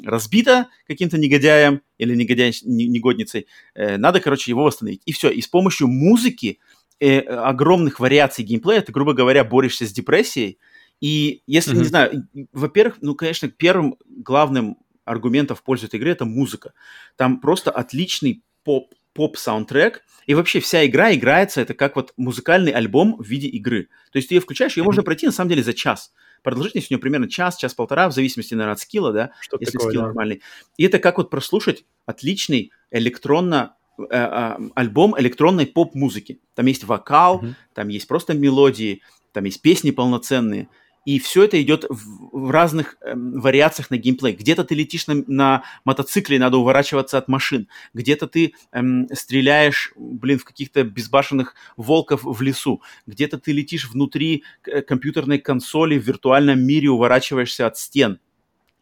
разбито 0.04 0.68
каким-то 0.88 1.18
негодяем 1.18 1.82
или 1.98 2.16
негодяй, 2.16 2.54
не- 2.64 2.88
негодницей. 2.88 3.48
Э, 3.76 3.98
надо, 3.98 4.20
короче, 4.20 4.52
его 4.52 4.64
восстановить. 4.64 5.02
И 5.06 5.12
все. 5.12 5.30
И 5.30 5.42
с 5.42 5.48
помощью 5.48 5.88
музыки, 5.88 6.60
э, 7.00 7.20
огромных 7.20 8.00
вариаций 8.00 8.44
геймплея, 8.44 8.82
ты, 8.82 8.92
грубо 8.92 9.14
говоря, 9.14 9.44
борешься 9.44 9.86
с 9.86 9.92
депрессией. 9.92 10.58
И 11.02 11.44
если, 11.48 11.72
не 11.72 11.82
Мгм. 11.82 11.88
знаю, 11.88 12.28
во-первых, 12.52 12.98
ну, 13.02 13.16
конечно, 13.16 13.48
первым 13.48 13.96
главным 14.06 14.78
аргументом 15.10 15.58
в 15.58 15.64
пользу 15.64 15.88
этой 15.88 15.96
игры 15.98 16.12
это 16.12 16.26
музыка. 16.26 16.74
Там 17.16 17.40
просто 17.40 17.72
отличный 17.72 18.44
поп 18.64 18.94
поп-саундтрек, 19.14 20.04
и 20.28 20.36
вообще 20.36 20.60
вся 20.60 20.86
игра 20.86 21.14
играется, 21.14 21.60
это 21.60 21.74
как 21.74 21.96
вот 21.96 22.14
музыкальный 22.16 22.72
альбом 22.72 23.16
в 23.18 23.26
виде 23.26 23.48
игры. 23.48 23.90
То 24.12 24.18
есть 24.18 24.30
ты 24.30 24.36
ее 24.36 24.40
включаешь, 24.42 24.78
ее 24.78 24.84
можно 24.84 25.04
пройти 25.04 25.26
на 25.26 25.32
самом 25.32 25.50
деле 25.50 25.64
за 25.64 25.74
час. 25.74 26.14
Продолжительность 26.44 26.90
у 26.90 26.94
нее 26.94 27.02
примерно 27.02 27.28
час, 27.28 27.58
час-полтора, 27.58 28.08
в 28.08 28.14
зависимости, 28.14 28.54
наверное, 28.54 28.74
от 28.74 28.80
скилла, 28.80 29.12
да, 29.12 29.32
Что-то 29.42 29.64
если 29.64 29.74
такое, 29.78 29.90
скилл 29.90 30.02
да. 30.02 30.08
нормальный. 30.08 30.42
И 30.78 30.86
это 30.86 31.00
как 31.00 31.18
вот 31.18 31.30
прослушать 31.32 31.84
отличный 32.06 32.72
электронно 32.92 33.76
э, 33.98 34.04
э, 34.10 34.58
альбом 34.76 35.20
электронной 35.20 35.66
поп-музыки. 35.66 36.40
Там 36.54 36.68
есть 36.68 36.84
вокал, 36.86 37.40
Мгм. 37.42 37.56
там 37.74 37.88
есть 37.90 38.08
просто 38.08 38.36
мелодии, 38.36 39.02
там 39.34 39.44
есть 39.46 39.62
песни 39.62 39.92
полноценные. 39.92 40.70
И 41.10 41.18
все 41.18 41.46
это 41.46 41.60
идет 41.60 41.86
в, 41.90 42.38
в 42.38 42.52
разных 42.52 42.96
эм, 43.02 43.42
вариациях 43.42 43.90
на 43.90 43.98
геймплей. 43.98 44.34
Где-то 44.34 44.64
ты 44.64 44.76
летишь 44.76 45.08
на, 45.08 45.16
на 45.26 45.64
мотоцикле, 45.84 46.36
и 46.36 46.40
надо 46.40 46.58
уворачиваться 46.58 47.18
от 47.18 47.28
машин. 47.28 47.68
Где-то 47.96 48.28
ты 48.28 48.54
эм, 48.72 49.08
стреляешь, 49.12 49.92
блин, 49.96 50.38
в 50.38 50.46
каких-то 50.46 50.84
безбашенных 50.84 51.56
волков 51.78 52.24
в 52.24 52.40
лесу. 52.44 52.84
Где-то 53.08 53.40
ты 53.40 53.54
летишь 53.54 53.90
внутри 53.90 54.44
э, 54.68 54.84
компьютерной 54.84 55.40
консоли 55.40 55.98
в 55.98 56.06
виртуальном 56.06 56.62
мире, 56.62 56.90
уворачиваешься 56.90 57.66
от 57.66 57.76
стен 57.80 58.20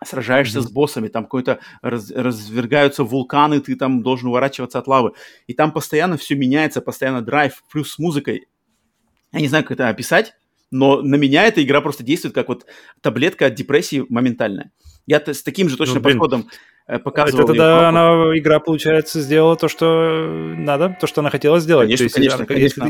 сражаешься 0.05 0.59
Мгм. 0.59 0.67
с 0.67 0.71
боссами, 0.71 1.07
там 1.07 1.23
какой-то 1.23 1.59
раз- 1.81 2.11
развергаются 2.11 3.05
вулканы, 3.05 3.61
ты 3.61 3.77
там 3.77 4.03
должен 4.03 4.27
уворачиваться 4.27 4.79
от 4.79 4.87
лавы. 4.87 5.13
И 5.47 5.53
там 5.53 5.71
постоянно 5.71 6.17
все 6.17 6.35
меняется, 6.35 6.81
постоянно 6.81 7.21
драйв, 7.21 7.63
плюс 7.71 7.93
с 7.93 7.97
музыкой. 7.97 8.47
Я 9.31 9.39
не 9.39 9.47
знаю, 9.47 9.63
как 9.63 9.71
это 9.71 9.87
описать, 9.89 10.35
но 10.71 11.01
на 11.01 11.15
меня 11.15 11.45
эта 11.45 11.63
игра 11.63 11.81
просто 11.81 12.03
действует 12.03 12.35
как 12.35 12.47
вот 12.49 12.65
таблетка 13.01 13.45
от 13.47 13.55
депрессии 13.55 14.05
моментальная. 14.09 14.71
Я 15.05 15.21
с 15.25 15.41
таким 15.43 15.69
же 15.69 15.77
точно 15.77 15.95
Ну, 15.95 16.01
блин. 16.01 16.19
подходом 16.19 16.47
э, 16.87 16.95
Это 16.95 17.03
показывал. 17.03 17.39
её 17.39 17.47
тогда 17.47 17.89
она, 17.89 18.37
игра, 18.37 18.59
получается, 18.59 19.21
сделала 19.21 19.55
то, 19.55 19.67
что 19.69 20.53
надо, 20.57 20.97
то, 20.99 21.07
что 21.07 21.21
она 21.21 21.29
хотела 21.29 21.59
сделать. 21.61 21.85
Конечно, 21.87 21.97
то 21.97 22.03
есть, 22.03 22.15
конечно, 22.15 22.43
а, 22.43 22.47
конечно. 22.47 22.83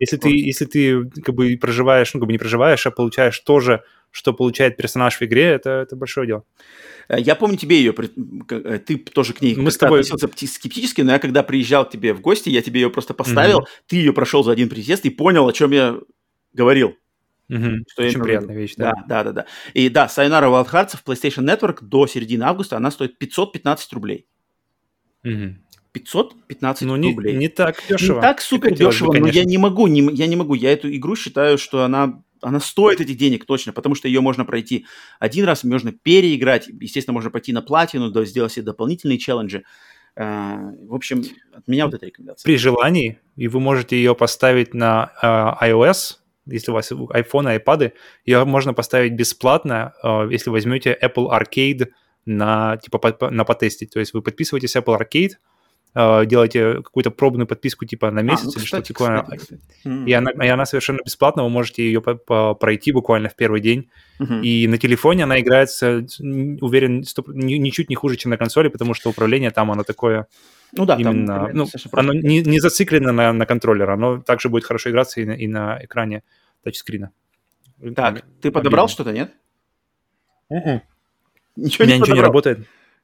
Если, 0.00 0.16
ты, 0.16 0.28
если, 0.30 0.64
ты, 0.66 0.98
если 1.00 1.10
ты 1.10 1.22
как 1.22 1.34
бы 1.34 1.56
проживаешь, 1.60 2.12
ну, 2.14 2.20
как 2.20 2.26
бы 2.26 2.32
не 2.32 2.38
проживаешь, 2.38 2.84
а 2.86 2.90
получаешь 2.90 3.38
то 3.40 3.60
же, 3.60 3.82
что 4.10 4.32
получает 4.32 4.76
персонаж 4.76 5.16
в 5.20 5.22
игре, 5.22 5.44
это, 5.44 5.70
это 5.70 5.94
большое 5.94 6.26
дело. 6.26 6.42
Э, 7.08 7.20
Я 7.20 7.36
помню 7.36 7.56
тебе 7.56 7.76
ее, 7.78 7.94
э, 8.50 8.78
ты 8.78 8.96
тоже 8.98 9.32
к 9.34 9.40
ней 9.40 9.54
Мы 9.54 9.70
с 9.70 9.76
тобой- 9.76 10.00
относился 10.00 10.26
пти- 10.26 10.48
скептически, 10.48 11.02
но 11.02 11.12
я 11.12 11.20
когда 11.20 11.44
приезжал 11.44 11.84
к 11.86 11.90
тебе 11.92 12.12
в 12.14 12.20
гости, 12.20 12.48
я 12.48 12.62
тебе 12.62 12.80
ее 12.80 12.90
просто 12.90 13.14
поставил, 13.14 13.58
Мгм. 13.60 13.66
ты 13.86 13.96
ее 13.96 14.12
прошел 14.12 14.42
за 14.42 14.50
один 14.52 14.68
присест 14.68 15.04
и 15.04 15.10
понял, 15.10 15.46
о 15.46 15.52
чем 15.52 15.70
я 15.70 15.96
говорил. 16.52 16.96
Мгм. 17.50 17.84
Что 17.90 18.04
Очень 18.04 18.22
приятная 18.22 18.54
вещь, 18.56 18.74
да. 18.76 18.92
Да, 18.92 19.04
да, 19.08 19.24
да, 19.24 19.32
да. 19.32 19.46
И 19.74 19.88
да, 19.88 20.06
Sayonara 20.06 20.44
Wild 20.44 20.70
Hearts 20.70 20.96
в 20.96 21.04
PlayStation 21.04 21.44
Network 21.44 21.78
до 21.82 22.06
середины 22.06 22.44
августа 22.44 22.76
она 22.76 22.92
стоит 22.92 23.18
515 23.18 23.92
рублей. 23.92 24.26
Мгм. 25.24 25.60
515 25.92 26.86
Ну, 26.86 26.94
не, 26.94 27.10
рублей. 27.10 27.36
не 27.36 27.48
так 27.48 27.82
дешево. 27.88 28.16
Не 28.16 28.22
так 28.22 28.40
супер 28.40 28.70
хотелось 28.70 29.00
бы, 29.00 29.08
дешево, 29.08 29.26
но 29.26 29.32
я 29.32 29.44
не 29.44 29.58
могу, 29.58 29.88
не, 29.88 30.00
я 30.14 30.28
не 30.28 30.36
могу. 30.36 30.54
Я 30.54 30.72
эту 30.72 30.94
игру 30.94 31.16
считаю, 31.16 31.58
что 31.58 31.82
она, 31.82 32.22
она 32.40 32.60
стоит 32.60 33.00
этих 33.00 33.16
денег 33.16 33.44
точно, 33.44 33.72
потому 33.72 33.96
что 33.96 34.06
ее 34.06 34.20
можно 34.20 34.44
пройти 34.44 34.86
один 35.18 35.44
раз, 35.44 35.64
можно 35.64 35.90
переиграть. 35.90 36.68
Естественно, 36.68 37.14
можно 37.14 37.30
пойти 37.30 37.52
на 37.52 37.62
платину, 37.62 38.12
да, 38.12 38.24
сделать 38.24 38.52
себе 38.52 38.66
дополнительные 38.66 39.18
челленджи. 39.18 39.64
А, 40.14 40.56
в 40.86 40.94
общем, 40.94 41.24
от 41.52 41.66
меня 41.66 41.86
вот 41.86 41.94
эта 41.94 42.06
рекомендация. 42.06 42.44
При 42.44 42.56
желании, 42.56 43.18
и 43.34 43.48
вы 43.48 43.58
можете 43.58 43.96
ее 43.96 44.14
поставить 44.14 44.72
на 44.72 45.12
э, 45.60 45.66
iOS, 45.70 46.18
если 46.46 46.70
у 46.70 46.74
вас 46.74 46.90
iPhone, 46.92 47.58
iPad, 47.64 47.92
ее 48.24 48.44
можно 48.44 48.74
поставить 48.74 49.12
бесплатно, 49.12 49.92
э, 50.02 50.28
если 50.30 50.50
возьмете 50.50 50.96
Apple 51.02 51.28
Arcade 51.30 51.88
на, 52.26 52.76
типа, 52.76 53.30
на 53.30 53.44
потестить. 53.44 53.90
То 53.92 54.00
есть 54.00 54.14
вы 54.14 54.22
подписываетесь 54.22 54.76
Apple 54.76 54.98
Arcade, 54.98 55.32
э, 55.94 56.26
делаете 56.26 56.74
какую-то 56.82 57.10
пробную 57.10 57.46
подписку 57.46 57.84
типа 57.84 58.10
на 58.10 58.20
А, 58.20 58.22
месяц 58.22 58.44
ну, 58.44 58.52
или 58.56 58.64
что-то 58.64 58.88
такое. 58.92 59.22
кстати. 59.36 59.60
И 59.84 60.12
она, 60.12 60.30
и 60.30 60.48
она 60.48 60.64
совершенно 60.66 61.00
бесплатна, 61.04 61.42
вы 61.42 61.48
можете 61.50 61.82
ее 61.82 62.00
по- 62.00 62.14
по- 62.14 62.54
пройти 62.54 62.92
буквально 62.92 63.28
в 63.28 63.34
первый 63.36 63.60
день. 63.60 63.90
Мгм. 64.18 64.42
И 64.42 64.66
на 64.68 64.78
телефоне 64.78 65.24
она 65.24 65.40
играется, 65.40 66.06
уверен, 66.60 67.02
стоп- 67.02 67.32
ничуть 67.34 67.88
не 67.88 67.96
хуже, 67.96 68.16
чем 68.16 68.30
на 68.30 68.36
консоли, 68.36 68.68
потому 68.68 68.94
что 68.94 69.10
управление 69.10 69.50
там 69.50 69.70
оно 69.72 69.82
такое 69.82 70.26
Ну 70.72 70.86
да, 70.86 70.96
там 70.96 71.02
именно, 71.02 71.34
примерно 71.34 71.54
ну, 71.54 71.64
достаточно 71.64 71.90
просто. 71.90 72.10
оно 72.10 72.20
не, 72.20 72.42
не 72.42 72.60
зациклено 72.60 73.12
на, 73.12 73.32
на 73.32 73.46
контроллер, 73.46 73.90
оно 73.90 74.20
также 74.20 74.48
будет 74.48 74.64
хорошо 74.64 74.90
играться 74.90 75.20
и 75.20 75.24
на, 75.24 75.32
и 75.32 75.46
на 75.46 75.84
экране 75.84 76.22
тачскрина. 76.62 77.10
Так, 77.96 78.24
ты 78.40 78.50
подобрал 78.50 78.88
что-то, 78.88 79.12
нет? 79.12 79.32
Мгм. 80.48 80.82
Ничего 81.56 81.84
У 81.84 81.86
меня 81.86 81.96
не 81.96 82.00
ничего 82.02 82.16
не 82.16 82.22
подобрал? 82.22 82.56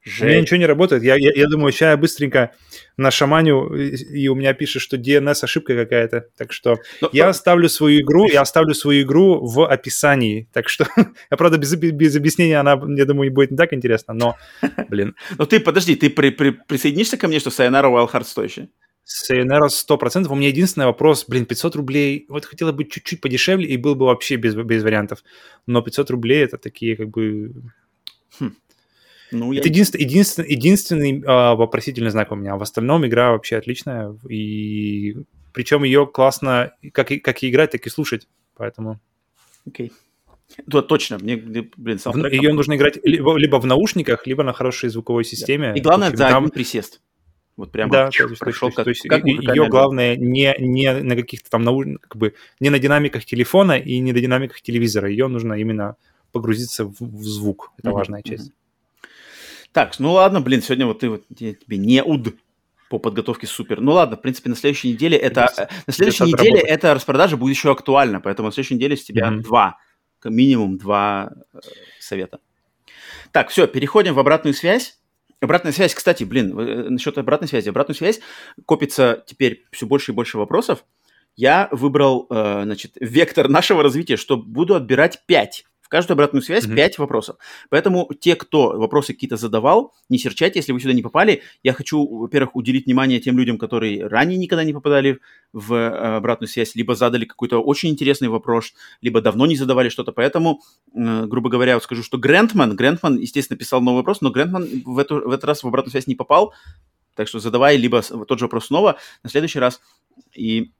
Работает. 0.07 0.21
У 0.21 0.25
меня 0.25 0.33
Жесть. 0.35 0.43
ничего 0.43 0.57
не 0.59 0.67
работает. 0.67 1.03
Я, 1.03 1.17
я, 1.17 1.33
я 1.35 1.47
думаю, 1.49 1.73
сейчас 1.73 1.91
я 1.91 1.97
быстренько 1.97 2.53
на 2.97 3.11
шаманю, 3.11 3.69
и 3.75 4.29
у 4.29 4.35
меня 4.35 4.55
пишет, 4.55 4.81
что 4.83 4.97
DNS 4.97 5.39
ошибка 5.43 5.75
какая-то. 5.75 6.27
Так 6.37 6.53
что 6.53 6.79
Но- 7.01 7.11
я 7.13 7.29
оставлю 7.29 7.69
свою 7.69 8.01
игру, 8.01 8.27
я 8.31 8.41
оставлю 8.43 8.75
свою 8.75 9.03
игру 9.03 9.45
в 9.45 9.69
описании. 9.69 10.49
Так 10.53 10.69
что, 10.69 10.87
я 11.31 11.37
правда 11.37 11.59
без, 11.59 11.75
без 11.75 12.17
объяснения, 12.17 12.59
она, 12.61 12.81
я 12.97 13.05
думаю, 13.05 13.33
будет 13.33 13.51
не 13.51 13.57
так 13.57 13.73
интересно, 13.73 14.15
но, 14.15 14.37
блин, 14.89 15.15
Ну 15.39 15.47
ты, 15.47 15.61
подожди, 15.61 15.97
ты 15.97 16.09
при- 16.11 16.31
при- 16.31 16.51
присоединишься 16.67 17.17
ко 17.17 17.29
мне, 17.29 17.41
что 17.41 17.51
Sayonara 17.51 17.91
Wild 17.93 18.11
Hearts 18.13 18.25
стоящая? 18.25 18.69
Sayonara 19.07 19.69
100%. 19.69 20.27
У 20.29 20.35
меня 20.35 20.49
единственный 20.49 20.87
вопрос, 20.87 21.27
блин, 21.29 21.47
500 21.47 21.77
рублей, 21.77 22.27
вот 22.29 22.45
хотела 22.45 22.73
бы 22.73 22.85
чуть-чуть 22.85 23.21
подешевле 23.21 23.69
и 23.69 23.77
был 23.77 23.95
бы 23.95 24.07
вообще 24.07 24.35
без, 24.37 24.55
без 24.57 24.83
вариантов. 24.83 25.23
Но 25.67 25.81
500 25.81 26.11
рублей 26.11 26.43
это 26.45 26.59
такие 26.59 26.97
как 26.97 27.11
бы... 27.11 27.53
Хм. 28.41 28.57
Ну, 29.33 29.53
это 29.53 29.69
я... 29.69 29.71
единственный, 29.71 30.03
единственный, 30.03 30.51
единственный 30.51 31.21
э, 31.21 31.55
вопросительный 31.57 32.11
знак 32.11 32.33
у 32.33 32.35
меня. 32.35 32.57
В 32.57 32.63
остальном 32.63 33.07
игра 33.07 33.33
вообще 33.33 33.57
отличная. 33.57 34.17
И 34.29 35.17
причем 35.53 35.85
ее 35.85 36.07
классно 36.07 36.73
как 36.93 37.11
и, 37.13 37.19
как 37.19 37.43
и 37.43 37.51
играть, 37.51 37.73
так 37.73 37.87
и 37.87 37.91
слушать. 37.91 38.29
Поэтому... 38.57 39.01
Окей. 39.67 39.89
Okay. 39.89 39.93
Да, 40.67 40.83
точно. 40.83 41.19
Мне, 41.19 41.37
блин, 41.37 41.99
саундтрек... 41.99 42.33
Ее 42.33 42.53
нужно 42.53 42.77
играть 42.77 42.99
либо, 43.03 43.37
либо 43.37 43.57
в 43.57 43.67
наушниках, 43.67 44.27
либо 44.27 44.43
на 44.43 44.53
хорошей 44.53 44.89
звуковой 44.91 45.25
системе. 45.25 45.73
И 45.75 45.81
главное, 45.81 46.11
за 46.11 46.29
там... 46.29 46.45
один 46.45 46.51
присест. 46.51 47.01
Вот 47.57 47.73
прямо 47.73 47.91
да, 47.91 48.11
пришел 48.11 48.71
как, 48.71 48.85
то 48.85 48.91
есть 48.91 49.09
как 49.09 49.25
ее 49.25 49.69
главное 49.69 50.15
не, 50.15 50.55
не 50.59 50.93
на 50.93 51.17
каких-то 51.17 51.49
там 51.49 51.63
науш... 51.63 51.87
как 52.03 52.17
бы 52.17 52.35
не 52.61 52.69
на 52.69 52.79
динамиках 52.79 53.25
телефона 53.25 53.79
и 53.79 53.99
не 53.99 54.13
на 54.13 54.21
динамиках 54.21 54.61
телевизора. 54.61 55.09
Ее 55.09 55.27
нужно 55.29 55.55
именно 55.55 55.97
погрузиться 56.33 56.85
в, 56.85 56.97
в 57.01 57.23
звук. 57.23 57.73
Это 57.79 57.89
mm-hmm. 57.89 57.93
важная 57.93 58.23
часть. 58.23 58.53
Так, 59.77 59.99
ну 59.99 60.13
ладно, 60.13 60.41
блин, 60.41 60.63
сегодня 60.63 60.87
вот 60.87 61.01
ты 61.01 61.11
вот 61.11 61.25
я 61.39 61.53
тебе 61.53 61.77
не 61.77 62.03
уд 62.03 62.35
по 62.89 62.99
подготовке 62.99 63.47
супер. 63.47 63.83
Ну 63.83 63.93
ладно, 63.93 64.17
в 64.17 64.23
принципе, 64.23 64.49
на 64.49 64.57
следующей 64.57 64.91
неделе 64.91 65.19
это 65.19 65.53
э, 65.55 65.67
на 65.87 65.93
следующей 65.93 66.25
неделе 66.25 66.61
эта 66.61 66.95
распродажа 66.95 67.37
будет 67.37 67.55
еще 67.55 67.73
актуальна, 67.73 68.23
поэтому 68.23 68.49
на 68.49 68.53
следующей 68.53 68.77
неделе 68.77 68.97
с 68.97 69.05
тебя 69.05 69.29
mm-hmm. 69.29 69.43
два, 69.43 69.79
минимум 70.25 70.79
два 70.79 71.31
э, 71.53 71.59
совета. 72.01 72.41
Так, 73.33 73.51
все, 73.51 73.67
переходим 73.67 74.15
в 74.15 74.19
обратную 74.19 74.55
связь. 74.55 74.99
Обратная 75.43 75.73
связь, 75.73 75.95
кстати, 75.95 76.25
блин, 76.25 76.59
э, 76.59 76.89
насчет 76.89 77.19
обратной 77.19 77.49
связи. 77.49 77.69
Обратную 77.69 77.97
связь 77.97 78.21
копится 78.65 79.25
теперь 79.27 79.67
все 79.73 79.85
больше 79.85 80.13
и 80.13 80.15
больше 80.15 80.39
вопросов. 80.39 80.87
Я 81.35 81.69
выбрал, 81.71 82.27
э, 82.31 82.63
значит, 82.63 82.93
вектор 82.99 83.51
нашего 83.51 83.83
развития, 83.83 84.17
что 84.17 84.39
буду 84.39 84.75
отбирать 84.75 85.23
5 85.27 85.67
в 85.87 85.89
каждую 85.89 86.17
обратную 86.17 86.43
связь 86.43 86.67
mm-hmm. 86.67 86.75
5 86.75 86.99
вопросов. 86.99 87.37
Поэтому 87.71 88.11
те, 88.19 88.35
кто 88.35 88.77
вопросы 88.77 89.13
какие-то 89.13 89.37
задавал, 89.37 89.95
не 90.09 90.19
серчайте, 90.19 90.59
если 90.59 90.73
вы 90.73 90.81
сюда 90.81 90.95
не 90.95 91.03
попали. 91.03 91.43
Я 91.63 91.75
хочу, 91.75 92.05
во-первых, 92.05 92.57
уделить 92.57 92.87
внимание 92.87 93.21
тем 93.21 93.39
людям, 93.39 93.57
которые 93.57 94.09
ранее 94.09 94.37
никогда 94.37 94.65
не 94.65 94.73
попадали 94.73 95.21
в 95.53 95.73
э, 95.75 96.17
обратную 96.17 96.49
связь, 96.49 96.75
либо 96.75 96.97
задали 96.97 97.25
какой-то 97.25 97.61
очень 97.63 97.91
интересный 97.91 98.27
вопрос, 98.27 98.75
либо 99.01 99.21
давно 99.21 99.47
не 99.47 99.55
задавали 99.55 99.89
что-то. 99.89 100.11
Поэтому, 100.11 100.61
э, 100.93 101.27
грубо 101.27 101.51
говоря, 101.51 101.75
вот 101.75 101.85
скажу, 101.85 102.03
что 102.03 102.19
Грентман, 102.19 102.75
Грентман, 102.75 103.19
естественно, 103.19 103.57
писал 103.57 103.81
новый 103.81 103.99
вопрос, 103.99 104.21
но 104.23 104.31
Грентман 104.31 104.67
в, 104.85 104.99
эту, 104.99 105.21
в 105.21 105.31
этот 105.31 105.45
раз 105.45 105.63
в 105.63 105.69
обратную 105.69 105.93
связь 105.93 106.09
не 106.09 106.17
попал. 106.17 106.53
Так 107.15 107.29
что 107.29 107.39
задавай 107.39 107.77
либо 107.77 108.03
тот 108.03 108.41
же 108.41 108.47
вопрос 108.47 108.67
снова 108.67 108.99
на 109.23 109.31
следующий 109.31 109.61
раз. 109.61 109.81
И, 110.35 110.73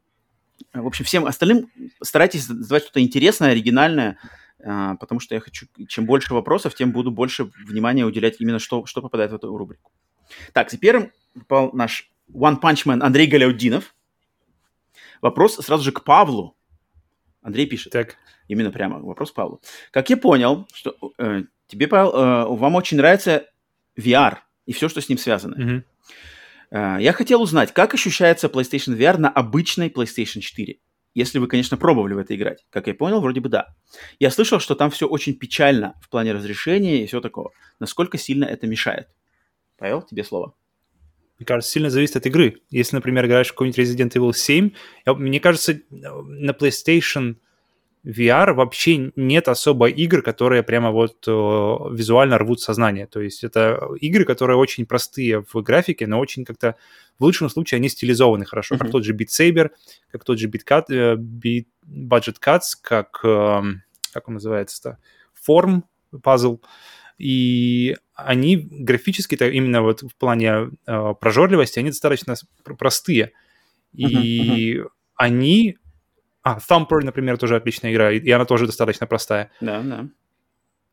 в 0.75 0.85
общем, 0.85 1.05
всем 1.05 1.27
остальным 1.27 1.71
старайтесь 2.03 2.45
задавать 2.45 2.83
что-то 2.83 3.01
интересное, 3.01 3.53
оригинальное, 3.53 4.19
потому 4.59 5.21
что 5.21 5.35
я 5.35 5.41
хочу, 5.41 5.67
чем 5.89 6.07
больше 6.07 6.35
вопросов, 6.35 6.75
тем 6.75 6.93
буду 6.93 7.11
больше 7.11 7.51
внимания 7.67 8.05
уделять 8.05 8.41
именно, 8.41 8.59
что, 8.59 8.87
что 8.87 9.03
попадает 9.03 9.33
в 9.33 9.35
эту 9.35 9.57
рубрику. 9.57 9.93
Так, 10.53 10.71
первым 10.81 11.13
попал 11.35 11.71
наш 11.73 12.11
One 12.33 12.61
Punch 12.61 12.87
Man 12.87 13.03
Андрей 13.03 13.27
Галяудинов. 13.27 13.95
Вопрос 15.23 15.57
сразу 15.57 15.85
же 15.85 15.93
к 15.93 16.05
Павлу. 16.05 16.57
Андрей 17.43 17.67
пишет. 17.67 17.93
Так. 17.93 18.17
Именно 18.49 18.71
прямо 18.71 19.01
вопрос 19.01 19.33
Павлу. 19.33 19.61
Как 19.91 20.11
я 20.11 20.17
понял, 20.17 20.69
что 20.73 20.97
э, 21.19 21.43
тебе, 21.67 21.89
Павел, 21.89 22.13
э, 22.13 22.57
вам 22.57 22.75
очень 22.75 22.97
нравится 22.97 23.47
VR 23.99 24.39
и 24.67 24.73
все, 24.73 24.89
что 24.89 25.01
с 25.01 25.09
ним 25.09 25.19
связано. 25.19 25.55
Mm-hmm. 25.55 25.83
Э, 26.71 27.03
я 27.03 27.13
хотел 27.13 27.43
узнать, 27.43 27.73
как 27.73 27.95
ощущается 27.95 28.49
PlayStation 28.49 28.97
VR 28.97 29.17
на 29.19 29.29
обычной 29.29 29.89
PlayStation 29.89 30.41
4? 30.41 30.79
Если 31.17 31.39
вы, 31.39 31.47
конечно, 31.47 31.79
пробовали 31.79 32.13
в 32.13 32.19
это 32.19 32.37
играть. 32.37 32.67
Как 32.69 32.89
я 32.89 32.95
понял, 32.95 33.23
вроде 33.23 33.41
бы 33.41 33.49
да. 33.49 33.75
Я 34.19 34.31
слышал, 34.31 34.61
что 34.61 34.75
там 34.75 34.91
все 34.91 35.07
очень 35.07 35.33
печально 35.33 35.95
в 36.03 36.11
плане 36.11 36.33
разрешения 36.33 37.03
и 37.03 37.07
все 37.07 37.23
такого. 37.23 37.53
Насколько 37.81 38.19
сильно 38.19 38.45
это 38.45 38.67
мешает? 38.67 39.09
Павел, 39.79 40.03
тебе 40.03 40.25
слово. 40.25 40.55
Мне 41.39 41.47
кажется, 41.47 41.73
сильно 41.73 41.89
зависит 41.89 42.17
от 42.17 42.27
игры. 42.27 42.61
Если, 42.69 42.95
например, 42.97 43.25
играешь 43.25 43.49
в 43.49 43.53
какой-нибудь 43.53 43.79
Resident 43.79 44.13
Evil 44.13 44.35
7, 44.35 44.73
мне 45.07 45.41
кажется, 45.41 45.81
на 45.89 46.51
PlayStation 46.51 47.37
VR 48.07 48.53
вообще 48.53 49.11
нет 49.17 49.49
особо 49.49 49.89
игр, 49.89 50.23
которые 50.23 50.63
прямо 50.63 50.93
вот 50.93 51.25
э, 51.27 51.31
визуально 51.31 52.39
рвут 52.39 52.61
сознание. 52.61 53.07
То 53.09 53.21
есть 53.21 53.43
это 53.43 53.81
игры, 54.01 54.25
которые 54.25 54.57
очень 54.57 54.87
простые 54.87 55.45
в 55.53 55.61
графике, 55.63 56.07
но 56.07 56.21
очень 56.21 56.45
как-то 56.45 56.77
в 57.19 57.25
лучшем 57.25 57.49
случае 57.49 57.79
они 57.79 57.89
стилизованы 57.89 58.45
хорошо, 58.45 58.77
mm-hmm. 58.77 58.79
как 58.79 58.91
тот 58.93 59.05
же 59.05 59.13
Beat 59.13 59.29
Saber, 59.29 59.71
как 60.13 60.23
тот 60.23 60.39
же 60.39 60.49
Beat, 60.49 60.63
Cut, 60.65 60.85
э, 60.91 61.17
Beat 61.17 61.67
Budget 61.85 62.37
Cuts, 62.41 62.77
как, 62.81 63.21
э, 63.25 63.63
как 64.13 64.29
он 64.29 64.35
называется-то, 64.35 64.99
Form 65.49 65.83
Puzzle. 66.13 66.61
И 67.19 67.97
они 68.15 68.57
графически-то 68.57 69.49
именно 69.49 69.83
вот 69.83 70.03
в 70.03 70.15
плане 70.15 70.71
э, 70.87 71.15
прожорливости, 71.21 71.81
они 71.81 71.91
достаточно 71.91 72.37
простые. 72.79 73.33
И 73.93 74.77
uh-huh, 74.77 74.89
они 75.17 75.79
а, 76.47 76.59
Thumper, 76.59 77.01
например, 77.03 77.39
тоже 77.39 77.57
отличная 77.57 77.93
игра, 77.93 78.13
и 78.13 78.31
она 78.31 78.45
тоже 78.45 78.67
достаточно 78.67 79.09
простая. 79.09 79.51
Да, 79.61 79.83
да. 79.83 80.09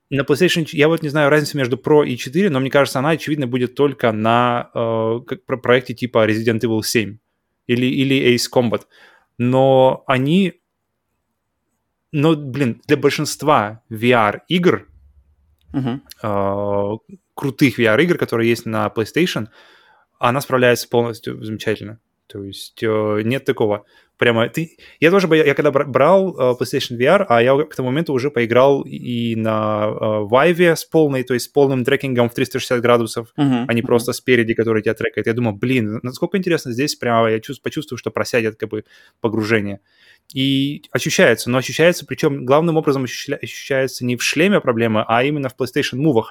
На 0.10 0.22
PlayStation, 0.22 0.68
я 0.72 0.88
вот 0.88 1.04
не 1.04 1.10
знаю 1.10 1.30
разницу 1.30 1.58
между 1.58 1.78
Pro 1.78 2.04
и 2.04 2.18
4, 2.18 2.50
но 2.50 2.60
мне 2.60 2.72
кажется, 2.72 2.98
она, 2.98 3.12
очевидно, 3.12 3.46
будет 3.46 3.76
только 3.76 4.12
на 4.12 4.72
э, 4.74 5.20
как, 5.28 5.62
проекте 5.62 5.94
типа 5.94 6.28
Resident 6.28 6.62
Evil 6.62 6.82
7 6.82 7.20
или, 7.68 7.86
или 7.86 8.34
Ace 8.34 8.50
Combat. 8.52 8.82
Но 9.38 10.04
они... 10.08 10.54
Но, 12.12 12.36
блин, 12.36 12.82
для 12.88 12.98
большинства 12.98 13.84
VR-игр, 13.92 14.88
uh-huh. 15.72 16.00
э, 16.24 17.14
крутых 17.36 17.78
VR-игр, 17.78 18.18
которые 18.18 18.50
есть 18.50 18.66
на 18.66 18.88
PlayStation, 18.88 19.50
она 20.18 20.42
справляется 20.42 20.90
полностью 20.90 21.44
замечательно. 21.44 22.00
То 22.28 22.44
есть 22.44 22.82
э, 22.84 23.22
нет 23.24 23.46
такого 23.46 23.86
прямо... 24.18 24.48
Ты... 24.48 24.78
Я 25.00 25.12
тоже, 25.12 25.28
я 25.36 25.54
когда 25.54 25.72
брал 25.72 26.36
uh, 26.38 26.58
PlayStation 26.58 26.98
VR, 26.98 27.26
а 27.28 27.42
я 27.42 27.58
к 27.64 27.76
тому 27.76 27.90
моменту 27.90 28.14
уже 28.14 28.32
поиграл 28.32 28.84
и 28.84 29.36
на 29.36 29.86
uh, 29.90 30.30
Vive 30.30 30.76
с 30.76 30.86
полной, 30.86 31.24
то 31.24 31.34
есть 31.34 31.48
с 31.48 31.50
полным 31.50 31.84
трекингом 31.84 32.30
в 32.30 32.34
360 32.34 32.82
градусов, 32.82 33.34
uh-huh. 33.38 33.66
а 33.68 33.74
не 33.74 33.82
uh-huh. 33.82 33.86
просто 33.86 34.14
спереди, 34.14 34.54
который 34.54 34.82
тебя 34.82 34.94
трекает. 34.94 35.28
Я 35.28 35.34
думаю, 35.34 35.56
блин, 35.56 36.00
насколько 36.04 36.38
интересно 36.38 36.72
здесь 36.72 36.96
прямо 36.96 37.32
я 37.32 37.40
чувств, 37.40 37.62
почувствую, 37.64 37.98
что 37.98 38.12
просядет 38.12 38.56
как 38.56 38.70
бы 38.70 38.86
погружение. 39.20 39.80
И 40.34 40.84
ощущается, 40.92 41.50
но 41.50 41.58
ощущается, 41.58 42.06
причем 42.06 42.46
главным 42.46 42.78
образом 42.78 43.04
ощущается 43.04 44.06
не 44.06 44.16
в 44.16 44.24
шлеме 44.24 44.62
проблема, 44.62 45.04
а 45.08 45.24
именно 45.24 45.50
в 45.50 45.56
PlayStation 45.58 45.98
Move 45.98 46.24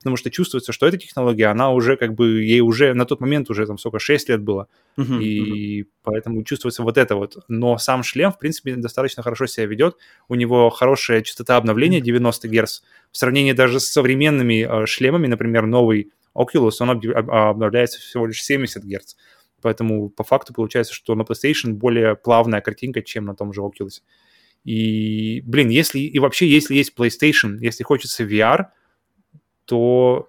потому 0.00 0.16
что 0.16 0.30
чувствуется, 0.30 0.72
что 0.72 0.86
эта 0.86 0.96
технология, 0.96 1.46
она 1.46 1.70
уже 1.70 1.96
как 1.96 2.14
бы, 2.14 2.42
ей 2.42 2.60
уже 2.60 2.94
на 2.94 3.04
тот 3.04 3.20
момент 3.20 3.50
уже 3.50 3.66
там 3.66 3.76
сколько, 3.76 3.98
6 3.98 4.30
лет 4.30 4.42
было, 4.42 4.66
uh-huh, 4.96 5.22
и 5.22 5.82
uh-huh. 5.82 5.86
поэтому 6.02 6.42
чувствуется 6.42 6.82
вот 6.82 6.96
это 6.96 7.16
вот. 7.16 7.36
Но 7.48 7.76
сам 7.76 8.02
шлем, 8.02 8.32
в 8.32 8.38
принципе, 8.38 8.76
достаточно 8.76 9.22
хорошо 9.22 9.46
себя 9.46 9.66
ведет, 9.66 9.96
у 10.28 10.34
него 10.36 10.70
хорошая 10.70 11.20
частота 11.20 11.58
обновления 11.58 12.00
90 12.00 12.48
Гц, 12.48 12.80
в 13.12 13.18
сравнении 13.18 13.52
даже 13.52 13.78
с 13.78 13.86
современными 13.86 14.66
э, 14.66 14.86
шлемами, 14.86 15.26
например, 15.26 15.66
новый 15.66 16.10
Oculus, 16.34 16.76
он 16.80 16.90
обновляется 16.90 18.00
всего 18.00 18.26
лишь 18.26 18.42
70 18.42 18.82
Гц. 18.84 19.16
Поэтому 19.60 20.08
по 20.08 20.24
факту 20.24 20.54
получается, 20.54 20.94
что 20.94 21.14
на 21.14 21.22
PlayStation 21.22 21.72
более 21.72 22.16
плавная 22.16 22.62
картинка, 22.62 23.02
чем 23.02 23.26
на 23.26 23.34
том 23.34 23.52
же 23.52 23.60
Oculus. 23.60 24.00
И, 24.64 25.42
блин, 25.44 25.68
если 25.68 25.98
и 25.98 26.18
вообще, 26.18 26.48
если 26.48 26.74
есть 26.74 26.94
PlayStation, 26.96 27.58
если 27.60 27.82
хочется 27.82 28.24
VR, 28.24 28.66
то 29.64 30.28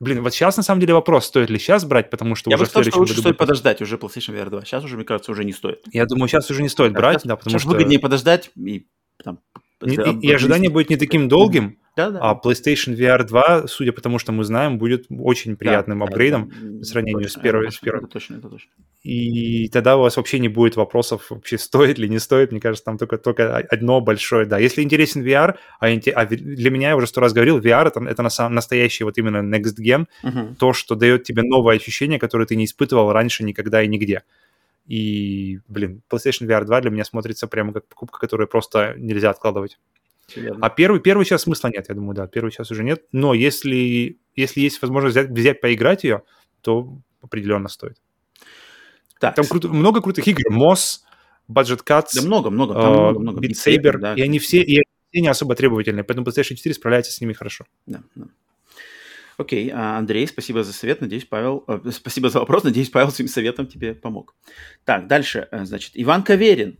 Блин, 0.00 0.22
вот 0.22 0.32
сейчас 0.32 0.56
на 0.56 0.62
самом 0.62 0.80
деле 0.80 0.94
вопрос, 0.94 1.26
стоит 1.26 1.50
ли 1.50 1.58
сейчас 1.58 1.84
брать, 1.84 2.08
потому 2.08 2.36
что 2.36 2.50
Я 2.50 2.56
уже 2.56 2.64
бы 2.64 2.70
сказал, 2.70 2.90
что 2.90 2.98
лучше 3.00 3.14
стоит 3.14 3.26
будет... 3.26 3.38
подождать 3.38 3.82
уже 3.82 3.96
PlayStation 3.96 4.32
VR 4.34 4.48
2. 4.48 4.64
Сейчас 4.64 4.84
уже, 4.84 4.94
мне 4.94 5.04
кажется, 5.04 5.32
уже 5.32 5.44
не 5.44 5.52
стоит. 5.52 5.82
Я 5.92 6.06
думаю, 6.06 6.28
сейчас 6.28 6.48
уже 6.50 6.62
не 6.62 6.68
стоит 6.68 6.92
брать, 6.92 7.16
сейчас, 7.16 7.26
да, 7.26 7.36
потому 7.36 7.54
сейчас 7.54 7.62
что... 7.62 7.70
выгоднее 7.70 7.98
подождать 7.98 8.50
и 8.54 8.86
там... 9.22 9.40
И, 9.84 10.26
и 10.26 10.32
ожидание 10.32 10.70
будет 10.70 10.90
не 10.90 10.96
таким 10.96 11.28
долгим, 11.28 11.78
да, 11.98 12.10
да. 12.10 12.20
А 12.22 12.40
PlayStation 12.40 12.96
VR 12.96 13.24
2, 13.24 13.66
судя 13.66 13.90
по 13.90 14.00
тому, 14.00 14.20
что 14.20 14.30
мы 14.30 14.44
знаем, 14.44 14.78
будет 14.78 15.06
очень 15.10 15.56
приятным 15.56 15.98
да, 15.98 16.04
апгрейдом 16.04 16.48
да, 16.48 16.78
по 16.78 16.84
сравнению 16.84 17.24
точно, 17.24 17.40
с 17.40 17.42
первой. 17.42 17.72
с 17.72 17.78
первой. 17.78 17.98
Это 17.98 18.06
точно, 18.06 18.36
это 18.36 18.48
точно. 18.48 18.70
И 19.02 19.68
тогда 19.68 19.96
у 19.96 20.02
вас 20.02 20.16
вообще 20.16 20.38
не 20.38 20.46
будет 20.46 20.76
вопросов, 20.76 21.26
вообще 21.30 21.58
стоит 21.58 21.98
ли, 21.98 22.08
не 22.08 22.20
стоит. 22.20 22.52
Мне 22.52 22.60
кажется, 22.60 22.84
там 22.84 22.98
только, 22.98 23.18
только 23.18 23.56
одно 23.56 24.00
большое, 24.00 24.46
да. 24.46 24.58
Если 24.58 24.82
интересен 24.82 25.24
VR, 25.24 25.56
а, 25.80 25.86
а 25.88 26.26
для 26.26 26.70
меня, 26.70 26.90
я 26.90 26.96
уже 26.96 27.08
сто 27.08 27.20
раз 27.20 27.32
говорил, 27.32 27.58
VR 27.58 27.88
это, 27.88 28.00
это 28.04 28.22
на 28.22 28.30
самом, 28.30 28.54
настоящий 28.54 29.02
вот 29.02 29.18
именно 29.18 29.38
next 29.38 29.74
gen, 29.80 30.06
uh-huh. 30.22 30.54
то, 30.54 30.72
что 30.72 30.94
дает 30.94 31.24
тебе 31.24 31.42
новое 31.42 31.76
ощущение, 31.76 32.20
которое 32.20 32.46
ты 32.46 32.54
не 32.54 32.66
испытывал 32.66 33.12
раньше 33.12 33.42
никогда 33.42 33.82
и 33.82 33.88
нигде. 33.88 34.22
И, 34.88 35.60
блин, 35.68 36.02
PlayStation 36.10 36.48
VR 36.48 36.64
2 36.64 36.80
для 36.80 36.90
меня 36.90 37.04
смотрится 37.04 37.46
прямо 37.46 37.74
как 37.74 37.86
покупка, 37.86 38.18
которую 38.18 38.48
просто 38.48 38.94
нельзя 38.96 39.30
откладывать. 39.30 39.78
А 40.60 40.70
первый, 40.70 41.00
первый 41.00 41.24
сейчас 41.24 41.42
смысла 41.42 41.68
нет, 41.68 41.86
я 41.88 41.94
думаю, 41.94 42.14
да, 42.14 42.26
первый 42.26 42.50
сейчас 42.50 42.70
уже 42.70 42.84
нет. 42.84 43.04
Но 43.12 43.34
если, 43.34 44.18
если 44.34 44.60
есть 44.60 44.80
возможность 44.82 45.16
взять, 45.16 45.30
взять 45.30 45.60
поиграть 45.60 46.04
ее, 46.04 46.22
то 46.62 46.98
определенно 47.22 47.68
стоит. 47.68 47.98
Так. 49.20 49.34
Там 49.34 49.44
кру- 49.44 49.68
много 49.68 50.00
крутых 50.00 50.26
игр. 50.26 50.42
Moss, 50.50 51.00
Budget 51.50 51.82
Cuts, 51.84 52.10
да 52.14 52.22
много, 52.22 52.50
много, 52.50 52.74
там 52.74 52.92
uh, 52.92 52.96
много, 52.96 53.20
много. 53.20 53.40
Beat 53.40 53.54
Saber, 53.54 53.98
да, 53.98 54.14
и 54.14 54.22
они 54.22 54.38
все, 54.38 54.60
и 54.62 54.76
они 54.76 54.84
все 55.10 55.20
не 55.20 55.28
особо 55.28 55.54
требовательные, 55.54 56.04
поэтому 56.04 56.26
PlayStation 56.26 56.54
4 56.54 56.74
справляется 56.74 57.12
с 57.12 57.20
ними 57.20 57.32
хорошо. 57.32 57.64
Да, 57.86 58.02
да. 58.14 58.26
Окей, 59.38 59.70
а, 59.72 59.98
Андрей, 59.98 60.26
спасибо 60.26 60.64
за 60.64 60.72
совет. 60.72 61.00
Надеюсь, 61.00 61.24
Павел... 61.24 61.62
Э, 61.68 61.78
спасибо 61.92 62.28
за 62.28 62.40
вопрос. 62.40 62.64
Надеюсь, 62.64 62.90
Павел 62.90 63.12
своим 63.12 63.28
советом 63.28 63.68
тебе 63.68 63.94
помог. 63.94 64.34
Так, 64.84 65.06
дальше. 65.06 65.46
Э, 65.52 65.64
значит, 65.64 65.92
Иван 65.94 66.24
Каверин. 66.24 66.76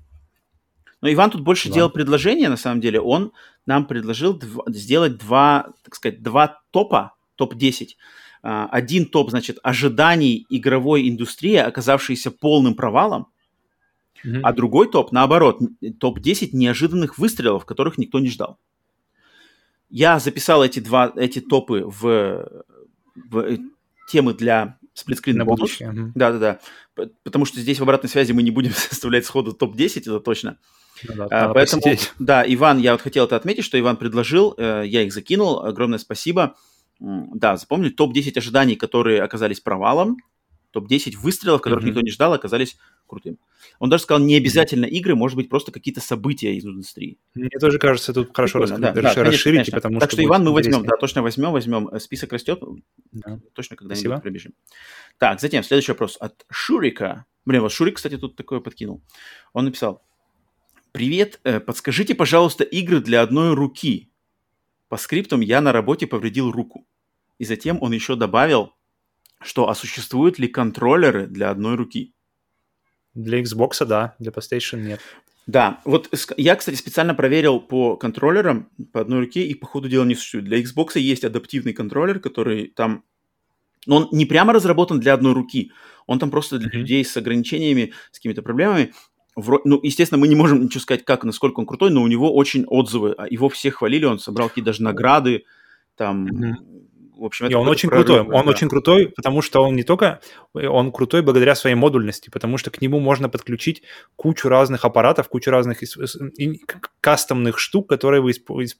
Но 1.00 1.10
Иван 1.10 1.30
тут 1.30 1.42
больше 1.42 1.68
Иван. 1.68 1.74
делал 1.76 1.90
предложение, 1.90 2.48
на 2.48 2.56
самом 2.56 2.80
деле. 2.80 3.00
Он 3.00 3.30
нам 3.64 3.86
предложил 3.86 4.36
дв- 4.36 4.64
сделать 4.72 5.18
два, 5.18 5.72
так 5.84 5.94
сказать, 5.94 6.20
два 6.20 6.60
топа, 6.72 7.14
топ-10. 7.36 7.90
А, 8.42 8.66
один 8.66 9.06
топ, 9.06 9.30
значит, 9.30 9.58
ожиданий 9.62 10.44
игровой 10.50 11.08
индустрии, 11.08 11.54
оказавшейся 11.54 12.32
полным 12.32 12.74
провалом. 12.74 13.28
Mm-hmm. 14.26 14.40
А 14.42 14.52
другой 14.52 14.90
топ, 14.90 15.12
наоборот, 15.12 15.60
топ-10 16.00 16.48
неожиданных 16.54 17.18
выстрелов, 17.18 17.64
которых 17.64 17.98
никто 17.98 18.18
не 18.18 18.30
ждал. 18.30 18.58
Я 19.90 20.18
записал 20.18 20.64
эти 20.64 20.80
два, 20.80 21.12
эти 21.16 21.40
топы 21.40 21.82
в, 21.84 22.02
в 23.14 23.38
э, 23.38 23.58
темы 24.10 24.34
для 24.34 24.78
сплитскрин 24.94 25.44
бонус. 25.44 25.78
Да-да-да. 26.14 26.60
Потому 27.22 27.44
что 27.44 27.60
здесь 27.60 27.78
в 27.78 27.82
обратной 27.82 28.10
связи 28.10 28.32
мы 28.32 28.42
не 28.42 28.50
будем 28.50 28.72
составлять 28.74 29.24
сходу 29.24 29.52
топ-10, 29.52 30.00
это 30.00 30.20
точно. 30.20 30.58
Ну, 31.08 31.14
да, 31.14 31.26
а, 31.30 31.54
поэтому, 31.54 31.82
посидеть. 31.82 32.12
да, 32.18 32.44
Иван, 32.46 32.78
я 32.78 32.92
вот 32.92 33.02
хотел 33.02 33.26
это 33.26 33.36
отметить, 33.36 33.64
что 33.64 33.78
Иван 33.78 33.96
предложил, 33.96 34.54
э, 34.58 34.82
я 34.84 35.02
их 35.02 35.12
закинул, 35.12 35.60
огромное 35.60 35.98
спасибо. 35.98 36.56
Да, 37.00 37.56
запомнили, 37.56 37.90
топ-10 37.90 38.36
ожиданий, 38.36 38.74
которые 38.74 39.22
оказались 39.22 39.60
провалом, 39.60 40.16
топ-10 40.72 41.16
выстрелов, 41.16 41.62
которых 41.62 41.84
mm-hmm. 41.84 41.88
никто 41.88 42.00
не 42.02 42.10
ждал, 42.10 42.32
оказались 42.32 42.76
крутым. 43.06 43.38
Он 43.78 43.88
даже 43.88 44.02
сказал, 44.04 44.22
не 44.22 44.36
обязательно 44.36 44.84
игры, 44.84 45.14
может 45.14 45.36
быть, 45.36 45.48
просто 45.48 45.72
какие-то 45.72 46.00
события 46.00 46.54
из 46.54 46.64
индустрии. 46.64 47.18
Мне 47.34 47.48
тоже 47.60 47.78
кажется, 47.78 48.12
тут 48.12 48.34
хорошо 48.34 48.60
рас... 48.60 48.70
да, 48.70 48.76
да, 48.76 48.92
конечно, 48.92 49.24
расширить, 49.24 49.56
конечно. 49.56 49.76
потому 49.76 50.00
так 50.00 50.10
что... 50.10 50.16
Так 50.16 50.22
что, 50.22 50.28
Иван, 50.28 50.44
мы 50.44 50.52
возьмем, 50.52 50.84
да, 50.84 50.96
точно 50.96 51.22
возьмем, 51.22 51.52
возьмем. 51.52 51.88
Э, 51.88 51.98
список 52.00 52.32
растет, 52.32 52.62
да. 53.12 53.40
точно 53.54 53.76
когда-нибудь 53.76 54.22
пробежим. 54.22 54.52
Так, 55.18 55.40
затем 55.40 55.62
следующий 55.62 55.92
вопрос 55.92 56.16
от 56.20 56.44
Шурика. 56.50 57.24
Блин, 57.44 57.62
вот 57.62 57.72
Шурик, 57.72 57.96
кстати, 57.96 58.18
тут 58.18 58.36
такое 58.36 58.60
подкинул. 58.60 59.02
Он 59.54 59.64
написал, 59.64 60.02
привет, 60.92 61.40
э, 61.44 61.60
подскажите, 61.60 62.14
пожалуйста, 62.14 62.64
игры 62.64 63.00
для 63.00 63.22
одной 63.22 63.54
руки. 63.54 64.10
По 64.88 64.96
скриптам 64.96 65.40
я 65.40 65.60
на 65.60 65.72
работе 65.72 66.06
повредил 66.06 66.50
руку. 66.50 66.86
И 67.38 67.44
затем 67.44 67.78
он 67.80 67.92
еще 67.92 68.16
добавил, 68.16 68.74
что 69.40 69.68
а 69.68 69.74
существуют 69.74 70.38
ли 70.38 70.48
контроллеры 70.48 71.26
для 71.26 71.50
одной 71.50 71.76
руки? 71.76 72.14
Для 73.14 73.40
Xbox, 73.40 73.84
да, 73.84 74.14
для 74.18 74.30
PlayStation 74.30 74.80
нет. 74.80 75.00
Да, 75.46 75.80
вот 75.84 76.10
я, 76.36 76.56
кстати, 76.56 76.76
специально 76.76 77.14
проверил 77.14 77.58
по 77.58 77.96
контроллерам 77.96 78.68
по 78.92 79.00
одной 79.00 79.20
руке, 79.20 79.46
и 79.46 79.54
по 79.54 79.66
ходу 79.66 79.88
дела 79.88 80.04
не 80.04 80.14
существует. 80.14 80.44
Для 80.44 80.60
Xbox 80.60 80.98
есть 80.98 81.24
адаптивный 81.24 81.72
контроллер, 81.72 82.20
который 82.20 82.66
там... 82.66 83.02
Но 83.86 83.96
он 83.96 84.08
не 84.12 84.26
прямо 84.26 84.52
разработан 84.52 85.00
для 85.00 85.14
одной 85.14 85.32
руки, 85.32 85.72
он 86.06 86.18
там 86.18 86.30
просто 86.30 86.58
для 86.58 86.68
mm-hmm. 86.68 86.72
людей 86.72 87.04
с 87.04 87.16
ограничениями, 87.16 87.94
с 88.12 88.18
какими-то 88.18 88.42
проблемами. 88.42 88.92
Ну, 89.36 89.80
естественно, 89.82 90.18
мы 90.18 90.28
не 90.28 90.34
можем 90.34 90.62
ничего 90.62 90.80
сказать, 90.80 91.04
как, 91.04 91.24
насколько 91.24 91.60
он 91.60 91.66
крутой, 91.66 91.90
но 91.90 92.02
у 92.02 92.08
него 92.08 92.34
очень 92.34 92.66
отзывы. 92.66 93.14
А 93.16 93.26
его 93.26 93.48
все 93.48 93.70
хвалили, 93.70 94.04
он 94.04 94.18
собрал 94.18 94.48
какие-то 94.48 94.72
даже 94.72 94.82
награды, 94.82 95.44
там, 95.96 96.26
mm-hmm 96.26 96.87
в 97.18 97.24
общем, 97.24 97.46
это... 97.46 97.52
И 97.52 97.56
он 97.56 97.68
очень 97.68 97.88
крутой. 97.88 98.20
Он 98.20 98.44
да. 98.44 98.50
очень 98.50 98.68
крутой, 98.68 99.08
потому 99.08 99.42
что 99.42 99.62
он 99.62 99.74
не 99.74 99.82
только... 99.82 100.20
Он 100.54 100.92
крутой 100.92 101.22
благодаря 101.22 101.54
своей 101.54 101.74
модульности, 101.74 102.30
потому 102.30 102.58
что 102.58 102.70
к 102.70 102.80
нему 102.80 103.00
можно 103.00 103.28
подключить 103.28 103.82
кучу 104.16 104.48
разных 104.48 104.84
аппаратов, 104.84 105.28
кучу 105.28 105.50
разных 105.50 105.80
кастомных 107.00 107.58
штук, 107.58 107.88
которые 107.88 108.22
вы, 108.22 108.32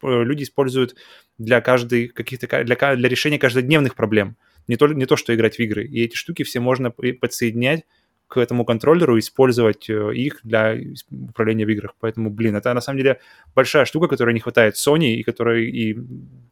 люди 0.03 0.45
используют 0.45 0.95
для 1.37 1.61
каждой 1.61 2.09
каких-то... 2.09 2.65
Для, 2.65 2.77
для 2.77 3.09
решения 3.09 3.39
каждодневных 3.39 3.95
проблем. 3.95 4.37
Не 4.69 4.77
то, 4.77 4.87
не 4.87 5.07
то, 5.07 5.17
что 5.17 5.35
играть 5.35 5.57
в 5.57 5.61
игры. 5.61 5.85
И 5.85 6.05
эти 6.05 6.15
штуки 6.15 6.45
все 6.45 6.61
можно 6.61 6.91
подсоединять 6.91 7.85
к 8.29 8.37
этому 8.37 8.65
контроллеру, 8.65 9.19
использовать 9.19 9.89
э, 9.89 10.15
их 10.15 10.41
для 10.43 10.77
управления 11.11 11.65
в 11.65 11.71
играх. 11.71 11.95
Поэтому, 11.99 12.31
блин, 12.31 12.57
это 12.57 12.73
на 12.75 12.83
самом 12.83 12.99
деле 12.99 13.21
большая 13.55 13.87
штука, 13.87 14.07
которой 14.07 14.35
не 14.35 14.41
хватает 14.41 14.75
Sony 14.75 15.15
и 15.15 15.23
которой 15.23 15.71
и 15.71 15.97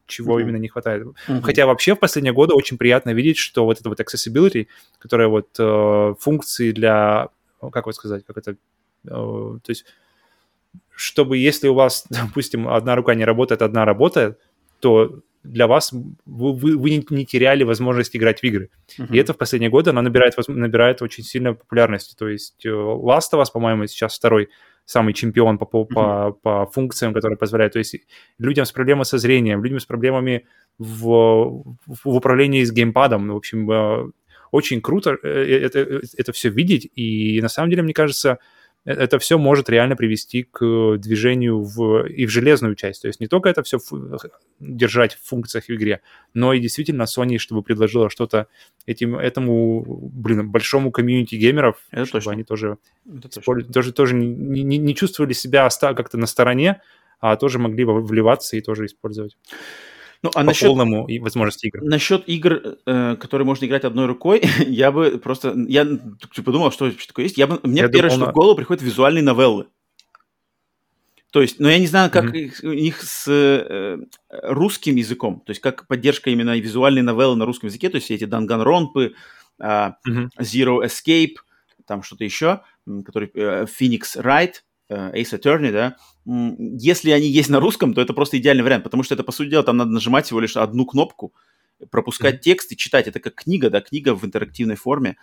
чего 0.06 0.38
mm-hmm. 0.38 0.42
именно 0.42 0.56
не 0.56 0.68
хватает. 0.68 1.06
Mm-hmm. 1.06 1.42
Хотя 1.42 1.66
вообще 1.66 1.94
в 1.94 1.98
последние 1.98 2.32
годы 2.32 2.54
очень 2.54 2.78
приятно 2.78 3.10
видеть, 3.10 3.38
что 3.38 3.64
вот 3.64 3.80
это 3.80 3.88
вот 3.88 4.00
accessibility, 4.00 4.68
которая 4.98 5.28
вот 5.28 5.48
э, 5.58 6.14
функции 6.20 6.72
для, 6.72 7.28
как 7.72 7.86
вот 7.86 7.94
сказать, 7.94 8.24
как 8.26 8.36
это, 8.38 8.52
э, 8.52 8.56
то 9.06 9.68
есть 9.68 9.84
чтобы 10.94 11.36
если 11.36 11.68
у 11.68 11.74
вас, 11.74 12.06
допустим, 12.10 12.68
одна 12.68 12.96
рука 12.96 13.14
не 13.14 13.24
работает, 13.24 13.62
одна 13.62 13.84
работает, 13.84 14.38
то 14.80 15.20
для 15.44 15.66
вас 15.66 15.92
вы, 15.92 16.52
вы, 16.54 16.76
вы 16.76 17.04
не 17.10 17.24
теряли 17.24 17.62
возможность 17.62 18.16
играть 18.16 18.40
в 18.40 18.44
игры. 18.44 18.70
Uh-huh. 18.98 19.06
И 19.14 19.18
это 19.18 19.32
в 19.32 19.38
последние 19.38 19.70
годы 19.70 19.90
она 19.90 20.02
набирает, 20.02 20.34
набирает 20.48 21.02
очень 21.02 21.22
сильно 21.22 21.54
популярность. 21.54 22.16
То 22.18 22.28
есть 22.28 22.64
э, 22.66 22.68
Last 22.68 23.32
of 23.32 23.40
Us, 23.40 23.46
по-моему, 23.52 23.86
сейчас 23.86 24.16
второй 24.16 24.48
самый 24.86 25.12
чемпион 25.12 25.58
по, 25.58 25.66
по, 25.66 25.84
по, 25.84 26.32
по 26.42 26.66
функциям, 26.66 27.12
которые 27.12 27.36
позволяют. 27.36 27.74
То 27.74 27.81
есть 27.81 27.97
людям 28.39 28.65
с 28.65 28.73
проблемой 28.73 29.05
со 29.05 29.18
зрением, 29.18 29.62
людям 29.62 29.81
с 29.81 29.86
проблемами 29.86 30.47
в, 30.78 31.65
в 31.86 32.08
управлении 32.08 32.65
с 32.65 32.73
геймпадом, 32.73 33.28
в 33.28 33.36
общем, 33.36 33.70
э, 33.70 34.10
очень 34.52 34.81
круто 34.81 35.18
э, 35.23 35.28
это, 35.28 36.00
это 36.16 36.32
все 36.32 36.48
видеть. 36.48 36.90
И 36.94 37.40
на 37.42 37.48
самом 37.48 37.70
деле, 37.70 37.82
мне 37.82 37.92
кажется, 37.92 38.39
Э, 38.39 38.42
это 38.86 39.18
все 39.18 39.36
может 39.36 39.68
реально 39.68 39.97
привести 39.97 40.44
к 40.44 40.97
движению 40.97 41.60
в, 41.62 42.06
и 42.06 42.24
в 42.24 42.31
железную 42.31 42.76
часть. 42.76 43.02
То 43.02 43.08
есть 43.08 43.20
не 43.20 43.26
только 43.26 43.48
это 43.48 43.62
все 43.65 43.78
фу- 43.78 44.16
держать 44.60 45.15
в 45.15 45.28
функциях 45.28 45.65
в 45.65 45.70
игре, 45.70 46.00
но 46.34 46.52
и 46.52 46.60
действительно 46.60 47.02
Sony, 47.02 47.39
чтобы 47.39 47.62
предложила 47.62 48.08
что-то 48.08 48.47
этим, 48.86 49.16
этому, 49.16 49.84
блин, 50.12 50.50
большому 50.50 50.92
комьюнити 50.92 51.34
геймеров, 51.34 51.78
это 51.90 52.06
чтобы 52.06 52.20
точно. 52.20 52.32
они 52.32 52.44
тоже, 52.44 52.78
это 53.05 53.40
тоже, 53.73 53.92
тоже 53.92 54.15
не, 54.15 54.62
не, 54.62 54.78
не 54.78 54.94
чувствовали 54.94 55.32
себя 55.32 55.68
как-то 55.81 56.16
на 56.16 56.26
стороне, 56.26 56.81
а 57.18 57.36
тоже 57.36 57.58
могли 57.58 57.84
вливаться 57.84 58.56
и 58.56 58.60
тоже 58.60 58.86
использовать. 58.86 59.36
Ну, 60.22 60.30
а 60.34 60.40
по 60.40 60.42
насчет, 60.44 60.68
полному 60.68 61.06
и 61.06 61.18
возможности 61.18 61.66
игр. 61.66 61.82
Насчет 61.82 62.28
игр, 62.28 62.78
э, 62.86 63.16
которые 63.16 63.46
можно 63.46 63.64
играть 63.66 63.84
одной 63.84 64.06
рукой, 64.06 64.42
я 64.66 64.92
бы 64.92 65.18
просто... 65.18 65.54
Я 65.68 65.86
подумал, 66.44 66.70
что 66.72 66.86
вообще 66.86 67.06
такое 67.06 67.24
есть. 67.24 67.38
Я 67.38 67.46
бы, 67.46 67.60
мне 67.62 67.82
я 67.82 67.88
первое, 67.88 68.10
думал, 68.10 68.24
что 68.24 68.30
в 68.30 68.34
голову 68.34 68.56
приходит 68.56 68.82
визуальные 68.82 69.22
новеллы. 69.22 69.66
То 71.32 71.42
есть, 71.42 71.60
но 71.60 71.68
я 71.68 71.78
не 71.78 71.86
знаю, 71.86 72.10
как 72.10 72.26
mm-hmm. 72.26 72.38
их, 72.38 72.64
их 72.64 73.02
с 73.02 73.26
э, 73.28 73.98
русским 74.30 74.96
языком, 74.96 75.42
то 75.44 75.50
есть 75.50 75.60
как 75.60 75.86
поддержка 75.86 76.30
именно 76.30 76.56
визуальной 76.56 77.02
новеллы 77.02 77.36
на 77.36 77.44
русском 77.44 77.66
языке, 77.66 77.90
то 77.90 77.96
есть 77.96 78.10
эти 78.10 78.24
Данганронпы, 78.24 79.12
э, 79.58 79.64
mm-hmm. 79.64 80.28
Zero 80.40 80.82
Escape, 80.82 81.34
там 81.86 82.02
что-то 82.02 82.24
еще, 82.24 82.62
который 83.04 83.30
э, 83.34 83.66
Phoenix 83.66 84.16
Wright, 84.16 84.62
Ace 84.90 85.39
Attorney, 85.39 85.73
да, 85.73 85.97
если 86.24 87.10
они 87.10 87.28
есть 87.28 87.48
на 87.48 87.60
русском, 87.60 87.94
то 87.94 88.00
это 88.00 88.12
просто 88.12 88.39
идеальный 88.39 88.65
вариант, 88.65 88.84
потому 88.84 89.02
что 89.02 89.15
это, 89.15 89.24
по 89.24 89.32
сути 89.32 89.50
дела, 89.50 89.62
там 89.62 89.76
надо 89.76 89.90
нажимать 89.90 90.26
всего 90.26 90.40
лишь 90.40 90.56
одну 90.56 90.86
кнопку, 90.86 91.32
пропускать 91.90 92.36
mm-hmm. 92.36 92.40
текст 92.40 92.73
и 92.73 92.76
читать. 92.76 93.06
Это 93.06 93.20
как 93.20 93.34
книга, 93.34 93.70
да, 93.70 93.81
книга 93.81 94.15
в 94.15 94.24
интерактивной 94.24 94.76
форме. 94.76 95.16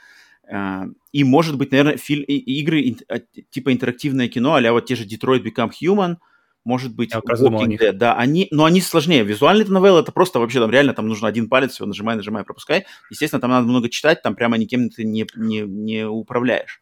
А, 0.51 0.85
и, 1.11 1.23
может 1.23 1.57
быть, 1.57 1.71
наверное, 1.71 1.97
фильм, 1.97 2.23
игры 2.23 2.95
а, 3.07 3.19
типа 3.49 3.73
интерактивное 3.73 4.27
кино, 4.27 4.55
а 4.55 4.71
вот 4.71 4.85
те 4.85 4.95
же 4.95 5.05
Detroit 5.05 5.43
Become 5.43 5.71
Human, 5.81 6.17
может 6.65 6.95
быть, 6.95 7.13
Walking 7.13 7.77
Dead, 7.77 7.91
да, 7.91 8.15
они, 8.15 8.47
но 8.51 8.63
они 8.65 8.79
сложнее. 8.81 9.23
Визуальный 9.23 9.65
новелла 9.65 10.01
это 10.01 10.11
просто 10.11 10.39
вообще 10.39 10.59
там 10.59 10.71
реально 10.71 10.93
там 10.93 11.07
нужно 11.07 11.27
один 11.27 11.49
палец, 11.49 11.71
все, 11.73 11.85
нажимай, 11.85 12.15
нажимай, 12.15 12.43
пропускай. 12.43 12.85
Естественно, 13.09 13.41
там 13.41 13.51
надо 13.51 13.67
много 13.67 13.89
читать, 13.89 14.21
там 14.21 14.35
прямо 14.35 14.57
никем 14.57 14.89
ты 14.89 15.03
не, 15.03 15.27
не, 15.35 15.61
не 15.61 16.05
управляешь. 16.05 16.81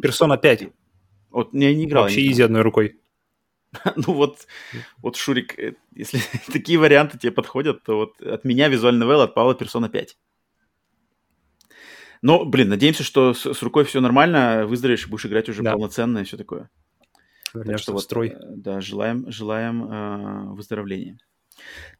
Персона 0.00 0.36
5. 0.36 0.68
Вот 1.32 1.52
я 1.52 1.74
не 1.74 1.84
играл. 1.84 2.04
Вообще 2.04 2.26
изи 2.26 2.42
одной 2.42 2.62
рукой. 2.62 3.00
ну 3.96 4.12
вот, 4.12 4.46
вот, 4.98 5.16
Шурик, 5.16 5.58
э, 5.58 5.74
если 5.94 6.20
такие 6.52 6.78
варианты 6.78 7.18
тебе 7.18 7.32
подходят, 7.32 7.82
то 7.82 7.96
вот 7.96 8.20
от 8.20 8.44
меня 8.44 8.68
визуальный 8.68 9.06
новелла, 9.06 9.24
от 9.24 9.34
Павла 9.34 9.54
Персона 9.54 9.88
5. 9.88 10.16
Но, 12.20 12.44
блин, 12.44 12.68
надеемся, 12.68 13.02
что 13.02 13.34
с, 13.34 13.52
с 13.52 13.62
рукой 13.62 13.84
все 13.84 14.00
нормально, 14.00 14.66
выздоровеешь 14.66 15.06
и 15.06 15.10
будешь 15.10 15.26
играть 15.26 15.48
уже 15.48 15.62
да. 15.62 15.72
полноценно 15.72 16.18
и 16.18 16.24
все 16.24 16.36
такое. 16.36 16.70
Вернешься 17.52 17.72
так 17.72 17.82
что 17.82 17.92
вот, 17.92 18.02
строй. 18.02 18.28
Э, 18.28 18.36
да, 18.40 18.80
желаем, 18.80 19.30
желаем 19.30 19.90
э, 19.90 20.54
выздоровления. 20.54 21.18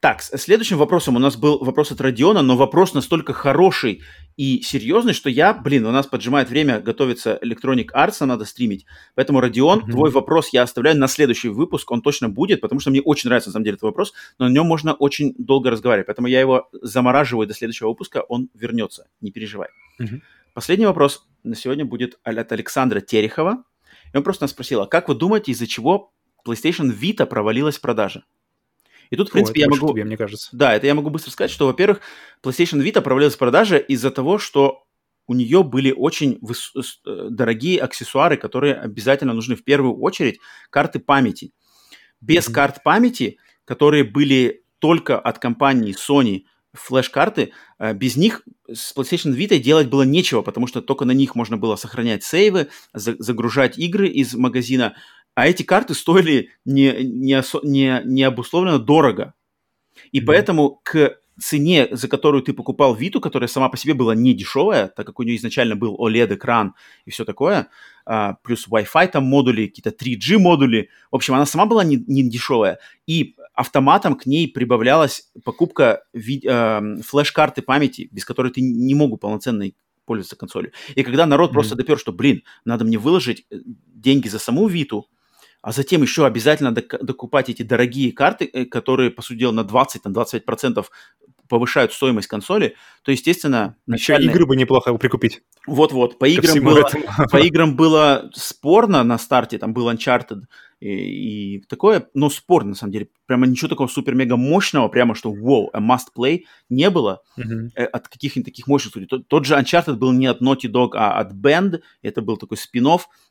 Так, 0.01 0.23
следующим 0.23 0.79
вопросом 0.79 1.17
у 1.17 1.19
нас 1.19 1.37
был 1.37 1.59
вопрос 1.59 1.93
от 1.93 2.01
Родиона, 2.01 2.43
но 2.43 2.57
вопрос 2.57 2.95
настолько 2.95 3.33
хороший 3.33 4.03
и 4.37 4.63
серьезный, 4.63 5.13
что 5.13 5.29
я, 5.29 5.53
блин, 5.53 5.87
у 5.87 5.91
нас 5.91 6.07
поджимает 6.07 6.49
время, 6.49 6.81
готовится 6.81 7.39
Electronic 7.43 7.89
Arts, 7.95 8.17
нам 8.21 8.31
надо 8.31 8.45
стримить. 8.45 8.87
Поэтому, 9.15 9.41
Родион, 9.41 9.81
mm-hmm. 9.81 9.91
твой 9.91 10.11
вопрос 10.11 10.51
я 10.53 10.63
оставляю 10.63 10.99
на 10.99 11.09
следующий 11.09 11.49
выпуск, 11.49 11.91
он 11.91 12.03
точно 12.03 12.29
будет, 12.29 12.61
потому 12.61 12.81
что 12.81 12.91
мне 12.91 13.01
очень 13.03 13.29
нравится, 13.29 13.51
на 13.51 13.53
самом 13.53 13.65
деле, 13.65 13.75
этот 13.75 13.85
вопрос, 13.85 14.13
но 14.39 14.49
на 14.49 14.53
нем 14.53 14.67
можно 14.67 14.95
очень 14.95 15.35
долго 15.39 15.71
разговаривать. 15.71 16.07
Поэтому 16.07 16.29
я 16.29 16.41
его 16.41 16.69
замораживаю 16.73 17.47
до 17.47 17.55
следующего 17.55 17.89
выпуска, 17.89 18.23
он 18.29 18.49
вернется, 18.55 19.09
не 19.21 19.31
переживай. 19.31 19.69
Mm-hmm. 20.01 20.21
Последний 20.55 20.87
вопрос 20.87 21.27
на 21.43 21.55
сегодня 21.55 21.85
будет 21.85 22.19
от 22.23 22.53
Александра 22.53 23.01
Терехова. 23.01 23.65
И 24.13 24.17
он 24.17 24.23
просто 24.23 24.45
нас 24.45 24.51
спросил, 24.51 24.83
а 24.83 24.87
как 24.87 25.09
вы 25.09 25.15
думаете, 25.15 25.53
из-за 25.53 25.67
чего 25.67 26.13
PlayStation 26.47 26.93
Vita 26.93 27.25
провалилась 27.27 27.79
в 27.79 27.81
продаже? 27.81 28.25
И 29.13 29.17
тут, 29.17 29.29
в 29.29 29.33
принципе, 29.33 29.61
О, 29.61 29.65
я 29.65 29.69
могу... 29.69 29.93
тебе, 29.93 30.05
мне 30.05 30.17
кажется. 30.17 30.49
Да, 30.53 30.75
это 30.75 30.87
я 30.87 30.95
могу 30.95 31.11
быстро 31.11 31.31
сказать, 31.31 31.51
что, 31.51 31.67
во-первых, 31.67 32.01
PlayStation 32.43 32.83
Vita 32.83 33.03
провалилась 33.03 33.35
в 33.35 33.39
продаже 33.39 33.79
из-за 33.79 34.11
того, 34.11 34.39
что 34.39 34.85
у 35.27 35.35
нее 35.35 35.63
были 35.63 35.93
очень 35.93 36.39
выс... 36.41 36.73
Э, 37.07 37.29
дорогие 37.29 37.79
аксессуары, 37.79 38.39
которые 38.39 38.75
обязательно 38.75 39.35
нужны 39.35 39.55
в 39.55 39.65
первую 39.65 39.99
очередь, 40.01 40.41
карты 40.71 40.99
памяти. 40.99 41.53
Без 42.23 42.49
mm-hmm. 42.49 42.55
карт 42.55 42.83
памяти, 42.83 43.37
которые 43.67 44.05
были 44.05 44.65
только 44.79 45.19
от 45.19 45.39
компании 45.39 45.95
Sony, 45.95 46.45
флеш-карты, 46.73 47.53
э, 47.79 47.93
без 47.93 48.17
них 48.17 48.41
с 48.67 48.97
PlayStation 48.97 49.37
Vita 49.37 49.59
делать 49.59 49.89
было 49.89 50.05
нечего, 50.05 50.41
потому 50.41 50.67
что 50.67 50.81
только 50.81 51.05
на 51.05 51.13
них 51.13 51.35
можно 51.35 51.59
было 51.59 51.77
сохранять 51.77 52.25
сейвы, 52.25 52.69
загружать 52.95 53.79
игры 53.79 54.09
из 54.09 54.33
магазина, 54.33 54.95
а 55.35 55.49
эти 55.49 55.63
карты 55.63 55.95
стоили 55.95 56.51
не, 56.65 56.93
не, 57.03 57.43
не, 57.63 58.03
не 58.05 58.23
обусловленно 58.23 58.79
дорого. 58.79 59.35
И 60.11 60.21
mm-hmm. 60.21 60.25
поэтому 60.25 60.81
к 60.83 61.19
цене, 61.41 61.89
за 61.91 62.09
которую 62.09 62.43
ты 62.43 62.53
покупал 62.53 62.95
Виту, 62.95 63.21
которая 63.21 63.49
сама 63.49 63.69
по 63.69 63.77
себе 63.77 63.95
была 63.95 64.15
не 64.15 64.35
дешевая, 64.35 64.89
так 64.89 65.07
как 65.07 65.19
у 65.19 65.23
нее 65.23 65.37
изначально 65.37 65.77
был 65.77 65.97
OLED-экран 65.97 66.75
и 67.05 67.11
все 67.11 67.25
такое, 67.25 67.69
а, 68.05 68.35
плюс 68.43 68.69
Wi-Fi 68.69 69.09
там 69.09 69.25
модули, 69.25 69.67
какие-то 69.67 69.91
3G 69.91 70.39
модули. 70.39 70.91
В 71.11 71.17
общем, 71.17 71.35
она 71.35 71.47
сама 71.47 71.67
была 71.67 71.85
не, 71.85 72.03
не 72.07 72.29
дешевая. 72.29 72.79
И 73.07 73.37
автоматом 73.55 74.17
к 74.17 74.27
ней 74.27 74.49
прибавлялась 74.49 75.31
покупка 75.45 76.05
ви- 76.13 76.43
э, 76.45 77.03
флеш-карты 77.03 77.63
памяти, 77.63 78.09
без 78.11 78.25
которой 78.25 78.51
ты 78.51 78.61
не 78.61 78.95
мог 78.95 79.19
полноценно 79.21 79.67
пользоваться 80.05 80.37
консолью. 80.37 80.73
И 80.95 81.03
когда 81.03 81.27
народ 81.27 81.51
mm-hmm. 81.51 81.55
просто 81.55 81.77
допер, 81.77 81.99
что, 81.99 82.13
блин, 82.13 82.43
надо 82.65 82.85
мне 82.85 82.99
выложить 82.99 83.47
э, 83.51 83.57
деньги 83.65 84.29
за 84.29 84.39
саму 84.39 84.69
Виту, 84.69 85.09
а 85.63 85.73
затем 85.73 86.03
еще 86.03 86.27
обязательно 86.27 86.73
докупать 86.73 87.49
эти 87.49 87.63
дорогие 87.63 88.13
карты, 88.13 88.51
э, 88.53 88.65
которые, 88.65 89.11
по 89.11 89.23
сути 89.23 89.39
дела, 89.39 89.53
на 89.53 89.61
20-25% 89.61 90.85
повышают 91.49 91.93
стоимость 91.93 92.29
консоли, 92.29 92.77
то, 93.03 93.13
естественно... 93.13 93.77
Начальные... 93.87 94.27
Еще 94.27 94.35
игры 94.35 94.47
бы 94.47 94.57
неплохо 94.57 94.95
прикупить. 94.95 95.43
Вот-вот, 95.67 96.19
по 96.19 96.25
играм, 96.25 96.65
было, 96.65 96.89
по 97.31 97.37
играм 97.37 97.77
было 97.77 98.31
спорно 98.35 99.05
на 99.05 99.19
старте, 99.19 99.59
там 99.59 99.73
был 99.73 99.91
Uncharted, 99.91 100.43
и, 100.83 101.57
и 101.57 101.61
такое, 101.69 102.09
но 102.15 102.29
спор, 102.31 102.65
на 102.65 102.75
самом 102.75 102.93
деле. 102.93 103.09
Прямо 103.27 103.47
ничего 103.47 103.69
такого 103.69 103.87
супер-мега 103.87 104.37
мощного, 104.37 104.89
прямо 104.89 105.15
что 105.15 105.33
wow, 105.33 105.69
a 105.73 105.81
must 105.81 106.09
play 106.17 106.43
не 106.69 106.91
было 106.91 107.23
mm-hmm. 107.39 107.85
от 107.85 108.09
каких-нибудь 108.09 108.47
таких 108.47 108.67
мощных 108.67 108.91
студий. 108.91 109.07
Тот, 109.07 109.29
тот 109.29 109.47
же 109.47 109.55
Uncharted 109.55 109.95
был 109.95 110.13
не 110.13 110.27
от 110.27 110.43
Naughty 110.43 110.71
Dog, 110.71 110.91
а 110.95 111.19
от 111.19 111.33
Band. 111.33 111.81
Это 112.03 112.21
был 112.21 112.37
такой 112.37 112.57
спин 112.57 112.83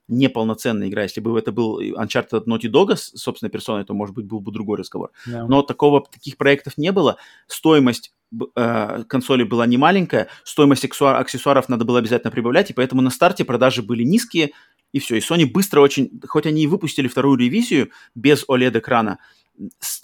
неполноценная 0.08 0.88
игра. 0.88 1.04
Если 1.04 1.20
бы 1.22 1.38
это 1.38 1.52
был 1.52 1.82
Uncharted 1.82 2.38
от 2.38 2.48
Naughty 2.48 2.72
Dog 2.72 2.96
собственной 2.96 3.50
персоной, 3.50 3.84
то, 3.86 3.94
может 3.94 4.16
быть, 4.16 4.26
был 4.26 4.40
бы 4.40 4.52
другой 4.52 4.78
разговор. 4.78 5.12
Yeah. 5.28 5.46
Но 5.48 5.62
такого, 5.62 6.02
таких 6.02 6.38
проектов 6.38 6.78
не 6.78 6.92
было. 6.92 7.18
Стоимость 7.48 8.14
э, 8.56 9.03
консоли 9.08 9.43
была 9.43 9.66
не 9.66 9.77
маленькая, 9.77 10.27
стоимость 10.43 10.85
аксессуаров 10.85 11.69
надо 11.69 11.85
было 11.85 12.00
обязательно 12.00 12.32
прибавлять, 12.32 12.69
и 12.69 12.74
поэтому 12.74 13.01
на 13.01 13.10
старте 13.10 13.45
продажи 13.45 13.82
были 13.82 14.03
низкие, 14.03 14.51
и 14.92 15.00
все. 15.00 15.16
И 15.16 15.19
Sony 15.19 15.45
быстро 15.45 15.82
очень, 15.82 16.19
хоть 16.27 16.45
они 16.45 16.64
и 16.64 16.68
выпустили 16.68 17.08
вторую 17.08 17.38
ревизию 17.38 17.92
без 18.16 18.45
OLED-экрана, 18.48 19.19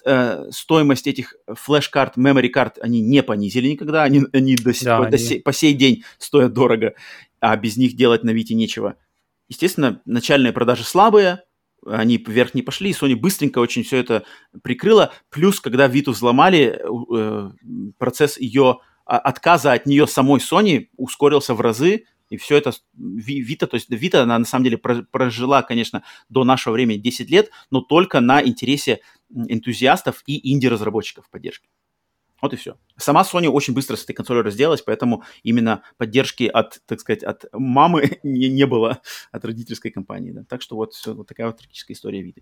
э, 0.05 0.45
стоимость 0.51 1.07
этих 1.07 1.35
флеш-карт, 1.47 2.17
memory 2.17 2.49
карт 2.49 2.77
они 2.81 3.01
не 3.01 3.23
понизили 3.23 3.69
никогда, 3.69 4.03
они, 4.03 4.23
они, 4.33 4.55
до 4.55 4.73
сих, 4.73 4.83
да, 4.83 5.05
до 5.05 5.17
Сей, 5.17 5.41
по 5.41 5.53
сей 5.53 5.73
день 5.73 6.03
стоят 6.17 6.53
дорого, 6.53 6.93
а 7.39 7.55
без 7.55 7.77
них 7.77 7.95
делать 7.95 8.23
на 8.23 8.31
Вите 8.31 8.55
нечего. 8.55 8.95
Естественно, 9.49 10.01
начальные 10.05 10.53
продажи 10.53 10.83
слабые, 10.83 11.43
они 11.89 12.17
вверх 12.17 12.53
не 12.53 12.61
пошли, 12.61 12.89
и 12.89 12.93
Sony 12.93 13.15
быстренько 13.15 13.59
очень 13.59 13.83
все 13.83 13.97
это 13.97 14.23
прикрыла. 14.63 15.13
Плюс, 15.29 15.59
когда 15.59 15.87
Виту 15.87 16.11
взломали, 16.11 16.79
э, 17.13 17.51
процесс 17.97 18.37
ее 18.37 18.79
а, 19.05 19.17
отказа 19.17 19.73
от 19.73 19.85
нее 19.85 20.07
самой 20.07 20.39
Sony 20.39 20.89
ускорился 20.97 21.53
в 21.53 21.61
разы, 21.61 22.05
и 22.29 22.37
все 22.37 22.57
это 22.57 22.73
Вита, 22.93 23.67
то 23.67 23.75
есть 23.75 23.89
Вита, 23.89 24.23
она 24.23 24.37
на 24.37 24.45
самом 24.45 24.65
деле 24.65 24.77
прожила, 24.77 25.63
конечно, 25.63 26.03
до 26.27 26.43
нашего 26.43 26.73
времени 26.73 26.97
10 26.97 27.29
лет, 27.29 27.51
но 27.71 27.81
только 27.81 28.19
на 28.19 28.43
интересе 28.43 28.99
энтузиастов 29.29 30.23
и 30.25 30.53
инди-разработчиков 30.53 31.29
поддержки. 31.29 31.69
Вот 32.41 32.53
и 32.53 32.55
все. 32.55 32.77
Сама 32.97 33.23
Sony 33.23 33.47
очень 33.47 33.73
быстро 33.73 33.95
с 33.95 34.03
этой 34.03 34.13
консолью 34.13 34.43
разделалась, 34.43 34.81
поэтому 34.81 35.23
именно 35.43 35.83
поддержки 35.97 36.43
от, 36.43 36.79
так 36.85 36.99
сказать, 36.99 37.23
от 37.23 37.45
мамы 37.51 38.19
не, 38.23 38.49
не 38.49 38.65
было 38.65 39.01
от 39.31 39.45
родительской 39.45 39.91
компании. 39.91 40.31
Да. 40.31 40.43
Так 40.47 40.61
что 40.61 40.75
вот, 40.75 40.93
все, 40.93 41.13
вот 41.13 41.27
такая 41.27 41.47
вот 41.47 41.57
трагическая 41.57 41.95
история 41.95 42.21
вида. 42.21 42.41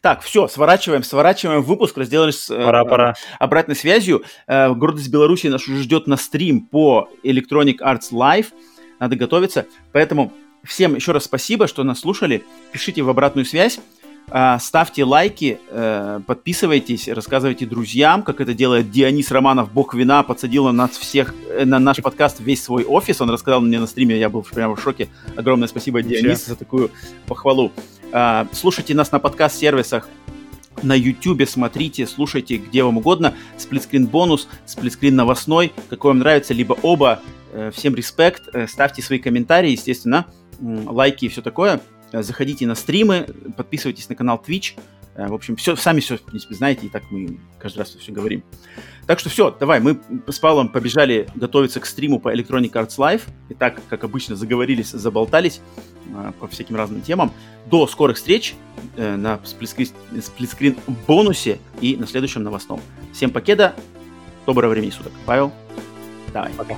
Так, 0.00 0.22
все, 0.22 0.48
сворачиваем, 0.48 1.02
сворачиваем 1.02 1.62
выпуск, 1.62 1.96
разделались 1.96 2.40
с 2.40 2.48
пора, 2.48 2.82
э, 2.82 2.88
пора. 2.88 3.14
обратной 3.38 3.76
связью. 3.76 4.24
Э, 4.46 4.72
гордость 4.72 5.10
Беларуси 5.10 5.46
нас 5.46 5.68
уже 5.68 5.82
ждет 5.82 6.06
на 6.06 6.16
стрим 6.16 6.66
по 6.66 7.08
Electronic 7.22 7.78
Arts 7.78 8.10
Live 8.12 8.52
надо 8.98 9.16
готовиться. 9.16 9.66
Поэтому 9.92 10.32
всем 10.64 10.94
еще 10.94 11.12
раз 11.12 11.24
спасибо, 11.24 11.66
что 11.66 11.84
нас 11.84 12.00
слушали. 12.00 12.44
Пишите 12.72 13.02
в 13.02 13.08
обратную 13.08 13.44
связь. 13.44 13.80
А, 14.30 14.58
ставьте 14.58 15.04
лайки, 15.04 15.58
э, 15.70 16.20
подписывайтесь, 16.26 17.08
рассказывайте 17.08 17.64
друзьям, 17.64 18.22
как 18.22 18.42
это 18.42 18.52
делает 18.52 18.90
Дионис 18.90 19.30
Романов, 19.30 19.72
бог 19.72 19.94
вина, 19.94 20.22
подсадил 20.22 20.66
на 20.66 20.72
нас 20.72 20.98
всех, 20.98 21.34
э, 21.48 21.64
на 21.64 21.78
наш 21.78 22.02
подкаст 22.02 22.40
весь 22.40 22.62
свой 22.62 22.84
офис. 22.84 23.22
Он 23.22 23.30
рассказал 23.30 23.62
мне 23.62 23.80
на 23.80 23.86
стриме, 23.86 24.18
я 24.18 24.28
был 24.28 24.42
прямо 24.42 24.76
в 24.76 24.82
шоке. 24.82 25.08
Огромное 25.34 25.66
спасибо, 25.66 26.02
Дионис, 26.02 26.44
за 26.44 26.56
такую 26.56 26.90
похвалу. 27.26 27.72
А, 28.12 28.46
слушайте 28.52 28.94
нас 28.94 29.12
на 29.12 29.18
подкаст-сервисах 29.18 30.08
на 30.82 30.94
YouTube 30.94 31.48
смотрите, 31.48 32.06
слушайте 32.06 32.58
где 32.58 32.84
вам 32.84 32.98
угодно. 32.98 33.34
Сплитскрин 33.56 34.06
бонус, 34.06 34.46
сплитскрин 34.66 35.16
новостной, 35.16 35.72
какой 35.88 36.10
вам 36.10 36.18
нравится, 36.18 36.52
либо 36.52 36.76
оба. 36.82 37.20
Э, 37.52 37.70
всем 37.74 37.94
респект, 37.94 38.42
ставьте 38.68 39.00
свои 39.00 39.18
комментарии, 39.18 39.70
естественно, 39.70 40.26
лайки 40.60 41.24
и 41.24 41.28
все 41.28 41.40
такое. 41.40 41.80
Э, 42.12 42.22
заходите 42.22 42.66
на 42.66 42.74
стримы, 42.74 43.26
подписывайтесь 43.56 44.08
на 44.08 44.14
канал 44.14 44.42
Twitch. 44.46 44.78
В 45.16 45.34
общем, 45.34 45.56
все, 45.56 45.74
сами 45.74 45.98
все, 45.98 46.16
в 46.16 46.22
принципе, 46.22 46.54
знаете, 46.54 46.86
и 46.86 46.88
так 46.88 47.02
мы 47.10 47.40
каждый 47.58 47.78
раз 47.78 47.88
все 47.88 48.12
говорим. 48.12 48.44
Так 49.08 49.18
что 49.18 49.28
все, 49.28 49.50
давай, 49.50 49.80
мы 49.80 49.98
с 50.28 50.38
Павлом 50.38 50.68
побежали 50.68 51.26
готовиться 51.34 51.80
к 51.80 51.86
стриму 51.86 52.20
по 52.20 52.32
Electronic 52.32 52.70
Arts 52.70 52.98
Live. 52.98 53.22
И 53.48 53.54
так, 53.54 53.80
как 53.88 54.04
обычно, 54.04 54.36
заговорились, 54.36 54.90
заболтались 54.90 55.60
по 56.38 56.46
всяким 56.46 56.76
разным 56.76 57.00
темам. 57.00 57.32
До 57.66 57.88
скорых 57.88 58.16
встреч 58.16 58.54
на 58.96 59.40
сплитскрин 59.44 60.76
бонусе 61.08 61.58
и 61.80 61.96
на 61.96 62.06
следующем 62.06 62.44
новостном. 62.44 62.80
Всем 63.12 63.30
покеда, 63.30 63.74
доброго 64.46 64.70
времени 64.70 64.90
суток. 64.90 65.12
Павел, 65.26 65.52
давай. 66.32 66.52
Пока. 66.52 66.76